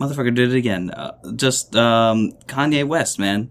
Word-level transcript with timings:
Motherfucker 0.00 0.32
did 0.34 0.52
it 0.52 0.56
again. 0.56 0.90
Uh, 0.90 1.12
just 1.34 1.74
um, 1.74 2.30
Kanye 2.46 2.86
West, 2.86 3.18
man. 3.18 3.50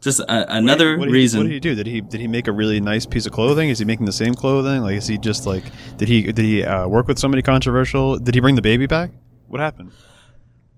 Just 0.00 0.20
a, 0.20 0.56
another 0.56 0.96
what 0.98 1.04
did, 1.06 1.12
reason. 1.12 1.40
He, 1.40 1.44
what 1.44 1.48
did 1.48 1.54
he 1.54 1.60
do? 1.60 1.74
Did 1.74 1.86
he 1.86 2.00
did 2.00 2.20
he 2.20 2.26
make 2.28 2.48
a 2.48 2.52
really 2.52 2.80
nice 2.80 3.04
piece 3.04 3.26
of 3.26 3.32
clothing? 3.32 3.68
Is 3.68 3.78
he 3.78 3.84
making 3.84 4.06
the 4.06 4.12
same 4.12 4.34
clothing? 4.34 4.80
Like, 4.82 4.96
is 4.96 5.06
he 5.06 5.18
just 5.18 5.46
like 5.46 5.64
did 5.98 6.08
he 6.08 6.22
did 6.22 6.38
he 6.38 6.64
uh, 6.64 6.88
work 6.88 7.06
with 7.08 7.18
somebody 7.18 7.42
controversial? 7.42 8.18
Did 8.18 8.34
he 8.34 8.40
bring 8.40 8.54
the 8.54 8.62
baby 8.62 8.86
back? 8.86 9.10
What 9.48 9.60
happened? 9.60 9.92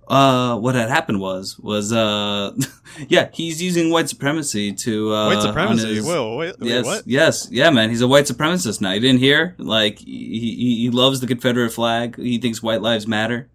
uh, 0.09 0.59
what 0.59 0.75
had 0.75 0.91
happened 0.91 1.21
was 1.21 1.59
was 1.61 1.93
uh, 1.93 2.51
yeah, 3.09 3.29
he's 3.33 3.63
using 3.63 3.91
white 3.91 4.09
supremacy 4.09 4.73
to 4.73 5.15
uh, 5.15 5.27
White 5.29 5.37
on 5.37 5.43
supremacy. 5.43 5.95
his- 5.95 6.05
Whoa, 6.05 6.37
wait, 6.37 6.59
wait, 6.59 6.69
yes, 6.69 6.85
what? 6.85 7.03
yes, 7.07 7.49
yeah, 7.51 7.71
man. 7.71 7.89
He's 7.89 8.03
a 8.03 8.09
white 8.09 8.25
supremacist 8.27 8.81
now. 8.81 8.93
You 8.93 9.01
didn't 9.01 9.21
hear? 9.21 9.55
Like 9.59 10.01
he, 10.01 10.57
he 10.59 10.77
he 10.83 10.91
loves 10.91 11.21
the 11.21 11.27
Confederate 11.29 11.71
flag. 11.71 12.17
He 12.17 12.37
thinks 12.39 12.63
white 12.63 12.83
lives 12.83 13.07
matter. 13.07 13.49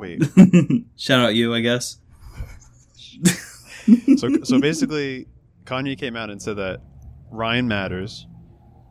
Wait. 0.00 0.22
Shout 0.96 1.20
out 1.24 1.34
you, 1.34 1.54
I 1.54 1.60
guess. 1.60 1.98
so 4.16 4.28
so 4.44 4.60
basically, 4.68 5.26
Kanye 5.64 5.98
came 5.98 6.16
out 6.16 6.30
and 6.30 6.40
said 6.40 6.56
that 6.56 6.80
Ryan 7.30 7.68
matters, 7.68 8.26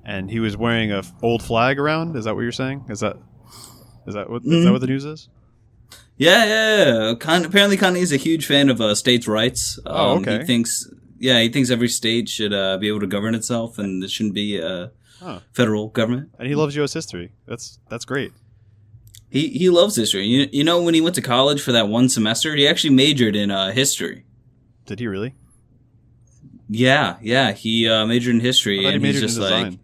and 0.05 0.29
he 0.29 0.39
was 0.39 0.55
wearing 0.57 0.91
a 0.91 0.99
f- 0.99 1.11
old 1.21 1.43
flag 1.43 1.79
around. 1.79 2.15
Is 2.15 2.25
that 2.25 2.35
what 2.35 2.41
you're 2.41 2.51
saying? 2.51 2.85
Is 2.89 2.99
that 3.01 3.17
is 4.07 4.13
that 4.13 4.29
what 4.29 4.43
is 4.43 4.47
Mm-hmm. 4.49 4.65
that 4.65 4.71
what 4.71 4.81
the 4.81 4.87
news 4.87 5.05
is? 5.05 5.29
Yeah, 6.17 6.45
yeah. 6.45 6.85
yeah. 7.09 7.15
Con- 7.15 7.45
apparently, 7.45 7.77
Kanye 7.77 7.97
is 8.01 8.11
a 8.11 8.17
huge 8.17 8.45
fan 8.45 8.69
of 8.69 8.81
uh, 8.81 8.93
states' 8.95 9.27
rights. 9.27 9.79
Um, 9.85 9.95
Oh, 9.95 10.19
okay. 10.19 10.39
He 10.39 10.45
thinks, 10.45 10.89
yeah, 11.17 11.39
he 11.41 11.49
thinks 11.49 11.69
every 11.69 11.87
state 11.87 12.27
should 12.27 12.53
uh, 12.53 12.77
be 12.77 12.87
able 12.89 12.99
to 12.99 13.07
govern 13.07 13.35
itself, 13.35 13.77
and 13.79 14.03
it 14.03 14.09
shouldn't 14.11 14.35
be 14.35 14.57
a 14.57 14.91
Huh. 15.21 15.39
federal 15.53 15.89
government. 15.89 16.29
And 16.39 16.47
he 16.47 16.55
loves 16.55 16.75
U.S. 16.77 16.93
history. 16.93 17.33
That's 17.45 17.79
that's 17.89 18.05
great. 18.05 18.31
He 19.29 19.49
he 19.49 19.69
loves 19.69 19.95
history. 19.95 20.25
You, 20.25 20.47
you 20.51 20.63
know, 20.63 20.81
when 20.81 20.93
he 20.93 21.01
went 21.01 21.15
to 21.15 21.21
college 21.21 21.61
for 21.61 21.71
that 21.71 21.87
one 21.87 22.09
semester, 22.09 22.55
he 22.55 22.67
actually 22.67 22.95
majored 22.95 23.35
in 23.35 23.51
uh, 23.51 23.71
history. 23.71 24.25
Did 24.85 24.99
he 24.99 25.07
really? 25.07 25.35
Yeah, 26.67 27.17
yeah. 27.21 27.51
He 27.51 27.87
uh, 27.87 28.05
majored 28.05 28.35
in 28.35 28.41
history, 28.41 28.85
and 28.85 29.05
he's 29.05 29.19
just 29.19 29.37
design. 29.37 29.71
like, 29.71 29.79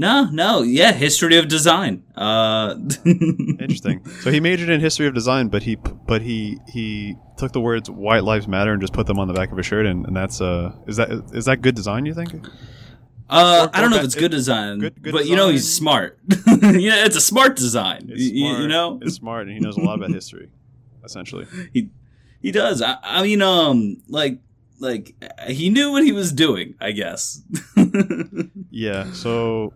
no, 0.00 0.30
no, 0.32 0.62
yeah, 0.62 0.92
history 0.92 1.36
of 1.36 1.48
design. 1.48 2.04
Uh, 2.16 2.74
Interesting. 3.04 4.02
So 4.22 4.30
he 4.30 4.40
majored 4.40 4.70
in 4.70 4.80
history 4.80 5.06
of 5.06 5.14
design, 5.14 5.48
but 5.48 5.62
he 5.62 5.76
but 5.76 6.22
he 6.22 6.58
he 6.72 7.16
took 7.36 7.52
the 7.52 7.60
words 7.60 7.90
"White 7.90 8.24
Lives 8.24 8.48
Matter" 8.48 8.72
and 8.72 8.80
just 8.80 8.94
put 8.94 9.06
them 9.06 9.18
on 9.18 9.28
the 9.28 9.34
back 9.34 9.50
of 9.50 9.58
his 9.58 9.66
shirt, 9.66 9.84
and, 9.84 10.06
and 10.06 10.16
that's 10.16 10.40
uh 10.40 10.72
is 10.86 10.96
that 10.96 11.10
is 11.34 11.44
that 11.44 11.60
good 11.60 11.74
design? 11.74 12.06
You 12.06 12.14
think? 12.14 12.32
Uh, 13.30 13.68
Or- 13.72 13.76
I 13.76 13.80
don't 13.80 13.90
know 13.90 13.98
if 13.98 14.04
it's 14.04 14.14
good 14.14 14.30
design, 14.30 14.78
good- 14.80 15.02
good 15.02 15.12
but 15.12 15.26
you 15.26 15.36
know 15.36 15.48
he's 15.48 15.72
smart. 15.72 16.18
yeah, 16.28 17.04
it's 17.06 17.16
a 17.16 17.20
smart 17.20 17.56
design. 17.56 18.08
It's 18.12 18.22
You- 18.22 18.32
you, 18.44 18.54
smart. 18.56 18.68
know, 18.68 18.98
it's 19.02 19.14
smart, 19.14 19.46
and 19.46 19.52
he 19.54 19.60
knows 19.60 19.76
a 19.76 19.80
lot 19.80 19.94
about 19.98 20.10
history. 20.10 20.48
Essentially, 21.04 21.46
he 21.72 21.90
he 22.42 22.50
does. 22.52 22.82
I, 22.82 22.96
I 23.02 23.22
mean, 23.22 23.40
um, 23.42 24.02
like 24.08 24.38
like 24.80 25.14
he 25.48 25.70
knew 25.70 25.92
what 25.92 26.04
he 26.04 26.12
was 26.12 26.32
doing. 26.32 26.74
I 26.80 26.90
guess. 26.92 27.42
yeah. 28.70 29.12
So. 29.12 29.72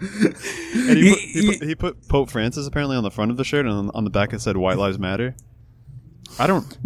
and 0.00 0.98
he 0.98 1.10
put, 1.10 1.18
he, 1.20 1.46
put, 1.58 1.68
he 1.68 1.74
put 1.74 2.08
Pope 2.08 2.30
Francis 2.30 2.66
apparently 2.66 2.96
on 2.96 3.04
the 3.04 3.10
front 3.10 3.30
of 3.30 3.36
the 3.36 3.44
shirt, 3.44 3.66
and 3.66 3.74
on, 3.74 3.90
on 3.94 4.04
the 4.04 4.10
back 4.10 4.32
it 4.32 4.40
said 4.40 4.56
"White 4.56 4.78
Lives 4.78 4.98
Matter." 4.98 5.34
I 6.38 6.46
don't, 6.46 6.78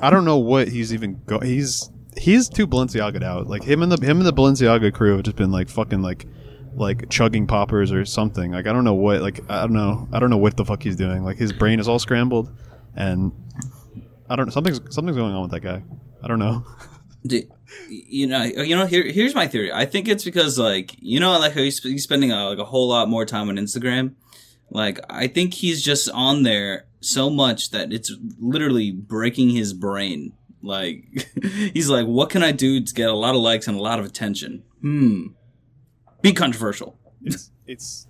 I 0.00 0.10
don't 0.10 0.24
know 0.26 0.36
what 0.36 0.68
he's 0.68 0.92
even 0.92 1.20
go. 1.26 1.40
He's 1.40 1.88
he's 2.16 2.48
too 2.48 2.66
Balenciaga 2.66 3.22
out. 3.22 3.46
Like 3.46 3.62
him 3.62 3.82
and 3.82 3.90
the 3.92 4.04
him 4.04 4.18
and 4.18 4.26
the 4.26 4.32
Balenciaga 4.32 4.92
crew 4.92 5.16
have 5.16 5.24
just 5.24 5.36
been 5.36 5.52
like 5.52 5.68
fucking 5.68 6.02
like 6.02 6.26
like 6.74 7.08
chugging 7.10 7.46
poppers 7.46 7.92
or 7.92 8.04
something. 8.04 8.52
Like 8.52 8.66
I 8.66 8.72
don't 8.72 8.84
know 8.84 8.94
what. 8.94 9.20
Like 9.22 9.40
I 9.50 9.62
don't 9.62 9.72
know. 9.72 10.08
I 10.12 10.18
don't 10.18 10.30
know 10.30 10.38
what 10.38 10.56
the 10.56 10.64
fuck 10.64 10.82
he's 10.82 10.96
doing. 10.96 11.24
Like 11.24 11.36
his 11.36 11.52
brain 11.52 11.80
is 11.80 11.88
all 11.88 11.98
scrambled, 11.98 12.50
and 12.94 13.32
I 14.28 14.36
don't. 14.36 14.46
know. 14.46 14.52
Something's 14.52 14.80
something's 14.94 15.16
going 15.16 15.32
on 15.32 15.42
with 15.42 15.50
that 15.52 15.60
guy. 15.60 15.82
I 16.22 16.28
don't 16.28 16.38
know. 16.38 16.64
Do- 17.26 17.42
you 17.88 18.26
know, 18.26 18.40
uh, 18.40 18.62
you 18.62 18.76
know. 18.76 18.86
Here, 18.86 19.04
here's 19.04 19.34
my 19.34 19.46
theory. 19.46 19.72
I 19.72 19.86
think 19.86 20.08
it's 20.08 20.24
because, 20.24 20.58
like, 20.58 20.94
you 20.98 21.20
know, 21.20 21.38
like 21.38 21.52
he's, 21.52 21.82
he's 21.82 22.02
spending 22.02 22.32
a, 22.32 22.48
like 22.48 22.58
a 22.58 22.64
whole 22.64 22.88
lot 22.88 23.08
more 23.08 23.24
time 23.24 23.48
on 23.48 23.56
Instagram. 23.56 24.14
Like, 24.70 25.00
I 25.08 25.26
think 25.26 25.54
he's 25.54 25.82
just 25.82 26.10
on 26.10 26.42
there 26.42 26.86
so 27.00 27.30
much 27.30 27.70
that 27.70 27.92
it's 27.92 28.12
literally 28.38 28.90
breaking 28.90 29.50
his 29.50 29.72
brain. 29.72 30.32
Like, 30.62 31.04
he's 31.74 31.88
like, 31.88 32.06
what 32.06 32.30
can 32.30 32.42
I 32.42 32.52
do 32.52 32.80
to 32.80 32.94
get 32.94 33.08
a 33.08 33.14
lot 33.14 33.34
of 33.34 33.40
likes 33.40 33.66
and 33.68 33.78
a 33.78 33.82
lot 33.82 33.98
of 33.98 34.04
attention? 34.06 34.62
Hmm. 34.80 35.26
Be 36.22 36.32
controversial. 36.32 36.98
it's 37.24 37.50
it's 37.66 38.06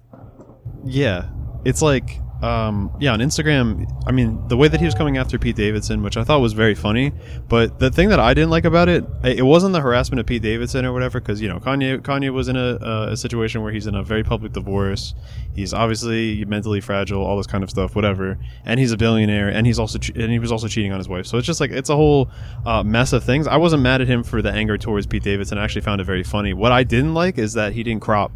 yeah 0.84 1.28
it's 1.64 1.82
like 1.82 2.18
um 2.42 2.94
yeah 3.00 3.12
on 3.12 3.20
instagram 3.20 3.86
i 4.06 4.12
mean 4.12 4.42
the 4.48 4.56
way 4.56 4.68
that 4.68 4.80
he 4.80 4.86
was 4.86 4.94
coming 4.94 5.16
after 5.16 5.38
pete 5.38 5.56
davidson 5.56 6.02
which 6.02 6.16
i 6.16 6.24
thought 6.24 6.40
was 6.40 6.52
very 6.52 6.74
funny 6.74 7.12
but 7.48 7.78
the 7.78 7.90
thing 7.90 8.08
that 8.08 8.20
i 8.20 8.34
didn't 8.34 8.50
like 8.50 8.64
about 8.64 8.88
it 8.88 9.04
it 9.24 9.44
wasn't 9.44 9.72
the 9.72 9.80
harassment 9.80 10.18
of 10.18 10.26
pete 10.26 10.42
davidson 10.42 10.84
or 10.84 10.92
whatever 10.92 11.20
because 11.20 11.40
you 11.40 11.48
know 11.48 11.58
kanye 11.58 11.98
kanye 12.00 12.32
was 12.32 12.48
in 12.48 12.56
a, 12.56 12.76
uh, 12.76 13.08
a 13.10 13.16
situation 13.16 13.62
where 13.62 13.72
he's 13.72 13.86
in 13.86 13.94
a 13.94 14.02
very 14.02 14.22
public 14.22 14.52
divorce. 14.52 15.14
He's 15.54 15.72
obviously 15.74 16.44
mentally 16.44 16.80
fragile 16.80 17.22
all 17.22 17.36
this 17.36 17.46
kind 17.46 17.64
of 17.64 17.70
stuff 17.70 17.94
whatever. 17.94 18.38
And 18.64 18.78
he's 18.80 18.92
a 18.92 18.96
billionaire 18.96 19.48
and 19.48 19.66
he's 19.66 19.78
also 19.78 19.98
che- 19.98 20.14
and 20.16 20.30
he 20.30 20.38
was 20.38 20.52
also 20.52 20.68
cheating 20.68 20.92
on 20.92 20.98
his 20.98 21.08
wife. 21.08 21.26
So 21.26 21.38
it's 21.38 21.46
just 21.46 21.60
like 21.60 21.70
it's 21.70 21.90
a 21.90 21.96
whole 21.96 22.30
uh, 22.66 22.82
mess 22.82 23.12
of 23.12 23.24
things. 23.24 23.46
I 23.46 23.56
wasn't 23.56 23.82
mad 23.82 24.00
at 24.00 24.08
him 24.08 24.22
for 24.22 24.42
the 24.42 24.50
anger 24.50 24.76
towards 24.78 25.06
pete 25.06 25.22
davidson. 25.22 25.58
I 25.58 25.64
actually 25.64 25.82
found 25.82 26.00
it 26.00 26.04
very 26.04 26.22
funny. 26.22 26.52
What 26.52 26.72
i 26.72 26.82
didn't 26.84 27.14
like 27.14 27.38
is 27.38 27.54
that 27.54 27.72
he 27.72 27.82
didn't 27.82 28.02
crop 28.02 28.32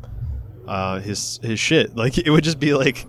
uh, 0.69 1.01
his 1.01 1.39
his 1.43 1.59
shit. 1.61 1.95
Like 1.97 2.19
it 2.19 2.31
would 2.31 2.45
just 2.45 2.59
be 2.59 2.75
like, 2.75 3.07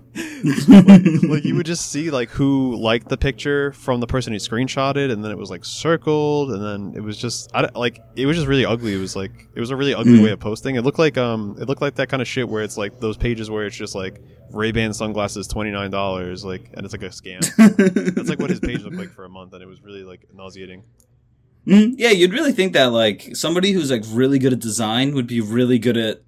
like, 0.68 1.01
like 1.23 1.44
you 1.45 1.56
would 1.56 1.66
just 1.66 1.91
see 1.91 2.09
like 2.09 2.29
who 2.29 2.75
liked 2.75 3.09
the 3.09 3.18
picture 3.18 3.72
from 3.73 4.00
the 4.00 4.07
person 4.07 4.34
who 4.34 4.40
screenshotted, 4.40 5.12
and 5.12 5.23
then 5.23 5.31
it 5.31 5.38
was 5.38 5.50
like 5.50 5.66
circled, 5.66 6.51
and 6.51 6.63
then 6.63 6.94
it 6.95 7.01
was 7.03 7.18
just 7.18 7.50
I 7.53 7.62
don't- 7.63 7.75
like 7.75 8.00
it 8.16 8.25
was 8.25 8.38
just 8.38 8.47
really 8.47 8.66
ugly. 8.66 8.94
It 8.94 9.00
was 9.00 9.16
like 9.16 9.31
it 9.56 9.59
was 9.59 9.69
a 9.72 9.75
really 9.75 9.94
ugly 9.94 10.19
Mm. 10.19 10.23
way 10.23 10.31
of 10.31 10.40
posting. 10.40 10.75
It 10.75 10.84
looked 10.84 11.00
like 11.00 11.18
um 11.18 11.56
it 11.59 11.68
looked 11.68 11.81
like 11.81 11.95
that 11.95 12.09
kind 12.09 12.22
of 12.22 12.28
shit 12.28 12.47
where 12.47 12.63
it's 12.63 12.78
like 12.78 13.00
those 13.00 13.18
pages 13.18 13.50
where 13.50 13.66
it's 13.66 13.75
just 13.75 13.95
like 13.95 14.22
Ray 14.51 14.72
Ban 14.72 14.94
sunglasses 14.94 15.47
twenty 15.47 15.72
nine 15.72 15.91
dollars 15.91 16.45
like 16.45 16.69
and 16.74 16.85
it's 16.85 16.94
like 16.94 17.03
a 17.03 17.09
scam. 17.09 17.41
That's 18.16 18.29
like 18.29 18.39
what 18.39 18.50
his 18.50 18.59
page 18.59 18.81
looked 18.84 18.95
like 18.97 19.09
for 19.12 19.25
a 19.25 19.29
month, 19.29 19.53
and 19.53 19.62
it 19.62 19.68
was 19.68 19.81
really 19.81 20.03
like 20.03 20.28
nauseating. 20.34 20.84
Mm, 21.68 21.95
yeah, 21.97 22.12
you'd 22.12 22.31
really 22.31 22.53
think 22.53 22.72
that 22.74 22.94
like 22.94 23.35
somebody 23.35 23.74
who's 23.74 23.91
like 23.91 24.03
really 24.12 24.39
good 24.39 24.53
at 24.53 24.59
design 24.59 25.13
would 25.13 25.28
be 25.28 25.41
really 25.41 25.78
good 25.79 25.97
at 25.97 26.22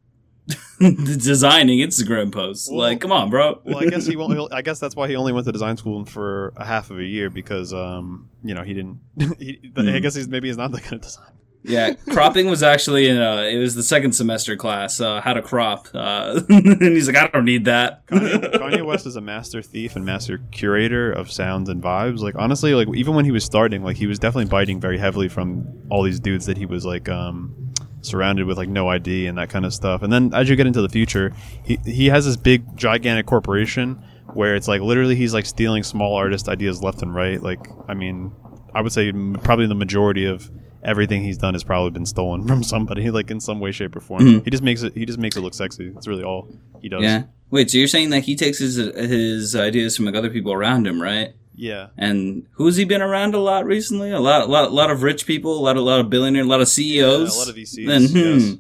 designing 0.80 1.80
Instagram 1.80 2.32
posts. 2.32 2.70
Well- 2.70 2.80
like, 2.80 3.00
come 3.02 3.12
on, 3.12 3.30
bro. 3.30 3.62
Well, 3.64 3.78
I 3.80 3.86
guess 3.86 4.06
he 4.06 4.16
won't. 4.18 4.54
I 4.54 4.62
guess 4.62 4.80
that's 4.80 4.96
why 4.96 5.08
he 5.08 5.16
only 5.16 5.34
went 5.34 5.46
to 5.46 5.52
design 5.52 5.78
school 5.78 6.06
for 6.06 6.54
a 6.58 6.66
half 6.66 6.90
of 6.92 7.00
a 7.00 7.04
year 7.04 7.30
because, 7.30 7.74
um, 7.74 8.30
you 8.44 8.54
know, 8.56 8.64
he 8.64 8.74
didn't. 8.74 9.00
He, 9.40 9.60
I 9.76 9.80
Mhm. 9.82 10.02
guess 10.02 10.16
he's 10.16 10.28
maybe 10.28 10.48
he's 10.48 10.58
not 10.58 10.72
that 10.72 10.84
good 10.84 10.94
at 10.94 11.02
design. 11.02 11.34
Yeah, 11.62 11.94
cropping 12.12 12.48
was 12.50 12.64
actually 12.64 13.10
in 13.10 13.18
uh 13.18 13.42
it 13.42 13.58
was 13.58 13.76
the 13.76 13.84
second 13.84 14.14
semester 14.14 14.56
class, 14.56 15.02
uh, 15.02 15.20
how 15.20 15.34
to 15.34 15.42
crop. 15.42 15.90
Uh, 15.94 16.40
and 16.50 16.82
he's 16.82 17.08
like, 17.08 17.18
I 17.18 17.28
don't 17.28 17.44
need 17.44 17.66
that. 17.66 18.08
Kanye, 18.08 18.54
Kanye 18.56 18.86
West 18.86 19.06
is 19.06 19.18
a 19.18 19.22
master 19.22 19.62
thief 19.62 19.98
and 19.98 20.06
master 20.06 20.40
curator 20.52 21.12
of 21.12 21.30
sounds 21.30 21.68
and 21.68 21.84
vibes. 21.84 22.20
Like 22.20 22.36
honestly, 22.38 22.74
like 22.76 22.88
even 22.96 23.14
when 23.14 23.26
he 23.26 23.32
was 23.32 23.44
starting, 23.44 23.84
like 23.84 23.98
he 23.98 24.08
was 24.08 24.20
definitely 24.20 24.46
biting 24.50 24.80
very 24.80 24.98
heavily 24.98 25.28
from 25.28 25.68
all 25.90 26.02
these 26.02 26.22
dudes 26.22 26.46
that 26.46 26.58
he 26.58 26.66
was 26.66 26.86
like 26.86 27.10
um, 27.10 27.69
surrounded 28.02 28.46
with, 28.46 28.58
like 28.58 28.70
No 28.70 28.88
I.D. 28.90 29.28
and 29.28 29.38
that 29.38 29.50
kind 29.50 29.66
of 29.66 29.74
stuff. 29.74 30.02
And 30.04 30.12
then 30.12 30.34
as 30.34 30.50
you 30.50 30.56
get 30.56 30.68
into 30.68 30.82
the 30.82 30.90
future, 30.90 31.34
he 31.64 31.78
he 31.86 32.08
has 32.08 32.26
this 32.26 32.38
big 32.38 32.76
gigantic 32.78 33.26
corporation 33.26 34.02
where 34.34 34.56
it's 34.56 34.68
like 34.68 34.82
literally 34.82 35.16
he's 35.16 35.34
like 35.34 35.46
stealing 35.46 35.84
small 35.84 36.16
artist 36.16 36.48
ideas 36.50 36.82
left 36.84 37.02
and 37.02 37.14
right. 37.16 37.42
Like 37.42 37.60
I 37.88 37.94
mean, 37.94 38.32
I 38.74 38.82
would 38.82 38.92
say 38.92 39.12
probably 39.44 39.68
the 39.68 39.76
majority 39.76 40.26
of 40.26 40.50
everything 40.84 41.24
he's 41.24 41.38
done 41.38 41.54
has 41.54 41.64
probably 41.64 41.92
been 41.92 42.06
stolen 42.06 42.48
from 42.48 42.64
somebody 42.64 43.12
like 43.12 43.30
in 43.32 43.40
some 43.42 43.60
way 43.60 43.70
shape 43.72 43.94
or 43.96 44.00
form 44.00 44.22
Mhm. 44.22 44.44
he 44.46 44.50
just 44.50 44.64
makes 44.64 44.82
it 44.82 44.96
he 44.96 45.06
just 45.06 45.20
makes 45.20 45.36
it 45.36 45.42
look 45.42 45.54
sexy 45.54 45.90
that's 45.90 46.08
really 46.08 46.24
all 46.24 46.48
he 46.82 46.88
does 46.88 47.04
yeah. 47.04 47.24
Wait, 47.52 47.70
so 47.70 47.78
you're 47.80 47.88
saying 47.88 48.12
that 48.12 48.22
he 48.22 48.36
takes 48.36 48.60
his 48.60 48.76
his 48.78 49.56
ideas 49.56 49.96
from 49.98 50.06
like 50.06 50.16
other 50.16 50.30
people 50.30 50.54
around 50.54 50.86
him, 50.88 51.02
right? 51.02 51.34
Yeah 51.62 51.88
And 51.98 52.46
who's 52.54 52.78
he 52.78 52.86
been 52.86 53.02
around 53.02 53.36
a 53.36 53.40
lot 53.40 53.66
recently? 53.66 54.12
A 54.12 54.20
lot, 54.20 54.50
lot, 54.50 54.72
lot 54.72 54.90
of 54.90 55.04
rich 55.04 55.26
people, 55.26 55.58
a 55.58 55.62
lot, 55.62 55.76
a 55.76 55.82
lot 55.82 56.00
of 56.00 56.10
billionaires, 56.10 56.46
a 56.48 56.50
lot 56.50 56.62
of 56.62 56.68
CEOs. 56.70 57.32
Yeah, 57.36 57.38
a 57.38 57.40
lot 57.40 57.50
of 57.50 57.56
VCs, 57.56 57.88
Then, 57.88 58.04
hmm, 58.08 58.18
yes. 58.18 58.58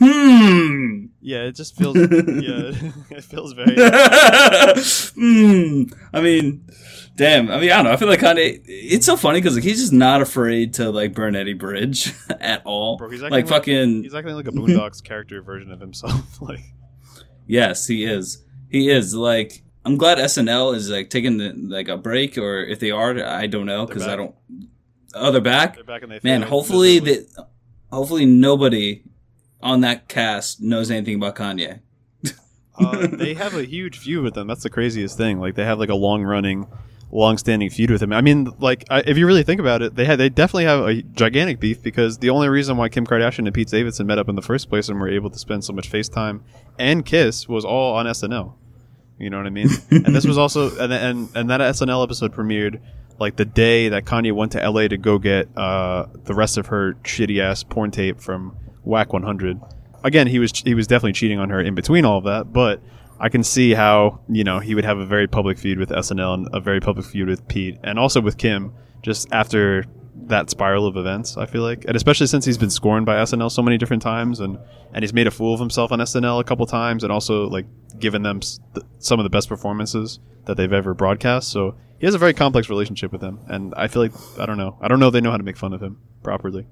hmm. 0.00 1.06
Yeah, 1.20 1.42
it 1.44 1.56
just 1.56 1.76
feels. 1.76 1.96
yeah, 1.96 2.06
it 3.10 3.24
feels 3.24 3.52
very. 3.52 3.74
Hmm. 5.14 5.82
I 6.12 6.20
mean, 6.20 6.64
damn. 7.16 7.50
I 7.50 7.58
mean, 7.60 7.70
I 7.70 7.76
don't 7.76 7.84
know. 7.86 7.92
I 7.92 7.96
feel 7.96 8.08
like 8.08 8.20
Kanye. 8.20 8.62
It's 8.66 9.04
so 9.04 9.16
funny 9.16 9.40
because 9.40 9.54
like 9.56 9.64
he's 9.64 9.80
just 9.80 9.92
not 9.92 10.22
afraid 10.22 10.74
to 10.74 10.90
like 10.90 11.14
burn 11.14 11.34
any 11.36 11.52
bridge 11.54 12.14
at 12.40 12.62
all. 12.64 12.96
Bro, 12.96 13.10
he's 13.10 13.22
acting 13.22 13.32
like 13.32 13.44
like- 13.44 13.48
fucking. 13.52 14.02
He's 14.04 14.14
acting 14.14 14.34
like 14.34 14.46
a 14.46 14.52
Boondocks 14.52 15.02
character 15.02 15.42
version 15.42 15.72
of 15.72 15.80
himself. 15.80 16.40
like, 16.40 16.60
Yes, 17.46 17.86
he 17.86 18.04
is. 18.04 18.44
He 18.70 18.88
is 18.90 19.14
like. 19.14 19.62
I'm 19.88 19.96
glad 19.96 20.18
SNL 20.18 20.74
is 20.74 20.90
like 20.90 21.08
taking 21.08 21.38
the, 21.38 21.54
like 21.54 21.88
a 21.88 21.96
break, 21.96 22.36
or 22.36 22.60
if 22.62 22.78
they 22.78 22.90
are, 22.90 23.24
I 23.24 23.46
don't 23.46 23.64
know 23.64 23.86
because 23.86 24.06
I 24.06 24.16
don't. 24.16 24.34
Oh, 25.14 25.32
they're 25.32 25.40
back. 25.40 25.76
they're 25.76 25.84
back 25.84 26.02
and 26.02 26.12
they. 26.12 26.20
Man, 26.22 26.42
hopefully 26.42 26.98
that. 26.98 27.46
Hopefully 27.90 28.26
nobody 28.26 29.02
on 29.62 29.80
that 29.80 30.06
cast 30.06 30.60
knows 30.60 30.90
anything 30.90 31.14
about 31.14 31.36
Kanye. 31.36 31.80
uh, 32.78 33.06
they 33.12 33.32
have 33.32 33.54
a 33.54 33.64
huge 33.64 33.96
feud 33.96 34.22
with 34.22 34.34
them. 34.34 34.46
That's 34.46 34.62
the 34.62 34.68
craziest 34.68 35.16
thing. 35.16 35.40
Like 35.40 35.54
they 35.54 35.64
have 35.64 35.78
like 35.78 35.88
a 35.88 35.94
long 35.94 36.22
running, 36.22 36.66
long 37.10 37.38
standing 37.38 37.70
feud 37.70 37.90
with 37.90 38.02
him. 38.02 38.12
I 38.12 38.20
mean, 38.20 38.50
like 38.58 38.84
I, 38.90 39.00
if 39.06 39.16
you 39.16 39.26
really 39.26 39.42
think 39.42 39.58
about 39.58 39.80
it, 39.80 39.94
they 39.94 40.04
had 40.04 40.18
they 40.18 40.28
definitely 40.28 40.66
have 40.66 40.86
a 40.86 41.00
gigantic 41.00 41.60
beef 41.60 41.82
because 41.82 42.18
the 42.18 42.28
only 42.28 42.50
reason 42.50 42.76
why 42.76 42.90
Kim 42.90 43.06
Kardashian 43.06 43.46
and 43.46 43.54
Pete 43.54 43.68
Davidson 43.68 44.06
met 44.06 44.18
up 44.18 44.28
in 44.28 44.34
the 44.34 44.42
first 44.42 44.68
place 44.68 44.90
and 44.90 45.00
were 45.00 45.08
able 45.08 45.30
to 45.30 45.38
spend 45.38 45.64
so 45.64 45.72
much 45.72 45.90
FaceTime 45.90 46.42
and 46.78 47.06
kiss 47.06 47.48
was 47.48 47.64
all 47.64 47.94
on 47.94 48.04
SNL. 48.04 48.52
You 49.18 49.30
know 49.30 49.36
what 49.36 49.46
I 49.46 49.50
mean? 49.50 49.68
and 49.90 50.14
this 50.14 50.26
was 50.26 50.38
also 50.38 50.76
and 50.78 50.92
and 50.92 51.28
and 51.34 51.50
that 51.50 51.60
SNL 51.60 52.02
episode 52.04 52.32
premiered 52.34 52.80
like 53.18 53.36
the 53.36 53.44
day 53.44 53.88
that 53.88 54.04
Kanye 54.04 54.32
went 54.32 54.52
to 54.52 54.70
LA 54.70 54.88
to 54.88 54.96
go 54.96 55.18
get 55.18 55.48
uh, 55.56 56.06
the 56.24 56.34
rest 56.34 56.56
of 56.56 56.66
her 56.66 56.94
shitty 57.02 57.40
ass 57.40 57.64
porn 57.64 57.90
tape 57.90 58.20
from 58.20 58.56
Wack 58.84 59.12
100. 59.12 59.60
Again, 60.04 60.26
he 60.28 60.38
was 60.38 60.52
he 60.52 60.74
was 60.74 60.86
definitely 60.86 61.12
cheating 61.14 61.38
on 61.38 61.50
her 61.50 61.60
in 61.60 61.74
between 61.74 62.04
all 62.04 62.18
of 62.18 62.24
that, 62.24 62.52
but 62.52 62.80
I 63.18 63.28
can 63.28 63.42
see 63.42 63.74
how 63.74 64.20
you 64.28 64.44
know 64.44 64.60
he 64.60 64.74
would 64.74 64.84
have 64.84 64.98
a 64.98 65.06
very 65.06 65.26
public 65.26 65.58
feud 65.58 65.78
with 65.78 65.90
SNL 65.90 66.34
and 66.34 66.48
a 66.52 66.60
very 66.60 66.80
public 66.80 67.06
feud 67.06 67.28
with 67.28 67.46
Pete, 67.48 67.78
and 67.82 67.98
also 67.98 68.20
with 68.20 68.38
Kim. 68.38 68.72
Just 69.02 69.28
after 69.32 69.84
that 70.28 70.50
spiral 70.50 70.86
of 70.86 70.96
events, 70.96 71.36
I 71.36 71.46
feel 71.46 71.62
like, 71.62 71.84
and 71.86 71.96
especially 71.96 72.26
since 72.26 72.44
he's 72.44 72.58
been 72.58 72.70
scorned 72.70 73.06
by 73.06 73.16
SNL 73.16 73.50
so 73.50 73.62
many 73.62 73.78
different 73.78 74.02
times, 74.02 74.40
and 74.40 74.58
and 74.92 75.02
he's 75.02 75.12
made 75.12 75.26
a 75.26 75.30
fool 75.30 75.54
of 75.54 75.60
himself 75.60 75.92
on 75.92 75.98
SNL 75.98 76.40
a 76.40 76.44
couple 76.44 76.66
times, 76.66 77.02
and 77.02 77.12
also 77.12 77.48
like 77.48 77.66
given 77.98 78.22
them 78.22 78.40
some 78.98 79.18
of 79.18 79.24
the 79.24 79.30
best 79.30 79.48
performances 79.48 80.20
that 80.44 80.56
they've 80.56 80.72
ever 80.72 80.94
broadcast. 80.94 81.50
So 81.50 81.74
he 81.98 82.06
has 82.06 82.14
a 82.14 82.18
very 82.18 82.34
complex 82.34 82.68
relationship 82.68 83.12
with 83.12 83.20
them, 83.20 83.40
and 83.48 83.74
I 83.76 83.88
feel 83.88 84.02
like 84.02 84.12
I 84.38 84.46
don't 84.46 84.58
know, 84.58 84.76
I 84.80 84.88
don't 84.88 85.00
know 85.00 85.08
if 85.08 85.12
they 85.12 85.20
know 85.20 85.30
how 85.30 85.36
to 85.36 85.42
make 85.42 85.56
fun 85.56 85.72
of 85.72 85.82
him 85.82 85.98
properly. 86.22 86.66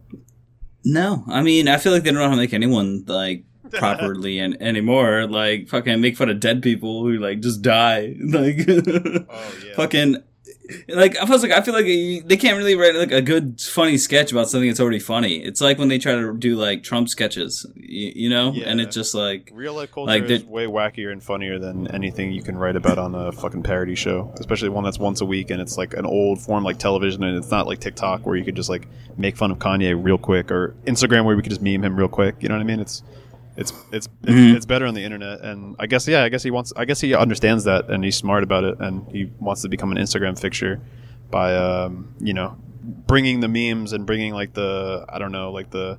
No, 0.84 1.24
I 1.26 1.42
mean 1.42 1.68
I 1.68 1.78
feel 1.78 1.92
like 1.92 2.04
they 2.04 2.10
don't 2.10 2.20
know 2.20 2.28
how 2.28 2.34
to 2.34 2.40
make 2.40 2.54
anyone 2.54 3.04
like 3.06 3.44
properly 3.72 4.38
and 4.38 4.60
anymore. 4.62 5.26
Like 5.26 5.68
fucking 5.68 6.00
make 6.00 6.16
fun 6.16 6.28
of 6.28 6.40
dead 6.40 6.62
people 6.62 7.02
who 7.02 7.18
like 7.18 7.40
just 7.40 7.62
die. 7.62 8.14
Like 8.26 8.66
oh, 8.68 9.54
yeah. 9.64 9.74
fucking 9.74 10.22
like 10.88 11.16
I 11.16 11.24
was 11.24 11.42
like 11.42 11.52
I 11.52 11.60
feel 11.60 11.74
like 11.74 11.84
they 11.84 12.36
can't 12.36 12.56
really 12.58 12.74
write 12.74 12.94
like 12.94 13.12
a 13.12 13.22
good 13.22 13.60
funny 13.60 13.98
sketch 13.98 14.32
about 14.32 14.48
something 14.48 14.68
that's 14.68 14.80
already 14.80 14.98
funny. 14.98 15.36
It's 15.36 15.60
like 15.60 15.78
when 15.78 15.88
they 15.88 15.98
try 15.98 16.14
to 16.14 16.34
do 16.36 16.56
like 16.56 16.82
Trump 16.82 17.08
sketches, 17.08 17.66
you, 17.74 18.12
you 18.14 18.30
know, 18.30 18.52
yeah. 18.52 18.68
and 18.68 18.80
it's 18.80 18.94
just 18.94 19.14
like 19.14 19.50
real 19.54 19.74
life 19.74 19.92
culture 19.92 20.12
like, 20.12 20.24
is 20.24 20.44
way 20.44 20.66
wackier 20.66 21.12
and 21.12 21.22
funnier 21.22 21.58
than 21.58 21.88
anything 21.88 22.32
you 22.32 22.42
can 22.42 22.56
write 22.56 22.76
about 22.76 22.98
on 22.98 23.14
a 23.14 23.32
fucking 23.32 23.62
parody 23.62 23.94
show, 23.94 24.32
especially 24.38 24.68
one 24.68 24.84
that's 24.84 24.98
once 24.98 25.20
a 25.20 25.26
week 25.26 25.50
and 25.50 25.60
it's 25.60 25.76
like 25.76 25.94
an 25.94 26.06
old 26.06 26.40
form 26.40 26.64
like 26.64 26.78
television 26.78 27.22
and 27.24 27.36
it's 27.36 27.50
not 27.50 27.66
like 27.66 27.80
TikTok 27.80 28.26
where 28.26 28.36
you 28.36 28.44
could 28.44 28.56
just 28.56 28.70
like 28.70 28.88
make 29.16 29.36
fun 29.36 29.50
of 29.50 29.58
Kanye 29.58 29.98
real 30.02 30.18
quick 30.18 30.50
or 30.50 30.74
Instagram 30.86 31.24
where 31.24 31.36
we 31.36 31.42
could 31.42 31.50
just 31.50 31.62
meme 31.62 31.84
him 31.84 31.96
real 31.96 32.08
quick. 32.08 32.36
You 32.40 32.48
know 32.48 32.54
what 32.56 32.62
I 32.62 32.64
mean? 32.64 32.80
It's 32.80 33.02
it's 33.56 33.72
it's 33.92 34.08
mm-hmm. 34.22 34.56
it's 34.56 34.66
better 34.66 34.86
on 34.86 34.94
the 34.94 35.02
internet. 35.02 35.40
And 35.40 35.76
i 35.78 35.86
guess 35.86 36.06
yeah 36.06 36.22
i 36.22 36.28
guess 36.28 36.42
he 36.42 36.50
wants 36.50 36.72
i 36.76 36.84
guess 36.84 37.00
he 37.00 37.14
understands 37.14 37.64
that 37.64 37.88
and 37.90 38.04
he's 38.04 38.16
smart 38.16 38.42
about 38.42 38.64
it 38.64 38.78
and 38.80 39.10
he 39.10 39.30
wants 39.38 39.62
to 39.62 39.68
become 39.68 39.90
an 39.92 39.98
instagram 39.98 40.38
fixture 40.38 40.80
by 41.30 41.56
um, 41.56 42.14
you 42.20 42.34
know 42.34 42.56
bringing 42.82 43.40
the 43.40 43.48
memes 43.48 43.92
and 43.92 44.06
bringing 44.06 44.32
like 44.32 44.52
the 44.54 45.04
i 45.08 45.18
don't 45.18 45.32
know 45.32 45.50
like 45.50 45.70
the 45.70 45.98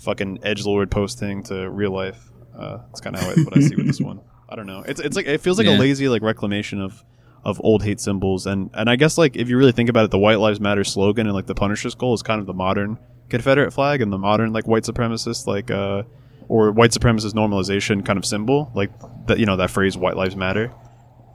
fucking 0.00 0.40
edge 0.42 0.64
lord 0.64 0.90
posting 0.90 1.42
to 1.44 1.70
real 1.70 1.92
life. 1.92 2.30
Uh, 2.56 2.78
that's 2.88 3.00
kind 3.00 3.16
of 3.16 3.22
how 3.22 3.28
what 3.44 3.56
i 3.56 3.60
see 3.60 3.76
with 3.76 3.86
this 3.86 4.00
one. 4.00 4.20
I 4.48 4.56
don't 4.56 4.66
know. 4.66 4.82
It's, 4.86 5.00
it's 5.00 5.14
like 5.14 5.26
it 5.26 5.40
feels 5.40 5.58
like 5.58 5.66
yeah. 5.66 5.76
a 5.76 5.78
lazy 5.78 6.08
like 6.08 6.22
reclamation 6.22 6.80
of 6.80 7.04
of 7.44 7.60
old 7.64 7.82
hate 7.82 8.00
symbols. 8.00 8.46
And 8.46 8.70
and 8.74 8.90
i 8.90 8.96
guess 8.96 9.16
like 9.16 9.36
if 9.36 9.48
you 9.48 9.56
really 9.56 9.72
think 9.72 9.88
about 9.88 10.04
it 10.04 10.10
the 10.10 10.18
white 10.18 10.40
lives 10.40 10.60
matter 10.60 10.84
slogan 10.84 11.26
and 11.26 11.34
like 11.34 11.46
the 11.46 11.54
punisher 11.54 11.90
skull 11.90 12.14
is 12.14 12.22
kind 12.22 12.40
of 12.40 12.46
the 12.46 12.54
modern 12.54 12.98
confederate 13.28 13.70
flag 13.70 14.02
and 14.02 14.12
the 14.12 14.18
modern 14.18 14.52
like 14.52 14.66
white 14.66 14.82
supremacist 14.82 15.46
like 15.46 15.70
uh 15.70 16.02
or 16.50 16.72
white 16.72 16.90
supremacist 16.90 17.32
normalization 17.32 18.04
kind 18.04 18.18
of 18.18 18.26
symbol, 18.26 18.72
like 18.74 18.90
that 19.26 19.38
you 19.38 19.46
know 19.46 19.56
that 19.56 19.70
phrase 19.70 19.96
"white 19.96 20.16
lives 20.16 20.34
matter." 20.34 20.72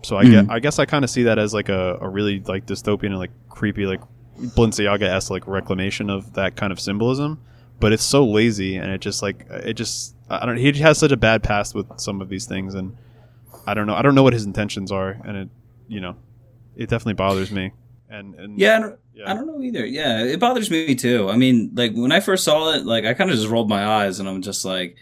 So 0.04 0.18
I 0.18 0.26
get, 0.26 0.46
mm. 0.46 0.52
I 0.52 0.60
guess 0.60 0.78
I 0.78 0.86
kind 0.86 1.04
of 1.04 1.10
see 1.10 1.24
that 1.24 1.40
as 1.40 1.54
like 1.54 1.70
a, 1.70 1.98
a 2.02 2.08
really 2.08 2.42
like 2.42 2.66
dystopian 2.66 3.08
and 3.08 3.18
like 3.18 3.32
creepy 3.50 3.86
like 3.86 4.02
Balenciaga 4.38 5.04
esque 5.04 5.32
like 5.32 5.48
reclamation 5.48 6.10
of 6.10 6.34
that 6.34 6.58
kind 6.58 6.72
of 6.74 6.80
symbolism. 6.82 7.42
But 7.80 7.94
it's 7.94 8.04
so 8.04 8.26
lazy 8.26 8.76
and 8.76 8.92
it 8.92 9.00
just 9.00 9.22
like 9.22 9.48
it 9.50 9.76
just 9.76 10.16
I 10.30 10.46
don't. 10.46 10.58
He 10.58 10.72
has 10.74 10.98
such 10.98 11.14
a 11.14 11.18
bad 11.18 11.44
past 11.44 11.74
with 11.74 11.88
some 11.98 12.22
of 12.22 12.28
these 12.28 12.46
things, 12.46 12.76
and 12.76 12.98
I 13.66 13.74
don't 13.74 13.88
know. 13.88 13.96
I 13.96 14.02
don't 14.02 14.16
know 14.16 14.24
what 14.24 14.34
his 14.34 14.46
intentions 14.46 14.92
are, 14.92 15.18
and 15.24 15.38
it 15.38 15.50
you 15.88 16.02
know 16.02 16.18
it 16.76 16.90
definitely 16.90 17.14
bothers 17.14 17.52
me. 17.52 17.72
And, 18.10 18.36
and 18.36 18.60
yeah, 18.60 18.78
I 18.78 18.80
don't, 18.80 19.00
yeah. 19.13 19.31
I 19.31 19.34
don't 19.34 19.48
know 19.48 19.62
either. 19.62 19.86
Yeah, 19.86 20.24
it 20.24 20.40
bothers 20.40 20.69
me 20.69 20.96
too. 20.96 21.30
I 21.30 21.38
mean, 21.38 21.72
like 21.74 21.94
when 21.94 22.12
I 22.12 22.19
first 22.19 22.44
saw 22.44 22.74
it, 22.74 22.86
like 22.86 23.06
I 23.06 23.13
kind 23.13 23.30
of 23.30 23.36
just 23.36 23.50
rolled 23.50 23.69
my 23.69 23.86
eyes 23.86 24.19
and 24.19 24.30
I'm 24.30 24.42
just 24.42 24.63
like, 24.63 24.96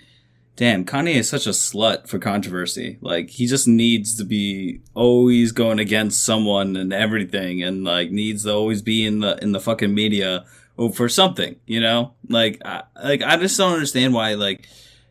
damn, 0.56 0.86
Kanye 0.86 1.16
is 1.16 1.30
such 1.30 1.48
a 1.48 1.52
slut 1.52 2.08
for 2.08 2.20
controversy. 2.20 2.98
Like 3.02 3.30
he 3.30 3.46
just 3.46 3.68
needs 3.68 4.16
to 4.18 4.24
be 4.24 4.82
always 4.94 5.52
going 5.52 5.80
against 5.80 6.24
someone 6.24 6.76
and 6.76 6.94
everything, 6.94 7.62
and 7.62 7.84
like 7.84 8.12
needs 8.12 8.44
to 8.44 8.54
always 8.54 8.82
be 8.82 9.06
in 9.06 9.20
the 9.20 9.38
in 9.44 9.52
the 9.52 9.60
fucking 9.60 9.94
media 9.94 10.46
for 10.94 11.10
something. 11.10 11.56
You 11.66 11.82
know, 11.82 12.14
like 12.30 12.62
I, 12.64 12.84
like 13.04 13.22
I 13.22 13.38
just 13.38 13.58
don't 13.58 13.74
understand 13.74 14.14
why 14.14 14.36
like 14.36 14.68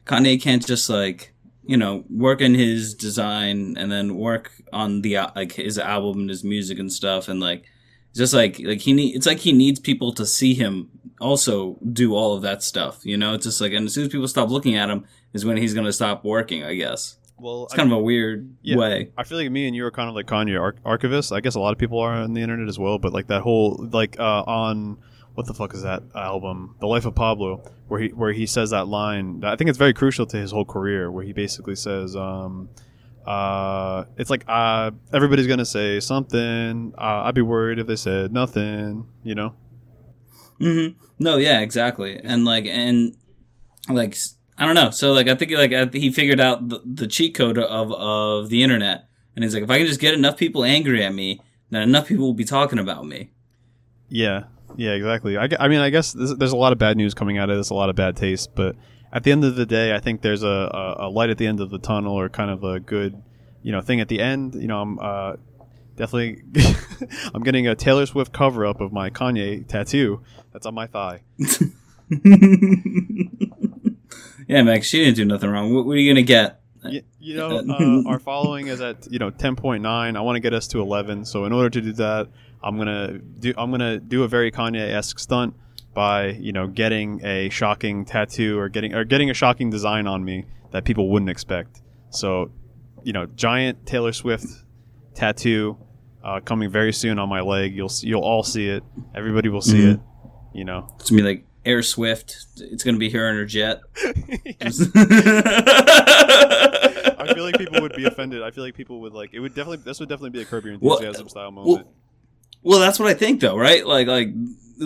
Kanye 0.07 0.41
can't 0.41 0.67
just 0.67 0.89
like 0.89 1.35
you 1.65 1.77
know 1.77 2.05
work 2.11 2.41
in 2.41 2.55
his 2.55 2.95
design 2.95 3.77
and 3.77 3.91
then 3.91 4.17
work 4.17 4.53
on 4.73 5.03
the 5.03 5.19
like 5.37 5.53
his 5.53 5.79
album 5.79 6.23
and 6.23 6.31
his 6.31 6.45
music 6.45 6.79
and 6.79 6.93
stuff 6.93 7.29
and 7.29 7.41
like 7.41 7.65
just 8.15 8.35
like 8.35 8.61
like 8.65 8.81
he 8.81 8.93
need 8.93 9.17
it's 9.17 9.27
like 9.27 9.39
he 9.39 9.53
needs 9.53 9.81
people 9.81 10.13
to 10.13 10.27
see 10.27 10.55
him 10.55 10.91
also 11.21 11.79
do 11.93 12.15
all 12.15 12.35
of 12.35 12.43
that 12.43 12.63
stuff 12.63 13.05
you 13.05 13.17
know? 13.17 13.35
It's 13.35 13.45
just 13.45 13.61
like 13.61 13.73
and 13.73 13.87
as 13.87 13.95
soon 13.95 14.05
as 14.05 14.11
people 14.11 14.29
stop 14.29 14.51
looking 14.51 14.77
at 14.77 14.91
him 14.91 15.05
is 15.33 15.45
when 15.45 15.57
he's 15.57 15.75
going 15.75 15.87
to 15.87 15.93
stop 15.93 16.25
working 16.25 16.65
i 16.65 16.75
guess. 16.75 17.17
Well 17.39 17.65
it's 17.65 17.75
kind 17.75 17.91
of 17.91 17.99
a 17.99 18.03
weird 18.03 18.55
yeah, 18.63 18.77
way. 18.77 19.11
I 19.17 19.25
feel 19.25 19.39
like 19.39 19.51
me 19.51 19.67
and 19.67 19.75
you 19.75 19.85
are 19.85 19.91
kind 19.91 20.09
of 20.09 20.15
like 20.15 20.27
kanye 20.27 20.61
arch- 20.61 20.83
archivists. 20.85 21.35
I 21.35 21.41
guess 21.41 21.57
a 21.57 21.61
lot 21.61 21.73
of 21.73 21.79
people 21.79 21.99
are 21.99 22.13
on 22.13 22.35
the 22.35 22.41
internet 22.41 22.69
as 22.69 22.79
well 22.79 22.99
but 22.99 23.13
like 23.13 23.29
that 23.29 23.43
whole 23.43 23.89
like 23.93 24.19
uh 24.19 24.43
on 24.43 24.99
what 25.35 25.47
the 25.47 25.55
fuck 25.55 25.73
is 25.73 25.83
that 25.83 26.03
album? 26.15 26.77
The 26.81 26.87
life 26.87 27.07
of 27.07 27.15
pablo 27.15 27.63
where 27.93 28.01
he 28.01 28.09
where 28.09 28.33
he 28.33 28.47
says 28.47 28.71
that 28.71 28.89
line 28.89 29.45
i 29.45 29.55
think 29.55 29.69
it's 29.69 29.79
very 29.79 29.93
crucial 29.93 30.25
to 30.25 30.39
his 30.39 30.51
whole 30.51 30.65
career 30.65 31.11
where 31.11 31.23
he 31.23 31.35
basically 31.35 31.77
says 31.77 32.17
um 32.17 32.71
uh, 33.27 34.05
it's 34.17 34.31
like 34.31 34.45
uh, 34.49 34.91
everybody's 35.13 35.47
gonna 35.47 35.65
say 35.65 36.01
something. 36.01 36.93
Uh, 36.99 37.23
I'd 37.25 37.35
be 37.35 37.43
worried 37.43 37.79
if 37.79 37.87
they 37.87 37.97
said 37.97 38.33
nothing. 38.33 39.07
You 39.23 39.35
know. 39.35 39.55
Mm-hmm. 40.61 40.99
No, 41.19 41.37
yeah, 41.37 41.61
exactly, 41.61 42.21
and 42.23 42.45
like, 42.45 42.67
and 42.67 43.17
like, 43.89 44.17
I 44.59 44.67
don't 44.67 44.75
know. 44.75 44.91
So 44.91 45.13
like, 45.13 45.29
I 45.29 45.35
think 45.35 45.53
like 45.53 45.93
he 45.95 46.11
figured 46.11 46.41
out 46.41 46.69
the, 46.69 46.81
the 46.85 47.07
cheat 47.07 47.35
code 47.35 47.59
of 47.59 47.93
of 47.93 48.49
the 48.49 48.63
internet, 48.63 49.09
and 49.35 49.45
he's 49.45 49.55
like, 49.55 49.63
if 49.63 49.71
I 49.71 49.79
can 49.79 49.87
just 49.87 50.01
get 50.01 50.15
enough 50.15 50.37
people 50.37 50.65
angry 50.65 51.05
at 51.05 51.15
me, 51.15 51.41
then 51.71 51.83
enough 51.83 52.07
people 52.07 52.27
will 52.27 52.35
be 52.35 52.45
talking 52.45 52.79
about 52.79 53.07
me. 53.07 53.31
Yeah, 54.09 54.45
yeah, 54.77 54.93
exactly. 54.93 55.37
I, 55.39 55.49
I 55.59 55.69
mean, 55.69 55.81
I 55.81 55.91
guess 55.91 56.13
there's 56.13 56.53
a 56.53 56.57
lot 56.57 56.73
of 56.73 56.79
bad 56.79 56.97
news 56.97 57.15
coming 57.15 57.39
out 57.39 57.51
of 57.51 57.57
this, 57.57 57.71
a 57.71 57.75
lot 57.75 57.89
of 57.89 57.97
bad 57.97 58.17
taste, 58.17 58.51
but 58.55 58.77
at 59.13 59.25
the 59.25 59.33
end 59.33 59.45
of 59.45 59.57
the 59.57 59.67
day, 59.67 59.95
I 59.95 60.01
think 60.01 60.23
there's 60.23 60.43
a, 60.43 60.97
a, 60.99 61.09
light 61.09 61.29
at 61.31 61.37
the 61.39 61.47
end 61.47 61.61
of 61.61 61.71
the 61.71 61.79
tunnel, 61.79 62.19
or 62.19 62.29
kind 62.29 62.51
of 62.51 62.65
a 62.65 62.81
good, 62.81 63.23
you 63.63 63.71
know, 63.71 63.83
thing 63.83 64.01
at 64.01 64.09
the 64.09 64.21
end. 64.21 64.55
You 64.55 64.69
know, 64.69 64.81
I'm 64.81 64.99
uh, 64.99 65.37
definitely 65.97 66.43
I'm 67.35 67.43
getting 67.43 67.69
a 67.69 67.75
Taylor 67.75 68.07
Swift 68.07 68.33
cover 68.33 68.65
up 68.65 68.81
of 68.81 68.93
my 68.93 69.11
Kanye 69.11 69.67
tattoo 69.67 70.23
that's 70.53 70.65
on 70.65 70.75
my 70.75 70.87
thigh. 70.87 71.23
yeah, 74.49 74.63
Max, 74.63 74.87
she 74.87 75.05
didn't 75.05 75.17
do 75.17 75.25
nothing 75.27 75.51
wrong. 75.51 75.75
What, 75.75 75.85
what 75.87 75.93
are 75.93 76.01
you 76.01 76.11
gonna 76.11 76.23
get? 76.23 76.61
You, 76.85 77.03
you 77.21 77.37
know, 77.37 77.59
uh, 78.07 78.09
our 78.09 78.19
following 78.19 78.69
is 78.69 78.81
at 78.81 79.07
you 79.13 79.19
know 79.19 79.31
10.9. 79.31 79.87
I 80.17 80.21
want 80.21 80.37
to 80.37 80.41
get 80.41 80.55
us 80.55 80.67
to 80.69 80.81
11. 80.81 81.27
So 81.27 81.45
in 81.45 81.53
order 81.53 81.69
to 81.69 81.81
do 81.83 81.93
that, 81.93 82.29
I'm 82.63 82.79
gonna 82.79 83.19
do 83.19 83.53
I'm 83.59 83.71
gonna 83.71 83.99
do 83.99 84.25
a 84.25 84.29
very 84.29 84.51
Kanye 84.51 84.91
esque 84.91 85.19
stunt 85.19 85.55
by 85.95 86.29
you 86.29 86.53
know 86.53 86.67
getting 86.67 87.25
a 87.25 87.49
shocking 87.51 88.05
tattoo 88.05 88.59
or 88.59 88.69
getting 88.69 88.95
or 88.95 89.05
getting 89.05 89.31
a 89.31 89.35
shocking 89.35 89.71
design 89.71 90.07
on 90.07 90.25
me 90.25 90.47
that 90.71 90.85
people 90.85 91.09
wouldn't 91.09 91.31
expect. 91.31 91.81
So, 92.11 92.51
you 93.03 93.13
know, 93.13 93.27
giant 93.27 93.87
Taylor 93.87 94.13
Swift 94.13 94.47
tattoo 95.15 95.79
uh, 96.25 96.41
coming 96.41 96.71
very 96.71 96.93
soon 96.93 97.19
on 97.19 97.29
my 97.29 97.41
leg. 97.41 97.75
You'll 97.75 97.93
you'll 98.01 98.23
all 98.23 98.43
see 98.43 98.69
it. 98.69 98.83
Everybody 99.15 99.49
will 99.49 99.63
see 99.63 99.79
mm-hmm. 99.79 99.93
it. 99.93 100.01
You 100.55 100.65
know, 100.65 100.95
it's 100.99 101.11
gonna 101.11 101.23
be 101.23 101.29
like 101.29 101.45
Air 101.65 101.83
Swift. 101.83 102.47
It's 102.57 102.85
gonna 102.85 102.99
be 102.99 103.09
here 103.09 103.27
on 103.29 103.35
her 103.35 103.47
jet. 103.47 103.81
I 107.17 107.33
feel 107.35 107.45
like 107.45 107.57
people 107.59 107.81
would 107.81 107.95
be 107.95 108.05
offended. 108.05 108.43
I 108.43 108.51
feel 108.51 108.65
like 108.65 108.75
people 108.75 109.01
would 109.03 109.13
like 109.13 109.33
it. 109.33 109.41
Would 109.41 109.55
definitely 109.55 109.79
this 109.79 110.01
would 110.01 110.09
definitely 110.09 110.31
be 110.31 110.43
a 110.43 110.45
Curb 110.45 110.65
Your 110.65 110.75
Enthusiasm 110.75 111.25
well, 111.25 111.29
style 111.29 111.51
moment. 111.51 111.87
Well, 111.87 111.95
well, 112.63 112.79
that's 112.79 112.99
what 112.99 113.09
I 113.09 113.15
think, 113.15 113.41
though, 113.41 113.57
right? 113.57 113.85
Like, 113.85 114.07
like 114.07 114.29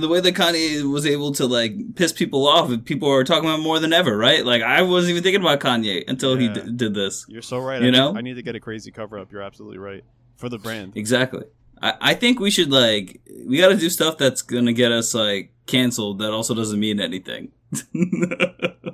the 0.01 0.09
way 0.09 0.21
that 0.21 0.35
Kanye 0.35 0.83
was 0.91 1.07
able 1.07 1.33
to 1.33 1.47
like 1.47 1.95
piss 1.95 2.13
people 2.13 2.47
off, 2.47 2.71
people 2.85 3.11
are 3.11 3.25
talking 3.25 3.49
about 3.49 3.61
more 3.61 3.79
than 3.79 3.93
ever, 3.93 4.17
right? 4.17 4.45
Like 4.45 4.63
I 4.63 4.83
wasn't 4.83 5.11
even 5.13 5.23
thinking 5.23 5.41
about 5.41 5.61
Kanye 5.61 6.05
until 6.09 6.41
yeah. 6.41 6.55
he 6.55 6.61
d- 6.61 6.73
did 6.77 6.95
this. 6.95 7.25
You're 7.29 7.43
so 7.43 7.59
right. 7.59 7.81
You 7.81 7.89
I 7.89 7.91
know, 7.91 8.13
need, 8.13 8.19
I 8.19 8.21
need 8.23 8.35
to 8.35 8.43
get 8.43 8.55
a 8.57 8.61
crazy 8.61 8.91
cover 8.91 9.19
up. 9.19 9.33
You're 9.33 9.43
absolutely 9.43 9.79
right 9.79 10.05
for 10.37 10.49
the 10.49 10.59
brand. 10.59 10.93
Exactly. 10.97 11.45
I, 11.83 11.95
I 12.01 12.15
think 12.15 12.41
we 12.41 12.51
should 12.51 12.71
like 12.71 13.21
we 13.47 13.59
got 13.59 13.69
to 13.69 13.77
do 13.77 13.91
stuff 13.91 14.17
that's 14.19 14.43
gonna 14.43 14.73
get 14.73 14.93
us 14.93 15.15
like 15.15 15.53
canceled. 15.67 16.21
That 16.21 16.33
also 16.33 16.55
doesn't 16.55 16.79
mean 16.81 17.01
anything. 17.01 17.53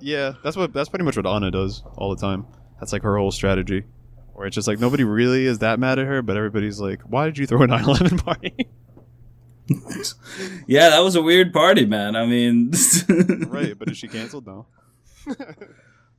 yeah, 0.00 0.34
that's 0.42 0.56
what 0.56 0.72
that's 0.72 0.88
pretty 0.88 1.04
much 1.04 1.16
what 1.16 1.26
Anna 1.26 1.50
does 1.50 1.82
all 1.96 2.14
the 2.14 2.20
time. 2.20 2.46
That's 2.80 2.92
like 2.92 3.02
her 3.02 3.16
whole 3.16 3.30
strategy. 3.30 3.84
where 4.32 4.46
it's 4.46 4.54
just 4.54 4.66
like 4.66 4.80
nobody 4.80 5.04
really 5.04 5.46
is 5.46 5.58
that 5.60 5.78
mad 5.78 5.98
at 5.98 6.06
her, 6.06 6.22
but 6.22 6.36
everybody's 6.36 6.80
like, 6.80 7.02
"Why 7.02 7.26
did 7.26 7.38
you 7.38 7.46
throw 7.46 7.62
a 7.62 7.68
9/11 7.68 8.24
party?" 8.24 8.68
yeah, 10.66 10.90
that 10.90 11.00
was 11.00 11.14
a 11.14 11.22
weird 11.22 11.52
party, 11.52 11.86
man. 11.86 12.16
I 12.16 12.26
mean, 12.26 12.72
right, 13.48 13.78
but 13.78 13.90
is 13.90 13.98
she 13.98 14.08
canceled? 14.08 14.46
No. 14.46 14.66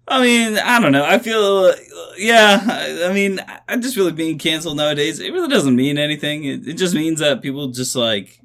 I 0.07 0.21
mean, 0.21 0.57
I 0.57 0.79
don't 0.79 0.91
know. 0.91 1.05
I 1.05 1.17
feel, 1.19 1.73
yeah. 2.17 2.61
I, 2.63 3.09
I 3.09 3.13
mean, 3.13 3.39
I 3.67 3.77
just 3.77 3.95
really 3.95 4.11
being 4.11 4.37
canceled 4.37 4.77
nowadays. 4.77 5.19
It 5.19 5.31
really 5.31 5.47
doesn't 5.47 5.75
mean 5.75 5.97
anything. 5.97 6.43
It, 6.43 6.67
it 6.67 6.73
just 6.73 6.93
means 6.93 7.19
that 7.19 7.41
people 7.41 7.69
just 7.69 7.95
like 7.95 8.41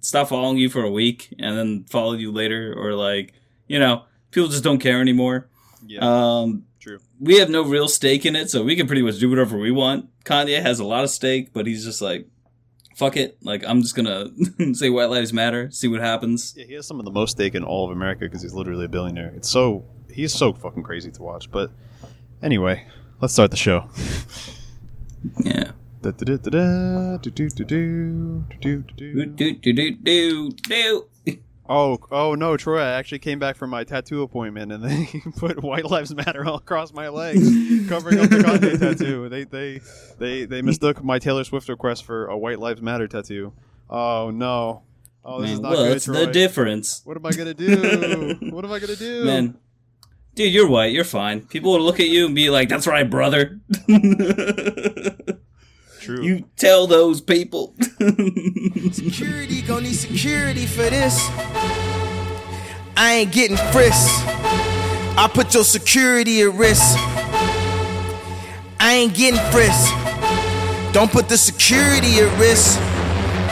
stop 0.00 0.28
following 0.28 0.58
you 0.58 0.68
for 0.68 0.82
a 0.82 0.90
week 0.90 1.34
and 1.38 1.56
then 1.56 1.84
follow 1.84 2.12
you 2.12 2.30
later, 2.30 2.74
or 2.76 2.94
like, 2.94 3.34
you 3.66 3.78
know, 3.78 4.04
people 4.30 4.48
just 4.48 4.64
don't 4.64 4.78
care 4.78 5.00
anymore. 5.00 5.48
Yeah. 5.86 6.00
Um, 6.02 6.64
True. 6.80 6.98
we 7.20 7.38
have 7.38 7.50
no 7.50 7.62
real 7.62 7.88
stake 7.88 8.24
in 8.24 8.36
it, 8.36 8.50
so 8.50 8.62
we 8.62 8.76
can 8.76 8.86
pretty 8.86 9.02
much 9.02 9.18
do 9.18 9.28
whatever 9.28 9.58
we 9.58 9.70
want. 9.70 10.08
Kanye 10.24 10.62
has 10.62 10.78
a 10.78 10.84
lot 10.84 11.04
of 11.04 11.10
stake, 11.10 11.52
but 11.52 11.66
he's 11.66 11.84
just 11.84 12.00
like, 12.00 12.28
fuck 12.94 13.16
it. 13.16 13.36
Like, 13.42 13.62
I'm 13.66 13.82
just 13.82 13.94
gonna 13.94 14.30
say 14.74 14.90
White 14.90 15.10
Lives 15.10 15.32
Matter, 15.32 15.70
see 15.70 15.88
what 15.88 16.00
happens. 16.00 16.54
Yeah, 16.56 16.64
he 16.66 16.74
has 16.74 16.86
some 16.86 16.98
of 16.98 17.04
the 17.04 17.10
most 17.10 17.32
stake 17.32 17.54
in 17.54 17.64
all 17.64 17.86
of 17.86 17.90
America 17.90 18.20
because 18.24 18.42
he's 18.42 18.54
literally 18.54 18.84
a 18.86 18.88
billionaire. 18.88 19.32
It's 19.36 19.48
so 19.48 19.84
he's 20.12 20.32
so 20.32 20.52
fucking 20.52 20.82
crazy 20.82 21.10
to 21.10 21.22
watch. 21.22 21.50
But 21.50 21.70
anyway, 22.42 22.86
let's 23.20 23.32
start 23.34 23.50
the 23.50 23.56
show. 23.56 23.88
Yeah. 25.42 25.72
Da, 26.02 26.10
do, 26.10 26.36
do, 26.36 26.36
do, 26.36 26.50
do, 26.50 27.18
do, 27.18 27.48
do, 27.48 27.64
Do, 28.60 28.84
do. 28.94 29.26
do, 29.26 29.54
do, 29.54 29.72
do, 29.72 30.50
do. 30.52 31.08
Oh, 31.66 31.98
oh 32.10 32.34
no, 32.34 32.58
Troy! 32.58 32.80
I 32.80 32.92
actually 32.92 33.20
came 33.20 33.38
back 33.38 33.56
from 33.56 33.70
my 33.70 33.84
tattoo 33.84 34.22
appointment, 34.22 34.70
and 34.70 34.84
they 34.84 35.08
put 35.36 35.62
"White 35.62 35.86
Lives 35.86 36.14
Matter" 36.14 36.44
all 36.46 36.56
across 36.56 36.92
my 36.92 37.08
legs, 37.08 37.40
covering 37.88 38.20
up 38.20 38.28
the 38.28 38.36
Kanye 38.36 38.78
tattoo. 38.98 39.28
They, 39.30 39.44
they, 39.44 39.80
they, 40.18 40.44
they 40.44 40.60
mistook 40.60 41.02
my 41.02 41.18
Taylor 41.18 41.42
Swift 41.42 41.70
request 41.70 42.04
for 42.04 42.26
a 42.26 42.36
"White 42.36 42.58
Lives 42.58 42.82
Matter" 42.82 43.08
tattoo. 43.08 43.54
Oh 43.88 44.30
no! 44.30 44.82
Oh, 45.24 45.40
this 45.40 45.52
is 45.52 45.60
Man, 45.60 45.70
not 45.70 45.76
good, 45.78 45.88
what's 45.90 46.04
Troy. 46.04 46.26
the 46.26 46.32
difference? 46.32 47.00
What 47.04 47.16
am 47.16 47.24
I 47.24 47.30
gonna 47.32 47.54
do? 47.54 48.36
what 48.50 48.64
am 48.64 48.72
I 48.72 48.78
gonna 48.78 48.96
do? 48.96 49.24
Man. 49.24 49.58
Dude, 50.34 50.52
you're 50.52 50.68
white. 50.68 50.92
You're 50.92 51.04
fine. 51.04 51.42
People 51.46 51.72
will 51.72 51.80
look 51.80 52.00
at 52.00 52.08
you 52.08 52.26
and 52.26 52.34
be 52.34 52.50
like, 52.50 52.68
"That's 52.68 52.86
right, 52.86 53.08
brother." 53.08 53.60
True. 56.00 56.22
you 56.22 56.44
tell 56.56 56.86
those 56.86 57.22
people. 57.22 57.74
Security 58.92 59.62
gon' 59.62 59.82
need 59.84 59.94
security 59.94 60.66
for 60.66 60.82
this. 60.82 61.18
I 62.96 63.14
ain't 63.20 63.32
getting 63.32 63.56
frisked. 63.56 64.10
I 65.16 65.30
put 65.32 65.54
your 65.54 65.64
security 65.64 66.42
at 66.42 66.52
risk. 66.52 66.96
I 68.78 68.92
ain't 68.92 69.14
getting 69.14 69.40
frisked. 69.50 69.90
Don't 70.92 71.10
put 71.10 71.30
the 71.30 71.38
security 71.38 72.20
at 72.20 72.38
risk. 72.38 72.78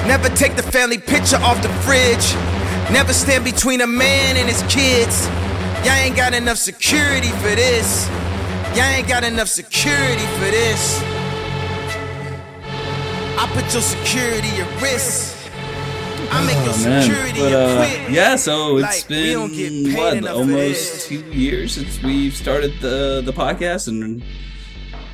Never 0.06 0.28
take 0.36 0.54
the 0.54 0.62
family 0.62 0.98
picture 0.98 1.36
off 1.36 1.62
the 1.62 1.70
fridge. 1.80 2.34
Never 2.92 3.14
stand 3.14 3.42
between 3.42 3.80
a 3.80 3.86
man 3.86 4.36
and 4.36 4.46
his 4.46 4.62
kids. 4.64 5.26
Y'all 5.86 5.96
ain't 5.96 6.14
got 6.14 6.34
enough 6.34 6.58
security 6.58 7.30
for 7.40 7.54
this. 7.54 8.06
Y'all 8.76 8.84
ain't 8.84 9.08
got 9.08 9.24
enough 9.24 9.48
security 9.48 10.26
for 10.38 10.50
this. 10.50 11.11
I 13.38 13.50
put 13.52 13.72
your 13.72 13.82
security 13.82 14.48
at 14.60 14.82
risk. 14.82 15.36
I 16.30 16.46
make 16.46 16.64
your 16.64 16.74
Oh, 16.74 16.84
man. 16.88 17.02
security 17.02 17.40
But, 17.40 17.52
a 17.52 18.04
uh, 18.06 18.08
yeah, 18.10 18.36
so 18.36 18.78
it's 18.78 19.02
Like, 19.02 19.08
we 19.10 19.32
don't 19.32 19.52
get 19.52 19.70
been 19.84 20.24
what 20.24 20.26
almost 20.32 21.06
two 21.08 21.20
years 21.32 21.72
since 21.74 22.02
we've 22.02 22.34
started 22.34 22.72
the 22.80 23.22
the 23.24 23.32
podcast, 23.32 23.88
and 23.88 24.22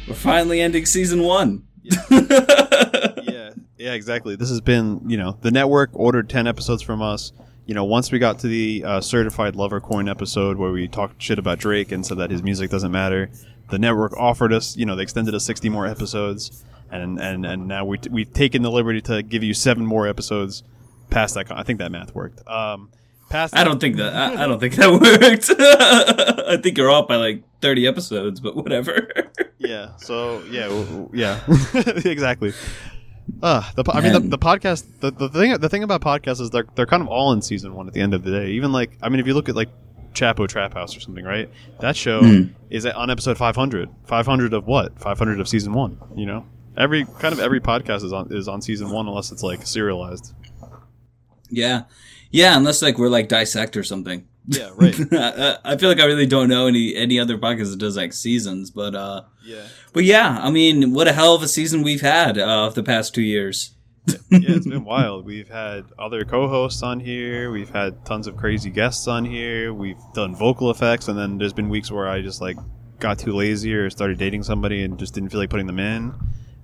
we're 0.07 0.15
finally 0.15 0.61
ending 0.61 0.87
season 0.87 1.23
one. 1.23 1.65
yeah, 2.11 3.51
yeah, 3.79 3.93
exactly. 3.95 4.37
This 4.37 4.49
has 4.51 4.61
been, 4.61 5.01
you 5.09 5.17
know, 5.17 5.37
the 5.41 5.51
network 5.51 5.91
ordered 5.95 6.29
ten 6.29 6.47
episodes 6.47 6.83
from 6.83 7.03
us. 7.03 7.33
You 7.67 7.75
know, 7.75 7.85
once 7.85 8.11
we 8.13 8.19
got 8.19 8.39
to 8.41 8.47
the 8.49 8.85
uh, 8.85 9.01
certified 9.01 9.55
lover 9.57 9.81
coin 9.81 10.09
episode 10.09 10.57
where 10.57 10.71
we 10.73 10.89
talked 10.89 11.21
shit 11.23 11.39
about 11.39 11.59
Drake 11.59 11.93
and 11.93 12.05
said 12.07 12.19
that 12.19 12.31
his 12.31 12.43
music 12.43 12.71
doesn't 12.71 12.93
matter, 12.93 13.31
the 13.71 13.79
network 13.79 14.17
offered 14.17 14.53
us, 14.55 14.77
you 14.77 14.87
know, 14.87 14.97
they 14.97 15.03
extended 15.03 15.35
us 15.35 15.45
sixty 15.45 15.69
more 15.69 15.87
episodes, 15.87 16.65
and 16.91 17.19
and 17.21 17.45
and 17.47 17.67
now 17.69 17.85
we 17.85 17.99
we've 18.11 18.33
taken 18.33 18.63
the 18.63 18.71
liberty 18.71 19.01
to 19.03 19.23
give 19.23 19.43
you 19.43 19.55
seven 19.55 19.85
more 19.87 20.07
episodes 20.09 20.63
past 21.11 21.35
that. 21.35 21.47
Con- 21.47 21.59
I 21.59 21.63
think 21.63 21.79
that 21.81 21.91
math 21.93 22.15
worked. 22.15 22.47
Um, 22.49 22.91
past 23.31 23.57
I 23.57 23.65
don't 23.65 23.79
think 23.81 23.97
that 23.97 24.15
I, 24.15 24.45
I 24.45 24.47
don't 24.47 24.59
think 24.61 24.75
that 24.77 24.91
worked. 24.93 25.51
I 26.49 26.57
think 26.63 26.79
you're 26.79 26.91
off 26.91 27.09
by 27.09 27.17
like 27.17 27.43
thirty 27.61 27.87
episodes, 27.87 28.41
but 28.41 28.57
whatever. 28.57 29.09
yeah. 29.59 29.97
So 29.99 30.43
yeah, 30.51 30.69
yeah, 31.13 31.41
exactly. 32.05 32.53
Uh, 33.43 33.63
the, 33.77 33.85
I 33.93 34.01
mean, 34.01 34.13
the, 34.15 34.21
the 34.21 34.39
podcast. 34.39 34.87
The, 35.01 35.11
the 35.11 35.29
thing, 35.29 35.53
the 35.59 35.69
thing 35.69 35.83
about 35.83 36.01
podcasts 36.01 36.41
is 36.41 36.51
they're 36.51 36.67
they're 36.75 36.87
kind 36.87 37.03
of 37.03 37.09
all 37.09 37.33
in 37.33 37.43
season 37.43 37.75
one 37.75 37.87
at 37.87 37.93
the 37.93 38.01
end 38.01 38.15
of 38.15 38.23
the 38.25 38.31
day. 38.31 38.51
Even 38.53 38.73
like, 38.73 38.97
I 39.03 39.11
mean, 39.11 39.21
if 39.21 39.27
you 39.27 39.35
look 39.35 39.51
at 39.51 39.55
like 39.55 39.69
Chapo 40.15 40.49
Trap 40.49 40.73
House 40.73 40.97
or 40.97 41.01
something, 41.01 41.25
right? 41.25 41.51
That 41.81 41.95
show 41.95 42.21
Hmm. 42.21 42.43
is 42.71 42.87
on 42.87 43.11
episode 43.11 43.37
500. 43.37 43.91
500 44.07 44.55
of 44.55 44.67
what? 44.67 44.99
500 44.99 45.41
of 45.41 45.47
season 45.47 45.75
one. 45.75 45.99
You 46.17 46.25
know, 46.25 46.47
every 46.79 47.05
kind 47.05 47.33
of 47.35 47.41
every 47.41 47.61
podcast 47.61 48.05
is 48.05 48.13
on 48.13 48.29
is 48.31 48.49
on 48.49 48.63
season 48.63 48.91
one 48.91 49.07
unless 49.09 49.33
it's 49.33 49.43
like 49.43 49.67
serialized. 49.67 50.33
yeah, 51.51 51.83
yeah, 52.31 52.57
unless 52.57 52.81
like 52.81 52.97
we're 52.97 53.09
like 53.09 53.29
dissect 53.29 53.77
or 53.77 53.83
something. 53.83 54.27
Yeah, 54.47 54.71
right. 54.77 54.95
I, 55.13 55.59
I 55.65 55.77
feel 55.77 55.91
like 55.91 56.01
I 56.01 56.05
really 56.07 56.27
don't 56.27 56.49
know 56.49 56.67
any 56.69 56.95
any 56.97 57.21
other 57.21 57.37
podcast 57.37 57.71
that 57.71 57.79
does 57.79 57.97
like 57.97 58.13
seasons, 58.15 58.71
but 58.71 58.95
uh, 58.95 59.23
yeah, 59.45 59.67
but 59.93 60.05
yeah, 60.05 60.39
I 60.41 60.51
mean, 60.51 60.95
what 60.95 61.09
a 61.09 61.13
hell 61.13 61.35
of 61.35 61.43
a 61.43 61.49
season 61.49 61.83
we've 61.83 62.01
had 62.01 62.39
uh, 62.39 62.71
the 62.71 62.83
past 62.83 63.15
two 63.15 63.23
years. 63.23 63.73
yeah, 64.07 64.17
it's 64.31 64.67
been 64.67 64.85
wild. 64.87 65.27
We've 65.27 65.49
had 65.49 65.85
other 65.99 66.25
co-hosts 66.25 66.83
on 66.83 67.01
here. 67.01 67.51
We've 67.51 67.69
had 67.69 68.07
tons 68.07 68.27
of 68.27 68.39
crazy 68.39 68.71
guests 68.71 69.07
on 69.07 69.27
here. 69.27 69.75
We've 69.75 70.01
done 70.15 70.35
vocal 70.35 70.71
effects, 70.71 71.09
and 71.09 71.19
then 71.19 71.37
there's 71.37 71.53
been 71.53 71.69
weeks 71.69 71.91
where 71.91 72.09
I 72.09 72.23
just 72.23 72.41
like 72.41 72.57
got 73.01 73.19
too 73.19 73.33
lazy 73.33 73.75
or 73.75 73.91
started 73.91 74.19
dating 74.19 74.45
somebody 74.45 74.83
and 74.83 74.99
just 74.99 75.13
didn't 75.15 75.29
feel 75.29 75.41
like 75.41 75.51
putting 75.51 75.67
them 75.67 75.79
in 75.79 76.15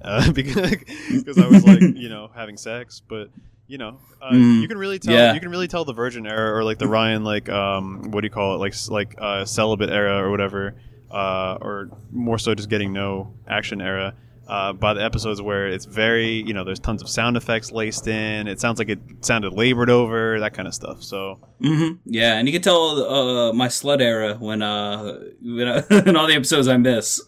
uh, 0.04 0.30
because 0.32 0.76
because 1.10 1.38
I 1.44 1.46
was 1.46 1.64
like 1.64 1.82
you 1.96 2.08
know 2.08 2.30
having 2.34 2.56
sex. 2.56 3.02
But 3.06 3.30
you 3.66 3.78
know, 3.78 3.98
uh, 4.20 4.32
Mm, 4.32 4.62
you 4.62 4.68
can 4.68 4.78
really 4.78 4.98
tell. 4.98 5.14
yeah. 5.14 5.32
You 5.34 5.40
can 5.40 5.48
really 5.50 5.68
tell 5.68 5.84
the 5.84 5.94
virgin 5.94 6.26
era 6.26 6.54
or 6.56 6.64
like 6.64 6.78
the 6.78 6.86
Ryan 6.88 7.24
like 7.24 7.48
um 7.48 8.10
what 8.10 8.20
do 8.20 8.26
you 8.26 8.30
call 8.30 8.54
it 8.54 8.58
like 8.58 8.74
like 8.90 9.14
uh, 9.18 9.44
celibate 9.44 9.90
era 9.90 10.18
or 10.22 10.30
whatever. 10.30 10.74
Uh, 11.10 11.56
or 11.60 11.90
more 12.10 12.38
so 12.38 12.54
just 12.56 12.68
getting 12.68 12.92
no 12.92 13.32
action 13.46 13.80
era 13.80 14.14
uh, 14.48 14.72
by 14.72 14.92
the 14.94 15.02
episodes 15.02 15.40
where 15.40 15.68
it's 15.68 15.84
very, 15.84 16.42
you 16.42 16.52
know, 16.52 16.64
there's 16.64 16.80
tons 16.80 17.02
of 17.02 17.08
sound 17.08 17.36
effects 17.36 17.70
laced 17.70 18.08
in. 18.08 18.48
It 18.48 18.58
sounds 18.60 18.80
like 18.80 18.88
it 18.88 18.98
sounded 19.20 19.52
labored 19.52 19.88
over, 19.90 20.40
that 20.40 20.54
kind 20.54 20.66
of 20.66 20.74
stuff. 20.74 21.04
So, 21.04 21.38
hmm 21.62 21.90
Yeah, 22.04 22.34
and 22.36 22.48
you 22.48 22.52
can 22.52 22.62
tell 22.62 23.04
uh, 23.08 23.52
my 23.52 23.68
slut 23.68 24.00
era 24.00 24.34
when 24.34 24.60
uh 24.60 25.20
when, 25.40 25.68
uh, 25.68 25.82
in 26.04 26.16
all 26.16 26.26
the 26.26 26.34
episodes 26.34 26.66
I 26.66 26.76
miss. 26.78 27.20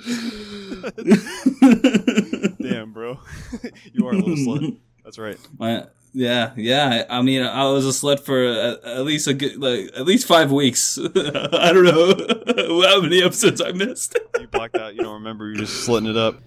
damn, 2.60 2.92
bro, 2.92 3.18
you 3.92 4.06
are 4.06 4.12
a 4.12 4.16
little 4.16 4.36
slut. 4.36 4.78
That's 5.04 5.18
right. 5.18 5.38
My, 5.58 5.86
yeah, 6.12 6.52
yeah. 6.56 7.04
I 7.08 7.22
mean, 7.22 7.42
I 7.42 7.64
was 7.70 7.86
a 7.86 7.90
slut 7.90 8.20
for 8.20 8.44
at, 8.44 8.84
at 8.84 9.04
least 9.04 9.28
a 9.28 9.34
good, 9.34 9.56
like 9.58 9.90
at 9.96 10.04
least 10.04 10.26
five 10.26 10.50
weeks. 10.50 10.98
I 10.98 11.72
don't 11.72 11.84
know 11.84 12.82
how 12.82 13.00
many 13.00 13.22
episodes 13.22 13.60
I 13.60 13.72
missed. 13.72 14.18
You 14.38 14.48
blacked 14.48 14.76
out. 14.76 14.94
You 14.94 15.02
don't 15.02 15.14
remember. 15.14 15.46
You're 15.46 15.56
just 15.56 15.84
slitting 15.84 16.10
it 16.10 16.16
up. 16.16 16.40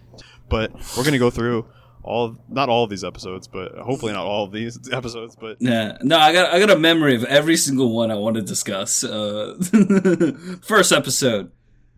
But 0.50 0.72
we're 0.98 1.04
gonna 1.04 1.18
go 1.18 1.30
through 1.30 1.66
all, 2.04 2.36
not 2.50 2.70
all 2.70 2.84
of 2.84 2.90
these 2.90 3.04
episodes, 3.04 3.48
but 3.48 3.76
hopefully 3.78 4.12
not 4.12 4.26
all 4.26 4.44
of 4.44 4.52
these 4.52 4.78
episodes. 4.92 5.36
But 5.40 5.58
Yeah, 5.60 5.98
no, 6.02 6.20
I 6.20 6.34
got 6.34 6.54
I 6.54 6.60
got 6.60 6.70
a 6.70 6.78
memory 6.78 7.16
of 7.16 7.24
every 7.24 7.58
single 7.58 7.94
one 7.94 8.12
I 8.12 8.16
want 8.16 8.36
to 8.36 8.42
discuss. 8.42 9.04
Uh, 9.04 9.58
first 10.62 10.92
episode. 10.92 11.52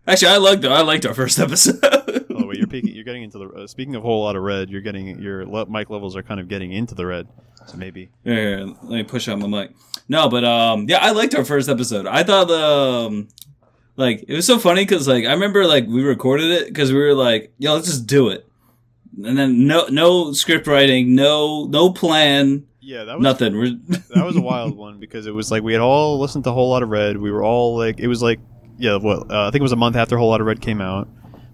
Actually, 0.06 0.32
I 0.32 0.36
liked 0.36 0.64
I 0.64 0.82
liked 0.82 1.06
our 1.06 1.14
first 1.14 1.38
episode. 1.38 1.78
oh 2.30 2.46
wait, 2.46 2.58
you're 2.58 2.66
peeking, 2.66 2.94
you're 2.94 3.04
getting 3.04 3.24
into 3.24 3.38
the. 3.38 3.48
Uh, 3.48 3.66
speaking 3.66 3.94
of 3.94 4.02
a 4.02 4.06
Whole 4.06 4.22
Lotta 4.24 4.40
Red, 4.40 4.70
you're 4.70 4.80
getting 4.80 5.20
your 5.20 5.44
le- 5.46 5.66
mic 5.66 5.90
levels 5.90 6.16
are 6.16 6.22
kind 6.22 6.40
of 6.40 6.48
getting 6.48 6.72
into 6.72 6.94
the 6.94 7.06
red. 7.06 7.26
So 7.66 7.76
maybe. 7.76 8.10
Here, 8.22 8.34
here, 8.58 8.66
let 8.66 8.90
me 8.90 9.02
push 9.02 9.28
out 9.28 9.38
my 9.40 9.48
mic. 9.48 9.72
No, 10.08 10.28
but 10.28 10.44
um, 10.44 10.88
yeah, 10.88 10.98
I 10.98 11.10
liked 11.10 11.34
our 11.34 11.44
first 11.44 11.68
episode. 11.68 12.06
I 12.06 12.22
thought 12.22 12.48
um, 12.50 13.26
like 13.96 14.24
it 14.28 14.34
was 14.34 14.46
so 14.46 14.58
funny 14.58 14.84
because 14.84 15.08
like 15.08 15.24
I 15.24 15.32
remember 15.32 15.66
like 15.66 15.86
we 15.86 16.04
recorded 16.04 16.50
it 16.52 16.68
because 16.68 16.92
we 16.92 16.98
were 17.00 17.14
like, 17.14 17.52
yo, 17.58 17.74
let's 17.74 17.86
just 17.86 18.06
do 18.06 18.28
it, 18.28 18.46
and 19.24 19.36
then 19.36 19.66
no 19.66 19.86
no 19.88 20.32
script 20.32 20.68
writing, 20.68 21.16
no 21.16 21.66
no 21.66 21.92
plan, 21.92 22.64
Yeah, 22.80 23.02
that 23.04 23.18
was 23.18 23.24
nothing. 23.24 23.82
That 24.14 24.24
was 24.24 24.36
a 24.36 24.40
wild 24.40 24.76
one 24.76 25.00
because 25.00 25.26
it 25.26 25.34
was 25.34 25.50
like 25.50 25.64
we 25.64 25.72
had 25.72 25.82
all 25.82 26.20
listened 26.20 26.44
to 26.44 26.50
a 26.50 26.52
Whole 26.52 26.70
Lotta 26.70 26.86
Red. 26.86 27.16
We 27.16 27.32
were 27.32 27.42
all 27.42 27.76
like, 27.76 27.98
it 27.98 28.06
was 28.06 28.22
like, 28.22 28.38
yeah, 28.78 28.96
what 28.96 29.30
uh, 29.30 29.48
I 29.48 29.50
think 29.50 29.60
it 29.60 29.62
was 29.62 29.72
a 29.72 29.76
month 29.76 29.96
after 29.96 30.16
Whole 30.16 30.30
Lotta 30.30 30.44
Red 30.44 30.60
came 30.60 30.80
out. 30.80 31.08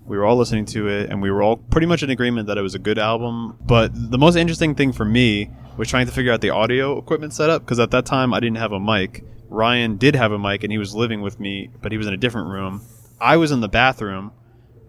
We 0.04 0.16
were 0.18 0.24
all 0.24 0.36
listening 0.36 0.64
to 0.66 0.88
it, 0.88 1.10
and 1.10 1.22
we 1.22 1.30
were 1.30 1.42
all 1.42 1.56
pretty 1.56 1.86
much 1.86 2.02
in 2.02 2.10
agreement 2.10 2.48
that 2.48 2.58
it 2.58 2.62
was 2.62 2.74
a 2.74 2.78
good 2.78 2.98
album. 2.98 3.56
But 3.60 3.92
the 3.94 4.18
most 4.18 4.36
interesting 4.36 4.74
thing 4.74 4.92
for 4.92 5.04
me 5.04 5.50
was 5.76 5.88
trying 5.88 6.06
to 6.06 6.12
figure 6.12 6.32
out 6.32 6.40
the 6.40 6.50
audio 6.50 6.98
equipment 6.98 7.32
setup 7.32 7.62
because 7.62 7.78
at 7.78 7.92
that 7.92 8.04
time 8.04 8.34
I 8.34 8.40
didn't 8.40 8.58
have 8.58 8.72
a 8.72 8.80
mic. 8.80 9.24
Ryan 9.48 9.96
did 9.96 10.16
have 10.16 10.32
a 10.32 10.38
mic, 10.38 10.64
and 10.64 10.72
he 10.72 10.78
was 10.78 10.94
living 10.94 11.20
with 11.20 11.38
me, 11.38 11.70
but 11.80 11.92
he 11.92 11.98
was 11.98 12.06
in 12.06 12.14
a 12.14 12.16
different 12.16 12.48
room. 12.48 12.82
I 13.20 13.36
was 13.36 13.52
in 13.52 13.60
the 13.60 13.68
bathroom 13.68 14.32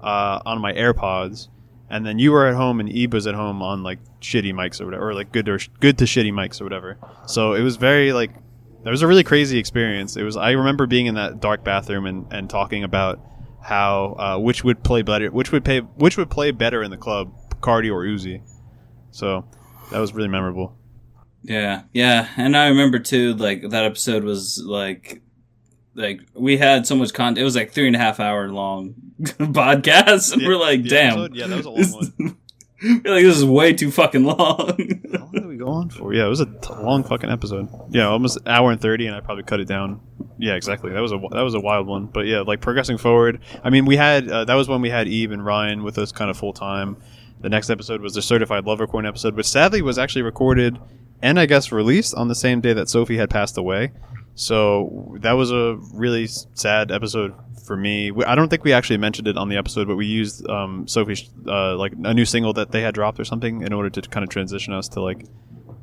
uh, 0.02 0.40
on 0.46 0.60
my 0.60 0.74
AirPods, 0.74 1.50
and 1.90 2.06
then 2.06 2.18
you 2.18 2.32
were 2.32 2.48
at 2.48 2.56
home 2.56 2.80
and 2.80 2.90
Ebe 2.90 3.14
was 3.14 3.28
at 3.28 3.36
home 3.36 3.62
on 3.62 3.84
like 3.84 4.00
shitty 4.20 4.54
mics 4.54 4.82
or 4.82 4.86
whatever, 4.86 5.10
or 5.10 5.14
like 5.14 5.32
good 5.32 5.48
or 5.48 5.60
good 5.80 6.00
to 6.00 6.06
shitty 6.06 6.34
mics 6.34 6.60
or 6.60 6.64
whatever. 6.64 6.98
So 7.28 7.54
it 7.54 7.62
was 7.62 7.76
very 7.76 8.14
like 8.14 8.32
that 8.84 8.92
was 8.92 9.02
a 9.02 9.08
really 9.08 9.24
crazy 9.24 9.58
experience. 9.58 10.16
It 10.18 10.24
was 10.24 10.36
I 10.38 10.52
remember 10.52 10.86
being 10.88 11.06
in 11.06 11.16
that 11.16 11.40
dark 11.40 11.64
bathroom 11.64 12.06
and, 12.06 12.26
and 12.32 12.50
talking 12.50 12.84
about 12.84 13.20
how 13.62 14.16
uh, 14.20 14.40
which 14.40 14.64
would 14.64 14.84
play 14.84 15.02
better, 15.02 15.30
which 15.32 15.52
would 15.52 15.64
pay, 15.66 15.80
which 15.80 16.18
would 16.18 16.30
play 16.30 16.52
better 16.52 16.84
in 16.84 16.92
the 16.92 16.98
club, 16.98 17.34
Cardi 17.62 17.90
or 17.90 18.04
Uzi. 18.04 18.42
So 19.12 19.46
that 19.92 20.00
was 20.00 20.14
really 20.14 20.28
memorable. 20.30 20.78
Yeah, 21.44 21.84
yeah, 21.94 22.30
and 22.38 22.56
I 22.56 22.68
remember 22.70 23.00
too. 23.00 23.34
Like 23.34 23.70
that 23.70 23.84
episode 23.84 24.24
was 24.24 24.62
like, 24.66 25.22
like 25.94 26.22
we 26.34 26.58
had 26.58 26.88
so 26.88 26.96
much 26.96 27.14
content. 27.14 27.38
It 27.40 27.44
was 27.44 27.56
like 27.56 27.72
three 27.72 27.88
and 27.88 27.96
a 27.96 28.00
half 28.00 28.20
hour 28.20 28.50
long 28.50 28.96
podcast, 29.22 30.32
and 30.34 30.42
The- 30.42 30.48
we're 30.48 30.58
like, 30.58 30.84
damn, 30.86 31.14
episode? 31.20 31.36
Yeah, 31.36 31.48
that 31.48 31.58
was 31.58 31.66
a 31.66 31.70
long 31.70 31.92
one. 31.92 32.38
we're 32.82 33.14
like 33.14 33.24
this 33.24 33.38
is 33.38 33.46
way 33.46 33.74
too 33.74 33.92
fucking 33.92 34.24
long. 34.24 35.23
We 35.54 35.60
go 35.60 35.68
on 35.68 35.92
for? 35.92 36.12
Yeah, 36.16 36.26
it 36.26 36.30
was 36.30 36.40
a 36.40 36.48
t- 36.48 36.74
long 36.74 37.04
fucking 37.04 37.30
episode. 37.30 37.70
Yeah, 37.92 38.08
almost 38.08 38.38
an 38.38 38.48
hour 38.48 38.72
and 38.72 38.82
thirty, 38.82 39.06
and 39.06 39.16
I 39.16 39.20
probably 39.20 39.44
cut 39.44 39.60
it 39.60 39.68
down. 39.68 40.02
Yeah, 40.40 40.56
exactly. 40.56 40.92
That 40.92 41.00
was 41.00 41.12
a 41.12 41.20
that 41.30 41.44
was 41.44 41.54
a 41.54 41.60
wild 41.60 41.86
one. 41.86 42.08
But 42.08 42.26
yeah, 42.26 42.40
like 42.40 42.60
progressing 42.60 42.98
forward. 42.98 43.40
I 43.64 43.70
mean, 43.70 43.86
we 43.86 43.96
had 43.96 44.28
uh, 44.28 44.46
that 44.46 44.56
was 44.56 44.68
when 44.68 44.82
we 44.82 44.90
had 44.90 45.08
Eve 45.08 45.32
and 45.32 45.46
Ryan 45.46 45.84
with 45.84 46.00
us 46.00 46.12
kind 46.12 46.32
of 46.32 46.38
full 46.38 46.54
time. 46.54 46.98
The 47.42 47.50
next 47.50 47.70
episode 47.70 48.02
was 48.02 48.16
the 48.16 48.24
certified 48.24 48.66
lover 48.66 48.88
coin 48.88 49.06
episode, 49.06 49.36
which 49.36 49.46
sadly 49.46 49.84
was 49.84 50.00
actually 50.00 50.24
recorded 50.24 50.80
and 51.22 51.40
I 51.40 51.46
guess 51.46 51.72
released 51.72 52.16
on 52.16 52.30
the 52.30 52.36
same 52.36 52.60
day 52.60 52.74
that 52.74 52.90
Sophie 52.90 53.18
had 53.18 53.30
passed 53.30 53.56
away. 53.56 53.92
So 54.36 55.16
that 55.22 55.34
was 55.34 55.52
a 55.52 55.78
really 55.94 56.28
sad 56.28 56.92
episode 56.92 57.34
for 57.66 57.78
me. 57.78 58.12
We, 58.12 58.26
I 58.26 58.36
don't 58.36 58.50
think 58.50 58.64
we 58.64 58.74
actually 58.74 58.98
mentioned 58.98 59.28
it 59.28 59.38
on 59.38 59.50
the 59.50 59.58
episode, 59.58 59.88
but 59.88 59.96
we 59.96 60.06
used 60.06 60.48
um, 60.50 60.88
Sophie's 60.88 61.30
uh, 61.48 61.76
like 61.78 61.94
a 62.04 62.14
new 62.14 62.26
single 62.26 62.54
that 62.54 62.72
they 62.72 62.82
had 62.82 62.94
dropped 62.94 63.20
or 63.20 63.26
something 63.26 63.62
in 63.62 63.74
order 63.74 63.90
to 63.90 64.02
kind 64.02 64.24
of 64.24 64.30
transition 64.30 64.74
us 64.74 64.88
to 64.90 65.02
like 65.02 65.26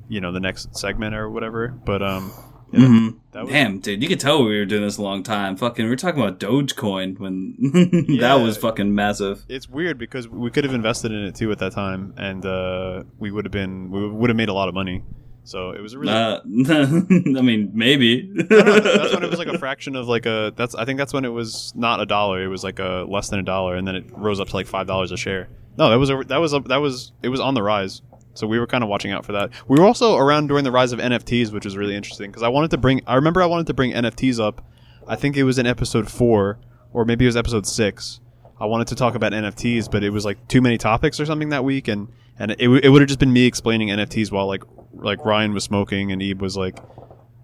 you 0.09 0.21
know 0.21 0.33
the 0.33 0.41
next 0.41 0.77
segment 0.77 1.15
or 1.15 1.31
whatever. 1.31 1.69
But 1.69 2.03
um, 2.03 2.33
yeah, 2.73 2.81
Mhm. 2.81 3.17
that 3.33 3.43
was, 3.45 3.53
Damn, 3.53 3.79
dude, 3.79 4.03
you 4.03 4.09
could 4.09 4.21
tell 4.21 4.45
we 4.45 4.59
were 4.59 4.65
doing 4.65 4.83
this 4.83 4.97
a 4.99 5.03
long 5.03 5.23
time. 5.23 5.57
Fucking, 5.57 5.85
we 5.85 5.89
were 5.91 5.97
talking 5.97 6.21
about 6.21 6.39
Dogecoin 6.41 7.19
when 7.19 7.55
Yeah. 8.09 8.21
that 8.21 8.35
was 8.43 8.57
fucking 8.57 8.93
massive. 8.95 9.45
it's 9.49 9.69
weird 9.69 9.97
because 9.99 10.29
we 10.29 10.51
could 10.51 10.65
have 10.65 10.75
invested 10.75 11.13
in 11.13 11.25
it 11.25 11.35
too 11.37 11.51
at 11.53 11.59
that 11.61 11.73
time, 11.73 12.15
and 12.17 12.45
uh, 12.45 13.05
we 13.19 13.31
would 13.31 13.45
have 13.45 13.53
been 13.53 13.91
we 13.91 14.09
would 14.09 14.29
have 14.31 14.37
made 14.37 14.49
a 14.49 14.53
lot 14.55 14.69
of 14.69 14.75
money. 14.75 15.03
So 15.45 15.71
it 15.71 15.81
was 15.81 15.95
a 15.95 15.99
really 15.99 16.13
Uh, 16.13 16.41
I 17.39 17.43
mean, 17.43 17.71
maybe. 17.75 18.31
No, 18.33 18.45
no, 18.45 18.81
that's 18.81 19.15
when 19.15 19.23
it 19.25 19.31
was 19.31 19.39
like 19.39 19.49
a 19.49 19.59
fraction 19.59 19.97
of 19.97 20.07
like 20.07 20.27
a 20.27 20.53
that's 20.57 20.75
I 20.75 20.85
think 20.85 20.99
that's 20.99 21.13
when 21.13 21.25
it 21.25 21.31
was 21.31 21.73
not 21.75 22.01
a 22.01 22.07
dollar 22.07 22.43
it 22.43 22.49
was 22.49 22.63
like 22.63 22.79
a 22.79 23.05
less 23.09 23.29
than 23.31 23.41
a 23.41 23.43
dollar 23.43 23.77
and 23.77 23.87
then 23.89 23.97
it 23.97 24.05
rose 24.13 24.39
up 24.39 24.49
to 24.49 24.55
like 24.57 24.67
five 24.67 24.87
dollars 24.87 25.13
a 25.13 25.17
share. 25.17 25.49
No 25.79 25.91
that 25.91 25.99
was 25.99 26.11
a 26.11 26.23
that 26.29 26.39
was 26.39 26.53
a, 26.53 26.61
that 26.61 26.77
was 26.77 27.13
it 27.23 27.29
was 27.31 27.41
on 27.41 27.55
the 27.55 27.63
rise. 27.63 28.03
So 28.35 28.47
we 28.47 28.59
were 28.61 28.67
kind 28.67 28.85
of 28.85 28.91
watching 28.91 29.11
out 29.13 29.25
for 29.25 29.33
that. 29.33 29.51
We 29.67 29.79
were 29.81 29.87
also 29.87 30.17
around 30.17 30.47
during 30.49 30.63
the 30.65 30.71
rise 30.71 30.93
of 30.93 31.01
NFTs 31.01 31.53
which 31.53 31.65
was 31.65 31.77
really 31.77 31.97
interesting 31.97 32.31
because 32.31 32.43
I 32.43 32.49
wanted 32.49 32.71
to 32.73 32.79
bring 32.79 33.01
I 33.07 33.15
remember 33.17 33.43
I 33.43 33.47
wanted 33.47 33.67
to 33.69 33.75
bring 33.75 33.93
NFTs 33.93 34.39
up. 34.39 34.65
I 35.09 35.17
think 35.17 35.37
it 35.37 35.45
was 35.45 35.59
in 35.59 35.67
episode 35.67 36.09
four 36.11 36.59
or 36.93 37.05
maybe 37.05 37.25
it 37.25 37.29
was 37.29 37.37
episode 37.37 37.67
six. 37.67 38.21
I 38.61 38.67
wanted 38.67 38.89
to 38.89 38.95
talk 38.95 39.15
about 39.15 39.33
NFTs 39.33 39.91
but 39.91 40.05
it 40.05 40.11
was 40.11 40.25
like 40.25 40.47
too 40.49 40.61
many 40.61 40.77
topics 40.79 41.19
or 41.19 41.27
something 41.27 41.49
that 41.49 41.65
week 41.65 41.89
and 41.89 42.09
and 42.39 42.53
it, 42.53 42.65
w- 42.65 42.81
it 42.83 42.89
would 42.91 43.03
have 43.03 43.09
just 43.09 43.19
been 43.21 43.33
me 43.33 43.47
explaining 43.47 43.89
NFTs 43.89 44.31
while 44.31 44.47
like 44.47 44.63
like 45.01 45.25
Ryan 45.25 45.53
was 45.53 45.65
smoking 45.65 46.13
and 46.13 46.23
Ebe 46.23 46.41
was 46.41 46.57
like 46.57 46.79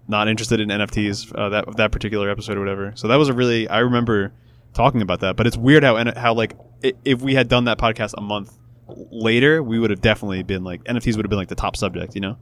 not 0.07 0.27
interested 0.27 0.59
in 0.59 0.69
NFTs 0.69 1.35
uh, 1.35 1.49
that 1.49 1.77
that 1.77 1.91
particular 1.91 2.29
episode 2.29 2.57
or 2.57 2.61
whatever. 2.61 2.93
So 2.95 3.07
that 3.07 3.15
was 3.15 3.29
a 3.29 3.33
really 3.33 3.67
I 3.67 3.79
remember 3.79 4.33
talking 4.73 5.01
about 5.01 5.19
that. 5.21 5.35
But 5.35 5.47
it's 5.47 5.57
weird 5.57 5.83
how 5.83 6.01
how 6.15 6.33
like 6.33 6.57
if 7.03 7.21
we 7.21 7.35
had 7.35 7.47
done 7.47 7.65
that 7.65 7.77
podcast 7.77 8.13
a 8.17 8.21
month 8.21 8.57
later, 8.87 9.61
we 9.61 9.79
would 9.79 9.89
have 9.89 10.01
definitely 10.01 10.43
been 10.43 10.63
like 10.63 10.83
NFTs 10.85 11.15
would 11.17 11.25
have 11.25 11.29
been 11.29 11.39
like 11.39 11.49
the 11.49 11.55
top 11.55 11.75
subject, 11.75 12.15
you 12.15 12.21
know? 12.21 12.37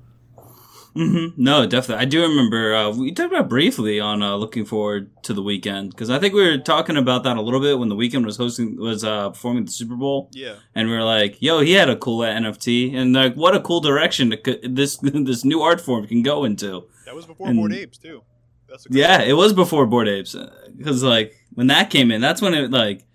Hmm 0.95 1.27
No, 1.35 1.65
definitely. 1.65 2.01
I 2.01 2.05
do 2.05 2.21
remember 2.21 2.73
uh, 2.73 2.89
we 2.91 3.11
talked 3.11 3.33
about 3.33 3.49
briefly 3.49 3.99
on 3.99 4.23
uh, 4.23 4.35
looking 4.35 4.63
forward 4.65 5.09
to 5.23 5.33
the 5.33 5.41
weekend 5.41 5.89
because 5.91 6.09
I 6.09 6.19
think 6.19 6.33
we 6.33 6.41
were 6.47 6.57
talking 6.57 6.95
about 6.95 7.23
that 7.25 7.35
a 7.37 7.41
little 7.41 7.59
bit 7.59 7.77
when 7.77 7.89
the 7.89 7.95
Weeknd 7.95 8.25
was 8.25 8.37
hosting 8.37 8.77
was 8.77 9.03
uh, 9.03 9.29
performing 9.29 9.65
the 9.65 9.71
Super 9.71 9.95
Bowl, 9.95 10.29
Yeah. 10.33 10.55
and 10.73 10.87
we 10.89 10.95
were 10.95 11.03
like, 11.03 11.41
"Yo, 11.41 11.59
he 11.59 11.73
had 11.73 11.89
a 11.89 11.97
cool 11.97 12.19
NFT, 12.19 12.95
and 12.95 13.11
like, 13.13 13.35
what 13.35 13.53
a 13.55 13.59
cool 13.59 13.81
direction 13.81 14.29
to, 14.31 14.59
this 14.63 14.97
this 15.01 15.43
new 15.43 15.61
art 15.61 15.81
form 15.81 16.07
can 16.07 16.21
go 16.23 16.45
into." 16.45 16.85
That 17.05 17.13
was 17.15 17.25
before 17.25 17.47
And- 17.49 17.57
Bored 17.57 17.73
Apes 17.73 17.97
too. 17.97 18.21
That's 18.69 18.87
Yeah, 18.89 19.21
it 19.21 19.33
was 19.33 19.51
before 19.53 19.85
Bored 19.85 20.07
Apes 20.07 20.35
because 20.77 21.03
like 21.03 21.33
when 21.55 21.67
that 21.67 21.89
came 21.89 22.09
in, 22.09 22.21
that's 22.21 22.41
when 22.41 22.53
it 22.53 22.71
like 22.71 23.05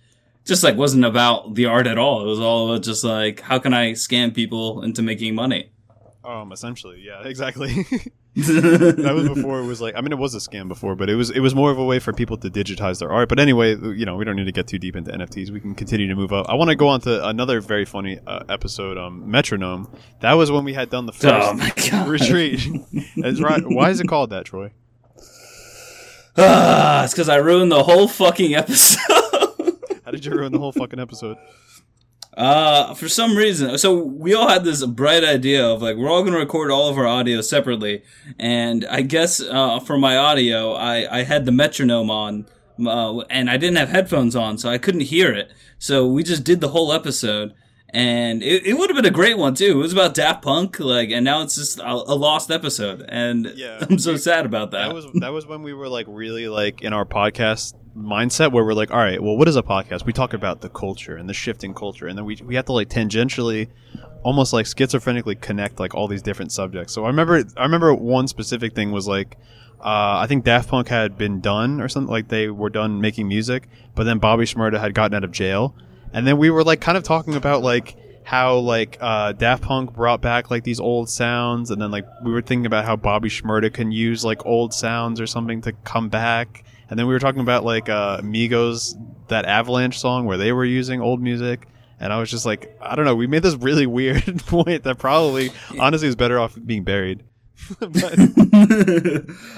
just 0.44 0.62
like 0.62 0.76
wasn't 0.76 1.04
about 1.04 1.54
the 1.54 1.64
art 1.66 1.87
at 1.87 1.96
all. 1.98 2.22
It 2.22 2.26
was 2.26 2.40
all 2.40 2.70
about 2.70 2.83
just 2.85 3.04
like 3.04 3.40
how 3.40 3.59
can 3.59 3.72
I 3.72 3.92
scam 3.92 4.35
people 4.35 4.83
into 4.83 5.00
making 5.02 5.35
money. 5.35 5.70
Um, 6.24 6.52
essentially, 6.52 7.02
yeah, 7.04 7.22
exactly. 7.24 7.72
that 8.37 9.12
was 9.12 9.28
before 9.28 9.59
it 9.59 9.66
was 9.66 9.80
like 9.80 9.96
I 9.96 10.00
mean 10.02 10.12
it 10.12 10.18
was 10.18 10.35
a 10.35 10.38
scam 10.38 10.68
before, 10.68 10.94
but 10.94 11.11
it 11.11 11.16
was 11.16 11.30
it 11.30 11.40
was 11.40 11.54
more 11.54 11.70
of 11.70 11.78
a 11.78 11.85
way 11.85 11.98
for 11.98 12.12
people 12.12 12.37
to 12.38 12.48
digitize 12.50 13.00
their 13.00 13.11
art. 13.11 13.28
But 13.28 13.38
anyway, 13.40 13.70
you 13.70 14.04
know 14.06 14.16
we 14.16 14.24
don't 14.24 14.37
need 14.37 14.44
to 14.44 14.52
get 14.52 14.66
too 14.68 14.78
deep 14.78 14.94
into 14.96 15.11
NFTs. 15.11 15.50
We 15.50 15.61
can 15.61 15.74
continue 15.74 16.06
to 16.09 16.14
move 16.14 16.33
up. 16.33 16.46
I 16.48 16.54
want 16.54 16.70
to 16.70 16.76
go 16.76 16.88
on 16.88 17.00
to 17.02 17.26
another 17.26 17.61
very 17.61 17.85
funny 17.85 18.20
uh, 18.26 18.44
episode, 18.48 18.98
um, 18.98 19.30
Metronome. 19.30 19.90
That 20.20 20.35
was 20.35 20.50
when 20.52 20.64
we 20.64 20.74
had 20.74 20.90
done 20.90 21.06
the 21.06 21.12
first 21.12 21.24
Oh 21.24 21.54
my 21.54 21.72
god! 21.90 22.09
retreat. 22.09 22.61
Right. 23.40 23.62
Why 23.66 23.90
is 23.90 24.00
it 24.00 24.06
called 24.09 24.30
that, 24.30 24.44
Troy? 24.44 24.72
Ah, 26.37 27.04
it's 27.04 27.12
because 27.12 27.28
I 27.28 27.37
ruined 27.37 27.72
the 27.72 27.83
whole 27.83 28.06
fucking 28.09 28.54
episode. 28.54 29.00
How 30.04 30.11
did 30.11 30.24
you 30.24 30.33
ruin 30.33 30.52
the 30.52 30.59
whole 30.59 30.72
fucking 30.72 30.98
episode? 30.98 31.37
Uh, 32.36 32.94
for 32.94 33.08
some 33.08 33.36
reason, 33.36 33.76
so 33.76 33.98
we 33.98 34.34
all 34.34 34.48
had 34.48 34.62
this 34.62 34.86
bright 34.86 35.24
idea 35.24 35.66
of 35.66 35.82
like 35.82 35.96
we're 35.96 36.08
all 36.08 36.22
gonna 36.22 36.38
record 36.38 36.70
all 36.70 36.88
of 36.88 36.96
our 36.96 37.06
audio 37.06 37.40
separately, 37.40 38.02
and 38.38 38.86
I 38.86 39.02
guess 39.02 39.40
uh, 39.40 39.80
for 39.80 39.98
my 39.98 40.16
audio, 40.16 40.72
I 40.74 41.18
I 41.18 41.22
had 41.24 41.44
the 41.44 41.50
metronome 41.52 42.08
on, 42.08 42.46
uh, 42.86 43.18
and 43.30 43.50
I 43.50 43.56
didn't 43.56 43.78
have 43.78 43.88
headphones 43.88 44.36
on, 44.36 44.58
so 44.58 44.70
I 44.70 44.78
couldn't 44.78 45.02
hear 45.02 45.32
it. 45.32 45.52
So 45.78 46.06
we 46.06 46.22
just 46.22 46.44
did 46.44 46.60
the 46.60 46.68
whole 46.68 46.92
episode, 46.92 47.52
and 47.88 48.44
it, 48.44 48.64
it 48.64 48.74
would 48.74 48.90
have 48.90 48.96
been 48.96 49.06
a 49.06 49.10
great 49.10 49.36
one 49.36 49.54
too. 49.56 49.72
It 49.72 49.82
was 49.82 49.92
about 49.92 50.14
Daft 50.14 50.42
Punk, 50.42 50.78
like, 50.78 51.10
and 51.10 51.24
now 51.24 51.42
it's 51.42 51.56
just 51.56 51.80
a, 51.80 51.90
a 51.90 52.14
lost 52.14 52.52
episode, 52.52 53.04
and 53.08 53.52
Yeah. 53.56 53.84
I'm 53.90 53.98
so 53.98 54.16
sad 54.16 54.46
about 54.46 54.70
that. 54.70 54.86
That 54.86 54.94
was 54.94 55.06
that 55.14 55.32
was 55.32 55.46
when 55.46 55.62
we 55.62 55.74
were 55.74 55.88
like 55.88 56.06
really 56.08 56.48
like 56.48 56.82
in 56.82 56.92
our 56.92 57.04
podcast 57.04 57.74
mindset 57.96 58.53
where 58.53 58.64
we're 58.64 58.74
like, 58.74 58.90
all 58.90 58.98
right, 58.98 59.22
well, 59.22 59.37
what 59.37 59.48
is 59.48 59.57
a 59.57 59.62
podcast? 59.62 60.05
We 60.05 60.12
talk 60.12 60.33
about 60.33 60.61
the 60.61 60.68
culture 60.68 61.16
and 61.16 61.29
the 61.29 61.35
shifting 61.35 61.74
culture, 61.74 62.07
and 62.07 62.16
then 62.16 62.24
we 62.24 62.37
we 62.44 62.55
have 62.55 62.66
to 62.66 62.72
like 62.72 62.88
tangentially, 62.88 63.68
almost 64.22 64.53
like 64.53 64.66
schizophrenically 64.66 65.40
connect 65.40 65.81
like 65.81 65.94
all 65.94 66.09
these 66.09 66.22
different 66.22 66.53
subjects. 66.53 66.92
So 66.92 67.05
I 67.05 67.09
remember 67.09 67.44
I 67.57 67.62
remember 67.62 67.94
one 67.94 68.29
specific 68.29 68.74
thing 68.74 68.92
was 68.92 69.09
like. 69.09 69.37
Uh, 69.83 70.20
I 70.20 70.26
think 70.26 70.44
Daft 70.44 70.68
Punk 70.68 70.88
had 70.88 71.16
been 71.16 71.40
done 71.40 71.81
or 71.81 71.88
something 71.88 72.11
like 72.11 72.29
they 72.29 72.50
were 72.50 72.68
done 72.68 73.00
making 73.00 73.29
music, 73.29 73.66
but 73.94 74.05
then 74.05 74.18
Bobby 74.18 74.44
Shmurda 74.44 74.79
had 74.79 74.92
gotten 74.92 75.16
out 75.16 75.24
of 75.24 75.33
jail, 75.33 75.74
and 76.12 76.26
then 76.26 76.37
we 76.37 76.50
were 76.50 76.62
like 76.62 76.83
kind 76.83 76.98
of 76.98 77.03
talking 77.03 77.35
about 77.35 77.62
like 77.62 77.96
how 78.22 78.57
like 78.59 78.98
uh, 79.00 79.33
Daft 79.33 79.62
Punk 79.62 79.94
brought 79.94 80.20
back 80.20 80.50
like 80.50 80.64
these 80.64 80.81
old 80.81 81.09
sounds, 81.09 81.70
and 81.70 81.81
then 81.81 81.90
like 81.90 82.07
we 82.22 82.31
were 82.31 82.42
thinking 82.42 82.66
about 82.66 82.85
how 82.85 82.94
Bobby 82.94 83.31
Shmurda 83.31 83.72
can 83.72 83.90
use 83.90 84.24
like 84.24 84.44
old 84.44 84.74
sounds 84.74 85.20
or 85.20 85.26
something 85.26 85.62
to 85.62 85.72
come 85.72 86.09
back, 86.09 86.64
and 86.90 86.98
then 86.98 87.07
we 87.07 87.14
were 87.14 87.20
talking 87.20 87.40
about 87.40 87.64
like 87.64 87.88
uh, 87.88 88.20
Migos 88.20 88.94
that 89.29 89.46
Avalanche 89.46 89.98
song 89.98 90.26
where 90.26 90.37
they 90.37 90.53
were 90.53 90.64
using 90.64 91.00
old 91.00 91.22
music. 91.22 91.66
And 92.00 92.12
I 92.12 92.18
was 92.18 92.31
just 92.31 92.44
like, 92.44 92.76
I 92.81 92.96
don't 92.96 93.05
know. 93.05 93.14
We 93.14 93.26
made 93.26 93.42
this 93.42 93.55
really 93.55 93.87
weird 93.87 94.42
point 94.46 94.83
that 94.83 94.98
probably, 94.98 95.50
honestly, 95.79 96.09
is 96.09 96.16
better 96.16 96.38
off 96.38 96.59
being 96.66 96.85
buried. 96.85 97.22
but, 97.79 97.92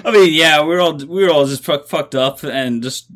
I 0.05 0.11
mean, 0.11 0.35
yeah, 0.35 0.61
we 0.61 0.69
we're 0.69 0.81
all 0.81 0.97
we 0.97 1.25
were 1.25 1.31
all 1.31 1.47
just 1.47 1.65
fuck, 1.65 1.87
fucked 1.87 2.15
up 2.15 2.43
and 2.43 2.83
just 2.83 3.07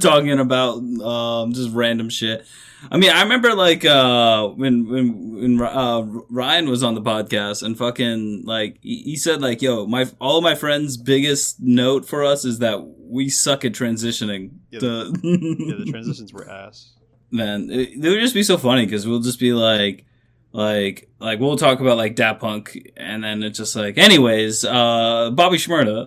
talking 0.00 0.38
about 0.38 0.78
um, 0.78 1.52
just 1.52 1.70
random 1.72 2.10
shit. 2.10 2.44
I 2.90 2.96
mean, 2.98 3.10
I 3.10 3.22
remember 3.22 3.54
like 3.54 3.84
uh, 3.84 4.48
when 4.48 4.88
when 4.88 5.58
when 5.58 5.60
uh, 5.60 6.02
Ryan 6.30 6.68
was 6.68 6.82
on 6.82 6.94
the 6.94 7.00
podcast 7.02 7.62
and 7.62 7.76
fucking 7.76 8.44
like 8.44 8.78
he 8.82 9.02
he 9.02 9.16
said 9.16 9.40
like, 9.42 9.62
"Yo, 9.62 9.86
my 9.86 10.06
all 10.20 10.38
of 10.38 10.44
my 10.44 10.54
friends' 10.54 10.96
biggest 10.96 11.60
note 11.60 12.04
for 12.06 12.24
us 12.24 12.44
is 12.44 12.58
that 12.60 12.84
we 12.98 13.28
suck 13.28 13.64
at 13.64 13.72
transitioning." 13.72 14.52
Yeah, 14.70 14.80
to- 14.80 15.12
yeah, 15.22 15.76
the 15.84 15.86
transitions 15.90 16.32
were 16.32 16.48
ass. 16.48 16.92
man, 17.30 17.70
it, 17.70 17.90
it 18.04 18.08
would 18.08 18.20
just 18.20 18.34
be 18.34 18.42
so 18.42 18.58
funny 18.58 18.84
because 18.84 19.06
we'll 19.06 19.20
just 19.20 19.40
be 19.40 19.52
like, 19.52 20.04
like 20.54 21.08
like 21.18 21.40
we'll 21.40 21.56
talk 21.56 21.80
about 21.80 21.96
like 21.96 22.14
Da 22.14 22.32
Punk, 22.32 22.78
and 22.96 23.24
then 23.24 23.42
it's 23.42 23.58
just 23.58 23.74
like, 23.74 23.98
anyways, 23.98 24.64
uh, 24.64 25.32
Bobby 25.32 25.56
Shmurda. 25.56 26.06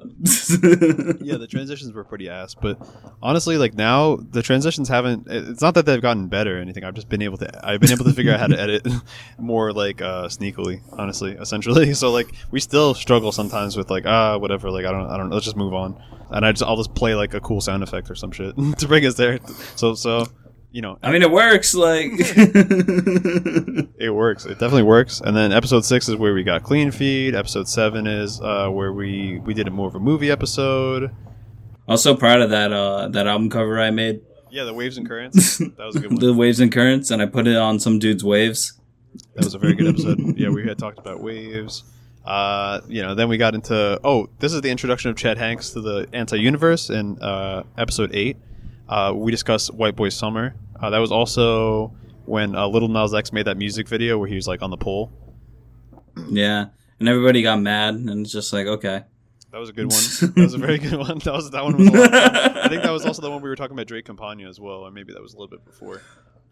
yeah, 1.22 1.36
the 1.36 1.48
transitions 1.48 1.92
were 1.92 2.06
pretty 2.06 2.30
ass, 2.30 2.56
but 2.56 2.80
honestly, 3.22 3.58
like 3.58 3.74
now 3.74 4.16
the 4.16 4.42
transitions 4.42 4.88
haven't. 4.88 5.28
It's 5.30 5.62
not 5.62 5.74
that 5.74 5.86
they've 5.86 6.02
gotten 6.02 6.30
better 6.30 6.58
or 6.58 6.62
anything. 6.62 6.86
I've 6.86 6.94
just 6.94 7.10
been 7.10 7.22
able 7.22 7.36
to. 7.40 7.68
I've 7.68 7.82
been 7.82 7.92
able 7.92 8.06
to 8.06 8.14
figure 8.14 8.32
out 8.32 8.40
how 8.40 8.48
to 8.48 8.58
edit 8.58 8.88
more 9.38 9.74
like 9.74 10.02
uh, 10.02 10.28
sneakily, 10.30 10.82
honestly, 10.94 11.34
essentially. 11.34 11.94
So 11.98 12.12
like 12.12 12.32
we 12.52 12.60
still 12.60 12.94
struggle 12.94 13.32
sometimes 13.32 13.76
with 13.76 13.90
like 13.90 14.06
ah 14.06 14.38
whatever. 14.38 14.72
Like 14.72 14.86
I 14.86 14.92
don't 14.92 15.08
I 15.08 15.18
don't. 15.18 15.30
Let's 15.30 15.46
just 15.46 15.58
move 15.58 15.74
on, 15.74 16.02
and 16.30 16.46
I 16.46 16.52
just 16.54 16.64
I'll 16.64 16.78
just 16.78 16.94
play 16.96 17.16
like 17.16 17.34
a 17.34 17.42
cool 17.42 17.60
sound 17.60 17.84
effect 17.84 18.10
or 18.10 18.16
some 18.16 18.32
shit 18.32 18.56
to 18.56 18.88
bring 18.88 19.06
us 19.06 19.16
there. 19.16 19.40
So 19.76 19.94
so 19.96 20.28
you 20.72 20.82
know, 20.82 20.98
I 21.02 21.12
mean, 21.12 21.22
it 21.22 21.32
works. 21.32 21.74
Like 21.74 22.12
it 24.00 24.14
works. 24.14 24.46
It 24.46 24.60
definitely 24.60 24.84
works. 24.84 25.22
And 25.22 25.36
then 25.36 25.52
episode 25.52 25.86
six 25.86 26.10
is 26.10 26.16
where 26.16 26.34
we 26.34 26.44
got 26.44 26.64
clean 26.64 26.92
feed. 26.92 27.36
Episode 27.36 27.68
seven 27.68 28.06
is 28.08 28.40
uh, 28.42 28.70
where 28.70 28.92
we 28.94 29.40
we 29.40 29.54
did 29.54 29.68
a 29.68 29.72
more 29.72 29.88
of 29.88 29.96
a 29.96 30.00
movie 30.00 30.30
episode. 30.32 31.12
I 31.88 31.92
was 31.94 32.04
so 32.04 32.16
proud 32.16 32.42
of 32.42 32.50
that 32.50 32.74
uh, 32.74 33.08
that 33.10 33.28
album 33.28 33.50
cover 33.50 33.80
I 33.80 33.92
made. 33.92 34.22
Yeah, 34.50 34.64
the 34.64 34.74
waves 34.74 34.98
and 34.98 35.08
currents. 35.08 35.60
That 35.78 35.86
was 35.86 35.96
a 35.96 36.00
good 36.00 36.12
one. 36.12 36.20
the 36.20 36.34
waves 36.34 36.60
and 36.60 36.72
currents, 36.72 37.12
and 37.12 37.22
I 37.22 37.26
put 37.26 37.48
it 37.48 37.56
on 37.58 37.80
some 37.80 38.00
dude's 38.00 38.24
waves. 38.24 38.74
That 39.36 39.46
was 39.46 39.54
a 39.56 39.60
very 39.60 39.74
good 39.74 39.88
episode. 39.88 40.38
yeah, 40.38 40.50
we 40.50 40.66
had 40.68 40.78
talked 40.78 41.00
about 41.00 41.22
waves. 41.22 41.84
Uh, 42.26 42.82
you 42.88 43.02
know, 43.02 43.16
then 43.16 43.30
we 43.30 43.38
got 43.38 43.56
into 43.56 44.00
oh, 44.04 44.28
this 44.40 44.54
is 44.54 44.62
the 44.62 44.70
introduction 44.70 45.10
of 45.12 45.18
Chet 45.18 45.38
Hanks 45.38 45.72
to 45.72 45.82
the 45.82 46.08
anti-universe 46.14 46.90
in 46.90 47.18
uh, 47.22 47.64
episode 47.78 48.14
eight. 48.14 48.38
Uh, 48.90 49.14
we 49.16 49.32
discussed 49.32 49.74
White 49.74 49.96
Boy 49.96 50.10
Summer. 50.10 50.56
Uh, 50.80 50.90
that 50.90 51.00
was 51.00 51.12
also 51.12 51.94
when 52.26 52.56
uh, 52.56 52.68
Lil 52.68 52.88
Nas 52.88 53.14
X 53.14 53.34
made 53.34 53.46
that 53.46 53.58
music 53.58 53.88
video 53.88 54.18
where 54.18 54.28
he 54.28 54.36
was 54.36 54.48
like 54.48 54.62
on 54.62 54.70
the 54.70 54.78
pole. 54.78 55.12
Yeah, 56.30 56.68
and 57.00 57.10
everybody 57.10 57.42
got 57.42 57.60
mad, 57.60 57.96
and 57.96 58.10
it's 58.26 58.32
just 58.32 58.54
like 58.54 58.68
okay. 58.68 59.04
That 59.52 59.60
was 59.60 59.70
a 59.70 59.74
good 59.74 59.86
one. 59.86 60.34
That 60.36 60.42
was 60.44 60.54
a 60.54 60.58
very 60.58 60.78
good 60.78 60.98
one. 61.00 61.20
That 61.24 61.34
was 61.34 61.50
that 61.52 61.64
one 61.64 61.78
was. 61.78 61.88
A 61.88 61.92
lot 61.92 62.06
of 62.06 62.12
fun. 62.12 62.58
I 62.58 62.68
think 62.68 62.84
that 62.84 62.92
was 62.92 63.06
also 63.06 63.22
the 63.22 63.32
one 63.32 63.42
we 63.42 63.50
were 63.50 63.56
talking 63.56 63.74
about 63.76 63.88
Drake 63.88 64.06
Campana 64.06 64.48
as 64.48 64.60
well, 64.60 64.80
or 64.80 64.92
maybe 64.92 65.14
that 65.14 65.22
was 65.22 65.34
a 65.34 65.38
little 65.38 65.48
bit 65.48 65.66
before. 65.66 66.02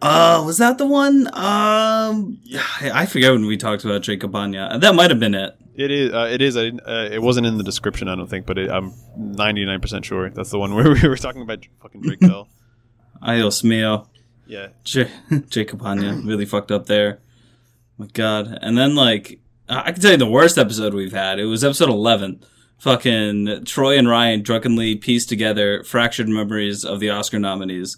Uh, 0.02 0.44
was 0.46 0.58
that 0.58 0.78
the 0.78 0.86
one? 0.86 1.28
Um, 1.34 2.40
I 2.84 3.06
forget 3.06 3.32
when 3.32 3.46
we 3.46 3.58
talked 3.58 3.86
about 3.86 4.04
Drake 4.04 4.22
Campana. 4.22 4.78
That 4.80 4.94
might 4.96 5.10
have 5.10 5.20
been 5.20 5.34
it. 5.34 5.56
It 5.76 5.92
is. 5.92 6.14
Uh, 6.14 6.30
it 6.32 6.42
is. 6.42 6.56
I 6.56 6.64
didn't, 6.64 6.82
uh, 6.82 7.10
it 7.12 7.22
wasn't 7.22 7.48
in 7.48 7.58
the 7.58 7.64
description, 7.64 8.08
I 8.08 8.16
don't 8.16 8.30
think, 8.30 8.46
but 8.46 8.58
it, 8.58 8.70
I'm 8.70 8.94
99 9.18 9.82
percent 9.82 10.06
sure 10.06 10.30
that's 10.30 10.50
the 10.52 10.60
one 10.60 10.74
where 10.76 10.92
we 10.92 11.08
were 11.08 11.18
talking 11.18 11.42
about 11.42 11.66
fucking 11.82 12.02
Drake 12.02 12.20
Bell. 12.22 12.48
Adios 13.22 13.64
mio. 13.64 14.08
Yeah. 14.48 14.68
J- 14.84 15.10
Jake 15.50 15.70
Campana 15.70 16.22
really 16.24 16.46
fucked 16.46 16.72
up 16.72 16.86
there. 16.86 17.20
My 17.98 18.08
God. 18.08 18.58
And 18.62 18.78
then 18.78 18.96
like 18.96 19.40
I 19.68 19.92
can 19.92 20.02
tell 20.02 20.12
you 20.12 20.18
the 20.18 20.28
worst 20.30 20.58
episode 20.58 20.94
we've 20.94 21.14
had. 21.14 21.40
It 21.40 21.46
was 21.46 21.64
episode 21.64 21.90
eleven. 21.90 22.44
Fucking 22.78 23.64
Troy 23.66 23.98
and 23.98 24.08
Ryan 24.08 24.44
drunkenly 24.44 24.96
pieced 24.96 25.30
together 25.30 25.84
fractured 25.84 26.28
memories 26.28 26.84
of 26.84 27.00
the 27.00 27.10
Oscar 27.10 27.40
nominees, 27.40 27.98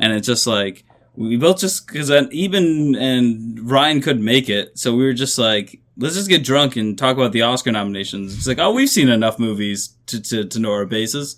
and 0.00 0.12
it's 0.12 0.26
just 0.26 0.46
like 0.48 0.84
we 1.16 1.36
both 1.36 1.60
just 1.60 1.86
because 1.86 2.10
Eben 2.10 2.94
and 2.94 3.70
Ryan 3.70 4.00
couldn't 4.00 4.24
make 4.24 4.48
it, 4.48 4.78
so 4.78 4.94
we 4.94 5.04
were 5.04 5.12
just 5.12 5.38
like, 5.38 5.80
let's 5.96 6.14
just 6.14 6.28
get 6.28 6.44
drunk 6.44 6.76
and 6.76 6.98
talk 6.98 7.16
about 7.16 7.32
the 7.32 7.42
Oscar 7.42 7.72
nominations. 7.72 8.36
It's 8.36 8.46
like, 8.46 8.58
oh, 8.58 8.72
we've 8.72 8.88
seen 8.88 9.08
enough 9.08 9.38
movies 9.38 9.94
to 10.06 10.20
to, 10.20 10.44
to 10.44 10.58
know 10.58 10.72
our 10.72 10.86
bases, 10.86 11.36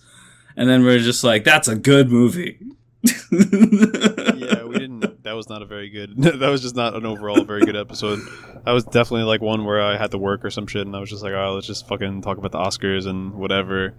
and 0.56 0.68
then 0.68 0.84
we're 0.84 0.98
just 0.98 1.24
like, 1.24 1.44
that's 1.44 1.68
a 1.68 1.76
good 1.76 2.10
movie. 2.10 2.58
yeah, 3.30 4.64
we 4.64 4.78
didn't. 4.78 5.22
That 5.22 5.36
was 5.36 5.48
not 5.48 5.62
a 5.62 5.66
very 5.66 5.88
good. 5.88 6.16
That 6.38 6.48
was 6.48 6.62
just 6.62 6.74
not 6.74 6.94
an 6.94 7.06
overall 7.06 7.44
very 7.44 7.64
good 7.64 7.76
episode. 7.76 8.20
That 8.64 8.72
was 8.72 8.84
definitely 8.84 9.24
like 9.24 9.40
one 9.40 9.64
where 9.64 9.80
I 9.80 9.96
had 9.96 10.10
to 10.10 10.18
work 10.18 10.44
or 10.44 10.50
some 10.50 10.66
shit, 10.66 10.86
and 10.86 10.96
I 10.96 11.00
was 11.00 11.10
just 11.10 11.22
like, 11.22 11.32
oh, 11.32 11.54
let's 11.54 11.66
just 11.66 11.86
fucking 11.86 12.22
talk 12.22 12.38
about 12.38 12.52
the 12.52 12.58
Oscars 12.58 13.06
and 13.06 13.34
whatever. 13.34 13.94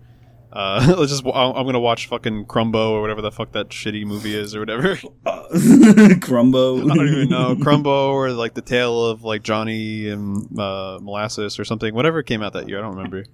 Uh, 0.52 0.96
let's 0.98 1.12
just. 1.22 1.26
I'm 1.26 1.66
gonna 1.66 1.80
watch 1.80 2.08
fucking 2.08 2.46
Crumbo 2.46 2.92
or 2.92 3.02
whatever 3.02 3.22
the 3.22 3.32
fuck 3.32 3.52
that 3.52 3.70
shitty 3.70 4.06
movie 4.06 4.36
is 4.36 4.56
or 4.56 4.60
whatever. 4.60 4.96
Crumbo. 5.26 6.92
I 6.92 6.96
don't 6.96 7.08
even 7.08 7.30
know 7.30 7.56
Crumbo 7.56 8.10
or 8.10 8.32
like 8.32 8.56
the 8.56 8.62
tale 8.62 9.06
of 9.06 9.24
like 9.24 9.44
Johnny 9.44 10.10
and 10.10 10.60
uh, 10.60 11.00
Molasses 11.02 11.60
or 11.60 11.66
something. 11.66 11.94
Whatever 11.94 12.24
came 12.24 12.42
out 12.42 12.54
that 12.54 12.68
year, 12.68 12.80
I 12.80 12.82
don't 12.82 12.96
remember. 12.96 13.26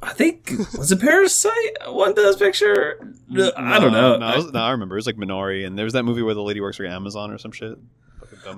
I 0.00 0.12
think 0.12 0.52
was 0.76 0.92
it 0.92 1.00
Parasite 1.00 1.52
won 1.88 2.14
Best 2.14 2.38
Picture. 2.38 3.14
I 3.56 3.80
don't 3.80 3.92
know. 3.92 4.16
No, 4.16 4.26
I, 4.26 4.36
was, 4.36 4.52
no, 4.52 4.60
I 4.60 4.70
remember 4.70 4.94
it 4.94 4.98
was 4.98 5.06
like 5.06 5.16
Minari, 5.16 5.66
and 5.66 5.76
there 5.76 5.84
was 5.84 5.94
that 5.94 6.04
movie 6.04 6.22
where 6.22 6.34
the 6.34 6.42
lady 6.42 6.60
works 6.60 6.76
for 6.76 6.86
Amazon 6.86 7.32
or 7.32 7.38
some 7.38 7.50
shit. 7.50 7.78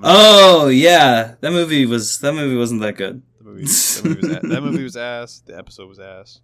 Oh 0.02 0.68
yeah, 0.68 1.34
that 1.40 1.50
movie 1.52 1.86
was 1.86 2.18
that 2.18 2.34
movie 2.34 2.56
wasn't 2.56 2.82
that 2.82 2.96
good. 2.96 3.22
The 3.38 3.44
movie, 3.44 3.64
that, 3.64 4.02
movie 4.04 4.20
was, 4.20 4.50
that 4.50 4.62
movie 4.62 4.82
was 4.82 4.96
ass. 4.96 5.42
The 5.44 5.56
episode 5.56 5.88
was 5.88 5.98
ass. 5.98 6.40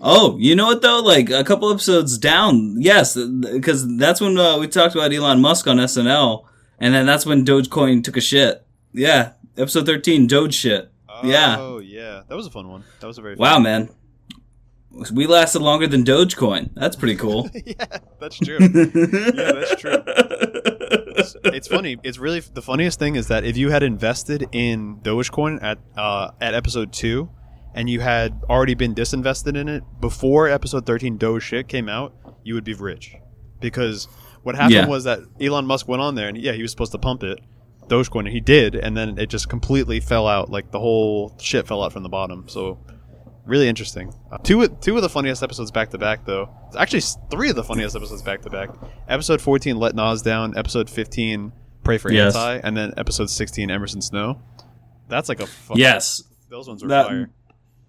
Oh, 0.00 0.36
you 0.38 0.54
know 0.54 0.66
what 0.66 0.82
though? 0.82 1.00
Like 1.00 1.30
a 1.30 1.44
couple 1.44 1.70
episodes 1.70 2.18
down, 2.18 2.80
yes, 2.80 3.16
because 3.16 3.96
that's 3.96 4.20
when 4.20 4.38
uh, 4.38 4.58
we 4.58 4.68
talked 4.68 4.94
about 4.94 5.12
Elon 5.12 5.40
Musk 5.40 5.66
on 5.66 5.76
SNL, 5.76 6.44
and 6.78 6.94
then 6.94 7.06
that's 7.06 7.26
when 7.26 7.44
Dogecoin 7.44 8.02
took 8.02 8.16
a 8.16 8.20
shit. 8.20 8.64
Yeah, 8.92 9.32
episode 9.56 9.86
thirteen, 9.86 10.26
Doge 10.26 10.54
shit. 10.54 10.90
Oh, 11.08 11.20
yeah. 11.24 11.56
Oh 11.58 11.78
yeah, 11.78 12.22
that 12.28 12.34
was 12.34 12.46
a 12.46 12.50
fun 12.50 12.68
one. 12.68 12.84
That 13.00 13.06
was 13.06 13.18
a 13.18 13.22
very 13.22 13.36
wow, 13.36 13.58
man. 13.58 13.90
We 15.12 15.26
lasted 15.26 15.62
longer 15.62 15.86
than 15.86 16.04
Dogecoin. 16.04 16.70
That's 16.74 16.96
pretty 16.96 17.16
cool. 17.16 17.48
yeah, 17.64 17.98
that's 18.18 18.38
true. 18.38 18.58
yeah, 18.60 19.52
that's 19.52 19.76
true. 19.76 20.02
It's, 20.06 21.36
it's, 21.44 21.68
funny. 21.68 21.96
It's 22.02 22.18
really 22.18 22.40
the 22.40 22.62
funniest 22.62 22.98
thing 22.98 23.14
is 23.14 23.28
that 23.28 23.44
if 23.44 23.56
you 23.56 23.70
had 23.70 23.82
invested 23.82 24.48
in 24.52 24.96
Dogecoin 24.96 25.62
at 25.62 25.78
uh, 25.96 26.32
at 26.40 26.54
episode 26.54 26.92
two, 26.92 27.30
and 27.74 27.88
you 27.88 28.00
had 28.00 28.40
already 28.48 28.74
been 28.74 28.94
disinvested 28.94 29.56
in 29.56 29.68
it 29.68 29.82
before 30.00 30.48
episode 30.48 30.86
thirteen 30.86 31.16
Doge 31.16 31.42
shit 31.42 31.68
came 31.68 31.88
out, 31.88 32.14
you 32.42 32.54
would 32.54 32.64
be 32.64 32.74
rich. 32.74 33.14
Because 33.60 34.08
what 34.42 34.54
happened 34.54 34.74
yeah. 34.74 34.86
was 34.86 35.04
that 35.04 35.20
Elon 35.40 35.66
Musk 35.66 35.86
went 35.86 36.00
on 36.00 36.14
there, 36.14 36.28
and 36.28 36.38
yeah, 36.38 36.52
he 36.52 36.62
was 36.62 36.70
supposed 36.70 36.92
to 36.92 36.98
pump 36.98 37.22
it, 37.22 37.38
Dogecoin, 37.88 38.20
and 38.20 38.28
he 38.28 38.40
did, 38.40 38.74
and 38.74 38.96
then 38.96 39.18
it 39.18 39.28
just 39.28 39.48
completely 39.48 40.00
fell 40.00 40.26
out. 40.26 40.50
Like 40.50 40.70
the 40.70 40.80
whole 40.80 41.36
shit 41.38 41.66
fell 41.66 41.82
out 41.82 41.92
from 41.92 42.02
the 42.02 42.08
bottom. 42.08 42.48
So 42.48 42.78
really 43.44 43.68
interesting. 43.68 44.14
Uh, 44.30 44.38
two 44.38 44.66
two 44.68 44.96
of 44.96 45.02
the 45.02 45.08
funniest 45.08 45.42
episodes 45.42 45.70
back 45.70 45.90
to 45.90 45.98
back, 45.98 46.24
though. 46.24 46.48
Actually, 46.78 47.02
three 47.30 47.50
of 47.50 47.56
the 47.56 47.64
funniest 47.64 47.96
episodes 47.96 48.22
back 48.22 48.42
to 48.42 48.50
back. 48.50 48.70
Episode 49.08 49.40
fourteen, 49.40 49.76
Let 49.76 49.94
Nas 49.94 50.22
Down. 50.22 50.56
Episode 50.56 50.88
fifteen, 50.88 51.52
Pray 51.82 51.98
for 51.98 52.12
yes. 52.12 52.36
Anti, 52.36 52.66
and 52.66 52.76
then 52.76 52.94
episode 52.96 53.30
sixteen, 53.30 53.70
Emerson 53.70 54.02
Snow. 54.02 54.40
That's 55.08 55.28
like 55.28 55.40
a 55.40 55.48
yes. 55.74 56.22
Those 56.48 56.68
ones 56.68 56.82
were 56.82 56.88
that, 56.88 57.06
fire. 57.06 57.30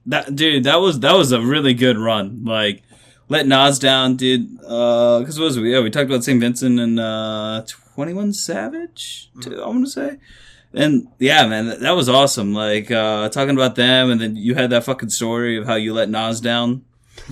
That 0.05 0.35
dude, 0.35 0.63
that 0.63 0.77
was 0.77 0.99
that 1.01 1.13
was 1.13 1.31
a 1.31 1.41
really 1.41 1.73
good 1.73 1.97
run. 1.97 2.43
Like 2.43 2.83
let 3.29 3.47
Nas 3.47 3.79
down, 3.79 4.15
dude. 4.15 4.57
Because 4.57 5.37
uh, 5.37 5.41
what 5.41 5.45
was 5.45 5.59
we? 5.59 5.73
Yeah, 5.73 5.81
we 5.81 5.89
talked 5.89 6.09
about 6.09 6.23
St. 6.23 6.39
Vincent 6.39 6.79
and 6.79 6.99
uh, 6.99 7.63
Twenty 7.67 8.13
One 8.13 8.33
Savage. 8.33 9.29
Mm-hmm. 9.37 9.61
I 9.61 9.67
want 9.67 9.85
to 9.85 9.91
say 9.91 10.17
and 10.73 11.07
yeah, 11.19 11.47
man, 11.47 11.79
that 11.81 11.91
was 11.91 12.07
awesome. 12.07 12.53
Like 12.53 12.89
uh, 12.91 13.29
talking 13.29 13.55
about 13.55 13.75
them, 13.75 14.09
and 14.09 14.21
then 14.21 14.35
you 14.35 14.55
had 14.55 14.69
that 14.69 14.83
fucking 14.83 15.09
story 15.09 15.57
of 15.57 15.65
how 15.65 15.75
you 15.75 15.93
let 15.93 16.09
Nas 16.09 16.39
down. 16.39 16.85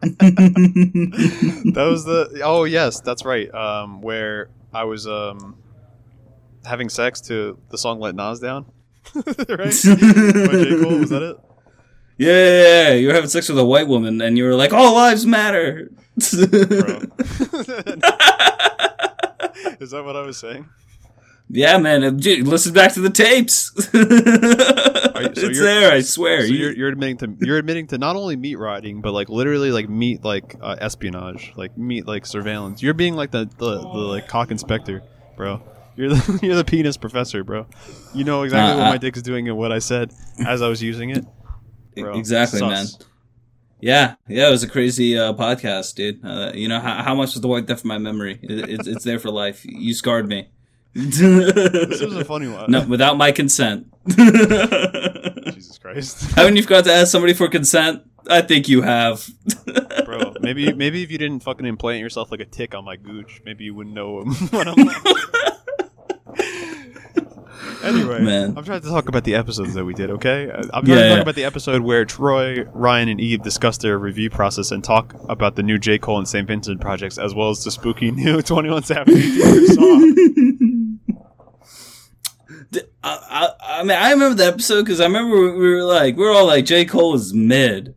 that 0.00 1.74
was 1.76 2.04
the 2.04 2.40
oh 2.44 2.64
yes, 2.64 3.00
that's 3.00 3.24
right. 3.24 3.52
Um, 3.52 4.02
where 4.02 4.50
I 4.72 4.84
was 4.84 5.06
um 5.06 5.56
having 6.64 6.88
sex 6.88 7.20
to 7.22 7.58
the 7.70 7.78
song 7.78 7.98
"Let 7.98 8.14
Nas 8.14 8.38
Down," 8.38 8.66
right? 9.14 9.74
Cole, 10.82 10.98
was 10.98 11.10
that 11.10 11.22
it? 11.22 11.36
Yeah, 12.18 12.92
you 12.92 13.08
were 13.08 13.14
having 13.14 13.30
sex 13.30 13.48
with 13.48 13.58
a 13.58 13.64
white 13.64 13.88
woman, 13.88 14.20
and 14.20 14.38
you 14.38 14.44
were 14.44 14.54
like, 14.54 14.72
"All 14.72 14.94
lives 14.94 15.26
matter." 15.26 15.90
Is 16.16 16.30
that 19.90 20.02
what 20.04 20.14
I 20.16 20.22
was 20.22 20.38
saying? 20.38 20.68
Yeah, 21.48 21.78
man. 21.78 22.16
Dude, 22.16 22.46
listen 22.46 22.72
back 22.72 22.92
to 22.94 23.00
the 23.00 23.10
tapes. 23.10 23.72
You, 25.22 25.28
so 25.36 25.46
it's 25.46 25.60
there. 25.60 25.92
I 25.92 26.00
swear. 26.00 26.40
So 26.40 26.52
you're, 26.52 26.72
you're, 26.72 26.88
admitting 26.88 27.16
to 27.18 27.36
you're 27.46 27.58
admitting 27.58 27.86
to 27.88 27.98
not 27.98 28.16
only 28.16 28.34
meat 28.34 28.56
riding, 28.56 29.00
but 29.02 29.12
like 29.12 29.28
literally 29.28 29.70
like 29.70 29.88
meat 29.88 30.24
like 30.24 30.56
uh, 30.60 30.74
espionage, 30.80 31.52
like 31.54 31.78
meat 31.78 32.08
like 32.08 32.26
surveillance. 32.26 32.82
You're 32.82 32.94
being 32.94 33.14
like 33.14 33.30
the, 33.30 33.48
the, 33.58 33.78
the 33.78 33.86
like 33.86 34.26
cock 34.26 34.50
inspector, 34.50 35.00
bro. 35.36 35.62
You're 35.96 36.10
the 36.10 36.40
you're 36.42 36.56
the 36.56 36.64
penis 36.64 36.96
professor, 36.96 37.44
bro. 37.44 37.66
You 38.14 38.24
know 38.24 38.42
exactly 38.42 38.80
uh, 38.80 38.84
what 38.84 38.90
my 38.90 38.98
dick 38.98 39.16
is 39.16 39.22
doing 39.22 39.48
and 39.48 39.56
what 39.56 39.72
I 39.72 39.78
said 39.78 40.12
as 40.46 40.62
I 40.62 40.68
was 40.68 40.82
using 40.82 41.10
it. 41.10 41.24
Bro. 41.96 42.14
Exactly, 42.18 42.58
Sus. 42.58 42.70
man. 42.70 43.08
Yeah, 43.80 44.14
yeah, 44.28 44.46
it 44.46 44.50
was 44.50 44.62
a 44.62 44.68
crazy 44.68 45.18
uh, 45.18 45.32
podcast, 45.32 45.96
dude. 45.96 46.24
Uh, 46.24 46.52
you 46.54 46.68
know 46.68 46.78
how, 46.78 47.02
how 47.02 47.14
much 47.14 47.34
was 47.34 47.40
the 47.40 47.48
white 47.48 47.66
death 47.66 47.80
for 47.80 47.88
my 47.88 47.98
memory? 47.98 48.38
It, 48.42 48.70
it's 48.70 48.86
it's 48.86 49.04
there 49.04 49.18
for 49.18 49.30
life. 49.30 49.64
You 49.64 49.92
scarred 49.92 50.28
me 50.28 50.48
this 50.94 52.00
was 52.02 52.16
a 52.16 52.24
funny 52.24 52.48
one. 52.48 52.66
No, 52.72 52.86
without 52.86 53.16
my 53.16 53.32
consent. 53.32 53.92
Jesus 54.08 55.78
Christ! 55.78 56.30
Haven't 56.36 56.56
you 56.56 56.62
forgot 56.62 56.84
to 56.84 56.92
ask 56.92 57.10
somebody 57.10 57.34
for 57.34 57.48
consent? 57.48 58.02
I 58.28 58.40
think 58.42 58.68
you 58.68 58.82
have. 58.82 59.28
Bro, 60.04 60.34
maybe 60.40 60.72
maybe 60.72 61.02
if 61.02 61.10
you 61.10 61.18
didn't 61.18 61.40
fucking 61.40 61.66
implant 61.66 62.00
yourself 62.00 62.30
like 62.30 62.40
a 62.40 62.44
tick 62.44 62.74
on 62.74 62.84
my 62.84 62.96
gooch, 62.96 63.42
maybe 63.44 63.64
you 63.64 63.74
wouldn't 63.74 63.94
know 63.94 64.22
what 64.50 64.68
I'm. 64.68 64.76
Anyway, 67.84 68.20
Man. 68.20 68.54
I'm 68.56 68.64
trying 68.64 68.80
to 68.80 68.88
talk 68.88 69.08
about 69.08 69.24
the 69.24 69.34
episodes 69.34 69.74
that 69.74 69.84
we 69.84 69.92
did. 69.92 70.08
Okay, 70.10 70.48
Uh, 70.48 70.62
I'm 70.72 70.84
trying 70.84 70.86
Yeah, 70.86 70.94
to 71.02 71.08
talk 71.08 71.16
yeah. 71.16 71.22
about 71.22 71.34
the 71.34 71.42
episode 71.44 71.82
where 71.82 72.04
Troy, 72.04 72.62
Ryan, 72.72 73.08
and 73.08 73.20
Eve 73.20 73.42
discuss 73.42 73.76
their 73.78 73.98
review 73.98 74.30
process 74.30 74.70
and 74.70 74.84
talk 74.84 75.16
about 75.28 75.56
the 75.56 75.64
new 75.64 75.78
J 75.78 75.98
Cole 75.98 76.18
and 76.18 76.28
St. 76.28 76.46
Vincent 76.46 76.80
projects, 76.80 77.18
as 77.18 77.34
well 77.34 77.50
as 77.50 77.64
the 77.64 77.72
spooky 77.72 78.10
new 78.12 78.40
21 78.40 78.84
Savage 78.84 79.36
song. 79.70 80.98
I, 82.74 82.78
I, 83.04 83.50
I 83.80 83.82
mean, 83.82 83.98
I 83.98 84.12
remember 84.12 84.36
the 84.36 84.46
episode 84.46 84.84
because 84.84 85.00
I 85.00 85.04
remember 85.06 85.34
we 85.36 85.52
we 85.52 85.74
were 85.74 85.82
like, 85.84 86.16
we 86.16 86.24
are 86.24 86.30
all 86.30 86.46
like, 86.46 86.64
J. 86.64 86.84
Cole 86.84 87.14
is 87.14 87.34
mid. 87.34 87.94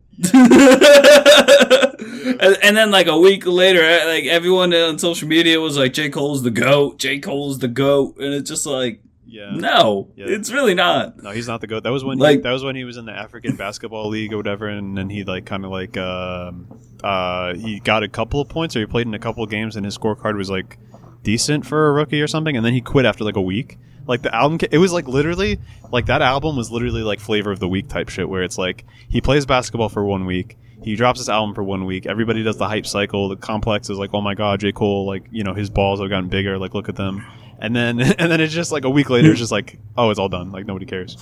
And, 2.40 2.56
and 2.62 2.76
then 2.76 2.90
like 2.90 3.06
a 3.06 3.18
week 3.18 3.46
later, 3.46 3.82
like 4.06 4.24
everyone 4.24 4.72
on 4.74 4.98
social 4.98 5.28
media 5.28 5.60
was 5.60 5.76
like, 5.76 5.92
J. 5.92 6.08
Cole's 6.10 6.42
the 6.42 6.50
goat. 6.50 6.98
J. 6.98 7.18
Cole's 7.18 7.58
the 7.58 7.68
goat, 7.68 8.16
and 8.18 8.32
it's 8.34 8.48
just 8.50 8.66
like, 8.66 9.00
Yeah. 9.26 9.50
no, 9.54 10.08
Yeah. 10.16 10.26
it's 10.28 10.50
really 10.52 10.74
not. 10.74 11.22
No, 11.22 11.30
he's 11.30 11.48
not 11.48 11.60
the 11.60 11.66
goat. 11.66 11.82
That 11.84 11.92
was 11.92 12.04
when 12.04 12.18
Like- 12.18 12.36
he, 12.38 12.42
that 12.42 12.52
was 12.52 12.64
when 12.64 12.76
he 12.76 12.84
was 12.84 12.96
in 12.96 13.04
the 13.06 13.12
African 13.12 13.56
basketball 13.64 14.08
league 14.08 14.32
or 14.32 14.36
whatever, 14.38 14.68
and 14.68 14.96
then 14.96 15.10
he 15.10 15.24
like 15.24 15.44
kind 15.46 15.64
of 15.64 15.70
like 15.70 15.96
um, 15.96 16.66
uh, 17.04 17.54
he 17.54 17.80
got 17.80 18.02
a 18.02 18.08
couple 18.08 18.40
of 18.40 18.48
points 18.48 18.74
or 18.76 18.80
he 18.80 18.86
played 18.86 19.06
in 19.06 19.14
a 19.14 19.18
couple 19.18 19.42
of 19.44 19.50
games, 19.50 19.76
and 19.76 19.84
his 19.84 19.96
scorecard 19.96 20.36
was 20.36 20.50
like 20.50 20.78
decent 21.26 21.66
for 21.66 21.88
a 21.88 21.92
rookie 21.92 22.22
or 22.22 22.28
something, 22.28 22.56
and 22.56 22.64
then 22.64 22.72
he 22.72 22.80
quit 22.80 23.04
after 23.04 23.24
like 23.24 23.34
a 23.36 23.42
week. 23.42 23.78
Like 24.06 24.22
the 24.22 24.32
album, 24.32 24.58
ca- 24.58 24.68
it 24.70 24.78
was 24.78 24.92
like 24.92 25.08
literally 25.08 25.58
like 25.90 26.06
that 26.06 26.22
album 26.22 26.56
was 26.56 26.70
literally 26.70 27.02
like 27.02 27.18
flavor 27.18 27.50
of 27.50 27.58
the 27.58 27.66
week 27.66 27.88
type 27.88 28.08
shit, 28.08 28.28
where 28.28 28.44
it's 28.44 28.56
like 28.56 28.84
he 29.08 29.20
plays 29.20 29.44
basketball 29.44 29.88
for 29.88 30.04
one 30.04 30.24
week. 30.24 30.56
He 30.84 30.94
drops 30.94 31.18
his 31.18 31.28
album 31.28 31.52
for 31.52 31.64
one 31.64 31.84
week. 31.84 32.06
Everybody 32.06 32.44
does 32.44 32.58
the 32.58 32.68
hype 32.68 32.86
cycle. 32.86 33.28
The 33.28 33.34
complex 33.34 33.90
is 33.90 33.98
like, 33.98 34.10
oh 34.14 34.20
my 34.20 34.34
god, 34.34 34.60
J. 34.60 34.70
Cole, 34.70 35.04
like, 35.04 35.26
you 35.32 35.42
know, 35.42 35.52
his 35.52 35.68
balls 35.68 35.98
have 35.98 36.08
gotten 36.10 36.28
bigger. 36.28 36.58
Like, 36.58 36.74
look 36.74 36.88
at 36.88 36.94
them. 36.94 37.26
And 37.58 37.74
then, 37.74 38.00
and 38.20 38.30
then 38.30 38.40
it's 38.40 38.54
just 38.54 38.70
like 38.70 38.84
a 38.84 38.90
week 38.90 39.10
later, 39.10 39.30
it's 39.30 39.40
just 39.40 39.50
like, 39.50 39.80
oh, 39.96 40.10
it's 40.10 40.20
all 40.20 40.28
done. 40.28 40.52
Like, 40.52 40.64
nobody 40.64 40.86
cares. 40.86 41.16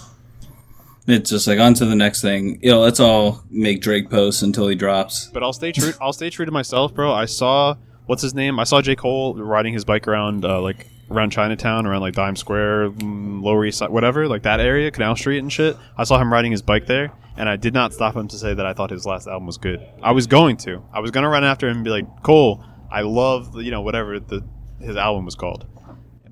It's 1.06 1.30
just 1.30 1.46
like 1.46 1.58
on 1.58 1.72
to 1.74 1.86
the 1.86 1.94
next 1.94 2.20
thing. 2.20 2.58
You 2.62 2.72
know, 2.72 2.80
let's 2.80 3.00
all 3.00 3.42
make 3.48 3.80
Drake 3.80 4.10
posts 4.10 4.42
until 4.42 4.68
he 4.68 4.74
drops. 4.74 5.30
But 5.32 5.42
I'll 5.42 5.54
stay 5.54 5.72
true. 5.72 5.92
I'll 5.98 6.12
stay 6.12 6.28
true 6.28 6.44
to 6.44 6.52
myself, 6.52 6.92
bro. 6.92 7.12
I 7.12 7.24
saw 7.24 7.76
what's 8.06 8.22
his 8.22 8.34
name. 8.34 8.58
I 8.58 8.64
saw 8.64 8.80
J 8.80 8.96
Cole 8.96 9.34
riding 9.34 9.72
his 9.72 9.84
bike 9.84 10.06
around, 10.08 10.44
uh, 10.44 10.60
like 10.60 10.86
around 11.10 11.30
Chinatown, 11.30 11.86
around 11.86 12.00
like 12.00 12.14
Dime 12.14 12.36
Square, 12.36 12.90
mm, 12.90 13.42
Lower 13.42 13.64
East 13.64 13.78
Side, 13.78 13.90
whatever, 13.90 14.28
like 14.28 14.42
that 14.42 14.60
area, 14.60 14.90
Canal 14.90 15.16
Street 15.16 15.38
and 15.38 15.52
shit. 15.52 15.76
I 15.96 16.04
saw 16.04 16.18
him 16.18 16.32
riding 16.32 16.52
his 16.52 16.62
bike 16.62 16.86
there, 16.86 17.12
and 17.36 17.48
I 17.48 17.56
did 17.56 17.74
not 17.74 17.92
stop 17.92 18.16
him 18.16 18.28
to 18.28 18.38
say 18.38 18.54
that 18.54 18.66
I 18.66 18.72
thought 18.72 18.90
his 18.90 19.06
last 19.06 19.26
album 19.26 19.46
was 19.46 19.58
good. 19.58 19.86
I 20.02 20.12
was 20.12 20.26
going 20.26 20.56
to. 20.58 20.82
I 20.92 21.00
was 21.00 21.10
gonna 21.10 21.28
run 21.28 21.44
after 21.44 21.68
him 21.68 21.76
and 21.76 21.84
be 21.84 21.90
like, 21.90 22.22
Cole, 22.22 22.64
I 22.90 23.02
love 23.02 23.60
you 23.60 23.70
know 23.70 23.82
whatever 23.82 24.20
the 24.20 24.44
his 24.80 24.96
album 24.96 25.24
was 25.24 25.34
called. 25.34 25.66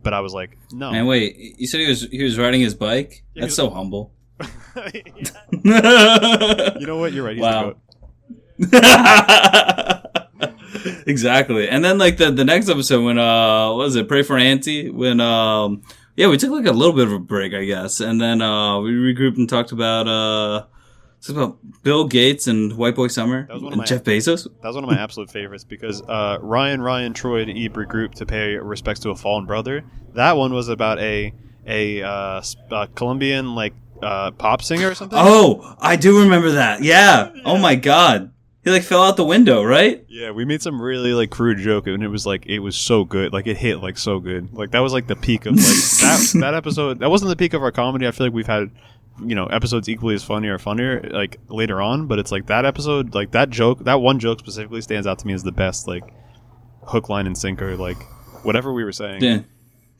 But 0.02 0.14
I 0.14 0.20
was 0.20 0.34
like, 0.34 0.58
no. 0.72 0.90
And 0.90 1.06
wait, 1.06 1.36
you 1.36 1.66
said 1.66 1.80
he 1.80 1.86
was 1.86 2.02
he 2.02 2.24
was 2.24 2.38
riding 2.38 2.60
his 2.60 2.74
bike? 2.74 3.24
Yeah, 3.34 3.42
That's 3.42 3.54
so 3.54 3.70
humble. 3.70 4.12
you 4.84 5.02
know 6.86 6.96
what? 6.98 7.12
You're 7.12 7.24
right. 7.24 7.36
He's 7.36 7.42
Wow. 7.42 7.76
exactly. 11.06 11.68
And 11.68 11.84
then 11.84 11.98
like 11.98 12.16
the 12.16 12.30
the 12.30 12.44
next 12.44 12.68
episode 12.68 13.04
when 13.04 13.18
uh 13.18 13.68
what 13.70 13.78
was 13.84 13.96
it 13.96 14.08
Pray 14.08 14.22
for 14.22 14.36
Auntie 14.38 14.90
when 14.90 15.20
um 15.20 15.82
yeah 16.16 16.28
we 16.28 16.36
took 16.38 16.50
like 16.50 16.66
a 16.66 16.72
little 16.72 16.94
bit 16.94 17.06
of 17.06 17.12
a 17.12 17.18
break 17.18 17.54
I 17.54 17.64
guess 17.64 18.00
and 18.00 18.20
then 18.20 18.42
uh 18.42 18.80
we 18.80 18.90
regrouped 18.92 19.36
and 19.36 19.48
talked 19.48 19.72
about 19.72 20.08
uh 20.08 20.66
talked 21.20 21.36
about 21.36 21.58
Bill 21.82 22.06
Gates 22.06 22.46
and 22.46 22.76
White 22.76 22.94
Boy 22.96 23.06
Summer 23.08 23.46
That 23.46 23.54
was 23.54 23.62
one 23.62 23.72
of 23.72 23.78
and 23.78 23.80
my- 23.80 23.86
Jeff 23.86 24.02
Bezos. 24.02 24.44
That 24.60 24.68
was 24.68 24.74
one 24.74 24.84
of 24.84 24.90
my 24.90 24.98
absolute 24.98 25.30
favorites 25.30 25.62
because 25.64 26.02
uh, 26.02 26.38
Ryan, 26.40 26.82
Ryan, 26.82 27.12
Troy, 27.12 27.44
to 27.44 27.64
Ebert 27.64 27.88
group 27.88 28.14
to 28.16 28.26
pay 28.26 28.56
respects 28.56 28.98
to 29.00 29.10
a 29.10 29.14
fallen 29.14 29.46
brother. 29.46 29.84
That 30.14 30.36
one 30.36 30.52
was 30.52 30.68
about 30.68 30.98
a 30.98 31.32
a 31.64 32.02
uh, 32.02 32.42
uh, 32.72 32.86
Colombian 32.96 33.54
like 33.54 33.72
uh, 34.02 34.32
pop 34.32 34.62
singer 34.62 34.90
or 34.90 34.94
something. 34.96 35.16
Oh, 35.20 35.76
I 35.80 35.94
do 35.94 36.22
remember 36.22 36.50
that. 36.52 36.82
Yeah. 36.82 37.30
Oh 37.44 37.56
my 37.56 37.76
god. 37.76 38.31
He 38.64 38.70
like 38.70 38.84
fell 38.84 39.02
out 39.02 39.16
the 39.16 39.24
window, 39.24 39.64
right? 39.64 40.04
Yeah, 40.08 40.30
we 40.30 40.44
made 40.44 40.62
some 40.62 40.80
really 40.80 41.14
like 41.14 41.30
crude 41.30 41.58
joke, 41.58 41.88
and 41.88 42.02
it 42.02 42.08
was 42.08 42.24
like 42.24 42.46
it 42.46 42.60
was 42.60 42.76
so 42.76 43.04
good. 43.04 43.32
Like 43.32 43.48
it 43.48 43.56
hit 43.56 43.78
like 43.78 43.98
so 43.98 44.20
good. 44.20 44.52
Like 44.52 44.70
that 44.70 44.80
was 44.80 44.92
like 44.92 45.08
the 45.08 45.16
peak 45.16 45.46
of 45.46 45.56
like 45.56 45.64
that 45.64 46.30
that 46.40 46.54
episode. 46.54 47.00
That 47.00 47.10
wasn't 47.10 47.30
the 47.30 47.36
peak 47.36 47.54
of 47.54 47.62
our 47.62 47.72
comedy. 47.72 48.06
I 48.06 48.12
feel 48.12 48.26
like 48.26 48.34
we've 48.34 48.46
had 48.46 48.70
you 49.20 49.34
know 49.34 49.46
episodes 49.46 49.88
equally 49.88 50.14
as 50.14 50.22
funny 50.22 50.46
or 50.48 50.58
funnier 50.58 51.00
like 51.12 51.38
later 51.48 51.82
on, 51.82 52.06
but 52.06 52.20
it's 52.20 52.30
like 52.30 52.46
that 52.46 52.64
episode, 52.64 53.16
like 53.16 53.32
that 53.32 53.50
joke, 53.50 53.82
that 53.84 54.00
one 54.00 54.20
joke 54.20 54.38
specifically 54.38 54.80
stands 54.80 55.08
out 55.08 55.18
to 55.18 55.26
me 55.26 55.32
as 55.32 55.42
the 55.42 55.52
best 55.52 55.88
like 55.88 56.04
hook, 56.84 57.08
line, 57.08 57.26
and 57.26 57.36
sinker. 57.36 57.76
Like 57.76 58.00
whatever 58.44 58.72
we 58.72 58.84
were 58.84 58.92
saying. 58.92 59.24
Yeah. 59.24 59.40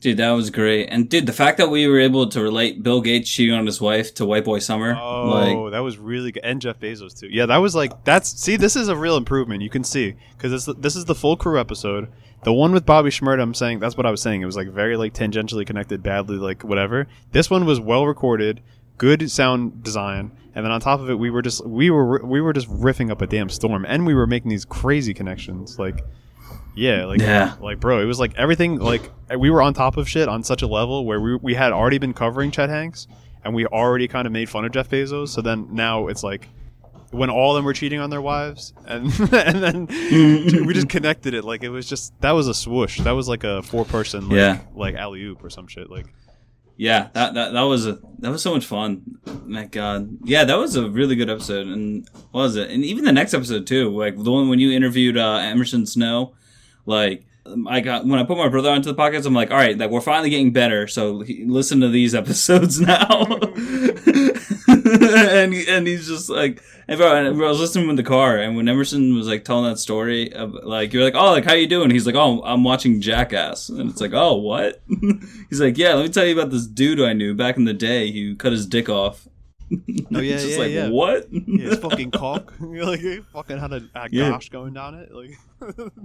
Dude, 0.03 0.17
that 0.17 0.31
was 0.31 0.49
great. 0.49 0.87
And 0.87 1.07
dude, 1.07 1.25
the 1.25 1.31
fact 1.31 1.57
that 1.59 1.69
we 1.69 1.87
were 1.87 1.97
able 1.97 2.27
to 2.27 2.41
relate 2.41 2.83
Bill 2.83 2.99
Gates 2.99 3.29
cheating 3.29 3.55
on 3.55 3.65
his 3.65 3.79
wife 3.79 4.13
to 4.15 4.25
White 4.25 4.43
Boy 4.43 4.59
Summer, 4.59 4.97
Oh, 4.99 5.29
like 5.29 5.71
that 5.71 5.79
was 5.79 5.97
really 5.97 6.33
good, 6.33 6.43
and 6.43 6.61
Jeff 6.61 6.77
Bezos 6.77 7.17
too. 7.17 7.29
Yeah, 7.31 7.45
that 7.45 7.55
was 7.59 7.73
like 7.73 8.03
that's 8.03 8.29
see, 8.29 8.57
this 8.57 8.75
is 8.75 8.89
a 8.89 8.97
real 8.97 9.15
improvement. 9.15 9.61
You 9.61 9.69
can 9.69 9.85
see 9.85 10.15
because 10.35 10.51
this 10.51 10.75
this 10.77 10.97
is 10.97 11.05
the 11.05 11.15
full 11.15 11.37
crew 11.37 11.57
episode. 11.57 12.09
The 12.43 12.51
one 12.51 12.73
with 12.73 12.85
Bobby 12.85 13.11
Shmurda, 13.11 13.41
I'm 13.41 13.53
saying 13.53 13.79
that's 13.79 13.95
what 13.95 14.05
I 14.05 14.11
was 14.11 14.21
saying. 14.21 14.41
It 14.41 14.45
was 14.45 14.57
like 14.57 14.67
very 14.67 14.97
like 14.97 15.13
tangentially 15.13 15.65
connected, 15.65 16.03
badly 16.03 16.35
like 16.35 16.65
whatever. 16.65 17.07
This 17.31 17.49
one 17.49 17.65
was 17.65 17.79
well 17.79 18.05
recorded, 18.05 18.59
good 18.97 19.31
sound 19.31 19.83
design, 19.83 20.33
and 20.53 20.65
then 20.65 20.71
on 20.73 20.81
top 20.81 20.99
of 20.99 21.09
it, 21.09 21.15
we 21.17 21.29
were 21.29 21.41
just 21.41 21.65
we 21.65 21.89
were 21.89 22.21
we 22.25 22.41
were 22.41 22.51
just 22.51 22.67
riffing 22.69 23.09
up 23.09 23.21
a 23.21 23.27
damn 23.27 23.47
storm, 23.47 23.85
and 23.87 24.05
we 24.05 24.13
were 24.13 24.27
making 24.27 24.49
these 24.49 24.65
crazy 24.65 25.13
connections. 25.13 25.79
Like, 25.79 26.03
yeah, 26.75 27.05
like 27.05 27.19
Yeah. 27.21 27.55
like 27.61 27.79
bro, 27.79 27.99
it 28.01 28.05
was 28.05 28.19
like 28.19 28.33
everything. 28.35 28.77
Like 28.79 29.11
we 29.37 29.49
were 29.49 29.61
on 29.61 29.73
top 29.73 29.97
of 29.97 30.07
shit 30.09 30.27
on 30.27 30.43
such 30.43 30.61
a 30.61 30.67
level 30.67 31.05
where 31.05 31.19
we 31.21 31.35
we 31.35 31.53
had 31.53 31.71
already 31.71 31.97
been 31.97 32.13
covering 32.13 32.51
Chet 32.51 32.69
Hanks, 32.69 33.07
and 33.43 33.53
we 33.53 33.65
already 33.65 34.07
kind 34.07 34.25
of 34.25 34.33
made 34.33 34.49
fun 34.49 34.65
of 34.65 34.71
Jeff 34.71 34.89
Bezos. 34.89 35.29
So 35.29 35.41
then 35.41 35.67
now 35.71 36.07
it's 36.07 36.23
like 36.23 36.47
when 37.11 37.29
all 37.29 37.51
of 37.51 37.55
them 37.57 37.65
were 37.65 37.73
cheating 37.73 37.99
on 37.99 38.09
their 38.09 38.21
wives, 38.21 38.73
and 38.87 39.05
and 39.33 39.63
then 39.63 39.85
we 40.65 40.73
just 40.73 40.89
connected 40.89 41.33
it. 41.33 41.43
Like 41.43 41.63
it 41.63 41.69
was 41.69 41.87
just 41.87 42.19
that 42.21 42.31
was 42.31 42.47
a 42.47 42.53
swoosh. 42.53 42.99
That 43.01 43.11
was 43.11 43.27
like 43.29 43.43
a 43.43 43.61
four 43.61 43.85
person 43.85 44.29
like, 44.29 44.37
Yeah. 44.37 44.59
like 44.75 44.95
alley 44.95 45.21
oop 45.23 45.43
or 45.43 45.49
some 45.51 45.67
shit. 45.67 45.89
Like 45.91 46.07
yeah, 46.77 47.09
that, 47.13 47.33
that 47.33 47.53
that 47.53 47.61
was 47.61 47.85
a 47.87 47.99
that 48.19 48.31
was 48.31 48.41
so 48.41 48.53
much 48.53 48.65
fun. 48.65 49.19
My 49.45 49.65
God, 49.65 50.17
yeah, 50.23 50.43
that 50.43 50.57
was 50.57 50.75
a 50.75 50.89
really 50.89 51.15
good 51.15 51.29
episode. 51.29 51.67
And 51.67 52.09
was 52.31 52.55
it? 52.55 52.69
And 52.69 52.83
even 52.83 53.03
the 53.05 53.11
next 53.11 53.33
episode 53.33 53.67
too, 53.67 53.89
like 53.97 54.15
the 54.17 54.31
one 54.31 54.49
when 54.49 54.59
you 54.59 54.71
interviewed 54.71 55.17
uh, 55.17 55.37
Emerson 55.37 55.85
Snow, 55.85 56.33
like. 56.85 57.25
I 57.67 57.81
got 57.81 58.05
when 58.05 58.19
I 58.19 58.23
put 58.23 58.37
my 58.37 58.47
brother 58.47 58.69
onto 58.69 58.91
the 58.91 58.95
podcast. 58.95 59.25
I'm 59.25 59.33
like, 59.33 59.51
all 59.51 59.57
right, 59.57 59.77
like 59.77 59.89
we're 59.89 59.99
finally 60.01 60.29
getting 60.29 60.53
better. 60.53 60.87
So 60.87 61.21
he, 61.21 61.43
listen 61.45 61.81
to 61.81 61.89
these 61.89 62.15
episodes 62.21 62.79
now. 62.79 63.25
and 64.67 65.53
and 65.53 65.87
he's 65.87 66.07
just 66.07 66.29
like, 66.29 66.63
and 66.87 67.01
and 67.01 67.43
I 67.43 67.47
was 67.47 67.59
listening 67.59 67.89
in 67.89 67.95
the 67.95 68.03
car, 68.03 68.37
and 68.37 68.55
when 68.55 68.69
Emerson 68.69 69.15
was 69.15 69.27
like 69.27 69.43
telling 69.43 69.69
that 69.69 69.77
story, 69.77 70.31
of, 70.33 70.53
like 70.63 70.93
you're 70.93 71.03
like, 71.03 71.15
oh, 71.15 71.31
like 71.31 71.45
how 71.45 71.53
you 71.53 71.67
doing? 71.67 71.89
He's 71.89 72.05
like, 72.05 72.15
oh, 72.15 72.41
I'm 72.43 72.63
watching 72.63 73.01
Jackass, 73.01 73.69
and 73.69 73.89
it's 73.89 73.99
like, 74.01 74.13
oh, 74.13 74.35
what? 74.35 74.81
he's 75.49 75.59
like, 75.59 75.77
yeah, 75.77 75.95
let 75.95 76.03
me 76.03 76.09
tell 76.09 76.25
you 76.25 76.39
about 76.39 76.51
this 76.51 76.65
dude 76.65 77.01
I 77.01 77.13
knew 77.13 77.33
back 77.33 77.57
in 77.57 77.65
the 77.65 77.73
day 77.73 78.11
who 78.11 78.35
cut 78.35 78.53
his 78.53 78.65
dick 78.65 78.87
off. 78.87 79.27
Oh, 80.15 80.19
yeah, 80.19 80.33
It's 80.35 80.43
just 80.43 80.53
yeah, 80.53 80.57
like 80.59 80.71
yeah. 80.71 80.89
what? 80.89 81.27
yeah, 81.31 81.69
it's 81.71 81.81
fucking 81.81 82.11
cock. 82.11 82.53
You're 82.61 82.85
like 82.85 82.99
he 82.99 83.19
fucking 83.33 83.57
had 83.57 83.73
a, 83.73 83.81
a 83.95 84.07
Yeah. 84.11 84.29
gosh 84.29 84.49
going 84.49 84.73
down 84.73 84.95
it. 84.95 85.13
Like 85.13 85.37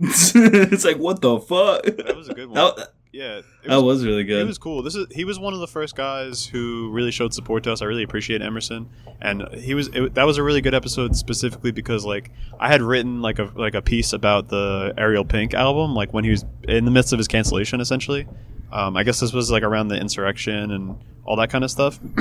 it's 0.02 0.84
like 0.84 0.96
what 0.98 1.20
the 1.20 1.38
fuck? 1.40 1.82
that 1.84 2.14
was 2.16 2.28
a 2.28 2.34
good 2.34 2.46
one. 2.48 2.54
That, 2.54 2.88
yeah, 3.10 3.38
it 3.38 3.44
that 3.68 3.82
was 3.82 4.04
really 4.04 4.22
good. 4.24 4.42
It 4.42 4.46
was 4.46 4.58
cool. 4.58 4.82
This 4.82 4.94
is 4.94 5.06
he 5.10 5.24
was 5.24 5.38
one 5.38 5.54
of 5.54 5.60
the 5.60 5.66
first 5.66 5.96
guys 5.96 6.44
who 6.44 6.90
really 6.92 7.10
showed 7.10 7.32
support 7.32 7.64
to 7.64 7.72
us. 7.72 7.80
I 7.80 7.86
really 7.86 8.02
appreciate 8.02 8.42
Emerson, 8.42 8.90
and 9.22 9.48
he 9.54 9.72
was 9.74 9.88
it, 9.88 10.14
that 10.14 10.24
was 10.24 10.36
a 10.36 10.42
really 10.42 10.60
good 10.60 10.74
episode 10.74 11.16
specifically 11.16 11.72
because 11.72 12.04
like 12.04 12.30
I 12.60 12.68
had 12.68 12.82
written 12.82 13.22
like 13.22 13.38
a 13.38 13.50
like 13.56 13.74
a 13.74 13.80
piece 13.82 14.12
about 14.12 14.48
the 14.48 14.92
Ariel 14.98 15.24
Pink 15.24 15.54
album 15.54 15.94
like 15.94 16.12
when 16.12 16.22
he 16.24 16.30
was 16.30 16.44
in 16.64 16.84
the 16.84 16.90
midst 16.90 17.12
of 17.14 17.18
his 17.18 17.28
cancellation 17.28 17.80
essentially. 17.80 18.26
Um, 18.70 18.98
I 18.98 19.02
guess 19.04 19.18
this 19.20 19.32
was 19.32 19.50
like 19.50 19.62
around 19.62 19.88
the 19.88 19.96
insurrection 19.98 20.70
and 20.72 20.98
all 21.24 21.36
that 21.36 21.48
kind 21.48 21.64
of 21.64 21.70
stuff. 21.70 21.98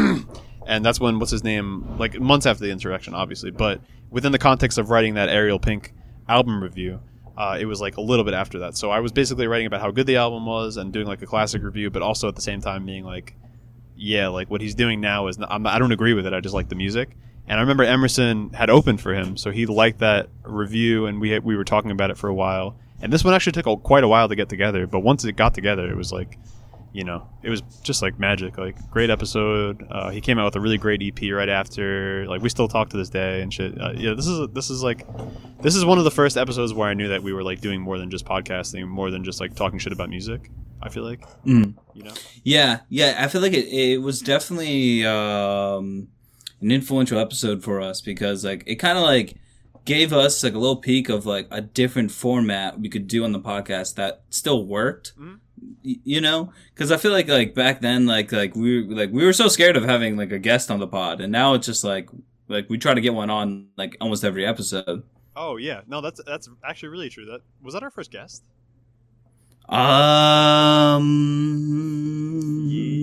and 0.68 0.86
that's 0.86 1.00
when 1.00 1.18
what's 1.18 1.32
his 1.32 1.44
name 1.44 1.98
like 1.98 2.20
months 2.20 2.46
after 2.46 2.64
the 2.64 2.72
insurrection 2.72 3.14
obviously 3.14 3.50
but 3.50 3.82
within 4.12 4.32
the 4.32 4.38
context 4.38 4.78
of 4.78 4.90
writing 4.90 5.16
that 5.16 5.30
ariel 5.30 5.60
pink 5.60 5.94
album 6.28 6.62
review 6.62 7.00
uh, 7.38 7.56
it 7.60 7.66
was 7.66 7.80
like 7.80 7.98
a 7.98 8.02
little 8.02 8.26
bit 8.26 8.34
after 8.34 8.60
that. 8.60 8.76
So 8.76 8.90
i 8.90 9.00
was 9.00 9.12
basically 9.12 9.48
writing 9.48 9.68
about 9.68 9.82
how 9.82 9.92
good 9.92 10.08
the 10.08 10.18
album 10.18 10.46
was 10.46 10.78
and 10.78 10.92
doing 10.92 11.08
like 11.08 11.22
a 11.22 11.28
classic 11.28 11.62
review 11.62 11.90
but 11.90 12.02
also 12.02 12.28
at 12.28 12.36
the 12.36 12.42
same 12.42 12.62
time 12.62 12.86
being 12.86 13.06
like 13.06 13.36
yeah 13.96 14.28
like 14.28 14.50
what 14.50 14.62
he's 14.62 14.76
doing 14.76 15.00
now 15.00 15.28
is 15.28 15.38
not, 15.38 15.52
I'm 15.52 15.66
i 15.68 15.80
don't 15.80 15.92
agree 15.92 16.14
with 16.14 16.26
it. 16.26 16.34
I 16.34 16.40
just 16.40 16.56
like 16.56 16.70
the 16.70 16.76
music. 16.76 17.16
And 17.48 17.60
i 17.60 17.62
remember 17.62 17.84
emerson 17.84 18.50
had 18.54 18.70
opened 18.70 19.00
for 19.02 19.14
him 19.14 19.38
so 19.38 19.52
he 19.52 19.68
liked 19.68 20.00
that 20.00 20.30
review 20.44 21.06
and 21.06 21.22
we, 21.22 21.38
we 21.40 21.56
were 21.56 21.64
talking 21.64 21.92
about 21.92 22.10
it 22.10 22.18
for 22.18 22.28
a 22.28 22.34
while. 22.34 22.76
And 23.00 23.14
this 23.14 23.24
one 23.24 23.36
actually 23.36 23.52
took 23.52 23.68
a, 23.68 23.78
quite 23.78 24.04
a 24.04 24.08
while 24.08 24.28
to 24.28 24.36
get 24.36 24.50
together 24.50 24.88
but 24.88 25.00
once 25.02 25.24
it 25.24 25.34
got 25.34 25.54
together 25.54 25.88
it 25.88 25.96
was 25.96 26.12
like 26.12 26.40
you 26.94 27.04
know, 27.04 27.28
it 27.44 27.50
was 27.50 27.62
just 27.84 28.02
like 28.02 28.20
magic. 28.20 28.58
Like 28.58 28.76
great 28.90 29.10
episode. 29.10 29.86
Uh, 29.90 30.10
he 30.10 30.22
came 30.22 30.40
out 30.40 30.46
with 30.46 30.56
a 30.56 30.60
really 30.60 30.78
great 30.78 31.02
EP 31.04 31.32
right 31.32 31.50
after. 31.50 32.26
Like 32.28 32.42
we 32.42 32.50
still 32.50 32.68
talk 32.68 32.90
to 32.90 32.98
this 32.98 33.10
day 33.10 33.42
and 33.42 33.54
shit. 33.54 33.80
Uh, 33.80 33.92
yeah, 33.96 34.14
this 34.16 34.28
is 34.28 34.48
this 34.54 34.70
is 34.70 34.84
like 34.84 35.06
this 35.62 35.76
is 35.76 35.86
one 35.86 35.98
of 35.98 36.04
the 36.04 36.12
first 36.12 36.38
episodes 36.38 36.74
where 36.74 36.90
I 36.90 36.94
knew 36.94 37.10
that 37.10 37.22
we 37.24 37.34
were 37.34 37.44
like 37.44 37.62
doing 37.62 37.82
more 37.82 37.98
than 37.98 38.10
just 38.10 38.26
podcasting, 38.26 38.88
more 38.88 39.12
than 39.12 39.24
just 39.24 39.40
like 39.40 39.56
talking 39.56 39.80
shit 39.80 39.94
about 39.94 40.10
music. 40.10 40.50
I 40.82 40.90
feel 40.90 41.04
like 41.04 41.22
Mm. 41.46 41.76
you 41.94 42.04
know. 42.04 42.14
Yeah, 42.44 42.80
yeah. 42.90 43.16
I 43.20 43.28
feel 43.28 43.42
like 43.42 43.54
it, 43.54 43.68
it 43.68 44.02
was 44.02 44.22
definitely 44.22 45.06
um, 45.06 46.08
an 46.62 46.72
influential 46.72 47.20
episode 47.20 47.64
for 47.64 47.82
us 47.82 48.02
because 48.02 48.46
like 48.46 48.64
it 48.68 48.76
kind 48.76 48.98
of 48.98 49.04
like 49.04 49.36
gave 49.86 50.12
us 50.14 50.44
like 50.44 50.54
a 50.54 50.60
little 50.60 50.76
peek 50.76 51.10
of 51.10 51.26
like 51.26 51.48
a 51.50 51.62
different 51.62 52.12
format 52.12 52.80
we 52.80 52.90
could 52.90 53.08
do 53.08 53.24
on 53.24 53.32
the 53.32 53.40
podcast 53.40 53.96
that 53.96 54.22
still 54.30 54.66
worked. 54.66 55.14
Mhm. 55.20 55.40
You 55.84 56.22
know, 56.22 56.52
because 56.74 56.92
I 56.92 56.98
feel 56.98 57.12
like 57.12 57.28
like 57.28 57.54
back 57.54 57.82
then 57.82 58.06
like 58.06 58.32
like 58.32 58.56
we 58.56 58.84
were, 58.84 58.96
like 58.96 59.12
we 59.12 59.26
were 59.26 59.34
so 59.34 59.48
scared 59.48 59.78
of 59.78 59.84
having 59.84 60.18
like 60.18 60.32
a 60.32 60.40
guest 60.40 60.72
on 60.72 60.80
the 60.80 60.88
pod, 60.88 61.22
and 61.22 61.32
now 61.32 61.54
it's 61.54 61.66
just 61.66 61.84
like 61.84 62.10
like 62.48 62.70
we 62.70 62.78
try 62.78 62.94
to 62.94 63.02
get 63.02 63.14
one 63.14 63.30
on 63.30 63.68
like 63.78 63.98
almost 64.02 64.24
every 64.24 64.46
episode. 64.46 65.04
Oh 65.36 65.58
yeah, 65.58 65.82
no, 65.88 66.02
that's 66.02 66.22
that's 66.26 66.50
actually 66.64 66.90
really 66.90 67.10
true. 67.10 67.26
That 67.26 67.42
was 67.62 67.74
that 67.74 67.84
our 67.84 67.92
first 67.92 68.12
guest. 68.12 68.44
Um, 69.70 71.04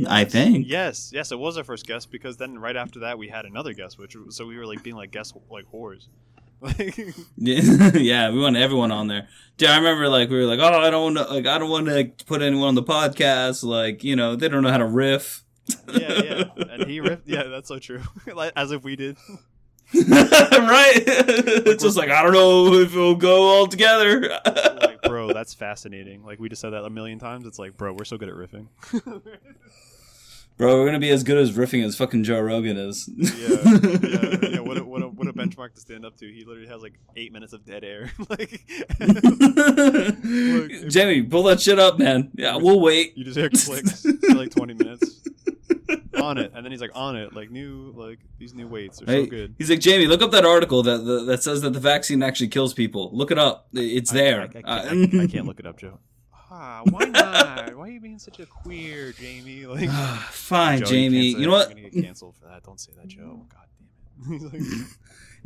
I 0.09 0.25
think. 0.25 0.67
Yes, 0.67 1.11
yes, 1.13 1.31
it 1.31 1.39
was 1.39 1.59
our 1.59 1.65
first 1.65 1.87
guest 1.87 2.11
because 2.11 2.39
then 2.39 2.59
right 2.59 2.75
after 2.77 3.01
that 3.01 3.19
we 3.19 3.29
had 3.29 3.45
another 3.45 3.75
guest, 3.75 3.99
which 3.99 4.17
so 4.31 4.47
we 4.47 4.57
were 4.57 4.67
like 4.67 4.83
being 4.83 4.97
like 4.97 5.11
guest 5.11 5.37
like 5.51 5.67
whores. 5.71 6.09
Like, 6.61 6.97
Yeah, 7.37 7.91
yeah, 7.95 8.31
we 8.31 8.41
want 8.41 8.57
everyone 8.57 8.91
on 8.91 9.09
there. 9.09 9.29
Dude, 9.57 9.69
I 9.69 9.77
remember 9.77 10.09
like 10.09 10.31
we 10.31 10.37
were 10.37 10.47
like, 10.47 10.59
oh, 10.61 10.81
I 10.81 10.91
don't 10.91 11.15
want 11.15 11.29
to, 11.29 11.35
like, 11.35 11.47
I 11.47 11.59
don't 11.59 11.71
want 11.71 11.87
to 11.87 12.25
put 12.27 12.43
anyone 12.43 12.69
on 12.69 12.75
the 12.75 12.83
podcast. 12.83 13.63
Like, 13.65 14.03
you 14.03 14.17
know, 14.17 14.37
they 14.37 14.49
don't 14.49 14.63
know 14.63 14.71
how 14.71 14.79
to 14.79 14.87
riff. 14.87 15.45
yeah, 15.93 16.23
yeah, 16.23 16.45
and 16.71 16.85
he 16.87 17.01
riffed. 17.01 17.23
Yeah, 17.27 17.45
that's 17.45 17.69
so 17.69 17.79
true. 17.79 18.03
like, 18.35 18.53
as 18.57 18.71
if 18.73 18.83
we 18.83 18.97
did. 18.97 19.17
right? 19.95 21.03
it's 21.07 21.83
just 21.83 21.97
like 21.97 22.11
I 22.11 22.23
don't 22.23 22.33
know 22.33 22.73
if 22.75 22.93
it'll 22.93 23.15
go 23.15 23.43
all 23.43 23.67
together. 23.67 24.29
like, 24.47 25.03
bro, 25.03 25.33
that's 25.33 25.55
fascinating. 25.55 26.25
Like 26.25 26.41
we 26.41 26.49
just 26.49 26.63
said 26.63 26.71
that 26.71 26.85
a 26.85 26.91
million 26.91 27.19
times. 27.19 27.47
It's 27.47 27.59
like, 27.59 27.77
bro, 27.77 27.93
we're 27.93 28.05
so 28.05 28.17
good 28.17 28.29
at 28.29 28.35
riffing. 28.35 28.69
Bro, 30.57 30.79
we're 30.79 30.87
gonna 30.87 31.01
be 31.01 31.11
as 31.11 31.25
good 31.25 31.37
as 31.37 31.51
riffing 31.53 31.85
as 31.85 31.97
fucking 31.97 32.23
Joe 32.23 32.41
Rogan 32.41 32.77
is. 32.77 33.09
yeah, 33.17 33.59
yeah, 34.03 34.49
yeah. 34.51 34.61
What 34.61 34.79
a, 34.79 34.85
what 34.85 35.03
a 35.03 35.09
what 35.09 35.27
a 35.27 35.33
benchmark 35.49 35.75
to 35.75 35.81
stand 35.81 36.05
up 36.05 36.17
to. 36.19 36.27
He 36.27 36.45
literally 36.45 36.69
has 36.69 36.83
like 36.83 36.95
eight 37.17 37.33
minutes 37.33 37.53
of 37.53 37.65
dead 37.65 37.85
air. 37.85 38.11
like 38.29 38.51
Jamie, 40.91 41.23
pull 41.23 41.45
that 41.45 41.59
shit 41.61 41.79
up, 41.79 41.99
man. 41.99 42.31
Yeah, 42.35 42.57
we'll 42.57 42.81
wait. 42.81 43.17
you 43.17 43.25
just 43.25 43.37
hear 43.37 43.51
clicks 43.51 44.03
for 44.03 44.35
like 44.35 44.51
twenty 44.51 44.75
minutes 44.75 45.21
on 46.23 46.39
it, 46.39 46.53
and 46.55 46.65
then 46.65 46.73
he's 46.73 46.81
like 46.81 46.93
on 46.95 47.17
it, 47.17 47.35
like 47.35 47.51
new 47.51 47.93
like 47.97 48.19
these 48.39 48.55
new 48.55 48.67
weights 48.67 49.03
are 49.03 49.07
Hey, 49.07 49.25
so 49.25 49.31
good. 49.31 49.55
He's 49.59 49.71
like, 49.71 49.81
Jamie, 49.81 50.07
look 50.07 50.23
up 50.23 50.31
that 50.33 50.45
article 50.45 50.83
that 50.83 50.99
that, 50.99 51.25
that 51.27 51.43
says 51.43 51.63
that 51.63 51.73
the 51.73 51.81
vaccine 51.81 52.23
actually 52.23 52.49
kills 52.49 52.75
people. 52.75 53.11
Look 53.13 53.31
it 53.31 53.39
up. 53.39 53.69
It's 53.73 54.11
there. 54.11 54.41
I, 54.41 54.45
I, 54.45 54.47
I, 54.47 54.49
can't, 54.49 54.65
Uh, 54.65 55.19
I, 55.19 55.23
I 55.23 55.27
can't 55.27 55.47
look 55.47 55.61
it 55.61 55.67
up, 55.67 55.79
Joe. 55.79 55.99
Ah, 56.51 56.83
why 56.89 57.05
not? 57.07 57.77
Why 57.77 57.89
are 57.89 57.91
you 57.91 58.01
being 58.01 58.19
such 58.19 58.39
a 58.39 58.47
queer, 58.47 59.13
Jamie? 59.13 59.67
Like, 59.67 59.91
Fine, 59.91 60.81
Joe, 60.81 60.87
Jamie. 60.87 61.31
can't 61.31 61.41
You 61.41 61.47
know 61.47 61.53
what? 61.53 61.69
You're 61.71 61.79
gonna 61.79 61.91
get 61.91 62.05
canceled 62.05 62.37
for 62.37 62.47
that. 62.47 62.63
Don't 62.63 62.79
say 62.79 62.93
that, 62.97 63.09
Joe. 63.09 63.47
God 63.49 63.67
damn 64.29 64.53
it. 64.55 64.87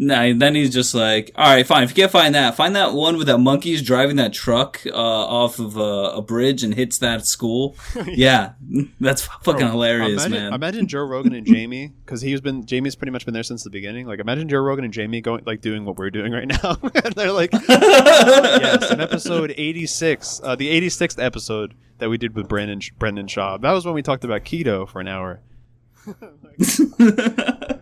Nah, 0.00 0.32
then 0.32 0.54
he's 0.54 0.72
just 0.72 0.94
like, 0.94 1.32
all 1.34 1.52
right, 1.52 1.66
fine. 1.66 1.82
If 1.82 1.90
you 1.90 1.96
can't 1.96 2.12
find 2.12 2.32
that, 2.36 2.54
find 2.54 2.76
that 2.76 2.94
one 2.94 3.16
with 3.16 3.26
that 3.26 3.38
monkey's 3.38 3.82
driving 3.82 4.14
that 4.16 4.32
truck 4.32 4.80
uh, 4.86 4.92
off 4.94 5.58
of 5.58 5.76
uh, 5.76 6.12
a 6.14 6.22
bridge 6.22 6.62
and 6.62 6.72
hits 6.72 6.98
that 6.98 7.26
school. 7.26 7.76
yeah, 8.06 8.52
that's 9.00 9.22
fucking 9.22 9.62
Bro, 9.62 9.70
hilarious, 9.72 10.24
imagine, 10.24 10.32
man. 10.32 10.54
Imagine 10.54 10.86
Joe 10.86 11.00
Rogan 11.00 11.34
and 11.34 11.44
Jamie, 11.52 11.94
because 12.04 12.20
he's 12.22 12.40
been 12.40 12.64
Jamie's 12.64 12.94
pretty 12.94 13.10
much 13.10 13.24
been 13.24 13.34
there 13.34 13.42
since 13.42 13.64
the 13.64 13.70
beginning. 13.70 14.06
Like, 14.06 14.20
imagine 14.20 14.48
Joe 14.48 14.60
Rogan 14.60 14.84
and 14.84 14.94
Jamie 14.94 15.20
going 15.20 15.42
like 15.46 15.62
doing 15.62 15.84
what 15.84 15.96
we're 15.96 16.10
doing 16.10 16.30
right 16.30 16.46
now. 16.46 16.76
and 17.04 17.14
they're 17.16 17.32
like, 17.32 17.50
yes, 17.52 18.92
in 18.92 19.00
episode 19.00 19.52
eighty 19.56 19.86
six, 19.86 20.40
uh, 20.44 20.54
the 20.54 20.68
eighty 20.68 20.90
sixth 20.90 21.18
episode 21.18 21.74
that 21.98 22.08
we 22.08 22.18
did 22.18 22.36
with 22.36 22.46
Brandon 22.48 22.80
Brendan 23.00 23.26
Schaub. 23.26 23.62
That 23.62 23.72
was 23.72 23.84
when 23.84 23.94
we 23.94 24.02
talked 24.02 24.22
about 24.22 24.44
keto 24.44 24.88
for 24.88 25.00
an 25.00 25.08
hour. 25.08 25.40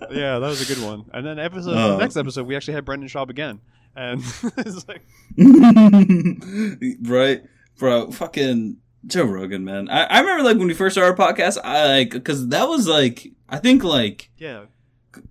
Yeah, 0.15 0.39
that 0.39 0.47
was 0.47 0.69
a 0.69 0.75
good 0.75 0.83
one. 0.85 1.05
And 1.13 1.27
then 1.27 1.39
episode 1.39 1.77
Oh. 1.77 1.97
next 1.99 2.17
episode, 2.17 2.47
we 2.47 2.57
actually 2.57 2.75
had 2.75 2.85
Brendan 2.85 3.09
Schaub 3.09 3.29
again, 3.31 3.61
and 3.95 4.21
it's 4.59 4.87
like, 4.89 5.03
right, 7.03 7.43
bro? 7.79 8.11
Fucking 8.11 8.77
Joe 9.07 9.25
Rogan, 9.25 9.65
man. 9.65 9.89
I, 9.89 10.05
I 10.05 10.21
remember 10.21 10.43
like 10.45 10.59
when 10.59 10.67
we 10.69 10.75
first 10.75 10.95
started 10.95 11.21
our 11.21 11.33
podcast, 11.33 11.59
I 11.63 11.87
like 11.87 12.11
because 12.11 12.49
that 12.49 12.69
was 12.69 12.87
like 12.89 13.33
I 13.49 13.59
think 13.59 13.85
like 13.85 14.31
yeah, 14.37 14.65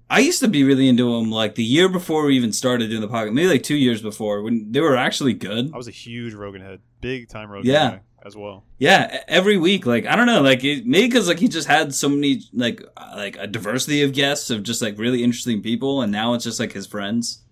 I 0.10 0.20
used 0.20 0.40
to 0.42 0.48
be 0.48 0.64
really 0.64 0.88
into 0.88 1.12
them 1.18 1.30
like 1.32 1.56
the 1.56 1.64
year 1.64 1.90
before 1.90 2.26
we 2.26 2.36
even 2.36 2.52
started 2.54 2.90
doing 2.90 3.02
the 3.02 3.08
podcast, 3.08 3.34
maybe 3.34 3.48
like 3.50 3.64
two 3.64 3.76
years 3.76 4.02
before 4.02 4.42
when 4.42 4.72
they 4.72 4.82
were 4.82 4.96
actually 4.96 5.34
good. 5.34 5.72
I 5.74 5.78
was 5.78 5.88
a 5.88 5.92
huge 5.92 6.34
Rogan 6.34 6.62
head, 6.62 6.80
big 7.02 7.30
time 7.30 7.50
Rogan 7.50 7.70
Yeah. 7.72 7.90
guy 7.90 8.00
as 8.26 8.36
well. 8.36 8.64
Yeah, 8.80 9.22
every 9.28 9.58
week. 9.58 9.86
Like 9.86 10.06
I 10.06 10.16
don't 10.16 10.26
know, 10.26 10.42
like 10.42 10.64
it, 10.64 10.86
maybe 10.86 11.08
because 11.08 11.28
like 11.28 11.40
he 11.40 11.48
just 11.48 11.68
had 11.68 11.94
so 11.94 12.10
many 12.10 12.42
like 12.54 12.82
uh, 12.98 13.14
like 13.16 13.38
a 13.38 13.48
diversity 13.48 14.02
of 14.02 14.14
guests 14.14 14.50
of 14.50 14.64
just 14.64 14.82
like 14.82 14.98
really 14.98 15.24
interesting 15.24 15.62
people, 15.62 16.02
and 16.02 16.12
now 16.12 16.34
it's 16.34 16.44
just 16.44 16.60
like 16.60 16.74
his 16.74 16.88
friends. 16.88 17.44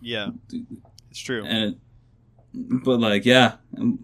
Yeah, 0.00 0.30
it's 1.10 1.20
true. 1.20 1.44
And 1.44 1.78
but 2.54 2.98
like 2.98 3.24
yeah, 3.24 3.56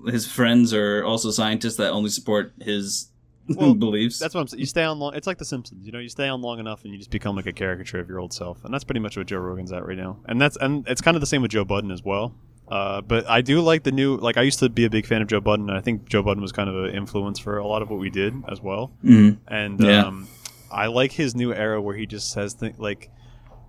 his 0.07 0.27
friends 0.31 0.73
are 0.75 1.05
also 1.05 1.31
scientists 1.31 1.77
that 1.77 1.91
only 1.91 2.11
support 2.11 2.53
his 2.61 3.11
Well, 3.57 3.75
beliefs. 3.75 4.19
That's 4.19 4.35
what 4.35 4.43
I'm 4.43 4.49
saying. 4.49 4.61
You 4.61 4.67
stay 4.67 4.83
on 4.83 4.99
long. 4.99 5.14
It's 5.14 5.27
like 5.27 5.38
The 5.38 5.45
Simpsons. 5.47 5.87
You 5.87 5.93
know, 5.93 5.99
you 6.01 6.11
stay 6.11 6.29
on 6.29 6.43
long 6.43 6.59
enough, 6.59 6.85
and 6.85 6.93
you 6.93 6.99
just 6.99 7.11
become 7.11 7.35
like 7.35 7.47
a 7.47 7.53
caricature 7.53 7.99
of 7.99 8.07
your 8.07 8.21
old 8.21 8.35
self. 8.35 8.62
And 8.62 8.75
that's 8.75 8.85
pretty 8.85 9.01
much 9.01 9.17
what 9.17 9.27
Joe 9.27 9.38
Rogan's 9.38 9.73
at 9.73 9.87
right 9.87 9.97
now. 9.97 10.19
And 10.27 10.38
that's 10.38 10.59
and 10.59 10.87
it's 10.87 11.01
kind 11.01 11.17
of 11.17 11.23
the 11.23 11.27
same 11.27 11.41
with 11.41 11.51
Joe 11.51 11.64
Budden 11.64 11.91
as 11.91 12.03
well. 12.03 12.35
Uh, 12.71 13.01
but 13.01 13.29
I 13.29 13.41
do 13.41 13.61
like 13.61 13.83
the 13.83 13.93
new. 13.93 14.17
Like 14.17 14.37
I 14.37 14.43
used 14.43 14.59
to 14.61 14.69
be 14.69 14.85
a 14.85 14.91
big 14.91 15.07
fan 15.07 15.23
of 15.23 15.29
Joe 15.29 15.41
Budden. 15.41 15.69
And 15.69 15.79
I 15.79 15.81
think 15.81 16.09
Joe 16.09 16.23
Budden 16.23 16.43
was 16.43 16.53
kind 16.53 16.69
of 16.69 16.85
an 16.85 16.95
influence 16.95 17.39
for 17.39 17.59
a 17.59 17.67
lot 17.67 17.83
of 17.83 17.91
what 17.91 17.99
we 17.99 18.11
did 18.11 18.35
as 18.51 18.61
well. 18.61 18.93
Mhm. 19.05 19.39
And 19.49 19.81
Yeah. 19.81 20.05
um, 20.07 20.29
I 20.71 20.87
like 20.89 21.13
his 21.13 21.35
new 21.35 21.53
era 21.55 21.81
where 21.81 21.97
he 21.97 22.07
just 22.07 22.31
says 22.31 22.55
things 22.55 22.79
like, 22.79 23.11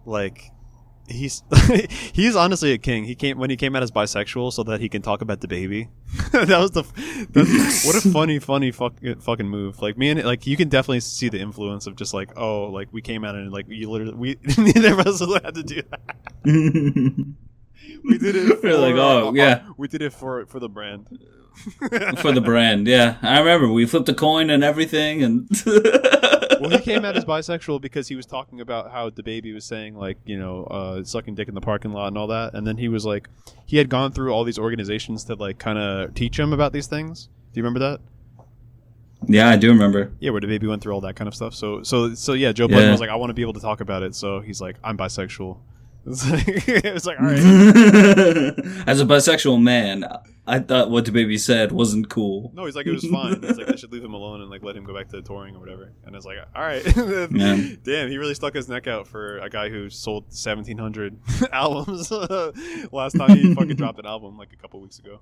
like. 0.05 0.51
He's 1.11 1.41
he's 2.13 2.35
honestly 2.35 2.71
a 2.71 2.77
king. 2.77 3.03
He 3.05 3.15
came 3.15 3.39
when 3.39 3.49
he 3.49 3.55
came 3.55 3.75
out 3.75 3.81
as 3.81 3.89
bisexual 3.89 4.53
so 4.53 4.61
that 4.65 4.79
he 4.79 4.87
can 4.89 5.01
talk 5.01 5.23
about 5.23 5.39
DaBaby. 5.39 5.87
that 6.33 6.59
was 6.59 6.69
the 6.69 6.83
what 7.83 7.95
a 7.95 8.01
funny 8.11 8.37
funny 8.37 8.69
fuck, 8.69 8.93
fucking 9.21 9.49
move. 9.49 9.81
Like 9.81 9.97
me 9.97 10.09
and 10.11 10.23
like 10.23 10.45
you 10.45 10.55
can 10.55 10.69
definitely 10.69 10.99
see 10.99 11.27
the 11.27 11.39
influence 11.39 11.87
of 11.87 11.95
just 11.95 12.13
like 12.13 12.37
oh 12.37 12.65
like 12.65 12.89
we 12.91 13.01
came 13.01 13.25
out 13.25 13.33
and 13.33 13.51
like 13.51 13.65
you 13.69 13.89
literally 13.89 14.13
we 14.13 14.37
neither 14.59 14.93
of 14.93 14.99
us 14.99 15.19
had 15.19 15.55
to 15.55 15.63
do 15.63 15.81
that. 15.89 17.35
We 18.03 18.17
did 18.17 18.35
it. 18.35 18.59
For, 18.59 18.61
We're 18.67 18.77
like, 18.77 18.95
oh, 18.95 19.29
uh, 19.29 19.31
yeah. 19.33 19.67
we 19.77 19.87
did 19.87 20.01
it 20.01 20.13
for 20.13 20.45
for 20.45 20.59
the 20.59 20.69
brand. 20.69 21.07
for 22.19 22.31
the 22.31 22.41
brand. 22.43 22.87
Yeah, 22.87 23.17
I 23.21 23.39
remember 23.39 23.67
we 23.71 23.85
flipped 23.85 24.07
a 24.09 24.13
coin 24.13 24.49
and 24.49 24.63
everything, 24.63 25.23
and 25.23 25.47
well, 25.65 26.69
he 26.69 26.79
came 26.79 27.03
out 27.03 27.17
as 27.17 27.25
bisexual 27.25 27.81
because 27.81 28.07
he 28.07 28.15
was 28.15 28.25
talking 28.25 28.61
about 28.61 28.91
how 28.91 29.09
DaBaby 29.09 29.53
was 29.53 29.65
saying 29.65 29.95
like 29.97 30.17
you 30.25 30.39
know 30.39 30.63
uh, 30.65 31.03
sucking 31.03 31.35
dick 31.35 31.47
in 31.49 31.55
the 31.55 31.61
parking 31.61 31.91
lot 31.91 32.07
and 32.07 32.17
all 32.17 32.27
that, 32.27 32.53
and 32.53 32.65
then 32.65 32.77
he 32.77 32.87
was 32.87 33.05
like 33.05 33.27
he 33.65 33.77
had 33.77 33.89
gone 33.89 34.11
through 34.11 34.31
all 34.31 34.43
these 34.43 34.59
organizations 34.59 35.23
to 35.25 35.35
like 35.35 35.57
kind 35.59 35.77
of 35.77 36.13
teach 36.13 36.39
him 36.39 36.53
about 36.53 36.71
these 36.71 36.87
things. 36.87 37.25
Do 37.53 37.59
you 37.59 37.63
remember 37.63 37.79
that? 37.79 37.99
yeah, 39.27 39.49
I 39.49 39.57
do 39.57 39.69
remember. 39.69 40.13
Yeah, 40.19 40.31
where 40.31 40.39
DaBaby 40.39 40.67
went 40.67 40.81
through 40.81 40.93
all 40.93 41.01
that 41.01 41.15
kind 41.17 41.27
of 41.27 41.35
stuff. 41.35 41.53
So 41.53 41.83
so 41.83 42.13
so 42.13 42.33
yeah, 42.33 42.51
Joe 42.53 42.67
Budden 42.69 42.85
Yeah. 42.85 42.91
was 42.91 43.01
like, 43.01 43.09
I 43.09 43.15
want 43.15 43.31
to 43.31 43.33
be 43.33 43.41
able 43.41 43.53
to 43.53 43.59
talk 43.59 43.81
about 43.81 44.01
it. 44.03 44.15
So 44.15 44.39
he's 44.39 44.61
like, 44.61 44.77
I'm 44.83 44.97
bisexual. 44.97 45.57
It's 46.05 46.29
like, 46.29 46.47
it 46.67 46.93
was 46.93 47.05
like 47.05 47.19
all 47.19 47.25
right. 47.25 47.37
As 48.87 49.01
a 49.01 49.05
bisexual 49.05 49.61
man, 49.61 50.05
I 50.47 50.59
thought 50.59 50.89
what 50.89 51.05
DaBaby 51.05 51.39
said 51.39 51.71
wasn't 51.71 52.09
cool. 52.09 52.51
No, 52.55 52.65
he's 52.65 52.75
like 52.75 52.87
it 52.87 52.91
was 52.93 53.05
fine. 53.05 53.39
It's 53.43 53.57
like 53.59 53.69
I 53.69 53.75
should 53.75 53.91
leave 53.91 54.03
him 54.03 54.13
alone 54.13 54.41
and 54.41 54.49
like 54.49 54.63
let 54.63 54.75
him 54.75 54.85
go 54.85 54.95
back 54.95 55.09
to 55.09 55.21
touring 55.21 55.55
or 55.55 55.59
whatever. 55.59 55.91
And 56.05 56.15
it's 56.15 56.25
like, 56.25 56.37
all 56.55 56.61
right, 56.61 56.83
Yeah. 57.31 57.75
damn, 57.83 58.09
he 58.09 58.17
really 58.17 58.33
stuck 58.33 58.53
his 58.55 58.67
neck 58.69 58.87
out 58.87 59.07
for 59.07 59.37
a 59.39 59.49
guy 59.49 59.69
who 59.69 59.89
sold 59.89 60.33
seventeen 60.33 60.77
hundred 60.77 61.17
albums 61.51 62.09
last 62.91 63.13
time 63.17 63.37
he 63.37 63.53
fucking 63.53 63.75
dropped 63.75 63.99
an 63.99 64.05
album 64.05 64.37
like 64.37 64.53
a 64.53 64.57
couple 64.57 64.79
weeks 64.81 64.99
ago. 64.99 65.19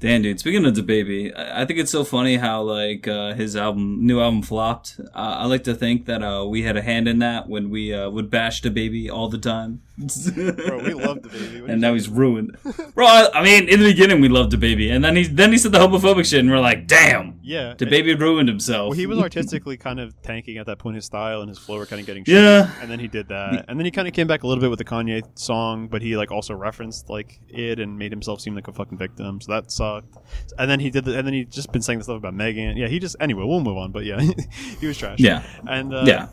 Damn, 0.00 0.22
dude. 0.22 0.40
Speaking 0.40 0.64
of 0.64 0.72
DaBaby, 0.74 1.36
I 1.36 1.66
think 1.66 1.78
it's 1.78 1.90
so 1.90 2.04
funny 2.04 2.36
how 2.36 2.62
like 2.62 3.06
uh, 3.06 3.34
his 3.34 3.54
album, 3.54 4.06
new 4.06 4.18
album, 4.20 4.42
flopped. 4.42 4.98
Uh, 4.98 5.08
I 5.14 5.46
like 5.46 5.64
to 5.64 5.74
think 5.74 6.06
that 6.06 6.22
uh, 6.22 6.46
we 6.46 6.62
had 6.62 6.76
a 6.76 6.82
hand 6.82 7.06
in 7.06 7.18
that 7.18 7.48
when 7.48 7.68
we 7.68 7.92
uh, 7.92 8.08
would 8.08 8.30
bash 8.30 8.62
DaBaby 8.62 9.10
all 9.10 9.28
the 9.28 9.36
time. 9.38 9.82
Bro, 10.00 10.78
we 10.82 10.94
loved 10.94 11.24
DaBaby. 11.24 11.68
And 11.68 11.80
now 11.82 11.92
he's 11.92 12.08
ruined. 12.08 12.56
Bro, 12.94 13.04
I, 13.06 13.28
I 13.34 13.44
mean, 13.44 13.68
in 13.68 13.80
the 13.80 13.90
beginning 13.90 14.22
we 14.22 14.30
loved 14.30 14.52
DaBaby, 14.52 14.90
and 14.90 15.04
then 15.04 15.16
he 15.16 15.24
then 15.24 15.52
he 15.52 15.58
said 15.58 15.72
the 15.72 15.78
homophobic 15.78 16.24
shit, 16.24 16.40
and 16.40 16.50
we're 16.50 16.58
like, 16.58 16.86
damn, 16.86 17.38
Yeah, 17.42 17.74
DaBaby 17.76 18.18
ruined 18.18 18.48
himself. 18.48 18.88
Well, 18.90 18.96
he 18.98 19.06
was 19.06 19.18
artistically 19.22 19.76
kind 19.76 20.00
of 20.00 20.20
tanking 20.22 20.56
at 20.56 20.64
that 20.64 20.78
point. 20.78 20.96
His 20.96 21.04
style 21.04 21.42
and 21.42 21.50
his 21.50 21.58
flow 21.58 21.76
were 21.76 21.84
kind 21.84 22.00
of 22.00 22.06
getting 22.06 22.24
shitty. 22.24 22.32
Yeah. 22.32 22.70
and 22.80 22.90
then 22.90 22.98
he 23.00 23.08
did 23.08 23.28
that, 23.28 23.66
and 23.68 23.78
then 23.78 23.84
he 23.84 23.90
kind 23.90 24.08
of 24.08 24.14
came 24.14 24.26
back 24.26 24.42
a 24.44 24.46
little 24.46 24.62
bit 24.62 24.70
with 24.70 24.78
the 24.78 24.84
Kanye 24.86 25.22
song, 25.38 25.88
but 25.88 26.00
he 26.00 26.16
like 26.16 26.30
also 26.30 26.54
referenced 26.54 27.10
like 27.10 27.38
it 27.48 27.78
and 27.78 27.98
made 27.98 28.10
himself 28.12 28.40
seem 28.40 28.54
like 28.54 28.68
a 28.68 28.72
fucking 28.72 28.96
victim. 28.96 29.42
So 29.42 29.52
that 29.52 29.69
sucked. 29.72 30.14
sucked. 30.14 30.52
And 30.58 30.70
then 30.70 30.80
he 30.80 30.90
did, 30.90 31.04
the, 31.04 31.16
and 31.18 31.26
then 31.26 31.34
he 31.34 31.44
just 31.44 31.72
been 31.72 31.82
saying 31.82 31.98
the 31.98 32.04
stuff 32.04 32.16
about 32.16 32.34
Megan. 32.34 32.76
Yeah, 32.76 32.88
he 32.88 32.98
just 32.98 33.16
anyway. 33.20 33.44
We'll 33.44 33.60
move 33.60 33.76
on, 33.76 33.92
but 33.92 34.04
yeah, 34.04 34.20
he 34.80 34.86
was 34.86 34.96
trash. 34.98 35.18
Yeah. 35.18 35.42
and 35.68 35.94
uh, 35.94 36.04
Yeah. 36.06 36.28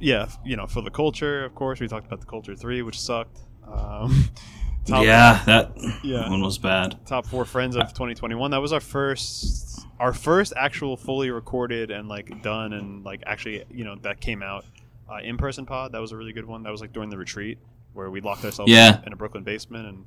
yeah, 0.00 0.28
you 0.44 0.56
know, 0.56 0.66
for 0.66 0.82
the 0.82 0.90
culture, 0.90 1.44
of 1.44 1.54
course, 1.54 1.80
we 1.80 1.88
talked 1.88 2.06
about 2.06 2.20
the 2.20 2.26
culture 2.26 2.54
three, 2.56 2.82
which 2.82 2.98
sucked. 3.00 3.38
Um, 3.66 4.28
top, 4.86 5.04
yeah, 5.04 5.42
that 5.46 5.72
Yeah. 6.04 6.28
one 6.30 6.40
was 6.42 6.58
bad. 6.58 6.98
top 7.06 7.26
four 7.26 7.44
friends 7.44 7.76
of 7.76 7.88
2021. 7.88 8.50
That 8.52 8.60
was 8.62 8.72
our 8.72 8.80
first, 8.80 9.80
our 9.98 10.12
first 10.12 10.52
actual 10.56 10.96
fully 10.96 11.30
recorded 11.30 11.90
and 11.90 12.08
like 12.08 12.42
done 12.42 12.72
and 12.72 13.04
like 13.04 13.22
actually, 13.26 13.64
you 13.70 13.84
know, 13.84 13.96
that 14.02 14.20
came 14.20 14.42
out 14.42 14.64
uh, 15.10 15.16
in 15.22 15.36
person 15.36 15.66
pod. 15.66 15.92
That 15.92 16.00
was 16.00 16.12
a 16.12 16.16
really 16.16 16.32
good 16.32 16.46
one. 16.46 16.62
That 16.62 16.70
was 16.70 16.80
like 16.80 16.92
during 16.92 17.10
the 17.10 17.18
retreat 17.18 17.58
where 17.92 18.10
we 18.10 18.20
locked 18.20 18.44
ourselves 18.44 18.70
Yeah. 18.70 19.00
in 19.06 19.12
a 19.12 19.16
Brooklyn 19.16 19.42
basement 19.42 19.86
and 19.86 20.04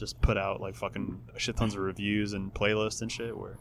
just 0.00 0.20
put 0.20 0.36
out 0.36 0.60
like 0.60 0.74
fucking 0.74 1.20
shit 1.36 1.56
tons 1.56 1.74
of 1.74 1.82
reviews 1.82 2.32
and 2.32 2.52
playlists 2.52 3.02
and 3.02 3.12
shit. 3.12 3.36
Were 3.36 3.58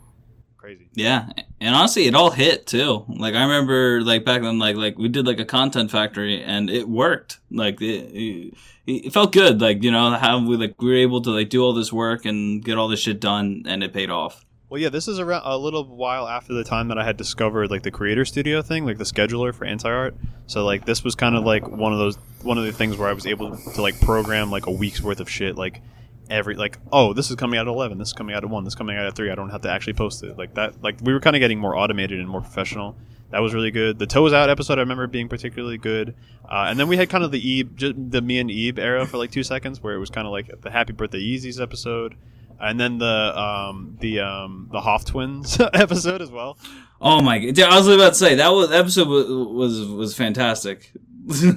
crazy. 0.57 0.89
Yeah, 0.95 1.27
and 1.59 1.75
honestly, 1.75 2.07
it 2.07 2.15
all 2.15 2.31
hit 2.31 2.65
too. 2.65 3.05
Like 3.07 3.35
I 3.35 3.43
remember, 3.43 4.01
like 4.01 4.25
back 4.25 4.41
then, 4.41 4.57
like 4.57 4.77
like 4.77 4.97
we 4.97 5.09
did 5.09 5.27
like 5.27 5.39
a 5.39 5.45
content 5.45 5.91
factory, 5.91 6.41
and 6.41 6.69
it 6.69 6.89
worked. 6.89 7.39
Like 7.51 7.81
it, 7.81 8.11
it, 8.13 8.53
it 8.87 9.13
felt 9.13 9.33
good. 9.33 9.61
Like 9.61 9.83
you 9.83 9.91
know 9.91 10.11
how 10.11 10.43
we 10.43 10.57
like 10.57 10.81
we 10.81 10.89
were 10.89 10.95
able 10.95 11.21
to 11.21 11.29
like 11.29 11.49
do 11.49 11.61
all 11.61 11.73
this 11.73 11.93
work 11.93 12.25
and 12.25 12.63
get 12.63 12.77
all 12.77 12.87
this 12.87 13.01
shit 13.01 13.19
done, 13.19 13.63
and 13.67 13.83
it 13.83 13.93
paid 13.93 14.09
off. 14.09 14.45
Well, 14.69 14.79
yeah, 14.79 14.89
this 14.89 15.07
is 15.07 15.17
around 15.17 15.41
a 15.45 15.57
little 15.57 15.83
while 15.83 16.27
after 16.27 16.53
the 16.53 16.63
time 16.63 16.89
that 16.89 16.99
I 16.99 17.03
had 17.03 17.17
discovered 17.17 17.71
like 17.71 17.81
the 17.81 17.89
creator 17.89 18.23
studio 18.23 18.61
thing, 18.61 18.85
like 18.85 18.99
the 18.99 19.03
scheduler 19.03 19.53
for 19.53 19.65
anti 19.65 19.89
art. 19.89 20.15
So 20.45 20.63
like 20.63 20.85
this 20.85 21.03
was 21.03 21.15
kind 21.15 21.35
of 21.35 21.43
like 21.43 21.67
one 21.67 21.91
of 21.91 21.97
those 21.97 22.17
one 22.43 22.57
of 22.59 22.63
the 22.63 22.71
things 22.71 22.95
where 22.95 23.09
I 23.09 23.13
was 23.13 23.25
able 23.25 23.57
to 23.57 23.81
like 23.81 23.99
program 23.99 24.51
like 24.51 24.67
a 24.67 24.71
week's 24.71 25.01
worth 25.01 25.19
of 25.19 25.29
shit, 25.29 25.55
like 25.55 25.81
every 26.29 26.55
like 26.55 26.77
oh 26.91 27.13
this 27.13 27.29
is 27.29 27.35
coming 27.35 27.59
out 27.59 27.67
at 27.67 27.71
eleven, 27.71 27.97
this 27.97 28.09
is 28.09 28.13
coming 28.13 28.35
out 28.35 28.43
at 28.43 28.49
one, 28.49 28.63
this 28.63 28.71
is 28.71 28.75
coming 28.75 28.97
out 28.97 29.05
at 29.05 29.15
three. 29.15 29.31
I 29.31 29.35
don't 29.35 29.49
have 29.49 29.61
to 29.61 29.71
actually 29.71 29.93
post 29.93 30.23
it 30.23 30.37
like 30.37 30.55
that. 30.55 30.81
Like 30.83 30.97
we 31.01 31.13
were 31.13 31.19
kind 31.19 31.35
of 31.35 31.39
getting 31.39 31.59
more 31.59 31.75
automated 31.75 32.19
and 32.19 32.29
more 32.29 32.41
professional. 32.41 32.95
That 33.31 33.39
was 33.39 33.53
really 33.53 33.71
good. 33.71 33.99
The 33.99 34.07
toes 34.07 34.33
out 34.33 34.49
episode 34.49 34.79
I 34.79 34.81
remember 34.81 35.05
being 35.05 35.29
particularly 35.29 35.77
good. 35.77 36.15
Uh, 36.49 36.65
and 36.67 36.79
then 36.79 36.87
we 36.87 36.97
had 36.97 37.11
kind 37.11 37.23
of 37.23 37.29
the 37.31 37.47
Eve, 37.47 37.77
the 37.77 38.21
me 38.21 38.39
and 38.39 38.49
Eve 38.49 38.79
era 38.79 39.05
for 39.05 39.17
like 39.17 39.29
two 39.29 39.43
seconds, 39.43 39.83
where 39.83 39.93
it 39.93 39.99
was 39.99 40.09
kind 40.09 40.25
of 40.25 40.33
like 40.33 40.61
the 40.61 40.71
Happy 40.71 40.93
Birthday 40.93 41.19
Yeezys 41.19 41.61
episode 41.61 42.15
and 42.59 42.79
then 42.79 42.97
the 42.97 43.39
um 43.39 43.97
the 43.99 44.19
um 44.19 44.69
the 44.71 44.81
Hoff 44.81 45.05
twins 45.05 45.59
episode 45.73 46.21
as 46.21 46.29
well. 46.29 46.57
Oh 47.01 47.21
my 47.21 47.39
god! 47.39 47.59
I 47.59 47.77
was 47.77 47.87
about 47.87 48.09
to 48.09 48.15
say 48.15 48.35
that 48.35 48.49
was 48.49 48.71
episode 48.71 49.07
was 49.07 49.27
was, 49.27 49.87
was 49.87 50.15
fantastic. 50.15 50.91
Yeah, 51.27 51.51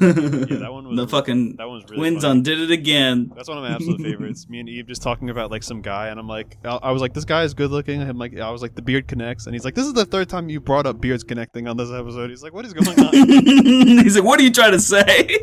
that 0.59 0.69
one 0.71 0.89
was- 0.89 0.97
the 0.97 1.09
fucking 1.09 1.57
that 1.57 1.67
one 1.69 1.77
was 1.77 1.85
really 1.85 1.97
twins 1.97 2.23
funny. 2.25 2.39
undid 2.39 2.61
it 2.61 2.71
again. 2.71 3.33
That's 3.37 3.49
one 3.49 3.59
of 3.59 3.65
my 3.65 3.71
absolute 3.71 4.01
favorites. 4.01 4.49
Me 4.49 4.61
and 4.61 4.69
Eve 4.69 4.87
just 4.87 5.03
talking 5.03 5.31
about 5.31 5.51
like 5.51 5.63
some 5.63 5.81
guy, 5.83 6.09
and 6.09 6.19
I'm 6.21 6.29
like, 6.29 6.57
I 6.65 6.77
I 6.77 6.91
was 6.93 7.01
like, 7.03 7.15
this 7.15 7.25
guy 7.25 7.45
is 7.45 7.55
good 7.55 7.71
looking. 7.71 8.03
I'm 8.03 8.19
like, 8.19 8.39
I 8.39 8.51
was 8.51 8.61
like, 8.63 8.75
the 8.75 8.83
beard 8.83 9.07
connects, 9.09 9.47
and 9.47 9.55
he's 9.55 9.65
like, 9.65 9.75
this 9.75 9.87
is 9.87 9.93
the 9.95 10.05
third 10.05 10.29
time 10.29 10.49
you 10.49 10.61
brought 10.61 10.87
up 10.87 11.01
beards 11.01 11.25
connecting 11.25 11.69
on 11.69 11.77
this 11.77 11.91
episode. 11.91 12.31
He's 12.31 12.43
like, 12.43 12.53
what 12.53 12.65
is 12.67 12.73
going 12.73 12.99
on? 12.99 13.13
He's 14.03 14.17
like, 14.17 14.25
"What 14.25 14.41
are 14.41 14.43
you 14.43 14.51
trying 14.51 14.73
to 14.73 14.81
say?" 14.81 15.03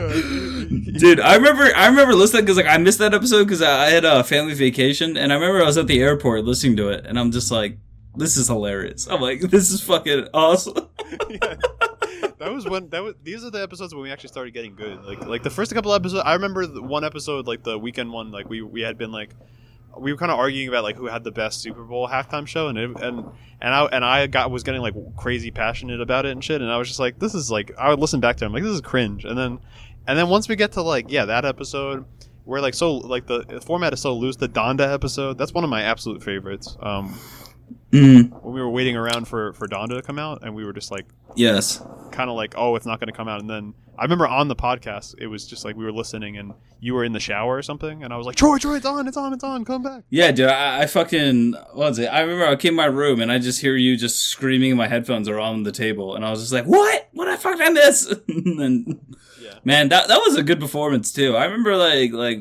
Dude, 0.00 1.20
I 1.20 1.36
remember 1.36 1.64
I 1.74 1.86
remember 1.88 2.14
listening 2.14 2.44
because 2.44 2.56
like 2.56 2.66
I 2.66 2.76
missed 2.78 2.98
that 2.98 3.14
episode 3.14 3.44
because 3.44 3.62
I 3.62 3.86
I 3.86 3.90
had 3.90 4.04
a 4.04 4.22
family 4.24 4.54
vacation 4.54 5.16
and 5.16 5.32
I 5.32 5.36
remember 5.36 5.62
I 5.62 5.66
was 5.66 5.78
at 5.78 5.86
the 5.86 6.00
airport 6.00 6.44
listening 6.44 6.76
to 6.76 6.88
it 6.90 7.06
and 7.06 7.18
I'm 7.18 7.30
just 7.32 7.50
like, 7.50 7.78
this 8.16 8.36
is 8.36 8.48
hilarious. 8.48 9.06
I'm 9.08 9.20
like, 9.20 9.40
this 9.40 9.70
is 9.70 9.80
fucking 9.82 10.28
awesome. 10.34 10.88
Yeah. 11.30 11.54
That 12.38 12.52
was 12.52 12.66
when 12.66 12.88
that 12.90 13.02
was. 13.02 13.14
These 13.22 13.44
are 13.44 13.50
the 13.50 13.62
episodes 13.62 13.94
when 13.94 14.02
we 14.02 14.10
actually 14.10 14.28
started 14.28 14.54
getting 14.54 14.74
good. 14.74 15.04
Like 15.04 15.26
like 15.26 15.42
the 15.42 15.50
first 15.50 15.74
couple 15.74 15.92
episodes. 15.92 16.22
I 16.24 16.32
remember 16.34 16.66
one 16.66 17.04
episode, 17.04 17.46
like 17.46 17.62
the 17.64 17.78
Weeknd 17.78 18.10
one. 18.10 18.30
Like 18.30 18.48
we 18.48 18.62
we 18.62 18.80
had 18.80 18.96
been 18.96 19.12
like 19.12 19.34
we 19.98 20.12
were 20.12 20.18
kind 20.18 20.32
of 20.32 20.38
arguing 20.38 20.68
about 20.68 20.84
like 20.84 20.96
who 20.96 21.06
had 21.06 21.24
the 21.24 21.30
best 21.30 21.60
Super 21.60 21.84
Bowl 21.84 22.08
halftime 22.08 22.46
show, 22.46 22.68
and 22.68 22.78
it, 22.78 22.90
and 23.00 23.26
and 23.60 23.74
I 23.74 23.84
and 23.86 24.04
I 24.04 24.26
got 24.26 24.50
was 24.50 24.62
getting 24.62 24.80
like 24.80 24.94
crazy 25.16 25.50
passionate 25.50 26.00
about 26.00 26.24
it 26.26 26.32
and 26.32 26.42
shit. 26.42 26.62
And 26.62 26.70
I 26.70 26.78
was 26.78 26.88
just 26.88 27.00
like, 27.00 27.18
this 27.18 27.34
is 27.34 27.50
like 27.50 27.72
I 27.78 27.90
would 27.90 27.98
listen 27.98 28.20
back 28.20 28.36
to 28.38 28.46
him 28.46 28.52
like 28.52 28.62
this 28.62 28.72
is 28.72 28.80
cringe. 28.80 29.24
And 29.24 29.36
then 29.36 29.58
and 30.06 30.18
then 30.18 30.28
once 30.28 30.48
we 30.48 30.56
get 30.56 30.72
to 30.72 30.82
like 30.82 31.10
yeah 31.10 31.24
that 31.26 31.44
episode. 31.44 32.04
Where 32.46 32.60
like 32.60 32.74
so 32.74 32.96
like 32.96 33.26
the, 33.26 33.44
the 33.44 33.60
format 33.60 33.92
is 33.92 34.00
so 34.00 34.16
loose. 34.16 34.34
The 34.34 34.48
Donda 34.48 34.92
episode 34.92 35.38
that's 35.38 35.52
one 35.52 35.62
of 35.62 35.70
my 35.70 35.82
absolute 35.82 36.24
favorites. 36.24 36.76
Um, 36.80 37.16
Mm, 37.92 38.42
when 38.42 38.54
we 38.54 38.60
were 38.60 38.70
waiting 38.70 38.96
around 38.96 39.26
for 39.26 39.52
for 39.54 39.66
Donda 39.66 39.96
to 39.96 40.02
come 40.02 40.18
out, 40.18 40.42
and 40.42 40.54
we 40.54 40.64
were 40.64 40.72
just 40.72 40.90
like 40.90 41.06
yes. 41.34 41.82
kind 42.12 42.30
of 42.30 42.36
like, 42.36 42.54
oh, 42.56 42.76
it's 42.76 42.86
not 42.86 43.00
going 43.00 43.08
to 43.08 43.12
come 43.16 43.26
out. 43.28 43.40
And 43.40 43.50
then 43.50 43.74
I 43.98 44.04
remember 44.04 44.26
on 44.26 44.48
the 44.48 44.56
podcast, 44.56 45.14
it 45.18 45.26
was 45.26 45.46
just 45.46 45.64
like 45.64 45.76
we 45.76 45.84
were 45.84 45.92
listening, 45.92 46.36
and 46.36 46.54
you 46.78 46.94
were 46.94 47.04
in 47.04 47.12
the 47.12 47.20
shower 47.20 47.56
or 47.56 47.62
something, 47.62 48.02
and 48.04 48.12
I 48.12 48.16
was 48.16 48.26
like, 48.26 48.36
Troy, 48.36 48.58
Troy, 48.58 48.76
it's 48.76 48.86
on, 48.86 49.08
it's 49.08 49.16
on, 49.16 49.32
it's 49.32 49.44
on, 49.44 49.64
come 49.64 49.82
back. 49.82 50.04
Yeah, 50.08 50.30
dude, 50.30 50.48
I, 50.48 50.82
I 50.82 50.86
fucking 50.86 51.52
what 51.52 51.88
was 51.90 51.98
it? 51.98 52.06
I 52.06 52.20
remember 52.20 52.46
I 52.46 52.56
came 52.56 52.70
in 52.70 52.76
my 52.76 52.86
room 52.86 53.20
and 53.20 53.30
I 53.32 53.38
just 53.38 53.60
hear 53.60 53.76
you 53.76 53.96
just 53.96 54.20
screaming. 54.20 54.76
My 54.76 54.86
headphones 54.88 55.28
are 55.28 55.40
on 55.40 55.64
the 55.64 55.72
table, 55.72 56.14
and 56.14 56.24
I 56.24 56.30
was 56.30 56.40
just 56.40 56.52
like, 56.52 56.64
"What? 56.64 57.08
What 57.12 57.28
I 57.28 57.36
fucked 57.36 57.60
I 57.60 57.70
miss?" 57.70 58.06
and 58.28 59.00
Yeah. 59.42 59.54
man, 59.64 59.88
that 59.88 60.08
that 60.08 60.18
was 60.20 60.36
a 60.36 60.42
good 60.42 60.60
performance 60.60 61.12
too. 61.12 61.36
I 61.36 61.44
remember 61.44 61.76
like 61.76 62.12
like 62.12 62.38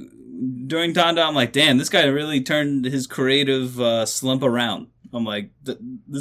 during 0.68 0.94
Donda, 0.94 1.28
I'm 1.28 1.36
like, 1.36 1.52
"Damn, 1.52 1.78
this 1.78 1.90
guy 1.90 2.06
really 2.06 2.42
turned 2.42 2.86
his 2.86 3.08
creative 3.08 3.80
uh, 3.82 4.06
slump 4.06 4.44
around." 4.44 4.88
I'm 5.14 5.26
like, 5.26 5.52
"This 5.64 5.78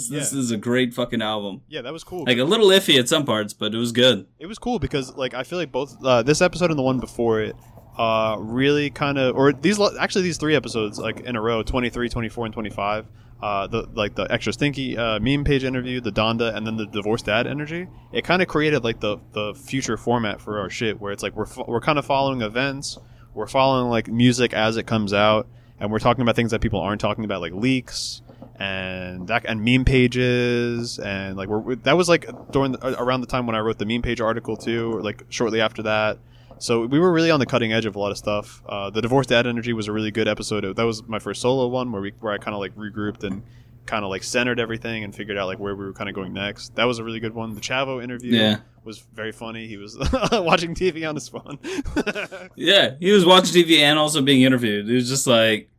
this 0.09 0.32
Yeah. 0.32 0.39
is 0.39 0.51
a 0.51 0.57
great 0.57 0.95
fucking 0.95 1.22
album." 1.22 1.62
Yeah, 1.68 1.82
that 1.82 1.93
was 1.93 2.05
cool. 2.05 2.24
Like 2.26 2.39
a 2.39 2.45
little 2.45 2.68
iffy 2.68 2.99
at 2.99 3.09
some 3.09 3.24
parts, 3.24 3.53
but 3.53 3.74
it 3.74 3.78
was 3.78 3.93
good. 3.93 4.26
it 4.39 4.47
was 4.47 4.59
cool 4.59 4.78
because 4.78 5.14
like 5.16 5.34
I 5.34 5.43
feel 5.43 5.59
like 5.59 5.72
both 5.72 5.97
uh, 6.05 6.22
this 6.22 6.41
episode 6.41 6.70
and 6.70 6.78
the 6.78 6.82
one 6.82 7.01
before 7.01 7.41
it 7.41 7.55
uh, 7.99 8.36
really 8.39 8.91
kind 8.91 9.18
of 9.18 9.36
or 9.36 9.53
these 9.53 9.78
actually 9.99 10.22
these 10.22 10.36
three 10.39 10.55
episodes 10.55 10.99
like 10.99 11.20
in 11.20 11.36
a 11.36 11.41
row 11.41 11.62
23 11.62 12.09
24 12.09 12.45
and 12.47 12.53
25 12.55 13.07
uh, 13.43 13.66
the 13.66 13.89
like 13.95 14.14
the 14.14 14.26
extra 14.32 14.53
stinky 14.53 14.97
uh, 14.97 15.18
meme 15.20 15.43
page 15.45 15.64
interview 15.64 16.01
the 16.01 16.12
donda 16.12 16.55
and 16.57 16.66
then 16.66 16.76
the 16.76 16.86
divorced 16.86 17.26
dad 17.26 17.47
energy 17.47 17.86
it 18.12 18.24
kind 18.24 18.41
of 18.41 18.47
created 18.49 18.84
like 18.84 19.01
the 19.01 19.18
the 19.32 19.53
future 19.55 19.97
format 19.97 20.41
for 20.41 20.61
our 20.61 20.70
shit 20.70 21.01
where 21.01 21.12
it's 21.12 21.22
like 21.24 21.34
we're, 21.36 21.47
fo- 21.47 21.64
we're 21.66 21.80
kind 21.80 21.99
of 21.99 22.05
following 22.07 22.41
events 22.43 22.99
we're 23.34 23.47
following 23.49 23.89
like 23.91 24.07
music 24.09 24.53
as 24.55 24.76
it 24.76 24.86
comes 24.86 25.12
out 25.12 25.49
and 25.80 25.91
we're 25.93 25.99
talking 26.01 26.22
about 26.22 26.34
things 26.36 26.51
that 26.53 26.61
people 26.61 26.80
aren't 26.80 27.01
talking 27.01 27.24
about 27.24 27.41
like 27.41 27.53
leaks 27.53 28.22
and 28.59 29.29
that 29.29 29.45
and 29.47 29.65
meme 29.65 29.85
pages 29.85 30.99
and 30.99 31.37
like 31.37 31.49
we're, 31.49 31.77
that 31.77 31.97
was 31.97 32.09
like 32.09 32.27
during 32.51 32.73
the, 32.73 33.01
around 33.01 33.21
the 33.21 33.27
time 33.27 33.47
when 33.47 33.55
I 33.55 33.61
wrote 33.61 33.79
the 33.79 33.87
meme 33.87 34.03
page 34.03 34.21
article 34.21 34.57
too, 34.57 34.97
or 34.97 35.03
like 35.03 35.25
shortly 35.29 35.61
after 35.61 35.83
that. 35.85 36.19
So 36.61 36.87
we 36.87 36.99
were 36.99 37.13
really 37.13 37.31
on 37.31 37.39
the 37.39 37.47
cutting 37.47 37.73
edge 37.73 37.87
of 37.87 37.95
a 37.95 37.99
lot 38.01 38.11
of 38.11 38.19
stuff. 38.19 38.63
Uh, 38.69 38.91
the 38.91 39.01
divorced 39.01 39.29
dad 39.29 39.47
energy 39.47 39.73
was 39.73 39.87
a 39.87 39.93
really 39.93 40.11
good 40.11 40.27
episode. 40.27 40.65
That 40.77 40.83
was 40.85 41.07
my 41.07 41.21
first 41.21 41.41
solo 41.41 41.69
one 41.69 41.93
where 41.93 42.03
we 42.03 42.13
where 42.21 42.33
I 42.33 42.39
kind 42.39 42.55
of 42.55 42.61
like 42.61 42.75
regrouped 42.75 43.23
and 43.23 43.43
kind 43.87 44.05
of 44.05 44.11
like 44.11 44.23
centered 44.25 44.59
everything 44.61 45.05
and 45.05 45.15
figured 45.15 45.39
out 45.39 45.47
like 45.47 45.59
where 45.59 45.75
we 45.77 45.85
were 45.85 45.93
kind 45.93 46.11
of 46.11 46.15
going 46.17 46.33
next. 46.35 46.75
That 46.75 46.85
was 46.85 46.99
a 46.99 47.05
really 47.05 47.21
good 47.21 47.33
one. 47.35 47.55
The 47.55 47.61
Chavo 47.61 48.03
interview 48.03 48.33
Yeah. 48.35 48.59
was 48.85 48.99
very 49.15 49.33
funny. 49.33 49.67
He 49.69 49.77
was 49.77 49.97
watching 50.33 50.75
TV 50.75 51.09
on 51.09 51.15
his 51.15 51.29
phone. 51.29 51.59
Yeah, 52.57 52.97
he 52.99 53.13
was 53.13 53.25
watching 53.25 53.63
TV 53.65 53.79
and 53.79 53.99
also 53.99 54.21
being 54.21 54.43
interviewed. 54.43 54.91
It 54.91 54.95
was 54.95 55.09
just 55.09 55.27
like, 55.29 55.71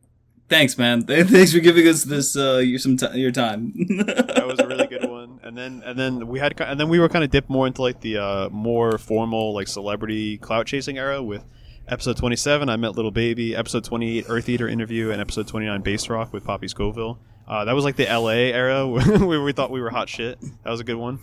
"Thanks, 0.50 0.76
man. 0.76 1.02
Thanks 1.06 1.52
for 1.52 1.60
giving 1.60 1.86
us 1.88 2.04
this 2.04 2.36
uh, 2.36 2.58
your 2.58 2.78
some 2.78 2.96
ti 2.96 3.06
your 3.14 3.30
time." 3.30 3.72
that 3.96 4.44
was 4.46 4.58
a 4.58 4.66
really 4.66 4.86
good 4.86 5.08
one. 5.08 5.40
And 5.42 5.56
then 5.56 5.82
and 5.86 5.98
then 5.98 6.26
we 6.28 6.38
had 6.38 6.60
and 6.60 6.78
then 6.78 6.88
we 6.88 6.98
were 6.98 7.08
kind 7.08 7.24
of 7.24 7.30
dipped 7.30 7.48
more 7.48 7.66
into 7.66 7.80
like 7.80 8.00
the 8.00 8.18
uh, 8.18 8.48
more 8.50 8.98
formal 8.98 9.54
like 9.54 9.68
celebrity 9.68 10.36
clout 10.36 10.66
chasing 10.66 10.98
era 10.98 11.22
with 11.22 11.44
episode 11.88 12.16
27 12.16 12.68
I 12.68 12.76
met 12.76 12.96
Lil 12.96 13.10
Baby, 13.10 13.56
episode 13.56 13.84
28 13.84 14.26
Eartheater 14.26 14.70
interview 14.70 15.10
and 15.10 15.20
episode 15.20 15.48
29 15.48 15.80
Bass 15.82 16.08
Rock 16.08 16.32
with 16.32 16.44
Poppy 16.44 16.68
Scoville. 16.68 17.18
Uh, 17.48 17.64
that 17.64 17.74
was 17.74 17.84
like 17.84 17.96
the 17.96 18.04
LA 18.04 18.52
era 18.52 18.86
where 18.88 19.42
we 19.42 19.52
thought 19.52 19.70
we 19.70 19.80
were 19.80 19.90
hot 19.90 20.08
shit. 20.08 20.40
That 20.40 20.70
was 20.70 20.80
a 20.80 20.84
good 20.84 20.96
one. 20.96 21.18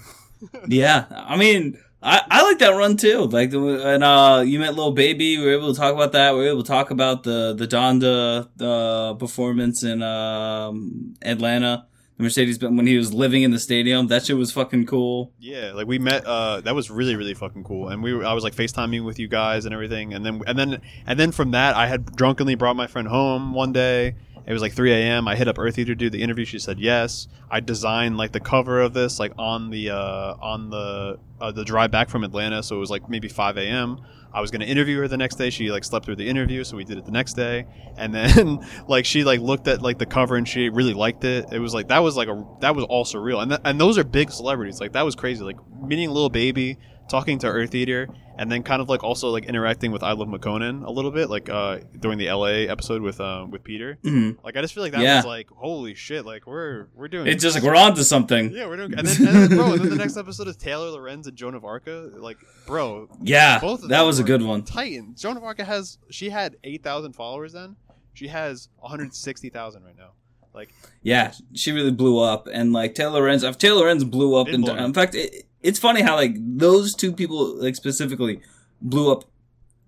Yeah, 0.68 1.06
I 1.10 1.38
mean, 1.38 1.80
I, 2.08 2.22
I 2.32 2.44
like 2.44 2.60
that 2.60 2.70
run 2.70 2.96
too. 2.96 3.26
Like, 3.26 3.52
and 3.54 4.02
uh, 4.02 4.42
you 4.46 4.60
met 4.60 4.76
Lil 4.76 4.94
Baby. 4.94 5.38
We 5.38 5.44
were 5.46 5.52
able 5.52 5.74
to 5.74 5.78
talk 5.78 5.94
about 5.94 6.14
that. 6.14 6.34
We 6.34 6.40
were 6.40 6.48
able 6.48 6.64
to 6.64 6.68
talk 6.68 6.90
about 6.90 7.24
the 7.24 7.54
the 7.54 7.68
Donda 7.68 8.48
uh, 8.62 9.16
performance 9.16 9.84
in 9.84 10.02
um, 10.02 11.16
Atlanta. 11.22 11.86
The 12.16 12.24
Mercedes 12.24 12.58
Benz 12.58 12.78
when 12.78 12.88
he 12.88 12.98
was 12.98 13.14
living 13.14 13.44
in 13.44 13.52
the 13.52 13.60
stadium. 13.60 14.08
That 14.08 14.26
shit 14.26 14.38
was 14.38 14.54
fucking 14.54 14.86
cool. 14.86 15.34
Yeah, 15.38 15.74
like 15.74 15.86
we 15.86 16.00
met. 16.00 16.26
Uh, 16.26 16.62
that 16.62 16.74
was 16.74 16.90
really 16.90 17.18
really 17.18 17.34
fucking 17.34 17.66
cool. 17.66 17.90
And 17.90 18.02
we 18.02 18.14
were, 18.14 18.26
I 18.26 18.32
was 18.32 18.44
like 18.44 18.56
FaceTiming 18.56 19.04
with 19.04 19.20
you 19.20 19.28
guys 19.28 19.66
and 19.66 19.74
everything. 19.74 20.14
And 20.14 20.26
then 20.26 20.42
and 20.48 20.58
then 20.58 20.82
and 21.06 21.20
then 21.20 21.34
from 21.34 21.52
that, 21.52 21.76
I 21.76 21.88
had 21.88 22.16
drunkenly 22.16 22.56
brought 22.56 22.78
my 22.78 22.88
friend 22.88 23.10
home 23.10 23.54
one 23.54 23.74
day. 23.74 24.16
It 24.48 24.54
was 24.54 24.62
like 24.62 24.72
3 24.72 24.94
a.m. 24.94 25.28
I 25.28 25.36
hit 25.36 25.50
up 25.50 25.58
Eartheater 25.58 25.88
to 25.88 25.96
do 25.96 26.10
the 26.10 26.24
interview. 26.24 26.46
She 26.46 26.58
said 26.58 26.80
yes. 26.80 27.28
I 27.52 27.60
designed 27.60 28.16
like 28.16 28.32
the 28.32 28.40
cover 28.40 28.80
of 28.80 28.94
this 28.94 29.20
like 29.20 29.34
on 29.38 29.72
the 29.72 29.90
uh, 29.90 30.36
on 30.40 30.70
the 30.70 31.20
uh, 31.40 31.52
the 31.52 31.64
drive 31.64 31.92
back 31.92 32.10
from 32.10 32.24
Atlanta. 32.24 32.64
So 32.64 32.76
it 32.76 32.80
was 32.80 32.90
like 32.90 33.10
maybe 33.10 33.28
5 33.28 33.58
a.m. 33.58 34.00
I 34.34 34.42
was 34.42 34.52
gonna 34.52 34.66
interview 34.66 35.00
her 35.00 35.08
the 35.08 35.18
next 35.18 35.36
day. 35.36 35.50
She 35.50 35.72
like 35.72 35.84
slept 35.84 36.06
through 36.06 36.18
the 36.18 36.28
interview, 36.28 36.64
so 36.64 36.78
we 36.78 36.84
did 36.84 36.98
it 36.98 37.06
the 37.06 37.12
next 37.12 37.34
day. 37.34 37.66
And 37.98 38.14
then 38.14 38.60
like 38.88 39.06
she 39.06 39.24
like 39.24 39.40
looked 39.40 39.68
at 39.68 39.82
like 39.82 39.98
the 39.98 40.06
cover 40.06 40.36
and 40.36 40.48
she 40.48 40.70
really 40.70 40.94
liked 40.94 41.24
it. 41.24 41.48
It 41.52 41.58
was 41.58 41.74
like 41.74 41.88
that 41.88 42.04
was 42.04 42.16
like 42.16 42.28
a 42.28 42.46
that 42.62 42.76
was 42.76 42.86
all 42.86 43.06
surreal. 43.06 43.42
And 43.42 43.50
th- 43.50 43.62
and 43.66 43.82
those 43.82 43.98
are 43.98 44.04
big 44.04 44.30
celebrities. 44.30 44.80
Like 44.80 44.94
that 44.94 45.02
was 45.02 45.16
crazy. 45.16 45.44
Like 45.44 45.58
meeting 45.82 46.10
a 46.10 46.12
Lil 46.12 46.30
Baby, 46.30 46.78
talking 47.10 47.40
to 47.40 47.48
Eartheater, 47.48 48.08
and 48.38 48.52
then 48.52 48.64
kind 48.64 48.82
of 48.82 48.90
like 48.90 49.04
also 49.04 49.30
like 49.30 49.46
interacting 49.46 49.92
with 49.92 50.04
I 50.04 50.12
Love 50.14 50.28
Makonnen 50.28 50.86
a 50.86 50.92
little 50.92 51.12
bit, 51.12 51.30
like 51.30 51.50
uh, 51.50 51.80
during 52.00 52.18
the 52.18 52.30
LA 52.32 52.66
episode 52.72 53.02
with 53.02 53.20
uh, 53.20 53.46
with 53.50 53.64
Peter. 53.64 53.98
Mhm. 54.04 54.38
Like 54.44 54.56
I 54.58 54.62
just 54.62 54.74
feel 54.74 54.84
like 54.84 54.92
that 54.94 55.02
Yeah. 55.02 55.18
was 55.18 55.26
like 55.26 55.50
holy 55.50 55.94
shit, 55.96 56.26
like 56.26 56.46
we're 56.48 56.88
we're 56.96 57.08
doing 57.08 57.28
It's 57.28 57.42
just 57.44 57.56
like 57.56 57.64
we're 57.64 57.76
on 57.76 57.96
to 57.96 58.04
something. 58.04 58.52
yeah 58.52 58.68
we're 58.68 58.78
doing 58.78 58.94
and 58.94 59.08
then, 59.08 59.28
and 59.28 59.36
then 59.52 59.58
bro 59.58 59.74
and 59.74 59.82
then 59.82 59.90
the 59.90 59.96
next 59.96 60.18
episode 60.18 60.48
is 60.48 60.56
Taylor 60.56 60.90
Lorenz 60.92 61.28
and 61.28 61.36
Joan 61.36 61.56
of 61.56 61.66
Arca 61.66 62.10
like 62.16 62.38
bro 62.66 63.10
Yeah, 63.22 63.60
both 63.60 63.84
of 63.84 63.90
that 63.90 63.98
them 63.98 64.08
was 64.08 64.20
a 64.20 64.24
good 64.24 64.42
one. 64.42 64.64
Titan 64.64 65.16
Joan 65.18 65.38
of 65.38 65.44
Arca 65.44 65.64
has 65.66 65.98
she 66.10 66.30
had 66.30 66.58
eight 66.64 66.84
thousand 66.84 67.14
followers 67.14 67.54
then 67.54 67.76
she 68.14 68.28
has 68.28 68.70
one 68.78 68.90
hundred 68.92 69.14
sixty 69.16 69.50
thousand 69.50 69.84
right 69.84 69.98
now 69.98 70.12
like 70.54 70.74
Yeah, 71.04 71.34
she 71.54 71.72
really 71.72 71.92
blew 71.92 72.18
up, 72.20 72.48
and 72.52 72.74
like 72.74 72.96
Taylor 72.96 73.20
Lorenz, 73.20 73.44
if 73.44 73.58
Taylor 73.60 73.82
Lorenz 73.82 74.04
blew 74.04 74.36
up, 74.36 74.48
in, 74.48 74.68
in 74.68 74.92
fact, 74.92 75.14
it, 75.14 75.46
it's 75.68 75.80
funny 75.80 76.02
how 76.02 76.16
like 76.16 76.36
those 76.40 76.96
two 76.96 77.12
people 77.12 77.56
like 77.62 77.76
specifically 77.76 78.42
blew 78.82 79.12
up 79.12 79.26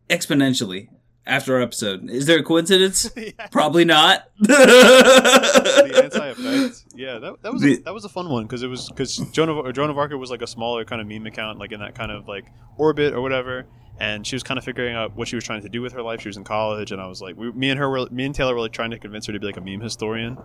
exponentially 0.10 0.90
after 1.26 1.56
our 1.56 1.62
episode. 1.62 2.10
Is 2.10 2.26
there 2.26 2.40
a 2.40 2.44
coincidence? 2.44 3.10
yeah. 3.18 3.32
Probably 3.52 3.86
not. 3.86 4.30
the 4.40 6.02
anti-effect. 6.04 6.86
Yeah, 6.96 7.20
that, 7.20 7.42
that 7.44 7.54
was 7.54 7.62
The- 7.62 7.76
a, 7.76 7.82
that 7.84 7.94
was 7.94 8.06
a 8.06 8.10
fun 8.10 8.30
one 8.30 8.44
because 8.46 8.64
it 8.64 8.68
was 8.68 8.90
because 8.90 9.18
Joan 9.32 9.50
of 9.50 9.74
Joan 9.74 9.90
of 9.90 9.98
Arc 9.98 10.12
was 10.14 10.32
like 10.32 10.42
a 10.42 10.48
smaller 10.48 10.86
kind 10.86 11.02
of 11.02 11.08
meme 11.08 11.26
account, 11.28 11.60
like 11.60 11.72
in 11.72 11.80
that 11.80 11.96
kind 11.96 12.12
of 12.12 12.28
like 12.28 12.46
orbit 12.78 13.14
or 13.14 13.22
whatever. 13.22 13.66
And 14.02 14.26
she 14.26 14.36
was 14.36 14.44
kind 14.44 14.58
of 14.58 14.64
figuring 14.64 14.96
out 14.96 15.16
what 15.18 15.28
she 15.28 15.36
was 15.36 15.44
trying 15.44 15.62
to 15.64 15.70
do 15.70 15.82
with 15.82 15.92
her 15.94 16.02
life. 16.02 16.22
She 16.22 16.30
was 16.30 16.38
in 16.38 16.46
college, 16.46 16.92
and 16.94 17.02
I 17.02 17.08
was 17.08 17.22
like, 17.22 17.36
we, 17.36 17.52
me 17.52 17.70
and 17.70 17.78
her, 17.78 17.90
were, 17.90 18.08
me 18.12 18.26
and 18.26 18.34
Taylor 18.34 18.54
were 18.56 18.62
like 18.62 18.72
trying 18.72 18.92
to 18.92 18.98
convince 19.00 19.26
her 19.28 19.34
to 19.34 19.40
be 19.40 19.46
like 19.46 19.58
a 19.58 19.62
meme 19.62 19.82
historian. 19.82 20.38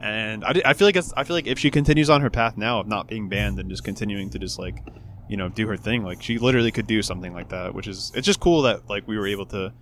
And 0.00 0.44
I, 0.44 0.60
I 0.64 0.72
feel 0.74 0.86
like 0.86 0.96
it's, 0.96 1.12
I 1.16 1.24
feel 1.24 1.34
like 1.34 1.46
if 1.46 1.58
she 1.58 1.70
continues 1.70 2.10
on 2.10 2.20
her 2.20 2.28
path 2.30 2.56
now 2.58 2.80
of 2.80 2.86
not 2.86 3.08
being 3.08 3.28
banned 3.30 3.58
and 3.58 3.70
just 3.70 3.82
continuing 3.82 4.28
to 4.30 4.38
just 4.38 4.58
like, 4.58 4.82
you 5.28 5.36
know, 5.36 5.48
do 5.48 5.66
her 5.68 5.76
thing, 5.76 6.02
like 6.04 6.22
she 6.22 6.38
literally 6.38 6.70
could 6.70 6.86
do 6.86 7.00
something 7.02 7.32
like 7.32 7.48
that. 7.48 7.74
Which 7.74 7.86
is 7.88 8.12
it's 8.14 8.26
just 8.26 8.40
cool 8.40 8.62
that 8.62 8.88
like 8.88 9.08
we 9.08 9.16
were 9.18 9.26
able 9.26 9.46
to 9.46 9.72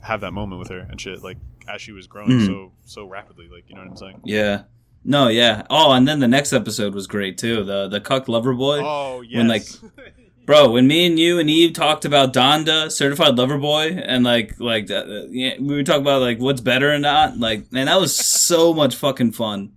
have 0.00 0.20
that 0.20 0.32
moment 0.32 0.60
with 0.60 0.68
her 0.70 0.78
and 0.78 1.00
shit 1.00 1.22
like 1.22 1.36
as 1.68 1.80
she 1.82 1.90
was 1.92 2.06
growing 2.06 2.30
Mhm. 2.30 2.46
so 2.46 2.72
so 2.84 3.04
rapidly. 3.06 3.48
Like 3.52 3.64
you 3.68 3.74
know 3.74 3.82
what 3.82 3.90
I'm 3.90 3.96
saying. 3.96 4.20
yeah. 4.24 4.62
No, 5.04 5.28
yeah. 5.28 5.62
Oh, 5.70 5.92
and 5.92 6.06
then 6.08 6.18
the 6.18 6.26
next 6.28 6.52
episode 6.52 6.94
was 6.94 7.06
great 7.06 7.38
too. 7.38 7.62
The 7.64 7.86
the 7.88 8.00
cuck 8.00 8.26
lover 8.28 8.52
boy. 8.54 8.80
Oh 8.82 9.20
yes. 9.20 9.38
When, 9.38 9.48
like, 9.48 9.62
Bro, 10.48 10.70
when 10.70 10.86
me 10.86 11.06
and 11.06 11.18
you 11.18 11.38
and 11.38 11.50
Eve 11.50 11.74
talked 11.74 12.06
about 12.06 12.32
Donda, 12.32 12.90
certified 12.90 13.36
lover 13.36 13.58
boy, 13.58 13.88
and 13.88 14.24
like 14.24 14.58
like 14.58 14.90
uh, 14.90 15.04
yeah, 15.28 15.56
we 15.60 15.74
were 15.74 15.82
talking 15.82 16.00
about 16.00 16.22
like 16.22 16.38
what's 16.38 16.62
better 16.62 16.90
or 16.90 16.98
not, 16.98 17.36
like 17.36 17.70
man, 17.70 17.84
that 17.84 18.00
was 18.00 18.16
so 18.16 18.72
much 18.82 18.94
fucking 18.94 19.32
fun. 19.32 19.72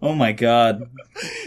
Oh 0.00 0.14
my 0.14 0.30
god. 0.30 0.88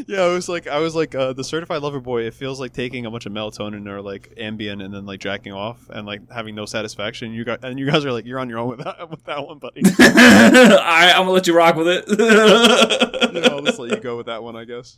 yeah, 0.07 0.23
I 0.23 0.33
was 0.33 0.49
like, 0.49 0.67
I 0.67 0.79
was 0.79 0.93
like, 0.93 1.15
uh, 1.15 1.31
the 1.31 1.43
certified 1.45 1.81
lover 1.81 2.01
boy. 2.01 2.23
It 2.23 2.33
feels 2.33 2.59
like 2.59 2.73
taking 2.73 3.05
a 3.05 3.11
bunch 3.11 3.25
of 3.25 3.31
melatonin 3.31 3.87
or 3.87 4.01
like 4.01 4.33
Ambien 4.35 4.83
and 4.83 4.93
then 4.93 5.05
like 5.05 5.21
jacking 5.21 5.53
off 5.53 5.89
and 5.89 6.05
like 6.05 6.29
having 6.29 6.53
no 6.53 6.65
satisfaction. 6.65 7.31
You 7.31 7.45
got 7.45 7.63
and 7.63 7.79
you 7.79 7.89
guys 7.89 8.03
are 8.03 8.11
like, 8.11 8.25
you're 8.25 8.39
on 8.39 8.49
your 8.49 8.59
own 8.59 8.67
with 8.71 8.83
that 8.83 9.09
with 9.09 9.23
that 9.23 9.47
one, 9.47 9.59
buddy. 9.59 9.83
Alright, 9.99 11.15
I'm 11.15 11.21
gonna 11.21 11.31
let 11.31 11.47
you 11.47 11.55
rock 11.55 11.77
with 11.77 11.87
it. 11.87 12.09
know, 12.09 13.55
I'll 13.55 13.61
just 13.61 13.79
let 13.79 13.91
you 13.91 14.01
go 14.01 14.17
with 14.17 14.25
that 14.25 14.43
one, 14.43 14.57
I 14.57 14.65
guess. 14.65 14.97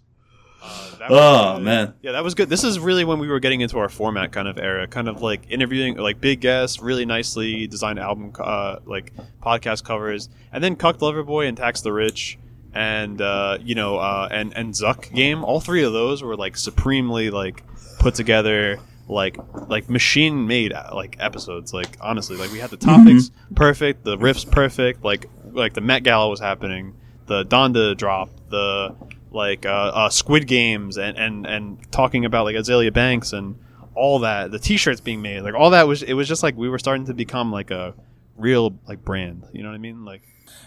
Uh, 0.62 0.96
that 1.00 1.12
Oh, 1.12 1.60
man. 1.60 1.94
yeah, 2.02 2.12
that 2.12 2.24
was 2.24 2.36
good. 2.36 2.50
This 2.50 2.64
is 2.64 2.80
really 2.80 3.04
when 3.04 3.18
we 3.20 3.28
were 3.28 3.40
getting 3.40 3.62
into 3.62 3.80
our 3.80 3.90
format 3.90 4.32
kind 4.32 4.48
of 4.48 4.58
era, 4.58 4.88
kind 4.88 5.08
of 5.08 5.22
like 5.22 5.42
interviewing 5.50 5.98
like 5.98 6.22
big 6.22 6.40
guests, 6.42 6.82
really 6.82 7.06
nicely 7.06 7.66
designed 7.68 8.00
album, 8.00 8.32
uh, 8.40 8.78
like 8.86 9.12
podcast 9.42 9.84
covers, 9.84 10.30
and 10.54 10.64
then 10.64 10.76
Cucked 10.76 11.02
Lover 11.02 11.24
Boy 11.24 11.48
and 11.48 11.58
Tax 11.58 11.82
the 11.82 11.92
Rich, 11.92 12.38
and 12.74 13.20
uh, 13.22 13.58
you 13.62 13.74
know, 13.76 13.98
uh, 13.98 14.28
and 14.32 14.56
and 14.56 14.74
Zuck 14.74 15.12
game. 15.14 15.44
All 15.44 15.60
three 15.60 15.84
of 15.84 15.94
those 15.94 16.22
were 16.22 16.36
like 16.36 16.56
supremely 16.58 17.30
like 17.32 17.64
put 18.00 18.14
together. 18.16 18.80
Like 19.08 19.38
like 19.68 19.90
machine 19.90 20.48
made 20.48 20.72
like 20.94 21.18
episodes 21.20 21.74
like 21.74 21.98
honestly 22.00 22.38
like 22.38 22.50
we 22.54 22.60
had 22.60 22.70
the 22.70 22.78
topics 22.78 23.30
perfect 23.56 24.06
the 24.06 24.16
riffs 24.16 24.50
perfect 24.50 25.04
like 25.04 25.26
like 25.52 25.74
the 25.74 25.82
Met 25.82 26.04
Gala 26.04 26.30
was 26.30 26.40
happening 26.40 26.96
the 27.26 27.44
Donda 27.44 27.98
drop, 27.98 28.30
the 28.50 28.96
like 29.32 29.66
uh, 29.66 29.70
uh, 29.70 30.10
Squid 30.10 30.48
Games, 30.48 30.98
and, 30.98 31.18
and 31.18 31.46
and 31.46 31.92
talking 31.92 32.26
about 32.26 32.46
like 32.46 32.56
Azealia 32.56 32.94
Banks 32.94 33.34
and 33.34 33.58
all 33.96 34.20
that, 34.20 34.52
the 34.52 34.60
T-shirts 34.60 35.02
being 35.02 35.22
made, 35.22 35.42
like 35.42 35.54
all 35.54 35.72
that 35.72 35.88
was 35.88 36.04
it 36.04 36.14
was 36.14 36.28
just 36.28 36.44
like 36.44 36.56
we 36.56 36.70
were 36.70 36.80
starting 36.80 37.06
to 37.06 37.14
become 37.14 37.52
like 37.52 37.72
a 37.72 37.94
real 38.38 38.78
like 38.88 39.04
brand. 39.04 39.46
You 39.54 39.64
know 39.64 39.70
what 39.70 39.76
I 39.76 39.80
mean? 39.80 40.06
Like 40.06 40.22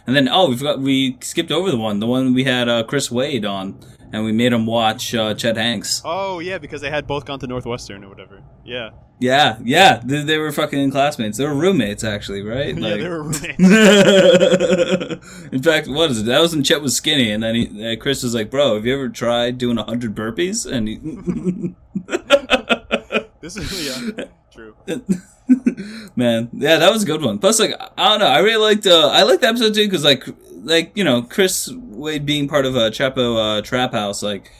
and 0.06 0.14
then 0.16 0.28
oh, 0.28 0.50
we 0.50 0.56
forgot 0.56 0.80
we 0.80 1.16
skipped 1.20 1.50
over 1.50 1.70
the 1.70 1.76
one, 1.78 2.00
the 2.00 2.06
one 2.06 2.34
we 2.34 2.44
had 2.44 2.68
uh, 2.68 2.82
Chris 2.84 3.10
Wade 3.10 3.44
on, 3.44 3.78
and 4.12 4.24
we 4.24 4.32
made 4.32 4.52
him 4.52 4.66
watch 4.66 5.14
uh, 5.14 5.34
Chet 5.34 5.56
Hanks. 5.56 6.02
oh 6.04 6.38
yeah, 6.40 6.58
because 6.58 6.80
they 6.80 6.90
had 6.90 7.06
both 7.06 7.24
gone 7.24 7.38
to 7.40 7.46
Northwestern 7.46 8.04
or 8.04 8.08
whatever. 8.08 8.42
Yeah, 8.64 8.90
Yeah, 9.20 9.58
yeah, 9.62 10.00
they, 10.04 10.22
they 10.22 10.38
were 10.38 10.52
fucking 10.52 10.90
classmates. 10.90 11.38
They 11.38 11.44
were 11.46 11.54
roommates 11.54 12.04
actually, 12.04 12.42
right? 12.42 12.74
yeah, 12.76 12.88
Like- 12.88 13.00
they 13.00 13.08
were 13.08 13.22
roommates. 13.22 13.58
in 15.52 15.62
fact, 15.62 15.88
what 15.88 16.10
is 16.10 16.20
it? 16.20 16.26
That 16.26 16.40
was 16.40 16.54
when 16.54 16.64
Chet 16.64 16.80
was 16.82 16.96
skinny, 16.96 17.30
and 17.30 17.42
then 17.42 17.54
he, 17.54 17.92
uh, 17.92 17.96
Chris 17.96 18.22
was 18.22 18.34
like, 18.34 18.50
"Bro, 18.50 18.74
have 18.76 18.86
you 18.86 18.94
ever 18.94 19.08
tried 19.08 19.58
doing 19.58 19.76
hundred 19.76 20.14
burpees?" 20.14 20.70
And 20.70 20.88
he, 20.88 20.96
this 23.40 23.56
is 23.56 24.12
yeah, 24.16 24.24
true. 24.52 24.74
man, 26.16 26.48
yeah, 26.52 26.76
that 26.78 26.92
was 26.92 27.02
a 27.02 27.06
good 27.06 27.22
one. 27.22 27.38
Plus, 27.38 27.60
like, 27.60 27.72
I 27.98 28.08
don't 28.08 28.20
know, 28.20 28.26
I 28.26 28.38
really 28.38 28.56
liked, 28.62 28.86
uh, 28.86 29.08
I 29.12 29.22
liked 29.22 29.42
the 29.42 29.48
episode 29.48 29.74
too 29.74 29.84
because, 29.86 30.04
like, 30.04 30.24
like 30.62 30.92
you 30.94 31.04
know, 31.04 31.22
Chris 31.22 31.70
Wade 31.72 32.24
being 32.24 32.48
part 32.48 32.66
of 32.66 32.74
a 32.76 32.90
Chapo 32.90 33.58
uh, 33.58 33.62
Trap 33.62 33.92
House, 33.92 34.22
like, 34.22 34.50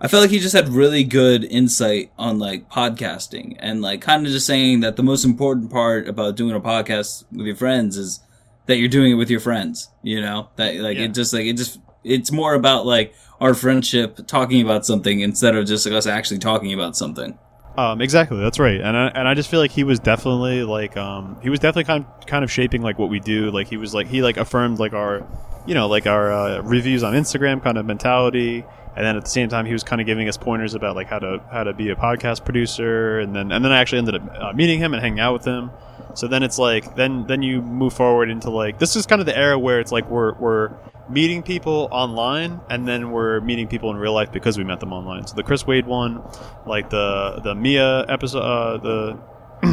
I 0.00 0.08
felt 0.08 0.22
like 0.22 0.30
he 0.30 0.38
just 0.38 0.54
had 0.54 0.68
really 0.68 1.02
good 1.04 1.44
insight 1.44 2.10
on 2.18 2.38
like 2.38 2.68
podcasting 2.68 3.56
and 3.60 3.80
like 3.80 4.02
kind 4.02 4.26
of 4.26 4.32
just 4.32 4.44
saying 4.46 4.80
that 4.80 4.96
the 4.96 5.02
most 5.02 5.24
important 5.24 5.70
part 5.70 6.08
about 6.08 6.36
doing 6.36 6.54
a 6.54 6.60
podcast 6.60 7.24
with 7.32 7.46
your 7.46 7.56
friends 7.56 7.96
is 7.96 8.20
that 8.66 8.76
you're 8.76 8.88
doing 8.88 9.12
it 9.12 9.14
with 9.14 9.30
your 9.30 9.40
friends. 9.40 9.88
You 10.02 10.20
know 10.20 10.48
that 10.56 10.74
like 10.76 10.98
Yeah. 10.98 11.04
it 11.04 11.14
just 11.14 11.32
like 11.32 11.46
it 11.46 11.56
just 11.56 11.78
it's 12.02 12.30
more 12.32 12.54
about 12.54 12.84
like 12.84 13.14
our 13.40 13.54
friendship 13.54 14.26
talking 14.26 14.60
about 14.60 14.84
something 14.84 15.20
instead 15.20 15.54
of 15.54 15.64
just 15.64 15.86
like 15.86 15.94
us 15.94 16.06
actually 16.06 16.38
talking 16.40 16.74
about 16.74 16.96
something. 16.96 17.38
Um, 17.76 18.00
exactly, 18.00 18.38
that's 18.38 18.60
right, 18.60 18.80
and 18.80 18.96
I, 18.96 19.08
and 19.08 19.26
I 19.26 19.34
just 19.34 19.50
feel 19.50 19.58
like 19.58 19.72
he 19.72 19.82
was 19.82 19.98
definitely 19.98 20.62
like 20.62 20.96
um, 20.96 21.36
he 21.42 21.50
was 21.50 21.58
definitely 21.58 21.84
kind 21.84 22.04
of, 22.04 22.26
kind 22.26 22.44
of 22.44 22.50
shaping 22.50 22.82
like 22.82 23.00
what 23.00 23.08
we 23.08 23.18
do. 23.18 23.50
Like 23.50 23.66
he 23.66 23.76
was 23.76 23.92
like 23.92 24.06
he 24.06 24.22
like 24.22 24.36
affirmed 24.36 24.78
like 24.78 24.92
our, 24.92 25.26
you 25.66 25.74
know, 25.74 25.88
like 25.88 26.06
our 26.06 26.32
uh, 26.32 26.60
reviews 26.62 27.02
on 27.02 27.14
Instagram 27.14 27.60
kind 27.64 27.76
of 27.76 27.84
mentality, 27.84 28.64
and 28.96 29.04
then 29.04 29.16
at 29.16 29.24
the 29.24 29.30
same 29.30 29.48
time 29.48 29.66
he 29.66 29.72
was 29.72 29.82
kind 29.82 30.00
of 30.00 30.06
giving 30.06 30.28
us 30.28 30.36
pointers 30.36 30.74
about 30.74 30.94
like 30.94 31.08
how 31.08 31.18
to 31.18 31.42
how 31.50 31.64
to 31.64 31.72
be 31.72 31.90
a 31.90 31.96
podcast 31.96 32.44
producer, 32.44 33.18
and 33.18 33.34
then 33.34 33.50
and 33.50 33.64
then 33.64 33.72
I 33.72 33.80
actually 33.80 33.98
ended 33.98 34.14
up 34.14 34.22
uh, 34.38 34.52
meeting 34.52 34.78
him 34.78 34.94
and 34.94 35.02
hanging 35.02 35.18
out 35.18 35.32
with 35.32 35.44
him. 35.44 35.70
So 36.14 36.28
then 36.28 36.42
it's 36.42 36.58
like 36.58 36.94
then 36.96 37.26
then 37.26 37.42
you 37.42 37.60
move 37.62 37.92
forward 37.92 38.30
into 38.30 38.50
like 38.50 38.78
this 38.78 38.96
is 38.96 39.04
kind 39.06 39.20
of 39.20 39.26
the 39.26 39.36
era 39.36 39.58
where 39.58 39.80
it's 39.80 39.92
like 39.92 40.08
we're 40.08 40.34
we're 40.38 40.70
meeting 41.10 41.42
people 41.42 41.88
online 41.90 42.60
and 42.70 42.88
then 42.88 43.10
we're 43.10 43.40
meeting 43.40 43.68
people 43.68 43.90
in 43.90 43.96
real 43.96 44.14
life 44.14 44.32
because 44.32 44.56
we 44.56 44.64
met 44.64 44.80
them 44.80 44.92
online. 44.92 45.26
So 45.26 45.34
the 45.36 45.42
Chris 45.42 45.66
Wade 45.66 45.86
one, 45.86 46.22
like 46.66 46.88
the 46.90 47.40
the 47.42 47.54
Mia 47.54 48.06
episode, 48.08 48.38
uh, 48.40 48.78
the 48.78 49.18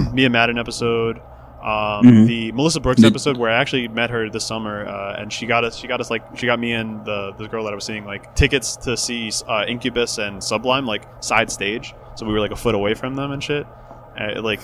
Mia 0.14 0.30
Madden 0.30 0.58
episode, 0.58 1.18
um, 1.64 2.04
Mhm. 2.04 2.28
the 2.28 2.52
Melissa 2.54 2.80
Brooks 2.80 3.04
episode 3.04 3.38
where 3.38 3.52
I 3.52 3.56
actually 3.62 3.88
met 3.88 4.10
her 4.10 4.30
this 4.30 4.44
summer, 4.46 4.86
uh, 4.88 5.16
and 5.22 5.32
she 5.32 5.46
got 5.46 5.64
us 5.64 5.76
she 5.78 5.88
got 5.88 6.02
us 6.02 6.10
like 6.10 6.24
she 6.36 6.48
got 6.48 6.60
me 6.60 6.74
and 6.74 7.06
the 7.06 7.34
the 7.38 7.48
girl 7.48 7.64
that 7.66 7.72
I 7.72 7.76
was 7.76 7.86
seeing 7.86 8.04
like 8.04 8.34
tickets 8.36 8.76
to 8.78 8.98
see 8.98 9.32
uh, 9.48 9.66
Incubus 9.68 10.18
and 10.18 10.44
Sublime 10.44 10.86
like 10.88 11.04
side 11.24 11.52
stage, 11.52 11.94
so 12.16 12.26
we 12.26 12.34
were 12.34 12.40
like 12.40 12.52
a 12.52 12.56
foot 12.56 12.74
away 12.76 12.94
from 12.96 13.16
them 13.16 13.32
and 13.32 13.44
shit, 13.44 13.66
uh, 14.20 14.42
like. 14.42 14.60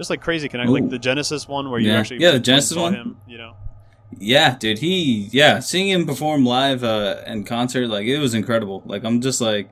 Just 0.00 0.08
like 0.08 0.22
crazy 0.22 0.48
connect, 0.48 0.70
like 0.70 0.88
the 0.88 0.98
Genesis 0.98 1.46
one 1.46 1.70
where 1.70 1.78
you 1.78 1.90
Yeah. 1.90 1.98
actually 1.98 2.20
Yeah, 2.22 2.30
the 2.30 2.40
Genesis 2.40 2.70
saw 2.74 2.84
one. 2.84 2.94
him, 2.94 3.16
you 3.28 3.36
know. 3.36 3.52
Yeah, 4.18 4.56
dude, 4.56 4.78
he 4.78 5.28
yeah, 5.30 5.58
seeing 5.58 5.88
him 5.90 6.06
perform 6.06 6.46
live 6.46 6.82
uh 6.82 7.16
in 7.26 7.44
concert 7.44 7.86
like 7.88 8.06
it 8.06 8.18
was 8.18 8.32
incredible. 8.32 8.82
Like 8.86 9.04
I'm 9.04 9.20
just 9.20 9.42
like 9.42 9.68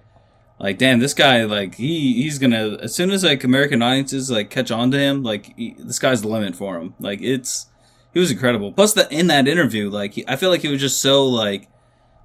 like 0.60 0.76
damn, 0.76 0.98
this 0.98 1.14
guy 1.14 1.44
like 1.44 1.76
he 1.76 2.22
he's 2.22 2.38
going 2.38 2.50
to 2.50 2.78
as 2.82 2.94
soon 2.94 3.10
as 3.10 3.24
like 3.24 3.42
American 3.42 3.80
audiences 3.80 4.30
like 4.30 4.50
catch 4.50 4.70
on 4.70 4.90
to 4.90 4.98
him, 4.98 5.22
like 5.22 5.56
he, 5.56 5.74
the 5.78 5.94
sky's 5.94 6.20
the 6.20 6.28
limit 6.28 6.54
for 6.54 6.76
him. 6.78 6.92
Like 7.00 7.22
it's 7.22 7.66
he 8.12 8.20
was 8.20 8.30
incredible. 8.30 8.70
Plus 8.72 8.92
that 8.92 9.10
in 9.10 9.28
that 9.28 9.48
interview, 9.48 9.88
like 9.88 10.12
he, 10.12 10.28
I 10.28 10.36
feel 10.36 10.50
like 10.50 10.60
he 10.60 10.68
was 10.68 10.80
just 10.82 11.00
so 11.00 11.24
like 11.26 11.68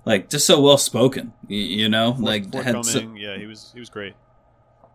like 0.06 0.30
just 0.30 0.46
so 0.46 0.60
well 0.60 0.78
spoken, 0.78 1.32
you, 1.48 1.58
you 1.60 1.88
know? 1.90 2.18
like 2.20 2.54
had 2.54 2.84
so- 2.86 3.00
yeah, 3.16 3.38
he 3.38 3.46
was 3.46 3.72
he 3.74 3.80
was 3.80 3.90
great. 3.90 4.14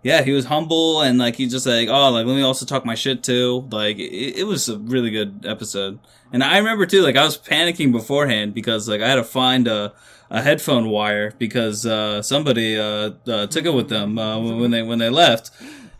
Yeah, 0.08 0.22
he 0.22 0.32
was 0.32 0.46
humble 0.46 1.02
and 1.02 1.18
like 1.18 1.36
he's 1.36 1.52
just 1.52 1.66
like, 1.66 1.90
oh, 1.90 2.10
like 2.10 2.24
let 2.24 2.34
me 2.34 2.40
also 2.40 2.64
talk 2.64 2.86
my 2.86 2.94
shit 2.94 3.22
too. 3.22 3.68
Like 3.70 3.98
it, 3.98 4.38
it 4.38 4.44
was 4.44 4.66
a 4.70 4.78
really 4.78 5.10
good 5.10 5.44
episode. 5.44 5.98
And 6.32 6.42
I 6.42 6.56
remember 6.56 6.86
too, 6.86 7.02
like 7.02 7.16
I 7.16 7.24
was 7.24 7.36
panicking 7.36 7.92
beforehand 7.92 8.54
because 8.54 8.88
like 8.88 9.02
I 9.02 9.08
had 9.08 9.16
to 9.16 9.24
find 9.24 9.68
a, 9.68 9.92
a 10.30 10.40
headphone 10.40 10.88
wire 10.88 11.34
because 11.38 11.84
uh, 11.84 12.22
somebody 12.22 12.78
uh, 12.78 13.10
uh, 13.26 13.48
took 13.48 13.66
it 13.66 13.74
with 13.74 13.90
them 13.90 14.18
uh, 14.18 14.38
when 14.38 14.70
they 14.70 14.82
when 14.82 14.98
they 14.98 15.10
left. 15.10 15.50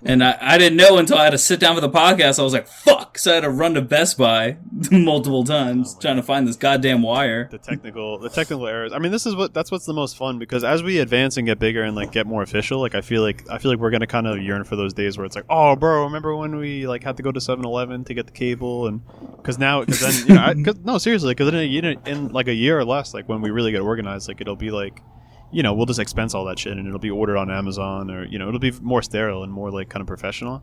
And 0.05 0.23
I, 0.23 0.39
I 0.41 0.59
didn't 0.59 0.77
know 0.77 0.99
until 0.99 1.19
I 1.19 1.25
had 1.25 1.31
to 1.31 1.39
sit 1.39 1.59
down 1.59 1.75
for 1.75 1.81
the 1.81 1.91
podcast. 1.91 2.39
I 2.39 2.43
was 2.43 2.53
like, 2.53 2.69
fuck. 2.69 3.19
So 3.19 3.33
I 3.33 3.35
had 3.35 3.41
to 3.41 3.51
run 3.51 3.75
to 3.75 3.83
Best 3.83 4.17
Buy 4.17 4.57
multiple 4.93 5.43
times 5.43 5.95
oh 5.97 6.01
trying 6.01 6.17
to 6.17 6.23
find 6.23 6.47
this 6.47 6.55
goddamn 6.55 7.03
wire. 7.03 7.49
the 7.51 7.59
technical 7.59 8.19
the 8.19 8.29
technical 8.29 8.67
errors. 8.69 8.93
I 8.93 8.99
mean, 8.99 9.11
this 9.11 9.27
is 9.27 9.35
what 9.35 9.53
that's 9.53 9.73
what's 9.73 9.87
the 9.87 9.93
most 9.93 10.17
fun 10.17 10.39
because 10.39 10.63
as 10.63 10.85
we 10.85 10.99
advance 10.99 11.37
and 11.37 11.47
get 11.47 11.59
bigger 11.59 11.83
and 11.83 11.97
like 11.97 12.13
get 12.13 12.27
more 12.27 12.43
official, 12.43 12.81
like 12.81 12.95
I 12.95 13.01
feel 13.01 13.23
like 13.23 13.49
I 13.51 13.59
feel 13.59 13.73
like 13.73 13.81
we're 13.81 13.91
gonna 13.91 14.07
kind 14.07 14.29
of 14.29 14.41
yearn 14.41 14.63
for 14.63 14.77
those 14.77 14.95
days 14.95 15.19
where 15.19 15.27
it's 15.27 15.35
like, 15.35 15.47
oh, 15.51 15.75
bro, 15.75 16.05
remember 16.05 16.37
when 16.37 16.57
we 16.57 16.87
like 16.87 17.03
had 17.03 17.17
to 17.17 17.23
go 17.23 17.33
to 17.33 17.41
7-Eleven 17.41 18.05
to 18.05 18.15
get 18.15 18.27
the 18.27 18.33
cable 18.33 18.87
and 18.87 19.03
because 19.37 19.59
now 19.59 19.81
because 19.81 20.01
then 20.01 20.29
you 20.29 20.35
know 20.35 20.43
I, 20.43 20.55
cause, 20.63 20.79
no 20.85 20.99
seriously 20.99 21.35
because 21.35 21.49
in, 21.49 21.85
a, 21.85 21.97
in 22.09 22.29
like 22.29 22.49
a 22.49 22.55
year 22.55 22.79
or 22.79 22.85
less 22.85 23.15
like 23.15 23.29
when 23.29 23.41
we 23.41 23.51
really 23.51 23.73
get 23.73 23.81
organized 23.81 24.29
like 24.29 24.41
it'll 24.41 24.57
be 24.57 24.71
like 24.71 25.03
you 25.51 25.63
know 25.63 25.73
we'll 25.73 25.87
just 25.87 25.99
expense 26.01 26.35
all 26.35 26.45
that 26.47 26.59
shit 26.59 26.77
and 26.77 26.87
it'll 26.87 26.99
be 26.99 27.11
ordered 27.11 27.37
on 27.39 27.51
Amazon 27.51 28.11
or 28.11 28.25
you 28.25 28.39
know 28.39 28.49
it'll 28.49 28.61
be 28.61 28.73
more 28.83 29.03
sterile 29.03 29.43
and 29.43 29.53
more 29.53 29.71
like 29.71 29.89
kind 29.89 30.01
of 30.01 30.07
professional. 30.07 30.63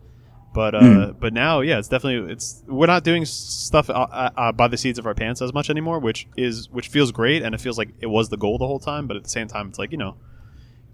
But 0.54 0.74
uh, 0.74 0.80
Mhm. 0.80 1.20
but 1.20 1.34
now, 1.34 1.60
yeah, 1.60 1.80
it's 1.80 1.90
definitely 1.90 2.32
it's 2.32 2.64
we're 2.66 2.88
not 2.88 3.04
doing 3.04 3.26
stuff 3.26 3.90
uh, 3.90 3.94
uh, 4.10 4.30
uh, 4.38 4.52
by 4.54 4.70
the 4.70 4.78
seats 4.78 4.98
of 4.98 5.06
our 5.06 5.14
pants 5.14 5.42
as 5.42 5.54
much 5.54 5.70
anymore, 5.70 6.00
which 6.00 6.28
is 6.38 6.70
which 6.70 6.88
feels 6.88 7.12
great, 7.12 7.44
and 7.44 7.54
it 7.54 7.60
feels 7.60 7.78
like 7.78 7.90
it 8.00 8.06
was 8.08 8.30
the 8.30 8.38
goal 8.38 8.58
the 8.58 8.66
whole 8.66 8.80
time. 8.80 9.06
But 9.06 9.18
at 9.18 9.24
the 9.26 9.30
same 9.30 9.48
time, 9.50 9.68
it's 9.68 9.78
like 9.78 9.92
you 9.92 9.98
know, 9.98 10.16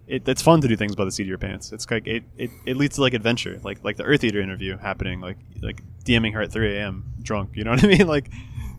it, 0.08 0.28
it's 0.28 0.42
fun 0.42 0.62
to 0.62 0.68
do 0.68 0.76
things 0.76 0.96
by 0.96 1.06
the 1.06 1.12
seat 1.12 1.24
of 1.24 1.30
your 1.30 1.38
pants. 1.38 1.72
It's 1.72 1.90
like 1.92 2.08
it, 2.08 2.24
it, 2.38 2.50
it 2.66 2.76
leads 2.76 2.96
to 2.96 3.02
like 3.02 3.14
adventure, 3.14 3.60
like 3.64 3.84
like 3.84 3.98
the 3.98 4.04
Eartheater 4.04 4.42
interview 4.42 4.78
happening, 4.80 5.22
like 5.22 5.38
like 5.62 5.84
DMing 6.06 6.34
her 6.34 6.42
at 6.42 6.52
3 6.52 6.78
a.m. 6.78 7.14
drunk. 7.22 7.52
You 7.54 7.64
know 7.64 7.72
what 7.72 7.84
I 7.84 7.88
mean? 7.98 8.08
Like 8.08 8.32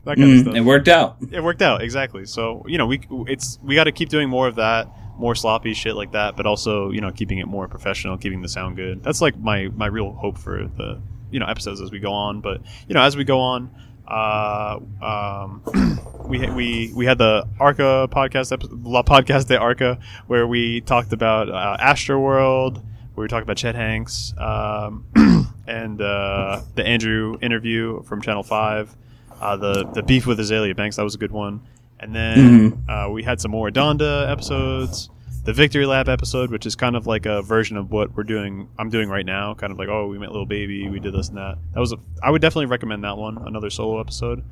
that 0.04 0.18
kind 0.18 0.32
of 0.32 0.38
Mm, 0.38 0.42
stuff. 0.42 0.56
it 0.56 0.62
worked 0.62 0.88
out. 0.88 1.16
It 1.30 1.44
worked 1.44 1.62
out 1.62 1.80
exactly. 1.82 2.26
So 2.26 2.64
you 2.66 2.76
know, 2.76 2.86
we 2.86 3.00
it's 3.28 3.56
we 3.62 3.76
got 3.76 3.84
to 3.84 3.92
keep 3.92 4.08
doing 4.08 4.28
more 4.28 4.48
of 4.48 4.56
that, 4.56 4.88
more 5.18 5.34
sloppy 5.34 5.74
shit 5.74 5.94
like 5.94 6.12
that, 6.12 6.36
but 6.36 6.46
also 6.46 6.90
you 6.90 7.00
know 7.00 7.10
keeping 7.10 7.38
it 7.38 7.46
more 7.46 7.68
professional, 7.68 8.16
keeping 8.18 8.42
the 8.42 8.48
sound 8.48 8.76
good. 8.76 9.02
That's 9.02 9.20
like 9.20 9.38
my 9.38 9.68
my 9.68 9.86
real 9.86 10.12
hope 10.12 10.38
for 10.38 10.66
the 10.76 11.00
you 11.30 11.40
know 11.40 11.46
episodes 11.46 11.80
as 11.80 11.90
we 11.90 11.98
go 11.98 12.12
on. 12.12 12.40
But 12.40 12.62
you 12.88 12.94
know, 12.94 13.02
as 13.02 13.16
we 13.16 13.24
go 13.24 13.40
on, 13.40 13.70
uh, 14.08 14.78
um, 15.02 15.98
we 16.28 16.48
we 16.50 16.92
we 16.94 17.06
had 17.06 17.18
the 17.18 17.46
Arca 17.58 18.08
podcast 18.10 18.52
episode, 18.52 18.84
La 18.84 19.02
Podcast 19.02 19.48
de 19.48 19.58
Arca, 19.58 19.98
where 20.26 20.46
we 20.46 20.80
talked 20.80 21.12
about 21.12 21.48
uh, 21.48 21.76
Astro 21.78 22.20
World, 22.20 22.82
where 23.14 23.24
we 23.24 23.28
talked 23.28 23.44
about 23.44 23.56
Chet 23.56 23.74
Hanks, 23.74 24.34
um, 24.38 25.06
and 25.66 26.00
uh, 26.00 26.60
the 26.74 26.86
Andrew 26.86 27.38
interview 27.40 28.02
from 28.02 28.22
Channel 28.22 28.42
Five 28.42 28.94
uh, 29.42 29.56
the 29.56 29.84
the 29.92 30.02
beef 30.02 30.26
with 30.26 30.38
Azealia 30.38 30.74
Banks. 30.74 30.96
That 30.96 31.02
was 31.02 31.14
a 31.14 31.18
good 31.18 31.32
one. 31.32 31.60
And 32.02 32.14
then 32.14 32.84
uh, 32.88 33.08
we 33.10 33.22
had 33.22 33.40
some 33.40 33.50
more 33.52 33.70
Donda 33.70 34.30
episodes. 34.30 35.08
The 35.44 35.52
Victory 35.52 35.86
Lap 35.86 36.08
episode, 36.08 36.50
which 36.50 36.66
is 36.66 36.76
kind 36.76 36.94
of 36.94 37.06
like 37.06 37.26
a 37.26 37.42
version 37.42 37.76
of 37.76 37.90
what 37.90 38.14
we're 38.16 38.22
doing. 38.22 38.68
I'm 38.78 38.90
doing 38.90 39.08
right 39.08 39.26
now. 39.26 39.54
Kind 39.54 39.72
of 39.72 39.78
like, 39.78 39.88
oh, 39.88 40.06
we 40.08 40.18
met 40.18 40.30
Lil 40.32 40.46
Baby. 40.46 40.88
We 40.88 41.00
did 41.00 41.14
this 41.14 41.28
and 41.28 41.36
that. 41.38 41.58
That 41.74 41.80
was. 41.80 41.92
A, 41.92 41.96
I 42.22 42.30
would 42.30 42.40
definitely 42.42 42.66
recommend 42.66 43.02
that 43.04 43.16
one. 43.16 43.38
Another 43.38 43.68
solo 43.70 44.00
episode. 44.00 44.44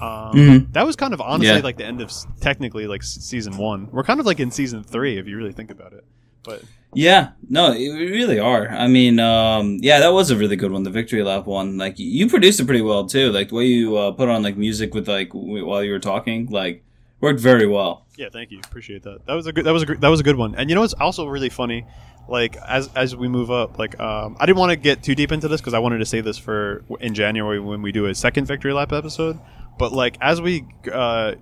Um, 0.00 0.32
Mhm. 0.32 0.72
That 0.72 0.86
was 0.86 0.96
kind 0.96 1.12
of 1.12 1.20
honestly 1.20 1.56
Yeah. 1.56 1.60
like 1.62 1.76
the 1.76 1.84
end 1.84 2.00
of 2.00 2.10
technically 2.40 2.86
like 2.86 3.02
season 3.02 3.58
one. 3.58 3.88
We're 3.92 4.02
kind 4.02 4.18
of 4.18 4.24
like 4.24 4.40
in 4.40 4.50
season 4.50 4.82
three 4.82 5.18
if 5.18 5.26
you 5.26 5.36
really 5.36 5.52
think 5.52 5.70
about 5.70 5.92
it. 5.92 6.04
But 6.42 6.62
Yeah, 6.94 7.32
no, 7.50 7.72
we 7.72 7.90
really 7.90 8.38
are. 8.38 8.66
I 8.70 8.88
mean, 8.88 9.20
um, 9.20 9.76
yeah, 9.82 10.00
that 10.00 10.14
was 10.14 10.30
a 10.30 10.36
really 10.36 10.56
good 10.56 10.72
one, 10.72 10.84
the 10.84 10.90
Victory 10.90 11.22
Lap 11.22 11.44
one. 11.46 11.76
Like, 11.76 11.98
you 11.98 12.28
produced 12.28 12.60
it 12.60 12.64
pretty 12.64 12.80
well 12.80 13.04
too. 13.06 13.30
Like 13.30 13.50
the 13.50 13.56
way 13.56 13.66
you 13.66 13.96
uh, 13.98 14.12
put 14.12 14.30
on 14.30 14.42
like 14.42 14.56
music 14.56 14.94
with 14.94 15.06
like 15.06 15.28
w- 15.34 15.66
while 15.66 15.84
you 15.84 15.92
were 15.92 15.98
talking, 15.98 16.46
like 16.46 16.82
worked 17.20 17.40
very 17.40 17.66
well. 17.66 18.06
Yeah, 18.16 18.28
thank 18.32 18.50
you. 18.50 18.58
Appreciate 18.58 19.02
that. 19.04 19.26
That 19.26 19.34
was 19.34 19.46
a 19.46 19.52
good. 19.52 19.64
That 19.64 19.72
was 19.72 19.82
a 19.82 19.94
that 19.96 20.08
was 20.08 20.20
a 20.20 20.22
good 20.22 20.36
one. 20.36 20.54
And 20.54 20.68
you 20.68 20.74
know 20.74 20.82
what's 20.82 20.94
also 20.94 21.26
really 21.26 21.48
funny, 21.48 21.86
like 22.28 22.56
as 22.56 22.88
as 22.94 23.16
we 23.16 23.28
move 23.28 23.50
up, 23.50 23.78
like 23.78 23.98
um, 24.00 24.36
I 24.38 24.46
didn't 24.46 24.58
want 24.58 24.70
to 24.70 24.76
get 24.76 25.02
too 25.02 25.14
deep 25.14 25.32
into 25.32 25.48
this 25.48 25.60
because 25.60 25.74
I 25.74 25.78
wanted 25.78 25.98
to 25.98 26.06
save 26.06 26.24
this 26.24 26.38
for 26.38 26.84
in 27.00 27.14
January 27.14 27.60
when 27.60 27.82
we 27.82 27.92
do 27.92 28.06
a 28.06 28.14
second 28.14 28.46
victory 28.46 28.72
lap 28.72 28.92
episode. 28.92 29.38
But 29.78 29.92
like 29.92 30.16
as 30.20 30.40
we 30.40 30.66
uh, 30.92 31.34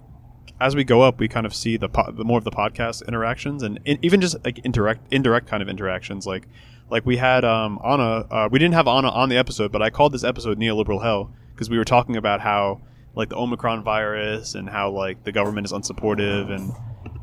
as 0.60 0.74
we 0.74 0.84
go 0.84 1.02
up, 1.02 1.18
we 1.18 1.28
kind 1.28 1.46
of 1.46 1.54
see 1.54 1.76
the, 1.76 1.88
po- 1.88 2.10
the 2.10 2.24
more 2.24 2.38
of 2.38 2.44
the 2.44 2.50
podcast 2.50 3.06
interactions 3.06 3.62
and 3.62 3.78
in, 3.84 3.98
even 4.02 4.20
just 4.20 4.44
like 4.44 4.58
indirect 4.60 5.12
indirect 5.12 5.46
kind 5.46 5.62
of 5.62 5.68
interactions. 5.68 6.26
Like 6.26 6.46
like 6.90 7.04
we 7.04 7.16
had 7.16 7.44
um, 7.44 7.78
Anna. 7.84 8.26
Uh, 8.30 8.48
we 8.50 8.58
didn't 8.58 8.74
have 8.74 8.88
Anna 8.88 9.08
on 9.10 9.28
the 9.28 9.36
episode, 9.36 9.72
but 9.72 9.82
I 9.82 9.90
called 9.90 10.12
this 10.12 10.24
episode 10.24 10.58
"Neoliberal 10.58 11.02
Hell" 11.02 11.32
because 11.54 11.68
we 11.68 11.78
were 11.78 11.84
talking 11.84 12.16
about 12.16 12.40
how 12.40 12.80
like 13.18 13.28
the 13.28 13.36
Omicron 13.36 13.82
virus 13.82 14.54
and 14.54 14.68
how 14.68 14.90
like 14.90 15.24
the 15.24 15.32
government 15.32 15.66
is 15.66 15.72
unsupportive 15.72 16.50
and 16.50 16.72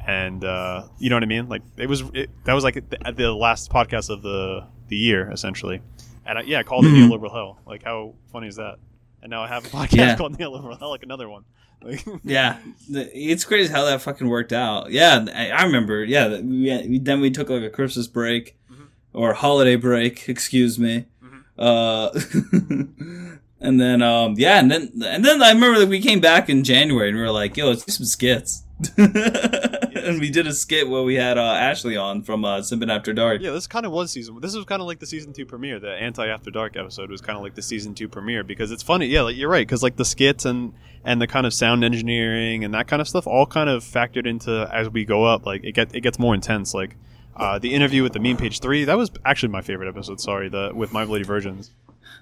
and 0.08 0.44
uh, 0.44 0.84
you 1.00 1.10
know 1.10 1.16
what 1.16 1.24
I 1.24 1.28
mean. 1.28 1.50
Like 1.50 1.64
it 1.78 1.88
was 1.90 2.02
it, 2.14 2.30
that 2.44 2.54
was 2.54 2.64
like 2.64 2.76
the, 2.76 3.14
the 3.16 3.34
last 3.34 3.72
podcast 3.72 4.10
of 4.12 4.22
the 4.22 4.68
the 4.90 4.96
year 4.98 5.32
essentially, 5.32 5.82
and 6.28 6.38
I, 6.38 6.42
yeah, 6.44 6.60
I 6.60 6.64
called 6.64 6.86
it. 6.86 6.90
"Neoliberal 6.90 7.32
Hell." 7.32 7.60
Like 7.66 7.84
how 7.84 8.14
funny 8.32 8.48
is 8.48 8.58
that? 8.58 8.76
And 9.24 9.32
now 9.32 9.42
I 9.42 9.48
have 9.48 9.66
a 9.66 9.70
podcast 9.70 9.94
Yeah. 9.96 10.16
called 10.16 10.38
"Neoliberal 10.38 10.78
Hell," 10.78 10.90
like 10.92 11.02
another 11.04 11.28
one. 11.28 11.46
Like, 11.82 12.06
Yeah, 12.24 12.58
it's 12.90 13.44
crazy 13.46 13.72
how 13.72 13.86
that 13.86 14.02
fucking 14.02 14.28
worked 14.28 14.54
out. 14.54 14.92
Yeah, 14.92 15.26
I, 15.34 15.50
I 15.50 15.64
remember. 15.64 16.04
Yeah, 16.04 16.40
we, 16.40 17.00
then 17.00 17.20
we 17.22 17.32
took 17.32 17.50
like 17.50 17.64
a 17.64 17.70
Christmas 17.72 18.06
break 18.08 18.58
Mhm. 18.72 18.88
or 19.14 19.34
holiday 19.34 19.76
break. 19.76 20.30
Excuse 20.30 20.78
me. 20.78 21.06
Mhm. 21.24 21.42
Uh, 21.58 23.35
and 23.60 23.80
then 23.80 24.02
um, 24.02 24.36
yeah, 24.38 24.60
and 24.60 24.70
then 24.70 24.92
and 25.04 25.24
then 25.24 25.42
I 25.42 25.52
remember 25.52 25.80
that 25.80 25.90
we 25.90 26.02
came 26.02 26.20
back 26.20 26.50
in 26.50 26.64
January 26.64 27.10
and 27.10 27.18
we 27.18 27.24
were 27.24 27.32
like, 27.32 27.56
"Yo, 27.58 27.68
let's 27.68 27.86
do 27.86 27.92
some 27.92 28.06
skits." 28.06 28.64
and 28.98 30.20
we 30.20 30.30
did 30.30 30.46
a 30.46 30.54
skit 30.54 30.90
where 30.90 31.04
we 31.04 31.16
had 31.16 31.38
uh, 31.38 31.54
Ashley 31.54 31.96
on 31.96 32.24
from 32.24 32.44
uh, 32.44 32.60
Simpin 32.60 32.94
After 32.94 33.14
Dark. 33.14 33.42
Yeah, 33.42 33.52
this 33.52 33.68
kind 33.68 33.86
of 33.86 33.94
was 33.94 34.12
season. 34.12 34.38
This 34.42 34.54
was 34.54 34.66
kind 34.66 34.82
of 34.82 34.88
like 34.88 35.00
the 35.00 35.06
season 35.06 35.32
two 35.32 35.46
premiere. 35.46 35.80
The 35.80 35.92
anti 35.92 36.28
After 36.28 36.52
Dark 36.52 36.76
episode 36.76 37.10
was 37.10 37.22
kind 37.22 37.38
of 37.38 37.44
like 37.44 37.56
the 37.56 37.62
season 37.62 37.96
two 37.96 38.10
premiere 38.10 38.44
because 38.44 38.72
it's 38.72 38.84
funny. 38.84 39.08
Yeah, 39.08 39.22
like 39.22 39.38
you're 39.38 39.50
right 39.50 39.66
because 39.66 39.82
like 39.82 39.96
the 39.96 40.06
skits 40.06 40.44
and 40.44 40.74
and 41.06 41.22
the 41.22 41.28
kind 41.28 41.46
of 41.46 41.54
sound 41.54 41.84
engineering 41.86 42.66
and 42.66 42.74
that 42.74 42.88
kind 42.88 43.02
of 43.02 43.08
stuff 43.08 43.28
all 43.28 43.46
kind 43.46 43.70
of 43.70 43.84
factored 43.84 44.28
into 44.28 44.70
as 44.74 44.90
we 44.90 45.06
go 45.06 45.24
up. 45.24 45.46
Like 45.46 45.64
it 45.64 45.72
get 45.72 45.96
it 45.96 46.02
gets 46.02 46.20
more 46.20 46.36
intense. 46.36 46.74
Like 46.74 46.98
uh, 47.36 47.60
the 47.60 47.74
interview 47.74 48.04
with 48.04 48.14
the 48.14 48.20
meme 48.20 48.38
page 48.38 48.60
three 48.60 48.86
that 48.86 48.98
was 48.98 49.12
actually 49.26 49.50
my 49.50 49.62
favorite 49.62 49.90
episode. 49.90 50.20
Sorry, 50.20 50.50
the 50.50 50.72
with 50.74 50.94
my 50.94 51.06
bloody 51.06 51.24
virgins. 51.24 51.72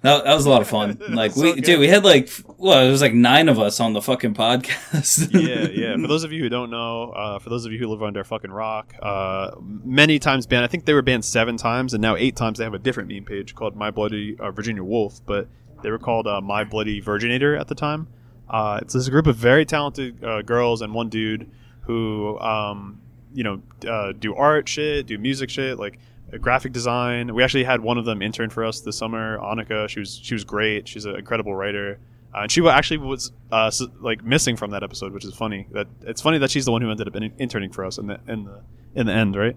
That, 0.02 0.26
that 0.26 0.34
was 0.34 0.46
a 0.46 0.50
lot 0.50 0.62
of 0.62 0.68
fun. 0.68 1.00
Like 1.10 1.36
we, 1.36 1.62
dude, 1.62 1.80
we 1.80 1.88
had 1.88 2.04
like 2.04 2.30
well, 2.58 2.86
it 2.86 2.92
was 2.92 3.02
like 3.02 3.14
nine 3.14 3.48
of 3.48 3.60
us 3.60 3.80
on 3.80 3.94
the 3.94 4.02
fucking 4.02 4.34
podcast. 4.34 5.32
yeah, 5.34 5.68
yeah. 5.70 5.96
For 5.96 6.08
those 6.08 6.24
of 6.24 6.32
you 6.34 6.42
who 6.42 6.50
don't 6.50 6.70
know, 6.70 7.12
uh, 7.12 7.40
for 7.40 7.50
those 7.50 7.66
of 7.66 7.72
you 7.72 7.80
who 7.80 7.88
live 7.88 8.04
under 8.04 8.20
a 8.20 8.26
fucking 8.26 8.52
rock, 8.52 8.94
uh, 9.02 9.52
many 9.62 10.20
times 10.20 10.46
banned. 10.46 10.66
I 10.66 10.68
think 10.68 10.86
they 10.86 10.94
were 10.94 11.02
banned 11.02 11.24
seven 11.24 11.56
times, 11.56 11.94
and 11.94 12.02
now 12.02 12.16
eight 12.16 12.36
times 12.36 12.58
they 12.58 12.64
have 12.64 12.74
a 12.74 12.80
different 12.80 13.10
meme 13.10 13.26
page 13.26 13.56
called 13.56 13.76
My 13.76 13.92
Bloody 13.92 14.38
uh, 14.40 14.52
Virginia 14.52 14.84
Wolf, 14.84 15.22
but 15.26 15.48
they 15.84 15.92
were 15.92 16.00
called 16.00 16.28
uh, 16.28 16.42
My 16.42 16.64
Bloody 16.64 17.00
Virginator 17.00 17.56
at 17.56 17.68
the 17.68 17.76
time. 17.76 18.08
Uh, 18.50 18.80
it's 18.82 18.94
this 18.94 19.08
group 19.10 19.28
of 19.28 19.36
very 19.36 19.66
talented 19.66 20.24
uh, 20.24 20.42
girls 20.42 20.82
and 20.82 20.94
one 20.94 21.10
dude 21.10 21.50
who, 21.82 22.40
um, 22.40 23.02
you 23.34 23.44
know, 23.44 23.62
uh, 23.88 24.14
do 24.18 24.36
art 24.36 24.68
shit, 24.68 25.08
do 25.08 25.18
music 25.18 25.50
shit, 25.50 25.80
like 25.80 26.00
uh, 26.34 26.38
graphic 26.38 26.72
design. 26.72 27.34
We 27.34 27.44
actually 27.44 27.64
had 27.64 27.82
one 27.82 27.98
of 27.98 28.06
them 28.06 28.22
intern 28.22 28.50
for 28.50 28.64
us 28.66 28.82
this 28.82 28.98
summer. 28.98 29.38
Annika, 29.40 29.90
she 29.90 30.00
was 30.00 30.20
she 30.22 30.34
was 30.34 30.44
great. 30.44 30.88
She's 30.88 31.06
an 31.06 31.16
incredible 31.16 31.56
writer. 31.56 32.00
Uh, 32.34 32.42
and 32.42 32.52
she 32.52 32.68
actually 32.68 32.98
was 32.98 33.32
uh, 33.52 33.72
like 34.00 34.24
missing 34.24 34.56
from 34.56 34.72
that 34.72 34.82
episode, 34.84 35.14
which 35.14 35.24
is 35.24 35.36
funny. 35.36 35.68
That 35.72 35.88
it's 36.02 36.22
funny 36.22 36.40
that 36.40 36.50
she's 36.50 36.66
the 36.66 36.72
one 36.72 36.82
who 36.82 36.90
ended 36.90 37.08
up 37.08 37.16
in, 37.16 37.32
interning 37.38 37.72
for 37.72 37.86
us 37.86 37.98
in 37.98 38.08
the 38.08 38.20
in 38.28 38.46
the 38.46 38.62
in 38.96 39.06
the 39.06 39.14
end, 39.14 39.36
right? 39.36 39.56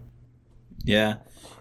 Yeah, 0.85 1.17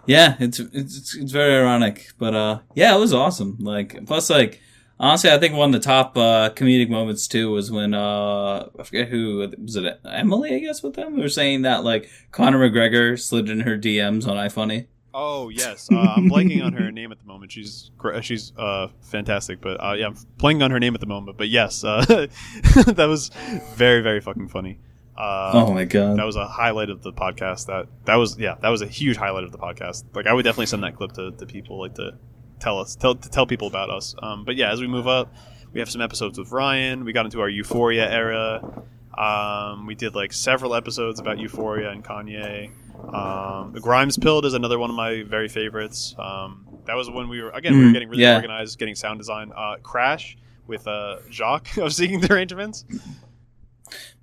yeah, 0.05 0.35
it's 0.39 0.59
it's 0.59 1.15
it's 1.15 1.31
very 1.31 1.55
ironic, 1.55 2.09
but 2.17 2.35
uh, 2.35 2.59
yeah, 2.73 2.95
it 2.95 2.99
was 2.99 3.13
awesome. 3.13 3.57
Like 3.59 4.05
plus, 4.05 4.29
like 4.29 4.59
honestly, 4.99 5.31
I 5.31 5.37
think 5.37 5.55
one 5.55 5.73
of 5.73 5.81
the 5.81 5.85
top 5.85 6.17
uh, 6.17 6.49
comedic 6.51 6.89
moments 6.89 7.27
too 7.27 7.51
was 7.51 7.71
when 7.71 7.93
uh, 7.93 8.69
I 8.79 8.83
forget 8.83 9.09
who 9.09 9.51
was 9.61 9.75
it, 9.75 9.99
Emily, 10.05 10.55
I 10.55 10.59
guess, 10.59 10.83
with 10.83 10.95
them. 10.95 11.19
Were 11.19 11.29
saying 11.29 11.63
that 11.63 11.83
like 11.83 12.09
Conor 12.31 12.69
McGregor 12.69 13.19
slid 13.19 13.49
in 13.49 13.61
her 13.61 13.77
DMs 13.77 14.27
on 14.27 14.37
iFunny. 14.37 14.87
Oh 15.17 15.47
yes, 15.47 15.87
uh, 15.91 15.95
I'm 15.95 16.29
blanking 16.29 16.61
on 16.61 16.73
her 16.73 16.91
name 16.91 17.11
at 17.13 17.19
the 17.19 17.25
moment. 17.25 17.51
She's 17.51 17.89
she's 18.21 18.51
uh, 18.57 18.89
fantastic, 19.01 19.61
but 19.61 19.81
uh, 19.81 19.93
yeah, 19.93 20.07
I'm 20.07 20.15
blanking 20.37 20.63
on 20.63 20.71
her 20.71 20.79
name 20.79 20.93
at 20.93 20.99
the 20.99 21.07
moment. 21.07 21.37
But 21.37 21.47
yes, 21.47 21.85
uh, 21.85 22.03
that 22.05 23.05
was 23.07 23.29
very 23.75 24.01
very 24.01 24.19
fucking 24.19 24.49
funny. 24.49 24.79
Uh, 25.17 25.51
oh 25.53 25.73
my 25.73 25.85
god! 25.85 26.19
that 26.19 26.25
was 26.25 26.35
a 26.35 26.45
highlight 26.45 26.89
of 26.89 27.01
the 27.01 27.13
podcast. 27.13 27.67
That 27.67 27.87
that 28.03 28.15
was 28.15 28.37
yeah, 28.37 28.55
that 28.61 28.67
was 28.67 28.81
a 28.81 28.87
huge 28.87 29.15
highlight 29.15 29.45
of 29.45 29.53
the 29.53 29.57
podcast. 29.57 30.03
Like 30.13 30.27
I 30.27 30.33
would 30.33 30.43
definitely 30.43 30.65
send 30.65 30.83
that 30.83 30.97
clip 30.97 31.13
to, 31.13 31.31
to 31.31 31.45
people, 31.45 31.79
like 31.79 31.95
to 31.95 32.17
tell 32.59 32.79
us, 32.79 32.95
tell 32.95 33.15
to 33.15 33.29
tell 33.29 33.45
people 33.45 33.67
about 33.67 33.89
us. 33.89 34.15
Um, 34.21 34.45
but 34.45 34.55
yeah, 34.55 34.71
as 34.71 34.79
we 34.81 34.87
move 34.87 35.07
up, 35.07 35.33
we 35.73 35.79
have 35.79 35.89
some 35.89 36.01
episodes 36.01 36.37
with 36.39 36.51
Ryan. 36.51 37.03
We 37.05 37.13
got 37.13 37.25
into 37.25 37.41
our 37.41 37.49
Euphoria 37.49 38.09
era. 38.09 38.83
Um, 39.17 39.85
we 39.85 39.95
did 39.95 40.13
like 40.15 40.33
several 40.33 40.75
episodes 40.75 41.19
about 41.19 41.37
Euphoria 41.39 41.89
and 41.91 42.03
Kanye. 42.03 42.71
Um, 43.13 43.71
the 43.73 43.79
Grimes 43.79 44.17
Pilled 44.17 44.45
is 44.45 44.53
another 44.53 44.79
one 44.79 44.89
of 44.89 44.95
my 44.95 45.23
very 45.23 45.47
favorites. 45.47 46.15
Um, 46.17 46.65
that 46.85 46.95
was 46.95 47.09
when 47.09 47.29
we 47.29 47.41
were 47.41 47.49
again 47.51 47.73
we 47.77 47.83
were 47.85 47.89
Mm, 47.89 47.93
getting 47.93 48.09
really 48.09 48.23
yeah. 48.23 48.35
organized, 48.35 48.77
getting 48.77 48.95
sound 48.95 49.19
design. 49.19 49.51
Uh, 49.55 49.75
Crash 49.83 50.37
with 50.67 50.87
uh, 50.87 51.17
Jacques 51.29 51.77
of 51.77 51.93
Seeking 51.93 52.19
the 52.21 52.33
Arrangements. 52.33 52.85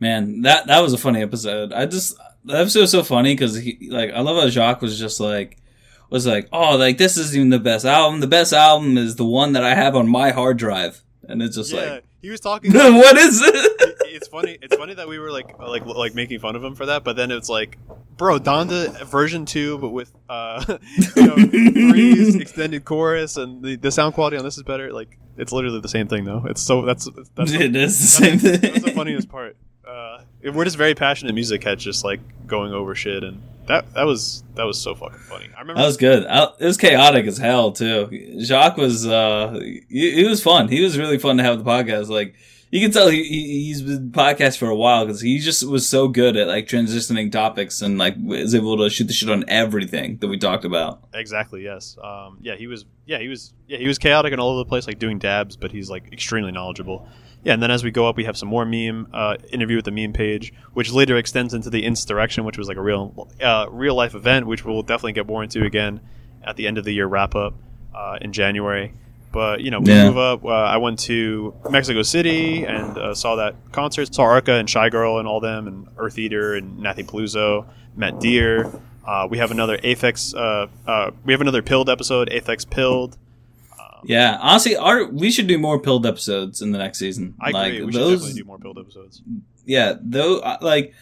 Man, 0.01 0.43
that 0.43 0.67
that 0.67 0.81
was 0.81 0.93
a 0.93 0.99
funny 0.99 1.23
episode. 1.23 1.73
I 1.73 1.87
just 1.87 2.17
that 2.47 2.57
episode 2.61 2.81
was 2.83 2.91
so 2.91 3.03
funny 3.03 3.35
because 3.35 3.57
he 3.57 3.89
like 3.91 4.11
I 4.13 4.21
love 4.21 4.43
how 4.43 4.49
Jacques 4.49 4.83
was 4.83 4.99
just 4.99 5.21
like, 5.21 5.59
was 6.13 6.27
like, 6.27 6.49
"Oh, 6.53 6.77
like 6.77 6.99
this 6.99 7.17
isn't 7.17 7.37
even 7.37 7.51
the 7.51 7.59
best 7.59 7.85
album. 7.85 8.21
The 8.21 8.27
best 8.27 8.53
album 8.53 8.99
is 8.99 9.17
the 9.17 9.25
one 9.25 9.53
that 9.55 9.65
I 9.65 9.75
have 9.75 9.97
on 9.97 10.09
my 10.09 10.31
hard 10.31 10.59
drive." 10.59 11.03
And 11.29 11.41
it's 11.43 11.57
just 11.57 11.73
yeah, 11.73 11.95
like, 11.95 12.05
he 12.21 12.31
was 12.31 12.41
talking. 12.41 12.73
what 12.75 13.17
is 13.17 13.41
it? 13.45 13.97
it's 14.15 14.29
funny. 14.29 14.59
It's 14.61 14.77
funny 14.77 14.95
that 14.95 15.09
we 15.09 15.19
were 15.19 15.31
like 15.31 15.59
like 15.59 15.85
like 15.87 16.15
making 16.15 16.41
fun 16.41 16.57
of 16.57 16.63
him 16.63 16.75
for 16.75 16.87
that, 16.87 17.05
but 17.05 17.17
then 17.17 17.31
it's 17.31 17.49
like, 17.49 17.79
bro, 18.17 18.39
Donda 18.39 19.05
version 19.07 19.47
two, 19.47 19.79
but 19.79 19.91
with 19.91 20.13
uh, 20.29 20.63
you 21.17 21.27
know, 21.27 21.35
Freeze 21.37 22.37
extended 22.37 22.85
chorus, 22.85 23.37
and 23.37 23.63
the, 23.63 23.77
the 23.77 23.91
sound 23.91 24.15
quality 24.15 24.37
on 24.37 24.45
this 24.45 24.57
is 24.57 24.63
better. 24.63 24.93
Like, 24.93 25.19
it's 25.37 25.53
literally 25.53 25.81
the 25.81 25.89
same 25.89 26.09
thing, 26.09 26.25
though. 26.25 26.45
It's 26.47 26.63
so 26.63 26.83
that's 26.83 27.09
that's 27.35 27.53
it 27.53 27.75
is 27.75 27.99
the 28.01 28.07
same 28.07 28.39
thing. 28.39 28.61
that's 28.61 28.85
the 28.85 28.93
funniest 28.93 29.29
part. 29.29 29.57
Uh, 29.87 30.23
we're 30.53 30.65
just 30.65 30.77
very 30.77 30.95
passionate 30.95 31.35
music 31.35 31.65
heads, 31.65 31.83
just 31.83 32.05
like 32.05 32.21
going 32.47 32.73
over 32.73 32.95
shit, 32.95 33.25
and 33.25 33.43
that 33.67 33.93
that 33.95 34.05
was 34.05 34.43
that 34.55 34.65
was 34.65 34.81
so 34.81 34.95
fucking 34.95 35.19
funny. 35.19 35.49
I 35.57 35.61
remember 35.61 35.81
That 35.81 35.87
was 35.87 35.97
good. 35.97 36.27
I, 36.27 36.45
it 36.59 36.65
was 36.65 36.77
chaotic 36.77 37.27
as 37.27 37.39
hell 37.39 37.73
too. 37.73 38.37
Jacques 38.41 38.77
was 38.77 39.07
uh, 39.07 39.59
he, 39.89 40.13
he 40.13 40.25
was 40.25 40.43
fun. 40.43 40.69
He 40.69 40.83
was 40.83 40.99
really 40.99 41.19
fun 41.19 41.37
to 41.39 41.43
have 41.43 41.59
the 41.63 41.65
podcast. 41.65 42.09
Like 42.09 42.35
you 42.71 42.81
can 42.81 42.91
tell 42.91 43.09
he, 43.09 43.23
he 43.23 43.65
he's 43.67 43.83
been 43.83 44.11
podcast 44.11 44.59
for 44.59 44.69
a 44.69 44.75
while 44.75 45.05
because 45.07 45.21
he 45.21 45.39
just 45.39 45.67
was 45.69 45.89
so 45.89 46.09
good 46.09 46.37
at 46.37 46.49
like 46.49 46.67
transitioning 46.67 47.31
topics 47.31 47.83
and 47.83 47.99
like 47.99 48.15
was 48.23 48.55
able 48.55 48.79
to 48.79 48.89
shoot 48.91 49.05
the 49.05 49.13
shit 49.13 49.31
on 49.31 49.45
everything 49.49 50.17
that 50.19 50.29
we 50.29 50.39
talked 50.39 50.65
about. 50.65 51.05
Exactly. 51.15 51.63
Yes. 51.63 51.97
Um, 52.03 52.39
yeah. 52.41 52.57
He 52.57 52.67
was. 52.67 52.85
Yeah. 53.07 53.19
He 53.19 53.29
was. 53.29 53.53
Yeah. 53.69 53.79
He 53.79 53.87
was 53.87 53.99
chaotic 53.99 54.33
and 54.33 54.41
all 54.41 54.51
over 54.51 54.59
the 54.61 54.69
place, 54.69 54.87
like 54.87 54.99
doing 54.99 55.19
dabs, 55.19 55.57
but 55.57 55.71
he's 55.71 55.91
like 55.91 56.13
extremely 56.13 56.51
knowledgeable. 56.51 57.07
Yeah. 57.45 57.55
And 57.55 57.63
then 57.63 57.71
as 57.71 57.83
we 57.85 57.91
go 57.91 58.09
up, 58.09 58.17
we 58.17 58.25
have 58.25 58.37
some 58.37 58.49
more 58.49 58.65
meme 58.65 59.09
uh, 59.13 59.37
interview 59.51 59.77
with 59.77 59.85
the 59.85 59.91
meme 59.91 60.13
page, 60.13 60.53
which 60.75 60.93
later 60.93 61.17
extends 61.17 61.55
into 61.55 61.71
the 61.71 61.85
insurrection, 61.85 62.45
which 62.45 62.57
was 62.59 62.69
like 62.69 62.77
a 62.77 62.83
real, 62.83 63.29
uh, 63.41 63.67
real 63.71 63.95
life 63.95 64.15
event, 64.15 64.47
which 64.47 64.65
we'll 64.65 64.83
definitely 64.83 65.13
get 65.13 65.27
more 65.27 65.43
into 65.43 65.65
again 65.65 66.01
at 66.45 66.57
the 66.57 66.67
end 66.67 66.79
of 66.79 66.85
the 66.85 66.93
year 66.93 67.07
wrap 67.07 67.35
up 67.35 67.55
uh, 67.95 68.19
in 68.21 68.33
January. 68.33 68.93
But 69.33 69.61
you 69.63 69.71
know, 69.71 69.81
we 69.81 69.91
Yeah. 69.91 70.09
move 70.09 70.19
up. 70.19 70.45
Uh, 70.45 70.49
I 70.49 70.77
went 70.77 70.99
to 71.01 71.55
Mexico 71.71 72.03
City 72.03 72.65
and 72.65 72.99
uh, 72.99 73.15
saw 73.15 73.37
that 73.37 73.55
concert. 73.73 74.15
Saw 74.15 74.25
Arca 74.25 74.53
and 74.55 74.69
Shygirl 74.69 75.19
and 75.19 75.27
all 75.27 75.41
them, 75.41 75.67
and 75.67 75.87
Eartheater 75.97 76.57
and 76.59 76.79
Nathy 76.79 77.03
Peluso. 77.03 77.67
Met 77.97 78.21
Deer. 78.21 78.71
Uh, 79.07 79.27
we 79.31 79.39
have 79.39 79.51
another 79.51 79.79
Aphex. 79.79 80.35
Uh, 80.35 80.67
uh, 80.89 81.11
we 81.25 81.33
have 81.33 81.41
another 81.41 81.61
Pilled 81.63 81.89
episode. 81.91 82.29
Aphex 82.31 82.69
Pilled. 82.69 83.17
Yeah, 84.05 84.39
honestly, 84.41 84.77
our 84.77 85.05
we 85.07 85.31
should 85.31 85.47
do 85.47 85.59
more 85.59 85.79
pilled 85.79 86.07
episodes 86.07 86.63
in 86.63 86.73
the 86.73 86.79
next 86.79 86.99
season. 86.99 87.35
I 87.41 87.51
like, 87.51 87.73
agree. 87.75 87.85
We 87.87 87.93
should 87.93 88.11
definitely 88.11 88.33
do 88.35 88.45
more 88.45 88.59
Pilled 88.59 88.79
episodes. 88.79 89.23
yeah, 89.65 89.95
though, 90.01 90.39
uh, 90.39 90.59
like 90.61 90.95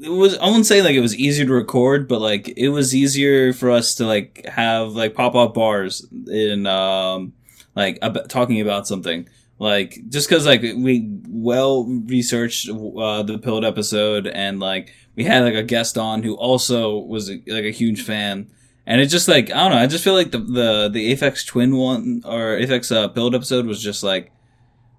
it 0.00 0.08
was. 0.08 0.38
I 0.38 0.46
wouldn't 0.46 0.66
say 0.66 0.82
like 0.82 0.94
it 0.94 1.00
was 1.00 1.16
easier 1.16 1.46
to 1.46 1.52
record, 1.52 2.08
but 2.08 2.20
like 2.20 2.48
it 2.56 2.68
was 2.68 2.94
easier 2.94 3.52
for 3.52 3.70
us 3.70 3.94
to 3.96 4.06
like 4.06 4.46
have 4.46 4.92
like 4.92 5.14
pop 5.14 5.34
up 5.34 5.54
bars 5.54 6.06
in 6.28 6.66
um 6.66 7.32
like 7.74 7.98
ab- 8.02 8.28
talking 8.28 8.60
about 8.60 8.86
something. 8.86 9.28
Like 9.58 10.00
just 10.08 10.28
because 10.28 10.46
like 10.46 10.62
we 10.62 11.06
well 11.28 11.84
researched 11.84 12.68
uh, 12.70 13.22
the 13.22 13.38
pilled 13.42 13.64
episode 13.64 14.26
and 14.26 14.58
like 14.58 14.94
we 15.16 15.24
had 15.24 15.44
like 15.44 15.54
a 15.54 15.62
guest 15.62 15.98
on 15.98 16.22
who 16.22 16.34
also 16.34 16.98
was 16.98 17.28
like 17.28 17.64
a 17.64 17.70
huge 17.70 18.02
fan. 18.02 18.50
And 18.90 19.00
it's 19.00 19.12
just 19.12 19.28
like 19.28 19.52
I 19.52 19.62
don't 19.62 19.70
know. 19.70 19.78
I 19.78 19.86
just 19.86 20.02
feel 20.02 20.14
like 20.14 20.32
the 20.32 20.38
the 20.38 20.90
the 20.92 21.14
Aphex 21.14 21.46
Twin 21.46 21.76
one 21.76 22.22
or 22.24 22.58
Aphex 22.58 22.94
uh, 22.94 23.06
build 23.06 23.36
episode 23.36 23.64
was 23.64 23.80
just 23.80 24.02
like 24.02 24.32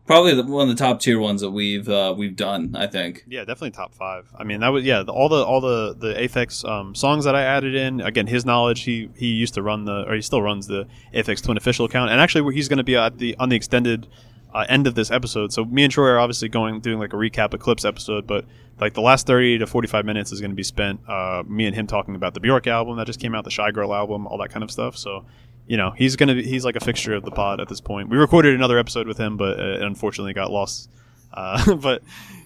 probably 0.07 0.33
the, 0.33 0.43
one 0.43 0.69
of 0.69 0.77
the 0.77 0.81
top 0.81 1.01
tier 1.01 1.19
ones 1.19 1.41
that 1.41 1.51
we've 1.51 1.89
uh, 1.89 2.15
we've 2.17 2.37
done. 2.37 2.73
I 2.73 2.87
think. 2.87 3.25
Yeah, 3.27 3.41
definitely 3.41 3.71
top 3.71 3.93
five. 3.93 4.31
I 4.33 4.45
mean, 4.45 4.61
that 4.61 4.69
was 4.69 4.85
yeah. 4.85 5.03
The, 5.03 5.11
all 5.11 5.27
the 5.27 5.43
all 5.43 5.59
the 5.59 5.93
the 5.93 6.13
Aphex 6.13 6.63
um, 6.63 6.95
songs 6.95 7.25
that 7.25 7.35
I 7.35 7.43
added 7.43 7.75
in. 7.75 7.99
Again, 7.99 8.27
his 8.27 8.45
knowledge. 8.45 8.83
He 8.83 9.09
he 9.17 9.27
used 9.27 9.55
to 9.55 9.61
run 9.61 9.83
the 9.83 10.05
or 10.07 10.15
he 10.15 10.21
still 10.21 10.41
runs 10.41 10.67
the 10.67 10.87
Aphex 11.13 11.43
Twin 11.43 11.57
official 11.57 11.85
account. 11.85 12.11
And 12.11 12.21
actually, 12.21 12.55
he's 12.55 12.69
going 12.69 12.77
to 12.77 12.85
be 12.85 12.95
at 12.95 13.17
the 13.17 13.35
on 13.39 13.49
the 13.49 13.57
extended 13.57 14.07
uh, 14.53 14.65
end 14.69 14.87
of 14.87 14.95
this 14.95 15.11
episode. 15.11 15.51
So 15.51 15.65
me 15.65 15.83
and 15.83 15.91
Troy 15.91 16.07
are 16.11 16.19
obviously 16.19 16.47
going 16.47 16.79
doing 16.79 16.97
like 16.97 17.11
a 17.11 17.17
recap 17.17 17.53
Eclipse 17.53 17.83
episode, 17.83 18.25
but 18.25 18.45
like 18.81 18.93
the 18.93 19.01
last 19.01 19.27
thirty 19.27 19.57
to 19.59 19.67
forty 19.67 19.87
five 19.87 20.05
minutes 20.05 20.31
is 20.31 20.41
going 20.41 20.51
to 20.51 20.55
be 20.55 20.63
spent 20.63 20.99
uh, 21.07 21.43
me 21.47 21.65
and 21.65 21.75
him 21.75 21.87
talking 21.87 22.15
about 22.15 22.33
the 22.33 22.39
Bjork 22.41 22.67
album 22.67 22.97
that 22.97 23.05
just 23.05 23.19
came 23.19 23.33
out, 23.35 23.45
the 23.45 23.49
Shygirl 23.51 23.95
album, 23.95 24.27
all 24.27 24.37
that 24.39 24.49
kind 24.49 24.63
of 24.63 24.71
stuff. 24.71 24.97
So. 24.97 25.25
You 25.67 25.77
know, 25.77 25.91
he's 25.91 26.17
gonna 26.17 26.33
be, 26.33 26.43
he's 26.43 26.65
like 26.65 26.75
a 26.75 26.81
fixture 26.81 27.13
of 27.13 27.23
the 27.23 27.31
pod 27.31 27.61
at 27.61 27.69
this 27.69 27.79
point. 27.79 28.09
We 28.09 28.17
recorded 28.17 28.55
another 28.55 28.77
episode 28.77 29.07
with 29.07 29.17
him, 29.17 29.37
but 29.37 29.57
uh, 29.57 29.75
it 29.75 29.83
unfortunately 29.83 30.33
got 30.33 30.51
lost. 30.51 30.89
Uh, 31.31 31.75
but 31.87 32.01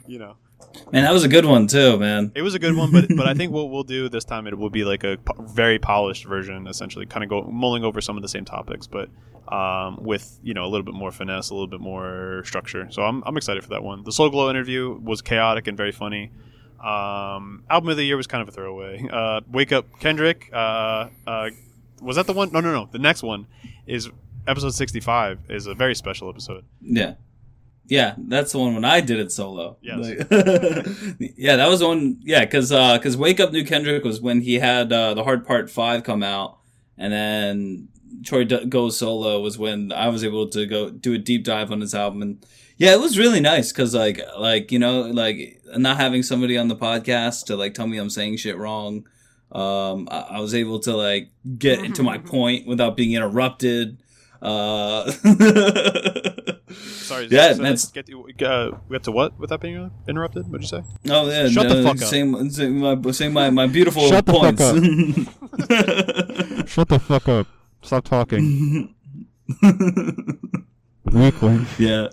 you 0.05 0.19
know, 0.19 0.36
Man, 0.91 1.03
that 1.03 1.13
was 1.13 1.23
a 1.23 1.27
good 1.27 1.45
one 1.45 1.65
too, 1.67 1.97
man. 1.97 2.31
it 2.36 2.41
was 2.41 2.53
a 2.53 2.59
good 2.59 2.75
one, 2.75 2.91
but 2.91 3.05
but 3.15 3.27
I 3.27 3.33
think 3.33 3.51
what 3.51 3.69
we'll 3.69 3.83
do 3.83 4.09
this 4.09 4.25
time 4.25 4.45
it 4.47 4.57
will 4.57 4.69
be 4.69 4.83
like 4.83 5.03
a 5.03 5.17
po- 5.17 5.41
very 5.43 5.79
polished 5.79 6.25
version, 6.25 6.67
essentially, 6.67 7.05
kind 7.05 7.23
of 7.23 7.29
go 7.29 7.41
mulling 7.43 7.83
over 7.83 8.01
some 8.01 8.15
of 8.15 8.21
the 8.21 8.29
same 8.29 8.45
topics, 8.45 8.86
but 8.86 9.09
um, 9.47 9.97
with 10.01 10.39
you 10.43 10.53
know 10.53 10.65
a 10.65 10.69
little 10.69 10.83
bit 10.83 10.93
more 10.93 11.11
finesse, 11.11 11.49
a 11.49 11.53
little 11.53 11.67
bit 11.67 11.79
more 11.81 12.43
structure. 12.45 12.87
So 12.91 13.01
I'm, 13.03 13.23
I'm 13.25 13.37
excited 13.37 13.63
for 13.63 13.69
that 13.69 13.83
one. 13.83 14.03
The 14.03 14.11
Soul 14.11 14.29
Glo 14.29 14.49
interview 14.49 14.99
was 15.01 15.21
chaotic 15.21 15.67
and 15.67 15.77
very 15.77 15.91
funny. 15.91 16.31
Um, 16.79 17.63
album 17.69 17.89
of 17.89 17.97
the 17.97 18.03
year 18.03 18.17
was 18.17 18.27
kind 18.27 18.41
of 18.41 18.49
a 18.49 18.51
throwaway. 18.51 19.07
Uh, 19.11 19.41
Wake 19.51 19.71
Up 19.71 19.85
Kendrick. 19.99 20.49
Uh, 20.53 21.09
uh, 21.25 21.49
was 22.01 22.15
that 22.17 22.27
the 22.27 22.33
one? 22.33 22.51
No, 22.51 22.59
no, 22.59 22.71
no. 22.71 22.89
The 22.91 22.99
next 22.99 23.23
one 23.23 23.47
is 23.87 24.09
episode 24.47 24.73
65. 24.73 25.39
Is 25.49 25.67
a 25.67 25.73
very 25.73 25.95
special 25.95 26.29
episode. 26.29 26.65
Yeah. 26.81 27.15
Yeah, 27.87 28.15
that's 28.17 28.51
the 28.51 28.57
one 28.57 28.73
when 28.73 28.83
I 28.83 28.99
did 28.99 29.19
it 29.19 29.31
solo. 29.31 29.77
Yes. 29.81 29.99
Like- 29.99 30.17
yeah, 31.37 31.55
that 31.57 31.67
was 31.69 31.81
the 31.81 31.87
one. 31.87 32.19
Yeah, 32.23 32.43
because 32.43 32.69
because 32.69 33.15
Wake 33.15 33.39
Up 33.39 33.51
New 33.51 33.63
Kendrick 33.63 34.03
was 34.03 34.19
when 34.19 34.41
he 34.41 34.55
had 34.55 34.91
uh, 34.91 35.13
the 35.13 35.23
Heart 35.23 35.45
Part 35.45 35.69
Five 35.69 36.03
come 36.03 36.23
out, 36.23 36.57
and 36.97 37.13
then 37.13 37.89
Troy 38.24 38.43
D- 38.43 38.66
goes 38.66 38.97
solo 38.97 39.39
was 39.41 39.57
when 39.57 39.91
I 39.91 40.09
was 40.09 40.24
able 40.24 40.47
to 40.49 40.66
go 40.66 40.89
do 40.89 41.13
a 41.13 41.18
deep 41.18 41.43
dive 41.43 41.72
on 41.72 41.82
his 41.82 41.95
album, 41.95 42.22
and 42.22 42.45
yeah, 42.78 42.93
it 42.93 42.99
was 42.99 43.18
really 43.18 43.39
nice 43.39 43.72
because 43.72 43.95
like 43.95 44.20
like 44.38 44.72
you 44.72 44.80
know 44.80 45.01
like 45.01 45.61
not 45.78 45.97
having 45.97 46.24
somebody 46.24 46.57
on 46.57 46.68
the 46.68 46.76
podcast 46.76 47.45
to 47.45 47.55
like 47.55 47.74
tell 47.74 47.88
me 47.88 47.97
I'm 47.97 48.09
saying 48.09 48.38
shit 48.38 48.57
wrong. 48.57 49.07
Um, 49.51 50.07
I, 50.11 50.20
I 50.32 50.39
was 50.39 50.53
able 50.55 50.80
to 50.82 50.95
like 50.95 51.30
get 51.57 51.80
into 51.84 52.03
my 52.03 52.18
point 52.18 52.68
without 52.68 52.97
being 52.97 53.13
interrupted. 53.13 54.01
Uh, 54.41 55.09
Sorry. 56.72 57.28
Yeah, 57.30 57.53
so 57.53 57.61
that's- 57.61 57.91
Get 57.91 58.07
to, 58.07 58.20
uh, 58.22 58.24
we 58.26 58.34
got 58.34 59.03
to 59.03 59.11
what 59.11 59.39
without 59.39 59.61
being 59.61 59.91
interrupted? 60.07 60.47
What'd 60.47 60.63
you 60.63 60.68
say? 60.68 60.84
Oh 61.09 61.30
yeah, 61.30 61.47
Shut 61.47 61.70
the 61.70 61.76
no, 61.76 61.84
fuck 61.84 62.01
up. 62.01 62.07
Saying, 62.07 62.49
saying 62.49 62.80
my 62.80 63.11
saying 63.11 63.34
my, 63.34 63.49
my 63.49 63.68
beautiful 63.68 64.07
Shut 64.09 64.26
the 64.26 64.34
fuck 64.34 64.57
points. 64.57 65.30
Shut 66.72 66.89
the 66.89 66.99
fuck 66.99 67.30
up. 67.30 67.47
Stop 67.86 68.03
talking. 68.05 68.93
Weakling. 71.05 71.65
yeah. 71.77 72.07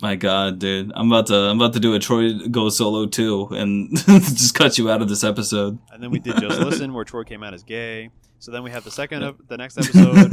My 0.00 0.14
God, 0.14 0.60
dude, 0.60 0.92
I'm 0.94 1.10
about 1.10 1.26
to 1.26 1.34
I'm 1.34 1.60
about 1.60 1.72
to 1.72 1.80
do 1.80 1.94
a 1.94 1.98
Troy 1.98 2.32
go 2.48 2.68
solo 2.68 3.06
too, 3.06 3.48
and 3.50 3.96
just 4.06 4.54
cut 4.54 4.78
you 4.78 4.88
out 4.88 5.02
of 5.02 5.08
this 5.08 5.24
episode. 5.24 5.78
And 5.90 6.00
then 6.00 6.12
we 6.12 6.20
did 6.20 6.36
Just 6.40 6.60
Listen, 6.60 6.92
where 6.94 7.04
Troy 7.04 7.24
came 7.24 7.42
out 7.42 7.52
as 7.52 7.64
gay. 7.64 8.10
So 8.38 8.52
then 8.52 8.62
we 8.62 8.70
have 8.70 8.84
the 8.84 8.92
second, 8.92 9.24
of, 9.24 9.48
the 9.48 9.56
next 9.56 9.76
episode. 9.76 10.32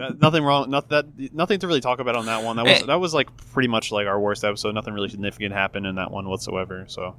Uh, 0.00 0.14
nothing 0.18 0.42
wrong. 0.42 0.70
Not 0.70 0.88
that. 0.88 1.04
Nothing 1.34 1.58
to 1.60 1.66
really 1.66 1.82
talk 1.82 1.98
about 1.98 2.16
on 2.16 2.24
that 2.24 2.42
one. 2.42 2.56
That 2.56 2.64
was 2.64 2.82
Eh. 2.82 2.86
that 2.86 2.98
was 2.98 3.12
like 3.12 3.28
pretty 3.52 3.68
much 3.68 3.92
like 3.92 4.06
our 4.06 4.18
worst 4.18 4.42
episode. 4.44 4.74
Nothing 4.74 4.94
really 4.94 5.10
significant 5.10 5.52
happened 5.52 5.84
in 5.86 5.96
that 5.96 6.10
one 6.10 6.26
whatsoever. 6.26 6.86
So 6.88 7.16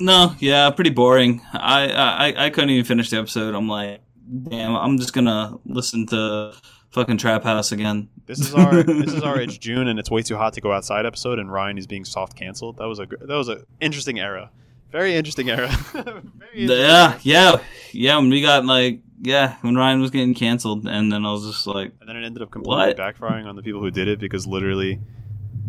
no, 0.00 0.34
yeah, 0.40 0.68
pretty 0.70 0.90
boring. 0.90 1.40
I, 1.52 1.92
I 1.92 2.46
I 2.46 2.50
couldn't 2.50 2.70
even 2.70 2.84
finish 2.84 3.10
the 3.10 3.18
episode. 3.18 3.54
I'm 3.54 3.68
like, 3.68 4.00
damn, 4.48 4.74
I'm 4.76 4.98
just 4.98 5.12
gonna 5.12 5.58
listen 5.64 6.06
to 6.08 6.52
fucking 6.90 7.18
Trap 7.18 7.44
House 7.44 7.72
again. 7.72 8.08
this 8.26 8.40
is 8.40 8.54
our 8.54 8.82
this 8.82 9.12
is 9.12 9.22
our 9.22 9.40
it's 9.40 9.58
June 9.58 9.88
and 9.88 9.98
it's 9.98 10.10
way 10.10 10.22
too 10.22 10.36
hot 10.36 10.52
to 10.54 10.60
go 10.60 10.72
outside 10.72 11.06
episode. 11.06 11.38
And 11.38 11.52
Ryan 11.52 11.78
is 11.78 11.86
being 11.86 12.04
soft 12.04 12.36
canceled. 12.36 12.78
That 12.78 12.86
was 12.86 12.98
a 12.98 13.06
that 13.06 13.28
was 13.28 13.48
a 13.48 13.64
interesting 13.80 14.18
era. 14.18 14.50
Very 14.90 15.14
interesting 15.14 15.48
era. 15.50 15.68
Very 15.92 16.62
interesting 16.62 16.66
Yeah, 16.66 17.18
yeah, 17.22 17.60
yeah. 17.92 18.16
When 18.16 18.28
we 18.28 18.42
got 18.42 18.64
like, 18.66 19.00
yeah, 19.20 19.56
when 19.60 19.76
Ryan 19.76 20.00
was 20.00 20.10
getting 20.10 20.34
canceled, 20.34 20.84
and 20.88 21.12
then 21.12 21.24
I 21.24 21.30
was 21.30 21.46
just 21.46 21.64
like, 21.68 21.92
And 22.00 22.08
then 22.08 22.16
it 22.16 22.24
ended 22.26 22.42
up 22.42 22.50
completely 22.50 22.76
What? 22.88 22.96
backfiring 22.96 23.46
on 23.46 23.54
the 23.54 23.62
people 23.62 23.80
who 23.80 23.92
did 23.92 24.08
it 24.08 24.18
because 24.18 24.48
literally 24.48 24.98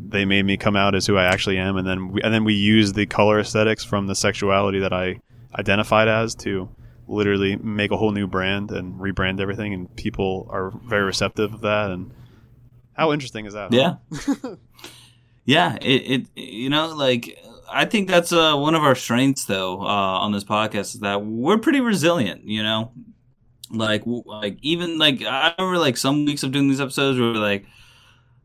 they 0.08 0.26
made 0.26 0.44
me 0.44 0.58
come 0.58 0.76
out 0.76 0.96
as 0.96 1.06
who 1.06 1.18
I 1.18 1.26
actually 1.26 1.60
am, 1.60 1.78
and 1.78 1.88
then 1.88 2.10
we, 2.12 2.22
and 2.24 2.34
then 2.34 2.44
we 2.44 2.56
used 2.56 2.96
the 2.96 3.06
color 3.06 3.40
aesthetics 3.40 3.84
from 3.84 4.08
the 4.08 4.16
sexuality 4.16 4.80
that 4.80 4.92
I 4.92 5.20
identified 5.58 6.08
as 6.08 6.34
to 6.36 6.68
literally 7.12 7.56
make 7.58 7.92
a 7.92 7.98
whole 7.98 8.12
new 8.12 8.28
brand 8.28 8.72
and 8.72 9.00
rebrand 9.00 9.40
everything, 9.40 9.74
and 9.74 9.96
people 9.96 10.48
are 10.50 10.72
very 10.86 11.04
receptive 11.04 11.54
of 11.54 11.62
that. 11.62 11.92
And 11.92 12.12
how 12.94 13.12
interesting 13.12 13.46
is 13.46 13.54
that? 13.54 13.72
Yeah. 13.74 13.96
yeah, 15.46 15.76
it, 15.82 15.86
it 15.86 16.28
you 16.36 16.70
know, 16.70 16.94
like 16.96 17.38
I 17.72 17.86
think 17.86 18.08
that's 18.08 18.32
uh, 18.32 18.56
one 18.56 18.76
of 18.76 18.84
our 18.84 18.96
strengths 18.96 19.46
though, 19.46 19.82
uh, 19.82 19.86
on 19.86 20.32
this 20.32 20.44
podcast 20.44 20.96
is 20.96 21.00
that 21.02 21.26
we're 21.26 21.58
pretty 21.58 21.82
resilient, 21.82 22.46
you 22.46 22.64
know? 22.64 22.92
Like 23.72 24.04
like 24.06 24.58
even 24.62 24.98
like 24.98 25.22
I 25.24 25.54
remember 25.58 25.80
like 25.80 25.96
some 25.98 26.26
weeks 26.26 26.44
of 26.44 26.52
doing 26.52 26.68
these 26.68 26.82
episodes 26.82 27.20
where 27.20 27.32
we're 27.32 27.40
like 27.40 27.66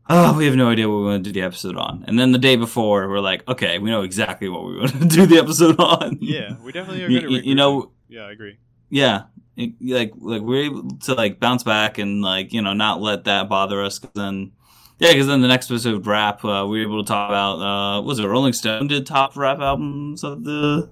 Oh, 0.09 0.37
we 0.37 0.45
have 0.45 0.55
no 0.55 0.69
idea 0.69 0.87
what 0.87 0.99
we 0.99 1.03
want 1.03 1.25
to 1.25 1.29
do 1.33 1.37
the 1.37 1.45
episode 1.45 1.75
on. 1.75 2.05
And 2.07 2.17
then 2.17 2.31
the 2.31 2.37
day 2.37 2.55
before, 2.55 3.09
we're 3.09 3.19
like, 3.19 3.45
okay, 3.45 3.77
we 3.77 3.89
know 3.89 4.03
exactly 4.03 4.47
what 4.47 4.63
we 4.65 4.77
want 4.77 4.91
to 4.93 5.05
do 5.05 5.25
the 5.25 5.37
episode 5.37 5.77
on. 5.81 6.19
yeah, 6.21 6.55
we 6.63 6.71
definitely 6.71 7.03
are 7.03 7.09
You- 7.09 7.27
you- 7.29 7.41
you 7.41 7.55
know-. 7.55 7.91
Yeah, 8.09 8.21
I 8.21 8.31
agree. 8.31 8.57
Yeah. 8.89 9.23
it- 9.55 9.73
like 9.81 10.13
like 10.19 10.41
we're 10.41 10.63
able 10.65 10.89
to 11.05 11.13
like 11.15 11.39
bounce 11.39 11.63
back 11.63 11.97
and 11.97 12.21
like 12.21 12.53
you 12.53 12.61
know 12.61 12.73
not 12.73 13.01
let 13.01 13.23
that 13.25 13.49
bother 13.49 13.83
us. 13.83 13.99
'cause 13.99 14.11
then 14.15 14.51
yeah, 14.99 15.11
because 15.11 15.27
then 15.27 15.41
the 15.41 15.47
next 15.47 15.69
episode 15.69 16.05
rap, 16.07 16.43
uh, 16.45 16.65
we 16.67 16.79
were 16.79 16.91
able 16.91 17.03
to 17.03 17.07
talk 17.07 17.29
about 17.29 17.59
uh, 17.61 18.01
was 18.01 18.17
it 18.19 18.25
Rolling 18.25 18.53
Stone 18.53 18.87
did 18.87 19.05
top 19.05 19.35
rap 19.37 19.59
albums 19.59 20.23
of 20.23 20.43
the 20.43 20.89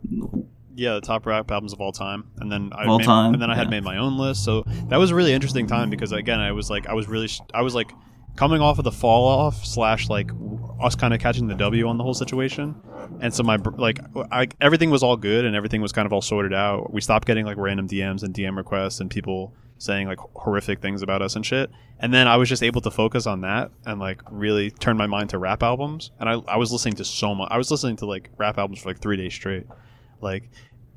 yeah, 0.78 0.96
the 0.96 1.02
top 1.02 1.26
rap 1.26 1.50
albums 1.52 1.72
of 1.74 1.80
all 1.80 1.92
time, 1.94 2.32
and 2.38 2.52
then 2.52 2.72
I 2.76 2.86
All 2.86 2.98
made, 2.98 3.06
time, 3.06 3.34
and 3.34 3.42
then 3.42 3.50
I 3.50 3.56
had 3.56 3.68
yeah. 3.68 3.70
made 3.72 3.84
my 3.84 3.98
own 3.98 4.18
list. 4.18 4.44
So 4.44 4.64
that 4.90 4.98
was 4.98 5.10
a 5.12 5.16
really 5.16 5.32
interesting 5.32 5.68
time 5.68 5.90
because 5.90 6.12
again, 6.12 6.40
I 6.42 6.52
was 6.52 6.70
like, 6.70 6.86
I 6.88 6.94
was 6.94 7.08
really, 7.08 7.28
sh- 7.30 7.40
I 7.54 7.62
was 7.62 7.74
like 7.74 7.92
coming 8.36 8.62
off 8.62 8.78
of 8.78 8.84
the 8.84 8.92
fall 8.92 9.26
off 9.26 9.66
slash 9.66 10.10
like 10.10 10.32
us 10.82 10.96
kind 10.96 11.14
of 11.14 11.20
catching 11.20 11.48
the 11.48 11.56
W 11.56 11.88
on 11.88 11.98
the 11.98 12.04
whole 12.04 12.14
situation, 12.14 12.76
and 13.22 13.34
so 13.34 13.44
my 13.44 13.58
like 13.78 14.00
I, 14.32 14.48
everything 14.62 14.90
was 14.90 15.04
all 15.04 15.18
good 15.18 15.46
and 15.46 15.56
everything 15.56 15.82
was 15.82 15.92
kind 15.92 16.06
of 16.06 16.14
all 16.14 16.22
sorted 16.22 16.54
out. 16.54 16.94
We 16.94 17.02
stopped 17.02 17.28
getting 17.28 17.46
like 17.46 17.58
random 17.58 17.88
DMs 17.88 18.24
and 18.24 18.34
DM 18.34 18.58
requests 18.58 19.00
and 19.00 19.10
people 19.10 19.54
saying 19.78 20.08
like 20.08 20.20
horrific 20.36 20.82
things 20.82 21.02
about 21.02 21.22
us 21.22 21.36
and 21.36 21.46
shit. 21.46 21.70
And 22.00 22.14
then 22.14 22.28
I 22.28 22.38
was 22.38 22.50
just 22.50 22.64
able 22.64 22.82
to 22.82 22.92
focus 22.92 23.28
on 23.28 23.42
that 23.42 23.72
and 23.86 24.00
like 24.00 24.22
really 24.30 24.72
turn 24.72 24.98
my 24.98 25.08
mind 25.08 25.30
to 25.32 25.38
rap 25.38 25.64
albums. 25.64 26.12
And 26.20 26.30
I, 26.30 26.34
I 26.48 26.58
was 26.58 26.72
listening 26.72 26.96
to 26.96 27.06
so 27.06 27.36
much. 27.36 27.50
I 27.52 27.58
was 27.58 27.72
listening 27.72 27.98
to 27.98 28.06
like 28.06 28.30
rap 28.38 28.58
albums 28.58 28.82
for 28.82 28.90
like 28.90 29.00
three 29.00 29.18
days 29.18 29.34
straight. 29.34 29.68
Like 30.22 30.50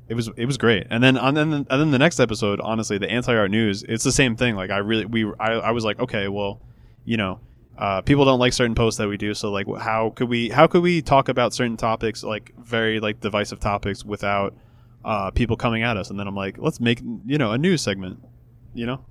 it 0.07 0.15
was 0.15 0.29
it 0.37 0.45
was 0.45 0.57
great. 0.57 0.87
And 0.89 1.03
then 1.03 1.17
on 1.17 1.33
then 1.33 1.53
and 1.53 1.67
then 1.69 1.91
the 1.91 1.99
next 1.99 2.19
episode, 2.19 2.59
honestly, 2.61 2.97
the 2.97 3.09
anti 3.09 3.35
art 3.35 3.51
news, 3.51 3.83
it's 3.83 4.03
the 4.03 4.11
same 4.11 4.35
thing. 4.35 4.55
Like 4.55 4.71
I 4.71 4.77
really 4.77 5.05
we 5.05 5.31
I, 5.39 5.53
I 5.53 5.71
was 5.71 5.83
like, 5.83 5.99
okay, 5.99 6.27
well, 6.27 6.61
you 7.05 7.17
know, 7.17 7.39
uh, 7.77 8.01
people 8.01 8.25
don't 8.25 8.39
like 8.39 8.53
certain 8.53 8.75
posts 8.75 8.97
that 8.97 9.07
we 9.07 9.17
do. 9.17 9.33
So 9.33 9.51
like, 9.51 9.67
how 9.79 10.11
could 10.15 10.29
we 10.29 10.49
how 10.49 10.67
could 10.67 10.81
we 10.83 11.01
talk 11.01 11.29
about 11.29 11.53
certain 11.53 11.77
topics 11.77 12.23
like 12.23 12.53
very 12.61 12.99
like 12.99 13.19
divisive 13.21 13.59
topics 13.59 14.03
without 14.03 14.53
uh, 15.05 15.31
people 15.31 15.55
coming 15.55 15.83
at 15.83 15.95
us? 15.97 16.09
And 16.09 16.19
then 16.19 16.27
I'm 16.27 16.35
like, 16.35 16.57
let's 16.57 16.79
make 16.79 17.01
you 17.25 17.37
know 17.37 17.51
a 17.51 17.57
news 17.57 17.81
segment, 17.81 18.19
you 18.73 18.85
know. 18.85 19.03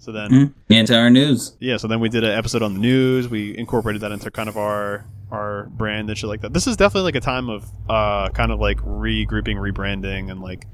So 0.00 0.12
then 0.12 0.30
Mhm. 0.30 0.54
anti 0.70 1.08
news. 1.10 1.56
yeah, 1.60 1.76
so 1.76 1.88
then 1.88 1.98
we 2.00 2.08
did 2.08 2.22
an 2.24 2.30
episode 2.30 2.62
on 2.62 2.74
the 2.74 2.80
news. 2.80 3.28
We 3.28 3.56
incorporated 3.58 4.00
that 4.02 4.12
into 4.12 4.30
kind 4.30 4.48
of 4.48 4.56
our 4.56 5.04
our 5.30 5.64
brand 5.66 6.08
and 6.08 6.16
shit 6.16 6.28
like 6.30 6.40
that. 6.40 6.54
This 6.54 6.66
is 6.66 6.76
definitely 6.76 7.02
like 7.02 7.16
a 7.16 7.20
time 7.20 7.50
of 7.50 7.70
uh 7.90 8.30
kind 8.30 8.50
of 8.52 8.58
like 8.60 8.78
regrouping, 8.78 9.56
rebranding, 9.56 10.30
and 10.30 10.40
like 10.40 10.66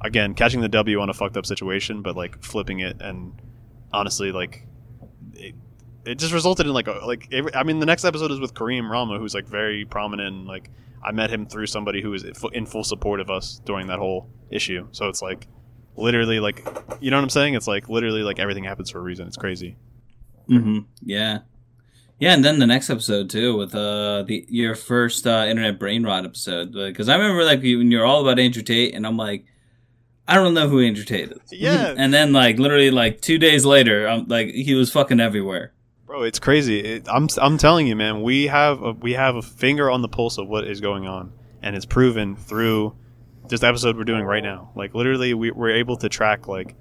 again 0.00 0.34
catching 0.34 0.60
the 0.62 0.68
W 0.68 0.98
on 1.00 1.08
a 1.10 1.14
fucked 1.14 1.36
up 1.36 1.44
situation, 1.46 2.00
but 2.02 2.16
like 2.16 2.42
flipping 2.42 2.80
it 2.80 2.96
and 3.00 3.34
honestly 3.92 4.32
like 4.32 4.66
it, 5.34 5.54
it 6.04 6.16
just 6.18 6.32
resulted 6.32 6.66
in 6.66 6.72
like 6.72 6.86
a, 6.88 7.00
like 7.04 7.28
every, 7.32 7.54
I 7.54 7.62
mean 7.62 7.78
the 7.78 7.86
next 7.86 8.04
episode 8.04 8.30
is 8.30 8.40
with 8.40 8.54
Kareem 8.54 8.84
Rahma, 8.84 9.18
who's 9.18 9.34
like 9.34 9.46
very 9.46 9.84
prominent. 9.84 10.28
And, 10.28 10.46
like 10.46 10.70
I 11.04 11.12
met 11.12 11.30
him 11.30 11.46
through 11.46 11.66
somebody 11.66 12.02
who 12.02 12.10
was 12.10 12.24
in 12.52 12.66
full 12.66 12.84
support 12.84 13.20
of 13.20 13.30
us 13.30 13.60
during 13.64 13.86
that 13.88 13.98
whole 13.98 14.28
issue. 14.50 14.88
So 14.92 15.08
it's 15.08 15.22
like 15.22 15.46
literally 15.96 16.40
like 16.40 16.66
you 17.00 17.10
know 17.10 17.16
what 17.16 17.22
I'm 17.24 17.30
saying? 17.30 17.54
It's 17.54 17.66
like 17.66 17.88
literally 17.88 18.22
like 18.22 18.38
everything 18.38 18.64
happens 18.64 18.90
for 18.90 18.98
a 18.98 19.02
reason. 19.02 19.26
It's 19.26 19.36
crazy. 19.36 19.76
hmm 20.46 20.80
Yeah, 21.02 21.38
yeah, 22.18 22.34
and 22.34 22.44
then 22.44 22.58
the 22.58 22.66
next 22.66 22.90
episode 22.90 23.30
too 23.30 23.56
with 23.56 23.74
uh 23.74 24.22
the 24.24 24.44
your 24.48 24.74
first 24.74 25.26
uh, 25.26 25.46
internet 25.48 25.78
brain 25.78 26.04
rot 26.04 26.24
episode 26.24 26.72
because 26.72 27.08
I 27.08 27.16
remember 27.16 27.44
like 27.44 27.62
you- 27.62 27.78
when 27.78 27.90
you're 27.90 28.04
all 28.06 28.20
about 28.20 28.38
Andrew 28.38 28.62
Tate 28.62 28.94
and 28.94 29.06
I'm 29.06 29.16
like. 29.16 29.44
I 30.28 30.34
don't 30.34 30.54
know 30.54 30.68
who 30.68 30.78
Andrew 30.78 31.02
Tate 31.02 31.32
is. 31.32 31.38
Yeah. 31.50 31.92
and 31.98 32.14
then 32.14 32.32
like 32.32 32.56
literally 32.60 32.92
like 32.92 33.20
two 33.20 33.36
days 33.36 33.64
later, 33.66 34.06
I'm 34.08 34.28
like 34.28 34.46
he 34.50 34.74
was 34.74 34.92
fucking 34.92 35.18
everywhere. 35.18 35.72
Bro, 36.10 36.24
it's 36.24 36.40
crazy. 36.40 36.80
It, 36.80 37.06
I'm 37.08 37.28
I'm 37.40 37.56
telling 37.56 37.86
you, 37.86 37.94
man. 37.94 38.22
We 38.22 38.48
have 38.48 38.82
a, 38.82 38.90
we 38.94 39.12
have 39.12 39.36
a 39.36 39.42
finger 39.42 39.88
on 39.88 40.02
the 40.02 40.08
pulse 40.08 40.38
of 40.38 40.48
what 40.48 40.66
is 40.66 40.80
going 40.80 41.06
on, 41.06 41.32
and 41.62 41.76
it's 41.76 41.86
proven 41.86 42.34
through 42.34 42.96
this 43.46 43.62
episode 43.62 43.96
we're 43.96 44.02
doing 44.02 44.24
right 44.24 44.42
now. 44.42 44.72
Like 44.74 44.92
literally, 44.92 45.34
we, 45.34 45.52
we're 45.52 45.70
able 45.70 45.96
to 45.98 46.08
track 46.08 46.48
like 46.48 46.74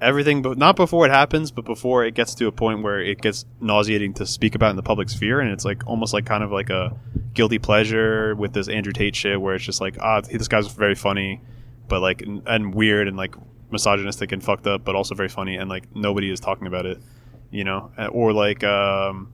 everything, 0.00 0.40
but 0.40 0.56
not 0.56 0.76
before 0.76 1.04
it 1.04 1.10
happens, 1.10 1.50
but 1.50 1.64
before 1.64 2.04
it 2.04 2.14
gets 2.14 2.32
to 2.36 2.46
a 2.46 2.52
point 2.52 2.84
where 2.84 3.00
it 3.00 3.20
gets 3.20 3.44
nauseating 3.60 4.14
to 4.14 4.24
speak 4.24 4.54
about 4.54 4.70
in 4.70 4.76
the 4.76 4.84
public 4.84 5.10
sphere, 5.10 5.40
and 5.40 5.50
it's 5.50 5.64
like 5.64 5.84
almost 5.88 6.14
like 6.14 6.24
kind 6.24 6.44
of 6.44 6.52
like 6.52 6.70
a 6.70 6.96
guilty 7.34 7.58
pleasure 7.58 8.36
with 8.36 8.52
this 8.52 8.68
Andrew 8.68 8.92
Tate 8.92 9.16
shit, 9.16 9.40
where 9.40 9.56
it's 9.56 9.64
just 9.64 9.80
like, 9.80 9.96
ah, 10.00 10.20
this 10.20 10.46
guy's 10.46 10.68
very 10.68 10.94
funny, 10.94 11.40
but 11.88 12.00
like 12.00 12.22
and, 12.22 12.46
and 12.46 12.72
weird 12.72 13.08
and 13.08 13.16
like 13.16 13.34
misogynistic 13.72 14.30
and 14.30 14.44
fucked 14.44 14.68
up, 14.68 14.84
but 14.84 14.94
also 14.94 15.16
very 15.16 15.28
funny, 15.28 15.56
and 15.56 15.68
like 15.68 15.92
nobody 15.96 16.30
is 16.30 16.38
talking 16.38 16.68
about 16.68 16.86
it 16.86 17.02
you 17.50 17.64
know 17.64 17.90
Uh, 17.98 18.06
or 18.06 18.32
like 18.32 18.62
um 18.64 19.32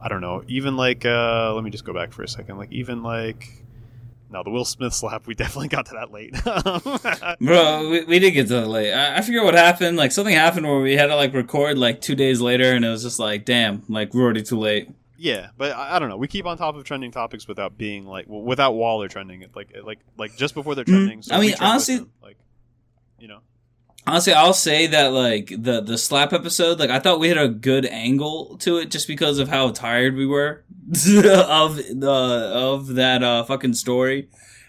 i 0.00 0.08
don't 0.08 0.20
know 0.20 0.42
even 0.48 0.76
like 0.76 1.04
uh 1.04 1.52
let 1.54 1.64
me 1.64 1.70
just 1.70 1.84
go 1.84 1.92
back 1.92 2.12
for 2.12 2.22
a 2.22 2.28
second 2.28 2.56
like 2.58 2.70
even 2.72 3.02
like 3.02 3.64
no 4.30 4.42
the 4.42 4.50
will 4.50 4.64
smith 4.64 4.92
slap 4.94 5.26
we 5.26 5.34
definitely 5.42 5.68
got 5.68 5.86
to 5.86 5.94
that 5.94 6.12
late 6.12 6.32
Bro, 7.40 7.90
we, 7.90 8.04
we 8.04 8.18
did 8.18 8.32
get 8.32 8.48
to 8.48 8.54
that 8.54 8.66
late. 8.68 8.92
I, 8.92 9.18
I 9.18 9.20
forget 9.20 9.44
what 9.44 9.54
happened. 9.54 9.96
Like 9.96 10.10
something 10.12 10.34
happened 10.34 10.66
where 10.66 10.80
we 10.80 10.96
had 10.96 11.06
to 11.06 11.16
like 11.16 11.32
record 11.34 11.78
like 11.78 12.00
two 12.00 12.14
days 12.14 12.40
later, 12.40 12.72
and 12.72 12.84
it 12.84 12.88
was 12.88 13.02
just 13.02 13.18
like, 13.18 13.44
damn, 13.44 13.82
like 13.88 14.14
we're 14.14 14.22
already 14.24 14.42
too 14.42 14.58
late. 14.58 14.88
yeah 15.16 15.48
but 15.56 15.72
I, 15.72 15.96
I 15.96 15.98
don't 15.98 16.08
know 16.08 16.16
we 16.16 16.28
keep 16.28 16.44
on 16.46 16.56
top 16.58 16.74
of 16.76 16.84
trending 16.84 17.10
topics 17.12 17.46
without 17.48 17.78
being 17.78 18.04
like 18.06 18.26
w- 18.26 18.44
without 18.44 18.72
while 18.72 18.98
they're 18.98 19.08
trending 19.08 19.42
it 19.42 19.54
like 19.56 19.72
like 19.84 19.98
like 20.18 20.36
just 20.36 20.54
before 20.54 20.74
they're 20.74 20.84
trending 20.84 21.22
so 21.22 21.32
Mm, 21.34 21.36
I 21.36 21.40
mean, 21.40 21.54
honestly- 21.60 21.96
them, 21.98 22.10
like 22.22 22.36
you 23.18 23.28
know 23.28 23.38
Honestly, 24.06 24.32
I'll 24.32 24.52
say 24.54 24.86
that 24.88 25.12
like 25.12 25.48
the 25.48 25.80
the 25.80 25.98
slap 25.98 26.32
episode, 26.32 26.78
like 26.78 26.90
I 26.90 26.98
thought 27.00 27.18
we 27.18 27.28
had 27.28 27.38
a 27.38 27.48
good 27.48 27.86
angle 27.86 28.56
to 28.58 28.78
it 28.78 28.90
just 28.90 29.08
because 29.08 29.38
of 29.38 29.48
how 29.48 29.70
tired 29.70 30.14
we 30.14 30.26
were 30.26 30.64
of 30.90 31.76
the 31.76 32.50
of 32.54 32.94
that 32.94 33.22
uh 33.22 33.42
fucking 33.44 33.74
story. 33.74 34.28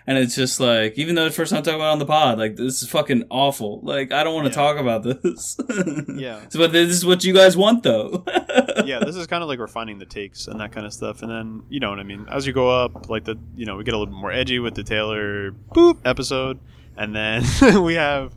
And 0.10 0.18
it's 0.18 0.36
just 0.38 0.62
like, 0.62 0.98
even 0.98 1.16
though 1.16 1.26
it's 1.26 1.36
the 1.36 1.42
first 1.42 1.52
time 1.52 1.64
talking 1.64 1.76
about 1.82 1.90
it 1.90 1.92
on 1.92 2.00
the 2.00 2.06
pod, 2.06 2.40
like 2.40 2.56
this 2.56 2.82
is 2.82 2.88
fucking 2.90 3.26
awful. 3.30 3.82
Like 3.84 4.14
I 4.14 4.24
don't 4.24 4.34
want 4.34 4.46
to 4.46 4.52
Yeah. 4.58 4.66
talk 4.66 4.78
about 4.78 5.04
this. 5.04 5.58
Yeah. 6.16 6.46
So, 6.50 6.60
but 6.60 6.72
this 6.72 6.92
is 6.92 7.06
what 7.06 7.24
you 7.26 7.34
guys 7.34 7.58
want, 7.58 7.84
though. 7.84 8.24
yeah, 8.86 9.00
this 9.00 9.18
is 9.18 9.28
kind 9.28 9.44
of 9.44 9.50
like 9.50 9.60
refining 9.60 10.00
the 10.00 10.06
takes 10.06 10.48
and 10.48 10.60
that 10.62 10.72
kind 10.72 10.86
of 10.86 10.94
stuff. 10.94 11.22
And 11.24 11.30
then, 11.30 11.64
you 11.70 11.80
know 11.82 11.90
what 11.90 12.00
I 12.00 12.04
mean? 12.04 12.26
As 12.32 12.48
you 12.48 12.54
go 12.54 12.70
up, 12.70 13.10
like 13.10 13.26
the, 13.26 13.36
you 13.56 13.66
know, 13.66 13.76
we 13.76 13.84
get 13.84 13.94
a 13.94 13.98
little 13.98 14.12
bit 14.14 14.20
more 14.20 14.32
edgy 14.32 14.60
with 14.60 14.76
the 14.76 14.84
Taylor 14.84 15.52
boop 15.76 15.98
episode. 16.06 16.60
And 16.96 17.14
then 17.14 17.44
we 17.84 17.96
have, 17.96 18.34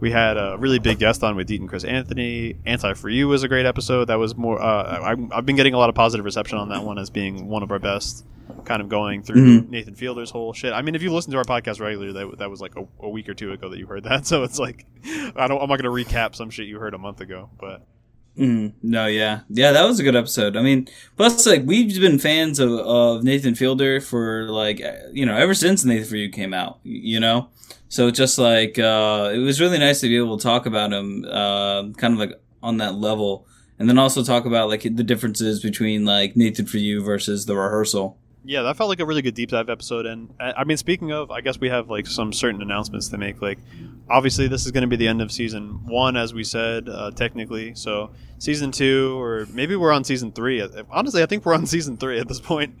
we 0.00 0.10
had 0.10 0.36
a 0.36 0.56
really 0.58 0.78
big 0.78 0.98
guest 0.98 1.22
on 1.22 1.36
with 1.36 1.48
Deaton 1.48 1.68
Chris 1.68 1.84
Anthony. 1.84 2.56
Anti 2.66 2.94
for 2.94 3.08
You 3.08 3.28
was 3.28 3.42
a 3.42 3.48
great 3.48 3.64
episode. 3.66 4.06
That 4.06 4.18
was 4.18 4.36
more, 4.36 4.60
uh, 4.60 5.14
I, 5.14 5.16
I've 5.36 5.46
been 5.46 5.56
getting 5.56 5.74
a 5.74 5.78
lot 5.78 5.88
of 5.88 5.94
positive 5.94 6.24
reception 6.24 6.58
on 6.58 6.68
that 6.70 6.82
one 6.84 6.98
as 6.98 7.10
being 7.10 7.48
one 7.48 7.62
of 7.62 7.70
our 7.70 7.78
best. 7.78 8.24
Kind 8.66 8.82
of 8.82 8.88
going 8.90 9.22
through 9.22 9.62
Mhm. 9.62 9.70
Nathan 9.70 9.94
Fielder's 9.94 10.30
whole 10.30 10.52
shit. 10.52 10.72
I 10.74 10.82
mean, 10.82 10.94
if 10.94 11.02
you 11.02 11.12
listen 11.12 11.32
to 11.32 11.38
our 11.38 11.44
podcast 11.44 11.80
regularly, 11.80 12.12
that, 12.12 12.38
that 12.38 12.50
was 12.50 12.60
like 12.60 12.76
a, 12.76 12.86
a 13.00 13.08
week 13.08 13.28
or 13.28 13.34
two 13.34 13.52
ago 13.52 13.70
that 13.70 13.78
you 13.78 13.86
heard 13.86 14.04
that. 14.04 14.26
So 14.26 14.42
it's 14.42 14.58
like, 14.58 14.84
I 15.36 15.46
don't, 15.48 15.62
I'm 15.62 15.68
not 15.68 15.80
going 15.80 15.84
to 15.84 15.88
recap 16.12 16.34
some 16.34 16.50
shit 16.50 16.66
you 16.66 16.78
heard 16.78 16.92
a 16.94 16.98
month 16.98 17.20
ago, 17.20 17.48
but 17.58 17.86
Mm, 18.36 18.72
no, 18.82 19.06
yeah, 19.06 19.42
yeah, 19.48 19.70
that 19.70 19.84
was 19.84 20.00
a 20.00 20.02
good 20.02 20.16
episode. 20.16 20.56
I 20.56 20.62
mean, 20.62 20.88
plus 21.16 21.46
like 21.46 21.62
we've 21.64 22.00
been 22.00 22.18
fans 22.18 22.58
of, 22.58 22.68
of 22.72 23.22
Nathan 23.22 23.54
Fielder 23.54 24.00
for 24.00 24.48
like 24.50 24.80
you 25.12 25.24
know 25.24 25.36
ever 25.36 25.54
since 25.54 25.84
Nathan 25.84 26.08
for 26.08 26.16
You 26.16 26.28
came 26.30 26.52
out, 26.52 26.80
you 26.82 27.20
know. 27.20 27.48
So 27.88 28.10
just 28.10 28.38
like 28.38 28.78
uh, 28.78 29.30
it 29.32 29.38
was 29.38 29.60
really 29.60 29.78
nice 29.78 30.00
to 30.00 30.08
be 30.08 30.16
able 30.16 30.36
to 30.38 30.42
talk 30.42 30.66
about 30.66 30.92
him, 30.92 31.24
uh, 31.24 31.88
kind 31.96 32.14
of 32.14 32.18
like 32.18 32.32
on 32.62 32.78
that 32.78 32.94
level, 32.96 33.46
and 33.78 33.88
then 33.88 33.98
also 33.98 34.24
talk 34.24 34.46
about 34.46 34.68
like 34.68 34.82
the 34.82 35.04
differences 35.04 35.60
between 35.62 36.04
like 36.04 36.36
Nathan 36.36 36.66
for 36.66 36.78
You 36.78 37.02
versus 37.02 37.46
the 37.46 37.54
rehearsal. 37.54 38.18
Yeah, 38.46 38.62
that 38.62 38.76
felt 38.76 38.90
like 38.90 39.00
a 39.00 39.06
really 39.06 39.22
good 39.22 39.34
deep 39.34 39.50
dive 39.50 39.70
episode. 39.70 40.06
And 40.06 40.34
I 40.38 40.52
I 40.52 40.64
mean, 40.64 40.76
speaking 40.76 41.12
of, 41.12 41.30
I 41.30 41.40
guess 41.40 41.58
we 41.58 41.70
have 41.70 41.88
like 41.88 42.06
some 42.06 42.32
certain 42.32 42.60
announcements 42.60 43.08
to 43.08 43.18
make. 43.18 43.40
Like, 43.40 43.58
obviously, 44.10 44.48
this 44.48 44.66
is 44.66 44.72
going 44.72 44.82
to 44.82 44.88
be 44.88 44.96
the 44.96 45.08
end 45.08 45.22
of 45.22 45.32
season 45.32 45.86
one, 45.86 46.16
as 46.16 46.34
we 46.34 46.44
said, 46.44 46.88
uh, 46.88 47.10
technically. 47.12 47.74
So, 47.74 48.10
season 48.38 48.70
two, 48.70 49.18
or 49.20 49.46
maybe 49.50 49.76
we're 49.76 49.92
on 49.92 50.04
season 50.04 50.32
three. 50.32 50.66
Honestly, 50.90 51.22
I 51.22 51.26
think 51.26 51.46
we're 51.46 51.54
on 51.54 51.66
season 51.66 51.96
three 51.96 52.18
at 52.18 52.28
this 52.28 52.40
point. 52.40 52.74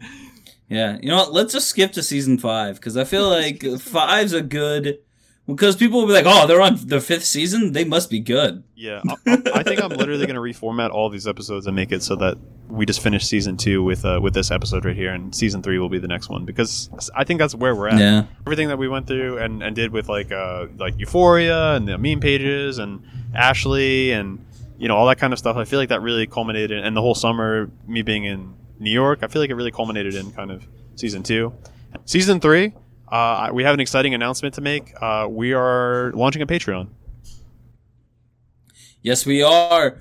Yeah, 0.74 0.98
you 1.00 1.08
know 1.08 1.16
what? 1.16 1.32
Let's 1.32 1.52
just 1.52 1.68
skip 1.68 1.92
to 1.92 2.02
season 2.02 2.36
five 2.38 2.76
because 2.76 2.96
I 2.96 3.04
feel 3.04 3.28
like 3.28 3.62
five's 3.78 4.32
a 4.32 4.42
good 4.42 4.98
because 5.46 5.76
people 5.76 6.00
will 6.00 6.06
be 6.06 6.14
like, 6.14 6.24
oh, 6.26 6.46
they're 6.46 6.60
on 6.60 6.78
the 6.86 7.00
fifth 7.00 7.24
season, 7.24 7.72
they 7.72 7.84
must 7.84 8.10
be 8.10 8.18
good. 8.18 8.64
Yeah, 8.74 9.02
I, 9.26 9.42
I 9.54 9.62
think 9.62 9.82
I'm 9.82 9.90
literally 9.90 10.26
going 10.26 10.34
to 10.34 10.40
reformat 10.40 10.90
all 10.90 11.10
these 11.10 11.28
episodes 11.28 11.66
and 11.66 11.76
make 11.76 11.92
it 11.92 12.02
so 12.02 12.16
that 12.16 12.38
we 12.68 12.86
just 12.86 13.02
finish 13.02 13.24
season 13.26 13.56
two 13.56 13.84
with 13.84 14.04
uh, 14.04 14.18
with 14.22 14.34
this 14.34 14.50
episode 14.50 14.84
right 14.84 14.96
here, 14.96 15.12
and 15.12 15.34
season 15.34 15.62
three 15.62 15.78
will 15.78 15.88
be 15.88 15.98
the 15.98 16.08
next 16.08 16.28
one 16.28 16.44
because 16.44 16.90
I 17.14 17.24
think 17.24 17.38
that's 17.38 17.54
where 17.54 17.74
we're 17.74 17.88
at. 17.88 17.98
Yeah. 17.98 18.24
everything 18.46 18.68
that 18.68 18.78
we 18.78 18.88
went 18.88 19.06
through 19.06 19.38
and, 19.38 19.62
and 19.62 19.76
did 19.76 19.92
with 19.92 20.08
like 20.08 20.32
uh 20.32 20.66
like 20.76 20.98
Euphoria 20.98 21.74
and 21.74 21.86
the 21.86 21.98
meme 21.98 22.20
pages 22.20 22.78
and 22.78 23.02
Ashley 23.34 24.12
and 24.12 24.44
you 24.78 24.88
know 24.88 24.96
all 24.96 25.06
that 25.06 25.18
kind 25.18 25.32
of 25.32 25.38
stuff. 25.38 25.56
I 25.56 25.64
feel 25.64 25.78
like 25.78 25.90
that 25.90 26.00
really 26.00 26.26
culminated 26.26 26.82
and 26.84 26.96
the 26.96 27.00
whole 27.02 27.14
summer 27.14 27.70
me 27.86 28.02
being 28.02 28.24
in 28.24 28.54
New 28.78 28.90
York. 28.90 29.20
I 29.22 29.28
feel 29.28 29.42
like 29.42 29.50
it 29.50 29.54
really 29.54 29.70
culminated 29.70 30.14
in 30.14 30.32
kind 30.32 30.50
of 30.50 30.66
season 30.96 31.22
two, 31.22 31.52
season 32.04 32.40
three. 32.40 32.72
Uh, 33.08 33.50
we 33.52 33.62
have 33.62 33.74
an 33.74 33.80
exciting 33.80 34.14
announcement 34.14 34.54
to 34.54 34.60
make. 34.60 34.92
Uh, 35.00 35.26
we 35.28 35.52
are 35.52 36.12
launching 36.14 36.42
a 36.42 36.46
Patreon. 36.46 36.88
Yes, 39.02 39.26
we 39.26 39.42
are. 39.42 39.98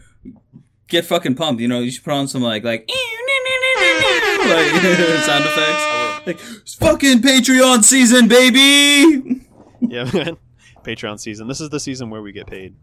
Get 0.88 1.05
fucking 1.05 1.36
pumped. 1.36 1.61
You 1.61 1.67
know, 1.67 1.80
you 1.82 1.91
should 1.91 2.03
put 2.03 2.13
on 2.13 2.28
some 2.28 2.41
like 2.41 2.63
like, 2.63 2.89
like 4.39 4.69
sound 5.24 5.45
effects. 5.45 6.28
Like 6.28 6.39
fucking 6.39 7.19
Patreon 7.19 7.84
season, 7.84 8.28
baby. 8.28 9.41
Yeah, 9.82 10.09
man. 10.13 10.38
Patreon 10.84 11.19
season. 11.19 11.47
This 11.47 11.61
is 11.61 11.69
the 11.69 11.80
season 11.80 12.09
where 12.09 12.21
we 12.21 12.32
get 12.32 12.47
paid. 12.47 12.76